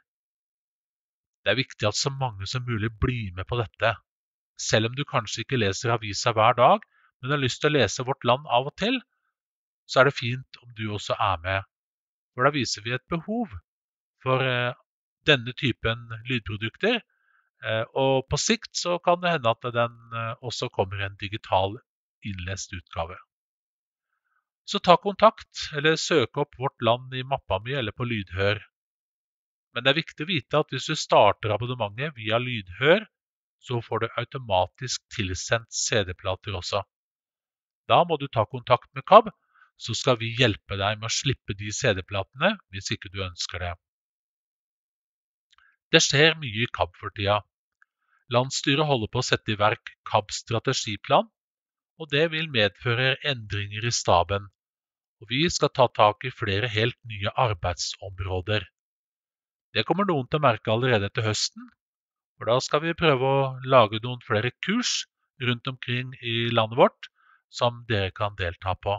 Det 1.44 1.52
er 1.52 1.60
viktig 1.60 1.88
at 1.88 1.98
så 1.98 2.10
mange 2.12 2.46
som 2.50 2.66
mulig 2.66 2.90
blir 3.00 3.32
med 3.36 3.46
på 3.48 3.58
dette. 3.60 3.94
Selv 4.58 4.90
om 4.90 4.96
du 4.98 5.04
kanskje 5.08 5.44
ikke 5.44 5.60
leser 5.60 5.94
avisa 5.94 6.34
hver 6.34 6.56
dag, 6.58 6.82
men 7.20 7.34
har 7.34 7.42
lyst 7.42 7.62
til 7.62 7.70
å 7.70 7.78
lese 7.78 8.06
Vårt 8.06 8.26
Land 8.26 8.46
av 8.46 8.70
og 8.70 8.74
til, 8.78 8.98
så 9.88 10.00
er 10.00 10.08
det 10.08 10.18
fint 10.18 10.60
om 10.62 10.74
du 10.78 10.88
også 10.94 11.16
er 11.18 11.38
med. 11.44 11.68
For 12.34 12.46
da 12.46 12.54
viser 12.54 12.84
vi 12.84 12.94
et 12.94 13.06
behov 13.10 13.54
for 14.22 14.44
eh, 14.44 14.74
denne 15.26 15.54
typen 15.58 16.04
lydprodukter. 16.28 17.00
Eh, 17.64 17.84
og 17.98 18.28
på 18.30 18.38
sikt 18.38 18.76
så 18.78 18.98
kan 19.02 19.22
det 19.22 19.34
hende 19.36 19.54
at 19.54 19.70
den 19.74 19.96
eh, 20.14 20.34
også 20.46 20.70
kommer 20.74 21.00
i 21.00 21.08
en 21.08 21.18
digital 21.20 21.78
innlest 22.26 22.74
utgave. 22.76 23.18
Så 24.68 24.82
ta 24.84 24.98
kontakt, 25.00 25.70
eller 25.72 25.96
søk 25.96 26.36
opp 26.36 26.58
Vårt 26.60 26.82
Land 26.84 27.14
i 27.16 27.24
mappa 27.24 27.58
mi 27.64 27.72
eller 27.72 27.94
på 27.96 28.04
lydhør. 28.04 28.60
Men 29.74 29.84
det 29.84 29.92
er 29.92 30.00
viktig 30.00 30.24
å 30.24 30.30
vite 30.30 30.60
at 30.62 30.72
hvis 30.72 30.88
du 30.90 30.96
starter 30.98 31.52
abonnementet 31.54 32.16
via 32.16 32.38
lydhør, 32.42 33.04
så 33.60 33.80
får 33.84 34.04
du 34.04 34.06
automatisk 34.22 35.02
tilsendt 35.14 35.74
CD-plater 35.74 36.56
også. 36.56 36.84
Da 37.90 38.02
må 38.04 38.18
du 38.20 38.28
ta 38.28 38.44
kontakt 38.46 38.88
med 38.94 39.06
KAB, 39.08 39.30
så 39.78 39.94
skal 39.94 40.18
vi 40.20 40.32
hjelpe 40.38 40.78
deg 40.78 40.98
med 40.98 41.08
å 41.08 41.14
slippe 41.14 41.54
de 41.58 41.70
CD-platene 41.74 42.56
hvis 42.72 42.90
ikke 42.94 43.10
du 43.14 43.22
ønsker 43.26 43.62
det. 43.62 43.74
Det 45.94 46.02
skjer 46.04 46.36
mye 46.40 46.64
i 46.66 46.70
KAB 46.78 46.96
for 47.00 47.14
tida. 47.16 47.40
Landsstyret 48.34 48.84
holder 48.84 49.08
på 49.12 49.22
å 49.22 49.24
sette 49.24 49.54
i 49.54 49.60
verk 49.60 49.94
KABs 50.10 50.42
strategiplan, 50.44 51.30
og 51.98 52.10
det 52.12 52.26
vil 52.34 52.50
medføre 52.52 53.14
endringer 53.26 53.86
i 53.88 53.94
staben. 53.94 54.50
Og 55.18 55.32
vi 55.32 55.46
skal 55.50 55.72
ta 55.74 55.88
tak 55.90 56.26
i 56.28 56.34
flere 56.34 56.68
helt 56.70 56.98
nye 57.08 57.32
arbeidsområder. 57.46 58.68
Det 59.76 59.84
kommer 59.88 60.08
noen 60.08 60.28
til 60.28 60.40
å 60.40 60.44
merke 60.46 60.72
allerede 60.72 61.10
til 61.12 61.26
høsten, 61.26 61.68
for 62.38 62.48
da 62.48 62.56
skal 62.64 62.82
vi 62.84 62.96
prøve 62.96 63.28
å 63.28 63.46
lage 63.68 64.00
noen 64.04 64.22
flere 64.24 64.52
kurs 64.64 65.02
rundt 65.44 65.68
omkring 65.70 66.14
i 66.22 66.48
landet 66.54 66.80
vårt 66.80 67.10
som 67.52 67.82
dere 67.90 68.14
kan 68.14 68.36
delta 68.38 68.74
på. 68.86 68.96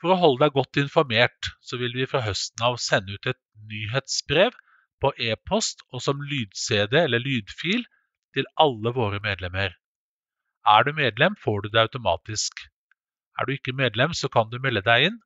For 0.00 0.14
å 0.14 0.20
holde 0.20 0.46
deg 0.46 0.56
godt 0.56 0.80
informert, 0.80 1.50
så 1.60 1.76
vil 1.80 1.96
vi 1.96 2.08
fra 2.08 2.22
høsten 2.24 2.64
av 2.64 2.78
sende 2.80 3.16
ut 3.16 3.28
et 3.32 3.40
nyhetsbrev 3.72 4.54
på 5.02 5.12
e-post 5.30 5.82
og 5.90 6.04
som 6.04 6.22
lyd-CD 6.30 6.96
eller 7.02 7.24
lydfil 7.24 7.84
til 8.36 8.48
alle 8.64 8.94
våre 8.96 9.20
medlemmer. 9.24 9.74
Er 10.68 10.86
du 10.86 10.92
medlem, 10.96 11.36
får 11.40 11.64
du 11.64 11.68
det 11.74 11.82
automatisk. 11.82 12.62
Er 13.40 13.48
du 13.48 13.56
ikke 13.56 13.76
medlem, 13.76 14.14
så 14.14 14.28
kan 14.32 14.48
du 14.52 14.58
melde 14.60 14.84
deg 14.86 15.10
inn, 15.10 15.20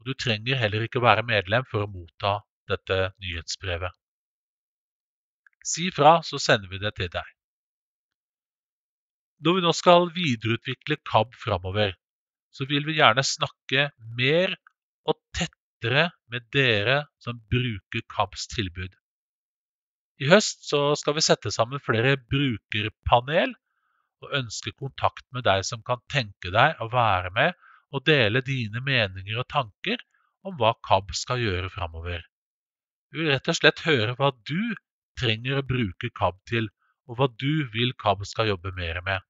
og 0.00 0.10
du 0.10 0.14
trenger 0.16 0.60
heller 0.60 0.84
ikke 0.84 1.04
være 1.04 1.24
medlem 1.28 1.64
for 1.70 1.84
å 1.84 1.90
motta 1.92 2.40
dette 2.70 2.98
nyhetsbrevet. 3.22 3.94
Si 5.66 5.88
fra, 5.94 6.20
så 6.22 6.38
sender 6.38 6.70
vi 6.70 6.80
det 6.82 6.94
til 6.98 7.10
deg. 7.10 7.32
Når 9.44 9.56
vi 9.56 9.64
nå 9.64 9.72
skal 9.76 10.08
videreutvikle 10.14 10.96
KAB 11.04 11.34
framover, 11.36 11.96
så 12.54 12.64
vil 12.70 12.86
vi 12.88 12.96
gjerne 12.96 13.24
snakke 13.26 13.90
mer 14.16 14.54
og 15.04 15.18
tettere 15.36 16.08
med 16.32 16.46
dere 16.54 17.02
som 17.20 17.42
bruker 17.52 18.06
KABs 18.14 18.46
tilbud. 18.54 18.94
I 20.24 20.30
høst 20.30 20.64
skal 20.70 21.16
vi 21.18 21.24
sette 21.24 21.52
sammen 21.52 21.82
flere 21.84 22.14
brukerpanel 22.16 23.52
og 24.24 24.36
ønske 24.38 24.72
kontakt 24.72 25.26
med 25.36 25.44
deg 25.44 25.66
som 25.68 25.82
kan 25.84 26.00
tenke 26.12 26.52
deg 26.54 26.80
å 26.80 26.88
være 26.92 27.34
med 27.36 27.58
og 27.92 28.06
dele 28.08 28.40
dine 28.46 28.80
meninger 28.80 29.36
og 29.42 29.50
tanker 29.52 30.00
om 30.46 30.56
hva 30.56 30.72
KAB 30.86 31.12
skal 31.18 31.42
gjøre 31.42 31.68
framover. 31.74 32.24
Vi 33.12 33.22
vil 33.22 33.30
rett 33.32 33.48
og 33.48 33.56
slett 33.58 33.84
høre 33.86 34.16
hva 34.18 34.32
du 34.50 34.74
trenger 35.20 35.60
å 35.60 35.66
bruke 35.66 36.10
KAB 36.20 36.38
til, 36.50 36.68
og 37.06 37.18
hva 37.18 37.28
du 37.42 37.64
vil 37.72 37.94
KAB 38.02 38.24
skal 38.28 38.50
jobbe 38.50 38.72
mer 38.76 39.00
med. 39.06 39.24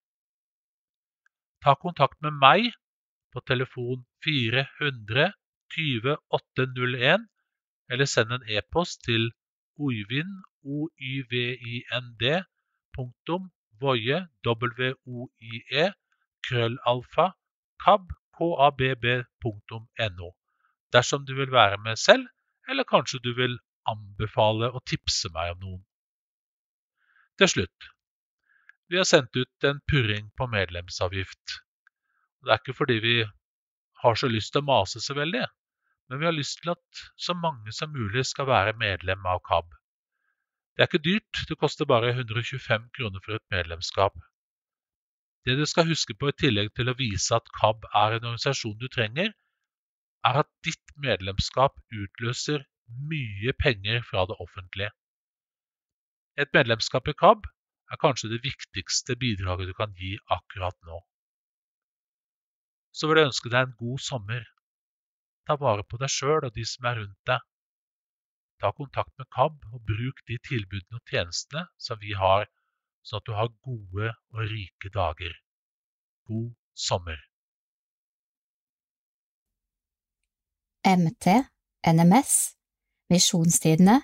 Ta 1.63 1.77
kontakt 1.79 2.21
med 2.25 2.39
meg 2.41 2.71
på 3.35 3.43
telefon 3.47 4.05
400 4.25 5.33
20 5.75 6.17
801, 6.39 7.27
eller 7.91 8.09
send 8.11 8.33
en 8.33 8.45
e-post 8.59 9.03
til 9.07 9.29
oivind, 9.79 10.33
voie, 13.81 14.21
w-o-i-e, 14.47 15.87
krøllalfa, 16.49 17.27
kab, 17.85 18.09
k-a-b-b, 18.39 19.17
punktum, 19.43 19.89
no. 20.17 20.31
Dersom 20.93 21.27
du 21.27 21.35
vil 21.35 21.53
være 21.53 21.79
med 21.83 21.99
selv, 22.01 22.27
eller 22.69 22.85
kanskje 22.85 23.21
du 23.25 23.35
vil 23.35 23.59
anbefale 23.91 24.71
og 24.73 24.85
tipse 24.89 25.31
meg 25.35 25.55
om 25.55 25.63
noen. 25.65 25.85
Til 27.37 27.51
slutt, 27.53 27.89
vi 28.89 29.01
har 29.01 29.09
sendt 29.09 29.37
ut 29.37 29.67
en 29.69 29.81
purring 29.91 30.31
på 30.39 30.47
medlemsavgift. 30.51 31.59
Det 32.45 32.53
er 32.55 32.61
ikke 32.63 32.77
fordi 32.79 32.99
vi 33.03 33.17
har 34.03 34.19
så 34.21 34.31
lyst 34.31 34.53
til 34.55 34.63
å 34.63 34.69
mase 34.69 35.03
så 35.03 35.17
veldig, 35.19 35.43
men 36.09 36.21
vi 36.23 36.29
har 36.29 36.37
lyst 36.37 36.61
til 36.63 36.73
at 36.77 37.03
så 37.19 37.35
mange 37.35 37.75
som 37.75 37.91
mulig 37.95 38.25
skal 38.29 38.49
være 38.51 38.77
medlem 38.79 39.27
av 39.27 39.43
KAB. 39.49 39.73
Det 40.77 40.85
er 40.85 40.91
ikke 40.91 41.07
dyrt, 41.09 41.43
det 41.49 41.59
koster 41.59 41.89
bare 41.89 42.13
125 42.13 42.91
kroner 42.97 43.23
for 43.25 43.39
et 43.39 43.47
medlemskap. 43.51 44.15
Det 45.47 45.57
du 45.59 45.65
skal 45.67 45.89
huske 45.89 46.15
på 46.19 46.31
i 46.31 46.37
tillegg 46.37 46.73
til 46.77 46.91
å 46.91 46.97
vise 46.99 47.35
at 47.35 47.51
KAB 47.59 47.87
er 47.93 48.17
en 48.17 48.31
organisasjon 48.31 48.79
du 48.79 48.89
trenger, 48.93 49.33
er 50.27 50.41
at 50.43 50.51
ditt 50.67 50.95
medlemskap 51.01 51.79
utløser 51.95 52.65
mye 53.11 53.53
penger 53.63 54.03
fra 54.07 54.27
det 54.31 54.37
offentlige. 54.43 54.91
Et 56.37 56.51
medlemskap 56.53 57.09
i 57.09 57.15
KAB 57.17 57.47
er 57.93 58.01
kanskje 58.03 58.31
det 58.33 58.43
viktigste 58.45 59.17
bidraget 59.17 59.71
du 59.71 59.75
kan 59.79 59.95
gi 59.97 60.17
akkurat 60.37 60.77
nå. 60.89 61.01
Så 62.93 63.09
vil 63.09 63.21
jeg 63.21 63.31
ønske 63.31 63.53
deg 63.53 63.67
en 63.67 63.77
god 63.81 64.03
sommer. 64.05 64.45
Ta 65.47 65.57
vare 65.61 65.85
på 65.85 66.01
deg 66.01 66.13
sjøl 66.13 66.49
og 66.49 66.55
de 66.57 66.65
som 66.67 66.89
er 66.91 67.01
rundt 67.01 67.31
deg. 67.31 67.45
Ta 68.61 68.73
kontakt 68.73 69.13
med 69.21 69.29
KAB 69.37 69.65
og 69.73 69.83
bruk 69.89 70.23
de 70.29 70.39
tilbudene 70.49 70.99
og 70.99 71.13
tjenestene 71.13 71.67
som 71.77 72.01
vi 72.01 72.17
har, 72.17 72.49
sånn 73.05 73.21
at 73.21 73.29
du 73.29 73.35
har 73.37 73.53
gode 73.69 74.13
og 74.33 74.45
rike 74.53 74.91
dager. 74.95 75.37
God 76.27 76.55
sommer. 76.73 77.21
MT, 80.87 81.27
NMS, 81.93 82.56
Misjonstidene 83.13 84.01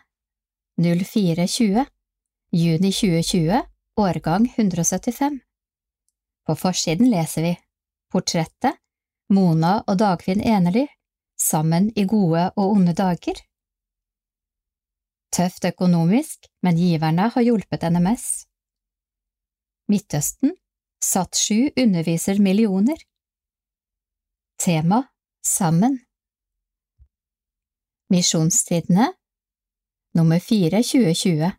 0420, 0.81 1.87
juni 2.53 2.93
2020, 2.93 3.63
årgang 3.97 4.47
175. 4.57 5.41
På 6.47 6.57
forsiden 6.57 7.11
leser 7.11 7.43
vi 7.43 7.53
Portrettet 8.13 8.79
Mona 9.33 9.81
og 9.87 9.99
Dagfinn 9.99 10.43
Enerly 10.45 10.87
sammen 11.41 11.91
i 11.99 12.05
gode 12.07 12.51
og 12.57 12.77
onde 12.77 12.95
dager. 12.95 13.41
Tøft 15.33 15.65
økonomisk, 15.65 16.47
men 16.63 16.77
giverne 16.77 17.31
har 17.35 17.47
hjulpet 17.47 17.87
NMS. 17.89 18.27
Midtøsten 19.89 20.53
Satt 21.03 21.35
sju 21.35 21.73
underviser 21.77 22.39
millioner. 22.39 23.01
Tema 24.63 25.03
Sammen. 25.43 25.99
Misjonstidene. 28.13 29.13
Nummer 30.15 30.41
4 30.41 30.83
2020 30.83 31.51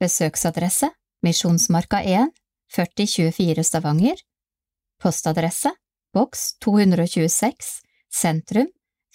Besøksadresse 0.00 0.90
Misjonsmarka 1.22 2.02
1 2.02 2.30
4024 2.74 3.64
Stavanger. 3.64 4.16
Postadresse 5.02 5.70
Boks 6.14 6.58
226 6.58 7.82
Sentrum 8.10 8.66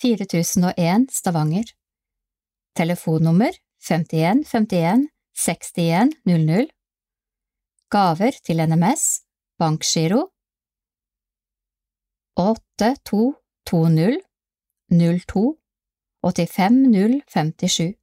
4001 0.01 1.11
Stavanger. 1.11 1.65
Telefonnummer 2.75 3.51
51 3.87 4.45
51 4.47 5.07
61 5.33 6.11
00 6.25 6.67
Gaver 7.89 8.35
til 8.45 8.61
NMS 8.69 9.23
Bankgiro. 9.57 10.29
8220 12.37 14.21
02 14.91 15.41
85 16.21 16.77
057 17.33 17.95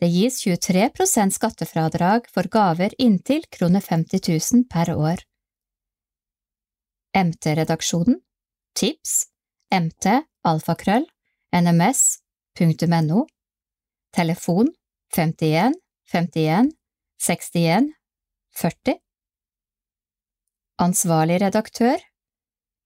Det 0.00 0.08
gis 0.10 0.40
23% 0.46 1.36
skattefradrag 1.38 2.26
for 2.34 2.50
gaver 2.50 2.94
inntil 2.98 3.46
kroner 3.50 3.80
50 3.80 4.52
000 4.54 4.66
per 4.70 4.90
år. 4.94 5.22
MT-redaksjonen 7.14 8.18
Tips. 8.74 9.30
Mt 9.70 10.06
alfakrøll 10.44 11.06
nms.no 11.54 13.22
Telefon 14.12 14.74
51 15.14 15.74
51 16.12 16.72
61 17.18 17.92
40 18.54 18.98
Ansvarlig 20.78 21.40
redaktør 21.40 22.02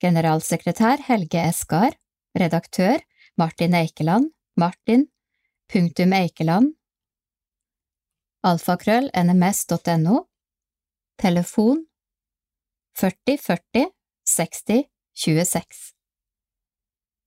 Generalsekretær 0.01 1.03
Helge 1.09 1.41
Eskar. 1.49 1.97
Redaktør 2.39 3.03
Martin 3.37 3.75
Eikeland. 3.75 4.31
Martin 4.57 5.09
punktum 5.69 6.13
Eikeland. 6.17 6.73
Alfakrøll 8.43 9.11
nms.no 9.13 10.23
Telefon 11.21 11.85
40 12.97 13.37
40 13.39 13.91
60 14.25 14.87
26 15.15 15.83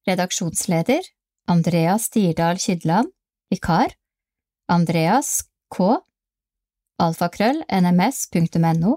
Redaksjonsleder 0.08 1.04
Andrea 1.48 1.98
Stirdal 1.98 2.58
Kydland. 2.58 3.14
Vikar 3.52 3.94
Andreas 4.72 5.42
K. 5.76 5.98
Alfakrøll 7.04 7.64
nms.no 7.68 8.94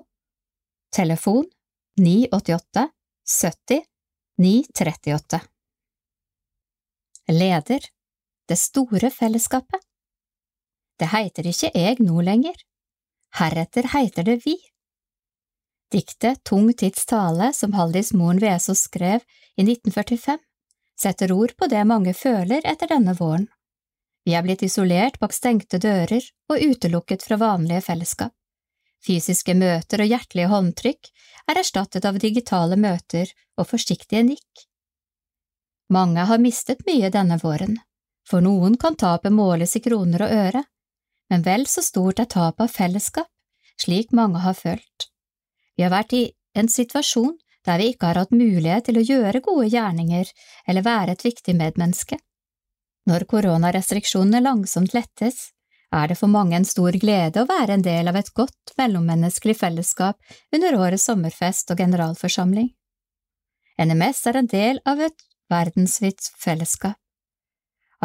Telefon 0.95 1.45
988 2.01 2.89
70 3.43 3.83
938 4.39 5.41
Leder. 7.29 7.81
Det 8.49 8.59
store 8.59 9.11
fellesskapet. 9.11 9.83
Det 11.01 11.11
heiter 11.11 11.51
ikke 11.51 11.73
eg 11.75 11.99
nå 11.99 12.23
lenger, 12.23 12.55
heretter 13.41 13.91
heiter 13.91 14.23
det 14.23 14.39
vi. 14.47 14.55
Diktet 15.91 16.45
Tung 16.47 16.71
tids 16.79 17.03
tale, 17.11 17.51
som 17.53 17.75
Haldis 17.75 18.13
Moren 18.15 18.39
Vesaas 18.39 18.87
skrev 18.87 19.27
i 19.59 19.67
1945, 19.67 20.39
setter 20.95 21.35
ord 21.35 21.57
på 21.59 21.67
det 21.67 21.83
mange 21.91 22.15
føler 22.15 22.63
etter 22.63 22.95
denne 22.95 23.19
våren. 23.19 23.51
Vi 24.27 24.35
er 24.35 24.43
blitt 24.43 24.65
isolert 24.67 25.21
bak 25.23 25.35
stengte 25.35 25.79
dører 25.79 26.25
og 26.51 26.63
utelukket 26.63 27.23
fra 27.23 27.39
vanlige 27.39 27.85
fellesskap. 27.87 28.33
Fysiske 29.07 29.55
møter 29.55 30.03
og 30.03 30.11
hjertelige 30.11 30.51
håndtrykk 30.51 31.11
er 31.47 31.61
erstattet 31.61 32.09
av 32.09 32.19
digitale 32.19 32.79
møter 32.81 33.31
og 33.57 33.69
forsiktige 33.71 34.25
nikk. 34.27 34.67
Mange 35.95 36.25
har 36.27 36.43
mistet 36.43 36.83
mye 36.89 37.13
denne 37.15 37.39
våren. 37.39 37.77
For 38.27 38.43
noen 38.43 38.75
kan 38.83 38.99
tapet 38.99 39.31
måles 39.31 39.77
i 39.79 39.83
kroner 39.85 40.27
og 40.27 40.33
øre, 40.35 40.65
men 41.31 41.47
vel 41.47 41.69
så 41.71 41.85
stort 41.87 42.19
er 42.19 42.27
tapet 42.27 42.67
av 42.67 42.73
fellesskap, 42.75 43.31
slik 43.79 44.11
mange 44.11 44.43
har 44.43 44.59
følt. 44.59 45.07
Vi 45.77 45.87
har 45.87 45.95
vært 45.95 46.17
i 46.19 46.25
en 46.59 46.67
situasjon 46.73 47.37
der 47.67 47.79
vi 47.79 47.93
ikke 47.93 48.11
har 48.11 48.25
hatt 48.25 48.35
mulighet 48.35 48.89
til 48.89 48.99
å 48.99 49.07
gjøre 49.07 49.45
gode 49.45 49.69
gjerninger 49.71 50.33
eller 50.67 50.87
være 50.87 51.15
et 51.15 51.25
viktig 51.27 51.55
medmenneske. 51.55 52.19
Når 53.07 53.27
koronarestriksjonene 53.31 54.41
langsomt 54.43 54.95
lettes, 54.97 55.53
er 55.95 56.11
det 56.11 56.19
for 56.19 56.31
mange 56.31 56.57
en 56.59 56.67
stor 56.67 56.97
glede 56.99 57.43
å 57.43 57.49
være 57.49 57.77
en 57.77 57.85
del 57.87 58.11
av 58.11 58.19
et 58.19 58.33
godt 58.35 58.75
mellommenneskelig 58.79 59.55
fellesskap 59.61 60.19
under 60.55 60.79
årets 60.81 61.07
sommerfest 61.07 61.71
og 61.71 61.83
generalforsamling. 61.85 62.73
NMS 63.79 64.23
er 64.27 64.41
en 64.41 64.51
del 64.51 64.81
av 64.89 65.03
et 65.07 65.27
verdensvidt 65.53 66.33
fellesskap. 66.43 66.97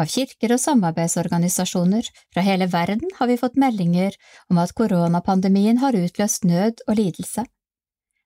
Av 0.00 0.08
kirker 0.08 0.54
og 0.54 0.60
samarbeidsorganisasjoner 0.62 2.06
fra 2.32 2.44
hele 2.46 2.68
verden 2.72 3.10
har 3.18 3.28
vi 3.28 3.36
fått 3.40 3.58
meldinger 3.60 4.14
om 4.48 4.60
at 4.62 4.72
koronapandemien 4.78 5.82
har 5.82 5.98
utløst 5.98 6.46
nød 6.48 6.80
og 6.86 6.96
lidelse. 6.96 7.44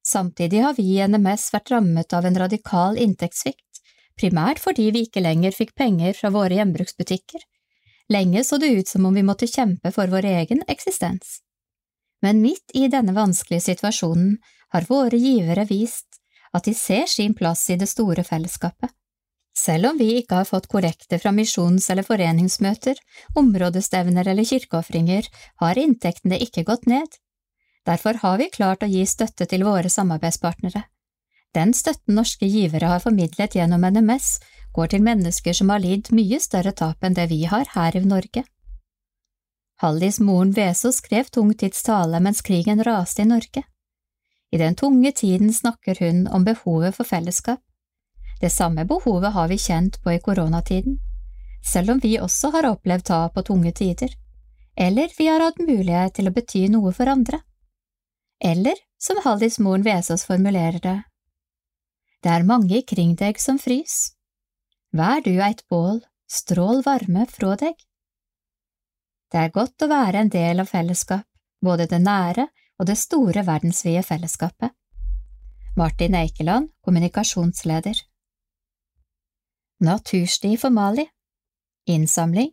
Samtidig 0.07 0.63
har 0.63 0.77
vi 0.77 0.85
i 0.95 1.07
NMS 1.09 1.49
vært 1.55 1.73
rammet 1.75 2.15
av 2.15 2.29
en 2.29 2.39
radikal 2.39 3.01
inntektssvikt, 3.03 3.66
primært 4.21 4.61
fordi 4.63 4.91
vi 4.95 5.05
ikke 5.07 5.23
lenger 5.25 5.55
fikk 5.57 5.75
penger 5.77 6.17
fra 6.19 6.33
våre 6.35 6.59
gjenbruksbutikker. 6.59 7.41
Lenge 8.13 8.45
så 8.45 8.59
det 8.63 8.71
ut 8.73 8.89
som 8.89 9.07
om 9.09 9.15
vi 9.15 9.25
måtte 9.27 9.49
kjempe 9.51 9.91
for 9.95 10.11
vår 10.13 10.29
egen 10.33 10.63
eksistens. 10.69 11.41
Men 12.23 12.41
midt 12.43 12.75
i 12.75 12.87
denne 12.89 13.15
vanskelige 13.17 13.65
situasjonen 13.67 14.37
har 14.75 14.87
våre 14.89 15.19
givere 15.19 15.67
vist 15.69 16.21
at 16.57 16.65
de 16.65 16.75
ser 16.75 17.11
sin 17.11 17.35
plass 17.35 17.69
i 17.71 17.77
det 17.77 17.89
store 17.91 18.25
fellesskapet. 18.25 18.91
Selv 19.57 19.91
om 19.91 19.99
vi 19.99 20.11
ikke 20.19 20.43
har 20.43 20.49
fått 20.49 20.69
korrekte 20.69 21.19
fra 21.19 21.33
misjons- 21.33 21.89
eller 21.91 22.05
foreningsmøter, 22.05 22.99
områdestevner 23.41 24.29
eller 24.29 24.45
kirkeofringer, 24.45 25.29
har 25.63 25.81
inntektene 25.81 26.39
ikke 26.45 26.65
gått 26.69 26.85
ned. 26.87 27.09
Derfor 27.87 28.21
har 28.23 28.37
vi 28.39 28.51
klart 28.53 28.85
å 28.85 28.91
gi 28.91 29.05
støtte 29.09 29.47
til 29.49 29.65
våre 29.65 29.89
samarbeidspartnere. 29.93 30.85
Den 31.57 31.73
støtten 31.73 32.19
norske 32.19 32.47
givere 32.53 32.91
har 32.91 33.01
formidlet 33.01 33.55
gjennom 33.57 33.87
NMS, 33.89 34.37
går 34.77 34.91
til 34.93 35.05
mennesker 35.05 35.57
som 35.57 35.71
har 35.73 35.81
lidd 35.81 36.11
mye 36.13 36.37
større 36.43 36.75
tap 36.77 37.05
enn 37.07 37.17
det 37.17 37.31
vi 37.31 37.47
har 37.49 37.65
her 37.73 37.97
i 37.97 38.03
Norge. 38.05 38.43
Hallis 39.81 40.19
moren 40.21 40.53
Veso 40.57 40.93
skrev 40.93 41.31
tungtids 41.33 41.83
tale 41.87 42.21
mens 42.21 42.43
krigen 42.45 42.85
raste 42.85 43.25
i 43.25 43.31
Norge. 43.31 43.65
I 44.53 44.61
den 44.61 44.77
tunge 44.77 45.13
tiden 45.13 45.53
snakker 45.53 45.97
hun 46.01 46.27
om 46.29 46.45
behovet 46.45 46.97
for 46.97 47.09
fellesskap. 47.09 47.61
Det 48.41 48.53
samme 48.53 48.85
behovet 48.85 49.33
har 49.33 49.49
vi 49.49 49.59
kjent 49.59 49.97
på 50.05 50.13
i 50.13 50.21
koronatiden, 50.21 50.99
selv 51.65 51.97
om 51.97 52.01
vi 52.05 52.19
også 52.21 52.53
har 52.53 52.69
opplevd 52.69 53.09
tap 53.09 53.37
og 53.37 53.49
tunge 53.49 53.73
tider, 53.73 54.13
eller 54.77 55.09
vi 55.19 55.33
har 55.33 55.41
hatt 55.41 55.61
mulighet 55.61 56.19
til 56.21 56.29
å 56.29 56.37
bety 56.37 56.67
noe 56.69 56.93
for 56.93 57.09
andre. 57.09 57.41
Eller, 58.45 58.77
som 59.01 59.25
Hallis 59.25 59.57
moren 59.59 59.85
Vesaas 59.85 60.27
formulerer 60.29 60.81
det, 60.85 60.99
det 62.27 62.33
er 62.35 62.43
mange 62.43 62.81
kring 62.83 63.13
deg 63.15 63.39
som 63.39 63.59
frys. 63.63 64.17
Vær 64.91 65.21
du 65.23 65.37
eit 65.47 65.61
bål, 65.71 66.01
strål 66.27 66.81
varme 66.83 67.23
frå 67.31 67.53
deg. 67.61 67.77
Det 69.31 69.43
er 69.45 69.53
godt 69.55 69.85
å 69.87 69.91
være 69.91 70.25
en 70.25 70.33
del 70.33 70.63
av 70.63 70.71
fellesskap, 70.73 71.23
både 71.63 71.87
det 71.87 72.01
nære 72.03 72.49
og 72.81 72.89
det 72.91 72.97
store 72.99 73.45
verdensvide 73.47 74.03
fellesskapet. 74.03 74.75
Martin 75.79 76.17
Eikeland, 76.19 76.73
kommunikasjonsleder. 76.83 78.01
Natursti 79.87 80.57
for 80.57 80.75
Mali 80.75 81.05
Innsamling 81.87 82.49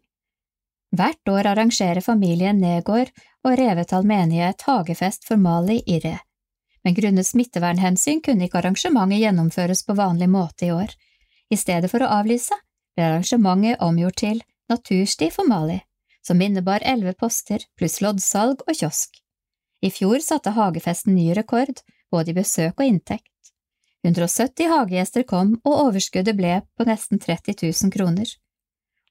Hvert 0.93 1.29
år 1.31 1.47
arrangerer 1.53 2.03
familien 2.03 2.59
Negård 2.61 3.09
og 3.47 3.55
Revetal 3.57 4.05
menighet 4.05 4.67
hagefest 4.67 5.25
for 5.25 5.39
Mali 5.39 5.79
i 5.87 6.01
Re, 6.03 6.17
men 6.83 6.95
grunnet 6.97 7.27
smittevernhensyn 7.27 8.21
kunne 8.25 8.47
ikke 8.47 8.59
arrangementet 8.59 9.23
gjennomføres 9.23 9.83
på 9.87 9.95
vanlig 9.97 10.29
måte 10.29 10.67
i 10.67 10.71
år. 10.75 10.91
I 11.49 11.57
stedet 11.57 11.91
for 11.91 12.03
å 12.03 12.11
avlyse 12.19 12.55
ble 12.95 13.07
arrangementet 13.07 13.81
omgjort 13.81 14.19
til 14.21 14.41
Natursti 14.71 15.29
for 15.31 15.47
Mali, 15.47 15.79
som 16.25 16.41
innebar 16.41 16.83
elleve 16.83 17.15
poster 17.19 17.65
pluss 17.79 17.99
loddsalg 18.03 18.63
og 18.67 18.75
kiosk. 18.79 19.19
I 19.83 19.91
fjor 19.91 20.21
satte 20.23 20.55
hagefesten 20.55 21.15
ny 21.15 21.33
rekord, 21.35 21.83
både 22.11 22.31
i 22.31 22.37
besøk 22.37 22.79
og 22.79 22.87
inntekt. 22.87 23.29
170 24.03 24.67
hagegjester 24.71 25.23
kom, 25.27 25.57
og 25.63 25.87
overskuddet 25.87 26.35
ble 26.35 26.59
på 26.75 26.87
nesten 26.87 27.19
30 27.19 27.55
000 27.63 27.91
kroner. 27.91 28.27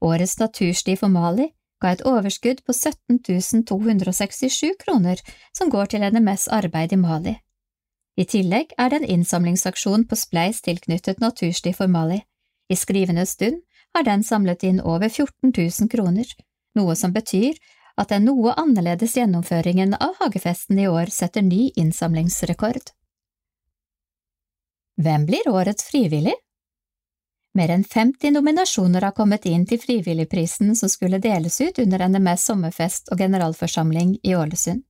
Årets 0.05 0.39
Natursti 0.41 0.97
for 1.01 1.12
Mali 1.12 1.49
ga 1.83 1.92
et 1.92 2.05
overskudd 2.09 2.62
på 2.67 2.75
17 2.75 3.65
267 3.68 4.76
kroner 4.83 5.20
som 5.57 5.70
går 5.73 5.92
til 5.92 6.05
NMS 6.09 6.49
arbeid 6.52 6.92
i 6.92 7.01
Mali. 7.01 7.36
I 8.16 8.24
tillegg 8.28 8.74
er 8.76 8.91
det 8.91 9.00
en 9.00 9.10
innsamlingsaksjon 9.16 10.05
på 10.08 10.16
Spleis 10.20 10.60
tilknyttet 10.60 11.20
Natursti 11.20 11.73
for 11.73 11.89
Mali. 11.89 12.20
I 12.68 12.76
skrivende 12.76 13.24
stund 13.26 13.62
har 13.94 14.05
den 14.05 14.24
samlet 14.24 14.65
inn 14.65 14.81
over 14.81 15.08
14 15.08 15.52
000 15.57 15.89
kroner, 15.92 16.26
noe 16.76 16.97
som 16.97 17.12
betyr 17.12 17.57
at 17.97 18.12
den 18.12 18.24
noe 18.28 18.52
annerledes 18.57 19.16
gjennomføringen 19.16 19.94
av 19.94 20.16
hagefesten 20.20 20.78
i 20.78 20.89
år 20.89 21.12
setter 21.12 21.42
ny 21.42 21.70
innsamlingsrekord. 21.76 22.92
Hvem 25.00 25.26
blir 25.26 25.49
årets 25.49 25.84
frivillig? 25.89 26.34
Mer 27.55 27.73
enn 27.74 27.84
50 27.84 28.32
nominasjoner 28.32 29.05
har 29.05 29.16
kommet 29.16 29.44
inn 29.49 29.66
til 29.68 29.81
Frivilligprisen 29.81 30.73
som 30.76 30.89
skulle 30.89 31.20
deles 31.20 31.60
ut 31.60 31.81
under 31.84 32.07
NMS 32.08 32.47
sommerfest 32.49 33.12
og 33.12 33.20
generalforsamling 33.20 34.15
i 34.23 34.36
Ålesund. 34.36 34.84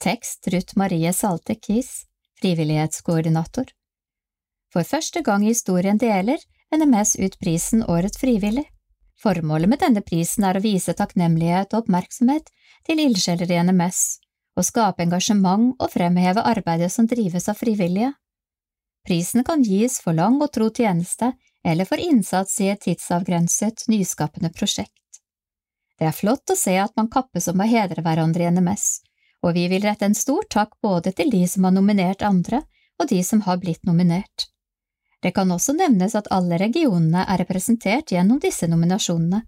Tekst 0.00 0.48
Ruth 0.48 0.78
Marie 0.80 1.12
Salte 1.12 1.58
Kies, 1.60 2.06
frivillighetskoordinator. 2.40 3.68
For 4.72 4.86
første 4.86 5.22
gang 5.26 5.44
i 5.44 5.52
historien 5.52 5.98
deler 5.98 6.40
NMS 6.74 7.16
ut 7.18 7.38
prisen 7.42 7.84
Årets 7.84 8.20
frivillig. 8.20 8.66
Formålet 9.20 9.68
med 9.68 9.82
denne 9.82 10.00
prisen 10.06 10.46
er 10.48 10.56
å 10.56 10.64
vise 10.64 10.94
takknemlighet 10.96 11.74
og 11.74 11.84
oppmerksomhet 11.84 12.48
til 12.88 13.02
ildsjeler 13.02 13.50
i 13.50 13.58
NMS, 13.66 14.00
og 14.56 14.64
skape 14.64 15.04
engasjement 15.04 15.74
og 15.76 15.92
fremheve 15.92 16.44
arbeidet 16.46 16.88
som 16.94 17.08
drives 17.10 17.50
av 17.50 17.58
frivillige. 17.60 18.14
Prisen 19.06 19.44
kan 19.44 19.64
gis 19.64 19.98
for 20.00 20.16
lang 20.16 20.38
og 20.40 20.52
tro 20.54 20.70
tjeneste 20.70 21.32
eller 21.64 21.88
for 21.88 22.00
innsats 22.00 22.56
i 22.60 22.70
et 22.72 22.80
tidsavgrenset, 22.84 23.84
nyskapende 23.92 24.52
prosjekt. 24.54 24.96
Det 26.00 26.08
er 26.08 26.16
flott 26.16 26.48
å 26.48 26.56
se 26.56 26.78
at 26.80 26.94
man 26.96 27.10
kappes 27.12 27.50
om 27.52 27.60
å 27.60 27.68
hedre 27.68 28.00
hverandre 28.04 28.46
i 28.46 28.52
NMS, 28.54 29.02
og 29.42 29.54
vi 29.56 29.66
vil 29.72 29.84
rette 29.84 30.06
en 30.06 30.16
stor 30.16 30.44
takk 30.52 30.76
både 30.82 31.12
til 31.16 31.30
de 31.32 31.42
som 31.48 31.64
har 31.64 31.74
nominert 31.76 32.22
andre, 32.22 32.62
og 33.00 33.08
de 33.08 33.22
som 33.24 33.40
har 33.46 33.60
blitt 33.60 33.86
nominert. 33.88 34.50
Det 35.22 35.32
kan 35.36 35.50
også 35.52 35.74
nevnes 35.76 36.14
at 36.16 36.28
alle 36.32 36.58
regionene 36.60 37.24
er 37.28 37.40
representert 37.42 38.12
gjennom 38.12 38.40
disse 38.40 38.68
nominasjonene. 38.68 39.42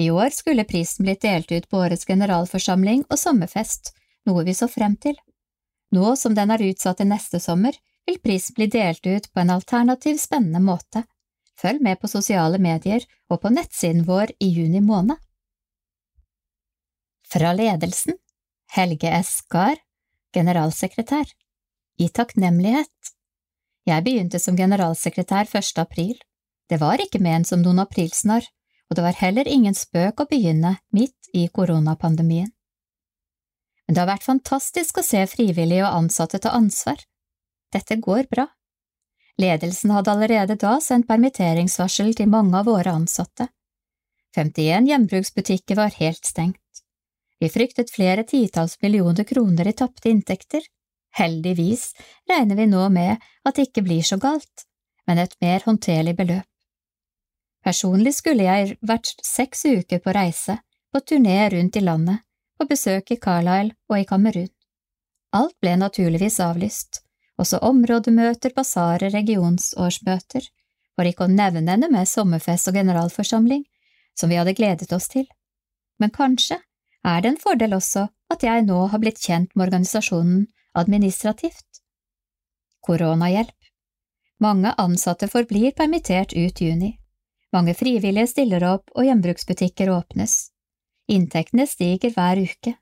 I 0.00 0.10
år 0.10 0.32
skulle 0.32 0.64
prisen 0.64 1.04
blitt 1.04 1.22
delt 1.24 1.52
ut 1.52 1.68
på 1.68 1.80
årets 1.80 2.06
generalforsamling 2.08 3.04
og 3.08 3.18
sommerfest, 3.20 3.92
noe 4.28 4.44
vi 4.44 4.54
så 4.56 4.68
frem 4.68 4.96
til. 4.96 5.16
Nå 5.92 6.14
som 6.16 6.36
den 6.36 6.52
er 6.54 6.64
utsatt 6.64 7.00
til 7.00 7.10
neste 7.10 7.40
sommer, 7.40 7.76
vil 8.06 8.20
prisen 8.24 8.56
bli 8.56 8.68
delt 8.72 9.04
ut 9.06 9.28
på 9.32 9.42
en 9.42 9.52
alternativ 9.56 10.16
spennende 10.20 10.60
måte. 10.64 11.04
Følg 11.60 11.82
med 11.84 12.00
på 12.00 12.08
sosiale 12.08 12.58
medier 12.58 13.04
og 13.28 13.42
på 13.42 13.52
nettsiden 13.52 14.06
vår 14.08 14.32
i 14.40 14.48
juni 14.48 14.80
måned. 14.80 15.16
Fra 17.30 17.52
ledelsen 17.52 18.16
Helge 18.70 19.10
Eskar, 19.10 19.80
generalsekretær 20.30 21.26
I 21.98 22.06
takknemlighet 22.14 23.08
Jeg 23.88 24.04
begynte 24.06 24.38
som 24.38 24.54
generalsekretær 24.54 25.48
1. 25.50 25.72
april. 25.82 26.14
Det 26.70 26.78
var 26.78 27.02
ikke 27.02 27.18
ment 27.18 27.48
som 27.50 27.64
noen 27.64 27.82
aprilsnarr, 27.82 28.46
og 28.86 28.94
det 28.94 29.06
var 29.08 29.18
heller 29.18 29.50
ingen 29.50 29.74
spøk 29.74 30.22
å 30.22 30.28
begynne 30.30 30.76
midt 30.94 31.32
i 31.34 31.48
koronapandemien. 31.50 32.52
Men 33.88 33.96
det 33.96 34.04
har 34.04 34.12
vært 34.12 34.28
fantastisk 34.28 35.02
å 35.02 35.06
se 35.08 35.24
frivillige 35.26 35.82
og 35.88 36.04
ansatte 36.04 36.38
ta 36.38 36.54
ansvar. 36.54 37.02
Dette 37.74 37.98
går 37.98 38.30
bra. 38.30 38.46
Ledelsen 39.42 39.96
hadde 39.96 40.14
allerede 40.14 40.54
da 40.54 40.78
sendt 40.78 41.10
permitteringsvarsel 41.10 42.14
til 42.14 42.30
mange 42.30 42.62
av 42.62 42.70
våre 42.70 42.94
ansatte. 42.94 43.50
51 44.38 44.86
gjenbruksbutikker 44.92 45.82
var 45.82 45.98
helt 45.98 46.22
stengt. 46.22 46.62
Vi 47.40 47.48
fryktet 47.48 47.90
flere 47.90 48.24
titalls 48.28 48.76
millioner 48.82 49.24
kroner 49.24 49.68
i 49.68 49.72
tapte 49.72 50.10
inntekter. 50.10 50.60
Heldigvis 51.16 51.94
regner 52.28 52.56
vi 52.56 52.66
nå 52.70 52.88
med 52.92 53.16
at 53.44 53.56
det 53.56 53.70
ikke 53.70 53.86
blir 53.86 54.04
så 54.06 54.20
galt, 54.20 54.66
men 55.08 55.18
et 55.18 55.34
mer 55.40 55.64
håndterlig 55.64 56.14
beløp. 56.18 56.46
Personlig 57.64 58.14
skulle 58.16 58.44
jeg 58.46 58.76
vært 58.86 59.12
seks 59.24 59.64
uker 59.66 60.00
på 60.04 60.14
reise, 60.16 60.60
på 60.92 61.00
turné 61.00 61.42
rundt 61.52 61.76
i 61.76 61.84
landet, 61.84 62.22
på 62.58 62.68
besøk 62.68 63.10
i 63.12 63.18
Carlisle 63.20 63.74
og 63.88 63.98
i 63.98 64.06
Kamerun. 64.08 64.52
Alt 65.36 65.56
ble 65.62 65.76
naturligvis 65.80 66.40
avlyst, 66.44 67.02
også 67.40 67.60
områdemøter, 67.64 68.52
basarer, 68.56 69.12
regionsårsmøter, 69.14 70.48
for 70.96 71.08
ikke 71.08 71.26
å 71.26 71.32
nevne 71.32 71.64
henne 71.72 71.88
med 71.92 72.08
sommerfest 72.08 72.68
og 72.68 72.80
generalforsamling, 72.80 73.62
som 74.18 74.32
vi 74.32 74.40
hadde 74.40 74.56
gledet 74.56 74.92
oss 74.92 75.08
til. 75.12 75.28
Men 76.00 76.12
kanskje 76.12 76.58
er 77.04 77.22
det 77.22 77.32
en 77.32 77.40
fordel 77.40 77.74
også 77.76 78.06
at 78.32 78.44
jeg 78.46 78.64
nå 78.66 78.86
har 78.92 79.02
blitt 79.02 79.20
kjent 79.20 79.54
med 79.54 79.68
organisasjonen 79.68 80.46
administrativt. 80.78 81.82
Koronahjelp 82.80 83.56
Mange 84.40 84.72
ansatte 84.78 85.28
forblir 85.28 85.72
permittert 85.76 86.32
ut 86.32 86.60
juni. 86.60 86.94
Mange 87.52 87.74
frivillige 87.74 88.30
stiller 88.30 88.64
opp 88.64 88.92
og 88.94 89.04
gjenbruksbutikker 89.04 89.90
åpnes. 89.92 90.50
Inntektene 91.10 91.66
stiger 91.66 92.14
hver 92.14 92.38
uke. 92.38 92.76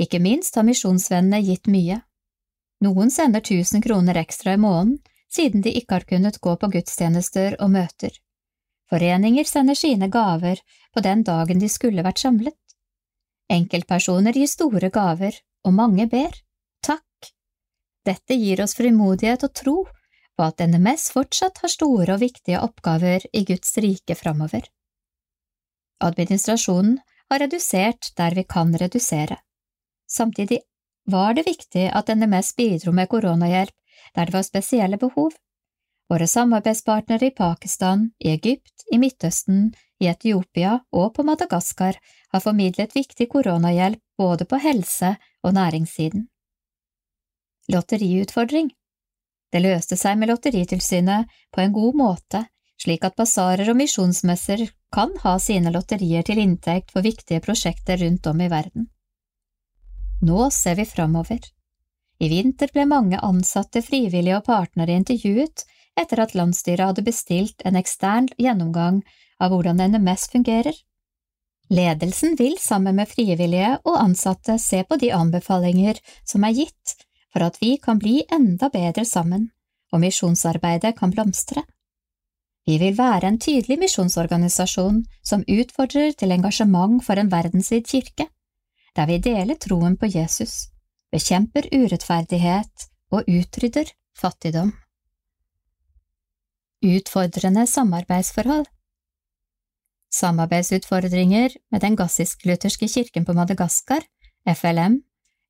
Ikke 0.00 0.18
minst 0.18 0.56
har 0.56 0.66
Misjonsvennene 0.66 1.42
gitt 1.46 1.70
mye. 1.70 2.00
Noen 2.84 3.12
sender 3.12 3.40
1000 3.44 3.84
kroner 3.84 4.16
ekstra 4.16 4.56
i 4.56 4.60
måneden 4.60 4.98
siden 5.30 5.62
de 5.62 5.72
ikke 5.78 5.98
har 5.98 6.08
kunnet 6.08 6.40
gå 6.42 6.56
på 6.56 6.70
gudstjenester 6.72 7.56
og 7.60 7.70
møter. 7.70 8.10
Foreninger 8.90 9.46
sender 9.46 9.78
sine 9.78 10.08
gaver 10.10 10.58
på 10.92 11.02
den 11.04 11.22
dagen 11.22 11.60
de 11.62 11.68
skulle 11.70 12.02
vært 12.02 12.18
samlet. 12.18 12.56
Enkeltpersoner 13.50 14.36
gir 14.36 14.48
store 14.50 14.90
gaver, 14.94 15.34
og 15.66 15.74
mange 15.74 16.06
ber. 16.10 16.34
Takk! 16.86 17.30
Dette 18.06 18.36
gir 18.38 18.62
oss 18.62 18.76
frimodighet 18.78 19.42
og 19.44 19.54
tro 19.54 19.76
på 20.38 20.46
at 20.46 20.62
NMS 20.64 21.10
fortsatt 21.12 21.58
har 21.60 21.72
store 21.72 22.14
og 22.14 22.22
viktige 22.22 22.62
oppgaver 22.62 23.26
i 23.36 23.42
Guds 23.48 23.74
rike 23.82 24.16
framover. 24.16 24.64
Administrasjonen 26.00 26.96
har 27.30 27.42
redusert 27.42 28.12
der 28.16 28.34
vi 28.38 28.46
kan 28.48 28.72
redusere. 28.72 29.36
Samtidig 30.08 30.62
var 31.10 31.34
det 31.36 31.44
viktig 31.46 31.90
at 31.92 32.08
NMS 32.08 32.54
bidro 32.56 32.94
med 32.96 33.10
koronahjelp 33.10 33.74
der 34.16 34.26
det 34.26 34.34
var 34.34 34.46
spesielle 34.46 34.98
behov. 34.98 35.34
Våre 36.10 36.26
samarbeidspartnere 36.26 37.26
i 37.26 37.30
Pakistan, 37.30 38.10
i 38.18 38.30
Egypt, 38.30 38.82
i 38.92 38.98
Midtøsten, 38.98 39.70
i 40.02 40.08
Etiopia 40.10 40.80
og 40.90 41.12
på 41.14 41.22
Madagaskar 41.22 41.98
har 42.32 42.42
formidlet 42.42 42.96
viktig 42.96 43.28
koronahjelp 43.30 44.00
både 44.18 44.44
på 44.44 44.58
helse- 44.58 45.14
og 45.46 45.54
næringssiden. 45.54 46.26
Lotteriutfordring 47.70 48.72
Det 49.52 49.62
løste 49.62 49.96
seg 49.96 50.18
med 50.18 50.32
Lotteritilsynet 50.32 51.30
på 51.54 51.62
en 51.62 51.72
god 51.72 51.94
måte, 51.94 52.44
slik 52.82 53.04
at 53.06 53.16
basarer 53.16 53.70
og 53.70 53.78
misjonsmesser 53.78 54.66
kan 54.90 55.14
ha 55.22 55.38
sine 55.38 55.70
lotterier 55.70 56.26
til 56.26 56.42
inntekt 56.42 56.90
for 56.90 57.06
viktige 57.06 57.42
prosjekter 57.44 58.02
rundt 58.02 58.26
om 58.26 58.40
i 58.40 58.50
verden. 58.50 58.90
Nå 60.22 60.50
ser 60.50 60.74
vi 60.74 60.84
framover. 60.84 61.38
I 62.18 62.28
vinter 62.28 62.70
ble 62.74 62.84
mange 62.86 63.20
ansatte, 63.22 63.82
frivillige 63.82 64.40
og 64.40 64.48
partnere 64.48 64.98
intervjuet 64.98 65.64
etter 66.02 66.22
at 66.24 66.34
landsstyret 66.38 66.92
hadde 66.92 67.06
bestilt 67.06 67.62
en 67.64 67.78
ekstern 67.80 68.28
gjennomgang 68.38 69.02
av 69.40 69.52
hvordan 69.52 69.80
NMS 69.90 70.28
fungerer. 70.32 70.74
Ledelsen 71.70 72.34
vil 72.38 72.56
sammen 72.58 72.96
med 72.98 73.08
frivillige 73.08 73.76
og 73.84 74.00
ansatte 74.00 74.58
se 74.58 74.82
på 74.84 74.98
de 74.98 75.12
anbefalinger 75.14 76.00
som 76.26 76.44
er 76.44 76.56
gitt 76.56 76.96
for 77.30 77.46
at 77.46 77.60
vi 77.62 77.76
kan 77.78 78.00
bli 78.02 78.24
enda 78.32 78.70
bedre 78.72 79.04
sammen 79.06 79.50
og 79.92 80.02
misjonsarbeidet 80.02 80.96
kan 80.98 81.14
blomstre. 81.14 81.62
Vi 82.66 82.76
vil 82.78 82.98
være 82.98 83.30
en 83.30 83.38
tydelig 83.40 83.78
misjonsorganisasjon 83.80 85.00
som 85.26 85.46
utfordrer 85.48 86.12
til 86.18 86.34
engasjement 86.34 87.00
for 87.04 87.18
en 87.18 87.30
verdensvid 87.32 87.86
kirke, 87.88 88.26
der 88.96 89.06
vi 89.06 89.18
deler 89.22 89.58
troen 89.58 89.96
på 89.96 90.10
Jesus, 90.10 90.68
bekjemper 91.10 91.70
urettferdighet 91.72 92.90
og 93.10 93.26
utrydder 93.26 93.90
fattigdom. 94.18 94.74
Utfordrende 96.82 97.66
samarbeidsforhold 97.66 98.66
Samarbeidsutfordringer 100.14 101.50
med 101.70 101.80
den 101.80 101.96
gassisk-lutherske 101.96 102.88
kirken 102.88 103.24
på 103.24 103.32
Madagaskar, 103.36 104.00
FLM, 104.56 105.02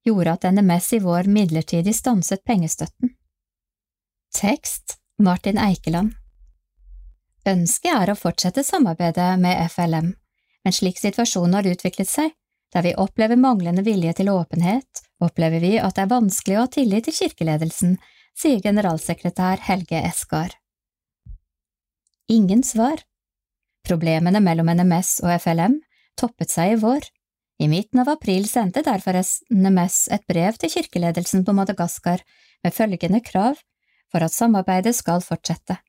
gjorde 0.05 0.33
at 0.33 0.47
NMS 0.50 0.92
i 0.92 0.99
vår 0.99 1.28
midlertidig 1.31 1.94
stanset 1.94 2.42
pengestøtten. 2.44 3.12
Tekst 4.34 4.97
Martin 5.23 5.60
Eikeland 5.62 6.17
Ønsket 7.47 7.94
er 7.94 8.10
å 8.10 8.18
fortsette 8.18 8.65
samarbeidet 8.67 9.31
med 9.39 9.70
FLM, 9.70 10.09
men 10.65 10.75
slik 10.75 10.99
situasjonen 10.99 11.55
har 11.60 11.68
utviklet 11.70 12.10
seg, 12.10 12.34
der 12.75 12.83
vi 12.89 12.97
opplever 12.99 13.39
manglende 13.39 13.86
vilje 13.86 14.17
til 14.18 14.33
åpenhet, 14.34 15.05
opplever 15.23 15.62
vi 15.62 15.76
at 15.78 15.94
det 15.94 16.09
er 16.09 16.15
vanskelig 16.17 16.59
å 16.59 16.67
ha 16.67 16.73
tillit 16.75 17.07
til 17.07 17.18
kirkeledelsen, 17.23 18.00
sier 18.34 18.59
generalsekretær 18.67 19.62
Helge 19.70 20.02
Eskar. 20.10 20.59
Ingen 22.31 22.62
svar. 22.62 23.00
Problemene 23.83 24.39
mellom 24.39 24.68
NMS 24.70 25.17
og 25.25 25.33
FLM 25.42 25.81
toppet 26.20 26.52
seg 26.52 26.76
i 26.76 26.78
vår. 26.78 27.09
I 27.59 27.67
midten 27.67 27.99
av 28.05 28.12
april 28.12 28.44
sendte 28.47 28.84
derfor 28.86 29.18
NMS 29.18 29.97
et 30.15 30.23
brev 30.31 30.55
til 30.62 30.70
kirkeledelsen 30.76 31.42
på 31.42 31.55
Madagaskar 31.59 32.23
med 32.62 32.76
følgende 32.76 33.18
krav 33.26 33.59
for 34.12 34.23
at 34.23 34.36
samarbeidet 34.36 34.94
skal 34.94 35.25
fortsette. 35.26 35.81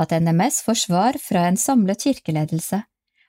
At 0.00 0.16
NMS 0.16 0.62
får 0.64 0.80
svar 0.86 1.20
fra 1.20 1.44
en 1.50 1.60
samlet 1.60 2.08
kirkeledelse, 2.08 2.80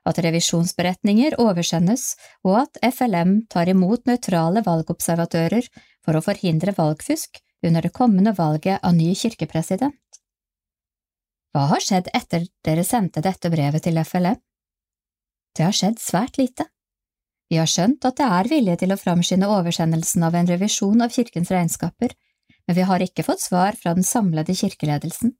at 0.07 0.23
revisjonsberetninger 0.23 1.35
oversendes 1.43 2.13
og 2.47 2.61
at 2.63 2.79
FLM 2.93 3.41
tar 3.51 3.67
imot 3.67 4.07
nøytrale 4.07 4.63
valgobservatører 4.63 5.67
for 5.99 6.15
å 6.15 6.23
forhindre 6.23 6.71
valgfusk 6.79 7.41
under 7.67 7.83
det 7.83 7.91
kommende 7.91 8.31
valget 8.39 8.79
av 8.79 8.95
ny 8.95 9.11
kirkepresident. 9.19 9.99
Hva 11.55 11.67
har 11.71 11.83
skjedd 11.83 12.09
etter 12.13 12.47
dere 12.65 12.83
sendte 12.85 13.23
dette 13.23 13.49
brevet 13.49 13.83
til 13.85 13.97
FLM? 14.03 14.39
Det 15.57 15.65
har 15.65 15.73
skjedd 15.75 16.01
svært 16.01 16.37
lite. 16.37 16.67
Vi 17.49 17.57
har 17.57 17.69
skjønt 17.71 18.05
at 18.05 18.17
det 18.19 18.27
er 18.27 18.49
vilje 18.51 18.75
til 18.81 18.93
å 18.93 18.99
framskynde 18.99 19.49
oversendelsen 19.49 20.25
av 20.27 20.35
en 20.35 20.49
revisjon 20.49 21.01
av 21.01 21.13
kirkens 21.15 21.51
regnskaper, 21.53 22.13
men 22.67 22.75
vi 22.75 22.85
har 22.89 23.03
ikke 23.03 23.23
fått 23.23 23.41
svar 23.41 23.77
fra 23.79 23.93
den 23.95 24.05
samlede 24.05 24.55
kirkeledelsen. 24.55 25.33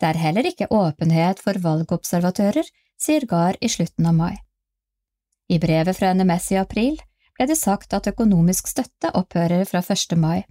Det 0.00 0.08
er 0.08 0.20
heller 0.20 0.48
ikke 0.48 0.70
åpenhet 0.72 1.40
for 1.44 1.60
valgobservatører, 1.60 2.64
sier 2.96 3.28
Gahr 3.28 3.56
i 3.60 3.68
slutten 3.68 4.08
av 4.08 4.16
mai. 4.16 4.34
I 5.52 5.60
brevet 5.62 5.96
fra 5.96 6.14
NMS 6.16 6.50
i 6.56 6.60
april 6.60 6.96
ble 7.36 7.46
det 7.50 7.58
sagt 7.60 7.92
at 7.94 8.08
økonomisk 8.08 8.68
støtte 8.72 9.12
opphører 9.14 9.68
fra 9.68 9.82
1. 9.84 10.16
mai, 10.18 10.42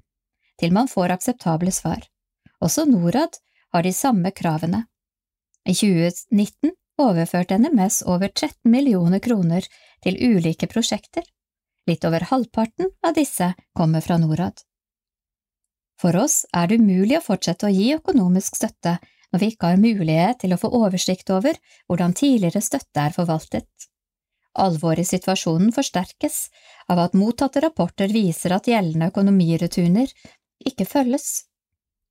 til 0.61 0.73
man 0.73 0.87
får 0.87 1.17
akseptable 1.17 1.73
svar. 1.73 2.05
Også 2.63 2.85
Norad 2.87 3.41
har 3.75 3.83
de 3.83 3.93
samme 3.93 4.31
kravene. 4.31 4.85
I 5.67 5.73
2019 5.75 6.71
overførte 7.01 7.57
NMS 7.59 8.03
over 8.07 8.29
13 8.31 8.71
millioner 8.71 9.19
kroner 9.19 9.65
til 10.03 10.19
ulike 10.21 10.69
prosjekter. 10.71 11.25
Litt 11.89 12.05
over 12.07 12.23
halvparten 12.29 12.93
av 13.05 13.17
disse 13.17 13.51
kommer 13.75 14.01
fra 14.05 14.17
Norad. 14.21 14.61
For 16.01 16.15
oss 16.19 16.43
er 16.55 16.69
det 16.69 16.79
umulig 16.79 17.17
å 17.19 17.25
fortsette 17.25 17.67
å 17.67 17.73
gi 17.73 17.91
økonomisk 17.95 18.55
støtte 18.59 18.95
når 19.31 19.41
vi 19.41 19.49
ikke 19.51 19.71
har 19.73 19.81
mulighet 19.81 20.39
til 20.43 20.55
å 20.55 20.59
få 20.61 20.71
oversikt 20.79 21.31
over 21.35 21.59
hvordan 21.89 22.15
tidligere 22.15 22.63
støtte 22.63 23.03
er 23.03 23.15
forvaltet. 23.15 23.67
Alvoret 24.55 25.03
i 25.03 25.09
situasjonen 25.09 25.73
forsterkes 25.75 26.37
av 26.91 27.01
at 27.03 27.17
mottatte 27.17 27.59
rapporter 27.63 28.11
viser 28.11 28.55
at 28.55 28.69
gjeldende 28.71 29.09
økonomiretuner 29.11 30.13
ikke 30.63 30.87
følges. 30.87 31.43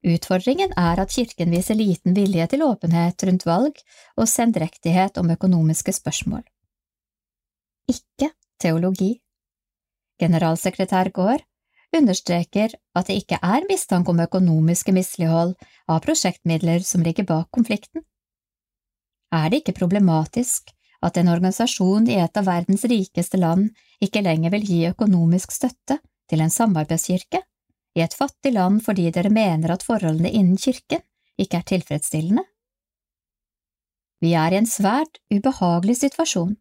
Utfordringen 0.04 0.74
er 0.76 1.00
at 1.00 1.14
kirken 1.14 1.52
viser 1.54 1.78
liten 1.78 2.12
vilje 2.16 2.44
til 2.52 2.62
åpenhet 2.66 3.24
rundt 3.24 3.46
valg 3.48 3.78
og 4.20 4.28
sendrektighet 4.28 5.16
om 5.16 5.30
økonomiske 5.32 5.94
spørsmål. 5.96 6.42
Ikke 7.88 8.34
teologi. 8.60 9.14
Generalsekretær 10.20 11.08
Gaard 11.16 11.46
understreker 11.96 12.74
at 12.94 13.08
det 13.08 13.16
ikke 13.22 13.38
er 13.40 13.64
mistanke 13.70 14.12
om 14.12 14.20
økonomiske 14.20 14.92
mislighold 14.92 15.54
av 15.88 16.02
prosjektmidler 16.04 16.84
som 16.84 17.04
ligger 17.06 17.24
bak 17.28 17.48
konflikten. 17.54 18.04
Er 19.32 19.48
det 19.48 19.62
ikke 19.62 19.78
problematisk 19.80 20.74
at 21.04 21.16
en 21.16 21.32
organisasjon 21.32 22.10
i 22.12 22.20
et 22.20 22.36
av 22.36 22.46
verdens 22.48 22.84
rikeste 22.90 23.40
land 23.40 23.70
ikke 24.04 24.22
lenger 24.24 24.52
vil 24.54 24.68
gi 24.68 24.84
økonomisk 24.90 25.52
støtte 25.52 25.98
til 26.30 26.44
en 26.44 26.52
samarbeidskirke 26.52 27.40
i 27.94 28.02
et 28.02 28.14
fattig 28.16 28.54
land 28.54 28.82
fordi 28.84 29.10
dere 29.14 29.30
mener 29.30 29.74
at 29.74 29.84
forholdene 29.86 30.30
innen 30.30 30.58
kirken 30.58 31.02
ikke 31.40 31.60
er 31.60 31.68
tilfredsstillende? 31.70 32.44
Vi 34.24 34.32
er 34.38 34.54
i 34.54 34.58
en 34.60 34.68
svært 34.70 35.18
ubehagelig 35.34 35.98
situasjon, 36.00 36.54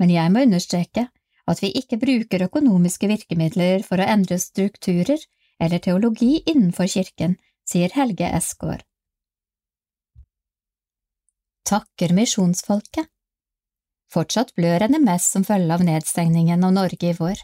men 0.00 0.10
jeg 0.10 0.32
må 0.32 0.44
understreke 0.46 1.08
at 1.50 1.62
vi 1.62 1.72
ikke 1.78 1.98
bruker 2.00 2.46
økonomiske 2.46 3.10
virkemidler 3.10 3.82
for 3.86 4.00
å 4.00 4.08
endre 4.14 4.38
strukturer 4.40 5.20
eller 5.62 5.82
teologi 5.82 6.38
innenfor 6.46 6.88
kirken, 6.90 7.36
sier 7.68 7.92
Helge 7.94 8.30
Esgaard. 8.38 8.86
Takker 11.68 12.14
misjonsfolket 12.16 13.08
Fortsatt 14.12 14.50
blør 14.58 14.84
NMS 14.90 15.30
som 15.32 15.44
følge 15.46 15.72
av 15.72 15.84
nedstengningen 15.86 16.64
av 16.66 16.74
Norge 16.76 17.12
i 17.12 17.16
vår 17.16 17.38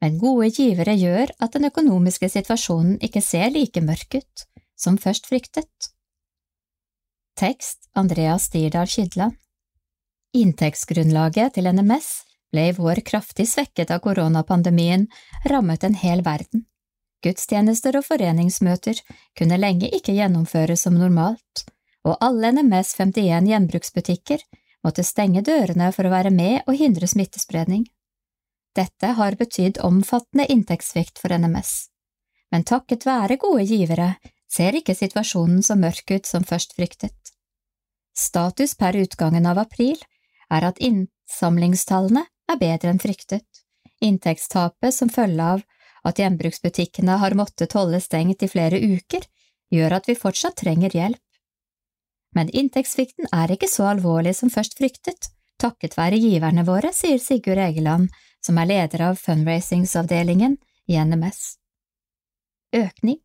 men 0.00 0.18
gode 0.20 0.48
givere 0.56 0.94
gjør 0.96 1.32
at 1.38 1.56
den 1.56 1.68
økonomiske 1.68 2.30
situasjonen 2.32 2.98
ikke 3.04 3.22
ser 3.24 3.52
like 3.54 3.82
mørk 3.84 4.20
ut 4.20 4.46
som 4.80 4.96
først 4.98 5.28
fryktet. 5.28 5.90
Tekst 7.36 7.90
Andreas 7.94 8.48
Stirdal 8.48 8.88
Kydland 8.88 9.36
Inntektsgrunnlaget 10.36 11.56
til 11.56 11.68
NMS 11.68 12.10
ble 12.50 12.68
i 12.70 12.74
vår 12.74 13.02
kraftig 13.06 13.46
svekket 13.50 13.90
av 13.94 14.02
koronapandemien, 14.04 15.06
rammet 15.50 15.84
en 15.86 15.96
hel 15.98 16.22
verden. 16.26 16.66
Gudstjenester 17.24 17.98
og 17.98 18.06
foreningsmøter 18.06 19.00
kunne 19.38 19.58
lenge 19.60 19.90
ikke 19.92 20.14
gjennomføres 20.16 20.86
som 20.86 20.96
normalt, 20.98 21.64
og 22.06 22.16
alle 22.24 22.52
NMS 22.56 22.94
51 22.96 23.50
gjenbruksbutikker 23.50 24.44
måtte 24.86 25.04
stenge 25.04 25.42
dørene 25.44 25.90
for 25.92 26.08
å 26.08 26.14
være 26.14 26.32
med 26.32 26.62
og 26.66 26.78
hindre 26.80 27.10
smittespredning. 27.10 27.84
Dette 28.76 29.14
har 29.18 29.34
betydd 29.38 29.80
omfattende 29.82 30.46
inntektssvikt 30.52 31.18
for 31.18 31.34
NMS, 31.34 31.90
men 32.52 32.66
takket 32.66 33.06
være 33.06 33.40
gode 33.42 33.64
givere 33.66 34.14
ser 34.50 34.76
ikke 34.78 34.94
situasjonen 34.98 35.62
så 35.62 35.76
mørk 35.78 36.10
ut 36.10 36.26
som 36.26 36.46
først 36.46 36.74
fryktet. 36.78 37.34
Status 38.16 38.74
per 38.78 38.98
utgangen 38.98 39.46
av 39.46 39.58
april 39.62 39.98
er 40.50 40.66
at 40.66 40.80
innsamlingstallene 40.82 42.24
er 42.50 42.60
bedre 42.60 42.92
enn 42.92 43.02
fryktet. 43.02 43.46
Inntektstapet 44.02 44.94
som 44.94 45.10
følge 45.12 45.46
av 45.54 45.62
at 46.06 46.18
gjenbruksbutikkene 46.18 47.18
har 47.20 47.36
måttet 47.38 47.76
holde 47.76 48.00
stengt 48.02 48.42
i 48.42 48.48
flere 48.50 48.80
uker, 48.80 49.26
gjør 49.70 49.98
at 49.98 50.08
vi 50.08 50.18
fortsatt 50.18 50.58
trenger 50.62 50.94
hjelp. 50.96 51.22
Men 52.34 52.50
inntektssvikten 52.54 53.30
er 53.34 53.52
ikke 53.52 53.68
så 53.70 53.90
alvorlig 53.90 54.36
som 54.38 54.50
først 54.50 54.78
fryktet, 54.78 55.30
takket 55.60 55.96
være 55.98 56.18
giverne 56.18 56.64
våre, 56.66 56.92
sier 56.94 57.18
Sigurd 57.22 57.60
Egeland, 57.60 58.08
som 58.40 58.58
er 58.58 58.70
leder 58.70 59.02
av 59.10 59.18
fundraisingsavdelingen 59.20 60.56
i 60.88 60.98
NMS. 61.04 61.40
Økning 62.76 63.18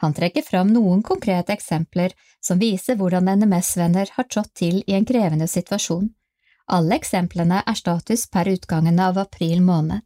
Han 0.00 0.14
trekker 0.14 0.42
fram 0.42 0.70
noen 0.72 1.02
konkrete 1.02 1.52
eksempler 1.52 2.14
som 2.40 2.58
viser 2.58 2.96
hvordan 2.96 3.28
NMS-venner 3.28 4.12
har 4.14 4.28
trådt 4.32 4.54
til 4.54 4.82
i 4.86 4.94
en 4.96 5.04
krevende 5.04 5.48
situasjon. 5.48 6.08
Alle 6.72 6.96
eksemplene 6.96 7.62
er 7.66 7.76
status 7.76 8.28
per 8.30 8.48
utgangen 8.48 9.00
av 9.00 9.18
april 9.18 9.60
måned. 9.60 10.00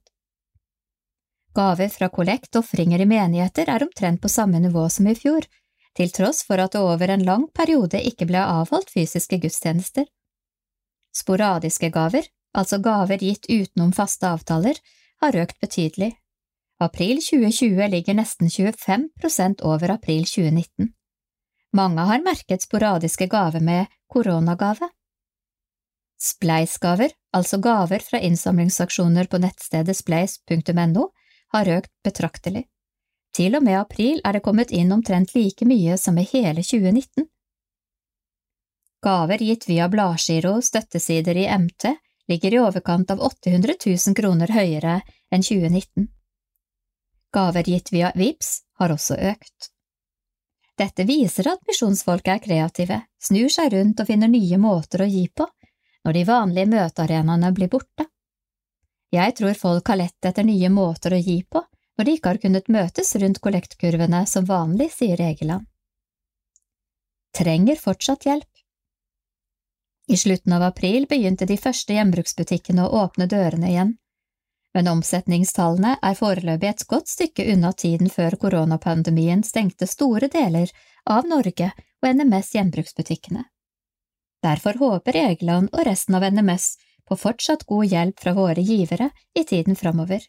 Gaver 1.55 1.89
fra 1.95 2.09
kollekt 2.11 2.57
og 2.57 2.65
ofringer 2.65 3.05
i 3.05 3.07
menigheter 3.07 3.69
er 3.71 3.85
omtrent 3.87 4.21
på 4.23 4.33
samme 4.33 4.59
nivå 4.59 4.89
som 4.91 5.07
i 5.07 5.15
fjor, 5.15 5.47
til 5.95 6.11
tross 6.11 6.43
for 6.43 6.59
at 6.59 6.75
det 6.75 6.83
over 6.83 7.13
en 7.15 7.23
lang 7.23 7.45
periode 7.55 8.01
ikke 8.03 8.27
ble 8.27 8.41
avholdt 8.43 8.91
fysiske 8.91 9.39
gudstjenester. 9.45 10.09
Sporadiske 11.15 11.93
gaver, 11.95 12.27
altså 12.55 12.79
gaver 12.83 13.23
gitt 13.23 13.49
utenom 13.51 13.93
faste 13.93 14.29
avtaler, 14.31 14.79
har 15.21 15.37
økt 15.37 15.61
betydelig. 15.61 16.15
April 16.83 17.21
2020 17.23 17.89
ligger 17.91 18.19
nesten 18.19 18.51
25 18.51 19.09
prosent 19.21 19.63
over 19.63 19.95
april 19.95 20.25
2019. 20.27 20.91
Mange 21.75 22.07
har 22.07 22.23
merket 22.23 22.63
sporadiske 22.63 23.27
gaver 23.31 23.63
med 23.63 23.87
koronagave. 24.11 24.91
Spleisgaver, 26.21 27.11
altså 27.35 27.59
gaver 27.59 28.03
fra 28.03 28.21
innsamlingsaksjoner 28.23 29.27
på 29.31 29.41
nettstedet 29.43 29.97
spleis.no, 29.99 31.09
har 31.55 31.71
økt 31.79 31.93
betraktelig. 32.07 32.67
Til 33.35 33.59
og 33.59 33.65
med 33.67 33.79
april 33.81 34.21
er 34.25 34.37
det 34.37 34.45
kommet 34.47 34.71
inn 34.71 34.93
omtrent 34.95 35.35
like 35.35 35.67
mye 35.67 35.99
som 35.99 36.19
i 36.19 36.27
hele 36.31 36.63
2019. 36.63 37.27
Gaver 39.05 39.43
gitt 39.43 39.67
via 39.69 39.89
bladgiro, 39.91 40.61
støttesider 40.63 41.37
i 41.37 41.49
MT, 41.51 41.91
ligger 42.29 42.55
i 42.55 42.61
overkant 42.61 43.11
av 43.11 43.21
800 43.21 43.75
000 43.87 44.17
kroner 44.17 44.53
høyere 44.55 45.01
enn 45.31 45.43
2019. 45.43 46.09
Gaver 47.35 47.69
gitt 47.69 47.93
via 47.93 48.13
VIPS 48.15 48.51
har 48.79 48.95
også 48.95 49.19
økt. 49.33 49.71
Dette 50.79 51.07
viser 51.07 51.49
at 51.53 51.63
misjonsfolket 51.69 52.33
er 52.35 52.43
kreative, 52.43 53.01
snur 53.23 53.51
seg 53.53 53.73
rundt 53.75 54.01
og 54.01 54.09
finner 54.09 54.31
nye 54.31 54.59
måter 54.59 55.05
å 55.05 55.11
gi 55.11 55.29
på 55.29 55.47
når 56.05 56.17
de 56.17 56.25
vanlige 56.29 56.71
møtearenaene 56.73 57.53
blir 57.57 57.71
borte. 57.73 58.07
Jeg 59.15 59.37
tror 59.39 59.55
folk 59.55 59.89
har 59.89 60.01
lett 60.01 60.27
etter 60.27 60.47
nye 60.47 60.69
måter 60.75 61.15
å 61.15 61.21
gi 61.21 61.39
på 61.47 61.63
når 61.95 62.09
de 62.09 62.17
ikke 62.17 62.33
har 62.33 62.41
kunnet 62.43 62.73
møtes 62.75 63.15
rundt 63.23 63.39
kollektkurvene 63.43 64.25
som 64.27 64.47
vanlig, 64.49 64.91
sier 64.91 65.21
Egeland. 65.23 65.69
Trenger 67.35 67.79
fortsatt 67.79 68.27
hjelp. 68.27 68.51
I 70.07 70.17
slutten 70.17 70.53
av 70.53 70.63
april 70.63 71.07
begynte 71.09 71.47
de 71.49 71.57
første 71.57 71.97
gjenbruksbutikkene 71.97 72.85
å 72.85 73.05
åpne 73.05 73.27
dørene 73.31 73.71
igjen, 73.71 73.95
men 74.75 74.91
omsetningstallene 74.91 75.95
er 76.03 76.17
foreløpig 76.19 76.69
et 76.69 76.85
godt 76.91 77.09
stykke 77.09 77.47
unna 77.53 77.71
tiden 77.73 78.11
før 78.11 78.37
koronapandemien 78.43 79.45
stengte 79.47 79.87
store 79.87 80.29
deler 80.29 80.73
av 81.07 81.29
Norge 81.31 81.71
og 82.03 82.09
NMS 82.11 82.53
gjenbruksbutikkene. 82.57 83.45
Derfor 84.45 84.77
håper 84.83 85.17
Egeland 85.17 85.71
og 85.73 85.87
resten 85.89 86.19
av 86.19 86.27
NMS 86.27 86.75
på 87.09 87.17
fortsatt 87.17 87.65
god 87.71 87.87
hjelp 87.87 88.21
fra 88.21 88.35
våre 88.37 88.61
givere 88.61 89.09
i 89.39 89.45
tiden 89.49 89.79
framover, 89.79 90.21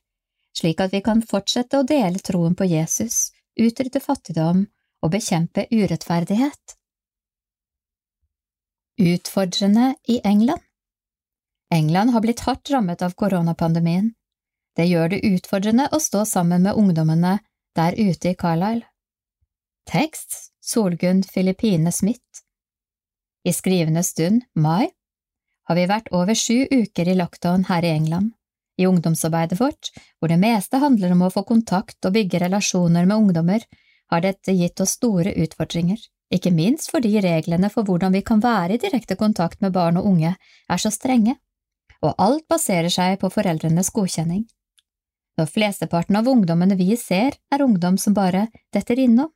slik 0.56 0.80
at 0.80 0.94
vi 0.94 1.02
kan 1.04 1.26
fortsette 1.26 1.82
å 1.82 1.88
dele 1.88 2.22
troen 2.24 2.56
på 2.56 2.68
Jesus, 2.70 3.34
utrydde 3.60 4.00
fattigdom 4.00 4.66
og 5.02 5.12
bekjempe 5.12 5.68
urettferdighet. 5.72 6.78
Utfordrende 8.98 9.96
i 10.08 10.22
England 10.24 10.62
England 11.74 12.10
har 12.10 12.22
blitt 12.22 12.40
hardt 12.40 12.70
rammet 12.72 13.02
av 13.02 13.12
koronapandemien. 13.12 14.14
Det 14.76 14.86
gjør 14.88 15.10
det 15.12 15.20
utfordrende 15.28 15.90
å 15.92 16.00
stå 16.00 16.22
sammen 16.26 16.64
med 16.64 16.80
ungdommene 16.80 17.40
der 17.76 17.98
ute 18.00 18.32
i 18.32 18.38
Carlisle. 18.40 18.88
Tekst 19.92 20.38
Solgunn 20.64 21.24
Filippine 21.28 21.92
Smith 21.92 22.46
I 23.44 23.54
skrivende 23.54 24.04
stund, 24.04 24.48
mai, 24.56 24.88
har 25.68 25.76
vi 25.76 25.86
vært 25.92 26.08
over 26.16 26.34
sju 26.34 26.64
uker 26.72 27.12
i 27.12 27.20
lockdown 27.20 27.68
her 27.68 27.84
i 27.84 27.92
England. 27.98 28.32
I 28.80 28.88
ungdomsarbeidet 28.88 29.60
vårt, 29.60 29.92
hvor 30.20 30.32
det 30.32 30.40
meste 30.40 30.80
handler 30.80 31.12
om 31.12 31.28
å 31.28 31.34
få 31.36 31.44
kontakt 31.44 32.00
og 32.06 32.16
bygge 32.16 32.46
relasjoner 32.48 33.06
med 33.06 33.18
ungdommer, 33.18 33.68
har 34.12 34.24
dette 34.24 34.56
gitt 34.56 34.80
oss 34.80 34.96
store 34.96 35.36
utfordringer, 35.44 36.00
ikke 36.34 36.52
minst 36.52 36.90
fordi 36.92 37.20
reglene 37.22 37.70
for 37.70 37.86
hvordan 37.86 38.14
vi 38.16 38.24
kan 38.26 38.42
være 38.44 38.76
i 38.76 38.82
direkte 38.82 39.16
kontakt 39.16 39.62
med 39.62 39.74
barn 39.74 39.98
og 39.98 40.08
unge, 40.10 40.36
er 40.70 40.82
så 40.82 40.92
strenge, 40.92 41.38
og 42.02 42.16
alt 42.18 42.48
baserer 42.50 42.90
seg 42.90 43.20
på 43.22 43.30
foreldrenes 43.34 43.92
godkjenning. 43.94 44.46
Når 45.38 45.52
flesteparten 45.52 46.16
av 46.16 46.30
ungdommene 46.32 46.78
vi 46.80 46.96
ser, 46.98 47.36
er 47.52 47.64
ungdom 47.64 47.98
som 48.00 48.16
bare 48.16 48.48
detter 48.74 49.00
innom, 49.04 49.32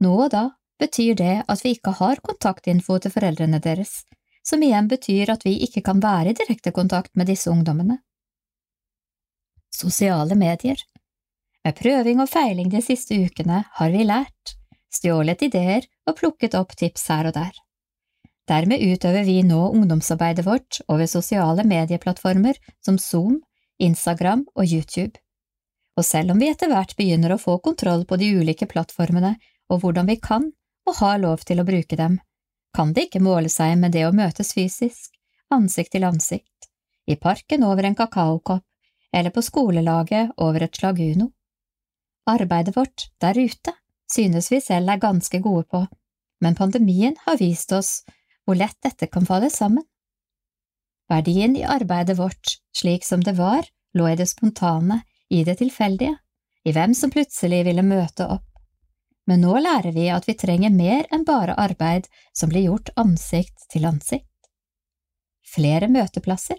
nå 0.00 0.12
og 0.24 0.30
da 0.32 0.44
betyr 0.80 1.16
det 1.18 1.34
at 1.48 1.64
vi 1.64 1.74
ikke 1.76 1.96
har 1.98 2.22
kontaktinfo 2.24 2.98
til 3.02 3.12
foreldrene 3.12 3.60
deres, 3.60 4.04
som 4.46 4.62
igjen 4.62 4.88
betyr 4.88 5.34
at 5.34 5.44
vi 5.44 5.58
ikke 5.66 5.82
kan 5.84 6.00
være 6.00 6.32
i 6.32 6.38
direkte 6.38 6.72
kontakt 6.72 7.12
med 7.18 7.28
disse 7.28 7.50
ungdommene. 7.50 7.98
Sosiale 9.74 10.34
medier 10.34 10.80
Med 11.64 11.76
prøving 11.76 12.22
og 12.22 12.28
feiling 12.30 12.70
de 12.72 12.80
siste 12.82 13.16
ukene 13.20 13.64
har 13.76 13.90
vi 13.92 14.06
lært, 14.06 14.54
stjålet 14.90 15.42
ideer 15.42 15.86
og 16.10 16.18
plukket 16.18 16.56
opp 16.58 16.74
tips 16.76 17.08
her 17.12 17.30
og 17.30 17.36
der. 17.36 17.52
Dermed 18.50 18.82
utøver 18.82 19.24
vi 19.24 19.40
nå 19.46 19.60
ungdomsarbeidet 19.70 20.44
vårt 20.46 20.80
over 20.88 21.06
sosiale 21.06 21.62
medieplattformer 21.64 22.58
som 22.84 22.98
Zoom, 22.98 23.38
Instagram 23.78 24.42
og 24.56 24.66
YouTube. 24.66 25.20
Og 25.96 26.04
selv 26.04 26.34
om 26.34 26.40
vi 26.40 26.48
etter 26.50 26.70
hvert 26.70 26.96
begynner 26.98 27.34
å 27.34 27.40
få 27.40 27.58
kontroll 27.62 28.02
på 28.08 28.18
de 28.18 28.32
ulike 28.40 28.66
plattformene 28.66 29.36
og 29.70 29.84
hvordan 29.84 30.10
vi 30.10 30.18
kan 30.18 30.50
og 30.88 30.98
har 30.98 31.20
lov 31.22 31.44
til 31.46 31.62
å 31.62 31.66
bruke 31.68 31.98
dem, 31.98 32.18
kan 32.74 32.94
det 32.94 33.08
ikke 33.08 33.22
måle 33.22 33.50
seg 33.52 33.76
med 33.78 33.94
det 33.94 34.06
å 34.06 34.14
møtes 34.14 34.54
fysisk, 34.56 35.12
ansikt 35.54 35.94
til 35.94 36.06
ansikt, 36.06 36.70
i 37.06 37.16
parken 37.18 37.66
over 37.66 37.86
en 37.86 37.98
kakaokopp 37.98 38.66
eller 39.12 39.34
på 39.34 39.42
skolelaget 39.42 40.34
over 40.38 40.66
et 40.66 40.76
slag 40.76 41.00
Uno. 41.02 41.30
Arbeidet 42.30 42.76
vårt 42.76 43.08
der 43.22 43.38
ute 43.38 43.74
synes 44.10 44.50
vi 44.52 44.60
selv 44.62 44.90
er 44.90 45.02
ganske 45.02 45.38
gode 45.42 45.66
på, 45.70 45.84
men 46.40 46.56
pandemien 46.58 47.16
har 47.26 47.38
vist 47.40 47.72
oss 47.72 48.00
hvor 48.46 48.58
lett 48.58 48.78
dette 48.82 49.06
kan 49.06 49.26
falle 49.26 49.50
sammen. 49.50 49.84
Verdien 51.10 51.56
i 51.56 51.64
arbeidet 51.66 52.18
vårt, 52.18 52.56
slik 52.76 53.04
som 53.04 53.22
det 53.24 53.36
var, 53.38 53.66
lå 53.94 54.08
i 54.08 54.16
det 54.16 54.28
spontane, 54.30 55.02
i 55.30 55.42
det 55.44 55.58
tilfeldige, 55.60 56.16
i 56.64 56.72
hvem 56.72 56.94
som 56.94 57.10
plutselig 57.10 57.64
ville 57.66 57.82
møte 57.82 58.26
opp. 58.26 58.46
Men 59.26 59.44
nå 59.44 59.58
lærer 59.62 59.92
vi 59.94 60.08
at 60.10 60.26
vi 60.28 60.34
trenger 60.38 60.72
mer 60.74 61.06
enn 61.14 61.26
bare 61.26 61.54
arbeid 61.58 62.08
som 62.34 62.50
blir 62.50 62.66
gjort 62.66 62.90
ansikt 62.98 63.68
til 63.70 63.86
ansikt. 63.86 64.26
Flere 65.46 65.88
møteplasser. 65.90 66.58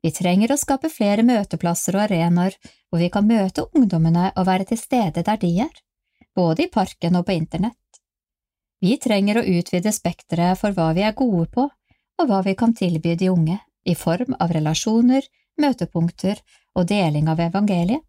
Vi 0.00 0.12
trenger 0.16 0.52
å 0.52 0.60
skape 0.60 0.88
flere 0.92 1.24
møteplasser 1.26 1.96
og 1.96 2.06
arenaer 2.06 2.56
hvor 2.88 3.00
vi 3.02 3.10
kan 3.12 3.28
møte 3.28 3.66
ungdommene 3.76 4.30
og 4.34 4.48
være 4.48 4.70
til 4.70 4.80
stede 4.80 5.24
der 5.24 5.40
de 5.40 5.50
er, 5.66 5.72
både 6.36 6.64
i 6.64 6.72
parken 6.72 7.18
og 7.20 7.26
på 7.28 7.36
internett. 7.36 7.76
Vi 8.80 8.96
trenger 8.96 9.40
å 9.40 9.44
utvide 9.44 9.92
spekteret 9.92 10.58
for 10.60 10.72
hva 10.76 10.90
vi 10.96 11.04
er 11.04 11.16
gode 11.16 11.46
på, 11.52 11.66
og 12.20 12.28
hva 12.28 12.40
vi 12.44 12.54
kan 12.56 12.72
tilby 12.76 13.16
de 13.16 13.28
unge, 13.32 13.58
i 13.84 13.94
form 13.96 14.36
av 14.40 14.52
relasjoner, 14.52 15.24
møtepunkter 15.60 16.40
og 16.76 16.88
deling 16.88 17.28
av 17.28 17.40
evangeliet. 17.40 18.02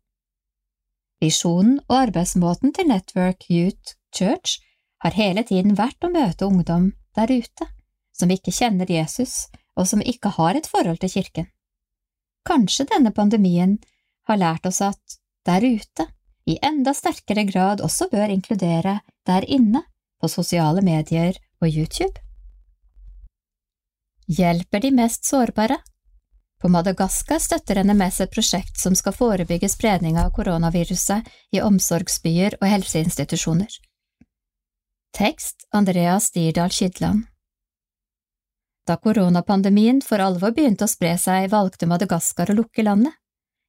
Visjonen 1.22 1.78
og 1.86 1.96
arbeidsmåten 2.08 2.74
til 2.74 2.90
Network 2.90 3.46
Youth 3.52 3.96
Church 4.16 4.58
har 5.04 5.16
hele 5.16 5.44
tiden 5.48 5.76
vært 5.78 6.02
å 6.04 6.12
møte 6.12 6.48
ungdom 6.48 6.92
der 7.18 7.30
ute, 7.30 7.68
som 8.16 8.32
ikke 8.34 8.54
kjenner 8.56 8.90
Jesus 8.90 9.52
og 9.78 9.88
som 9.88 10.02
ikke 10.02 10.34
har 10.38 10.58
et 10.58 10.68
forhold 10.70 11.02
til 11.04 11.14
kirken. 11.14 11.48
Kanskje 12.48 12.88
denne 12.90 13.14
pandemien 13.14 13.78
har 14.28 14.40
lært 14.42 14.66
oss 14.66 14.82
at 14.82 15.20
der 15.46 15.62
ute 15.62 16.08
i 16.50 16.58
enda 16.66 16.94
sterkere 16.98 17.46
grad 17.46 17.84
også 17.86 18.10
bør 18.12 18.34
inkludere 18.34 19.00
der 19.30 19.46
inne 19.46 19.84
på 20.22 20.30
sosiale 20.30 20.84
medier 20.86 21.38
og 21.62 21.68
YouTube? 21.70 22.14
Hjelper 24.32 24.80
de 24.80 24.92
mest 24.96 25.26
sårbare? 25.26 25.82
På 26.62 26.70
Madagaskar 26.70 27.42
støtter 27.42 27.82
NMS 27.84 28.22
et 28.22 28.34
prosjekt 28.34 28.78
som 28.78 28.94
skal 28.96 29.16
forebygge 29.18 29.70
spredning 29.70 30.20
av 30.22 30.30
koronaviruset 30.36 31.26
i 31.58 31.62
omsorgsbyer 31.66 32.60
og 32.62 32.68
helseinstitusjoner. 32.70 33.80
Tekst 35.18 35.66
Andreas 35.74 36.30
Dirdal 36.32 36.70
Skydland 36.72 37.26
Da 38.88 38.96
koronapandemien 39.02 40.04
for 40.06 40.22
alvor 40.22 40.54
begynte 40.54 40.86
å 40.86 40.92
spre 40.92 41.18
seg, 41.18 41.50
valgte 41.50 41.90
Madagaskar 41.90 42.54
å 42.54 42.60
lukke 42.62 42.86
landet. 42.86 43.18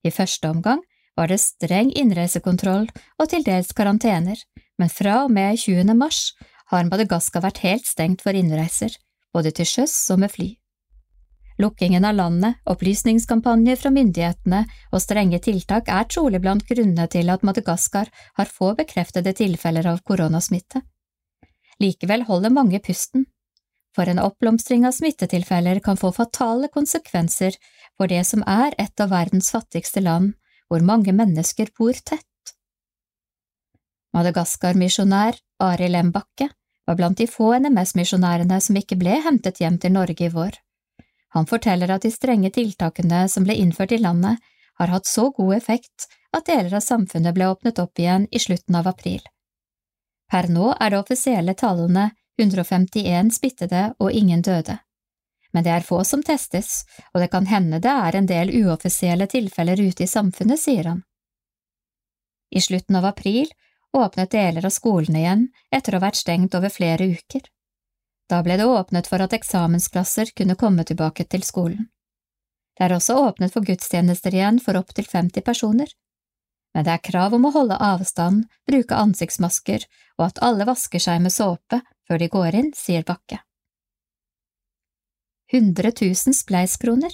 I 0.04 0.10
første 0.12 0.50
omgang 0.50 0.84
var 1.16 1.28
det 1.28 1.40
streng 1.42 1.92
innreisekontroll 1.98 2.88
og 3.18 3.28
til 3.30 3.44
dels 3.44 3.72
karantener, 3.76 4.38
men 4.78 4.90
fra 4.92 5.22
og 5.26 5.30
med 5.34 5.58
20. 5.60 5.94
mars 5.96 6.32
har 6.72 6.88
Madagaskar 6.88 7.44
vært 7.44 7.62
helt 7.66 7.86
stengt 7.86 8.24
for 8.24 8.36
innreiser, 8.36 8.94
både 9.32 9.52
til 9.52 9.68
sjøs 9.68 9.94
og 10.14 10.22
med 10.24 10.32
fly. 10.32 10.48
Lukkingen 11.60 12.04
av 12.08 12.16
landet, 12.16 12.56
opplysningskampanjer 12.66 13.76
fra 13.76 13.92
myndighetene 13.92 14.62
og 14.90 15.02
strenge 15.04 15.38
tiltak 15.44 15.90
er 15.92 16.08
trolig 16.08 16.40
blant 16.40 16.64
grunnene 16.66 17.06
til 17.12 17.28
at 17.30 17.44
Madagaskar 17.44 18.08
har 18.38 18.50
få 18.50 18.72
bekreftede 18.78 19.34
tilfeller 19.36 19.86
av 19.92 20.00
koronasmitte. 20.08 20.80
Likevel 21.82 22.24
holder 22.28 22.54
mange 22.54 22.80
pusten, 22.80 23.26
for 23.94 24.08
en 24.08 24.22
oppblomstring 24.22 24.86
av 24.88 24.96
smittetilfeller 24.96 25.82
kan 25.84 26.00
få 26.00 26.12
fatale 26.16 26.70
konsekvenser 26.72 27.58
for 27.98 28.08
det 28.08 28.22
som 28.24 28.44
er 28.48 28.72
et 28.80 29.02
av 29.04 29.12
verdens 29.12 29.52
fattigste 29.52 30.00
land, 30.00 30.32
hvor 30.72 30.80
mange 30.80 31.12
mennesker 31.12 31.68
bor 31.76 31.92
tett. 31.92 32.52
Madagaskar-misjonær 34.16 35.36
Arild 35.60 35.98
M. 35.98 36.12
Bakke 36.14 36.48
var 36.88 36.96
blant 36.96 37.18
de 37.20 37.26
få 37.28 37.50
NMS-misjonærene 37.58 38.56
som 38.64 38.78
ikke 38.80 38.96
ble 39.00 39.18
hentet 39.24 39.60
hjem 39.60 39.76
til 39.82 39.92
Norge 39.92 40.24
i 40.24 40.30
vår. 40.32 40.56
Han 41.36 41.48
forteller 41.48 41.92
at 41.92 42.04
de 42.04 42.12
strenge 42.12 42.50
tiltakene 42.56 43.26
som 43.28 43.44
ble 43.44 43.56
innført 43.60 43.92
i 43.92 44.00
landet, 44.00 44.40
har 44.80 44.88
hatt 44.88 45.06
så 45.06 45.28
god 45.36 45.54
effekt 45.58 46.08
at 46.32 46.48
deler 46.48 46.78
av 46.78 46.84
samfunnet 46.84 47.36
ble 47.36 47.50
åpnet 47.52 47.78
opp 47.78 48.00
igjen 48.00 48.24
i 48.32 48.40
slutten 48.40 48.76
av 48.80 48.88
april. 48.88 49.20
Per 50.32 50.48
nå 50.48 50.72
er 50.80 50.92
det 50.92 51.02
offisielle 51.02 51.52
tallene 51.54 52.08
151 52.40 53.34
smittede 53.36 53.90
og 54.00 54.16
ingen 54.16 54.40
døde. 54.40 54.78
Men 55.52 55.64
det 55.64 55.72
er 55.74 55.84
få 55.86 56.00
som 56.08 56.22
testes, 56.24 56.84
og 57.12 57.20
det 57.20 57.30
kan 57.32 57.46
hende 57.46 57.80
det 57.84 57.92
er 57.92 58.16
en 58.16 58.28
del 58.28 58.52
uoffisielle 58.62 59.26
tilfeller 59.28 59.80
ute 59.80 60.06
i 60.06 60.10
samfunnet, 60.10 60.60
sier 60.60 60.88
han. 60.88 61.02
I 62.52 62.60
slutten 62.60 62.96
av 62.96 63.04
april 63.08 63.52
åpnet 63.92 64.30
deler 64.30 64.66
av 64.66 64.72
skolene 64.72 65.20
igjen 65.20 65.48
etter 65.72 65.92
å 65.92 66.00
ha 66.00 66.06
vært 66.06 66.20
stengt 66.20 66.54
over 66.56 66.72
flere 66.72 67.08
uker. 67.12 67.44
Da 68.28 68.40
ble 68.44 68.56
det 68.56 68.68
åpnet 68.68 69.08
for 69.08 69.20
at 69.20 69.34
eksamensklasser 69.36 70.32
kunne 70.36 70.56
komme 70.56 70.84
tilbake 70.88 71.24
til 71.28 71.44
skolen. 71.44 71.88
Det 72.76 72.86
er 72.86 72.94
også 72.96 73.18
åpnet 73.20 73.52
for 73.52 73.64
gudstjenester 73.68 74.32
igjen 74.32 74.60
for 74.60 74.78
opptil 74.80 75.04
50 75.08 75.44
personer. 75.44 75.90
Men 76.72 76.86
det 76.86 76.94
er 76.94 77.04
krav 77.04 77.36
om 77.36 77.44
å 77.44 77.52
holde 77.52 77.76
avstand, 77.76 78.46
bruke 78.68 78.96
ansiktsmasker 78.96 79.84
og 80.16 80.30
at 80.30 80.40
alle 80.44 80.64
vasker 80.68 81.02
seg 81.04 81.20
med 81.20 81.34
såpe 81.34 81.82
før 82.08 82.22
de 82.22 82.28
går 82.32 82.56
inn, 82.62 82.70
sier 82.76 83.04
Bakke. 83.04 83.42
100 85.52 85.92
000 86.00 86.34
spleiskroner. 86.34 87.12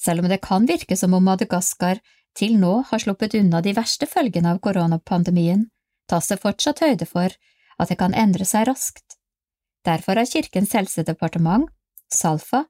Selv 0.00 0.22
om 0.22 0.28
det 0.30 0.42
kan 0.42 0.66
virke 0.66 0.96
som 0.96 1.14
om 1.14 1.24
Madagaskar 1.24 2.00
til 2.38 2.56
nå 2.58 2.74
har 2.88 3.02
sluppet 3.02 3.34
unna 3.38 3.60
de 3.62 3.74
verste 3.76 4.08
følgene 4.08 4.54
av 4.54 4.60
koronapandemien, 4.64 5.66
tas 6.08 6.30
det 6.30 6.40
fortsatt 6.42 6.82
høyde 6.82 7.06
for 7.06 7.34
at 7.78 7.90
det 7.90 7.98
kan 8.00 8.14
endre 8.14 8.46
seg 8.48 8.66
raskt. 8.70 9.18
Derfor 9.86 10.18
har 10.20 10.30
Kirkens 10.30 10.74
helsedepartement, 10.76 11.68
SALFA, 12.12 12.64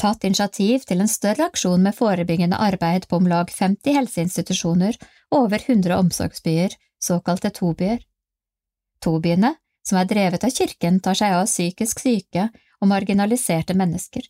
tatt 0.00 0.24
initiativ 0.24 0.86
til 0.88 1.02
en 1.02 1.10
større 1.10 1.50
aksjon 1.50 1.82
med 1.84 1.96
forebyggende 1.96 2.56
arbeid 2.56 3.06
på 3.08 3.18
om 3.20 3.28
lag 3.28 3.50
50 3.52 3.96
helseinstitusjoner 3.98 4.96
og 5.30 5.44
over 5.44 5.60
100 5.60 5.98
omsorgsbyer, 5.98 6.76
såkalte 7.00 7.52
tobyer. 7.56 8.00
Tobyene, 9.04 9.54
som 9.84 10.00
er 10.00 10.08
drevet 10.08 10.44
av 10.44 10.54
kirken, 10.56 11.00
tar 11.04 11.18
seg 11.18 11.36
av 11.36 11.48
psykisk 11.48 12.00
syke 12.00 12.48
og 12.80 12.88
marginaliserte 12.90 13.76
mennesker. 13.76 14.24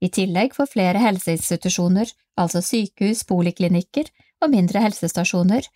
I 0.00 0.08
tillegg 0.14 0.54
får 0.54 0.70
flere 0.72 1.02
helseinstitusjoner, 1.02 2.10
altså 2.38 2.62
sykehus, 2.62 3.24
poliklinikker 3.26 4.10
og 4.44 4.52
mindre 4.52 4.82
helsestasjoner, 4.84 5.66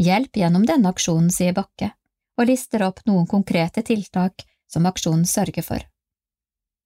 hjelp 0.00 0.36
gjennom 0.36 0.66
denne 0.68 0.92
aksjonen, 0.92 1.30
sier 1.32 1.56
Bakke, 1.56 1.92
og 2.36 2.48
lister 2.48 2.84
opp 2.84 3.00
noen 3.08 3.26
konkrete 3.28 3.84
tiltak 3.86 4.44
som 4.70 4.86
aksjonen 4.88 5.24
sørger 5.28 5.64
for. 5.64 5.80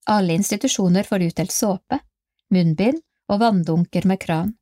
Alle 0.06 0.38
institusjoner 0.38 1.06
får 1.06 1.26
utdelt 1.30 1.54
såpe, 1.54 1.98
munnbind 2.54 3.02
og 3.26 3.42
vanndunker 3.42 4.06
med 4.06 4.20
kran. 4.22 4.54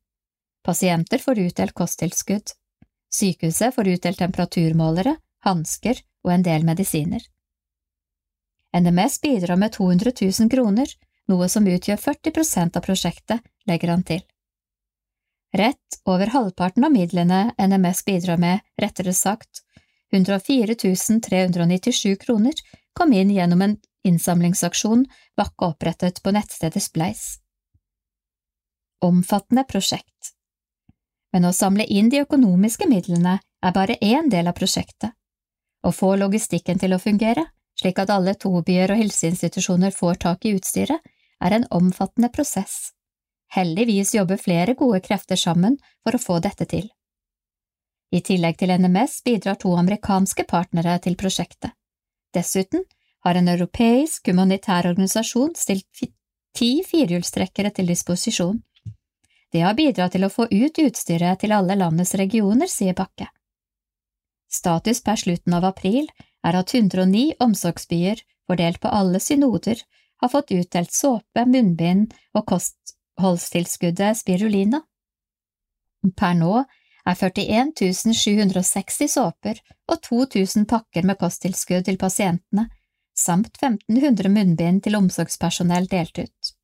Pasienter 0.65 1.21
får 1.21 1.43
utdelt 1.45 1.75
kosttilskudd. 1.77 2.55
Sykehuset 3.13 3.75
får 3.75 3.91
utdelt 3.93 4.17
temperaturmålere, 4.17 5.13
hansker 5.45 6.01
og 6.25 6.33
en 6.33 6.45
del 6.45 6.65
medisiner. 6.65 7.21
NMS 8.75 9.21
bidrar 9.21 9.55
med 9.55 9.71
200 9.71 10.11
000 10.39 10.49
kroner, 10.51 10.87
noe 11.31 11.49
som 11.49 11.67
utgjør 11.67 11.99
40% 12.01 12.77
av 12.77 12.83
prosjektet, 12.85 13.43
legger 13.69 13.93
han 13.93 14.03
til. 14.03 14.23
Rett 15.55 15.99
over 16.03 16.27
halvparten 16.33 16.83
av 16.83 16.91
midlene 16.91 17.53
NMS 17.57 18.03
bidrar 18.05 18.37
med, 18.37 18.59
rettere 18.81 19.13
sagt, 19.13 19.63
104 20.11 20.75
397 20.75 22.15
kroner, 22.19 22.53
kom 22.93 23.13
inn 23.13 23.31
gjennom 23.31 23.61
en 23.61 23.77
innsamlingsaksjon 24.03 25.05
Bakke 25.37 25.71
opprettet 25.71 26.21
på 26.23 26.31
nettstedet 26.31 26.83
Spleis. 26.83 27.39
Omfattende 29.03 29.63
prosjekt. 29.67 30.35
Men 31.33 31.47
å 31.47 31.53
samle 31.53 31.83
inn 31.91 32.09
de 32.09 32.21
økonomiske 32.23 32.87
midlene 32.87 33.39
er 33.39 33.75
bare 33.75 33.97
én 34.01 34.29
del 34.31 34.47
av 34.47 34.55
prosjektet. 34.55 35.11
Å 35.83 35.91
få 35.91 36.15
logistikken 36.19 36.79
til 36.79 36.95
å 36.95 37.01
fungere, 37.01 37.43
slik 37.79 37.99
at 37.99 38.11
alle 38.13 38.35
tobyer 38.39 38.91
og 38.91 38.99
helseinstitusjoner 38.99 39.93
får 39.95 40.21
tak 40.25 40.45
i 40.45 40.55
utstyret, 40.57 40.99
er 41.43 41.55
en 41.55 41.67
omfattende 41.71 42.31
prosess. 42.33 42.91
Heldigvis 43.55 44.15
jobber 44.15 44.39
flere 44.41 44.73
gode 44.73 45.01
krefter 45.05 45.39
sammen 45.39 45.77
for 46.03 46.15
å 46.15 46.21
få 46.21 46.39
dette 46.43 46.67
til. 46.71 46.87
I 48.15 48.21
tillegg 48.23 48.57
til 48.59 48.71
NMS 48.71 49.21
bidrar 49.25 49.57
to 49.59 49.73
amerikanske 49.75 50.45
partnere 50.47 50.97
til 51.03 51.17
prosjektet. 51.19 51.73
Dessuten 52.33 52.85
har 53.25 53.35
en 53.35 53.49
europeisk 53.51 54.29
humanitær 54.29 54.87
organisasjon 54.91 55.55
stilt 55.57 56.05
ti 56.55 56.69
firehjulstrekkere 56.87 57.71
til 57.75 57.89
disposisjon. 57.91 58.61
Det 59.51 59.63
har 59.63 59.75
bidratt 59.75 60.15
til 60.15 60.25
å 60.27 60.31
få 60.31 60.47
ut 60.51 60.79
utstyret 60.83 61.41
til 61.41 61.55
alle 61.55 61.77
landets 61.79 62.15
regioner, 62.19 62.67
sier 62.71 62.95
Bakke. 62.95 63.27
Status 64.51 65.01
per 65.03 65.19
slutten 65.19 65.55
av 65.57 65.65
april 65.67 66.07
er 66.45 66.57
at 66.59 66.73
109 66.73 67.35
omsorgsbyer, 67.41 68.21
fordelt 68.47 68.79
på 68.81 68.91
alle 68.93 69.19
synoder, 69.19 69.81
har 70.21 70.31
fått 70.31 70.53
utdelt 70.55 70.93
såpe, 70.93 71.45
munnbind 71.45 72.13
og 72.37 72.45
kostholdstilskuddet 72.51 74.21
spirulina. 74.21 74.81
Per 76.15 76.35
nå 76.37 76.61
er 77.05 77.17
41 77.17 77.73
760 78.13 79.11
såper 79.11 79.61
og 79.91 80.01
2000 80.05 80.67
pakker 80.69 81.05
med 81.05 81.19
kosttilskudd 81.21 81.85
til 81.89 81.97
pasientene, 82.01 82.69
samt 83.15 83.57
1500 83.61 84.29
munnbind 84.29 84.83
til 84.85 84.97
omsorgspersonell 84.99 85.87
delt 85.91 86.17
ut. 86.19 86.55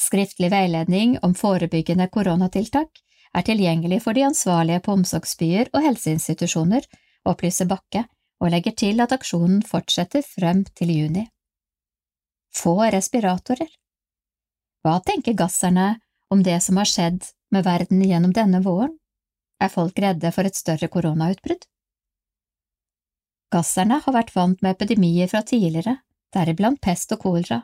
Skriftlig 0.00 0.50
veiledning 0.52 1.16
om 1.24 1.34
forebyggende 1.34 2.08
koronatiltak 2.12 3.00
er 3.36 3.44
tilgjengelig 3.44 4.02
for 4.04 4.16
de 4.16 4.26
ansvarlige 4.28 4.82
på 4.84 4.94
omsorgsbyer 4.96 5.72
og 5.72 5.82
helseinstitusjoner, 5.84 6.84
opplyser 7.26 7.68
Bakke, 7.68 8.04
og 8.46 8.52
legger 8.54 8.76
til 8.78 9.02
at 9.02 9.12
aksjonen 9.16 9.62
fortsetter 9.66 10.22
frem 10.24 10.62
til 10.78 10.92
juni. 10.94 11.26
Få 12.54 12.78
respiratorer. 12.94 13.68
Hva 14.86 15.00
tenker 15.04 15.36
gasserne 15.36 15.96
om 16.30 16.44
det 16.46 16.60
som 16.64 16.78
har 16.80 16.88
skjedd 16.88 17.26
med 17.52 17.66
verden 17.66 18.04
gjennom 18.06 18.32
denne 18.36 18.62
våren? 18.62 18.94
Er 19.60 19.72
folk 19.72 19.98
redde 19.98 20.30
for 20.32 20.46
et 20.46 20.56
større 20.56 20.88
koronautbrudd? 20.92 21.64
Gasserne 23.52 24.00
har 24.04 24.14
vært 24.14 24.34
vant 24.34 24.62
med 24.62 24.76
epidemier 24.76 25.30
fra 25.30 25.42
tidligere, 25.46 25.98
deriblant 26.34 26.80
pest 26.82 27.14
og 27.16 27.22
kolera. 27.24 27.62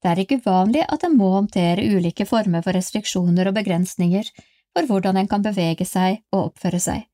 Det 0.00 0.10
er 0.10 0.22
ikke 0.22 0.40
uvanlig 0.40 0.86
at 0.88 1.04
en 1.04 1.16
må 1.16 1.28
håndtere 1.34 1.84
ulike 1.84 2.26
former 2.28 2.64
for 2.64 2.76
restriksjoner 2.76 3.50
og 3.50 3.56
begrensninger 3.60 4.32
for 4.72 4.88
hvordan 4.88 5.20
en 5.20 5.28
kan 5.28 5.44
bevege 5.44 5.86
seg 5.88 6.22
og 6.32 6.50
oppføre 6.50 6.80
seg 6.80 7.10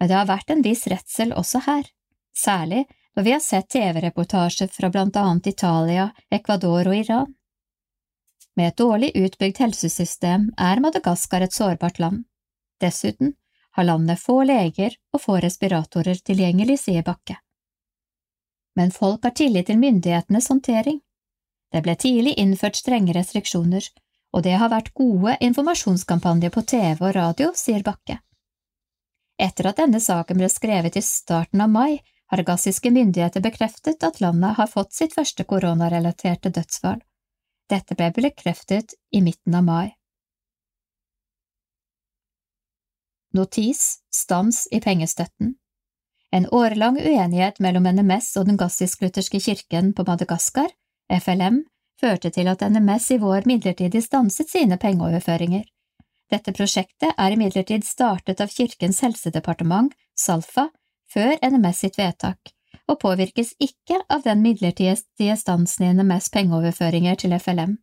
men 0.00 0.08
det 0.08 0.16
har 0.16 0.28
vært 0.30 0.50
en 0.50 0.64
viss 0.64 0.86
redsel 0.88 1.34
også 1.36 1.60
her, 1.66 1.84
særlig 2.36 2.84
når 3.16 3.22
vi 3.26 3.32
har 3.32 3.42
sett 3.44 3.68
TV-reportasjer 3.68 4.70
fra 4.72 4.90
blant 4.90 5.16
annet 5.16 5.46
Italia, 5.46 6.10
Ecuador 6.30 6.88
og 6.88 6.96
Iran. 6.96 7.34
Med 8.56 8.68
et 8.68 8.78
dårlig 8.78 9.10
utbygd 9.14 9.60
helsesystem 9.62 10.50
er 10.58 10.80
Madagaskar 10.80 11.44
et 11.46 11.54
sårbart 11.54 11.98
land. 11.98 12.24
Dessuten 12.80 13.34
har 13.76 13.84
landet 13.84 14.20
få 14.20 14.42
leger 14.44 14.96
og 15.14 15.22
få 15.22 15.38
respiratorer 15.42 16.18
tilgjengelig, 16.24 16.78
sier 16.84 17.06
Bakke. 17.06 17.38
Men 18.76 18.90
folk 18.90 19.24
har 19.24 19.34
tillit 19.36 19.66
til 19.66 19.78
myndighetenes 19.78 20.48
håndtering. 20.50 21.00
Det 21.70 21.82
ble 21.82 21.94
tidlig 21.96 22.34
innført 22.38 22.78
strenge 22.78 23.14
restriksjoner, 23.14 23.84
og 24.34 24.42
det 24.46 24.56
har 24.58 24.70
vært 24.70 24.94
gode 24.94 25.36
informasjonskampanjer 25.42 26.52
på 26.54 26.62
TV 26.62 27.02
og 27.02 27.14
radio, 27.14 27.52
sier 27.54 27.82
Bakke. 27.86 28.18
Etter 29.40 29.70
at 29.70 29.78
denne 29.80 30.00
saken 30.02 30.38
ble 30.38 30.50
skrevet 30.52 30.98
i 30.98 31.02
starten 31.04 31.62
av 31.64 31.70
mai, 31.72 32.00
har 32.30 32.42
gassiske 32.46 32.90
myndigheter 32.90 33.42
bekreftet 33.42 34.04
at 34.06 34.20
landet 34.20 34.56
har 34.56 34.66
fått 34.70 34.92
sitt 34.94 35.14
første 35.14 35.44
koronarelaterte 35.44 36.52
dødsfall. 36.54 37.00
Dette 37.70 37.96
ble 37.98 38.10
bekreftet 38.14 38.94
i 39.10 39.22
midten 39.22 39.54
av 39.54 39.64
mai. 39.66 39.88
Notis 43.34 43.82
stans 44.14 44.64
i 44.70 44.80
pengestøtten 44.82 45.54
En 46.30 46.46
årelang 46.54 46.98
uenighet 46.98 47.58
mellom 47.58 47.86
NMS 47.90 48.36
og 48.38 48.46
den 48.46 48.58
gassisk-lutherske 48.58 49.40
kirken 49.42 49.92
på 49.94 50.06
Madagaskar, 50.06 50.70
FLM, 51.10 51.64
førte 52.00 52.30
til 52.30 52.50
at 52.50 52.62
NMS 52.62 53.10
i 53.10 53.18
vår 53.22 53.46
midlertidig 53.50 54.02
stanset 54.02 54.50
sine 54.50 54.78
pengeoverføringer. 54.78 55.64
Dette 56.30 56.54
prosjektet 56.54 57.14
er 57.18 57.34
imidlertid 57.34 57.86
startet 57.86 58.40
av 58.40 58.54
Kirkens 58.54 59.02
helsedepartement, 59.02 59.90
Salfa, 60.14 60.68
før 61.10 61.36
NMS 61.42 61.84
sitt 61.84 61.98
vedtak, 61.98 62.52
og 62.88 63.00
påvirkes 63.02 63.54
ikke 63.62 64.00
av 64.08 64.24
den 64.26 64.42
midlertidige 64.44 65.36
stansen 65.38 65.86
i 65.86 65.92
NMS 65.94 66.30
pengeoverføringer 66.34 67.18
til 67.20 67.36
FLM. 67.38 67.78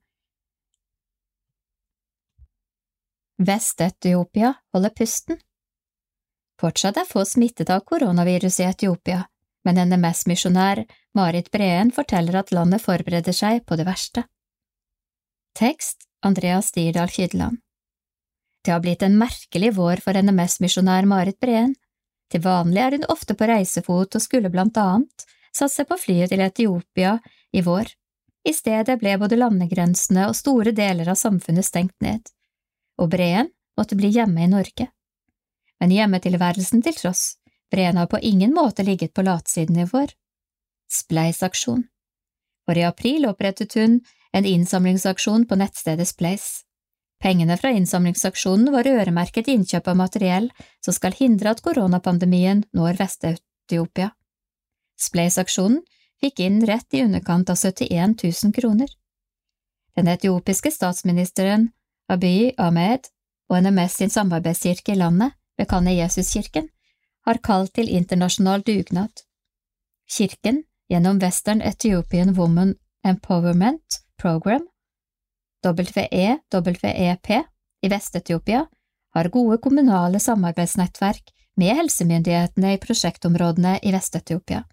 Vest-Etiopia 3.38 4.56
holder 4.73 4.93
pusten. 4.97 5.38
Fortsatt 6.57 6.97
er 6.97 7.06
få 7.06 7.22
smittet 7.27 7.69
av 7.69 7.83
koronaviruset 7.85 8.64
i 8.64 8.69
Etiopia, 8.72 9.19
men 9.67 9.77
NMS-misjonær 9.83 10.81
Marit 11.17 11.51
Breen 11.53 11.91
forteller 11.93 12.39
at 12.39 12.53
landet 12.56 12.81
forbereder 12.81 13.35
seg 13.35 13.61
på 13.67 13.77
det 13.77 13.85
verste. 13.85 14.23
Tekst 15.57 16.07
Andreas 16.25 16.72
Dirdal 16.73 17.11
Kydland 17.14 17.61
Det 18.65 18.73
har 18.73 18.81
blitt 18.81 19.03
en 19.06 19.17
merkelig 19.19 19.75
vår 19.77 20.01
for 20.01 20.17
NMS-misjonær 20.17 21.06
Marit 21.06 21.38
Breen. 21.39 21.75
Til 22.31 22.43
vanlig 22.43 22.81
er 22.83 22.97
hun 22.97 23.07
ofte 23.11 23.35
på 23.38 23.47
reisefot 23.47 24.17
og 24.17 24.23
skulle 24.23 24.51
blant 24.51 24.77
annet 24.81 25.27
satse 25.56 25.85
på 25.88 25.97
flyet 25.99 26.33
til 26.33 26.43
Etiopia 26.43 27.17
i 27.56 27.64
vår. 27.65 27.89
I 28.47 28.53
stedet 28.56 28.97
ble 29.01 29.15
både 29.19 29.39
landegrensene 29.39 30.27
og 30.30 30.35
store 30.38 30.73
deler 30.75 31.09
av 31.11 31.19
samfunnet 31.19 31.67
stengt 31.67 31.95
ned, 32.03 32.22
og 32.99 33.11
Breen 33.11 33.49
måtte 33.77 33.97
bli 33.99 34.11
hjemme 34.14 34.45
i 34.45 34.51
Norge. 34.51 34.88
Men 35.81 35.93
hjemmetilværelsen 35.93 36.83
til 36.85 36.95
tross, 36.97 37.38
Breen 37.72 37.99
har 37.99 38.07
på 38.07 38.22
ingen 38.23 38.53
måte 38.56 38.85
ligget 38.88 39.14
på 39.14 39.25
latsiden 39.27 39.80
i 39.81 39.88
vår. 39.89 40.14
Spleis-aksjon 40.88 41.83
For 42.65 42.80
i 42.80 42.85
april 42.88 43.27
opprettet 43.27 43.75
hun 43.75 43.99
en 44.33 44.47
innsamlingsaksjon 44.47 45.45
på 45.47 45.57
nettstedet 45.59 46.07
Spleis. 46.07 46.66
Pengene 47.19 47.57
fra 47.57 47.71
innsamlingsaksjonen 47.73 48.69
var 48.73 48.87
øremerket 48.87 49.49
innkjøp 49.49 49.87
av 49.89 49.97
materiell 49.97 50.51
som 50.85 50.93
skal 50.93 51.15
hindre 51.17 51.55
at 51.55 51.63
koronapandemien 51.65 52.63
når 52.77 52.99
Vest-Etiopia. 53.01 54.11
Spleis-aksjonen 55.01 55.81
fikk 56.21 56.41
inn 56.45 56.61
rett 56.65 56.93
i 56.93 57.01
underkant 57.05 57.49
av 57.49 57.57
71 57.57 58.17
000 58.23 58.53
kroner. 58.53 58.89
Den 59.97 60.09
etiopiske 60.13 60.71
statsministeren 60.73 61.71
Abiy 62.09 62.51
Ahmed 62.57 63.09
og 63.49 63.61
NMS 63.63 63.97
sin 63.99 64.13
samarbeidskirke 64.13 64.93
i 64.93 64.99
landet, 65.01 65.33
Bekane 65.57 65.95
Jesuskirken, 65.97 66.69
har 67.25 67.41
kalt 67.43 67.73
til 67.75 67.89
internasjonal 67.89 68.61
dugnad. 68.61 69.23
Kirken, 70.07 70.63
gjennom 70.87 71.17
Western 71.19 71.61
Ethiopian 71.61 72.35
Woman 72.37 72.75
Empowerment 73.03 74.01
Program, 74.21 74.67
WEWEP, 75.66 77.30
i 77.82 77.90
Vest-Etiopia, 77.90 78.66
har 79.14 79.30
gode 79.30 79.58
kommunale 79.58 80.19
samarbeidsnettverk 80.19 81.32
med 81.58 81.76
helsemyndighetene 81.76 82.74
i 82.74 82.82
prosjektområdene 82.82 83.80
i 83.82 83.92
Vest-Etiopia. 83.92 84.64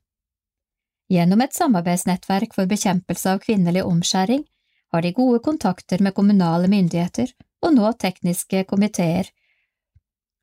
Gjennom 1.08 1.40
et 1.40 1.54
samarbeidsnettverk 1.54 2.54
for 2.56 2.68
bekjempelse 2.68 3.32
av 3.32 3.40
kvinnelig 3.44 3.84
omskjæring 3.84 4.44
har 4.92 5.02
de 5.02 5.12
gode 5.12 5.40
kontakter 5.44 6.02
med 6.02 6.14
kommunale 6.14 6.68
myndigheter 6.68 7.32
og 7.64 7.74
nå 7.76 7.92
tekniske 8.00 8.64
komiteer 8.68 9.30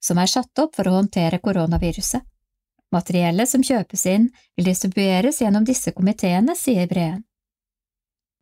som 0.02 0.18
er 0.18 0.30
satt 0.30 0.60
opp 0.60 0.76
for 0.76 0.90
å 0.90 0.98
håndtere 0.98 1.40
koronaviruset. 1.40 2.24
Materiellet 2.92 3.50
som 3.50 3.64
kjøpes 3.64 4.04
inn, 4.12 4.28
vil 4.58 4.68
distribueres 4.68 5.40
gjennom 5.42 5.64
disse 5.64 5.94
komiteene, 5.96 6.58
sier 6.58 6.90
Breen. 6.92 7.22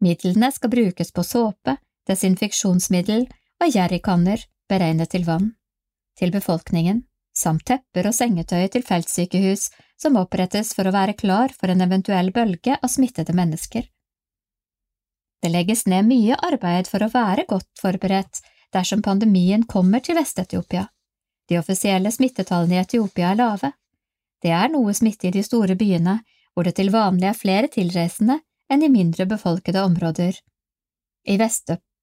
Midlene 0.02 0.50
skal 0.56 0.72
brukes 0.72 1.11
på 1.14 1.26
såpe, 1.28 1.76
desinfeksjonsmiddel 2.09 3.27
og 3.63 3.75
jerrykanner 3.75 4.43
beregnet 4.69 5.13
til 5.13 5.25
vann, 5.27 5.53
til 6.19 6.33
befolkningen, 6.33 7.03
samt 7.35 7.65
tepper 7.69 8.09
og 8.09 8.15
sengetøy 8.15 8.67
til 8.73 8.83
feltsykehus 8.85 9.69
som 9.99 10.17
opprettes 10.19 10.73
for 10.75 10.88
å 10.88 10.95
være 10.95 11.15
klar 11.19 11.53
for 11.55 11.71
en 11.71 11.83
eventuell 11.85 12.31
bølge 12.35 12.77
av 12.79 12.91
smittede 12.91 13.35
mennesker. 13.35 13.88
Det 15.39 15.51
legges 15.51 15.85
ned 15.88 16.07
mye 16.07 16.35
arbeid 16.35 16.89
for 16.91 17.03
å 17.03 17.11
være 17.13 17.45
godt 17.47 17.69
forberedt 17.79 18.41
dersom 18.75 19.01
pandemien 19.01 19.63
kommer 19.63 20.03
til 20.03 20.19
Vest-Etiopia. 20.19 20.88
De 21.49 21.57
offisielle 21.57 22.11
smittetallene 22.11 22.75
i 22.75 22.81
Etiopia 22.83 23.31
er 23.31 23.39
lave. 23.39 23.71
Det 24.43 24.51
er 24.53 24.69
noe 24.71 24.93
smitte 24.93 25.29
i 25.29 25.33
de 25.33 25.43
store 25.43 25.75
byene, 25.79 26.19
hvor 26.53 26.67
det 26.67 26.75
til 26.77 26.91
vanlig 26.93 27.31
er 27.31 27.39
flere 27.39 27.71
tilreisende 27.71 28.39
enn 28.69 28.83
i 28.85 28.91
mindre 28.91 29.25
befolkede 29.25 29.81
områder. 29.88 30.35
I 31.25 31.38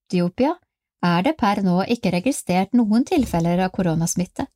Vest-Etiopia 0.06 0.54
er 1.02 1.22
det 1.22 1.36
per 1.36 1.62
nå 1.62 1.82
ikke 1.90 2.12
registrert 2.14 2.72
noen 2.74 3.04
tilfeller 3.04 3.58
av 3.58 3.72
koronasmitte. 3.74 4.46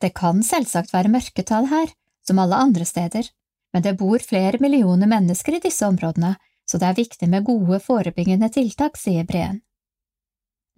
Det 0.00 0.12
kan 0.14 0.42
selvsagt 0.42 0.92
være 0.94 1.12
mørketall 1.12 1.68
her, 1.68 1.92
som 2.26 2.38
alle 2.38 2.56
andre 2.56 2.84
steder, 2.84 3.28
men 3.72 3.82
det 3.82 3.98
bor 3.98 4.18
flere 4.18 4.58
millioner 4.60 5.06
mennesker 5.06 5.56
i 5.56 5.60
disse 5.60 5.84
områdene, 5.86 6.36
så 6.64 6.78
det 6.78 6.88
er 6.88 6.96
viktig 6.96 7.28
med 7.28 7.44
gode 7.44 7.80
forebyggende 7.80 8.48
tiltak, 8.48 8.96
sier 8.96 9.24
Breen. 9.24 9.60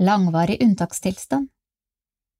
Langvarig 0.02 0.58
unntakstilstand 0.60 1.48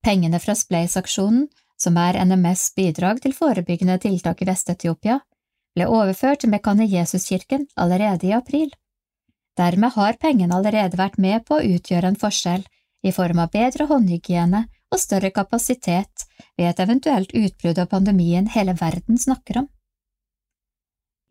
Pengene 0.03 0.41
fra 0.41 0.55
Spleis-aksjonen, 0.59 1.47
som 1.79 1.97
er 1.97 2.19
NMS 2.25 2.73
bidrag 2.75 3.23
til 3.23 3.33
forebyggende 3.33 3.99
tiltak 4.03 4.43
i 4.43 4.49
Vest-Etiopia, 4.51 5.21
ble 5.75 5.87
overført 5.87 6.43
til 6.43 6.51
Mekane 6.51 6.87
Jesuskirken 6.91 7.69
allerede 7.77 8.27
i 8.27 8.35
april. 8.35 8.75
Dermed 9.59 9.95
har 9.95 10.19
pengene 10.19 10.57
allerede 10.57 10.99
vært 10.99 11.19
med 11.19 11.45
på 11.47 11.59
å 11.59 11.67
utgjøre 11.77 12.11
en 12.11 12.19
forskjell 12.19 12.65
i 13.05 13.13
form 13.13 13.43
av 13.45 13.53
bedre 13.55 13.87
håndhygiene 13.91 14.65
og 14.95 15.01
større 15.03 15.31
kapasitet 15.35 16.27
ved 16.57 16.69
et 16.71 16.83
eventuelt 16.83 17.35
utbrudd 17.35 17.79
av 17.83 17.91
pandemien 17.93 18.49
hele 18.51 18.75
verden 18.81 19.21
snakker 19.21 19.63
om. 19.63 19.69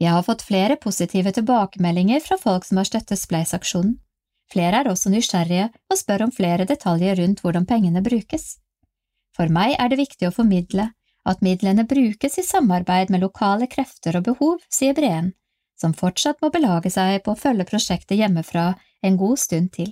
Jeg 0.02 0.12
har 0.12 0.26
fått 0.26 0.44
flere 0.44 0.76
positive 0.80 1.32
tilbakemeldinger 1.36 2.24
fra 2.24 2.38
folk 2.40 2.66
som 2.68 2.80
har 2.80 2.90
støttet 2.90 3.20
Spleis-aksjonen. 3.20 4.00
Flere 4.52 4.82
er 4.82 4.90
også 4.92 5.12
nysgjerrige 5.14 5.70
og 5.90 5.98
spør 5.98 6.26
om 6.26 6.34
flere 6.36 6.68
detaljer 6.70 7.18
rundt 7.22 7.40
hvordan 7.44 7.66
pengene 7.70 8.04
brukes. 8.06 8.58
For 9.34 9.50
meg 9.50 9.78
er 9.80 9.90
det 9.90 10.02
viktig 10.02 10.28
å 10.28 10.36
formidle 10.36 10.90
at 11.26 11.42
midlene 11.46 11.88
brukes 11.88 12.36
i 12.38 12.44
samarbeid 12.46 13.14
med 13.14 13.24
lokale 13.24 13.70
krefter 13.72 14.20
og 14.20 14.28
behov, 14.28 14.60
sier 14.70 14.94
Breen, 14.98 15.32
som 15.84 15.96
fortsatt 15.98 16.40
må 16.42 16.50
belage 16.54 16.92
seg 16.94 17.20
på 17.26 17.34
å 17.34 17.40
følge 17.40 17.68
prosjektet 17.68 18.20
hjemmefra 18.22 18.72
en 19.04 19.20
god 19.20 19.42
stund 19.42 19.74
til. 19.76 19.92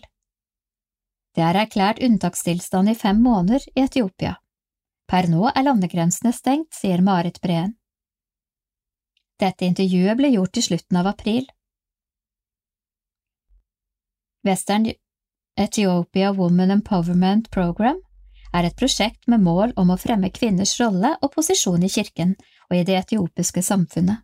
Det 1.36 1.44
er 1.44 1.60
erklært 1.62 2.02
unntakstilstand 2.04 2.92
i 2.92 2.98
fem 2.98 3.20
måneder 3.24 3.68
i 3.76 3.86
Etiopia. 3.86 4.38
Per 5.12 5.28
nå 5.32 5.50
er 5.52 5.68
landegrensene 5.68 6.32
stengt, 6.36 6.72
sier 6.76 7.04
Marit 7.04 7.42
Breen. 7.44 7.76
Dette 9.42 9.68
intervjuet 9.68 10.20
ble 10.20 10.32
gjort 10.36 10.60
i 10.60 10.64
slutten 10.64 11.00
av 11.02 11.10
april. 11.12 11.48
Western 14.48 14.88
Ethiopia 15.60 16.32
Woman 16.34 16.72
Empowerment 16.78 17.50
Program 17.52 18.00
er 18.56 18.68
et 18.68 18.78
prosjekt 18.80 19.28
med 19.32 19.44
mål 19.44 19.76
om 19.80 19.92
å 19.92 20.00
fremme 20.00 20.32
kvinners 20.34 20.78
rolle 20.80 21.14
og 21.22 21.34
posisjon 21.36 21.84
i 21.84 21.92
kirken 21.92 22.36
og 22.70 22.78
i 22.80 22.84
det 22.88 22.98
etiopiske 23.00 23.64
samfunnet. 23.66 24.24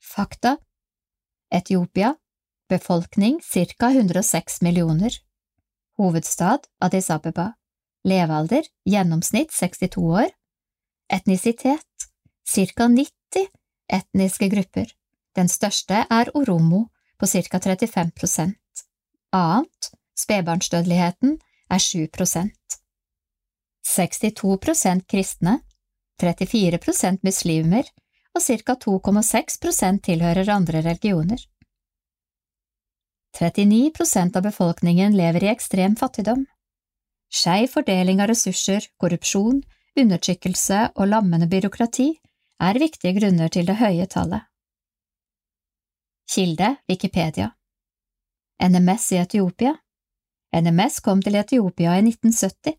Fakta 0.00 0.56
Etiopia 1.54 2.16
Befolkning 2.68 3.40
ca. 3.78 3.90
106 3.90 4.60
millioner 4.62 5.10
Hovedstad 5.98 6.60
Addis 6.80 7.10
Abeba 7.10 7.54
Levealder 8.04 8.64
gjennomsnitt 8.84 9.52
62 9.52 9.96
år 9.98 10.30
Etnisitet 11.12 11.86
ca. 12.54 12.88
90 12.88 13.48
etniske 13.92 14.48
grupper. 14.48 14.86
Den 15.36 15.48
største 15.48 16.04
er 16.10 16.30
oromo 16.34 16.88
på 17.18 17.26
ca. 17.26 17.58
35% 17.58 18.54
Annet 19.32 19.90
Spedbarnsdødeligheten 20.16 21.38
er 21.70 21.78
7% 21.78 22.50
62% 23.90 25.06
kristne, 25.08 25.60
34% 26.22 27.18
muslimer 27.22 27.84
og 28.36 28.42
ca. 28.44 28.76
2,6% 28.84 30.04
tilhører 30.06 30.50
andre 30.52 30.82
religioner. 30.86 31.42
39% 33.38 34.36
av 34.36 34.42
befolkningen 34.42 35.14
lever 35.16 35.44
i 35.44 35.52
ekstrem 35.52 35.96
fattigdom. 35.96 36.46
Skeiv 37.30 37.70
fordeling 37.74 38.20
av 38.22 38.30
ressurser, 38.32 38.88
korrupsjon, 38.98 39.62
undertrykkelse 39.98 40.80
og 40.96 41.10
lammende 41.12 41.46
byråkrati 41.50 42.08
er 42.60 42.80
viktige 42.82 43.14
grunner 43.20 43.48
til 43.48 43.68
det 43.70 43.78
høye 43.78 44.06
tallet. 44.10 44.46
Kilde 46.30 46.76
Wikipedia 46.88 47.50
NMS 48.62 49.12
i 49.12 49.22
Etiopia 49.22 49.72
NMS 50.56 51.00
kom 51.00 51.22
til 51.22 51.38
Etiopia 51.38 51.94
i 51.98 52.02
1970. 52.02 52.74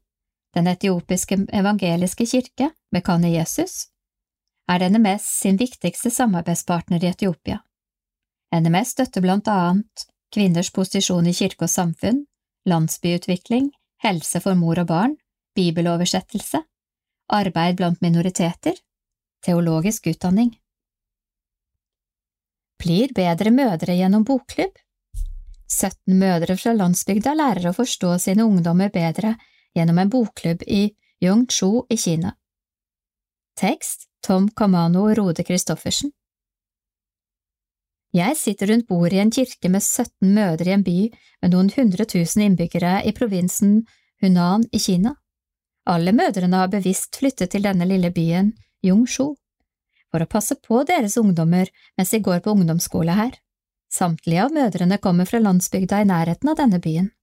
Den 0.52 0.68
etiopiske 0.68 1.38
evangeliske 1.56 2.26
kirke, 2.28 2.70
Mekane 2.92 3.32
Jesus, 3.32 3.88
er 4.72 4.88
NMS 4.90 5.26
sin 5.42 5.58
viktigste 5.60 6.12
samarbeidspartner 6.14 7.04
i 7.04 7.10
Etiopia. 7.12 7.60
NMS 8.56 8.96
støtter 8.96 9.24
blant 9.24 9.48
annet 9.52 10.06
kvinners 10.32 10.72
posisjon 10.72 11.28
i 11.28 11.34
kirke 11.36 11.68
og 11.68 11.72
samfunn, 11.72 12.24
landsbyutvikling, 12.70 13.72
helse 14.04 14.42
for 14.44 14.56
mor 14.56 14.80
og 14.80 14.88
barn, 14.92 15.18
bibeloversettelse, 15.56 16.62
arbeid 17.32 17.80
blant 17.80 18.02
minoriteter, 18.04 18.78
teologisk 19.44 20.08
utdanning. 20.12 20.54
Blir 22.82 23.14
bedre 23.16 23.52
mødre 23.54 23.96
gjennom 23.98 24.24
bokklubb? 24.26 24.74
17 25.72 26.18
mødre 26.20 26.58
fra 26.60 26.74
landsbygda 26.76 27.34
lærer 27.38 27.70
å 27.70 27.76
forstå 27.76 28.18
sine 28.20 28.44
ungdommer 28.48 28.92
bedre 28.92 29.36
gjennom 29.76 30.02
en 30.02 30.12
bokklubb 30.12 30.66
i 30.68 30.90
Yongchu 31.24 31.86
i 31.90 31.98
Kina. 32.00 32.34
Tekst 33.62 34.08
Tom 34.26 34.50
Kamano 34.50 35.04
Rode 35.14 35.44
Christoffersen 35.44 36.10
Jeg 38.10 38.38
sitter 38.40 38.72
rundt 38.72 38.88
bordet 38.90 39.20
i 39.20 39.20
en 39.22 39.34
kirke 39.36 39.70
med 39.70 39.84
17 39.84 40.32
mødre 40.34 40.72
i 40.72 40.74
en 40.74 40.86
by 40.88 40.96
med 41.44 41.54
noen 41.54 41.70
hundre 41.76 42.08
tusen 42.10 42.42
innbyggere 42.48 42.96
i 43.06 43.14
provinsen 43.14 43.76
Hunan 44.24 44.66
i 44.74 44.82
Kina. 44.82 45.12
Alle 45.86 46.10
mødrene 46.10 46.58
har 46.58 46.72
bevisst 46.74 47.20
flyttet 47.22 47.54
til 47.54 47.68
denne 47.68 47.86
lille 47.86 48.10
byen, 48.10 48.50
Yongchu, 48.82 49.28
for 50.10 50.26
å 50.26 50.30
passe 50.34 50.58
på 50.58 50.82
deres 50.90 51.20
ungdommer 51.22 51.70
mens 52.00 52.16
de 52.16 52.24
går 52.26 52.42
på 52.42 52.58
ungdomsskole 52.58 53.14
her. 53.14 53.38
Samtlige 53.94 54.48
av 54.48 54.58
mødrene 54.58 54.98
kommer 54.98 55.30
fra 55.30 55.44
landsbygda 55.46 56.02
i 56.02 56.10
nærheten 56.10 56.50
av 56.50 56.58
denne 56.64 56.82
byen. 56.82 57.14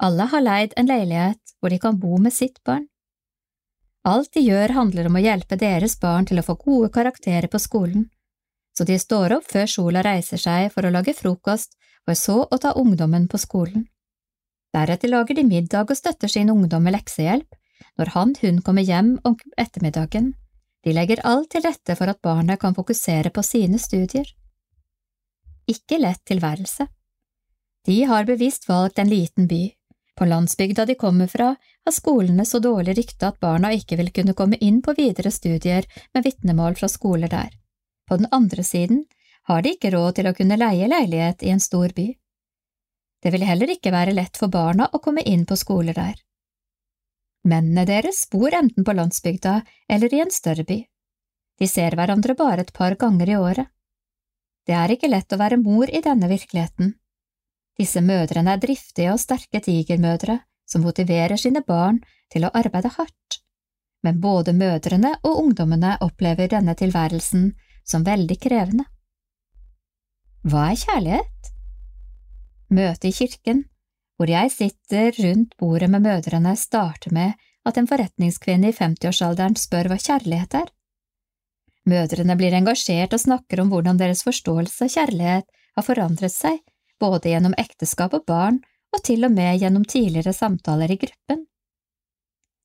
Alle 0.00 0.32
har 0.32 0.48
leid 0.48 0.80
en 0.80 0.88
leilighet 0.88 1.56
hvor 1.60 1.76
de 1.76 1.82
kan 1.84 2.00
bo 2.00 2.16
med 2.16 2.32
sitt 2.32 2.64
barn. 2.64 2.88
Alt 4.04 4.34
de 4.36 4.42
gjør 4.44 4.74
handler 4.76 5.08
om 5.08 5.16
å 5.16 5.22
hjelpe 5.24 5.56
deres 5.56 5.96
barn 6.00 6.26
til 6.28 6.40
å 6.40 6.44
få 6.44 6.58
gode 6.60 6.90
karakterer 6.92 7.48
på 7.48 7.60
skolen, 7.62 8.10
så 8.76 8.84
de 8.84 8.98
står 9.00 9.38
opp 9.38 9.46
før 9.48 9.70
sola 9.70 10.02
reiser 10.04 10.40
seg 10.40 10.70
for 10.74 10.84
å 10.84 10.92
lage 10.92 11.14
frokost 11.16 11.76
for 12.04 12.18
så 12.18 12.42
å 12.44 12.58
ta 12.60 12.74
ungdommen 12.76 13.28
på 13.32 13.40
skolen. 13.40 13.86
Deretter 14.74 15.08
lager 15.08 15.38
de 15.38 15.44
middag 15.46 15.88
og 15.88 15.96
støtter 15.96 16.28
sin 16.28 16.50
ungdom 16.50 16.82
med 16.84 16.96
leksehjelp 16.96 17.54
når 17.98 18.10
han/hun 18.16 18.60
kommer 18.66 18.82
hjem 18.82 19.14
om 19.24 19.36
ettermiddagen. 19.56 20.34
De 20.84 20.92
legger 20.92 21.22
alt 21.24 21.50
til 21.54 21.62
rette 21.64 21.96
for 21.96 22.10
at 22.10 22.20
barnet 22.20 22.60
kan 22.60 22.74
fokusere 22.74 23.30
på 23.30 23.42
sine 23.46 23.78
studier. 23.78 24.26
Ikke 25.70 25.96
lett 26.02 26.20
tilværelse. 26.28 26.88
De 27.86 28.02
har 28.04 28.26
bevisst 28.28 28.68
valgt 28.68 28.98
en 28.98 29.08
liten 29.08 29.48
by. 29.48 29.70
På 30.14 30.24
landsbygda 30.24 30.86
de 30.86 30.94
kommer 30.94 31.26
fra, 31.26 31.54
har 31.84 31.92
skolene 31.92 32.44
så 32.46 32.60
dårlig 32.62 32.96
rykte 32.98 33.28
at 33.28 33.40
barna 33.42 33.72
ikke 33.74 33.98
vil 33.98 34.12
kunne 34.14 34.34
komme 34.38 34.56
inn 34.62 34.80
på 34.82 34.94
videre 34.94 35.32
studier 35.34 35.88
med 36.14 36.24
vitnemål 36.24 36.78
fra 36.78 36.88
skoler 36.88 37.28
der. 37.28 37.50
På 38.06 38.16
den 38.20 38.28
andre 38.30 38.62
siden 38.64 39.04
har 39.50 39.62
de 39.62 39.74
ikke 39.74 39.90
råd 39.90 40.14
til 40.18 40.28
å 40.30 40.34
kunne 40.36 40.60
leie 40.60 40.86
leilighet 40.88 41.42
i 41.42 41.50
en 41.50 41.60
stor 41.60 41.92
by. 41.96 42.06
Det 43.24 43.32
vil 43.32 43.44
heller 43.48 43.72
ikke 43.74 43.92
være 43.92 44.14
lett 44.14 44.36
for 44.36 44.52
barna 44.52 44.88
å 44.92 45.00
komme 45.02 45.24
inn 45.24 45.44
på 45.48 45.56
skoler 45.56 45.96
der. 45.96 46.14
Mennene 47.44 47.84
deres 47.88 48.24
bor 48.32 48.54
enten 48.54 48.84
på 48.84 48.94
landsbygda 48.96 49.60
eller 49.88 50.14
i 50.14 50.20
en 50.24 50.32
større 50.32 50.64
by. 50.64 50.78
De 51.60 51.68
ser 51.68 51.96
hverandre 51.96 52.36
bare 52.38 52.64
et 52.64 52.72
par 52.72 52.96
ganger 53.00 53.30
i 53.30 53.36
året. 53.36 53.68
Det 54.64 54.76
er 54.76 54.94
ikke 54.94 55.10
lett 55.10 55.32
å 55.32 55.40
være 55.40 55.60
mor 55.60 55.90
i 55.90 56.00
denne 56.04 56.28
virkeligheten. 56.30 56.94
Disse 57.78 58.00
mødrene 58.04 58.54
er 58.54 58.62
driftige 58.62 59.12
og 59.12 59.20
sterke 59.22 59.60
tigermødre 59.64 60.38
som 60.68 60.84
motiverer 60.86 61.36
sine 61.40 61.62
barn 61.66 62.00
til 62.32 62.46
å 62.46 62.52
arbeide 62.54 62.92
hardt, 62.96 63.40
men 64.04 64.20
både 64.20 64.54
mødrene 64.56 65.14
og 65.22 65.40
ungdommene 65.42 65.96
opplever 66.04 66.50
denne 66.52 66.74
tilværelsen 66.78 67.50
som 67.84 68.04
veldig 68.06 68.36
krevende. 68.40 68.86
Hva 70.44 70.70
er 70.70 70.80
kjærlighet? 70.80 71.50
Møtet 72.74 73.08
i 73.10 73.14
kirken, 73.16 73.64
hvor 74.16 74.30
jeg 74.30 74.52
sitter 74.52 75.16
rundt 75.24 75.56
bordet 75.60 75.90
med 75.90 76.04
mødrene, 76.04 76.54
starter 76.56 77.12
med 77.16 77.34
at 77.64 77.78
en 77.80 77.88
forretningskvinne 77.88 78.70
i 78.70 78.76
50-årsalderen 78.76 79.56
spør 79.58 79.90
hva 79.90 79.98
kjærlighet 80.00 80.58
er. 80.60 80.68
Mødrene 81.88 82.36
blir 82.40 82.54
engasjert 82.56 83.16
og 83.16 83.22
snakker 83.24 83.60
om 83.60 83.72
hvordan 83.72 83.98
deres 84.00 84.22
forståelse 84.24 84.86
av 84.86 84.92
kjærlighet 84.94 85.48
har 85.76 85.86
forandret 85.86 86.32
seg, 86.32 86.60
både 87.04 87.34
gjennom 87.34 87.56
ekteskap 87.60 88.16
og 88.16 88.24
barn, 88.26 88.62
og 88.94 89.02
til 89.04 89.26
og 89.26 89.34
med 89.34 89.60
gjennom 89.60 89.84
tidligere 89.84 90.32
samtaler 90.34 90.92
i 90.94 90.98
gruppen. 91.00 91.44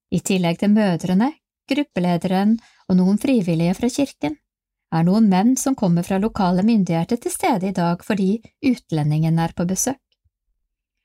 I 0.10 0.20
tillegg 0.26 0.60
til 0.62 0.72
mødrene, 0.74 1.34
gruppelederen 1.70 2.56
og 2.90 2.98
noen 2.98 3.20
frivillige 3.22 3.76
fra 3.78 3.90
kirken, 3.94 4.38
er 4.90 5.06
noen 5.06 5.28
menn 5.30 5.56
som 5.58 5.76
kommer 5.78 6.06
fra 6.06 6.18
lokale 6.18 6.64
myndigheter 6.66 7.20
til 7.22 7.34
stede 7.34 7.70
i 7.70 7.76
dag 7.78 8.02
fordi 8.06 8.40
utlendingen 8.66 9.38
er 9.42 9.54
på 9.54 9.68
besøk. 9.70 10.02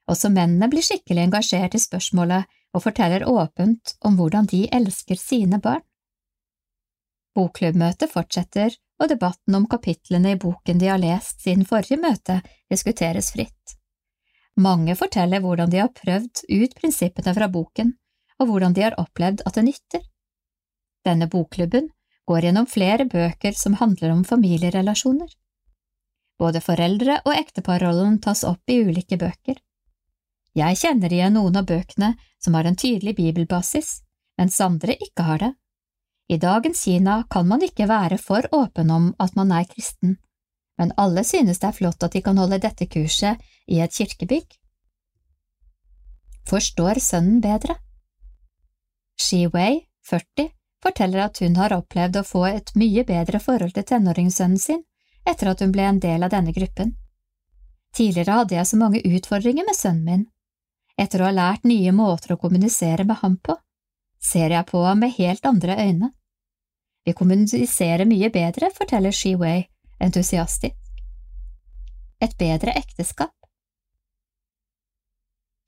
Også 0.08 0.30
mennene 0.32 0.68
blir 0.72 0.84
skikkelig 0.84 1.26
engasjert 1.26 1.76
i 1.76 1.80
spørsmålet 1.80 2.48
og 2.74 2.84
forteller 2.84 3.26
åpent 3.28 3.94
om 4.04 4.16
hvordan 4.18 4.48
de 4.50 4.64
elsker 4.72 5.20
sine 5.20 5.60
barn. 5.64 5.84
Bokklubbmøtet 7.34 8.12
fortsetter, 8.12 8.74
og 9.04 9.10
debatten 9.12 9.56
om 9.58 9.66
kapitlene 9.68 10.34
i 10.34 10.40
boken 10.40 10.80
de 10.80 10.88
har 10.88 11.00
lest 11.00 11.44
siden 11.44 11.66
forrige 11.68 12.00
møte, 12.00 12.40
diskuteres 12.72 13.30
fritt. 13.34 13.76
Mange 14.56 14.94
forteller 14.96 15.42
hvordan 15.44 15.70
de 15.70 15.82
har 15.82 15.92
prøvd 15.92 16.44
ut 16.48 16.74
prinsippene 16.78 17.34
fra 17.36 17.48
boken, 17.50 17.92
og 18.40 18.48
hvordan 18.48 18.74
de 18.74 18.84
har 18.86 18.96
opplevd 19.00 19.42
at 19.46 19.58
det 19.58 19.66
nytter. 19.68 20.04
Denne 21.04 21.28
bokklubben 21.28 21.90
går 22.24 22.46
gjennom 22.46 22.68
flere 22.70 23.04
bøker 23.10 23.56
som 23.58 23.76
handler 23.80 24.14
om 24.14 24.22
familierelasjoner. 24.24 25.28
Både 26.40 26.62
foreldre- 26.64 27.20
og 27.26 27.34
ekteparrollen 27.36 28.18
tas 28.24 28.44
opp 28.48 28.70
i 28.70 28.80
ulike 28.86 29.18
bøker. 29.20 29.58
Jeg 30.54 30.78
kjenner 30.80 31.12
igjen 31.12 31.34
noen 31.36 31.58
av 31.58 31.66
bøkene 31.66 32.14
som 32.42 32.54
har 32.54 32.66
en 32.68 32.78
tydelig 32.78 33.16
bibelbasis, 33.18 34.00
mens 34.38 34.60
andre 34.62 34.96
ikke 34.96 35.26
har 35.26 35.42
det. 35.42 35.52
I 36.28 36.38
dagens 36.40 36.84
Kina 36.84 37.22
kan 37.30 37.48
man 37.48 37.62
ikke 37.62 37.88
være 37.88 38.18
for 38.18 38.46
åpen 38.52 38.90
om 38.90 39.10
at 39.20 39.36
man 39.36 39.52
er 39.52 39.66
kristen, 39.68 40.16
men 40.78 40.92
alle 40.96 41.24
synes 41.24 41.60
det 41.60 41.68
er 41.68 41.76
flott 41.76 42.02
at 42.02 42.12
de 42.12 42.22
kan 42.24 42.38
holde 42.40 42.58
dette 42.62 42.86
kurset 42.88 43.40
i 43.68 43.80
et 43.84 43.92
kirkebygg. 43.92 44.46
Forstår 46.48 47.00
sønnen 47.00 47.40
bedre? 47.44 47.76
Shi 49.20 49.46
Wei, 49.52 49.86
40, 50.08 50.48
forteller 50.82 51.26
at 51.26 51.38
hun 51.40 51.56
har 51.56 51.76
opplevd 51.76 52.18
å 52.20 52.26
få 52.26 52.44
et 52.50 52.72
mye 52.76 53.04
bedre 53.08 53.40
forhold 53.40 53.76
til 53.76 53.86
tenåringssønnen 53.88 54.60
sin 54.60 54.82
etter 55.28 55.52
at 55.52 55.60
hun 55.64 55.72
ble 55.72 55.86
en 55.88 56.00
del 56.00 56.24
av 56.24 56.32
denne 56.32 56.52
gruppen. 56.52 56.96
Tidligere 57.96 58.40
hadde 58.40 58.56
jeg 58.56 58.68
så 58.68 58.80
mange 58.80 59.00
utfordringer 59.06 59.64
med 59.64 59.76
sønnen 59.78 60.08
min. 60.08 60.24
Etter 61.00 61.22
å 61.22 61.28
ha 61.28 61.34
lært 61.34 61.64
nye 61.68 61.92
måter 61.94 62.34
å 62.34 62.40
kommunisere 62.40 63.06
med 63.06 63.20
ham 63.22 63.38
på, 63.38 63.56
ser 64.24 64.54
jeg 64.54 64.66
på 64.70 64.82
ham 64.84 65.04
med 65.04 65.14
helt 65.18 65.46
andre 65.46 65.76
øyne. 65.84 66.10
Vi 67.04 67.12
kommuniserer 67.12 68.06
mye 68.08 68.30
bedre, 68.32 68.70
forteller 68.72 69.12
Shi 69.12 69.34
Wei 69.36 69.66
entusiastisk. 70.00 70.76
Et 72.22 72.36
bedre 72.38 72.72
ekteskap 72.78 73.32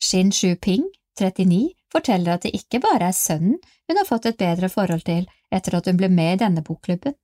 Shin 0.03 0.31
Shu-ping, 0.33 0.85
39, 1.21 1.73
forteller 1.93 2.37
at 2.37 2.45
det 2.45 2.55
ikke 2.55 2.81
bare 2.81 3.11
er 3.11 3.17
sønnen 3.17 3.59
hun 3.89 3.99
har 3.99 4.09
fått 4.09 4.27
et 4.27 4.39
bedre 4.39 4.69
forhold 4.69 5.05
til 5.07 5.27
etter 5.55 5.77
at 5.79 5.89
hun 5.89 5.99
ble 5.99 6.09
med 6.13 6.37
i 6.37 6.41
denne 6.45 6.63
bokklubben. 6.67 7.15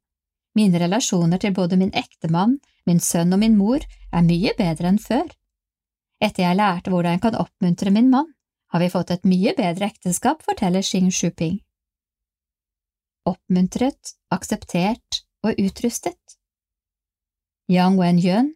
Mine 0.55 0.79
relasjoner 0.79 1.41
til 1.41 1.55
både 1.57 1.79
min 1.81 1.93
ektemann, 1.97 2.59
min 2.87 3.01
sønn 3.01 3.33
og 3.33 3.41
min 3.41 3.57
mor 3.57 3.83
er 4.13 4.27
mye 4.27 4.53
bedre 4.59 4.93
enn 4.93 5.01
før. 5.01 5.27
Etter 6.23 6.45
jeg 6.45 6.59
lærte 6.59 6.93
hvordan 6.93 7.17
jeg 7.17 7.23
kan 7.25 7.39
oppmuntre 7.41 7.91
min 7.91 8.11
mann, 8.13 8.29
har 8.73 8.81
vi 8.81 8.91
fått 8.91 9.11
et 9.11 9.27
mye 9.29 9.53
bedre 9.57 9.91
ekteskap, 9.93 10.43
forteller 10.43 10.83
Xing 10.83 11.11
Shuping. 11.13 11.59
Oppmuntret, 13.29 14.15
akseptert 14.33 15.23
og 15.45 15.61
utrustet. 15.61 16.39
Yang 17.69 18.01
Wen-yun, 18.01 18.55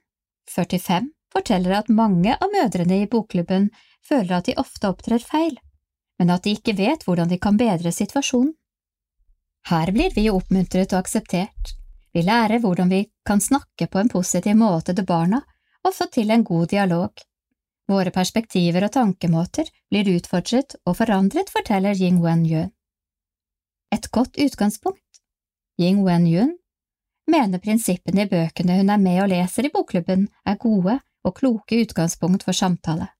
45, 0.50 1.12
forteller 1.32 1.78
at 1.78 1.92
mange 1.92 2.34
av 2.34 2.52
mødrene 2.52 3.02
i 3.02 3.08
bokklubben 3.10 3.68
føler 4.08 4.38
at 4.38 4.48
de 4.48 4.56
ofte 4.58 4.88
opptrer 4.88 5.22
feil, 5.22 5.58
men 6.18 6.32
at 6.32 6.46
de 6.46 6.56
ikke 6.56 6.76
vet 6.80 7.04
hvordan 7.04 7.28
de 7.28 7.38
kan 7.38 7.60
bedre 7.60 7.92
situasjonen. 7.92 8.54
Her 9.68 9.90
blir 9.92 10.14
vi 10.14 10.30
oppmuntret 10.30 10.94
og 10.94 11.02
akseptert, 11.02 11.76
vi 12.16 12.22
lærer 12.24 12.62
hvordan 12.62 12.88
vi 12.88 13.02
kan 13.26 13.40
snakke 13.44 13.90
på 13.92 14.00
en 14.00 14.08
positiv 14.08 14.56
måte 14.56 14.94
til 14.96 15.04
barna 15.04 15.42
og 15.84 15.92
få 15.92 16.06
til 16.08 16.30
en 16.32 16.44
god 16.48 16.70
dialog. 16.72 17.10
Våre 17.86 18.10
perspektiver 18.10 18.88
og 18.88 18.92
tankemåter 18.96 19.68
blir 19.90 20.08
utfordret 20.16 20.74
og 20.84 20.96
forandret, 20.98 21.50
forteller 21.54 21.94
Ying 21.94 22.18
Wen-yun. 22.22 22.72
Et 23.94 24.08
godt 24.10 24.38
utgangspunkt. 24.42 25.20
Ying 25.78 26.02
Wen-yun, 26.02 26.56
mener 27.30 27.62
prinsippene 27.62 28.24
i 28.24 28.30
bøkene 28.30 28.80
hun 28.80 28.90
er 28.90 29.02
med 29.02 29.22
og 29.22 29.30
leser 29.30 29.68
i 29.68 29.72
bokklubben, 29.74 30.26
er 30.46 30.58
gode 30.62 30.98
og 31.26 31.36
kloke 31.38 31.78
utgangspunkt 31.82 32.46
for 32.46 32.56
samtale. 32.56 33.10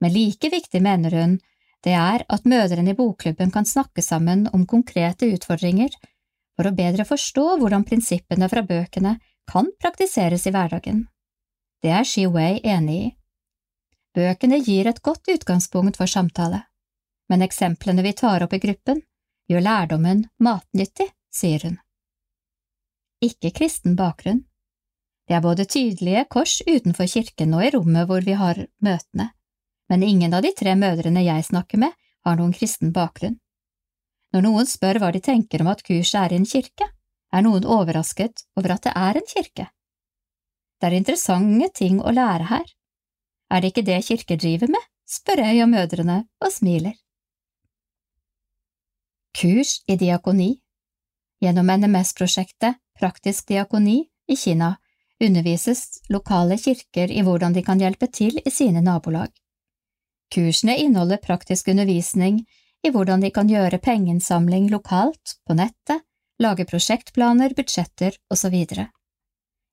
Men 0.00 0.14
like 0.14 0.50
viktig 0.50 0.82
mener 0.82 1.16
hun 1.20 1.40
det 1.82 1.94
er 1.98 2.22
at 2.30 2.44
mødrene 2.46 2.92
i 2.94 2.98
bokklubben 2.98 3.50
kan 3.50 3.66
snakke 3.66 4.02
sammen 4.02 4.46
om 4.54 4.66
konkrete 4.70 5.26
utfordringer 5.34 5.90
for 6.56 6.68
å 6.68 6.74
bedre 6.76 7.06
forstå 7.08 7.46
hvordan 7.58 7.86
prinsippene 7.88 8.48
fra 8.48 8.62
bøkene 8.62 9.16
kan 9.50 9.70
praktiseres 9.82 10.46
i 10.46 10.52
hverdagen. 10.54 11.08
Det 11.82 11.90
er 11.90 12.06
Shi 12.06 12.28
Wei 12.30 12.60
enig 12.62 12.98
i. 13.00 13.08
Bøkene 14.12 14.58
gir 14.60 14.88
et 14.90 15.00
godt 15.00 15.28
utgangspunkt 15.32 15.96
for 15.96 16.10
samtale, 16.10 16.66
men 17.32 17.44
eksemplene 17.44 18.04
vi 18.04 18.12
tar 18.12 18.44
opp 18.44 18.52
i 18.52 18.60
gruppen, 18.60 19.00
gjør 19.48 19.64
lærdommen 19.64 20.26
matnyttig, 20.38 21.08
sier 21.32 21.64
hun. 21.64 21.78
Ikke 23.24 23.52
kristen 23.56 23.96
bakgrunn. 23.96 24.42
Det 25.28 25.36
er 25.38 25.44
både 25.44 25.64
tydelige 25.64 26.24
kors 26.28 26.58
utenfor 26.66 27.08
kirken 27.08 27.54
og 27.56 27.64
i 27.64 27.70
rommet 27.72 28.08
hvor 28.10 28.24
vi 28.26 28.34
har 28.36 28.58
møtene, 28.84 29.30
men 29.88 30.02
ingen 30.02 30.34
av 30.34 30.42
de 30.44 30.52
tre 30.58 30.74
mødrene 30.76 31.22
jeg 31.24 31.46
snakker 31.48 31.80
med, 31.80 31.94
har 32.26 32.36
noen 32.36 32.52
kristen 32.52 32.92
bakgrunn. 32.92 33.38
Når 34.32 34.44
noen 34.44 34.68
spør 34.68 35.00
hva 35.00 35.12
de 35.14 35.20
tenker 35.24 35.62
om 35.62 35.70
at 35.72 35.84
kurset 35.86 36.18
er 36.20 36.34
i 36.34 36.40
en 36.40 36.48
kirke, 36.48 36.88
er 37.32 37.44
noen 37.44 37.64
overrasket 37.64 38.44
over 38.58 38.76
at 38.76 38.86
det 38.86 38.92
er 38.96 39.18
en 39.18 39.28
kirke. 39.28 39.66
Det 40.80 40.88
er 40.88 40.98
interessante 40.98 41.68
ting 41.78 42.00
å 42.02 42.12
lære 42.12 42.48
her. 42.50 42.64
Er 43.52 43.60
det 43.60 43.72
ikke 43.72 43.84
det 43.84 44.00
kirker 44.06 44.38
driver 44.40 44.70
med? 44.72 44.84
spør 45.04 45.42
jeg 45.44 45.62
om 45.62 45.74
mødrene 45.74 46.22
og 46.40 46.52
smiler. 46.52 46.94
Kurs 49.36 49.82
i 49.88 49.96
diakoni 50.00 50.54
Gjennom 51.42 51.68
NMS-prosjektet 51.68 52.78
Praktisk 52.96 53.48
diakoni 53.48 53.98
i 54.28 54.36
Kina 54.36 54.76
undervises 55.22 56.00
lokale 56.12 56.56
kirker 56.58 57.12
i 57.12 57.22
hvordan 57.26 57.54
de 57.56 57.62
kan 57.66 57.80
hjelpe 57.80 58.08
til 58.08 58.40
i 58.44 58.50
sine 58.50 58.82
nabolag. 58.84 59.30
Kursene 60.32 60.78
inneholder 60.80 61.20
praktisk 61.22 61.68
undervisning 61.68 62.40
i 62.82 62.90
hvordan 62.90 63.22
de 63.22 63.30
kan 63.30 63.50
gjøre 63.50 63.78
pengeinnsamling 63.82 64.70
lokalt, 64.72 65.36
på 65.46 65.54
nettet, 65.58 66.02
lage 66.40 66.66
prosjektplaner, 66.66 67.54
budsjetter 67.54 68.16
osv. 68.32 68.56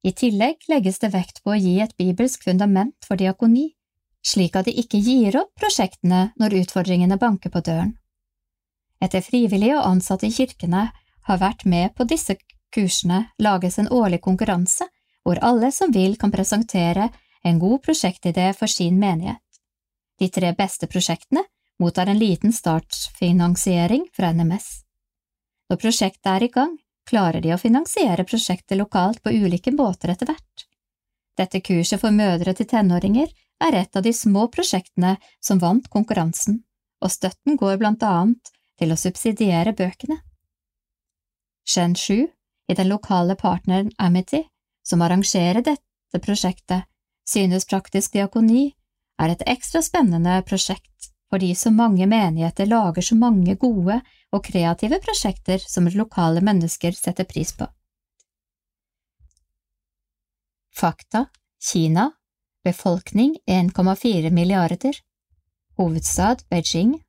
I 0.03 0.13
tillegg 0.15 0.63
legges 0.71 0.99
det 1.03 1.11
vekt 1.11 1.41
på 1.43 1.51
å 1.51 1.59
gi 1.59 1.79
et 1.83 1.95
bibelsk 1.99 2.45
fundament 2.47 2.95
for 3.05 3.19
diakoni, 3.19 3.73
slik 4.23 4.55
at 4.55 4.69
de 4.69 4.75
ikke 4.79 4.99
gir 5.03 5.35
opp 5.39 5.51
prosjektene 5.59 6.29
når 6.39 6.55
utfordringene 6.61 7.17
banker 7.19 7.51
på 7.51 7.63
døren. 7.65 7.97
Etter 9.03 9.23
frivillige 9.23 9.77
og 9.79 9.87
ansatte 9.87 10.27
i 10.27 10.35
kirkene 10.35 10.89
har 11.27 11.41
vært 11.41 11.65
med 11.65 11.95
på 11.95 12.07
disse 12.07 12.35
kursene, 12.73 13.29
lages 13.39 13.79
en 13.79 13.91
årlig 13.91 14.21
konkurranse 14.23 14.87
hvor 15.23 15.39
alle 15.43 15.71
som 15.75 15.91
vil 15.91 16.15
kan 16.19 16.31
presentere 16.31 17.09
en 17.43 17.59
god 17.59 17.83
prosjektidé 17.83 18.51
for 18.55 18.71
sin 18.71 18.99
menighet. 18.99 19.43
De 20.19 20.27
tre 20.29 20.51
beste 20.55 20.87
prosjektene 20.87 21.43
mottar 21.79 22.11
en 22.11 22.19
liten 22.19 22.51
startfinansiering 22.55 24.07
fra 24.15 24.31
NMS. 24.35 24.67
Når 25.69 25.79
prosjektet 25.79 26.31
er 26.31 26.43
i 26.43 26.51
gang, 26.51 26.75
klarer 27.09 27.41
de 27.41 27.53
å 27.55 27.59
finansiere 27.61 28.25
prosjektet 28.27 28.77
lokalt 28.77 29.23
på 29.23 29.33
ulike 29.33 29.73
måter 29.75 30.13
etter 30.13 30.29
hvert. 30.29 30.65
Dette 31.39 31.61
kurset 31.63 32.01
for 32.01 32.13
mødre 32.13 32.53
til 32.53 32.67
tenåringer 32.69 33.29
er 33.63 33.77
et 33.81 33.95
av 33.95 34.05
de 34.05 34.13
små 34.15 34.47
prosjektene 34.53 35.15
som 35.43 35.59
vant 35.59 35.87
konkurransen, 35.91 36.61
og 37.03 37.11
støtten 37.11 37.57
går 37.59 37.79
blant 37.81 38.03
annet 38.03 38.51
til 38.79 38.93
å 38.93 38.99
subsidiere 38.99 39.73
bøkene. 39.75 40.19
Shen 41.69 41.95
Shu, 41.95 42.27
i 42.69 42.75
den 42.75 42.89
lokale 42.89 43.35
partneren 43.39 43.91
Amity, 43.97 44.43
som 44.85 45.01
arrangerer 45.05 45.61
dette 45.65 46.21
prosjektet, 46.23 46.87
synes 47.27 47.67
praktisk 47.69 48.15
diakoni 48.15 48.71
er 49.21 49.33
et 49.33 49.43
ekstra 49.47 49.81
spennende 49.85 50.39
prosjekt 50.47 51.11
fordi 51.29 51.55
så 51.55 51.71
mange 51.71 52.07
menigheter 52.09 52.65
lager 52.65 53.01
så 53.01 53.15
mange 53.15 53.55
gode 53.55 53.99
og 54.31 54.43
kreative 54.45 54.99
prosjekter 55.03 55.61
som 55.61 55.87
lokale 55.87 56.41
mennesker 56.41 56.91
setter 56.97 57.27
pris 57.29 57.53
på. 57.53 57.67
Fakta. 60.75 61.25
Kina. 61.71 62.11
Befolkning 62.63 63.37
1,4 63.47 64.29
milliarder. 64.31 64.93
Hovedstad 65.77 66.43
Beijing. 66.49 67.03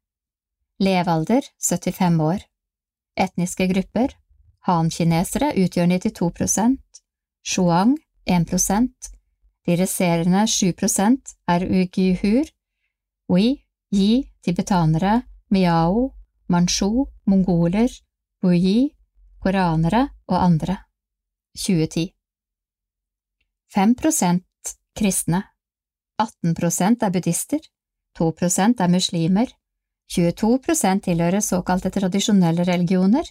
Levealder 0.78 1.42
75 1.58 2.20
år. 2.20 2.44
Etniske 3.16 3.66
grupper. 3.66 4.16
Han-kinesere 4.68 5.54
utgjør 5.56 5.86
92% 5.86 6.76
Shuang 7.42 7.96
1 8.26 8.50
De 9.66 9.76
resterende 9.76 10.46
7 10.46 10.72
er 11.48 11.64
uiguhur, 11.64 12.44
ui, 13.28 13.64
yi, 13.90 14.24
tibetanere, 14.42 15.22
miao, 15.50 16.10
manchu, 16.48 17.06
mongoler, 17.26 17.90
buyi, 18.42 18.94
koranere 19.40 20.08
og 20.28 20.42
andre. 20.42 20.76
2010 21.58 22.10
5% 23.74 24.42
kristne. 24.98 25.42
18 26.18 27.02
er 27.02 27.10
buddhister. 27.10 27.60
2% 28.18 28.82
er 28.82 28.88
muslimer. 28.88 29.46
22% 30.10 31.04
tilhører 31.06 31.40
såkalte 31.40 31.90
tradisjonelle 31.90 32.64
religioner. 32.64 33.24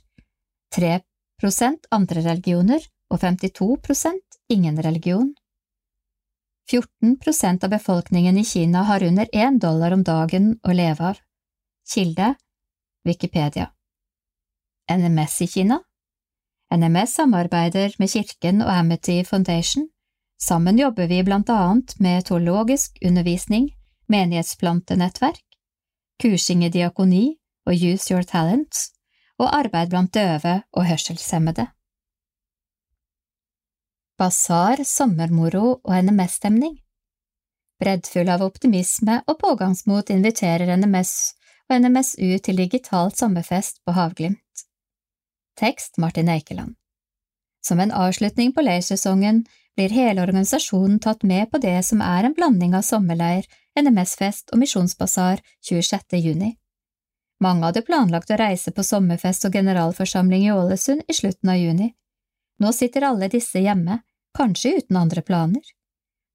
3% 0.75 1.89
andre 1.91 2.21
religioner. 2.21 2.79
Og 3.09 3.19
52% 3.19 4.39
ingen 4.49 4.77
religion. 4.81 5.33
14% 6.69 7.63
av 7.63 7.69
befolkningen 7.69 8.37
i 8.37 8.45
Kina 8.45 8.83
har 8.83 9.03
under 9.03 9.27
én 9.33 9.59
dollar 9.59 9.91
om 9.91 10.03
dagen 10.03 10.59
å 10.63 10.71
leve 10.71 11.03
av. 11.03 11.17
Kilde 11.93 12.35
Wikipedia 13.03 13.71
NMS 14.91 15.41
i 15.41 15.47
Kina 15.47 15.79
NMS 16.75 17.13
samarbeider 17.13 17.95
med 17.97 18.09
Kirken 18.09 18.61
og 18.61 18.69
Amity 18.69 19.23
Foundation. 19.23 19.87
Sammen 20.41 20.77
jobber 20.77 21.07
vi 21.07 21.23
blant 21.23 21.49
annet 21.49 21.95
med 21.99 22.25
teologisk 22.25 22.97
undervisning, 23.01 23.71
menighetsplantenettverk, 24.07 25.43
kursing 26.21 26.63
i 26.63 26.69
diakoni 26.69 27.39
og 27.65 27.73
Use 27.73 28.13
Your 28.13 28.23
Talents, 28.23 28.91
og 29.39 29.49
arbeid 29.49 29.89
blant 29.89 30.13
døve 30.13 30.61
og 30.71 30.85
hørselshemmede. 30.85 31.67
Basar, 34.19 34.81
sommermoro 34.83 35.77
og 35.79 35.93
NMS-stemning. 35.95 36.73
Breddfull 37.79 38.27
av 38.27 38.41
optimisme 38.43 39.21
og 39.31 39.37
pågangsmot 39.39 40.09
inviterer 40.11 40.73
NMS 40.75 41.13
og 41.69 41.85
NMSU 41.85 42.33
til 42.43 42.59
digitalt 42.59 43.15
sommerfest 43.15 43.79
på 43.87 43.93
Havglimt. 43.95 44.65
Tekst 45.55 45.95
Martin 46.03 46.27
Eikeland. 46.33 46.75
Som 47.63 47.79
en 47.79 47.93
avslutning 47.95 48.51
på 48.51 48.65
leirsesongen 48.67 49.45
blir 49.79 49.95
hele 49.95 50.25
organisasjonen 50.25 50.99
tatt 50.99 51.23
med 51.23 51.47
på 51.53 51.61
det 51.63 51.77
som 51.87 52.03
er 52.03 52.27
en 52.27 52.35
blanding 52.35 52.75
av 52.75 52.83
sommerleir, 52.83 53.47
NMS-fest 53.79 54.51
og 54.51 54.59
misjonsbasar 54.59 55.39
26. 55.63 56.19
juni. 56.19 56.57
Mange 57.39 57.69
hadde 57.69 57.85
planlagt 57.87 58.35
å 58.35 58.41
reise 58.43 58.75
på 58.75 58.83
sommerfest 58.83 59.47
og 59.47 59.55
generalforsamling 59.55 60.49
i 60.49 60.51
Ålesund 60.51 61.07
i 61.07 61.15
slutten 61.15 61.55
av 61.55 61.63
juni. 61.63 61.93
Nå 62.59 62.75
sitter 62.75 63.07
alle 63.07 63.31
disse 63.31 63.63
hjemme, 63.63 64.01
kanskje 64.37 64.77
uten 64.77 64.97
andre 64.97 65.21
planer. 65.21 65.63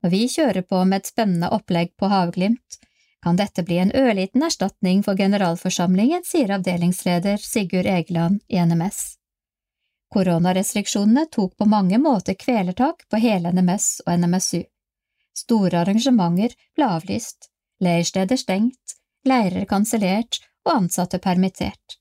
Når 0.03 0.11
vi 0.11 0.23
kjører 0.29 0.63
på 0.69 0.83
med 0.85 1.01
et 1.03 1.11
spennende 1.13 1.49
opplegg 1.57 1.95
på 1.97 2.11
Havglimt, 2.13 2.79
kan 3.25 3.39
dette 3.41 3.63
bli 3.65 3.79
en 3.81 3.93
ørliten 3.97 4.43
erstatning 4.45 5.03
for 5.03 5.17
generalforsamlingen, 5.17 6.27
sier 6.29 6.53
avdelingsleder 6.59 7.41
Sigurd 7.41 7.89
Egeland 7.89 8.43
i 8.53 8.61
NMS. 8.61 9.17
Koronarestriksjonene 10.13 11.25
tok 11.33 11.57
på 11.57 11.67
mange 11.67 11.99
måter 11.99 12.37
kvelertak 12.39 13.07
på 13.09 13.23
hele 13.23 13.51
NMS 13.57 14.03
og 14.05 14.21
NMSU. 14.21 14.61
Store 15.35 15.81
arrangementer 15.81 16.53
ble 16.77 16.91
avlyst, 16.99 17.49
leirsteder 17.83 18.39
stengt, 18.39 18.99
leirer 19.27 19.65
kansellert 19.67 20.39
og 20.67 20.75
ansatte 20.77 21.19
permittert. 21.19 21.99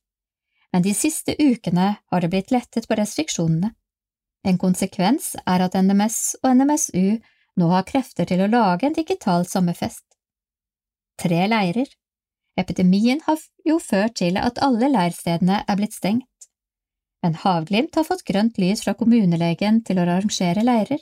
Men 0.74 0.84
de 0.86 0.94
siste 0.98 1.36
ukene 1.40 1.96
har 2.12 2.22
det 2.22 2.30
blitt 2.34 2.52
lettet 2.52 2.88
på 2.90 3.00
restriksjonene. 3.00 3.72
En 4.44 4.58
konsekvens 4.60 5.34
er 5.48 5.64
at 5.64 5.76
NMS 5.80 6.36
og 6.44 6.58
NMSU 6.60 7.20
nå 7.60 7.70
har 7.72 7.86
krefter 7.88 8.28
til 8.28 8.44
å 8.44 8.50
lage 8.52 8.88
en 8.88 8.96
digital 8.98 9.46
sommerfest. 9.48 10.04
Tre 11.22 11.46
leirer. 11.48 11.88
Epidemien 12.60 13.22
har 13.26 13.40
jo 13.66 13.80
ført 13.82 14.18
til 14.20 14.38
at 14.38 14.60
alle 14.66 14.90
leirstedene 14.92 15.64
er 15.68 15.80
blitt 15.80 15.96
stengt. 15.96 16.28
Men 17.24 17.38
Havglimt 17.40 17.96
har 17.96 18.06
fått 18.06 18.26
grønt 18.28 18.60
lys 18.60 18.84
fra 18.84 18.94
kommunelegen 19.00 19.80
til 19.88 20.02
å 20.02 20.04
arrangere 20.06 20.66
leirer. 20.66 21.00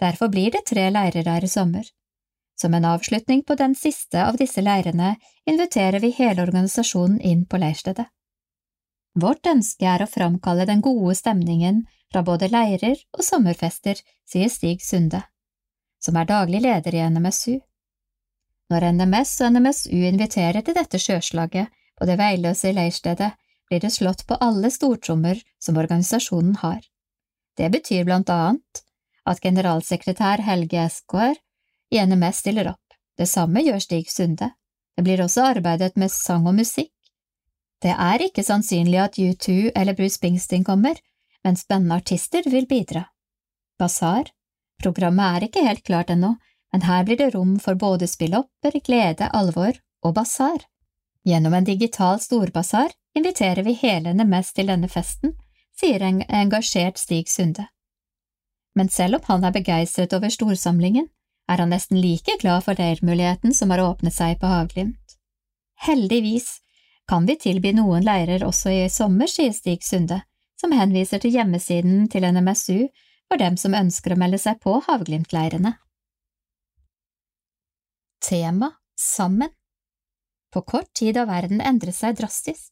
Derfor 0.00 0.32
blir 0.32 0.54
det 0.54 0.64
tre 0.70 0.88
leirer 0.90 1.28
her 1.28 1.44
i 1.44 1.50
sommer. 1.50 1.84
Som 2.58 2.74
en 2.74 2.86
avslutning 2.88 3.42
på 3.44 3.54
den 3.58 3.74
siste 3.76 4.22
av 4.24 4.38
disse 4.40 4.62
leirene 4.64 5.16
inviterer 5.50 6.00
vi 6.00 6.12
hele 6.16 6.46
organisasjonen 6.46 7.20
inn 7.20 7.44
på 7.46 7.60
leirstedet. 7.60 8.08
Vårt 9.14 9.46
ønske 9.46 9.84
er 9.88 10.02
å 10.02 10.08
framkalle 10.08 10.64
den 10.68 10.80
gode 10.80 11.14
stemningen 11.18 11.82
fra 12.12 12.22
både 12.24 12.48
leirer 12.52 12.96
og 13.12 13.24
sommerfester, 13.24 13.98
sier 14.28 14.48
Stig 14.48 14.80
Sunde, 14.84 15.20
som 16.00 16.16
er 16.16 16.28
daglig 16.28 16.62
leder 16.64 16.96
i 16.96 17.04
NMSU. 17.10 17.58
Når 18.72 18.86
NMS 18.96 19.34
og 19.44 19.52
NMSU 19.52 19.98
inviterer 20.08 20.64
til 20.64 20.76
dette 20.78 21.00
sjøslaget 21.00 21.68
på 21.98 22.08
det 22.08 22.16
veiløse 22.20 22.72
leirstedet, 22.72 23.32
blir 23.68 23.80
det 23.84 23.92
slått 23.92 24.24
på 24.28 24.38
alle 24.40 24.70
stortrommer 24.72 25.40
som 25.60 25.76
organisasjonen 25.80 26.56
har. 26.62 26.80
Det 27.56 27.68
betyr 27.72 28.04
blant 28.08 28.32
annet 28.32 28.82
at 29.28 29.40
generalsekretær 29.44 30.40
Helge 30.44 30.80
Eskår 30.86 31.36
i 31.92 32.00
NMS 32.00 32.40
stiller 32.44 32.72
opp. 32.72 32.96
Det 33.16 33.28
samme 33.28 33.60
gjør 33.60 33.80
Stig 33.84 34.08
Sunde. 34.10 34.50
Det 34.96 35.04
blir 35.04 35.20
også 35.24 35.44
arbeidet 35.52 35.96
med 36.00 36.12
sang 36.12 36.48
og 36.48 36.56
musikk. 36.56 36.92
Det 37.82 37.94
er 37.98 38.22
ikke 38.22 38.44
sannsynlig 38.46 39.00
at 39.02 39.18
U2 39.18 39.72
eller 39.74 39.96
Bruce 39.98 40.16
Springsteen 40.20 40.64
kommer, 40.64 40.94
men 41.42 41.58
spennende 41.58 41.98
artister 41.98 42.46
vil 42.46 42.68
bidra. 42.70 43.08
Basar. 43.78 44.30
Programmet 44.82 45.36
er 45.36 45.46
ikke 45.48 45.64
helt 45.66 45.82
klart 45.86 46.10
ennå, 46.10 46.36
men 46.72 46.84
her 46.86 47.04
blir 47.04 47.18
det 47.18 47.32
rom 47.34 47.58
for 47.60 47.74
både 47.78 48.06
spillopper, 48.06 48.78
glede, 48.86 49.28
alvor 49.34 49.76
og 50.02 50.14
basar. 50.14 50.62
Gjennom 51.26 51.54
en 51.54 51.66
digital 51.66 52.20
storbasar 52.20 52.94
inviterer 53.18 53.62
vi 53.62 53.76
hele 53.82 54.14
NMS 54.14 54.52
til 54.56 54.70
denne 54.70 54.88
festen, 54.90 55.36
sier 55.78 56.02
en 56.02 56.22
engasjert 56.28 56.98
Stig 56.98 57.30
Sunde. 57.30 57.66
Men 58.74 58.88
selv 58.88 59.20
om 59.20 59.26
han 59.28 59.44
er 59.44 59.54
begeistret 59.54 60.14
over 60.16 60.32
storsamlingen, 60.32 61.10
er 61.50 61.60
han 61.60 61.74
nesten 61.74 62.00
like 62.00 62.38
glad 62.40 62.64
for 62.64 62.78
leirmuligheten 62.78 63.54
som 63.54 63.70
har 63.70 63.82
åpnet 63.84 64.14
seg 64.14 64.38
på 64.40 64.48
Havglimt. 64.48 65.18
Heldigvis 65.82 66.62
kan 67.08 67.26
vi 67.26 67.36
tilby 67.36 67.72
noen 67.76 68.04
leirer 68.06 68.44
også 68.46 68.70
i 68.72 68.90
sommer, 68.90 69.30
sier 69.30 69.52
Stig 69.52 69.82
Sunde, 69.84 70.22
som 70.60 70.72
henviser 70.76 71.22
til 71.22 71.34
hjemmesiden 71.34 72.06
til 72.12 72.26
NMSU 72.28 72.86
for 73.28 73.40
dem 73.40 73.56
som 73.60 73.74
ønsker 73.74 74.14
å 74.14 74.20
melde 74.20 74.38
seg 74.38 74.60
på 74.62 74.78
Havglimt-leirene. 74.86 75.74
Tema 78.22 78.70
Sammen 78.94 79.50
På 80.52 80.62
kort 80.62 80.92
tid 80.94 81.16
har 81.16 81.26
verden 81.26 81.60
endret 81.60 81.96
seg 81.96 82.18
drastisk. 82.20 82.70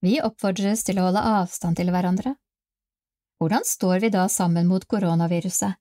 Vi 0.00 0.20
oppfordres 0.22 0.84
til 0.86 1.00
å 1.00 1.08
holde 1.08 1.24
avstand 1.40 1.76
til 1.76 1.90
hverandre. 1.92 2.36
Hvordan 3.38 3.66
står 3.66 4.00
vi 4.04 4.10
da 4.14 4.28
sammen 4.32 4.66
mot 4.70 4.86
koronaviruset, 4.88 5.76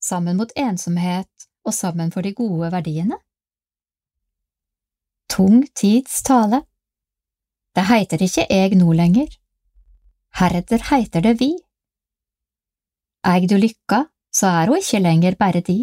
sammen 0.00 0.38
mot 0.38 0.52
ensomhet 0.56 1.48
og 1.66 1.74
sammen 1.74 2.12
for 2.12 2.22
de 2.22 2.34
gode 2.36 2.70
verdiene? 2.72 3.18
Tung 5.32 5.64
tids 5.74 6.20
tale 6.22 6.62
Det 7.72 7.84
heiter 7.88 8.20
ikke 8.20 8.44
eg 8.52 8.74
no 8.76 8.92
lenger, 8.92 9.28
heretter 10.36 10.82
heiter 10.90 11.24
det 11.24 11.38
vi. 11.40 11.52
Eig 13.24 13.48
du 13.48 13.56
lykka, 13.56 14.04
så 14.32 14.50
er 14.60 14.72
ho 14.72 14.76
ikke 14.76 15.00
lenger 15.00 15.38
bare 15.40 15.62
di. 15.64 15.78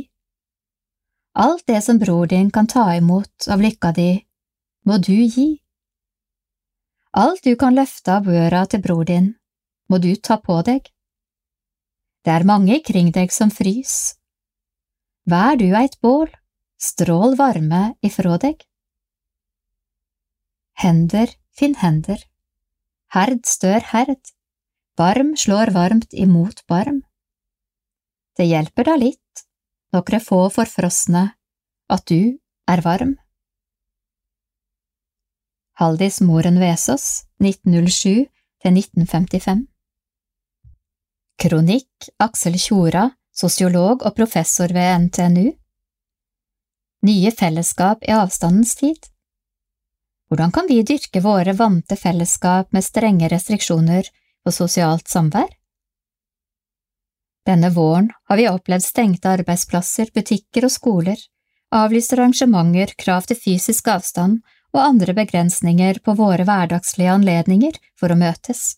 Alt 1.39 1.65
det 1.71 1.81
som 1.85 1.97
bror 2.01 2.27
din 2.27 2.51
kan 2.51 2.67
ta 2.67 2.85
imot 2.97 3.47
av 3.49 3.61
lykka 3.63 3.93
di, 3.97 4.11
må 4.85 4.99
du 5.01 5.15
gi. 5.15 5.49
Alt 7.17 7.43
du 7.43 7.55
kan 7.57 7.73
løfte 7.73 8.19
av 8.19 8.29
børa 8.29 8.65
til 8.69 8.83
bror 8.85 9.05
din, 9.09 9.33
må 9.89 9.97
du 9.97 10.13
ta 10.15 10.37
på 10.37 10.61
deg. 10.67 10.85
Det 12.25 12.35
er 12.35 12.45
mange 12.45 12.81
kring 12.85 13.09
deg 13.15 13.33
som 13.33 13.49
frys. 13.49 14.19
Vær 15.25 15.57
du 15.57 15.71
eit 15.73 15.97
bål, 16.03 16.29
strål 16.77 17.37
varme 17.39 17.95
ifrå 18.05 18.37
deg. 18.41 18.61
Hender 20.79 21.33
finn 21.59 21.75
hender, 21.81 22.21
herd 23.13 23.43
stør 23.49 23.83
herd, 23.91 24.33
barm 24.99 25.35
slår 25.37 25.73
varmt 25.75 26.13
imot 26.15 26.63
barm. 26.71 27.01
Det 28.37 28.47
hjelper 28.47 28.87
da 28.87 28.95
litt, 28.99 29.43
nokre 29.95 30.21
få 30.23 30.45
forfrosne, 30.53 31.25
at 31.91 32.05
du 32.07 32.39
er 32.69 32.83
varm. 32.85 33.17
Haldis 35.79 36.19
Moren 36.23 36.59
Vesaas, 36.59 37.25
1907 37.43 38.27
1955 38.67 39.67
Kronikk 41.39 42.09
Aksel 42.19 42.57
Tjora, 42.59 43.05
sosiolog 43.31 44.03
og 44.03 44.15
professor 44.17 44.67
ved 44.75 45.05
NTNU 45.05 45.45
Nye 47.07 47.31
fellesskap 47.31 48.03
i 48.03 48.11
avstandens 48.11 48.75
tid 48.75 49.07
Hvordan 50.29 50.51
kan 50.53 50.67
vi 50.69 50.83
dyrke 50.85 51.23
våre 51.25 51.55
vante 51.57 51.95
fellesskap 51.97 52.69
med 52.75 52.85
strenge 52.85 53.29
restriksjoner 53.31 54.09
og 54.45 54.53
sosialt 54.53 55.09
samvær? 55.09 55.49
Denne 57.49 57.71
våren 57.73 58.11
har 58.29 58.37
vi 58.37 58.45
opplevd 58.49 58.85
stengte 58.85 59.31
arbeidsplasser, 59.31 60.11
butikker 60.13 60.67
og 60.67 60.73
skoler, 60.73 61.17
avlyste 61.73 62.17
arrangementer, 62.17 62.93
krav 62.97 63.25
til 63.25 63.39
fysisk 63.41 63.89
avstand 63.89 64.43
og 64.75 64.83
andre 64.83 65.15
begrensninger 65.17 66.01
på 66.05 66.13
våre 66.19 66.45
hverdagslige 66.45 67.15
anledninger 67.17 67.79
for 67.97 68.13
å 68.13 68.19
møtes. 68.19 68.77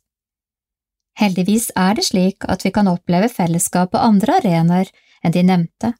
Heldigvis 1.19 1.71
er 1.75 1.97
det 1.99 2.07
slik 2.07 2.47
at 2.47 2.63
vi 2.63 2.71
kan 2.71 2.87
oppleve 2.87 3.27
fellesskap 3.27 3.91
på 3.91 3.99
andre 3.99 4.39
arenaer 4.39 4.91
enn 5.21 5.35
de 5.35 5.43
nevnte, 5.43 5.91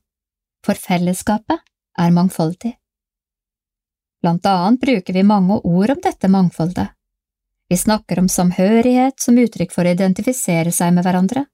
for 0.63 0.79
fellesskapet 0.79 1.59
er 1.99 2.15
mangfoldig. 2.15 2.77
Blant 4.21 4.45
annet 4.45 4.81
bruker 4.81 5.13
vi 5.13 5.23
mange 5.25 5.59
ord 5.63 5.95
om 5.95 6.01
dette 6.03 6.29
mangfoldet. 6.29 6.93
Vi 7.69 7.77
snakker 7.77 8.19
om 8.19 8.27
samhørighet 8.29 9.19
som 9.23 9.37
uttrykk 9.39 9.71
for 9.73 9.87
å 9.87 9.93
identifisere 9.95 10.73
seg 10.75 10.93
med 10.93 11.05
hverandre, 11.07 11.45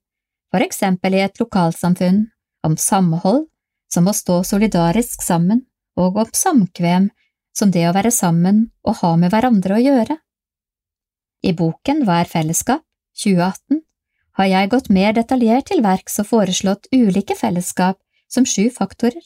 for 0.52 0.64
eksempel 0.66 1.16
i 1.16 1.22
et 1.24 1.40
lokalsamfunn, 1.40 2.26
om 2.66 2.78
samhold, 2.78 3.46
som 3.94 4.08
å 4.10 4.16
stå 4.16 4.42
solidarisk 4.44 5.24
sammen, 5.24 5.62
og 5.96 6.18
om 6.24 6.32
samkvem, 6.34 7.10
som 7.56 7.72
det 7.72 7.88
å 7.90 7.94
være 7.96 8.12
sammen 8.12 8.68
og 8.84 9.00
ha 9.02 9.14
med 9.18 9.32
hverandre 9.34 9.78
å 9.78 9.84
gjøre. 9.84 10.18
I 11.46 11.54
boken 11.54 12.04
Hva 12.06 12.22
er 12.24 12.32
fellesskap? 12.32 12.84
2018 13.18 13.82
har 14.38 14.50
jeg 14.52 14.70
gått 14.70 14.90
mer 14.94 15.16
detaljert 15.18 15.70
til 15.72 15.82
verks 15.82 16.20
og 16.22 16.28
foreslått 16.30 16.90
ulike 16.94 17.34
fellesskap 17.38 17.98
som 18.30 18.46
sju 18.46 18.68
faktorer. 18.74 19.24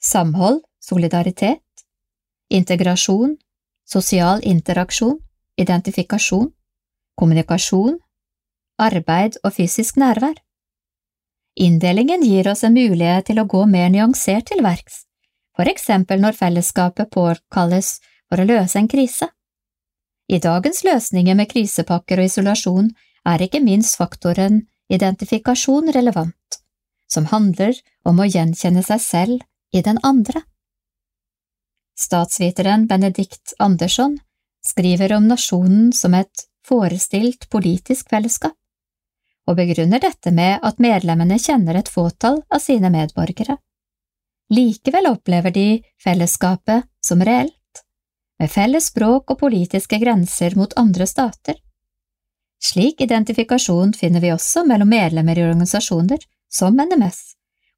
Samhold, 0.00 0.62
solidaritet, 0.80 1.60
integrasjon, 2.50 3.36
sosial 3.86 4.42
interaksjon, 4.46 5.18
identifikasjon, 5.60 6.50
kommunikasjon, 7.18 7.98
arbeid 8.80 9.38
og 9.44 9.54
fysisk 9.54 9.98
nærvær. 10.00 10.36
Inndelingen 11.60 12.22
gir 12.24 12.48
oss 12.50 12.64
en 12.64 12.76
mulighet 12.76 13.28
til 13.28 13.40
å 13.42 13.48
gå 13.50 13.64
mer 13.68 13.90
nyansert 13.92 14.48
til 14.50 14.62
verks, 14.64 15.04
for 15.56 15.68
eksempel 15.68 16.22
når 16.22 16.38
fellesskapet 16.38 17.10
påkalles 17.12 17.98
for 18.30 18.40
å 18.40 18.48
løse 18.48 18.78
en 18.78 18.88
krise. 18.88 19.28
I 20.30 20.38
dagens 20.38 20.84
løsninger 20.86 21.34
med 21.34 21.50
krisepakker 21.50 22.22
og 22.22 22.30
isolasjon 22.30 22.92
er 23.26 23.42
ikke 23.42 23.60
minst 23.60 23.98
faktoren 23.98 24.62
identifikasjon 24.90 25.90
relevant, 25.94 26.60
som 27.10 27.26
handler 27.30 27.74
om 28.06 28.22
å 28.22 28.28
gjenkjenne 28.28 28.82
seg 28.86 29.02
selv 29.02 29.74
i 29.74 29.82
den 29.82 29.98
andre. 30.06 30.44
Statsviteren 32.00 32.86
Benedikt 32.86 33.52
Andersson 33.58 34.18
skriver 34.66 35.12
om 35.12 35.28
nasjonen 35.28 35.92
som 35.92 36.14
et 36.14 36.46
forestilt 36.66 37.48
politisk 37.52 38.08
fellesskap, 38.08 38.56
og 39.48 39.58
begrunner 39.58 40.00
dette 40.00 40.32
med 40.32 40.64
at 40.64 40.80
medlemmene 40.80 41.36
kjenner 41.36 41.76
et 41.76 41.92
fåtall 41.92 42.40
av 42.48 42.64
sine 42.64 42.88
medborgere. 42.94 43.58
Likevel 44.50 45.10
opplever 45.12 45.52
de 45.52 45.68
fellesskapet 46.02 46.88
som 47.04 47.20
reelt 47.20 47.84
med 48.40 48.50
felles 48.50 48.88
språk 48.88 49.34
og 49.34 49.42
politiske 49.44 50.00
grenser 50.00 50.56
mot 50.56 50.72
andre 50.80 51.06
stater. 51.06 51.58
Slik 52.64 53.00
identifikasjon 53.04 53.92
finner 53.96 54.24
vi 54.24 54.32
også 54.32 54.64
mellom 54.68 54.88
medlemmer 54.88 55.38
i 55.38 55.44
organisasjoner 55.44 56.24
som 56.48 56.80
NMS, 56.80 57.20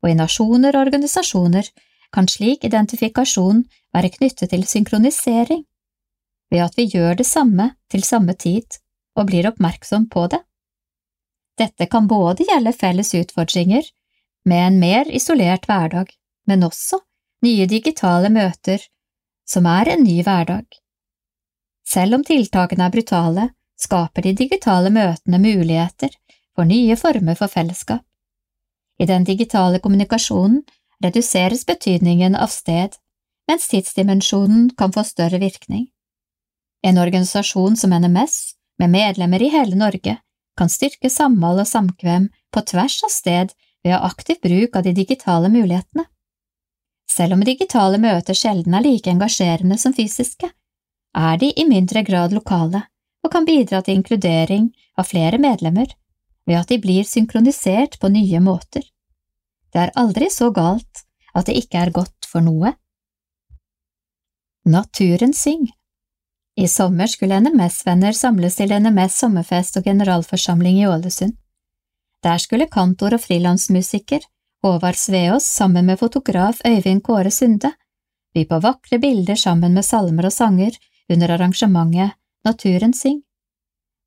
og 0.03 0.11
i 0.11 0.19
nasjoner 0.19 0.77
og 0.77 0.87
organisasjoner 0.87 1.67
kan 2.13 2.29
slik 2.29 2.65
identifikasjon 2.69 3.65
være 3.95 4.13
knyttet 4.17 4.53
til 4.53 4.65
synkronisering, 4.69 5.65
ved 6.53 6.65
at 6.67 6.77
vi 6.77 6.89
gjør 6.93 7.17
det 7.21 7.27
samme 7.27 7.73
til 7.91 8.05
samme 8.05 8.35
tid 8.35 8.79
og 9.17 9.29
blir 9.29 9.49
oppmerksom 9.49 10.09
på 10.13 10.27
det. 10.33 10.43
Dette 11.59 11.87
kan 11.87 12.09
både 12.09 12.47
gjelde 12.49 12.73
felles 12.77 13.13
utfordringer 13.17 13.89
med 14.49 14.67
en 14.67 14.79
mer 14.81 15.09
isolert 15.09 15.67
hverdag, 15.69 16.13
men 16.49 16.65
også 16.67 17.01
nye 17.45 17.67
digitale 17.71 18.31
møter 18.33 18.83
som 19.49 19.67
er 19.67 19.93
en 19.95 20.05
ny 20.05 20.23
hverdag. 20.25 20.67
Selv 21.87 22.17
om 22.17 22.25
tiltakene 22.25 22.87
er 22.87 22.95
brutale, 22.95 23.49
skaper 23.79 24.25
de 24.25 24.33
digitale 24.39 24.93
møtene 24.95 25.41
muligheter 25.43 26.13
for 26.55 26.69
nye 26.69 26.97
former 26.97 27.37
for 27.39 27.53
fellesskap. 27.53 28.05
I 29.01 29.09
den 29.09 29.25
digitale 29.25 29.81
kommunikasjonen 29.83 30.63
reduseres 31.03 31.67
betydningen 31.67 32.37
av 32.37 32.53
sted, 32.53 32.97
mens 33.51 33.69
tidsdimensjonen 33.69 34.71
kan 34.79 34.93
få 34.93 35.05
større 35.05 35.39
virkning. 35.43 35.89
En 36.83 36.99
organisasjon 36.99 37.77
som 37.77 37.91
NMS 37.91 38.55
med 38.79 38.91
medlemmer 38.91 39.43
i 39.43 39.51
hele 39.53 39.77
Norge, 39.77 40.17
kan 40.59 40.69
styrke 40.69 41.11
samhold 41.11 41.63
og 41.63 41.69
samkvem 41.69 42.29
på 42.53 42.63
tvers 42.69 42.99
av 43.07 43.13
sted 43.13 43.53
ved 43.85 43.95
å 43.97 44.03
aktiv 44.09 44.41
bruk 44.43 44.77
av 44.77 44.85
de 44.87 44.93
digitale 44.97 45.49
mulighetene. 45.53 46.05
Selv 47.11 47.37
om 47.37 47.45
digitale 47.45 47.99
møter 48.01 48.37
sjelden 48.37 48.75
er 48.75 48.85
like 48.85 49.11
engasjerende 49.11 49.79
som 49.79 49.95
fysiske, 49.97 50.51
er 51.17 51.41
de 51.41 51.51
i 51.61 51.67
mindre 51.69 52.03
grad 52.07 52.33
lokale 52.33 52.87
og 53.23 53.33
kan 53.33 53.47
bidra 53.49 53.83
til 53.83 54.01
inkludering 54.01 54.71
av 54.99 55.09
flere 55.11 55.39
medlemmer 55.39 55.93
ved 56.49 56.59
at 56.59 56.73
de 56.73 56.79
blir 56.83 57.07
synkronisert 57.07 57.99
på 58.01 58.11
nye 58.13 58.41
måter. 58.41 58.83
Det 59.73 59.81
er 59.81 59.95
aldri 59.97 60.29
så 60.31 60.51
galt 60.53 61.05
at 61.35 61.49
det 61.49 61.57
ikke 61.57 61.81
er 61.81 61.93
godt 61.95 62.29
for 62.29 62.45
noe. 62.45 62.75
Naturen 64.69 65.33
syng 65.35 65.65
I 66.57 66.69
sommer 66.69 67.09
skulle 67.11 67.41
NMS-venner 67.41 68.13
samles 68.13 68.59
til 68.61 68.75
NMS 68.77 69.17
sommerfest 69.25 69.81
og 69.81 69.89
generalforsamling 69.89 70.83
i 70.83 70.87
Ålesund. 70.87 71.35
Der 72.23 72.39
skulle 72.39 72.69
kantor 72.71 73.17
og 73.17 73.25
frilansmusiker 73.25 74.21
Håvard 74.63 74.95
Sveås 74.95 75.49
sammen 75.49 75.87
med 75.87 75.99
fotograf 75.99 76.61
Øyvind 76.67 77.03
Kåre 77.03 77.31
Sunde 77.31 77.73
by 78.35 78.45
på 78.49 78.61
vakre 78.61 78.99
bilder 78.99 79.37
sammen 79.37 79.75
med 79.75 79.85
salmer 79.85 80.29
og 80.29 80.33
sanger 80.33 80.77
under 81.11 81.35
arrangementet 81.35 82.15
Naturen 82.45 82.95
syng. 82.95 83.23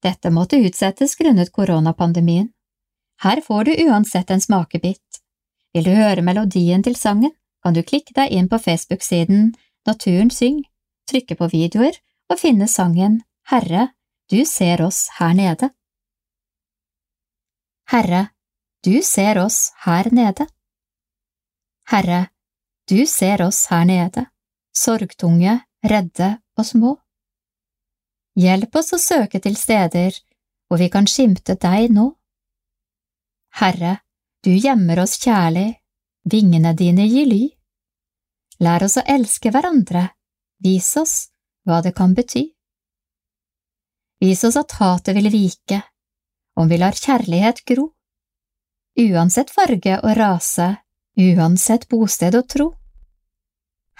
Dette 0.03 0.29
måtte 0.29 0.59
utsettes 0.59 1.15
grunnet 1.15 1.51
koronapandemien. 1.51 2.49
Her 3.23 3.41
får 3.41 3.63
du 3.63 3.71
uansett 3.87 4.31
en 4.31 4.41
smakebit. 4.41 5.21
Vil 5.75 5.83
du 5.83 5.91
høre 5.91 6.23
melodien 6.23 6.83
til 6.83 6.95
sangen, 6.95 7.33
kan 7.59 7.75
du 7.75 7.81
klikke 7.83 8.13
deg 8.15 8.31
inn 8.31 8.47
på 8.47 8.61
Facebook-siden 8.63 9.49
Naturen 9.85 10.29
syng, 10.31 10.61
trykke 11.09 11.35
på 11.35 11.49
videoer 11.51 11.97
og 12.31 12.39
finne 12.39 12.69
sangen 12.71 13.19
Herre, 13.51 13.89
du 14.31 14.39
ser 14.47 14.81
oss 14.85 15.09
her 15.19 15.35
nede. 15.35 15.69
Herre, 17.91 18.29
du 18.87 19.01
ser 19.03 19.37
oss 19.43 19.73
her 19.83 20.07
nede. 20.15 20.47
Herre, 21.91 22.21
du 22.89 23.03
ser 23.05 23.43
oss 23.43 23.65
her 23.69 23.83
nede, 23.85 24.25
sorgtunge, 24.73 25.59
redde 25.83 26.31
og 26.57 26.65
små. 26.65 26.95
Hjelp 28.39 28.79
oss 28.79 28.95
å 28.95 29.01
søke 29.01 29.43
til 29.43 29.59
steder 29.59 30.15
hvor 30.65 30.79
vi 30.79 30.89
kan 30.89 31.05
skimte 31.05 31.59
deg 31.59 31.91
nå. 31.93 32.07
Herre, 33.59 33.99
du 34.45 34.53
gjemmer 34.53 34.99
oss 35.01 35.17
kjærlig, 35.17 35.79
vingene 36.29 36.75
dine 36.77 37.07
gir 37.09 37.25
ly. 37.25 37.43
Lær 38.61 38.85
oss 38.85 38.99
å 39.01 39.03
elske 39.09 39.49
hverandre, 39.51 40.03
vis 40.61 40.91
oss 41.01 41.15
hva 41.65 41.81
det 41.81 41.95
kan 41.97 42.13
bety. 42.13 42.45
Vis 44.21 44.43
oss 44.47 44.57
at 44.61 44.77
hatet 44.77 45.17
vil 45.17 45.31
vike, 45.33 45.81
om 46.55 46.69
vi 46.69 46.77
lar 46.77 46.93
kjærlighet 46.95 47.63
gro, 47.65 47.89
uansett 49.01 49.49
farge 49.51 49.97
og 49.97 50.13
rase, 50.17 50.69
uansett 51.17 51.89
bosted 51.89 52.37
og 52.37 52.47
tro. 52.53 52.67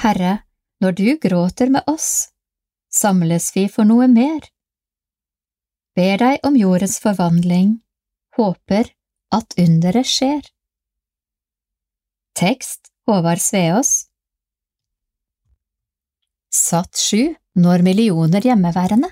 Herre, 0.06 0.38
når 0.80 0.98
du 1.00 1.08
gråter 1.20 1.74
med 1.74 1.90
oss, 1.90 2.30
samles 2.94 3.50
vi 3.56 3.66
for 3.72 3.88
noe 3.88 4.08
mer. 4.12 4.46
Ber 5.96 6.22
deg 6.22 6.48
om 6.48 6.56
jordens 6.60 7.00
forvandling, 7.02 7.80
håper 8.38 8.94
at 9.36 9.58
underet 9.60 10.08
skjer. 10.08 10.42
Tekst 12.36 12.92
Håvard 13.08 13.42
Sveås 13.42 14.06
Satt 16.56 16.98
sju 16.98 17.36
når 17.56 17.84
millioner 17.84 18.44
hjemmeværende 18.44 19.10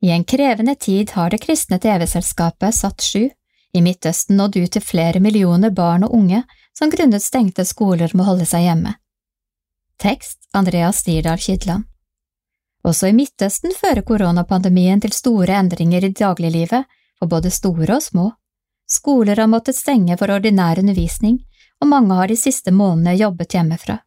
I 0.00 0.10
en 0.16 0.24
krevende 0.24 0.74
tid 0.74 1.12
har 1.16 1.30
det 1.30 1.40
kristne 1.44 1.78
TV-selskapet 1.80 2.76
Satt 2.76 3.04
sju 3.04 3.28
i 3.72 3.82
Midtøsten 3.84 4.36
nådd 4.36 4.56
ut 4.56 4.72
til 4.74 4.84
flere 4.84 5.20
millioner 5.20 5.70
barn 5.70 6.04
og 6.04 6.14
unge 6.16 6.42
som 6.76 6.90
grunnet 6.90 7.22
stengte 7.22 7.64
skoler 7.68 8.10
må 8.16 8.26
holde 8.26 8.46
seg 8.48 8.66
hjemme. 8.66 8.96
Tekst 10.00 10.48
Andreas 10.56 11.02
Stirdal 11.04 11.38
Kydland 11.38 11.84
Også 12.82 13.10
i 13.10 13.16
Midtøsten 13.16 13.74
fører 13.76 14.02
koronapandemien 14.02 15.00
til 15.00 15.12
store 15.12 15.58
endringer 15.60 16.04
i 16.04 16.12
dagliglivet 16.16 16.88
for 17.18 17.28
både 17.28 17.52
store 17.52 17.98
og 17.98 18.02
små. 18.02 18.30
Skoler 18.90 19.36
har 19.36 19.46
måttet 19.46 19.78
stenge 19.78 20.16
for 20.18 20.32
ordinær 20.34 20.80
undervisning, 20.82 21.38
og 21.80 21.88
mange 21.88 22.16
har 22.18 22.28
de 22.28 22.36
siste 22.36 22.72
månedene 22.74 23.14
jobbet 23.20 23.54
hjemmefra. 23.54 24.00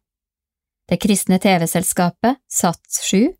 Det 0.88 0.98
kristne 1.00 1.38
TV-selskapet, 1.40 2.36
SATS7, 2.52 3.32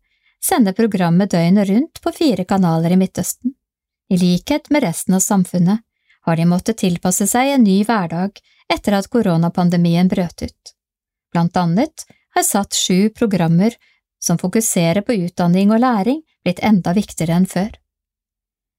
sender 0.45 0.73
programmet 0.73 1.31
døgnet 1.31 1.69
rundt 1.69 2.01
på 2.01 2.13
fire 2.13 2.45
kanaler 2.49 2.95
i 2.95 2.97
Midtøsten. 2.97 3.53
I 4.09 4.17
likhet 4.17 4.69
med 4.73 4.83
resten 4.83 5.17
av 5.17 5.21
samfunnet 5.25 5.85
har 6.25 6.35
de 6.35 6.45
måttet 6.49 6.81
tilpasse 6.81 7.27
seg 7.29 7.53
en 7.53 7.65
ny 7.65 7.83
hverdag 7.85 8.41
etter 8.73 8.97
at 8.97 9.09
koronapandemien 9.13 10.09
brøt 10.09 10.41
ut. 10.41 10.73
Blant 11.33 11.57
annet 11.57 12.05
har 12.33 12.45
SATS7 12.45 13.13
programmer 13.17 13.77
som 14.21 14.41
fokuserer 14.41 15.05
på 15.05 15.13
utdanning 15.27 15.71
og 15.71 15.83
læring, 15.83 16.21
blitt 16.43 16.63
enda 16.65 16.93
viktigere 16.97 17.37
enn 17.37 17.49
før. 17.49 17.69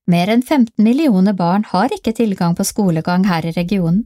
Mer 0.06 0.30
enn 0.30 0.42
15 0.42 0.84
millioner 0.84 1.32
barn 1.32 1.64
har 1.68 1.92
ikke 1.92 2.14
tilgang 2.14 2.54
på 2.54 2.64
skolegang 2.64 3.24
her 3.26 3.46
i 3.46 3.54
regionen. 3.56 4.04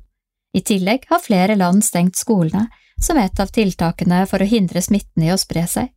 I 0.56 0.62
tillegg 0.66 1.04
har 1.10 1.22
flere 1.22 1.56
land 1.56 1.84
stengt 1.84 2.16
skolene 2.16 2.66
som 3.00 3.18
et 3.20 3.40
av 3.40 3.52
tiltakene 3.52 4.24
for 4.26 4.42
å 4.42 4.48
hindre 4.48 4.82
smitten 4.82 5.24
i 5.24 5.32
å 5.32 5.38
spre 5.38 5.66
seg. 5.68 5.90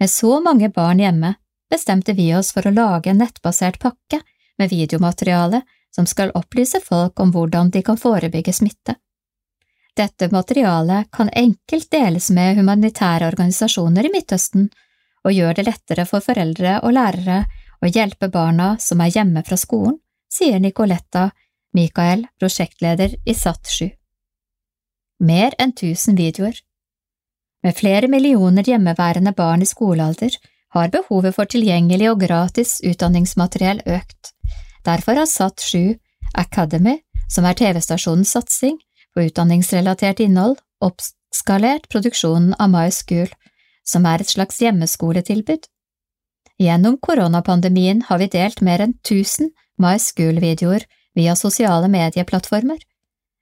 Med 0.00 0.10
så 0.10 0.38
mange 0.40 0.70
barn 0.70 1.00
hjemme 1.02 1.34
bestemte 1.70 2.14
vi 2.16 2.30
oss 2.34 2.52
for 2.54 2.66
å 2.66 2.74
lage 2.74 3.10
en 3.10 3.20
nettbasert 3.20 3.78
pakke 3.82 4.22
med 4.58 4.72
videomateriale 4.72 5.62
som 5.94 6.06
skal 6.06 6.32
opplyse 6.38 6.80
folk 6.84 7.20
om 7.20 7.32
hvordan 7.34 7.70
de 7.74 7.82
kan 7.82 8.00
forebygge 8.00 8.52
smitte. 8.52 8.96
Dette 9.96 10.28
materialet 10.30 11.10
kan 11.12 11.30
enkelt 11.34 11.90
deles 11.90 12.30
med 12.30 12.56
humanitære 12.56 13.26
organisasjoner 13.32 14.06
i 14.06 14.12
Midtøsten 14.14 14.68
og 15.26 15.34
gjør 15.34 15.58
det 15.58 15.66
lettere 15.66 16.04
for 16.06 16.22
foreldre 16.24 16.78
og 16.86 16.94
lærere 16.94 17.40
å 17.82 17.90
hjelpe 17.90 18.28
barna 18.32 18.76
som 18.82 19.00
er 19.00 19.12
hjemme 19.14 19.42
fra 19.46 19.56
skolen, 19.56 19.98
sier 20.28 20.60
Nicoletta 20.60 21.30
Mikael, 21.74 22.26
prosjektleder 22.40 23.14
i 23.24 23.34
SAT7. 23.34 23.90
Mer 25.20 25.54
enn 25.58 25.72
1000 25.74 26.16
videoer. 26.18 26.56
Med 27.62 27.76
flere 27.76 28.08
millioner 28.08 28.66
hjemmeværende 28.66 29.34
barn 29.34 29.62
i 29.62 29.68
skolealder 29.68 30.36
har 30.76 30.92
behovet 30.94 31.34
for 31.34 31.50
tilgjengelig 31.50 32.10
og 32.12 32.20
gratis 32.22 32.78
utdanningsmateriell 32.86 33.82
økt. 33.86 34.32
Derfor 34.86 35.18
har 35.18 35.26
SAT7 35.28 35.98
Academy, 36.38 36.98
som 37.28 37.46
er 37.48 37.56
TV-stasjonens 37.58 38.32
satsing 38.36 38.78
på 39.14 39.26
utdanningsrelatert 39.26 40.20
innhold, 40.22 40.58
oppskalert 40.84 41.88
produksjonen 41.92 42.54
av 42.60 42.70
MySchool, 42.72 43.30
som 43.84 44.06
er 44.06 44.22
et 44.22 44.30
slags 44.30 44.60
hjemmeskoletilbud. 44.62 45.66
Gjennom 46.58 46.98
koronapandemien 46.98 48.02
har 48.08 48.18
vi 48.18 48.26
delt 48.32 48.60
mer 48.66 48.82
enn 48.82 48.96
1000 49.06 49.52
My 49.78 49.94
School-videoer 50.02 50.82
via 51.14 51.36
sosiale 51.38 51.86
medieplattformer. 51.88 52.80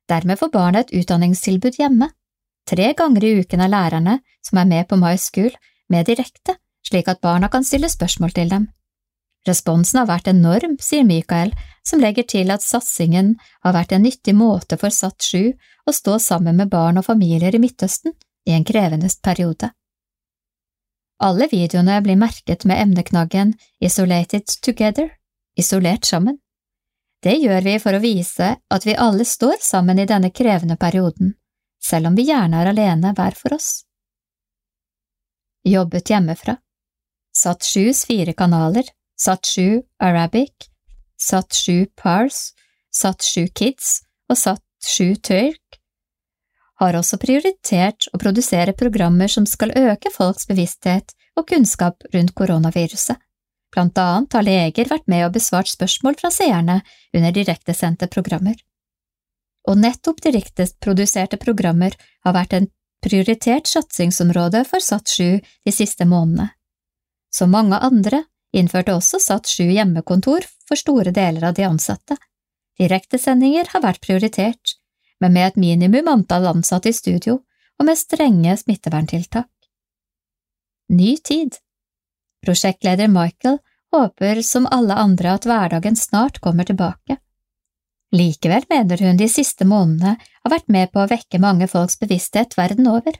Dermed 0.08 0.38
får 0.38 0.52
barnet 0.52 0.90
et 0.90 1.00
utdanningstilbud 1.00 1.78
hjemme. 1.80 2.10
Tre 2.68 2.92
ganger 2.98 3.24
i 3.24 3.32
uken 3.40 3.62
er 3.64 3.72
lærerne 3.72 4.18
som 4.44 4.60
er 4.60 4.68
med 4.68 4.88
på 4.90 4.98
My 5.00 5.16
School, 5.16 5.54
med 5.88 6.06
direkte, 6.10 6.58
slik 6.84 7.08
at 7.08 7.22
barna 7.22 7.48
kan 7.48 7.64
stille 7.64 7.88
spørsmål 7.88 8.34
til 8.36 8.50
dem. 8.50 8.68
Responsen 9.46 10.00
har 10.00 10.08
vært 10.10 10.28
enorm, 10.28 10.74
sier 10.82 11.06
Mikael, 11.06 11.52
som 11.86 12.02
legger 12.02 12.26
til 12.26 12.50
at 12.50 12.66
satsingen 12.66 13.36
har 13.62 13.76
vært 13.76 13.94
en 13.94 14.02
nyttig 14.02 14.34
måte 14.34 14.76
for 14.76 14.90
SAT7 14.90 15.54
å 15.86 15.94
stå 15.94 16.18
sammen 16.18 16.58
med 16.58 16.72
barn 16.72 16.98
og 16.98 17.06
familier 17.06 17.54
i 17.54 17.62
Midtøsten 17.62 18.16
i 18.46 18.56
en 18.58 18.66
krevende 18.66 19.08
periode. 19.22 19.70
Alle 21.18 21.48
videoene 21.50 22.00
blir 22.04 22.18
merket 22.20 22.64
med 22.64 22.80
emneknaggen 22.82 23.54
Isolated 23.80 24.46
Together, 24.62 25.10
isolert 25.56 26.04
sammen. 26.04 26.38
Det 27.22 27.38
gjør 27.40 27.64
vi 27.64 27.78
for 27.80 27.96
å 27.96 28.02
vise 28.02 28.50
at 28.60 28.86
vi 28.86 28.96
alle 29.00 29.24
står 29.24 29.56
sammen 29.64 29.98
i 29.98 30.06
denne 30.06 30.30
krevende 30.30 30.76
perioden, 30.76 31.34
selv 31.82 32.10
om 32.10 32.18
vi 32.18 32.28
gjerne 32.28 32.60
er 32.60 32.70
alene 32.72 33.14
hver 33.16 33.36
for 33.38 33.56
oss. 33.56 33.70
Jobbet 35.66 36.12
hjemmefra. 36.12 36.58
SAT7s 37.36 38.04
fire 38.06 38.32
kanaler, 38.36 38.86
SAT7 39.18 39.82
Arabic, 39.98 40.68
SAT7 41.18 41.86
Pars, 41.96 42.52
SAT7 42.94 43.48
Kids. 43.52 44.02
Og 44.26 44.34
SAT7 44.34 45.20
Turk, 45.22 45.65
har 46.80 46.96
også 46.98 47.18
prioritert 47.20 48.08
å 48.12 48.20
produsere 48.20 48.76
programmer 48.76 49.30
som 49.32 49.46
skal 49.48 49.72
øke 49.76 50.12
folks 50.12 50.48
bevissthet 50.48 51.14
og 51.36 51.48
kunnskap 51.50 52.04
rundt 52.12 52.34
koronaviruset. 52.36 53.16
Blant 53.74 53.98
annet 53.98 54.32
har 54.36 54.46
leger 54.46 54.88
vært 54.88 55.08
med 55.10 55.26
og 55.26 55.34
besvart 55.34 55.68
spørsmål 55.68 56.16
fra 56.20 56.30
seerne 56.32 56.80
under 57.16 57.34
direktesendte 57.34 58.08
programmer. 58.12 58.56
Og 59.66 59.80
nettopp 59.80 60.22
direkteproduserte 60.24 61.40
programmer 61.42 61.96
har 62.24 62.36
vært 62.36 62.54
en 62.56 62.68
prioritert 63.04 63.66
satsingsområde 63.68 64.62
for 64.68 64.80
SAT7 64.80 65.42
de 65.42 65.74
siste 65.74 66.06
månedene. 66.08 66.52
Som 67.34 67.52
mange 67.52 67.76
andre 67.82 68.22
innførte 68.56 68.94
også 68.96 69.20
Satt7 69.20 69.74
hjemmekontor 69.74 70.46
for 70.68 70.80
store 70.80 71.12
deler 71.12 71.50
av 71.50 71.56
de 71.58 71.66
ansatte. 71.66 72.16
Direktesendinger 72.80 73.68
har 73.72 73.84
vært 73.84 74.00
prioritert, 74.04 74.76
men 75.20 75.32
med 75.32 75.48
et 75.48 75.60
minimum 75.60 76.08
antall 76.08 76.48
ansatte 76.50 76.90
i 76.90 76.96
studio 76.96 77.40
og 77.78 77.88
med 77.88 77.98
strenge 77.98 78.56
smitteverntiltak. 78.56 79.50
Ny 80.88 81.16
tid 81.16 81.58
Prosjektleder 82.46 83.08
Michael 83.08 83.58
håper 83.92 84.42
som 84.42 84.68
alle 84.70 84.94
andre 84.94 85.32
at 85.34 85.46
hverdagen 85.48 85.96
snart 85.96 86.40
kommer 86.40 86.64
tilbake. 86.64 87.18
Likevel 88.14 88.64
mener 88.70 89.02
hun 89.02 89.18
de 89.18 89.28
siste 89.28 89.66
månedene 89.66 90.14
har 90.20 90.52
vært 90.52 90.68
med 90.70 90.92
på 90.92 91.02
å 91.02 91.10
vekke 91.10 91.42
mange 91.42 91.66
folks 91.68 91.98
bevissthet 91.98 92.54
verden 92.58 92.86
over. 92.86 93.18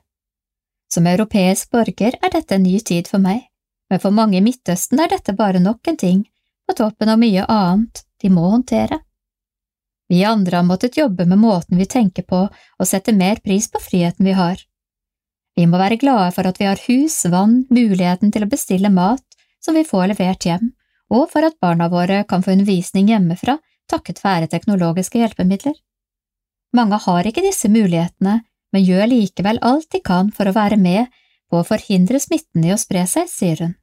Som 0.93 1.09
europeisk 1.11 1.73
borger 1.75 2.15
er 2.23 2.33
dette 2.33 2.55
en 2.55 2.63
ny 2.63 2.79
tid 2.81 3.11
for 3.11 3.23
meg, 3.23 3.49
men 3.91 4.03
for 4.03 4.15
mange 4.15 4.39
i 4.39 4.45
Midtøsten 4.45 5.03
er 5.03 5.11
dette 5.11 5.35
bare 5.35 5.63
nok 5.63 5.91
en 5.91 5.99
ting, 5.99 6.23
på 6.67 6.75
toppen 6.79 7.11
av 7.11 7.19
mye 7.19 7.45
annet 7.51 8.05
de 8.23 8.31
må 8.31 8.47
håndtere. 8.55 9.01
Vi 10.09 10.23
andre 10.25 10.57
har 10.61 10.67
måttet 10.67 10.97
jobbe 10.97 11.27
med 11.27 11.39
måten 11.43 11.79
vi 11.79 11.87
tenker 11.87 12.23
på 12.23 12.47
og 12.47 12.87
sette 12.87 13.15
mer 13.15 13.41
pris 13.43 13.67
på 13.71 13.83
friheten 13.83 14.27
vi 14.27 14.35
har. 14.39 14.61
Vi 15.57 15.67
må 15.67 15.81
være 15.81 15.99
glade 15.99 16.33
for 16.37 16.47
at 16.47 16.61
vi 16.61 16.69
har 16.69 16.83
hus, 16.87 17.25
vann, 17.33 17.65
muligheten 17.71 18.33
til 18.33 18.45
å 18.45 18.51
bestille 18.51 18.93
mat 18.93 19.25
som 19.65 19.75
vi 19.75 19.87
får 19.89 20.13
levert 20.13 20.47
hjem, 20.47 20.71
og 21.11 21.31
for 21.33 21.47
at 21.47 21.59
barna 21.63 21.89
våre 21.89 22.23
kan 22.29 22.45
få 22.45 22.55
undervisning 22.55 23.09
hjemmefra 23.11 23.59
takket 23.91 24.23
være 24.25 24.51
teknologiske 24.53 25.19
hjelpemidler. 25.19 25.75
Mange 26.77 26.99
har 27.07 27.27
ikke 27.27 27.45
disse 27.45 27.71
mulighetene, 27.73 28.41
men 28.75 28.85
gjør 28.85 29.09
likevel 29.11 29.59
alt 29.63 29.89
de 29.95 30.03
kan 30.05 30.31
for 30.35 30.51
å 30.51 30.55
være 30.55 30.77
med 30.77 31.13
på 31.51 31.61
å 31.61 31.67
forhindre 31.67 32.21
smitten 32.21 32.67
i 32.67 32.73
å 32.75 32.79
spre 32.81 33.07
seg, 33.09 33.31
sier 33.31 33.63
hun. 33.63 33.77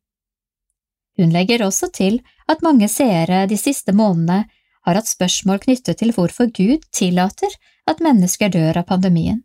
Hun 1.18 1.34
legger 1.34 1.64
også 1.66 1.90
til 1.94 2.20
at 2.50 2.64
mange 2.66 2.90
seere 2.92 3.46
de 3.50 3.58
siste 3.58 3.94
månedene 3.96 4.50
har 4.86 5.00
hatt 5.00 5.10
spørsmål 5.10 5.62
knyttet 5.64 6.00
til 6.02 6.14
hvorfor 6.16 6.52
Gud 6.52 6.86
tillater 6.92 7.52
at 7.90 8.04
mennesker 8.04 8.52
dør 8.54 8.82
av 8.82 8.88
pandemien. 8.92 9.44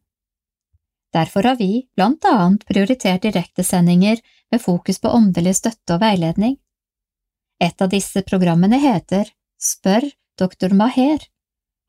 Derfor 1.15 1.47
har 1.49 1.57
vi 1.57 1.89
blant 1.97 2.25
annet 2.29 2.67
prioritert 2.69 3.23
direktesendinger 3.25 4.21
med 4.53 4.63
fokus 4.63 5.01
på 5.01 5.13
åndelig 5.15 5.57
støtte 5.61 5.97
og 5.97 6.03
veiledning. 6.03 6.59
Et 7.61 7.83
av 7.83 7.91
disse 7.91 8.23
programmene 8.23 8.79
heter 8.83 9.33
Spør 9.59 10.05
doktor 10.39 10.75
Maher. 10.77 11.25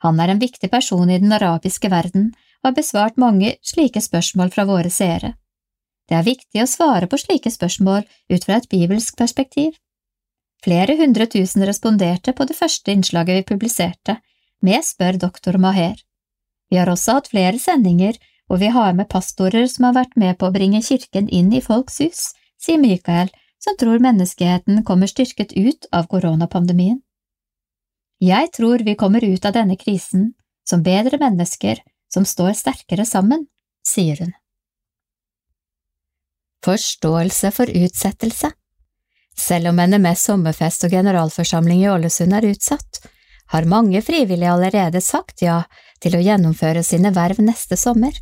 Han 0.01 0.19
er 0.19 0.31
en 0.31 0.41
viktig 0.41 0.71
person 0.71 1.09
i 1.09 1.19
den 1.19 1.33
arabiske 1.35 1.91
verden 1.91 2.31
og 2.61 2.71
har 2.71 2.77
besvart 2.79 3.19
mange 3.19 3.57
slike 3.65 4.01
spørsmål 4.01 4.53
fra 4.55 4.65
våre 4.69 4.89
seere. 4.89 5.35
Det 6.09 6.17
er 6.17 6.25
viktig 6.25 6.63
å 6.63 6.69
svare 6.69 7.07
på 7.07 7.19
slike 7.21 7.51
spørsmål 7.53 8.07
ut 8.33 8.45
fra 8.45 8.57
et 8.57 8.69
bibelsk 8.71 9.19
perspektiv. 9.19 9.75
Flere 10.63 10.97
hundre 10.99 11.25
tusen 11.31 11.63
responderte 11.63 12.33
på 12.35 12.45
det 12.45 12.57
første 12.57 12.91
innslaget 12.91 13.39
vi 13.39 13.47
publiserte, 13.53 14.17
med 14.61 14.83
Spør 14.83 15.15
doktor 15.21 15.55
Maher. 15.57 15.95
Vi 16.69 16.77
har 16.77 16.89
også 16.91 17.19
hatt 17.19 17.29
flere 17.31 17.59
sendinger 17.59 18.17
hvor 18.49 18.59
vi 18.59 18.71
har 18.73 18.95
med 18.97 19.07
pastorer 19.09 19.69
som 19.71 19.87
har 19.87 19.95
vært 20.01 20.17
med 20.19 20.35
på 20.39 20.49
å 20.49 20.53
bringe 20.53 20.81
kirken 20.83 21.29
inn 21.29 21.53
i 21.53 21.61
folks 21.63 22.01
hus, 22.03 22.23
sier 22.59 22.81
Michael, 22.81 23.31
som 23.59 23.77
tror 23.79 24.03
menneskeheten 24.03 24.83
kommer 24.87 25.07
styrket 25.07 25.55
ut 25.55 25.87
av 25.95 26.09
koronapandemien. 26.11 26.99
Jeg 28.19 28.51
tror 28.51 28.83
vi 28.83 28.97
kommer 28.99 29.23
ut 29.23 29.45
av 29.45 29.55
denne 29.55 29.77
krisen 29.79 30.33
som 30.67 30.83
bedre 30.83 31.19
mennesker 31.21 31.79
som 32.11 32.25
står 32.27 32.57
sterkere 32.57 33.05
sammen, 33.07 33.47
sier 33.85 34.19
hun. 34.19 34.33
Forståelse 36.65 37.51
for 37.55 37.71
utsettelse 37.71 38.51
Selv 39.37 39.71
om 39.71 39.79
NMS 39.81 40.25
sommerfest 40.29 40.83
og 40.85 40.93
generalforsamling 40.93 41.83
i 41.83 41.89
Ålesund 41.89 42.33
er 42.35 42.47
utsatt, 42.49 43.01
har 43.49 43.65
mange 43.65 44.01
frivillige 44.05 44.51
allerede 44.51 45.01
sagt 45.01 45.41
ja 45.41 45.63
til 46.03 46.15
å 46.15 46.23
gjennomføre 46.23 46.83
sine 46.85 47.11
verv 47.15 47.41
neste 47.43 47.77
sommer. 47.77 48.13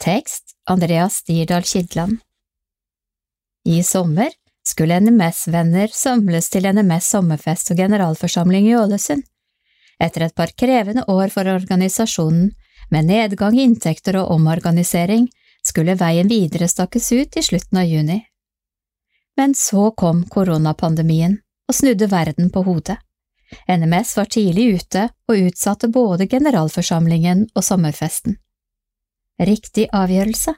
Tekst 0.00 0.54
Andreas 0.70 1.22
Dirdal-Kidland 1.26 2.20
I 3.68 3.82
sommer 3.84 4.30
skulle 4.66 5.00
NMS-venner 5.00 5.90
samles 5.92 6.48
til 6.52 6.68
NMS 6.70 7.10
sommerfest 7.16 7.72
og 7.72 7.82
generalforsamling 7.82 8.70
i 8.70 8.76
Ålesund. 8.78 9.24
Etter 10.00 10.28
et 10.28 10.36
par 10.36 10.52
krevende 10.56 11.04
år 11.12 11.28
for 11.34 11.48
organisasjonen, 11.50 12.52
med 12.90 13.06
nedgang 13.06 13.58
i 13.58 13.66
inntekter 13.68 14.16
og 14.22 14.32
omorganisering, 14.34 15.28
skulle 15.66 15.98
veien 16.00 16.30
videre 16.30 16.68
stakkes 16.68 17.12
ut 17.12 17.36
i 17.36 17.42
slutten 17.44 17.82
av 17.82 17.86
juni. 17.86 18.22
Men 19.40 19.54
så 19.56 19.86
kom 19.96 20.26
koronapandemien 20.28 21.38
og 21.70 21.74
snudde 21.74 22.10
verden 22.12 22.50
på 22.52 22.60
hodet. 22.66 22.98
NMS 23.72 24.10
var 24.18 24.28
tidlig 24.28 24.66
ute 24.74 25.06
og 25.30 25.46
utsatte 25.46 25.88
både 25.88 26.26
generalforsamlingen 26.28 27.46
og 27.54 27.64
sommerfesten. 27.64 28.36
Riktig 29.40 29.86
avgjørelse 29.96 30.52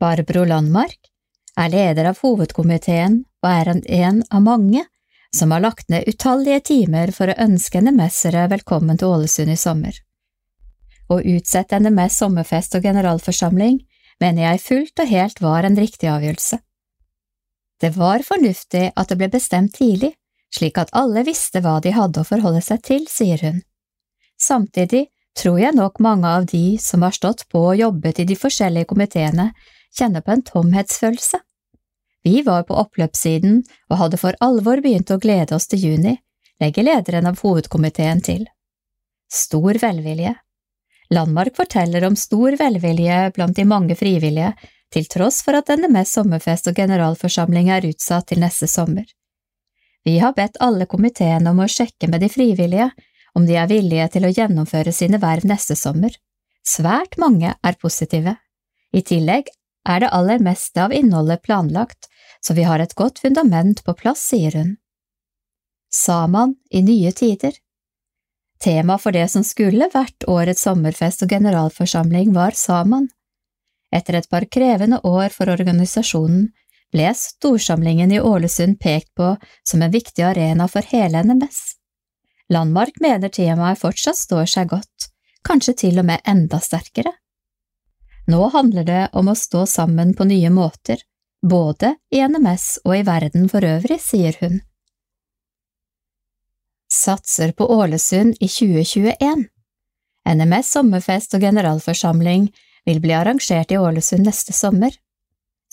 Barbro 0.00 0.42
Landmark 0.44 1.08
er 1.56 1.70
leder 1.72 2.10
av 2.10 2.20
hovedkomiteen 2.20 3.22
og 3.40 3.48
er 3.48 3.72
en 3.72 4.20
av 4.28 4.44
mange 4.44 4.84
som 5.34 5.56
har 5.56 5.64
lagt 5.64 5.88
ned 5.88 6.04
utallige 6.10 6.60
timer 6.68 7.14
for 7.16 7.32
å 7.32 7.38
ønske 7.46 7.80
NMS-ere 7.80 8.44
velkommen 8.52 9.00
til 9.00 9.14
Ålesund 9.14 9.54
i 9.54 9.56
sommer. 9.56 9.96
Å 11.08 11.16
utsette 11.16 11.80
NMS 11.80 12.20
sommerfest 12.20 12.76
og 12.76 12.84
generalforsamling 12.84 13.80
mener 14.20 14.50
jeg 14.50 14.64
fullt 14.68 15.00
og 15.06 15.12
helt 15.16 15.44
var 15.48 15.64
en 15.64 15.80
riktig 15.80 16.12
avgjørelse. 16.12 16.60
Det 17.80 17.90
var 17.96 18.22
fornuftig 18.22 18.92
at 18.94 19.10
det 19.10 19.18
ble 19.18 19.28
bestemt 19.32 19.74
tidlig, 19.78 20.14
slik 20.54 20.78
at 20.78 20.92
alle 20.94 21.24
visste 21.26 21.60
hva 21.64 21.80
de 21.82 21.94
hadde 21.94 22.22
å 22.22 22.28
forholde 22.28 22.62
seg 22.62 22.82
til, 22.86 23.08
sier 23.10 23.40
hun. 23.42 23.62
Samtidig 24.40 25.08
tror 25.38 25.58
jeg 25.58 25.74
nok 25.74 25.98
mange 26.02 26.30
av 26.30 26.46
de 26.46 26.78
som 26.78 27.02
har 27.02 27.14
stått 27.14 27.48
på 27.50 27.62
og 27.72 27.78
jobbet 27.78 28.22
i 28.22 28.28
de 28.28 28.36
forskjellige 28.38 28.90
komiteene, 28.92 29.50
kjenner 29.94 30.22
på 30.22 30.34
en 30.34 30.44
tomhetsfølelse. 30.46 31.40
Vi 32.24 32.40
var 32.46 32.64
på 32.68 32.76
oppløpssiden 32.80 33.60
og 33.90 33.98
hadde 34.00 34.20
for 34.20 34.38
alvor 34.40 34.80
begynt 34.84 35.10
å 35.12 35.20
glede 35.20 35.56
oss 35.56 35.66
til 35.68 35.82
juni, 35.88 36.14
legger 36.62 36.86
lederen 36.86 37.28
av 37.28 37.42
hovedkomiteen 37.42 38.22
til. 38.24 38.46
Stor 39.30 39.76
velvilje. 39.82 40.32
Landmark 41.12 41.56
forteller 41.56 42.06
om 42.06 42.16
stor 42.16 42.56
velvilje 42.56 43.18
blant 43.36 43.56
de 43.58 43.66
mange 43.68 43.96
frivillige, 43.98 44.54
til 44.94 45.08
tross 45.10 45.42
for 45.44 45.58
at 45.58 45.70
NMS 45.74 46.14
sommerfest 46.18 46.70
og 46.70 46.78
generalforsamling 46.78 47.70
er 47.74 47.86
utsatt 47.88 48.30
til 48.30 48.42
neste 48.44 48.68
sommer. 48.70 49.04
Vi 50.04 50.18
har 50.20 50.36
bedt 50.36 50.60
alle 50.60 50.86
komiteene 50.86 51.50
om 51.50 51.62
å 51.64 51.70
sjekke 51.70 52.10
med 52.12 52.22
de 52.24 52.30
frivillige 52.32 52.90
om 53.34 53.46
de 53.48 53.56
er 53.58 53.70
villige 53.70 54.06
til 54.14 54.28
å 54.28 54.32
gjennomføre 54.32 54.92
sine 54.94 55.18
verv 55.22 55.46
neste 55.48 55.76
sommer. 55.78 56.14
Svært 56.64 57.18
mange 57.18 57.54
er 57.54 57.80
positive. 57.80 58.36
I 58.94 59.02
tillegg 59.02 59.50
er 59.88 60.00
det 60.00 60.12
aller 60.16 60.44
meste 60.44 60.80
av 60.84 60.94
innholdet 60.94 61.42
planlagt, 61.42 62.08
så 62.40 62.54
vi 62.54 62.64
har 62.68 62.80
et 62.80 62.94
godt 62.94 63.20
fundament 63.24 63.82
på 63.84 63.96
plass, 63.98 64.22
sier 64.30 64.54
hun. 64.54 64.76
Saman 65.92 66.56
i 66.70 66.82
nye 66.82 67.12
tider 67.12 67.58
Tema 68.64 68.96
for 68.98 69.12
det 69.12 69.26
som 69.32 69.44
skulle 69.44 69.90
vært 69.92 70.24
årets 70.30 70.64
sommerfest 70.64 71.24
og 71.26 71.34
generalforsamling 71.34 72.32
var 72.32 72.56
Saman. 72.56 73.10
Etter 73.94 74.18
et 74.18 74.28
par 74.30 74.46
krevende 74.50 74.98
år 75.06 75.30
for 75.30 75.50
organisasjonen 75.52 76.48
ble 76.94 77.10
storsamlingen 77.18 78.12
i 78.12 78.20
Ålesund 78.20 78.78
pekt 78.82 79.14
på 79.18 79.34
som 79.66 79.82
en 79.82 79.94
viktig 79.94 80.22
arena 80.26 80.66
for 80.70 80.86
hele 80.90 81.22
NMS. 81.22 81.60
Landmark 82.52 83.00
mener 83.00 83.32
temaet 83.32 83.80
fortsatt 83.80 84.18
står 84.18 84.50
seg 84.50 84.70
godt, 84.74 85.08
kanskje 85.46 85.76
til 85.84 86.02
og 86.02 86.08
med 86.10 86.26
enda 86.28 86.60
sterkere. 86.60 87.14
Nå 88.30 88.48
handler 88.54 88.84
det 88.88 89.02
om 89.12 89.28
å 89.28 89.36
stå 89.36 89.64
sammen 89.68 90.14
på 90.16 90.26
nye 90.28 90.50
måter, 90.50 91.00
både 91.42 91.94
i 92.10 92.22
NMS 92.24 92.84
og 92.84 92.96
i 92.98 93.02
verden 93.06 93.50
for 93.52 93.64
øvrig, 93.64 93.98
sier 94.00 94.36
hun. 94.40 94.62
Satser 96.90 97.52
på 97.52 97.66
Ålesund 97.74 98.38
i 98.40 98.48
2021 98.48 99.48
NMS 100.24 100.70
sommerfest 100.72 101.34
og 101.36 101.42
generalforsamling 101.44 102.48
vil 102.86 103.00
bli 103.00 103.14
arrangert 103.16 103.72
i 103.72 103.78
Ålesund 103.78 104.26
neste 104.26 104.52
sommer. 104.52 104.92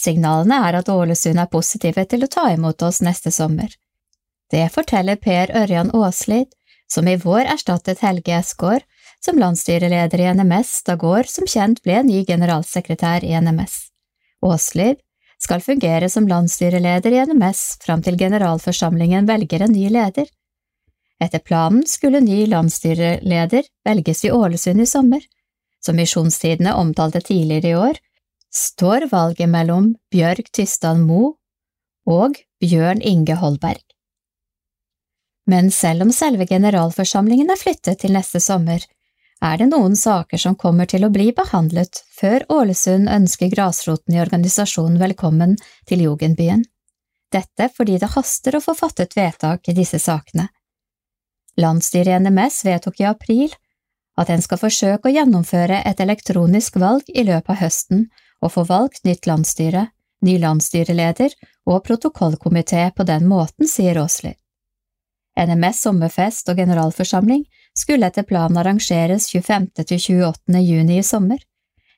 Signalene 0.02 0.58
er 0.68 0.80
at 0.80 0.90
Ålesund 0.90 1.40
er 1.40 1.52
positive 1.52 2.06
til 2.10 2.26
å 2.26 2.32
ta 2.32 2.48
imot 2.54 2.82
oss 2.82 3.02
neste 3.06 3.32
sommer. 3.32 3.70
Det 4.52 4.66
forteller 4.74 5.16
Per 5.16 5.54
Ørjan 5.56 5.92
Aaslid, 5.96 6.50
som 6.92 7.08
i 7.08 7.16
vår 7.16 7.48
erstattet 7.54 8.02
Helge 8.04 8.34
Esgaard 8.36 8.84
som 9.24 9.38
landsstyreleder 9.40 10.20
i 10.20 10.34
NMS 10.34 10.82
da 10.88 10.98
Gaard 11.00 11.30
som 11.30 11.48
kjent 11.48 11.84
ble 11.86 12.02
ny 12.04 12.24
generalsekretær 12.28 13.24
i 13.24 13.36
NMS. 13.38 13.78
Aaslid 14.42 15.00
skal 15.42 15.62
fungere 15.62 16.10
som 16.10 16.28
landsstyreleder 16.28 17.14
i 17.14 17.22
NMS 17.30 17.62
fram 17.86 18.02
til 18.06 18.18
generalforsamlingen 18.18 19.30
velger 19.30 19.66
en 19.66 19.76
ny 19.78 19.88
leder. 19.94 20.28
Etter 21.22 21.40
planen 21.46 21.86
skulle 21.88 22.22
ny 22.26 22.44
landsstyreleder 22.50 23.70
velges 23.86 24.26
i 24.26 24.34
Ålesund 24.34 24.82
i 24.82 24.90
sommer. 24.90 25.22
Som 25.82 25.98
Misjonstidene 25.98 26.76
omtalte 26.78 27.22
tidligere 27.22 27.70
i 27.70 27.76
år, 27.76 28.00
står 28.54 29.08
valget 29.12 29.50
mellom 29.50 29.94
Bjørg 30.12 30.52
Tysdal 30.54 31.00
Mo 31.02 31.36
og 32.10 32.38
Bjørn 32.62 33.02
Inge 33.02 33.36
Holberg. 33.40 33.82
Men 35.50 35.72
selv 35.72 36.06
om 36.06 36.12
selve 36.14 36.46
generalforsamlingen 36.48 37.50
er 37.50 37.60
flyttet 37.60 38.04
til 38.04 38.14
neste 38.14 38.40
sommer, 38.44 38.84
er 39.42 39.58
det 39.58 39.72
noen 39.72 39.96
saker 39.98 40.38
som 40.38 40.56
kommer 40.56 40.86
til 40.86 41.06
å 41.06 41.10
bli 41.10 41.32
behandlet 41.34 42.04
før 42.14 42.46
Ålesund 42.54 43.10
ønsker 43.10 43.50
grasroten 43.50 44.14
i 44.14 44.22
organisasjonen 44.22 45.00
velkommen 45.02 45.56
til 45.90 46.06
Jugendbyen. 46.06 46.62
Dette 47.34 47.72
fordi 47.74 47.98
det 47.98 48.12
haster 48.14 48.58
å 48.58 48.62
få 48.62 48.76
fattet 48.78 49.16
vedtak 49.18 49.72
i 49.72 49.76
disse 49.76 49.98
sakene. 50.04 50.46
Landsstyret 51.58 52.14
i 52.14 52.22
NMS 52.22 52.62
vedtok 52.68 53.02
i 53.02 53.10
april 53.10 53.56
at 54.20 54.30
en 54.30 54.44
skal 54.44 54.60
forsøke 54.60 55.10
å 55.10 55.14
gjennomføre 55.14 55.82
et 55.88 56.04
elektronisk 56.04 56.78
valg 56.82 57.08
i 57.08 57.24
løpet 57.28 57.50
av 57.54 57.62
høsten 57.62 58.06
og 58.42 58.54
få 58.56 58.66
valgt 58.68 59.06
nytt 59.08 59.28
landsstyre, 59.30 59.88
ny 60.26 60.38
landstyreleder 60.42 61.34
og 61.70 61.84
protokollkomité 61.88 62.90
på 62.96 63.06
den 63.08 63.28
måten, 63.30 63.68
sier 63.68 64.02
Åsli. 64.02 64.34
NMS 65.40 65.86
sommerfest 65.86 66.50
og 66.52 66.60
generalforsamling 66.60 67.46
skulle 67.78 68.10
etter 68.12 68.28
planen 68.28 68.60
arrangeres 68.60 69.30
25. 69.32 69.70
til 69.86 70.04
28. 70.20 70.60
juni 70.60 71.00
i 71.00 71.08
sommer. 71.08 71.40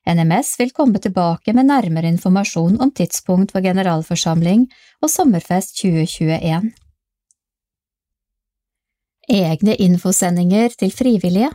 NMS 0.06 0.58
vil 0.60 0.74
komme 0.76 1.00
tilbake 1.00 1.54
med 1.56 1.70
nærmere 1.72 2.12
informasjon 2.12 2.80
om 2.84 2.92
tidspunkt 2.92 3.56
for 3.56 3.64
generalforsamling 3.64 4.68
og 5.02 5.10
sommerfest 5.10 5.80
2021. 5.80 6.70
Egne 9.32 9.76
infosendinger 9.80 10.76
til 10.78 10.92
frivillige 10.92 11.50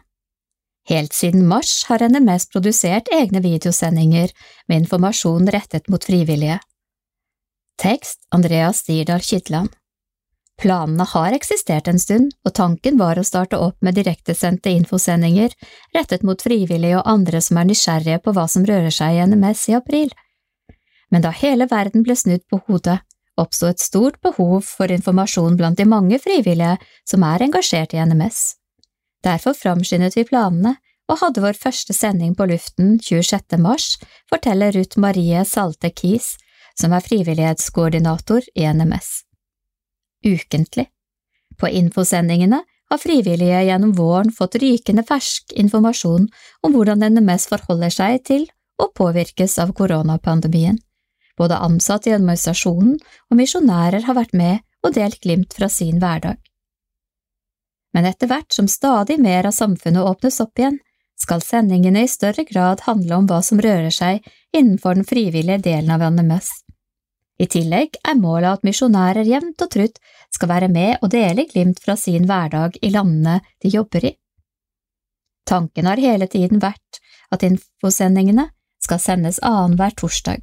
Helt 0.89 1.13
siden 1.13 1.45
mars 1.47 1.85
har 1.89 2.01
NMS 2.09 2.49
produsert 2.49 3.11
egne 3.13 3.43
videosendinger 3.45 4.33
med 4.69 4.85
informasjon 4.85 5.51
rettet 5.53 5.89
mot 5.93 6.05
frivillige. 6.05 6.61
Tekst 7.79 8.25
Andreas 8.35 8.81
Stirdal 8.83 9.21
Kitland 9.21 9.75
Planene 10.59 11.05
har 11.07 11.35
eksistert 11.37 11.87
en 11.87 12.01
stund, 12.03 12.33
og 12.43 12.55
tanken 12.59 12.97
var 12.99 13.19
å 13.19 13.27
starte 13.27 13.61
opp 13.63 13.77
med 13.85 13.95
direktesendte 13.95 14.73
infosendinger 14.75 15.53
rettet 15.95 16.25
mot 16.27 16.41
frivillige 16.43 16.99
og 16.99 17.07
andre 17.07 17.43
som 17.45 17.61
er 17.61 17.69
nysgjerrige 17.69 18.19
på 18.25 18.35
hva 18.35 18.49
som 18.51 18.67
rører 18.67 18.91
seg 18.95 19.15
i 19.15 19.27
NMS 19.29 19.69
i 19.71 19.77
april. 19.79 20.11
Men 21.15 21.23
da 21.23 21.31
hele 21.31 21.69
verden 21.71 22.03
ble 22.03 22.17
snudd 22.19 22.43
på 22.51 22.59
hodet, 22.67 22.99
oppsto 23.39 23.69
et 23.71 23.79
stort 23.85 24.19
behov 24.25 24.65
for 24.67 24.91
informasjon 24.91 25.55
blant 25.61 25.79
de 25.79 25.87
mange 25.87 26.19
frivillige 26.19 26.75
som 27.07 27.23
er 27.23 27.47
engasjert 27.47 27.95
i 27.95 28.03
NMS. 28.03 28.58
Derfor 29.25 29.57
framskyndet 29.59 30.17
vi 30.17 30.27
planene 30.29 30.77
og 31.09 31.23
hadde 31.23 31.43
vår 31.43 31.57
første 31.57 31.95
sending 31.97 32.35
på 32.37 32.47
luften 32.51 32.99
26. 33.01 33.57
mars, 33.59 33.97
forteller 34.31 34.75
Ruth 34.77 35.01
Marie 35.01 35.45
Salte 35.49 35.91
Kies, 35.91 36.37
som 36.79 36.93
er 36.93 37.03
frivillighetskoordinator 37.03 38.45
i 38.55 38.69
NMS 38.69 39.29
ukentlig. 40.27 40.87
På 41.57 41.69
infosendingene 41.69 42.63
har 42.91 42.99
frivillige 42.99 43.63
gjennom 43.69 43.93
våren 43.93 44.31
fått 44.33 44.57
rykende 44.63 45.05
fersk 45.07 45.53
informasjon 45.53 46.29
om 46.67 46.75
hvordan 46.75 47.05
NMS 47.13 47.49
forholder 47.51 47.93
seg 47.93 48.23
til 48.29 48.47
og 48.83 48.95
påvirkes 48.97 49.59
av 49.63 49.75
koronapandemien. 49.77 50.79
Både 51.39 51.59
ansatte 51.63 52.11
i 52.11 52.17
administrasjonen 52.17 52.97
og 53.31 53.39
misjonærer 53.39 54.07
har 54.07 54.17
vært 54.19 54.35
med 54.35 54.65
og 54.87 54.95
delt 54.95 55.21
glimt 55.23 55.55
fra 55.55 55.69
sin 55.71 55.99
hverdag. 56.03 56.39
Men 57.97 58.07
etter 58.09 58.29
hvert 58.31 58.53
som 58.53 58.69
stadig 58.69 59.19
mer 59.21 59.49
av 59.49 59.57
samfunnet 59.57 60.05
åpnes 60.05 60.41
opp 60.45 60.61
igjen, 60.61 60.79
skal 61.19 61.43
sendingene 61.43 62.05
i 62.05 62.11
større 62.11 62.45
grad 62.47 62.85
handle 62.87 63.17
om 63.19 63.27
hva 63.27 63.41
som 63.43 63.61
rører 63.61 63.91
seg 63.95 64.23
innenfor 64.55 64.99
den 64.99 65.09
frivillige 65.09 65.59
delen 65.65 65.91
av 65.91 66.05
NMS. 66.13 66.51
I 67.39 67.47
tillegg 67.47 67.99
er 68.03 68.19
målet 68.19 68.59
at 68.59 68.65
misjonærer 68.67 69.27
jevnt 69.27 69.63
og 69.63 69.71
trutt 69.71 69.99
skal 70.35 70.51
være 70.51 70.69
med 70.75 70.99
og 71.03 71.11
dele 71.15 71.47
glimt 71.51 71.83
fra 71.83 71.95
sin 71.99 72.27
hverdag 72.27 72.79
i 72.83 72.91
landene 72.95 73.39
de 73.63 73.71
jobber 73.73 74.09
i. 74.11 74.15
Tanken 75.49 75.87
har 75.89 76.03
hele 76.03 76.27
tiden 76.31 76.61
vært 76.63 77.01
at 77.33 77.45
infosendingene 77.47 78.49
skal 78.83 79.01
sendes 79.03 79.39
annenhver 79.45 79.95
torsdag, 79.97 80.43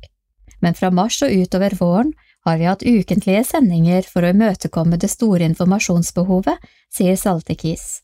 men 0.63 0.77
fra 0.77 0.91
mars 0.91 1.21
og 1.25 1.35
utover 1.35 1.75
våren 1.79 2.13
har 2.45 2.57
vi 2.57 2.65
hatt 2.69 2.83
ukentlige 2.85 3.43
sendinger 3.43 4.05
for 4.09 4.23
å 4.25 4.31
imøtekomme 4.33 4.99
det 5.01 5.09
store 5.09 5.47
informasjonsbehovet, 5.49 6.61
sier 6.93 7.17
Saltekis. 7.17 8.01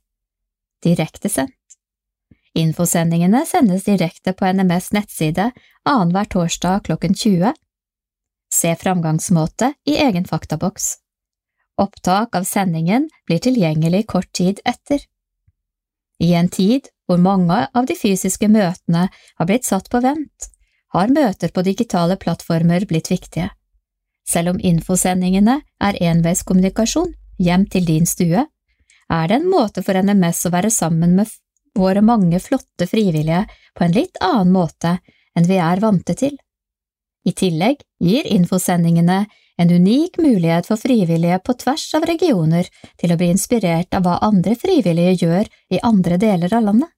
Direktesendt. 0.83 1.57
Infosendingene 2.57 3.45
sendes 3.47 3.85
direkte 3.87 4.33
på 4.33 4.49
NMS 4.51 4.91
nettside 4.91 5.51
annenhver 5.87 6.27
torsdag 6.33 6.87
klokken 6.89 7.13
20 7.15 7.53
Se 8.51 8.75
framgangsmåte 8.75 9.73
i 9.87 9.93
egen 9.95 10.25
faktaboks. 10.27 10.97
Opptak 11.79 12.35
av 12.35 12.43
sendingen 12.43 13.07
blir 13.25 13.39
tilgjengelig 13.39 14.07
kort 14.07 14.27
tid 14.35 14.59
etter. 14.65 14.99
I 16.19 16.33
en 16.35 16.49
tid 16.51 16.89
hvor 17.07 17.17
mange 17.17 17.61
av 17.73 17.87
de 17.87 17.95
fysiske 17.95 18.49
møtene 18.51 19.07
har 19.11 19.47
blitt 19.47 19.65
satt 19.65 19.87
på 19.89 20.01
vent, 20.03 20.51
har 20.91 21.15
møter 21.15 21.55
på 21.55 21.63
digitale 21.63 22.19
plattformer 22.19 22.83
blitt 22.89 23.07
viktige. 23.11 23.47
Selv 24.27 24.53
om 24.53 24.59
infosendingene 24.59 25.59
er 25.81 25.99
enveiskommunikasjon 26.11 27.13
hjem 27.41 27.65
til 27.71 27.87
din 27.87 28.05
stue, 28.05 28.45
er 29.11 29.27
det 29.27 29.41
en 29.41 29.49
måte 29.51 29.83
for 29.83 29.97
NMS 29.97 30.45
å 30.47 30.53
være 30.53 30.71
sammen 30.71 31.17
med 31.17 31.31
våre 31.77 32.03
mange 32.03 32.39
flotte 32.39 32.87
frivillige 32.87 33.43
på 33.75 33.85
en 33.85 33.95
litt 33.95 34.19
annen 34.23 34.53
måte 34.53 34.97
enn 35.35 35.47
vi 35.47 35.59
er 35.59 35.83
vante 35.83 36.15
til. 36.19 36.37
I 37.27 37.33
tillegg 37.37 37.83
gir 38.01 38.27
infosendingene 38.27 39.25
en 39.61 39.71
unik 39.71 40.17
mulighet 40.17 40.67
for 40.67 40.79
frivillige 40.81 41.37
på 41.45 41.53
tvers 41.63 41.83
av 41.97 42.07
regioner 42.09 42.69
til 42.97 43.13
å 43.13 43.17
bli 43.19 43.29
inspirert 43.33 43.93
av 43.93 44.07
hva 44.07 44.17
andre 44.25 44.55
frivillige 44.57 45.27
gjør 45.27 45.51
i 45.75 45.81
andre 45.85 46.17
deler 46.21 46.55
av 46.57 46.65
landet. 46.69 46.89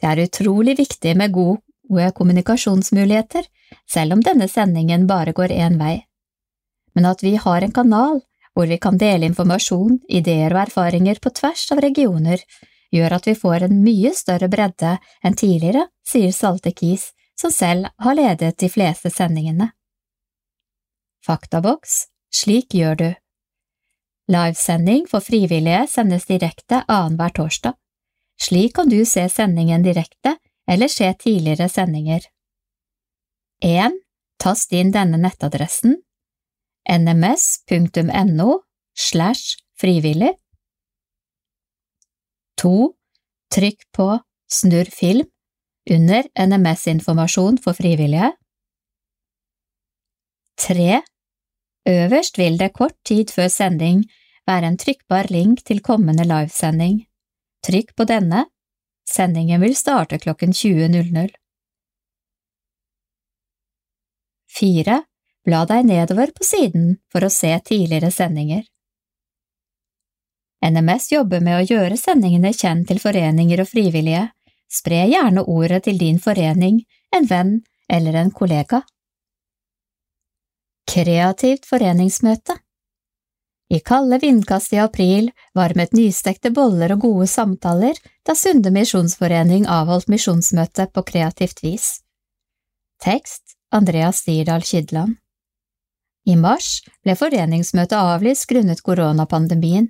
Det 0.00 0.08
er 0.08 0.22
utrolig 0.24 0.76
viktig 0.78 1.16
med 1.18 1.34
gode 1.34 2.12
kommunikasjonsmuligheter, 2.16 3.42
selv 3.90 4.16
om 4.16 4.24
denne 4.24 4.48
sendingen 4.48 5.06
bare 5.06 5.32
går 5.32 5.54
én 5.54 5.78
vei. 5.78 6.00
Men 6.94 7.06
at 7.12 7.22
vi 7.22 7.36
har 7.36 7.62
en 7.62 7.72
kanal 7.72 8.20
hvor 8.54 8.66
vi 8.66 8.78
kan 8.82 8.98
dele 8.98 9.28
informasjon, 9.30 10.00
ideer 10.08 10.52
og 10.54 10.64
erfaringer 10.66 11.20
på 11.22 11.30
tvers 11.30 11.68
av 11.72 11.80
regioner, 11.84 12.42
gjør 12.90 13.14
at 13.16 13.26
vi 13.30 13.36
får 13.38 13.66
en 13.66 13.82
mye 13.84 14.10
større 14.14 14.50
bredde 14.50 14.96
enn 15.22 15.38
tidligere, 15.38 15.86
sier 16.02 16.32
Salte 16.34 16.72
Kis 16.74 17.12
som 17.40 17.52
selv 17.54 17.88
har 18.02 18.18
ledet 18.18 18.58
de 18.58 18.68
fleste 18.68 19.10
sendingene. 19.10 19.70
Faktaboks 21.26 22.06
Slik 22.30 22.74
gjør 22.74 22.98
du. 22.98 23.08
Livesending 24.30 25.06
for 25.10 25.24
frivillige 25.24 25.86
sendes 25.90 26.28
direkte 26.28 26.84
annenhver 26.86 27.32
torsdag. 27.34 27.74
Slik 28.40 28.76
kan 28.76 28.88
du 28.88 29.00
se 29.04 29.26
sendingen 29.28 29.82
direkte 29.82 30.36
eller 30.70 30.88
se 30.88 31.10
tidligere 31.18 31.68
sendinger. 31.68 32.22
1. 33.60 33.92
Tast 34.40 34.72
inn 34.72 34.92
denne 34.92 35.18
nettadressen 35.20 35.98
nms.no 36.88 38.60
slash 38.96 39.60
frivillig. 39.80 40.32
2. 42.60 42.92
Trykk 43.54 43.84
på 43.96 44.08
Snurr 44.50 44.90
film 44.90 45.28
under 45.90 46.24
NMS-informasjon 46.46 47.58
for 47.64 47.76
frivillige. 47.76 48.32
3. 50.60 51.02
Øverst 51.88 52.38
vil 52.38 52.58
det 52.60 52.72
kort 52.72 52.96
tid 53.04 53.32
før 53.32 53.48
sending 53.48 54.04
være 54.46 54.72
en 54.72 54.78
trykkbar 54.78 55.30
link 55.32 55.64
til 55.64 55.80
kommende 55.84 56.24
livesending. 56.24 57.04
Trykk 57.64 57.94
på 57.96 58.04
denne. 58.04 58.46
Sendingen 59.08 59.60
vil 59.60 59.76
starte 59.76 60.18
klokken 60.18 60.52
20.00. 60.52 61.39
4. 64.58 64.98
Bla 65.46 65.62
deg 65.68 65.86
nedover 65.86 66.32
på 66.36 66.44
siden 66.44 66.98
for 67.12 67.24
å 67.24 67.32
se 67.32 67.52
tidligere 67.64 68.10
sendinger. 68.12 68.66
NMS 70.66 71.12
jobber 71.12 71.40
med 71.40 71.56
å 71.56 71.64
gjøre 71.64 71.96
sendingene 71.96 72.52
kjent 72.52 72.90
til 72.90 73.00
foreninger 73.00 73.62
og 73.62 73.70
frivillige, 73.70 74.26
Spre 74.70 75.02
gjerne 75.10 75.42
ordet 75.50 75.84
til 75.88 75.98
din 75.98 76.20
forening, 76.22 76.84
en 77.16 77.26
venn 77.26 77.54
eller 77.90 78.14
en 78.20 78.30
kollega. 78.30 78.84
Kreativt 80.90 81.66
foreningsmøte 81.66 82.54
I 83.70 83.80
kalde 83.86 84.18
vindkast 84.22 84.72
i 84.74 84.80
april 84.82 85.30
varmet 85.54 85.94
nystekte 85.94 86.50
boller 86.54 86.94
og 86.94 87.04
gode 87.06 87.26
samtaler 87.30 87.98
da 88.26 88.34
Sunde 88.38 88.70
misjonsforening 88.74 89.66
avholdt 89.70 90.10
misjonsmøte 90.10 90.88
på 90.94 91.04
kreativt 91.06 91.62
vis. 91.66 91.88
Tekst 93.02 93.56
Andreas 93.72 94.24
Dirdal 94.24 94.62
Kydland 94.62 95.14
I 96.26 96.34
mars 96.36 96.80
ble 97.06 97.14
foreningsmøtet 97.14 97.94
avlyst 97.94 98.48
grunnet 98.50 98.80
koronapandemien. 98.82 99.86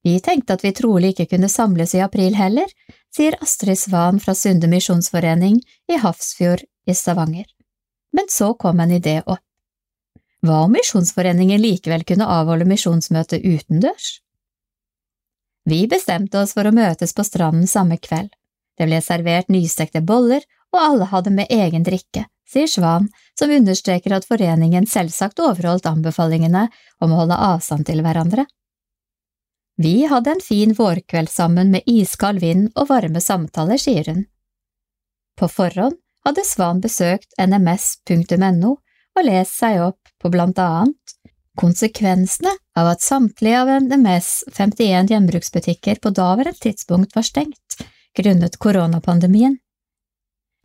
Vi 0.00 0.14
tenkte 0.24 0.56
at 0.56 0.64
vi 0.64 0.72
trolig 0.72 1.10
ikke 1.12 1.26
kunne 1.34 1.50
samles 1.52 1.92
i 1.92 2.00
april 2.00 2.38
heller, 2.38 2.70
sier 3.12 3.36
Astrid 3.44 3.76
Svan 3.76 4.20
fra 4.22 4.32
Sunde 4.32 4.70
misjonsforening 4.72 5.58
i 5.92 5.98
Hafrsfjord 6.00 6.64
i 6.88 6.94
Stavanger. 6.96 7.44
Men 8.16 8.32
så 8.32 8.54
kom 8.54 8.80
en 8.80 8.96
idé 8.96 9.18
opp. 9.26 9.44
Hva 10.40 10.62
om 10.64 10.72
Misjonsforeningen 10.72 11.60
likevel 11.60 12.06
kunne 12.08 12.30
avholde 12.32 12.64
misjonsmøte 12.70 13.42
utendørs? 13.42 14.22
Vi 15.68 15.82
bestemte 15.90 16.40
oss 16.40 16.56
for 16.56 16.64
å 16.64 16.72
møtes 16.72 17.12
på 17.12 17.26
stranden 17.28 17.68
samme 17.68 18.00
kveld. 18.00 18.32
Det 18.78 18.88
ble 18.88 19.04
servert 19.04 19.52
nystekte 19.52 20.00
boller, 20.00 20.40
og 20.72 20.80
alle 20.80 21.12
hadde 21.12 21.34
med 21.34 21.52
egen 21.52 21.84
drikke, 21.84 22.24
sier 22.48 22.70
Svan, 22.70 23.08
som 23.38 23.52
understreker 23.52 24.14
at 24.16 24.26
foreningen 24.28 24.86
selvsagt 24.88 25.40
overholdt 25.44 25.86
anbefalingene 25.90 26.68
om 27.04 27.12
å 27.12 27.20
holde 27.22 27.38
avstand 27.50 27.86
til 27.88 28.02
hverandre. 28.04 28.46
Vi 29.78 30.08
hadde 30.10 30.34
en 30.34 30.42
fin 30.42 30.72
vårkveld 30.74 31.30
sammen 31.30 31.70
med 31.70 31.86
iskald 31.86 32.40
vind 32.42 32.72
og 32.74 32.88
varme 32.90 33.20
samtaler, 33.22 33.78
sier 33.78 34.08
hun. 34.10 34.24
På 35.38 35.46
forhånd 35.46 36.00
hadde 36.26 36.44
Svan 36.44 36.80
besøkt 36.82 37.30
nms.no 37.38 38.72
og 39.18 39.26
lest 39.26 39.54
seg 39.60 39.84
opp 39.84 40.10
på 40.18 40.32
blant 40.34 40.58
annet 40.58 41.14
konsekvensene 41.58 42.50
av 42.78 42.90
at 42.92 43.02
samtlige 43.02 43.60
av 43.62 43.70
NMS 43.82 44.48
51 44.54 45.12
gjenbruksbutikker 45.12 46.02
på 46.02 46.12
daværende 46.14 46.58
tidspunkt 46.62 47.16
var 47.16 47.26
stengt 47.26 47.78
grunnet 48.18 48.58
koronapandemien. 48.62 49.58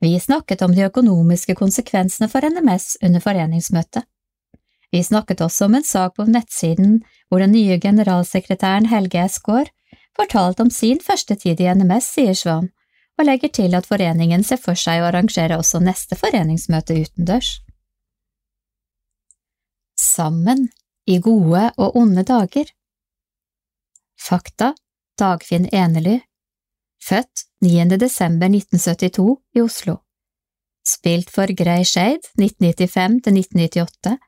Vi 0.04 0.20
snakket 0.20 0.62
om 0.62 0.74
de 0.76 0.84
økonomiske 0.84 1.54
konsekvensene 1.56 2.28
for 2.28 2.44
NMS 2.44 2.98
under 3.08 3.22
foreningsmøtet. 3.24 4.04
Vi 4.92 5.00
snakket 5.04 5.40
også 5.42 5.70
om 5.70 5.78
en 5.78 5.86
sak 5.88 6.18
på 6.18 6.26
nettsiden 6.28 6.98
hvor 7.30 7.40
den 7.40 7.54
nye 7.56 7.78
generalsekretæren 7.80 8.90
Helge 8.92 9.22
Esgaard 9.24 9.72
fortalte 10.20 10.66
om 10.66 10.72
sin 10.76 11.00
første 11.00 11.38
tid 11.40 11.64
i 11.64 11.70
NMS, 11.72 12.10
sier 12.18 12.36
Svan, 12.36 12.68
og 13.16 13.30
legger 13.30 13.54
til 13.56 13.80
at 13.80 13.88
foreningen 13.88 14.44
ser 14.44 14.60
for 14.60 14.76
seg 14.76 15.00
å 15.00 15.08
arrangere 15.08 15.56
også 15.62 15.80
neste 15.80 16.20
foreningsmøte 16.20 17.00
utendørs. 17.00 17.54
Sammen 19.96 20.68
i 21.08 21.22
gode 21.24 21.70
og 21.78 21.96
onde 21.96 22.28
dager. 22.28 22.68
Fakta 24.20 24.74
Dagfinn 25.16 25.72
Enely 25.72 26.20
Født 27.04 27.42
9. 27.62 27.98
desember 28.00 28.48
1972 28.48 29.42
i 29.56 29.62
Oslo. 29.62 29.98
Spilt 30.88 31.32
for 31.32 31.52
Grey 31.52 31.84
Shade 31.84 32.24
1995 32.40 33.24
til 33.26 33.40
1998, 33.40 34.20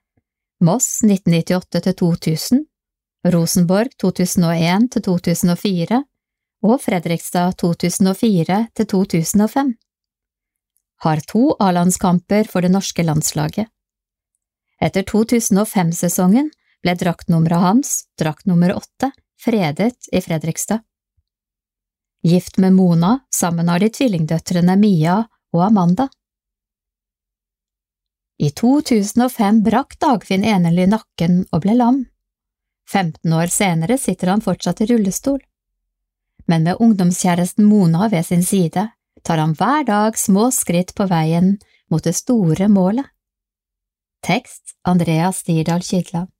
Moss 0.60 0.88
1998 1.04 1.84
til 1.86 1.96
2000, 2.02 2.66
Rosenborg 3.32 3.94
2001 4.02 4.90
til 4.92 5.06
2004 5.08 6.02
og 6.68 6.82
Fredrikstad 6.84 7.56
2004 7.62 8.58
til 8.76 8.90
2005. 8.92 9.72
Har 11.06 11.22
to 11.32 11.44
A-landskamper 11.60 12.50
for 12.52 12.66
det 12.66 12.74
norske 12.76 13.06
landslaget. 13.08 13.72
Etter 14.84 15.08
2005-sesongen 15.08 16.52
ble 16.84 16.98
draktnummeret 17.00 17.64
hans, 17.70 17.94
drakt 18.20 18.48
nummer 18.52 18.76
åtte, 18.76 19.14
fredet 19.40 20.12
i 20.12 20.20
Fredrikstad. 20.20 20.84
Gift 22.26 22.58
med 22.58 22.74
Mona, 22.74 23.20
sammen 23.36 23.68
har 23.70 23.80
de 23.80 23.90
tvillingdøtrene 23.90 24.76
Mia 24.82 25.20
og 25.54 25.66
Amanda. 25.66 26.08
I 28.42 28.50
2005 28.50 29.60
brakk 29.64 29.94
Dagfinn 30.02 30.44
Enely 30.44 30.88
nakken 30.90 31.44
og 31.52 31.62
ble 31.62 31.76
lam. 31.78 32.00
15 32.90 33.34
år 33.34 33.54
senere 33.54 34.00
sitter 34.02 34.34
han 34.34 34.42
fortsatt 34.42 34.82
i 34.82 34.90
rullestol. 34.90 35.38
Men 36.50 36.66
med 36.66 36.82
ungdomskjæresten 36.82 37.70
Mona 37.70 38.10
ved 38.10 38.26
sin 38.26 38.44
side 38.44 38.88
tar 39.22 39.38
han 39.38 39.54
hver 39.54 39.86
dag 39.86 40.18
små 40.18 40.50
skritt 40.50 40.96
på 40.98 41.06
veien 41.06 41.60
mot 41.94 42.04
det 42.04 42.18
store 42.18 42.68
målet. 42.74 43.06
Tekst 44.26 44.74
Andreas 44.82 45.46
Stirdal 45.46 45.86
Kydland 45.86 46.34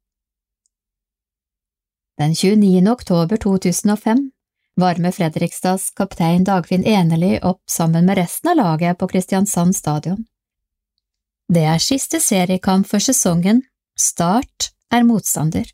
Den 2.18 2.34
29. 2.34 2.90
oktober 2.90 3.38
2005 3.38 4.32
varmer 4.76 5.12
Fredrikstads 5.12 5.92
kaptein 5.96 6.44
Dagfinn 6.44 6.86
Enerli 6.86 7.40
opp 7.42 7.64
sammen 7.70 8.06
med 8.06 8.18
resten 8.18 8.50
av 8.50 8.58
laget 8.58 8.98
på 8.98 9.08
Kristiansand 9.08 9.76
stadion. 9.76 10.26
Det 11.54 11.64
er 11.64 11.80
siste 11.80 12.20
seriekamp 12.20 12.88
for 12.90 13.00
sesongen, 13.00 13.62
Start 13.96 14.72
er 14.92 15.04
motstander. 15.04 15.66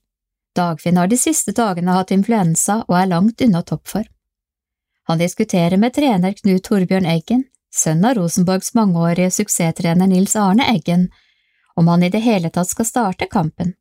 Dagfinn 0.55 0.97
har 0.97 1.07
de 1.07 1.17
siste 1.17 1.51
dagene 1.57 1.95
hatt 1.95 2.11
influensa 2.13 2.83
og 2.87 2.97
er 2.99 3.09
langt 3.09 3.41
unna 3.41 3.63
toppform. 3.65 4.09
Han 5.09 5.17
diskuterer 5.17 5.77
med 5.81 5.95
trener 5.95 6.35
Knut 6.37 6.63
Torbjørn 6.67 7.07
Eggen, 7.09 7.47
sønn 7.73 8.05
av 8.05 8.19
Rosenborgs 8.19 8.75
mangeårige 8.77 9.31
suksesstrener 9.33 10.07
Nils 10.07 10.35
Arne 10.35 10.67
Eggen, 10.69 11.07
om 11.75 11.87
han 11.87 12.03
i 12.03 12.11
det 12.13 12.21
hele 12.21 12.51
tatt 12.53 12.69
skal 12.69 12.85
starte 12.85 13.25
kampen. 13.31 13.73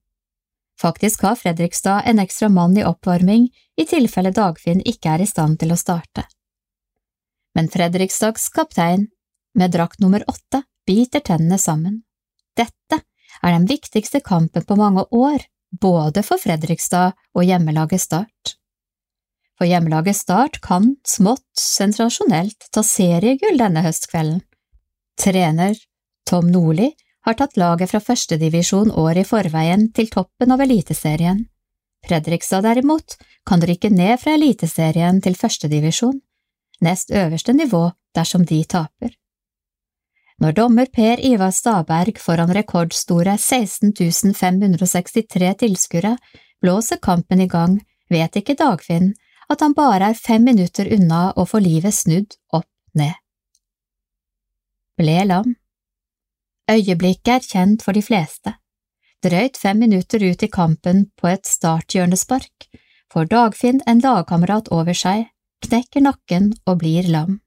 Faktisk 0.80 1.22
har 1.22 1.36
Fredrikstad 1.36 2.02
en 2.08 2.18
ekstra 2.18 2.48
mann 2.48 2.78
i 2.78 2.84
oppvarming 2.84 3.48
i 3.76 3.86
tilfelle 3.86 4.32
Dagfinn 4.32 4.80
ikke 4.80 5.12
er 5.14 5.24
i 5.24 5.28
stand 5.28 5.58
til 5.60 5.74
å 5.74 5.78
starte. 5.78 6.24
Men 7.54 7.68
Fredrikstads 7.68 8.48
kaptein, 8.54 9.08
med 9.54 9.74
drakt 9.74 10.00
nummer 10.00 10.24
åtte, 10.30 10.62
biter 10.86 11.20
tennene 11.20 11.58
sammen. 11.58 12.00
Dette 12.56 13.02
er 13.42 13.52
den 13.52 13.66
viktigste 13.68 14.22
kampen 14.24 14.64
på 14.64 14.76
mange 14.78 15.04
år, 15.10 15.44
både 15.70 16.22
for 16.26 16.40
Fredrikstad 16.40 17.12
og 17.34 17.44
hjemmelaget 17.44 18.00
Start. 18.00 18.54
For 19.58 19.68
hjemmelaget 19.68 20.16
Start 20.16 20.60
kan 20.64 20.94
smått 21.04 21.44
sensasjonelt 21.58 22.70
ta 22.72 22.82
seriegull 22.86 23.60
denne 23.60 23.84
høstkvelden. 23.84 24.40
Trener 25.20 25.76
Tom 26.24 26.48
Nordli 26.48 26.94
har 27.26 27.36
tatt 27.36 27.56
laget 27.60 27.92
fra 27.92 28.00
førstedivisjon 28.00 28.92
året 28.96 29.24
i 29.24 29.28
forveien 29.28 29.88
til 29.96 30.10
toppen 30.12 30.52
av 30.54 30.62
Eliteserien. 30.64 31.44
Fredrikstad 32.06 32.64
derimot 32.64 33.18
kan 33.46 33.60
rykke 33.60 33.90
ned 33.92 34.20
fra 34.22 34.34
Eliteserien 34.38 35.20
til 35.20 35.36
førstedivisjon, 35.36 36.20
nest 36.80 37.12
øverste 37.12 37.52
nivå 37.52 37.90
dersom 38.16 38.46
de 38.48 38.62
taper. 38.64 39.16
Når 40.40 40.56
dommer 40.56 40.88
Per 40.88 41.20
Ivar 41.20 41.52
Staberg 41.52 42.16
foran 42.18 42.52
rekordstore 42.56 43.36
16 43.36 43.92
563 44.34 45.50
tilskuere 45.60 46.14
blåser 46.62 46.96
kampen 46.96 47.40
i 47.44 47.48
gang, 47.48 47.76
vet 48.08 48.36
ikke 48.40 48.56
Dagfinn 48.56 49.12
at 49.50 49.60
han 49.60 49.74
bare 49.76 50.10
er 50.10 50.16
fem 50.16 50.46
minutter 50.46 50.88
unna 50.96 51.30
å 51.36 51.44
få 51.44 51.60
livet 51.60 51.92
snudd 51.94 52.38
opp 52.56 52.68
ned. 52.96 53.12
Ble 54.96 55.18
lam. 55.26 55.56
Øyeblikket 56.70 57.32
er 57.34 57.46
kjent 57.46 57.82
for 57.82 57.96
de 57.96 58.02
fleste. 58.02 58.54
Drøyt 59.24 59.58
fem 59.58 59.80
minutter 59.82 60.22
ut 60.22 60.42
i 60.42 60.48
kampen 60.48 61.08
på 61.18 61.28
et 61.28 61.48
starthjørnespark 61.48 62.68
får 63.12 63.26
Dagfinn 63.32 63.82
en 63.90 64.00
lagkamerat 64.04 64.70
over 64.72 64.94
seg, 64.96 65.26
knekker 65.66 66.04
nakken 66.06 66.52
og 66.66 66.78
blir 66.80 67.08
lam. 67.10 67.40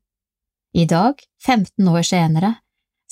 I 0.75 0.85
dag, 0.89 1.15
15 1.45 1.87
år 1.87 2.03
senere, 2.05 2.51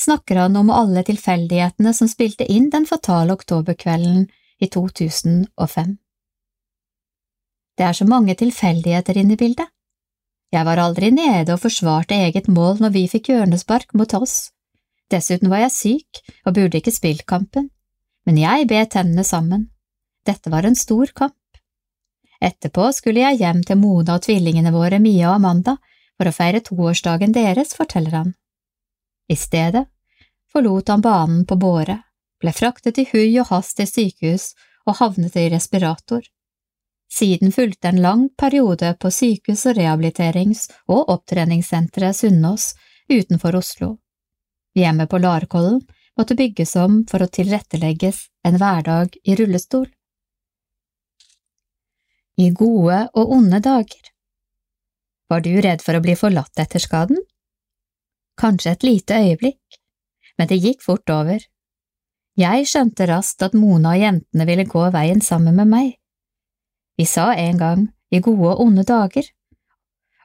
snakker 0.02 0.44
han 0.44 0.58
om 0.58 0.70
alle 0.74 1.04
tilfeldighetene 1.08 1.94
som 1.94 2.10
spilte 2.10 2.46
inn 2.50 2.70
den 2.74 2.88
fatale 2.90 3.34
oktoberkvelden 3.38 4.28
i 4.62 4.68
2005. 4.68 5.98
Det 7.78 7.86
er 7.88 7.98
så 7.98 8.06
mange 8.06 8.36
tilfeldigheter 8.38 9.18
inne 9.18 9.38
i 9.38 9.42
bildet. 9.42 9.70
Jeg 10.52 10.68
var 10.68 10.82
aldri 10.84 11.14
nede 11.16 11.54
og 11.54 11.62
forsvarte 11.64 12.18
eget 12.18 12.50
mål 12.52 12.82
når 12.84 12.98
vi 12.98 13.06
fikk 13.08 13.32
hjørnespark 13.32 13.94
mot 13.96 14.14
oss. 14.18 14.52
Dessuten 15.12 15.52
var 15.52 15.66
jeg 15.66 15.76
syk 15.76 16.22
og 16.46 16.56
burde 16.56 16.80
ikke 16.80 16.94
spilt 16.96 17.26
kampen, 17.28 17.70
men 18.26 18.38
jeg 18.40 18.68
bet 18.70 18.94
tennene 18.96 19.26
sammen. 19.28 19.70
Dette 20.26 20.52
var 20.54 20.66
en 20.68 20.78
stor 20.78 21.12
kamp. 21.16 21.36
Etterpå 22.42 22.88
skulle 22.96 23.22
jeg 23.22 23.42
hjem 23.42 23.62
til 23.66 23.78
Mona 23.78 24.18
og 24.18 24.26
tvillingene 24.26 24.74
våre 24.74 25.02
Mia 25.02 25.30
og 25.30 25.42
Amanda 25.42 25.76
for 26.18 26.30
å 26.30 26.34
feire 26.34 26.62
toårsdagen 26.66 27.34
deres, 27.36 27.76
forteller 27.78 28.18
han. 28.18 28.34
I 29.30 29.38
stedet 29.38 29.86
forlot 30.52 30.90
han 30.90 31.04
banen 31.04 31.46
på 31.48 31.56
båre, 31.56 32.02
ble 32.42 32.54
fraktet 32.56 33.00
i 33.02 33.08
hui 33.12 33.40
og 33.40 33.52
hast 33.52 33.78
til 33.78 33.90
sykehus 33.90 34.52
og 34.88 34.98
havnet 35.00 35.38
i 35.38 35.48
respirator. 35.54 36.22
Siden 37.12 37.52
fulgte 37.52 37.92
en 37.92 38.02
lang 38.02 38.30
periode 38.40 38.94
på 39.00 39.12
sykehus- 39.12 39.68
og 39.70 39.78
rehabiliterings- 39.78 40.70
og 40.88 41.10
opptreningssenteret 41.12 42.16
Sunnaas 42.16 42.72
utenfor 43.12 43.60
Oslo. 43.60 43.98
Hjemmet 44.78 45.10
på 45.10 45.18
Larkollen 45.18 45.82
måtte 46.18 46.36
bygges 46.36 46.76
om 46.80 47.02
for 47.10 47.24
å 47.24 47.28
tilrettelegges 47.28 48.24
en 48.48 48.58
hverdag 48.62 49.18
i 49.24 49.36
rullestol. 49.36 49.90
I 52.40 52.50
gode 52.56 53.04
og 53.12 53.34
onde 53.36 53.60
dager. 53.64 54.12
Var 55.32 55.44
du 55.44 55.52
redd 55.64 55.84
for 55.84 55.96
å 55.96 56.04
bli 56.04 56.16
forlatt 56.20 56.60
etter 56.60 56.84
skaden? 56.84 57.20
Kanskje 58.40 58.72
et 58.72 58.88
lite 58.88 59.20
øyeblikk, 59.20 59.80
men 60.40 60.48
det 60.48 60.62
gikk 60.64 60.82
fort 60.84 61.12
over. 61.12 61.44
Jeg 62.40 62.68
skjønte 62.72 63.10
raskt 63.12 63.44
at 63.44 63.56
Mona 63.58 63.94
og 63.94 64.02
jentene 64.02 64.48
ville 64.48 64.68
gå 64.68 64.88
veien 64.96 65.22
sammen 65.22 65.60
med 65.60 65.68
meg. 65.68 65.94
Vi 66.98 67.06
sa 67.06 67.34
en 67.36 67.60
gang 67.60 67.86
i 68.12 68.24
gode 68.24 68.56
og 68.56 68.64
onde 68.66 68.88
dager, 68.88 69.28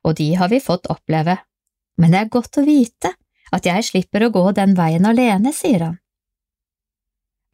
og 0.06 0.16
de 0.18 0.32
har 0.38 0.50
vi 0.54 0.62
fått 0.62 0.86
oppleve, 0.92 1.36
men 1.98 2.14
det 2.14 2.22
er 2.22 2.34
godt 2.38 2.62
å 2.62 2.66
vite 2.66 3.16
at 3.54 3.66
jeg 3.68 3.84
slipper 3.86 4.26
å 4.26 4.32
gå 4.34 4.44
den 4.56 4.74
veien 4.78 5.06
alene, 5.06 5.52
sier 5.54 5.84
han. 5.84 5.98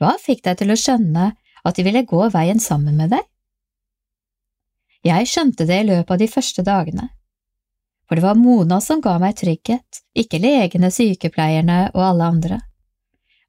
Hva 0.00 0.16
fikk 0.18 0.42
deg 0.46 0.58
til 0.58 0.72
å 0.72 0.78
skjønne 0.78 1.28
at 1.62 1.76
de 1.76 1.84
ville 1.86 2.06
gå 2.08 2.22
veien 2.32 2.60
sammen 2.60 2.96
med 2.98 3.12
deg? 3.14 3.26
Jeg 5.06 5.28
skjønte 5.30 5.66
det 5.66 5.80
i 5.82 5.86
løpet 5.88 6.14
av 6.14 6.20
de 6.22 6.30
første 6.30 6.62
dagene, 6.66 7.08
for 8.06 8.18
det 8.18 8.24
var 8.24 8.38
Mona 8.38 8.80
som 8.82 9.00
ga 9.02 9.16
meg 9.22 9.38
trygghet, 9.40 10.02
ikke 10.18 10.40
legene, 10.42 10.90
sykepleierne 10.94 11.78
og 11.94 12.02
alle 12.06 12.28
andre. 12.34 12.58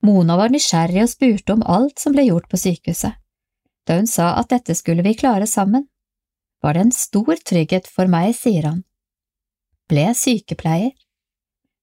Mona 0.04 0.38
var 0.40 0.52
nysgjerrig 0.54 1.04
og 1.06 1.12
spurte 1.12 1.56
om 1.56 1.66
alt 1.68 2.02
som 2.02 2.16
ble 2.16 2.26
gjort 2.28 2.50
på 2.52 2.60
sykehuset. 2.60 3.20
Da 3.88 3.98
hun 4.00 4.08
sa 4.08 4.34
at 4.40 4.50
dette 4.54 4.76
skulle 4.76 5.04
vi 5.04 5.16
klare 5.20 5.48
sammen, 5.48 5.88
var 6.64 6.76
det 6.76 6.86
en 6.86 6.96
stor 6.96 7.36
trygghet 7.44 7.90
for 7.92 8.08
meg, 8.08 8.32
sier 8.38 8.70
han. 8.70 8.84
Ble 9.92 10.10
sykepleier. 10.16 10.94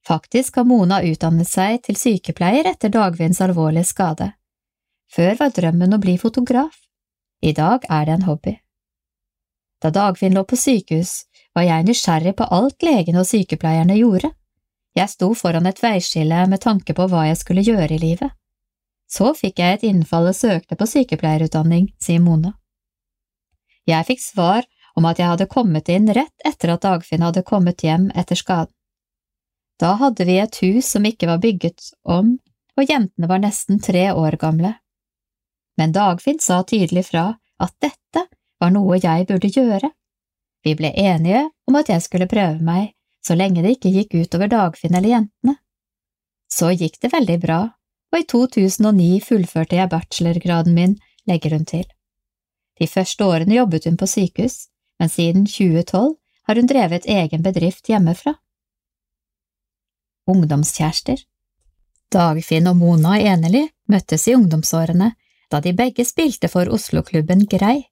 Faktisk 0.06 0.56
har 0.56 0.64
Mona 0.64 1.02
utdannet 1.04 1.48
seg 1.48 1.82
til 1.84 1.98
sykepleier 1.98 2.66
etter 2.70 2.92
Dagvinds 2.92 3.40
alvorlige 3.44 3.88
skade. 3.90 4.32
Før 5.10 5.36
var 5.40 5.52
drømmen 5.54 5.94
å 5.94 6.00
bli 6.00 6.16
fotograf. 6.18 6.76
I 7.42 7.52
dag 7.56 7.84
er 7.88 8.06
det 8.06 8.14
en 8.18 8.28
hobby. 8.28 8.56
Da 9.80 9.90
Dagfinn 9.90 10.34
lå 10.36 10.44
på 10.44 10.56
sykehus, 10.60 11.24
var 11.54 11.64
jeg 11.66 11.86
nysgjerrig 11.88 12.34
på 12.36 12.46
alt 12.52 12.84
legene 12.84 13.22
og 13.22 13.28
sykepleierne 13.28 13.96
gjorde. 13.96 14.30
Jeg 14.96 15.08
sto 15.12 15.30
foran 15.34 15.66
et 15.70 15.80
veiskille 15.82 16.44
med 16.50 16.60
tanke 16.62 16.94
på 16.94 17.06
hva 17.08 17.26
jeg 17.28 17.38
skulle 17.40 17.64
gjøre 17.64 17.94
i 17.96 18.00
livet. 18.02 18.34
Så 19.10 19.32
fikk 19.34 19.58
jeg 19.58 19.78
et 19.78 19.86
innfall 19.88 20.28
og 20.30 20.36
søkte 20.36 20.76
på 20.78 20.86
sykepleierutdanning, 20.86 21.88
sier 21.98 22.20
Mona. 22.22 22.54
Jeg 23.88 24.06
fikk 24.06 24.20
svar 24.22 24.68
om 24.96 25.06
at 25.08 25.18
jeg 25.18 25.32
hadde 25.32 25.50
kommet 25.50 25.88
inn 25.88 26.10
rett 26.14 26.46
etter 26.46 26.74
at 26.74 26.84
Dagfinn 26.84 27.24
hadde 27.24 27.46
kommet 27.46 27.82
hjem 27.82 28.10
etter 28.14 28.38
skaden. 28.38 28.74
Da 29.80 29.94
hadde 29.96 30.26
vi 30.28 30.36
et 30.38 30.60
hus 30.60 30.90
som 30.92 31.06
ikke 31.08 31.28
var 31.30 31.40
bygget 31.40 31.94
om, 32.04 32.34
og 32.76 32.90
jentene 32.90 33.28
var 33.30 33.40
nesten 33.40 33.80
tre 33.80 34.10
år 34.12 34.36
gamle. 34.40 34.74
Men 35.80 35.94
Dagfinn 35.96 36.40
sa 36.44 36.60
tydelig 36.68 37.06
fra 37.08 37.30
at 37.60 37.74
dette 37.80 38.26
var 38.60 38.72
noe 38.74 38.98
jeg 39.00 39.26
burde 39.28 39.48
gjøre. 39.48 39.88
Vi 40.64 40.74
ble 40.76 40.92
enige 40.92 41.46
om 41.68 41.78
at 41.80 41.88
jeg 41.88 42.04
skulle 42.04 42.28
prøve 42.28 42.60
meg, 42.64 42.92
så 43.24 43.36
lenge 43.36 43.64
det 43.64 43.78
ikke 43.78 43.92
gikk 43.94 44.18
utover 44.20 44.50
Dagfinn 44.52 44.96
eller 44.96 45.14
jentene. 45.14 45.56
Så 46.52 46.72
gikk 46.74 46.98
det 47.00 47.12
veldig 47.14 47.38
bra, 47.40 47.60
og 48.12 48.18
i 48.18 48.26
2009 48.28 49.08
fullførte 49.24 49.78
jeg 49.78 49.92
bachelorgraden 49.92 50.76
min, 50.76 50.98
legger 51.28 51.56
hun 51.56 51.64
til. 51.64 51.86
De 52.80 52.88
første 52.88 53.24
årene 53.24 53.56
jobbet 53.56 53.86
hun 53.88 53.96
på 54.00 54.08
sykehus, 54.08 54.66
men 55.00 55.08
siden 55.08 55.46
2012 55.48 56.16
har 56.48 56.60
hun 56.60 56.68
drevet 56.68 57.08
egen 57.08 57.44
bedrift 57.44 57.88
hjemmefra. 57.88 58.34
Ungdomskjærester 60.30 61.20
Dagfinn 62.10 62.66
og 62.66 62.78
Mona 62.78 63.18
Eneli 63.18 63.62
møttes 63.90 64.26
i 64.28 64.34
ungdomsårene 64.34 65.12
da 65.50 65.60
de 65.62 65.72
begge 65.76 66.06
spilte 66.06 66.50
for 66.50 66.70
Oslo-klubben 66.70 67.44
Grei. 67.50 67.84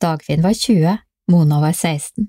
Dagfinn 0.00 0.44
var 0.44 0.56
20, 0.56 0.98
Mona 1.32 1.60
var 1.60 1.76
16. 1.76 2.28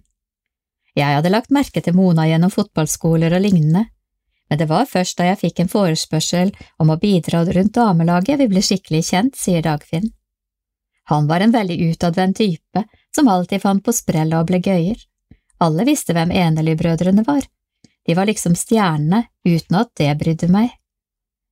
Jeg 0.98 1.16
hadde 1.16 1.32
lagt 1.32 1.52
merke 1.56 1.84
til 1.84 1.96
Mona 1.96 2.26
gjennom 2.28 2.52
fotballskoler 2.52 3.36
og 3.36 3.44
lignende, 3.46 3.86
men 4.50 4.60
det 4.60 4.68
var 4.70 4.88
først 4.90 5.20
da 5.20 5.30
jeg 5.30 5.42
fikk 5.44 5.62
en 5.62 5.72
forespørsel 5.72 6.52
om 6.82 6.90
å 6.90 6.98
bidra 7.00 7.44
rundt 7.46 7.76
damelaget 7.78 8.40
vi 8.42 8.48
ble 8.50 8.64
skikkelig 8.66 9.04
kjent, 9.12 9.38
sier 9.38 9.64
Dagfinn. 9.64 10.10
Han 11.12 11.30
var 11.30 11.46
en 11.46 11.54
veldig 11.54 11.78
utadvendt 11.92 12.38
type 12.42 12.84
som 13.16 13.30
alltid 13.30 13.62
fant 13.62 13.84
på 13.86 13.94
sprell 13.96 14.34
og 14.38 14.50
ble 14.50 14.60
gøyer. 14.66 14.98
Alle 15.64 15.86
visste 15.88 16.16
hvem 16.16 16.32
Enely-brødrene 16.32 17.26
var, 17.28 17.46
de 18.08 18.16
var 18.16 18.30
liksom 18.30 18.56
stjernene 18.58 19.26
uten 19.48 19.80
at 19.80 19.92
det 20.00 20.14
brydde 20.20 20.50
meg. 20.52 20.72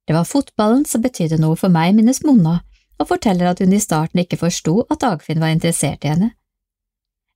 Det 0.08 0.16
var 0.16 0.27
fotballen 0.27 0.85
som 0.88 1.03
betydde 1.03 1.40
noe 1.42 1.58
for 1.59 1.74
meg, 1.74 1.93
minnes 1.95 2.22
Mona, 2.24 2.61
og 2.98 3.09
forteller 3.09 3.51
at 3.51 3.59
hun 3.61 3.74
i 3.76 3.82
starten 3.84 4.22
ikke 4.24 4.40
forsto 4.40 4.80
at 4.88 5.01
Dagfinn 5.03 5.42
var 5.43 5.53
interessert 5.53 6.06
i 6.06 6.14
henne. 6.14 6.32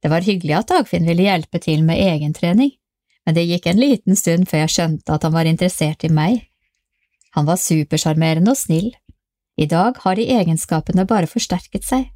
Det 0.02 0.10
var 0.10 0.26
hyggelig 0.26 0.56
at 0.58 0.72
Dagfinn 0.72 1.06
ville 1.06 1.28
hjelpe 1.28 1.60
til 1.62 1.84
med 1.86 2.00
egentrening, 2.02 2.72
men 3.26 3.38
det 3.38 3.46
gikk 3.46 3.68
en 3.70 3.82
liten 3.82 4.18
stund 4.18 4.48
før 4.50 4.64
jeg 4.64 4.74
skjønte 4.76 5.14
at 5.14 5.28
han 5.28 5.36
var 5.36 5.50
interessert 5.50 6.08
i 6.08 6.10
meg. 6.10 6.48
Han 7.38 7.46
var 7.48 7.62
supersjarmerende 7.62 8.56
og 8.56 8.60
snill. 8.60 8.90
I 9.62 9.68
dag 9.70 10.00
har 10.02 10.18
de 10.18 10.26
egenskapene 10.34 11.06
bare 11.06 11.30
forsterket 11.30 11.86
seg. 11.86 12.08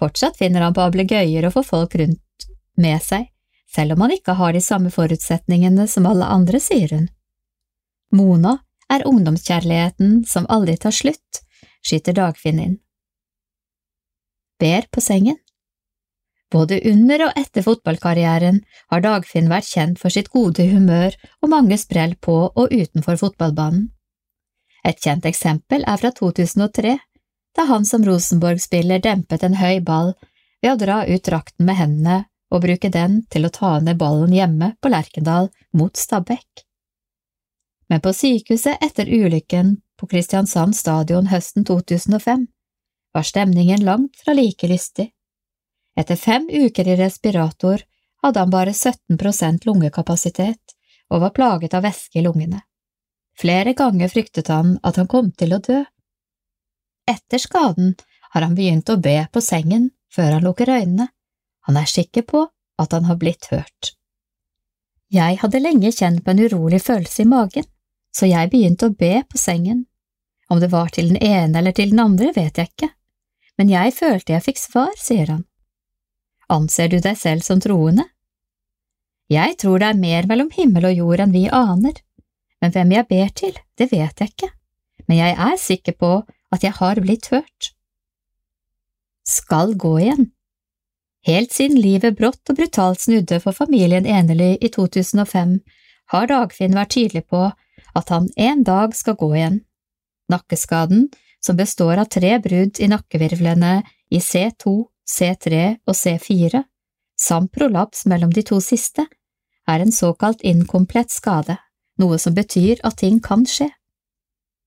Fortsatt 0.00 0.36
finner 0.40 0.64
han 0.64 0.74
på 0.76 0.82
ablegøyer 0.84 1.46
og 1.46 1.54
får 1.54 1.68
folk 1.70 1.94
rundt 2.00 2.48
med 2.80 3.00
seg, 3.04 3.28
selv 3.76 3.96
om 3.96 4.06
han 4.06 4.14
ikke 4.16 4.36
har 4.40 4.56
de 4.56 4.62
samme 4.64 4.90
forutsetningene 4.94 5.86
som 5.90 6.08
alle 6.08 6.28
andre, 6.32 6.60
sier 6.62 6.94
hun. 6.96 7.08
Mona 8.16 8.58
er 8.92 9.06
ungdomskjærligheten 9.08 10.22
som 10.28 10.46
aldri 10.48 10.76
tar 10.80 10.94
slutt, 10.94 11.42
skyter 11.84 12.16
Dagfinn 12.16 12.62
inn. 12.62 12.76
Ber 14.60 14.86
på 14.90 15.02
sengen 15.04 15.36
Både 16.52 16.78
under 16.86 17.24
og 17.26 17.38
etter 17.40 17.64
fotballkarrieren 17.66 18.60
har 18.92 19.02
Dagfinn 19.02 19.50
vært 19.50 19.66
kjent 19.66 19.98
for 19.98 20.14
sitt 20.14 20.30
gode 20.30 20.62
humør 20.70 21.16
og 21.42 21.50
mange 21.50 21.76
sprell 21.82 22.14
på 22.22 22.36
og 22.46 22.70
utenfor 22.70 23.18
fotballbanen. 23.18 23.88
Et 24.86 25.00
kjent 25.02 25.26
eksempel 25.26 25.82
er 25.82 25.98
fra 25.98 26.12
2003, 26.14 26.94
da 27.58 27.66
han 27.66 27.84
som 27.88 28.06
Rosenborg-spiller 28.06 29.02
dempet 29.02 29.42
en 29.42 29.58
høy 29.58 29.82
ball 29.82 30.14
ved 30.62 30.70
å 30.70 30.78
dra 30.78 31.00
ut 31.10 31.26
drakten 31.26 31.66
med 31.66 31.80
hendene 31.80 32.20
og 32.52 32.62
bruke 32.62 32.90
den 32.92 33.22
til 33.32 33.46
å 33.46 33.52
ta 33.52 33.76
ned 33.80 33.98
ballen 34.00 34.34
hjemme 34.34 34.74
på 34.80 34.90
Lerkendal 34.92 35.50
mot 35.76 35.96
Stabæk. 35.96 36.62
Men 37.88 38.02
på 38.02 38.12
sykehuset 38.14 38.82
etter 38.82 39.10
ulykken 39.10 39.76
på 39.98 40.08
Kristiansand 40.10 40.76
stadion 40.76 41.30
høsten 41.30 41.64
2005 41.64 42.46
var 43.14 43.26
stemningen 43.26 43.84
langt 43.84 44.18
fra 44.20 44.34
like 44.36 44.68
lystig. 44.68 45.10
Etter 45.96 46.16
fem 46.16 46.48
uker 46.52 46.88
i 46.88 46.96
respirator 46.96 47.82
hadde 48.22 48.40
han 48.42 48.50
bare 48.50 48.74
17% 48.74 49.66
lungekapasitet 49.66 50.74
og 51.10 51.22
var 51.22 51.34
plaget 51.36 51.74
av 51.74 51.86
væske 51.86 52.20
i 52.20 52.24
lungene. 52.26 52.60
Flere 53.38 53.72
ganger 53.76 54.08
fryktet 54.08 54.48
han 54.48 54.76
at 54.82 54.96
han 54.96 55.08
kom 55.08 55.30
til 55.32 55.54
å 55.56 55.60
dø. 55.62 55.82
Etter 57.06 57.38
skaden 57.38 57.94
har 58.32 58.42
han 58.42 58.56
begynt 58.56 58.90
å 58.90 58.98
be 59.00 59.18
på 59.32 59.42
sengen 59.44 59.90
før 60.12 60.36
han 60.36 60.46
lukker 60.46 60.72
øynene. 60.72 61.08
Han 61.66 61.78
er 61.80 61.88
sikker 61.90 62.22
på 62.22 62.46
at 62.78 62.92
han 62.94 63.06
har 63.08 63.18
blitt 63.18 63.48
hørt. 63.50 63.96
Jeg 65.12 65.38
hadde 65.40 65.62
lenge 65.62 65.92
kjent 65.94 66.22
på 66.24 66.32
en 66.32 66.42
urolig 66.46 66.80
følelse 66.82 67.22
i 67.22 67.30
magen, 67.30 67.66
så 68.14 68.26
jeg 68.26 68.50
begynte 68.50 68.88
å 68.88 68.94
be 68.94 69.20
på 69.28 69.38
sengen. 69.38 69.84
Om 70.50 70.60
det 70.62 70.70
var 70.70 70.92
til 70.94 71.10
den 71.10 71.18
ene 71.22 71.58
eller 71.58 71.74
til 71.74 71.90
den 71.90 72.02
andre, 72.02 72.32
vet 72.34 72.58
jeg 72.58 72.70
ikke, 72.70 72.90
men 73.58 73.70
jeg 73.72 73.94
følte 73.96 74.34
jeg 74.34 74.44
fikk 74.46 74.60
svar, 74.60 74.92
sier 75.00 75.32
han. 75.32 75.46
Anser 76.52 76.90
du 76.92 77.00
deg 77.02 77.18
selv 77.18 77.42
som 77.42 77.62
troende? 77.62 78.04
Jeg 79.32 79.56
tror 79.58 79.82
det 79.82 79.88
er 79.90 79.98
mer 79.98 80.28
mellom 80.30 80.52
himmel 80.54 80.86
og 80.86 81.00
jord 81.00 81.24
enn 81.24 81.34
vi 81.34 81.48
aner, 81.50 81.98
men 82.62 82.74
hvem 82.74 82.94
jeg 82.94 83.08
ber 83.10 83.32
til, 83.34 83.58
det 83.78 83.90
vet 83.90 84.22
jeg 84.22 84.34
ikke, 84.34 84.52
men 85.10 85.18
jeg 85.18 85.34
er 85.34 85.58
sikker 85.58 85.98
på 85.98 86.12
at 86.54 86.62
jeg 86.62 86.78
har 86.78 87.02
blitt 87.02 87.26
hørt. 87.34 87.72
Skal 89.26 89.74
gå 89.74 89.96
igjen 90.04 90.30
Helt 91.26 91.52
siden 91.52 91.80
livet 91.82 92.14
brått 92.18 92.52
og 92.52 92.58
brutalt 92.60 93.02
snudde 93.02 93.40
for 93.42 93.56
familien 93.56 94.06
Enely 94.06 94.52
i 94.62 94.70
2005, 94.70 95.56
har 96.14 96.28
Dagfinn 96.30 96.76
vært 96.78 96.94
tydelig 96.94 97.24
på 97.26 97.48
at 97.98 98.12
han 98.14 98.28
en 98.36 98.62
dag 98.62 98.94
skal 98.94 99.16
gå 99.18 99.32
igjen. 99.34 99.56
Nakkeskaden, 100.30 101.08
som 101.42 101.58
består 101.58 101.98
av 101.98 102.10
tre 102.14 102.36
brudd 102.42 102.78
i 102.78 102.90
nakkevirvlene 102.90 103.80
i 104.14 104.22
C2, 104.22 104.76
C3 105.02 105.66
og 105.86 105.98
C4, 105.98 106.62
samt 107.18 107.52
prolaps 107.54 108.06
mellom 108.06 108.30
de 108.30 108.46
to 108.46 108.60
siste, 108.62 109.08
er 109.66 109.82
en 109.82 109.92
såkalt 109.92 110.46
inkomplett 110.46 111.10
skade, 111.10 111.58
noe 111.98 112.18
som 112.22 112.38
betyr 112.38 112.84
at 112.86 113.00
ting 113.02 113.18
kan 113.22 113.42
skje. 113.50 113.72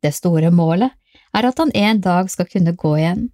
Det 0.03 0.11
store 0.15 0.51
målet 0.51 0.91
er 1.35 1.47
at 1.47 1.59
han 1.59 1.71
en 1.71 2.01
dag 2.03 2.31
skal 2.31 2.51
kunne 2.51 2.75
gå 2.75 2.97
igjen. 2.99 3.29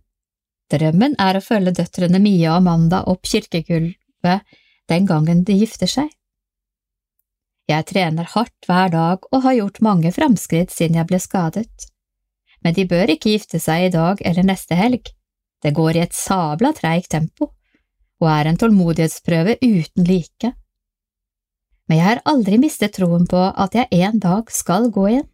Drømmen 0.73 1.15
er 1.21 1.37
å 1.37 1.43
følge 1.45 1.75
døtrene 1.77 2.21
Mia 2.21 2.53
og 2.53 2.63
Amanda 2.63 3.03
opp 3.11 3.27
kirkegulvet 3.29 4.55
den 4.89 5.09
gangen 5.09 5.43
de 5.45 5.57
gifter 5.59 5.89
seg. 5.89 6.09
Jeg 7.69 7.85
trener 7.89 8.29
hardt 8.35 8.67
hver 8.69 8.91
dag 8.93 9.25
og 9.31 9.43
har 9.45 9.57
gjort 9.57 9.81
mange 9.85 10.11
framskritt 10.13 10.73
siden 10.73 10.99
jeg 10.99 11.09
ble 11.09 11.19
skadet, 11.21 11.89
men 12.61 12.73
de 12.77 12.85
bør 12.89 13.13
ikke 13.13 13.33
gifte 13.33 13.61
seg 13.61 13.87
i 13.87 13.93
dag 13.93 14.21
eller 14.25 14.45
neste 14.45 14.77
helg, 14.77 15.09
det 15.65 15.73
går 15.73 15.97
i 15.97 16.03
et 16.05 16.13
sabla 16.13 16.73
treigt 16.77 17.09
tempo 17.13 17.51
og 18.21 18.27
er 18.31 18.49
en 18.49 18.59
tålmodighetsprøve 18.59 19.57
uten 19.61 20.05
like. 20.07 20.51
Men 21.89 21.99
jeg 21.99 22.07
har 22.07 22.21
aldri 22.29 22.59
mistet 22.61 22.95
troen 22.97 23.25
på 23.29 23.41
at 23.49 23.75
jeg 23.77 23.89
en 24.05 24.21
dag 24.21 24.51
skal 24.53 24.89
gå 24.93 25.07
igjen. 25.11 25.27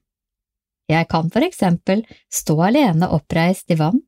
Jeg 0.92 1.08
kan 1.12 1.30
for 1.32 1.46
eksempel 1.46 2.02
stå 2.32 2.58
alene 2.68 3.08
oppreist 3.16 3.72
i 3.72 3.78
vann. 3.80 4.02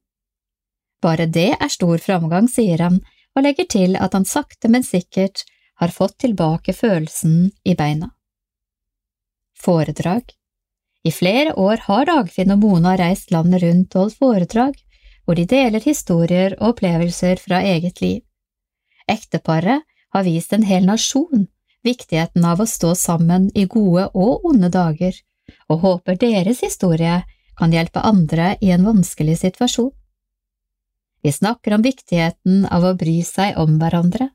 Bare 1.03 1.27
det 1.27 1.51
er 1.59 1.71
stor 1.71 1.99
framgang, 1.99 2.47
sier 2.47 2.79
han 2.79 3.01
og 3.35 3.43
legger 3.43 3.67
til 3.69 3.97
at 3.99 4.13
han 4.15 4.25
sakte, 4.25 4.69
men 4.69 4.85
sikkert 4.87 5.43
har 5.81 5.91
fått 5.91 6.19
tilbake 6.23 6.73
følelsen 6.73 7.51
i 7.67 7.75
beina. 7.75 8.13
Foredrag 9.59 10.31
I 11.03 11.11
flere 11.11 11.55
år 11.59 11.83
har 11.87 12.05
Dagfinn 12.07 12.53
og 12.55 12.61
Mona 12.63 12.95
reist 12.99 13.31
landet 13.31 13.63
rundt 13.63 13.95
og 13.95 14.05
holdt 14.05 14.19
foredrag 14.19 14.83
hvor 15.25 15.39
de 15.39 15.45
deler 15.47 15.83
historier 15.83 16.55
og 16.59 16.73
opplevelser 16.73 17.39
fra 17.39 17.61
eget 17.63 18.01
liv. 18.03 18.21
Ekteparet 19.07 19.83
har 20.13 20.25
vist 20.27 20.53
en 20.53 20.65
hel 20.67 20.87
nasjon 20.87 21.47
viktigheten 21.83 22.45
av 22.45 22.61
å 22.63 22.69
stå 22.69 22.93
sammen 22.95 23.49
i 23.55 23.65
gode 23.67 24.07
og 24.13 24.45
onde 24.47 24.69
dager, 24.71 25.15
og 25.69 25.83
håper 25.83 26.19
deres 26.19 26.63
historie 26.63 27.21
kan 27.59 27.73
hjelpe 27.75 28.03
andre 28.03 28.55
i 28.61 28.71
en 28.73 28.85
vanskelig 28.87 29.41
situasjon. 29.43 29.91
Vi 31.23 31.31
snakker 31.31 31.73
om 31.73 31.81
viktigheten 31.81 32.65
av 32.65 32.83
å 32.83 32.95
bry 32.99 33.21
seg 33.23 33.55
om 33.59 33.77
hverandre, 33.79 34.27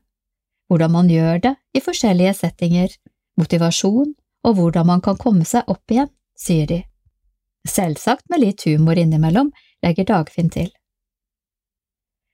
hvordan 0.69 0.91
man 0.91 1.09
gjør 1.09 1.43
det 1.43 1.51
i 1.77 1.81
forskjellige 1.85 2.33
settinger, 2.39 2.95
motivasjon 3.37 4.15
og 4.47 4.55
hvordan 4.57 4.89
man 4.89 5.03
kan 5.05 5.19
komme 5.21 5.45
seg 5.45 5.69
opp 5.69 5.93
igjen, 5.93 6.09
sier 6.33 6.65
de. 6.65 6.79
Selvsagt 7.67 8.25
med 8.33 8.41
litt 8.41 8.65
humor 8.65 8.97
innimellom, 8.97 9.51
legger 9.85 10.07
Dagfinn 10.09 10.49
til. 10.49 10.71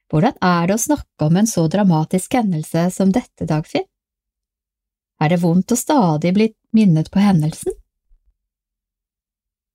Hvordan 0.08 0.38
er 0.40 0.70
det 0.70 0.78
å 0.78 0.86
snakke 0.86 1.28
om 1.28 1.36
en 1.42 1.50
så 1.50 1.66
dramatisk 1.68 2.38
hendelse 2.40 2.88
som 2.96 3.12
dette, 3.12 3.44
Dagfinn? 3.50 3.88
Er 5.20 5.32
det 5.32 5.42
vondt 5.44 5.74
å 5.76 5.80
stadig 5.80 6.32
bli 6.36 6.52
minnet 6.76 7.12
på 7.12 7.20
hendelsen? 7.20 7.76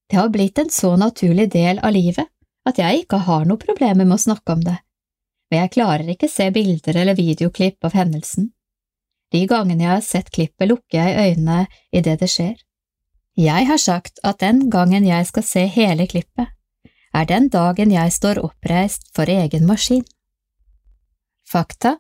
Det 0.09 0.17
har 0.17 0.33
blitt 0.33 0.59
en 0.59 0.73
så 0.73 0.97
naturlig 0.97 1.51
del 1.53 1.79
av 1.85 1.93
livet 1.93 2.31
at 2.69 2.79
jeg 2.79 3.05
ikke 3.05 3.23
har 3.27 3.47
noe 3.49 3.61
problemer 3.61 4.05
med 4.05 4.19
å 4.19 4.25
snakke 4.25 4.57
om 4.57 4.65
det, 4.65 4.77
men 5.51 5.63
jeg 5.65 5.75
klarer 5.77 6.13
ikke 6.13 6.29
se 6.31 6.51
bilder 6.55 7.01
eller 7.03 7.19
videoklipp 7.19 7.85
av 7.87 7.97
hendelsen. 7.99 8.51
De 9.31 9.45
gangene 9.47 9.85
jeg 9.87 9.93
har 9.93 10.05
sett 10.05 10.31
klippet, 10.35 10.69
lukker 10.69 10.99
jeg 10.99 11.35
øynene 11.35 11.67
idet 11.95 12.19
det 12.21 12.31
skjer. 12.31 12.57
Jeg 13.39 13.67
har 13.67 13.79
sagt 13.79 14.19
at 14.27 14.41
den 14.43 14.69
gangen 14.71 15.07
jeg 15.07 15.27
skal 15.29 15.47
se 15.47 15.67
hele 15.71 16.07
klippet, 16.11 16.51
er 17.15 17.27
den 17.27 17.49
dagen 17.51 17.91
jeg 17.91 18.13
står 18.15 18.43
oppreist 18.43 19.09
for 19.15 19.31
egen 19.31 19.67
maskin. 19.67 20.05
Fakta 21.51 21.97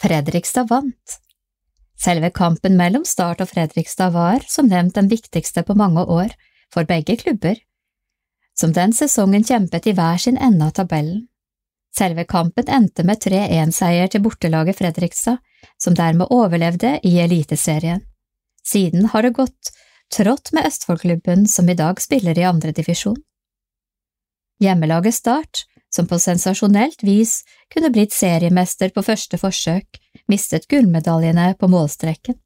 Fredrikstad 0.00 0.68
vant. 0.70 1.18
Selve 1.98 2.30
kampen 2.30 2.76
mellom 2.78 3.02
Start 3.04 3.42
og 3.42 3.50
Fredrikstad 3.50 4.14
var, 4.14 4.44
som 4.46 4.68
nevnt, 4.70 4.94
den 4.94 5.10
viktigste 5.10 5.64
på 5.66 5.74
mange 5.74 6.04
år, 6.06 6.30
for 6.72 6.86
begge 6.86 7.16
klubber, 7.18 7.58
som 8.60 8.72
den 8.72 8.92
sesongen 8.92 9.44
kjempet 9.44 9.86
i 9.86 9.94
hver 9.94 10.18
sin 10.18 10.38
ende 10.38 10.66
av 10.66 10.76
tabellen. 10.78 11.26
Selve 11.98 12.24
kampen 12.24 12.68
endte 12.68 13.04
med 13.06 13.22
3-1-seier 13.24 14.10
til 14.12 14.22
bortelaget 14.22 14.78
Fredrikstad, 14.78 15.38
som 15.82 15.96
dermed 15.98 16.30
overlevde 16.30 16.98
i 17.02 17.16
Eliteserien. 17.22 18.02
Siden 18.64 19.08
har 19.12 19.22
det 19.22 19.36
gått 19.38 19.72
trått 20.14 20.52
med 20.52 20.66
Østfoldklubben, 20.68 21.46
som 21.48 21.68
i 21.68 21.74
dag 21.74 22.00
spiller 22.00 22.38
i 22.38 22.46
andredivisjon. 22.46 23.18
Hjemmelaget 24.60 25.14
Start, 25.14 25.64
som 25.94 26.06
på 26.06 26.18
sensasjonelt 26.18 27.02
vis 27.02 27.42
kunne 27.72 27.90
blitt 27.94 28.12
seriemester 28.12 28.90
på 28.94 29.02
første 29.06 29.38
forsøk, 29.40 30.00
mistet 30.28 30.68
gullmedaljene 30.68 31.54
på 31.58 31.70
målstreken. 31.70 32.36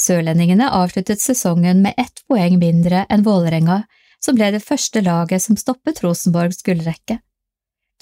Sørlendingene 0.00 0.70
avsluttet 0.72 1.20
sesongen 1.20 1.82
med 1.84 1.98
ett 2.00 2.22
poeng 2.28 2.56
mindre 2.58 3.04
enn 3.12 3.26
Vålerenga, 3.26 3.82
som 4.24 4.38
ble 4.38 4.52
det 4.54 4.62
første 4.62 5.02
laget 5.02 5.42
som 5.42 5.58
stoppet 5.58 6.02
Rosenborgs 6.04 6.62
gullrekke. 6.66 7.18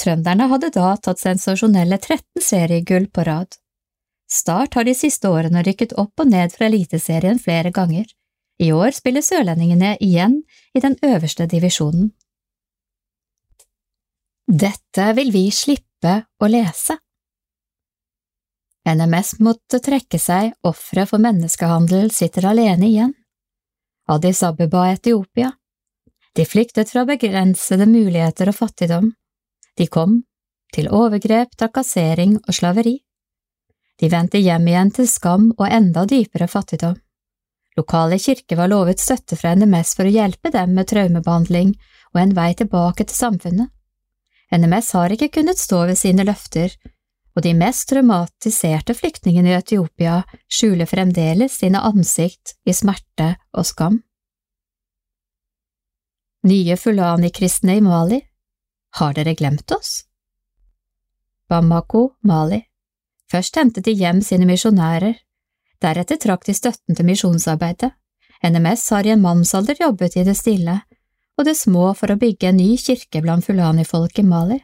Trønderne 0.01 0.47
hadde 0.49 0.71
da 0.73 0.95
tatt 0.97 1.21
sensasjonelle 1.21 1.99
13 1.99 2.45
seriegull 2.45 3.09
på 3.13 3.25
rad. 3.29 3.57
Start 4.31 4.77
har 4.79 4.87
de 4.87 4.95
siste 4.95 5.29
årene 5.29 5.65
rykket 5.67 5.97
opp 5.99 6.23
og 6.23 6.31
ned 6.31 6.55
fra 6.55 6.69
Eliteserien 6.71 7.41
flere 7.43 7.73
ganger. 7.75 8.07
I 8.61 8.71
år 8.77 8.95
spiller 8.95 9.25
sørlendingene 9.25 9.97
igjen 10.05 10.43
i 10.77 10.83
den 10.85 10.97
øverste 11.03 11.49
divisjonen. 11.51 12.13
Dette 14.51 15.13
vil 15.17 15.31
vi 15.33 15.47
slippe 15.55 16.15
å 16.41 16.49
lese. 16.51 16.97
NMS 18.89 19.37
måtte 19.45 19.81
trekke 19.85 20.19
seg, 20.19 20.55
ofre 20.67 21.05
for 21.07 21.23
menneskehandel 21.23 22.11
sitter 22.15 22.49
alene 22.51 22.89
igjen. 22.89 23.15
Addis 24.11 24.43
Abeba, 24.43 24.89
Etiopia. 24.91 25.53
De 26.37 26.47
flyktet 26.47 26.91
fra 26.93 27.05
begrensede 27.09 27.87
muligheter 27.91 28.51
og 28.53 28.57
fattigdom. 28.57 29.13
De 29.77 29.87
kom 29.87 30.21
til 30.75 30.91
overgrep, 30.95 31.57
trakassering 31.59 32.37
og 32.41 32.55
slaveri. 32.55 33.01
De 34.01 34.09
vendte 34.13 34.39
hjem 34.41 34.69
igjen 34.71 34.93
til 34.95 35.09
skam 35.11 35.51
og 35.59 35.67
enda 35.69 36.07
dypere 36.09 36.49
fattigdom. 36.49 36.97
Lokale 37.79 38.19
kirker 38.19 38.59
var 38.59 38.71
lovet 38.71 39.03
støtte 39.03 39.37
fra 39.39 39.53
NMS 39.55 39.95
for 39.99 40.09
å 40.09 40.15
hjelpe 40.15 40.53
dem 40.55 40.73
med 40.77 40.89
traumebehandling 40.91 41.75
og 42.15 42.23
en 42.23 42.35
vei 42.37 42.51
tilbake 42.59 43.07
til 43.07 43.17
samfunnet. 43.17 43.71
NMS 44.51 44.93
har 44.99 45.15
ikke 45.15 45.31
kunnet 45.37 45.61
stå 45.61 45.85
ved 45.87 45.99
sine 45.99 46.27
løfter, 46.27 46.73
og 47.37 47.45
de 47.47 47.53
mest 47.55 47.87
traumatiserte 47.93 48.97
flyktningene 48.99 49.53
i 49.53 49.59
Etiopia 49.59 50.17
skjuler 50.51 50.91
fremdeles 50.91 51.61
sine 51.61 51.83
ansikt 51.87 52.57
i 52.67 52.75
smerte 52.75 53.37
og 53.55 53.69
skam. 53.69 54.01
Nye 56.43 56.77
Fulani-kristne 56.77 57.77
i 57.77 57.81
Mali, 57.85 58.21
har 58.97 59.15
dere 59.15 59.35
glemt 59.35 59.73
oss? 59.73 60.05
Bamako, 61.49 62.15
Mali. 62.25 62.63
Først 63.31 63.57
hentet 63.61 63.85
de 63.85 63.93
hjem 63.93 64.23
sine 64.25 64.47
misjonærer, 64.49 65.19
deretter 65.85 66.17
trakk 66.17 66.47
de 66.49 66.55
støtten 66.57 66.97
til 66.97 67.07
misjonsarbeidet. 67.07 67.93
NMS 68.41 68.87
har 68.91 69.05
i 69.05 69.13
en 69.13 69.21
mannsalder 69.21 69.77
jobbet 69.83 70.17
i 70.17 70.25
det 70.25 70.39
stille 70.39 70.81
og 71.41 71.47
det 71.49 71.57
små 71.57 71.91
for 71.97 72.13
å 72.13 72.19
bygge 72.21 72.51
en 72.51 72.59
ny 72.61 72.75
kirke 72.81 73.23
blant 73.25 73.47
fulani-folk 73.47 74.19
i 74.21 74.27
Mali. 74.29 74.59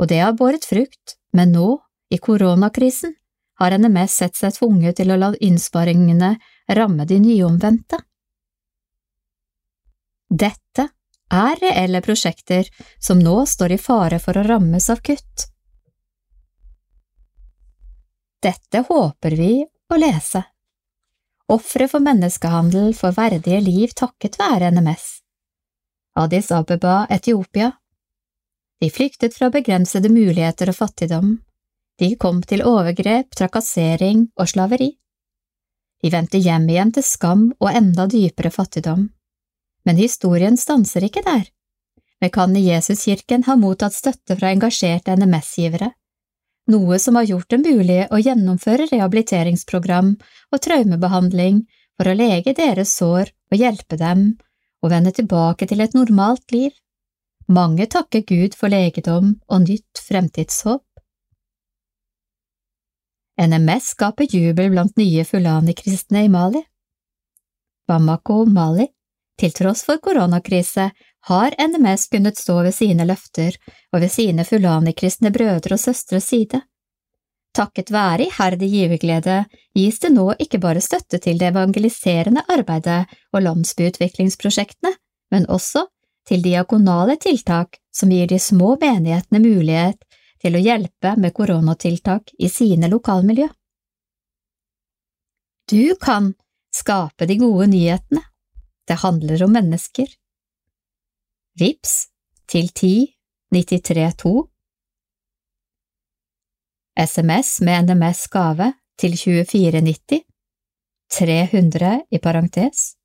Og 0.00 0.08
det 0.08 0.22
har 0.22 0.36
båret 0.36 0.64
frukt, 0.64 1.16
men 1.36 1.52
nå, 1.52 1.76
i 2.08 2.16
koronakrisen, 2.22 3.12
har 3.60 3.76
NMS 3.76 4.14
sett 4.20 4.36
seg 4.36 4.56
tvunget 4.56 4.96
til 5.00 5.12
å 5.12 5.18
la 5.20 5.30
innsparingene 5.40 6.34
ramme 6.76 7.04
de 7.08 7.18
nyomvendte. 7.20 8.00
Dette 10.28 10.88
er 11.30 11.60
reelle 11.60 12.00
prosjekter 12.02 12.68
som 12.98 13.18
nå 13.22 13.38
står 13.46 13.76
i 13.76 13.78
fare 13.78 14.18
for 14.22 14.38
å 14.38 14.42
rammes 14.46 14.90
av 14.90 15.02
kutt. 15.06 15.46
Dette 18.42 18.82
håper 18.88 19.36
vi 19.38 19.52
å 19.66 19.98
lese. 19.98 20.42
Ofre 21.52 21.86
for 21.88 22.02
menneskehandel 22.02 22.92
får 22.94 23.14
verdige 23.16 23.60
liv 23.62 23.94
takket 23.94 24.38
være 24.38 24.70
NMS. 24.74 25.06
Addis 26.18 26.50
Abeba, 26.50 27.06
Etiopia. 27.10 27.70
De 28.80 28.90
flyktet 28.90 29.34
fra 29.34 29.50
begrensede 29.50 30.10
muligheter 30.10 30.70
og 30.72 30.78
fattigdom. 30.78 31.36
De 31.98 32.12
kom 32.20 32.42
til 32.42 32.64
overgrep, 32.66 33.30
trakassering 33.36 34.26
og 34.36 34.50
slaveri. 34.50 34.90
De 36.02 36.10
vendte 36.12 36.38
hjem 36.42 36.66
igjen 36.68 36.92
til 36.92 37.06
skam 37.06 37.46
og 37.56 37.70
enda 37.70 38.08
dypere 38.10 38.50
fattigdom. 38.52 39.06
Men 39.86 40.00
historien 40.00 40.56
stanser 40.58 41.06
ikke 41.06 41.22
der. 41.26 41.46
Mekan 42.20 42.56
i 42.56 42.64
Jesuskirken 42.66 43.44
har 43.46 43.60
mottatt 43.60 43.94
støtte 43.94 44.36
fra 44.38 44.50
engasjerte 44.54 45.14
NMS-givere, 45.14 45.92
noe 46.72 46.98
som 46.98 47.14
har 47.18 47.28
gjort 47.28 47.50
det 47.52 47.60
mulig 47.62 48.00
å 48.10 48.18
gjennomføre 48.18 48.88
rehabiliteringsprogram 48.90 50.14
og 50.50 50.62
traumebehandling 50.64 51.60
for 51.96 52.10
å 52.10 52.16
lege 52.16 52.56
deres 52.56 52.96
sår 52.98 53.30
og 53.52 53.60
hjelpe 53.60 53.98
dem 54.00 54.32
og 54.82 54.90
vende 54.90 55.12
tilbake 55.14 55.68
til 55.70 55.84
et 55.84 55.94
normalt 55.94 56.50
liv. 56.54 56.72
Mange 57.46 57.86
takker 57.86 58.24
Gud 58.26 58.56
for 58.58 58.72
legedom 58.72 59.36
og 59.46 59.68
nytt 59.68 60.02
fremtidshåp. 60.02 60.82
NMS 63.36 63.92
skaper 63.92 64.26
jubel 64.32 64.72
blant 64.72 64.96
nye 64.96 65.22
fulani-kristne 65.28 66.24
i 66.24 66.32
Mali. 66.32 66.62
Bamako, 67.86 68.44
Mali. 68.50 68.88
Til 69.36 69.52
tross 69.52 69.84
for 69.84 70.00
koronakrise 70.00 70.90
har 71.28 71.56
NMS 71.60 72.08
kunnet 72.12 72.38
stå 72.40 72.62
ved 72.64 72.74
sine 72.74 73.04
løfter 73.04 73.56
og 73.92 74.00
ved 74.00 74.12
sine 74.12 74.44
fulanikristne 74.48 75.32
brødre 75.34 75.76
og 75.76 75.82
søstres 75.82 76.28
side. 76.32 76.62
Takket 77.56 77.90
være 77.92 78.26
iherdig 78.28 78.68
giverglede 78.70 79.36
gis 79.76 79.98
det 80.02 80.12
nå 80.12 80.28
ikke 80.44 80.60
bare 80.60 80.80
støtte 80.84 81.20
til 81.24 81.38
det 81.40 81.50
evangeliserende 81.52 82.44
arbeidet 82.52 83.06
og 83.32 83.44
landsbyutviklingsprosjektene, 83.46 84.92
men 85.32 85.48
også 85.48 85.86
til 86.28 86.42
diakonale 86.44 87.16
tiltak 87.16 87.78
som 87.94 88.12
gir 88.12 88.28
de 88.28 88.38
små 88.38 88.74
menighetene 88.80 89.40
mulighet 89.40 90.04
til 90.42 90.56
å 90.56 90.62
hjelpe 90.62 91.14
med 91.16 91.32
koronatiltak 91.36 92.34
i 92.38 92.50
sine 92.52 92.90
lokalmiljø. 92.92 93.48
Du 95.66 95.96
kan 96.00 96.34
skape 96.74 97.26
de 97.26 97.38
gode 97.40 97.70
nyhetene. 97.72 98.22
Det 98.88 98.96
handler 99.02 99.44
om 99.44 99.52
mennesker. 99.52 100.06
Vips 101.58 101.94
til 102.48 102.68
10 102.68 103.16
93 103.54 104.14
2 104.22 104.34
SMS 106.96 107.60
med 107.60 107.88
NMS 107.88 108.28
gave 108.28 108.72
til 108.98 109.16
2490 109.16 110.22
300 111.10 112.04
i 112.10 112.18
parentes. 112.18 112.96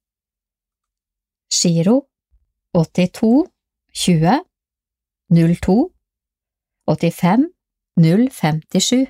Giro 1.52 1.98
82 2.74 3.48
20 3.94 4.44
02 5.30 5.94
85 6.88 7.50
057 7.98 9.08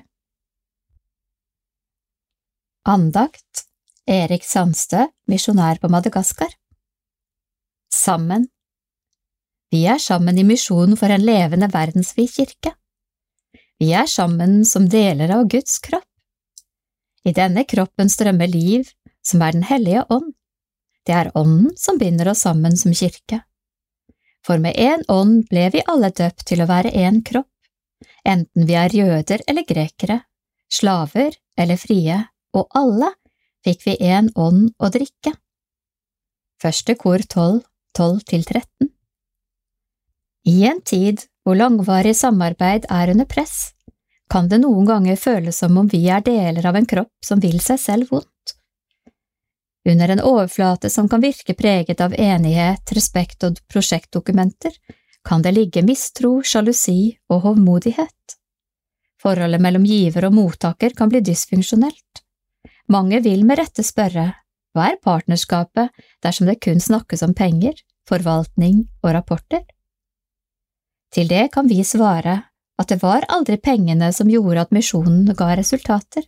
Andakt. 2.84 3.68
Erik 4.06 4.42
Sandstø, 4.42 5.06
misjonær 5.30 5.78
på 5.78 5.88
Madagaskar 5.88 6.50
Sammen 7.92 8.46
Vi 9.70 9.82
er 9.84 9.98
sammen 10.00 10.38
i 10.40 10.44
misjonen 10.48 10.96
for 10.96 11.12
en 11.12 11.24
levende 11.26 11.68
verdensvid 11.72 12.30
kirke. 12.32 12.72
Vi 13.80 13.90
er 13.92 14.08
sammen 14.08 14.62
som 14.64 14.86
deler 14.88 15.32
av 15.36 15.44
Guds 15.52 15.76
kropp. 15.84 16.08
I 17.28 17.34
denne 17.36 17.66
kroppen 17.68 18.08
strømmer 18.08 18.48
liv, 18.48 18.88
som 19.22 19.42
er 19.44 19.52
Den 19.52 19.66
hellige 19.68 20.06
ånd. 20.08 20.32
Det 21.04 21.14
er 21.14 21.30
Ånden 21.36 21.76
som 21.76 21.98
binder 21.98 22.30
oss 22.32 22.46
sammen 22.46 22.76
som 22.76 22.94
kirke. 22.94 23.42
For 24.46 24.58
med 24.58 24.74
én 24.74 25.04
ånd 25.08 25.44
ble 25.50 25.68
vi 25.74 25.84
alle 25.86 26.10
døpt 26.10 26.46
til 26.48 26.62
å 26.62 26.70
være 26.70 26.94
én 26.96 27.20
kropp, 27.22 27.50
enten 28.24 28.66
vi 28.66 28.74
er 28.74 28.94
jøder 28.96 29.44
eller 29.46 29.68
grekere, 29.68 30.22
slaver 30.72 31.36
eller 31.58 31.76
frie, 31.76 32.22
og 32.56 32.72
alle 32.74 33.12
fikk 33.66 33.84
vi 33.86 33.98
én 34.00 34.32
ånd 34.34 34.72
å 34.78 34.90
drikke. 34.90 35.36
Første 36.62 36.96
kor 36.96 37.22
12, 37.98 38.20
til 38.30 38.44
13 38.44 38.88
I 40.48 40.64
en 40.70 40.80
tid 40.80 41.26
hvor 41.44 41.58
langvarig 41.58 42.14
samarbeid 42.16 42.86
er 42.90 43.10
under 43.12 43.28
press, 43.28 43.72
kan 44.32 44.48
det 44.48 44.62
noen 44.62 44.86
ganger 44.88 45.18
føles 45.20 45.58
som 45.60 45.76
om 45.76 45.88
vi 45.92 46.06
er 46.08 46.24
deler 46.24 46.66
av 46.66 46.78
en 46.78 46.88
kropp 46.88 47.12
som 47.26 47.42
vil 47.42 47.58
seg 47.60 47.80
selv 47.82 48.12
vondt. 48.14 48.28
Under 49.88 50.08
en 50.14 50.22
overflate 50.22 50.90
som 50.90 51.08
kan 51.10 51.20
virke 51.20 51.54
preget 51.58 52.00
av 52.00 52.14
enighet, 52.14 52.94
respekt 52.96 53.44
og 53.44 53.58
prosjektdokumenter, 53.68 54.72
kan 55.26 55.42
det 55.42 55.52
ligge 55.52 55.82
mistro, 55.84 56.38
sjalusi 56.42 57.16
og 57.28 57.42
hovmodighet. 57.46 58.38
Forholdet 59.22 59.62
mellom 59.62 59.84
giver 59.86 60.26
og 60.30 60.34
mottaker 60.34 60.94
kan 60.98 61.10
bli 61.10 61.20
dysfunksjonelt. 61.22 62.22
Mange 62.90 63.20
vil 63.22 63.44
med 63.46 63.60
rette 63.60 63.84
spørre 63.86 64.30
hva 64.72 64.88
er 64.92 65.00
partnerskapet 65.04 65.92
dersom 66.24 66.48
det 66.48 66.60
kun 66.64 66.80
snakkes 66.80 67.22
om 67.26 67.34
penger, 67.36 67.74
forvaltning 68.08 68.86
og 69.02 69.14
rapporter? 69.16 69.64
Til 71.12 71.28
det 71.28 71.50
kan 71.52 71.68
vi 71.68 71.82
svare 71.84 72.38
at 72.80 72.88
det 72.88 73.02
var 73.02 73.26
aldri 73.28 73.58
pengene 73.60 74.08
som 74.16 74.30
gjorde 74.32 74.64
at 74.64 74.72
misjonen 74.72 75.28
ga 75.36 75.52
resultater. 75.58 76.24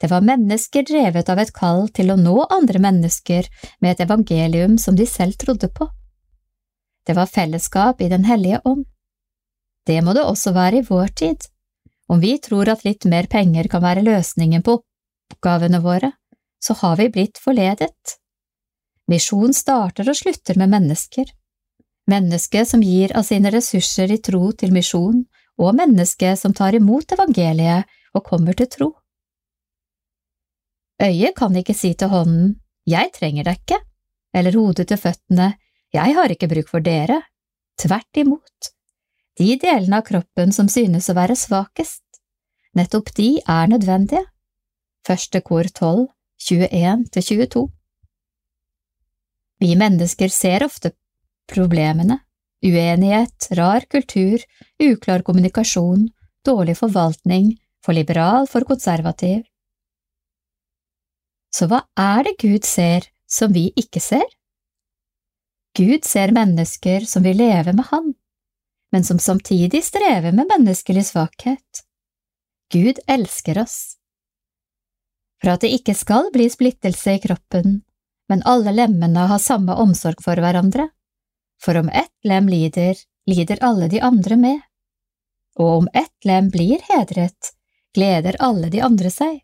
Det 0.00 0.10
var 0.10 0.26
mennesker 0.26 0.82
drevet 0.82 1.30
av 1.30 1.38
et 1.38 1.52
kall 1.54 1.86
til 1.94 2.10
å 2.10 2.18
nå 2.18 2.34
andre 2.50 2.80
mennesker 2.82 3.46
med 3.80 3.94
et 3.94 4.02
evangelium 4.04 4.74
som 4.82 4.98
de 4.98 5.06
selv 5.06 5.38
trodde 5.40 5.70
på. 5.70 5.86
Det 7.06 7.14
var 7.14 7.30
fellesskap 7.30 8.02
i 8.02 8.08
Den 8.08 8.24
hellige 8.24 8.60
ånd. 8.64 8.84
Det 9.86 10.00
må 10.02 10.14
det 10.16 10.24
også 10.24 10.52
være 10.56 10.80
i 10.80 10.86
vår 10.88 11.14
tid. 11.20 11.46
Om 12.08 12.20
vi 12.20 12.34
tror 12.42 12.68
at 12.72 12.84
litt 12.84 13.04
mer 13.08 13.28
penger 13.30 13.68
kan 13.68 13.84
være 13.84 14.04
løsningen 14.04 14.64
på 14.64 14.78
oppgavene 15.32 15.80
våre, 15.84 16.12
så 16.64 16.74
har 16.80 16.96
vi 16.96 17.10
blitt 17.12 17.38
forledet. 17.38 18.16
Misjon 19.10 19.52
starter 19.52 20.08
og 20.08 20.16
slutter 20.16 20.56
med 20.60 20.72
mennesker. 20.72 21.28
Mennesket 22.08 22.68
som 22.68 22.82
gir 22.84 23.12
av 23.16 23.26
sine 23.28 23.52
ressurser 23.52 24.12
i 24.12 24.20
tro 24.24 24.50
til 24.52 24.72
misjon, 24.72 25.24
og 25.60 25.76
mennesket 25.76 26.40
som 26.40 26.54
tar 26.56 26.76
imot 26.76 27.12
evangeliet 27.16 27.90
og 28.16 28.24
kommer 28.24 28.56
til 28.56 28.70
tro. 28.72 28.90
Øyet 31.02 31.36
kan 31.36 31.56
ikke 31.56 31.76
si 31.76 31.92
til 31.98 32.10
hånden 32.12 32.54
jeg 32.88 33.12
trenger 33.16 33.46
deg 33.48 33.60
ikke, 33.60 33.78
eller 34.36 34.56
hodet 34.58 34.88
til 34.90 35.00
føttene 35.00 35.54
jeg 35.94 36.16
har 36.16 36.32
ikke 36.32 36.50
bruk 36.50 36.70
for 36.70 36.84
dere. 36.84 37.20
Tvert 37.80 38.18
imot. 38.20 38.70
De 39.38 39.54
delene 39.58 39.98
av 39.98 40.06
kroppen 40.06 40.52
som 40.54 40.68
synes 40.70 41.08
å 41.10 41.16
være 41.16 41.36
svakest, 41.38 42.04
nettopp 42.78 43.10
de 43.16 43.28
er 43.40 43.70
nødvendige. 43.70 44.22
Første 45.06 45.40
kor 45.42 45.66
12, 46.40 46.68
21–22 46.68 47.68
Vi 49.58 49.76
mennesker 49.76 50.28
ser 50.28 50.64
ofte 50.64 50.92
problemene, 51.52 52.18
uenighet, 52.64 53.48
rar 53.50 53.80
kultur, 53.90 54.42
uklar 54.82 55.22
kommunikasjon, 55.22 56.08
dårlig 56.44 56.78
forvaltning, 56.78 57.54
for 57.84 57.92
liberal, 57.92 58.48
for 58.48 58.64
konservativ. 58.64 59.44
Så 61.54 61.68
hva 61.70 61.84
er 62.00 62.24
det 62.26 62.38
Gud 62.40 62.64
ser 62.66 63.06
som 63.30 63.52
vi 63.52 63.68
ikke 63.78 64.00
ser? 64.02 64.26
Gud 65.74 66.06
ser 66.06 66.32
mennesker 66.34 67.04
som 67.06 67.24
vil 67.26 67.38
leve 67.38 67.74
med 67.74 67.86
Han, 67.90 68.12
men 68.94 69.04
som 69.04 69.18
samtidig 69.18 69.82
strever 69.84 70.32
med 70.32 70.50
menneskelig 70.50 71.08
svakhet. 71.10 71.84
Gud 72.72 72.98
elsker 73.10 73.58
oss. 73.62 73.96
For 75.44 75.52
at 75.52 75.60
det 75.60 75.74
ikke 75.76 75.92
skal 75.92 76.30
bli 76.32 76.46
splittelse 76.48 77.18
i 77.18 77.20
kroppen, 77.20 77.82
men 78.32 78.42
alle 78.48 78.72
lemmene 78.72 79.26
har 79.28 79.42
samme 79.44 79.74
omsorg 79.76 80.22
for 80.24 80.40
hverandre, 80.40 80.86
for 81.60 81.76
om 81.76 81.90
ett 81.92 82.14
lem 82.24 82.48
lider, 82.48 82.96
lider 83.28 83.60
alle 83.60 83.90
de 83.92 84.00
andre 84.00 84.38
med, 84.40 84.62
og 85.60 85.82
om 85.82 85.90
ett 85.92 86.24
lem 86.24 86.48
blir 86.48 86.80
hedret, 86.88 87.52
gleder 87.92 88.40
alle 88.40 88.72
de 88.72 88.80
andre 88.88 89.12
seg. 89.12 89.42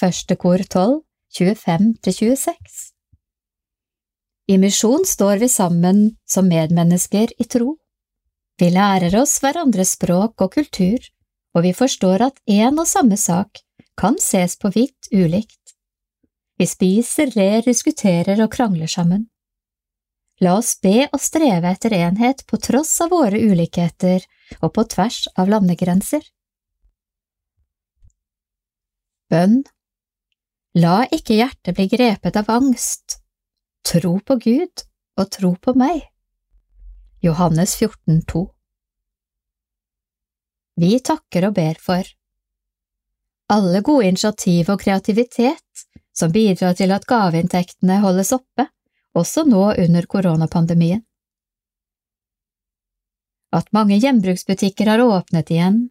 Første 0.00 0.38
kor 0.40 0.64
12, 0.64 0.96
25–26 1.36 2.80
I 4.48 4.58
misjon 4.64 5.04
står 5.04 5.44
vi 5.44 5.52
sammen 5.52 6.02
som 6.24 6.48
medmennesker 6.48 7.36
i 7.36 7.44
tro. 7.44 7.76
Vi 8.56 8.72
lærer 8.72 9.20
oss 9.20 9.36
hverandres 9.44 9.92
språk 10.00 10.40
og 10.40 10.56
kultur, 10.56 10.96
og 11.52 11.68
vi 11.68 11.76
forstår 11.76 12.30
at 12.32 12.44
én 12.48 12.80
og 12.80 12.88
samme 12.88 13.20
sak 13.20 13.67
kan 13.98 14.18
ses 14.22 14.56
på 14.58 14.70
vidt 14.74 15.10
ulikt. 15.12 15.74
Vi 16.58 16.66
spiser, 16.66 17.32
ler, 17.34 17.62
diskuterer 17.66 18.40
og 18.42 18.52
krangler 18.54 18.90
sammen. 18.90 19.28
La 20.42 20.54
oss 20.58 20.76
be 20.82 21.08
og 21.08 21.18
streve 21.22 21.70
etter 21.74 21.94
enhet 21.96 22.44
på 22.46 22.60
tross 22.62 22.92
av 23.02 23.10
våre 23.10 23.38
ulikheter 23.42 24.22
og 24.60 24.70
på 24.74 24.84
tvers 24.94 25.24
av 25.34 25.50
landegrenser. 25.50 26.22
Bønn 29.28 29.64
La 30.78 31.00
ikke 31.10 31.34
hjertet 31.38 31.74
bli 31.74 31.88
grepet 31.90 32.36
av 32.38 32.50
angst. 32.54 33.18
Tro 33.88 34.18
på 34.20 34.36
Gud 34.44 34.84
og 35.18 35.30
tro 35.34 35.54
på 35.58 35.74
meg. 35.78 36.04
Johannes 37.24 37.74
14, 37.74 38.20
14,2 38.22 38.44
Vi 40.78 40.92
takker 41.02 41.48
og 41.48 41.56
ber 41.56 41.80
for 41.82 42.06
alle 43.48 43.80
gode 43.80 44.08
initiativ 44.12 44.70
og 44.70 44.80
kreativitet 44.82 45.84
som 46.16 46.32
bidrar 46.32 46.74
til 46.76 46.92
at 46.92 47.06
gaveinntektene 47.08 48.00
holdes 48.02 48.32
oppe, 48.36 48.66
også 49.16 49.44
nå 49.48 49.62
under 49.84 50.06
koronapandemien. 50.06 51.04
At 53.54 53.70
mange 53.72 53.96
gjenbruksbutikker 54.02 54.90
har 54.92 55.00
åpnet 55.00 55.50
igjen. 55.50 55.86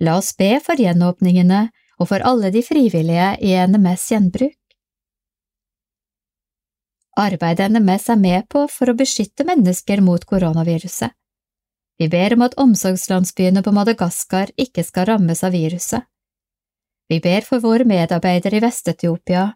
La 0.00 0.16
oss 0.16 0.30
be 0.38 0.54
for 0.64 0.80
gjenåpningene 0.80 1.66
og 1.98 2.08
for 2.08 2.24
alle 2.24 2.52
de 2.54 2.62
frivillige 2.64 3.34
i 3.44 3.52
NMS 3.66 4.06
gjenbruk. 4.12 4.56
Arbeidet 7.18 7.72
NMS 7.74 8.08
er 8.14 8.20
med 8.22 8.46
på 8.48 8.62
for 8.70 8.88
å 8.88 8.96
beskytte 8.96 9.44
mennesker 9.44 10.00
mot 10.06 10.24
koronaviruset. 10.24 11.10
Vi 11.98 12.06
ber 12.08 12.36
om 12.36 12.44
at 12.46 12.54
omsorgslandsbyene 12.62 13.64
på 13.66 13.74
Madagaskar 13.74 14.54
ikke 14.56 14.84
skal 14.86 15.10
rammes 15.10 15.42
av 15.44 15.52
viruset. 15.52 16.06
Vi 17.08 17.20
ber 17.24 17.44
for 17.46 17.64
våre 17.64 17.86
medarbeidere 17.88 18.58
i 18.58 18.62
Vest-Etiopia, 18.64 19.52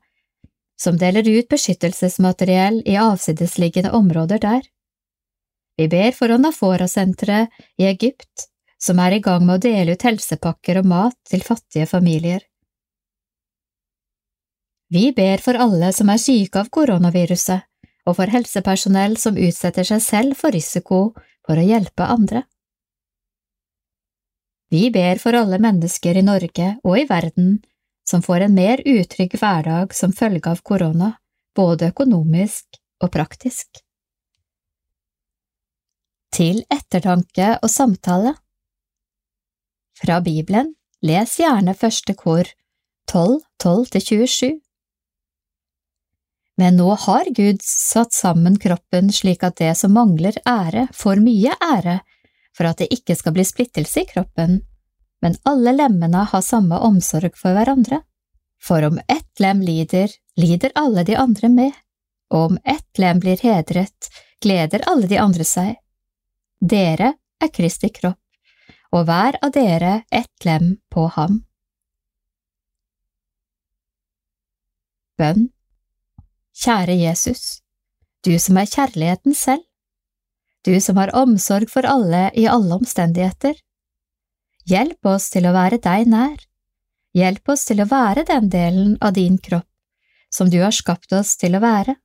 som 0.80 0.96
deler 0.98 1.28
ut 1.28 1.48
beskyttelsesmateriell 1.52 2.82
i 2.88 2.96
avsidesliggende 2.96 3.92
områder 3.92 4.40
der. 4.42 4.62
Vi 5.76 5.88
ber 5.88 6.12
for 6.16 6.32
Onafora-senteret 6.32 7.52
i 7.78 7.86
Egypt, 7.88 8.48
som 8.82 8.98
er 8.98 9.16
i 9.16 9.20
gang 9.24 9.44
med 9.46 9.60
å 9.60 9.62
dele 9.62 9.94
ut 9.94 10.06
helsepakker 10.06 10.80
og 10.80 10.88
mat 10.90 11.18
til 11.28 11.44
fattige 11.44 11.86
familier. 11.86 12.42
Vi 14.92 15.12
ber 15.16 15.40
for 15.40 15.56
alle 15.56 15.92
som 15.96 16.10
er 16.12 16.20
syke 16.20 16.60
av 16.60 16.72
koronaviruset, 16.72 17.68
og 18.08 18.16
for 18.18 18.32
helsepersonell 18.32 19.14
som 19.20 19.38
utsetter 19.38 19.86
seg 19.88 20.02
selv 20.04 20.36
for 20.40 20.52
risiko 20.52 21.12
for 21.46 21.56
å 21.56 21.64
hjelpe 21.64 22.04
andre. 22.04 22.42
Vi 24.72 24.88
ber 24.90 25.18
for 25.20 25.36
alle 25.36 25.58
mennesker 25.60 26.16
i 26.16 26.24
Norge 26.24 26.68
og 26.80 26.96
i 26.96 27.04
verden 27.08 27.58
som 28.08 28.22
får 28.24 28.46
en 28.46 28.54
mer 28.56 28.80
utrygg 28.88 29.34
hverdag 29.36 29.92
som 29.94 30.14
følge 30.16 30.48
av 30.48 30.62
korona, 30.64 31.12
både 31.54 31.90
økonomisk 31.92 32.80
og 33.04 33.12
praktisk. 33.12 33.82
Til 36.32 36.62
ettertanke 36.72 37.58
og 37.60 37.68
samtale 37.68 38.32
fra 40.00 40.18
Bibelen, 40.24 40.72
les 41.04 41.36
gjerne 41.38 41.74
første 41.76 42.16
kor 42.16 42.48
12, 43.12 43.42
12–27. 43.60 44.56
Men 46.56 46.78
nå 46.80 46.94
har 47.04 47.28
Gud 47.36 47.60
satt 47.66 48.16
sammen 48.16 48.56
kroppen 48.60 49.12
slik 49.12 49.44
at 49.44 49.60
det 49.60 49.74
som 49.76 49.92
mangler 49.96 50.40
ære, 50.48 50.86
får 50.96 51.20
mye 51.20 51.52
ære, 51.60 52.00
for 52.56 52.68
at 52.68 52.82
det 52.82 52.92
ikke 52.94 53.16
skal 53.16 53.34
bli 53.36 53.44
splittelse 53.46 54.02
i 54.02 54.08
kroppen, 54.08 54.60
men 55.22 55.38
alle 55.48 55.72
lemmene 55.76 56.24
har 56.32 56.44
samme 56.44 56.78
omsorg 56.82 57.36
for 57.38 57.56
hverandre. 57.56 58.02
For 58.62 58.82
om 58.86 58.98
ett 59.08 59.40
lem 59.40 59.62
lider, 59.62 60.10
lider 60.36 60.74
alle 60.78 61.04
de 61.04 61.16
andre 61.18 61.48
med, 61.48 61.72
og 62.30 62.52
om 62.52 62.58
ett 62.64 62.98
lem 62.98 63.20
blir 63.22 63.40
hedret, 63.42 64.10
gleder 64.42 64.84
alle 64.90 65.08
de 65.10 65.18
andre 65.18 65.46
seg. 65.46 65.78
Dere 66.60 67.14
er 67.42 67.50
Kristi 67.54 67.90
kropp, 67.90 68.20
og 68.92 69.08
hver 69.08 69.38
av 69.42 69.54
dere 69.54 69.94
ett 70.10 70.46
lem 70.46 70.76
på 70.92 71.08
ham. 71.16 71.42
Bønn 75.18 75.50
Kjære 76.62 76.94
Jesus, 77.00 77.62
du 78.22 78.36
som 78.38 78.58
er 78.60 78.68
kjærligheten 78.68 79.34
selv, 79.34 79.64
du 80.66 80.80
som 80.80 80.96
har 80.96 81.14
omsorg 81.18 81.70
for 81.70 81.86
alle 81.88 82.30
i 82.38 82.46
alle 82.46 82.78
omstendigheter. 82.78 83.56
Hjelp 84.68 85.06
oss 85.10 85.28
til 85.32 85.48
å 85.48 85.54
være 85.56 85.80
deg 85.82 86.06
nær, 86.10 86.38
hjelp 87.18 87.48
oss 87.54 87.66
til 87.66 87.82
å 87.82 87.88
være 87.90 88.24
den 88.28 88.48
delen 88.52 88.96
av 89.02 89.16
din 89.18 89.38
kropp 89.38 89.68
som 90.32 90.50
du 90.50 90.60
har 90.62 90.72
skapt 90.72 91.12
oss 91.12 91.36
til 91.36 91.56
å 91.58 91.62
være. 91.62 91.96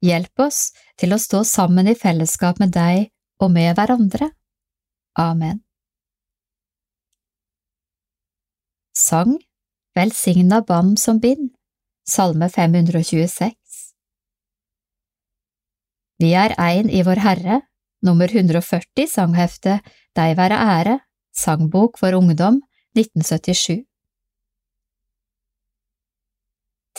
Hjelp 0.00 0.40
oss 0.40 0.70
til 0.98 1.12
å 1.12 1.20
stå 1.20 1.44
sammen 1.44 1.90
i 1.90 1.94
fellesskap 1.94 2.58
med 2.62 2.72
deg 2.74 3.10
og 3.40 3.52
med 3.52 3.76
hverandre. 3.76 4.32
Amen. 5.20 5.60
Sang 8.96 9.36
Velsigna 9.94 10.60
band 10.62 10.98
som 11.02 11.18
bind, 11.18 11.50
Salme 12.06 12.48
526 12.48 13.59
Vi 16.20 16.34
er 16.36 16.52
ein 16.60 16.90
i 16.92 17.00
Vår 17.00 17.16
Herre, 17.24 17.62
nummer 18.04 18.28
140 18.28 19.06
sanghefte 19.08 19.78
Dei 20.16 20.34
være 20.36 20.58
ære, 20.60 20.98
sangbok 21.32 21.96
for 21.96 22.12
ungdom, 22.18 22.58
1977 22.92 23.86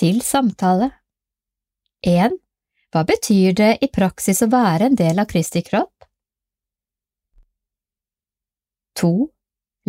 Til 0.01 0.23
samtale 0.25 0.89
1. 2.01 2.33
Hva 2.89 3.05
betyr 3.05 3.53
det 3.61 3.69
i 3.85 3.91
praksis 3.93 4.41
å 4.41 4.49
være 4.49 4.89
en 4.89 4.97
del 4.97 5.21
av 5.21 5.29
Kristi 5.29 5.61
kropp? 5.69 5.93
2. 8.97 9.13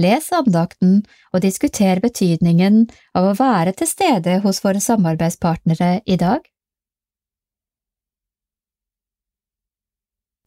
Les 0.04 0.28
andakten 0.36 1.00
og 1.32 1.40
diskuter 1.40 2.04
betydningen 2.04 2.84
av 3.16 3.32
å 3.32 3.36
være 3.40 3.72
til 3.80 3.88
stede 3.88 4.42
hos 4.44 4.60
våre 4.64 4.84
samarbeidspartnere 4.84 6.02
i 6.04 6.20
dag. 6.20 6.51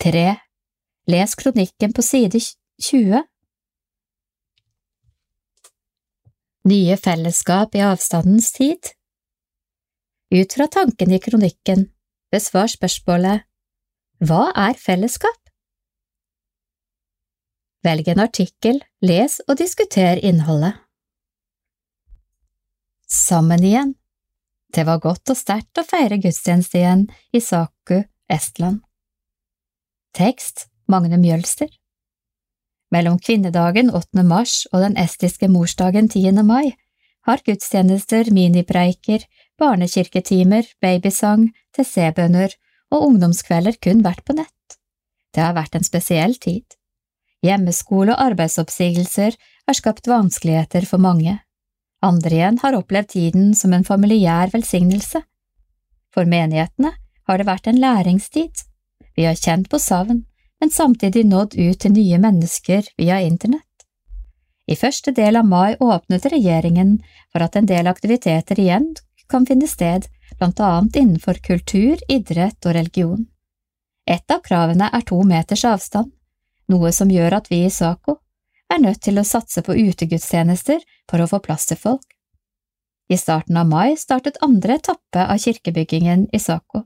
3. 0.04 0.36
Les 1.08 1.36
kronikken 1.36 1.94
på 1.94 2.02
side 2.02 2.40
20. 2.82 3.24
Nye 6.66 6.98
fellesskap 6.98 7.76
i 7.76 7.84
avstandens 7.86 8.52
tid 8.56 8.92
Ut 10.34 10.54
fra 10.58 10.66
tanken 10.68 11.14
i 11.14 11.20
kronikken, 11.22 11.86
besvar 12.34 12.72
spørsmålet 12.72 13.46
Hva 14.26 14.50
er 14.58 14.80
fellesskap? 14.82 15.38
Velg 17.86 18.10
en 18.10 18.24
artikkel, 18.24 18.82
les 19.06 19.38
og 19.46 19.60
diskuter 19.62 20.18
innholdet. 20.26 20.74
Sammen 23.06 23.64
igjen 23.64 23.94
Det 24.74 24.84
var 24.90 25.00
godt 25.06 25.30
og 25.32 25.38
sterkt 25.38 25.78
å 25.78 25.86
feire 25.86 26.18
gudstjeneste 26.18 26.82
igjen 26.82 27.06
i 27.32 27.40
Saku, 27.40 28.02
Estland. 28.28 28.82
Tekst 30.16 30.70
Magne 30.88 31.18
Mjølster 31.20 31.68
Mellom 32.94 33.18
kvinnedagen 33.20 33.90
8. 33.92 34.22
mars 34.24 34.62
og 34.72 34.80
den 34.86 34.94
estiske 34.96 35.50
morsdagen 35.52 36.06
10. 36.08 36.30
mai 36.48 36.70
har 37.28 37.42
gudstjenester, 37.44 38.30
minipreiker, 38.32 39.26
barnekirketimer, 39.60 40.70
babysang, 40.80 41.50
TC-bønner 41.76 42.54
og 42.96 43.04
ungdomskvelder 43.10 43.76
kun 43.84 44.06
vært 44.06 44.24
på 44.24 44.38
nett. 44.38 44.78
Det 45.36 45.44
har 45.44 45.58
vært 45.58 45.76
en 45.76 45.84
spesiell 45.84 46.38
tid. 46.40 46.64
Hjemmeskole 47.44 48.14
og 48.16 48.22
arbeidsoppsigelser 48.30 49.36
har 49.36 49.78
skapt 49.82 50.08
vanskeligheter 50.08 50.88
for 50.88 51.04
mange. 51.04 51.42
Andre 52.00 52.38
igjen 52.38 52.62
har 52.64 52.78
opplevd 52.80 53.12
tiden 53.18 53.52
som 53.52 53.76
en 53.76 53.84
familiær 53.84 54.56
velsignelse. 54.56 55.26
For 56.16 56.24
menighetene 56.24 56.94
har 57.28 57.44
det 57.44 57.50
vært 57.52 57.68
en 57.68 57.84
læringstid. 57.84 58.64
Vi 59.16 59.26
har 59.26 59.36
kjent 59.36 59.70
på 59.70 59.80
savn, 59.80 60.24
men 60.60 60.72
samtidig 60.72 61.26
nådd 61.26 61.56
ut 61.56 61.80
til 61.80 61.94
nye 61.96 62.20
mennesker 62.20 62.88
via 62.98 63.22
internett. 63.22 63.64
I 64.68 64.76
første 64.76 65.12
del 65.14 65.38
av 65.38 65.46
mai 65.46 65.76
åpnet 65.80 66.26
regjeringen 66.26 66.98
for 67.32 67.46
at 67.46 67.56
en 67.56 67.68
del 67.70 67.88
aktiviteter 67.88 68.60
igjen 68.60 68.94
kan 69.30 69.46
finne 69.46 69.68
sted, 69.70 70.08
blant 70.40 70.60
annet 70.60 70.96
innenfor 70.96 71.40
kultur, 71.46 72.02
idrett 72.10 72.66
og 72.66 72.74
religion. 72.76 73.28
Et 74.10 74.32
av 74.32 74.42
kravene 74.46 74.90
er 74.94 75.06
to 75.06 75.22
meters 75.24 75.66
avstand, 75.66 76.12
noe 76.70 76.92
som 76.92 77.12
gjør 77.12 77.38
at 77.40 77.50
vi 77.52 77.64
i 77.66 77.70
SAKO 77.70 78.18
er 78.74 78.82
nødt 78.82 79.04
til 79.06 79.22
å 79.22 79.26
satse 79.26 79.62
på 79.66 79.78
utegudstjenester 79.78 80.82
for 81.10 81.22
å 81.22 81.30
få 81.30 81.40
plass 81.46 81.70
til 81.70 81.78
folk. 81.78 82.06
I 83.10 83.18
starten 83.22 83.58
av 83.62 83.70
mai 83.70 83.96
startet 84.02 84.42
andre 84.42 84.80
etappe 84.80 85.26
av 85.26 85.38
kirkebyggingen 85.42 86.28
i 86.34 86.42
SAKO. 86.42 86.86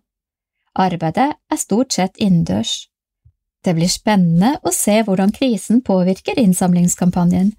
Arbeidet 0.80 1.34
er 1.36 1.60
stort 1.60 1.92
sett 1.94 2.18
innendørs. 2.18 2.88
Det 3.66 3.76
blir 3.76 3.92
spennende 3.92 4.56
å 4.64 4.72
se 4.72 5.02
hvordan 5.04 5.34
krisen 5.36 5.82
påvirker 5.84 6.40
innsamlingskampanjen. 6.40 7.52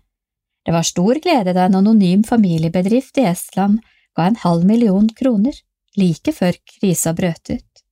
Det 0.65 0.73
var 0.73 0.87
stor 0.89 1.21
glede 1.21 1.53
da 1.57 1.67
en 1.69 1.77
anonym 1.81 2.25
familiebedrift 2.25 3.21
i 3.21 3.27
Estland 3.29 3.83
ga 4.17 4.29
en 4.29 4.41
halv 4.41 4.65
million 4.65 5.09
kroner, 5.17 5.53
like 5.97 6.33
før 6.33 6.57
krisa 6.73 7.13
brøt 7.17 7.53
ut. 7.53 7.85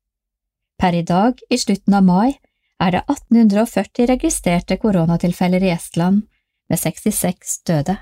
Per 0.79 0.95
i 0.95 1.05
dag, 1.05 1.41
i 1.51 1.59
slutten 1.59 1.97
av 1.99 2.05
mai, 2.07 2.39
er 2.81 2.95
det 2.95 3.05
1840 3.11 4.09
registrerte 4.13 4.77
koronatilfeller 4.81 5.65
i 5.65 5.73
Estland, 5.75 6.23
med 6.69 6.79
66 6.79 7.63
døde. 7.67 7.97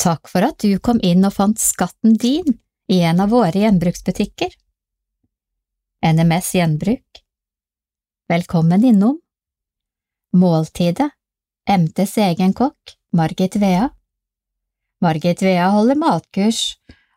Takk 0.00 0.30
for 0.30 0.46
at 0.46 0.62
du 0.62 0.78
kom 0.78 1.00
inn 1.04 1.26
og 1.26 1.34
fant 1.34 1.60
skatten 1.60 2.14
din 2.20 2.58
i 2.88 3.00
en 3.00 3.20
av 3.20 3.28
våre 3.28 3.58
gjenbruksbutikker. 3.58 4.48
NMS 6.06 6.54
Gjenbruk 6.54 7.22
Velkommen 8.28 8.84
innom. 8.84 9.20
Måltidet 10.32 11.10
MTs 11.78 12.18
egen 12.18 12.52
kokk, 12.52 12.96
Margit 13.12 13.56
Vea 13.56 13.88
Margit 15.00 15.42
Vea 15.42 15.68
holder 15.68 15.94
matkurs, 15.94 16.76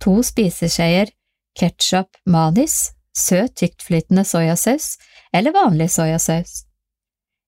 to 0.00 0.20
spiseskjeer 0.24 1.12
ketsjup 1.58 2.16
manis, 2.26 2.90
søt 3.16 3.56
tyktflytende 3.60 4.24
soyasaus 4.24 4.96
eller 5.34 5.54
vanlig 5.54 5.90
soyasaus, 5.92 6.64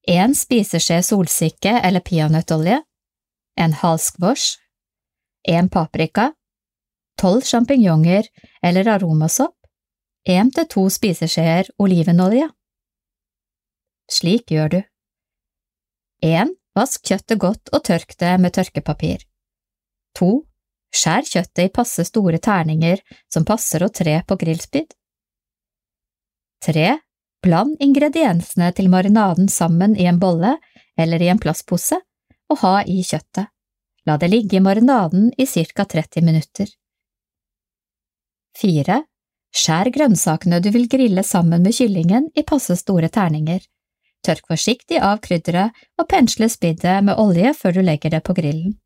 en 0.09 0.35
spiseskje 0.35 1.01
solsikke 1.07 1.78
eller 1.81 2.02
peanøttolje, 2.05 2.83
en 3.57 3.75
squash, 3.99 4.59
en 5.49 5.69
paprika, 5.69 6.33
tolv 7.19 7.43
sjampinjonger 7.43 8.28
eller 8.62 8.89
aromasopp, 8.89 9.57
en 10.27 10.51
til 10.51 10.69
to 10.69 10.89
spiseskjeer 10.91 11.70
olivenolje. 11.78 12.49
Slik 14.11 14.51
gjør 14.51 14.69
du. 14.69 14.81
1. 16.23 16.55
Vask 16.75 17.02
kjøttet 17.05 17.39
godt 17.39 17.69
og 17.73 17.85
tørk 17.85 18.15
det 18.19 18.41
med 18.41 18.55
tørkepapir. 18.55 19.32
2. 20.18 20.32
Skjær 20.92 21.24
kjøttet 21.24 21.65
i 21.65 21.73
passe 21.73 22.05
store 22.05 22.39
terninger 22.42 23.00
som 23.32 23.47
passer 23.49 23.84
å 23.84 23.89
tre 23.89 24.18
på 24.28 24.36
grillspyd. 24.41 24.92
3. 26.66 26.99
Bland 27.42 27.81
ingrediensene 27.82 28.68
til 28.76 28.91
marinaden 28.92 29.49
sammen 29.50 29.97
i 29.99 30.07
en 30.07 30.20
bolle 30.23 30.58
eller 31.00 31.23
i 31.23 31.31
en 31.32 31.41
plastpose 31.42 31.99
og 32.52 32.60
ha 32.62 32.76
i 32.84 33.00
kjøttet. 33.02 33.49
La 34.07 34.18
det 34.18 34.28
ligge 34.31 34.58
i 34.58 34.62
marinaden 34.62 35.31
i 35.39 35.47
ca 35.47 35.84
30 35.84 36.24
minutter. 36.26 36.68
4. 38.60 39.00
Skjær 39.52 39.91
grønnsakene 39.94 40.60
du 40.65 40.70
vil 40.74 40.89
grille 40.89 41.23
sammen 41.23 41.62
med 41.62 41.74
kyllingen 41.76 42.31
i 42.34 42.42
passe 42.42 42.76
store 42.81 43.08
terninger. 43.12 43.60
Tørk 44.23 44.47
forsiktig 44.49 45.00
av 45.02 45.18
krydderet 45.24 45.74
og 45.99 46.08
pensle 46.08 46.49
spiddet 46.50 47.02
med 47.05 47.18
olje 47.18 47.52
før 47.58 47.78
du 47.78 47.82
legger 47.82 48.15
det 48.15 48.23
på 48.26 48.36
grillen. 48.39 48.76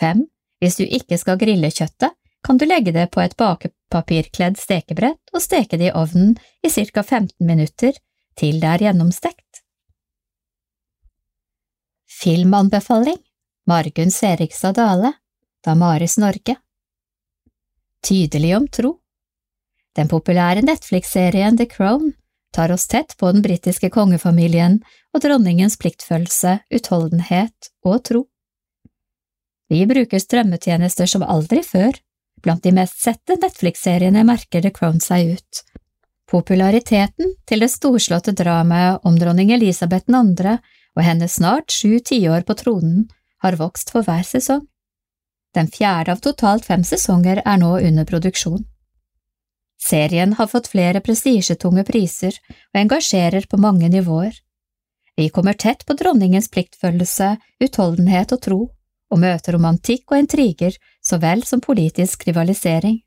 5. 0.00 0.24
Hvis 0.60 0.78
du 0.78 0.84
ikke 0.84 1.18
skal 1.20 1.38
grille 1.40 1.70
kjøttet, 1.70 2.14
kan 2.46 2.58
du 2.58 2.66
legge 2.68 2.92
det 2.94 3.08
på 3.10 3.20
et 3.24 3.34
bakepapirkledd 3.36 4.58
stekebrett 4.60 5.34
og 5.34 5.42
steke 5.42 5.78
det 5.80 5.90
i 5.90 5.94
ovnen 5.96 6.36
i 6.62 6.70
ca 6.70 7.02
15 7.02 7.32
minutter 7.46 7.96
til 8.38 8.60
det 8.62 8.70
er 8.70 8.84
gjennomstekt. 8.86 9.62
Filmanbefaling 12.20 13.18
Margunn 13.66 14.12
Serigstad 14.14 14.78
Dale 14.78 15.12
Damaris 15.64 16.16
Norge 16.22 16.54
Tydelig 18.06 18.54
om 18.56 18.68
tro 18.68 18.92
Den 19.98 20.08
populære 20.08 20.62
Netflix-serien 20.62 21.58
The 21.58 21.66
Crown 21.66 22.12
tar 22.54 22.72
oss 22.72 22.86
tett 22.88 23.16
på 23.18 23.32
den 23.32 23.42
britiske 23.44 23.90
kongefamilien 23.92 24.78
og 25.12 25.24
dronningens 25.24 25.76
pliktfølelse, 25.80 26.58
utholdenhet 26.72 27.70
og 27.84 28.04
tro. 28.06 28.22
Vi 29.72 29.82
bruker 29.86 30.22
strømmetjenester 30.22 31.08
som 31.10 31.24
aldri 31.26 31.62
før, 31.66 31.96
blant 32.42 32.62
de 32.62 32.72
mest 32.76 33.00
sette 33.02 33.38
Netflix-seriene 33.40 34.22
merker 34.26 34.62
The 34.62 34.70
Crown 34.70 35.00
seg 35.02 35.36
ut. 35.38 35.62
Populariteten 36.30 37.34
til 37.46 37.62
det 37.62 37.70
storslåtte 37.70 38.34
dramaet 38.34 39.04
om 39.06 39.18
dronning 39.18 39.52
Elisabeth 39.54 40.10
2. 40.10 40.54
og 40.96 41.02
hennes 41.02 41.36
snart 41.38 41.70
sju 41.70 41.98
tiår 41.98 42.46
på 42.46 42.56
tronen 42.58 43.08
har 43.42 43.58
vokst 43.58 43.92
for 43.94 44.06
hver 44.06 44.26
sesong. 44.26 44.64
Den 45.54 45.70
fjerde 45.72 46.12
av 46.12 46.22
totalt 46.22 46.66
fem 46.66 46.82
sesonger 46.84 47.42
er 47.44 47.60
nå 47.62 47.76
under 47.78 48.04
produksjon. 48.04 48.64
Serien 49.80 50.34
har 50.36 50.50
fått 50.50 50.70
flere 50.72 51.00
prestisjetunge 51.04 51.84
priser 51.86 52.34
og 52.74 52.80
engasjerer 52.80 53.46
på 53.48 53.60
mange 53.60 53.88
nivåer. 53.92 54.34
Vi 55.16 55.28
kommer 55.32 55.54
tett 55.54 55.86
på 55.86 55.94
dronningens 55.96 56.50
pliktfølelse, 56.52 57.36
utholdenhet 57.62 58.34
og 58.34 58.42
tro, 58.42 58.60
og 59.12 59.20
møter 59.22 59.56
romantikk 59.56 60.10
og 60.10 60.20
intriger 60.20 60.76
så 61.04 61.18
vel 61.22 61.44
som 61.46 61.62
politisk 61.62 62.26
rivalisering. 62.28 63.00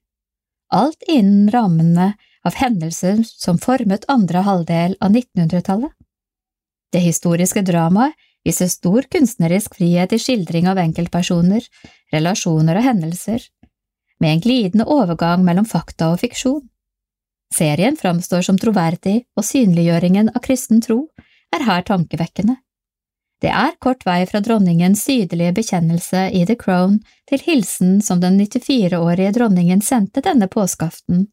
Alt 0.71 1.03
innen 1.07 1.49
rammene 1.51 2.13
av 2.45 2.55
hendelser 2.55 3.23
som 3.27 3.59
formet 3.59 4.07
andre 4.07 4.43
halvdel 4.45 4.95
av 5.01 5.11
1900-tallet. 5.11 5.91
Det 6.93 7.01
historiske 7.03 7.61
dramaet 7.65 8.15
viser 8.47 8.69
stor 8.71 9.05
kunstnerisk 9.11 9.75
frihet 9.77 10.13
i 10.15 10.19
skildring 10.21 10.69
av 10.71 10.79
enkeltpersoner, 10.81 11.65
relasjoner 12.13 12.79
og 12.79 12.85
hendelser, 12.85 13.43
med 14.19 14.35
en 14.35 14.43
glidende 14.43 14.87
overgang 14.87 15.43
mellom 15.45 15.67
fakta 15.67 16.13
og 16.13 16.21
fiksjon. 16.23 16.63
Serien 17.55 17.97
framstår 17.97 18.45
som 18.45 18.57
troverdig, 18.61 19.23
og 19.35 19.45
synliggjøringen 19.45 20.31
av 20.35 20.43
kristen 20.45 20.81
tro 20.85 21.07
er 21.55 21.65
her 21.65 21.85
tankevekkende. 21.85 22.59
Det 23.39 23.51
er 23.55 23.75
kort 23.79 24.03
vei 24.03 24.25
fra 24.27 24.41
dronningens 24.43 25.05
sydelige 25.07 25.53
bekjennelse 25.61 26.25
i 26.35 26.43
The 26.47 26.57
Crown 26.59 26.99
til 27.29 27.39
hilsen 27.45 27.99
som 28.03 28.19
den 28.19 28.39
94-årige 28.41 29.31
dronningen 29.37 29.81
sendte 29.81 30.23
denne 30.25 30.49
påskeaften. 30.51 31.29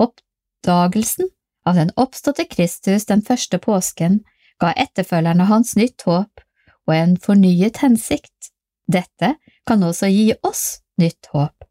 Oppdagelsen 0.00 1.28
av 1.68 1.76
den 1.76 1.92
oppståtte 2.00 2.46
Kristus 2.48 3.04
den 3.10 3.20
første 3.22 3.60
påsken 3.60 4.22
ga 4.60 4.72
etterfølgerne 4.72 5.48
hans 5.50 5.74
nytt 5.76 6.06
håp 6.08 6.40
og 6.88 6.94
en 6.96 7.16
fornyet 7.20 7.82
hensikt. 7.84 8.52
Dette 8.88 9.34
kan 9.68 9.84
også 9.84 10.08
gi 10.08 10.32
oss 10.42 10.80
nytt 10.98 11.28
håp. 11.34 11.66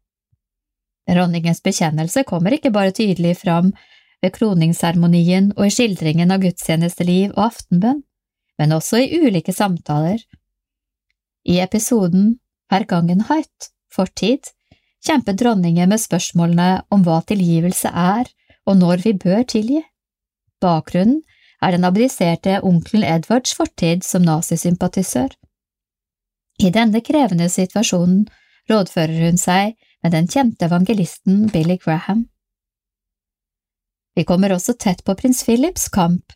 Dronningens 1.10 1.62
bekjennelse 1.62 2.22
kommer 2.28 2.54
ikke 2.54 2.70
bare 2.70 2.94
tydelig 2.94 3.34
fram 3.42 3.72
ved 4.22 4.30
kroningsseremonien 4.36 5.50
og 5.56 5.66
i 5.66 5.74
skildringen 5.74 6.30
av 6.30 6.44
gudstjenesteliv 6.44 7.34
og 7.34 7.48
aftenbønn, 7.48 8.04
men 8.60 8.76
også 8.76 9.00
i 9.00 9.20
ulike 9.24 9.54
samtaler. 9.56 10.20
I 11.48 11.58
episoden 11.64 12.34
Vergangenheit, 12.70 13.70
fortid, 13.90 14.52
kjemper 15.02 15.34
dronningen 15.34 15.88
med 15.90 15.98
spørsmålene 15.98 16.84
om 16.92 17.02
hva 17.06 17.22
tilgivelse 17.26 17.90
er 17.90 18.28
og 18.68 18.76
når 18.78 19.02
vi 19.06 19.14
bør 19.18 19.42
tilgi. 19.48 19.80
Bakgrunnen 20.60 21.22
er 21.60 21.74
den 21.74 21.86
abdiserte 21.88 22.60
onkelen 22.62 23.04
Edvards 23.08 23.54
fortid 23.56 24.04
som 24.06 24.22
nazisympatisør. 24.28 25.32
I 26.60 26.70
denne 26.70 27.00
krevende 27.00 27.48
situasjonen 27.48 28.26
rådfører 28.70 29.24
hun 29.24 29.40
seg 29.40 29.74
med 30.04 30.14
den 30.14 30.28
kjente 30.28 30.68
evangelisten 30.68 31.48
Billy 31.52 31.78
Graham. 31.80 32.26
Vi 34.16 34.24
kommer 34.28 34.52
også 34.52 34.76
tett 34.76 35.02
på 35.04 35.16
prins 35.16 35.42
Philips 35.46 35.88
kamp 35.88 36.34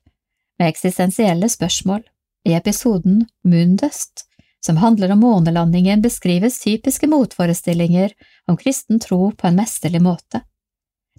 med 0.59 0.71
eksistensielle 0.71 1.49
spørsmål. 1.53 2.03
I 2.45 2.55
episoden 2.55 3.25
Moondust, 3.45 4.27
som 4.67 4.77
handler 4.77 5.13
om 5.13 5.21
månelandingen, 5.21 6.03
beskrives 6.03 6.61
typiske 6.61 7.07
motforestillinger 7.07 8.13
om 8.47 8.57
kristen 8.57 9.01
tro 9.01 9.31
på 9.33 9.47
en 9.47 9.57
mesterlig 9.57 10.03
måte. 10.03 10.41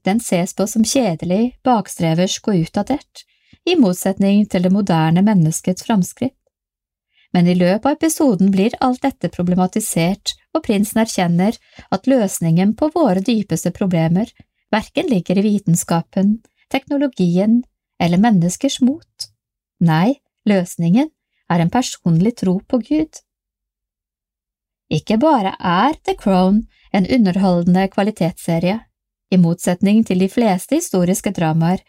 Den 0.05 0.21
ses 0.21 0.53
på 0.53 0.67
som 0.69 0.85
kjedelig, 0.85 1.57
bakstreversk 1.65 2.49
og 2.49 2.65
utdatert, 2.65 3.25
i 3.65 3.75
motsetning 3.77 4.45
til 4.49 4.65
det 4.65 4.73
moderne 4.73 5.23
menneskets 5.25 5.85
framskritt. 5.85 6.37
Men 7.33 7.49
i 7.49 7.55
løpet 7.57 7.85
av 7.89 7.97
episoden 7.97 8.51
blir 8.53 8.77
alt 8.85 9.01
dette 9.03 9.29
problematisert, 9.33 10.35
og 10.55 10.63
prinsen 10.63 11.01
erkjenner 11.01 11.57
at 11.91 12.07
løsningen 12.07 12.75
på 12.79 12.91
våre 12.93 13.19
dypeste 13.19 13.73
problemer 13.75 14.29
verken 14.71 15.09
ligger 15.11 15.41
i 15.41 15.45
vitenskapen, 15.49 16.37
teknologien 16.71 17.63
eller 17.99 18.21
menneskers 18.21 18.79
mot. 18.81 19.27
Nei, 19.83 20.15
løsningen 20.45 21.09
er 21.49 21.61
en 21.61 21.71
personlig 21.73 22.35
tro 22.41 22.59
på 22.67 22.79
Gud. 22.89 23.21
Ikke 24.89 25.17
bare 25.17 25.55
er 25.59 25.97
The 26.05 26.15
Crown 26.17 26.65
en 26.93 27.07
underholdende 27.11 27.87
kvalitetsserie, 27.91 28.79
i 29.33 29.37
motsetning 29.41 30.03
til 30.05 30.21
de 30.21 30.29
fleste 30.29 30.77
historiske 30.77 31.31
dramaer 31.33 31.81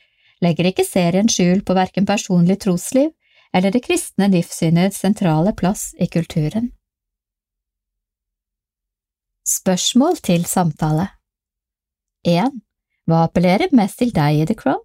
legger 0.42 0.70
ikke 0.70 0.84
serien 0.84 1.28
skjul 1.28 1.62
på 1.64 1.76
verken 1.76 2.08
personlig 2.08 2.58
trosliv 2.64 3.12
eller 3.54 3.72
det 3.72 3.84
kristne 3.84 4.28
livssynets 4.32 4.98
sentrale 5.04 5.52
plass 5.56 5.92
i 6.00 6.08
kulturen. 6.12 6.72
Spørsmål 9.46 10.18
til 10.26 10.44
samtale 10.48 11.06
1. 12.26 12.50
Hva 13.06 13.22
appellerer 13.28 13.70
mest 13.76 14.00
til 14.02 14.10
deg 14.16 14.40
i 14.40 14.46
The 14.48 14.56
Crown? 14.58 14.82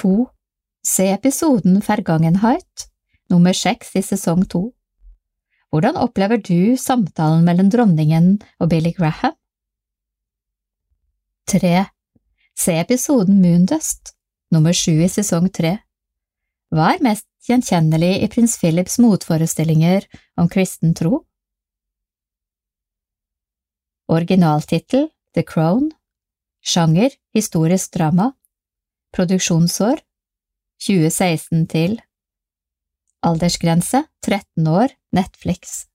2. 0.00 0.26
Se 0.82 1.10
episoden 1.12 1.80
Vergangenheit, 1.84 2.88
nummer 3.28 3.52
seks 3.52 3.96
i 3.96 4.02
sesong 4.02 4.46
to. 4.48 4.70
Hvordan 5.70 5.98
opplever 6.00 6.40
du 6.40 6.76
samtalen 6.80 7.44
mellom 7.44 7.68
dronningen 7.70 8.38
og 8.58 8.70
Billy 8.72 8.94
Graham? 8.96 9.36
3. 11.50 11.84
Se 12.58 12.74
episoden 12.80 13.40
Moondust, 13.42 14.14
nummer 14.50 14.72
sju 14.72 14.96
i 15.04 15.08
sesong 15.10 15.48
tre. 15.52 15.76
Hva 16.70 16.92
er 16.94 17.04
mest 17.04 17.26
gjenkjennelig 17.48 18.20
i 18.22 18.28
prins 18.30 18.56
Philips 18.60 18.98
motforestillinger 19.02 20.06
om 20.38 20.48
kristen 20.48 20.94
tro? 20.94 21.24
Originaltittel 24.10 25.08
The 25.34 25.42
Crown 25.46 25.90
Sjanger 26.62 27.14
historisk 27.34 27.92
drama 27.94 28.32
Produksjonsår 29.14 30.02
2016 30.80 31.66
til. 31.68 32.00
Aldersgrense 33.22 34.04
13 34.24 34.66
år 34.66 34.94
Netflix 35.12 35.89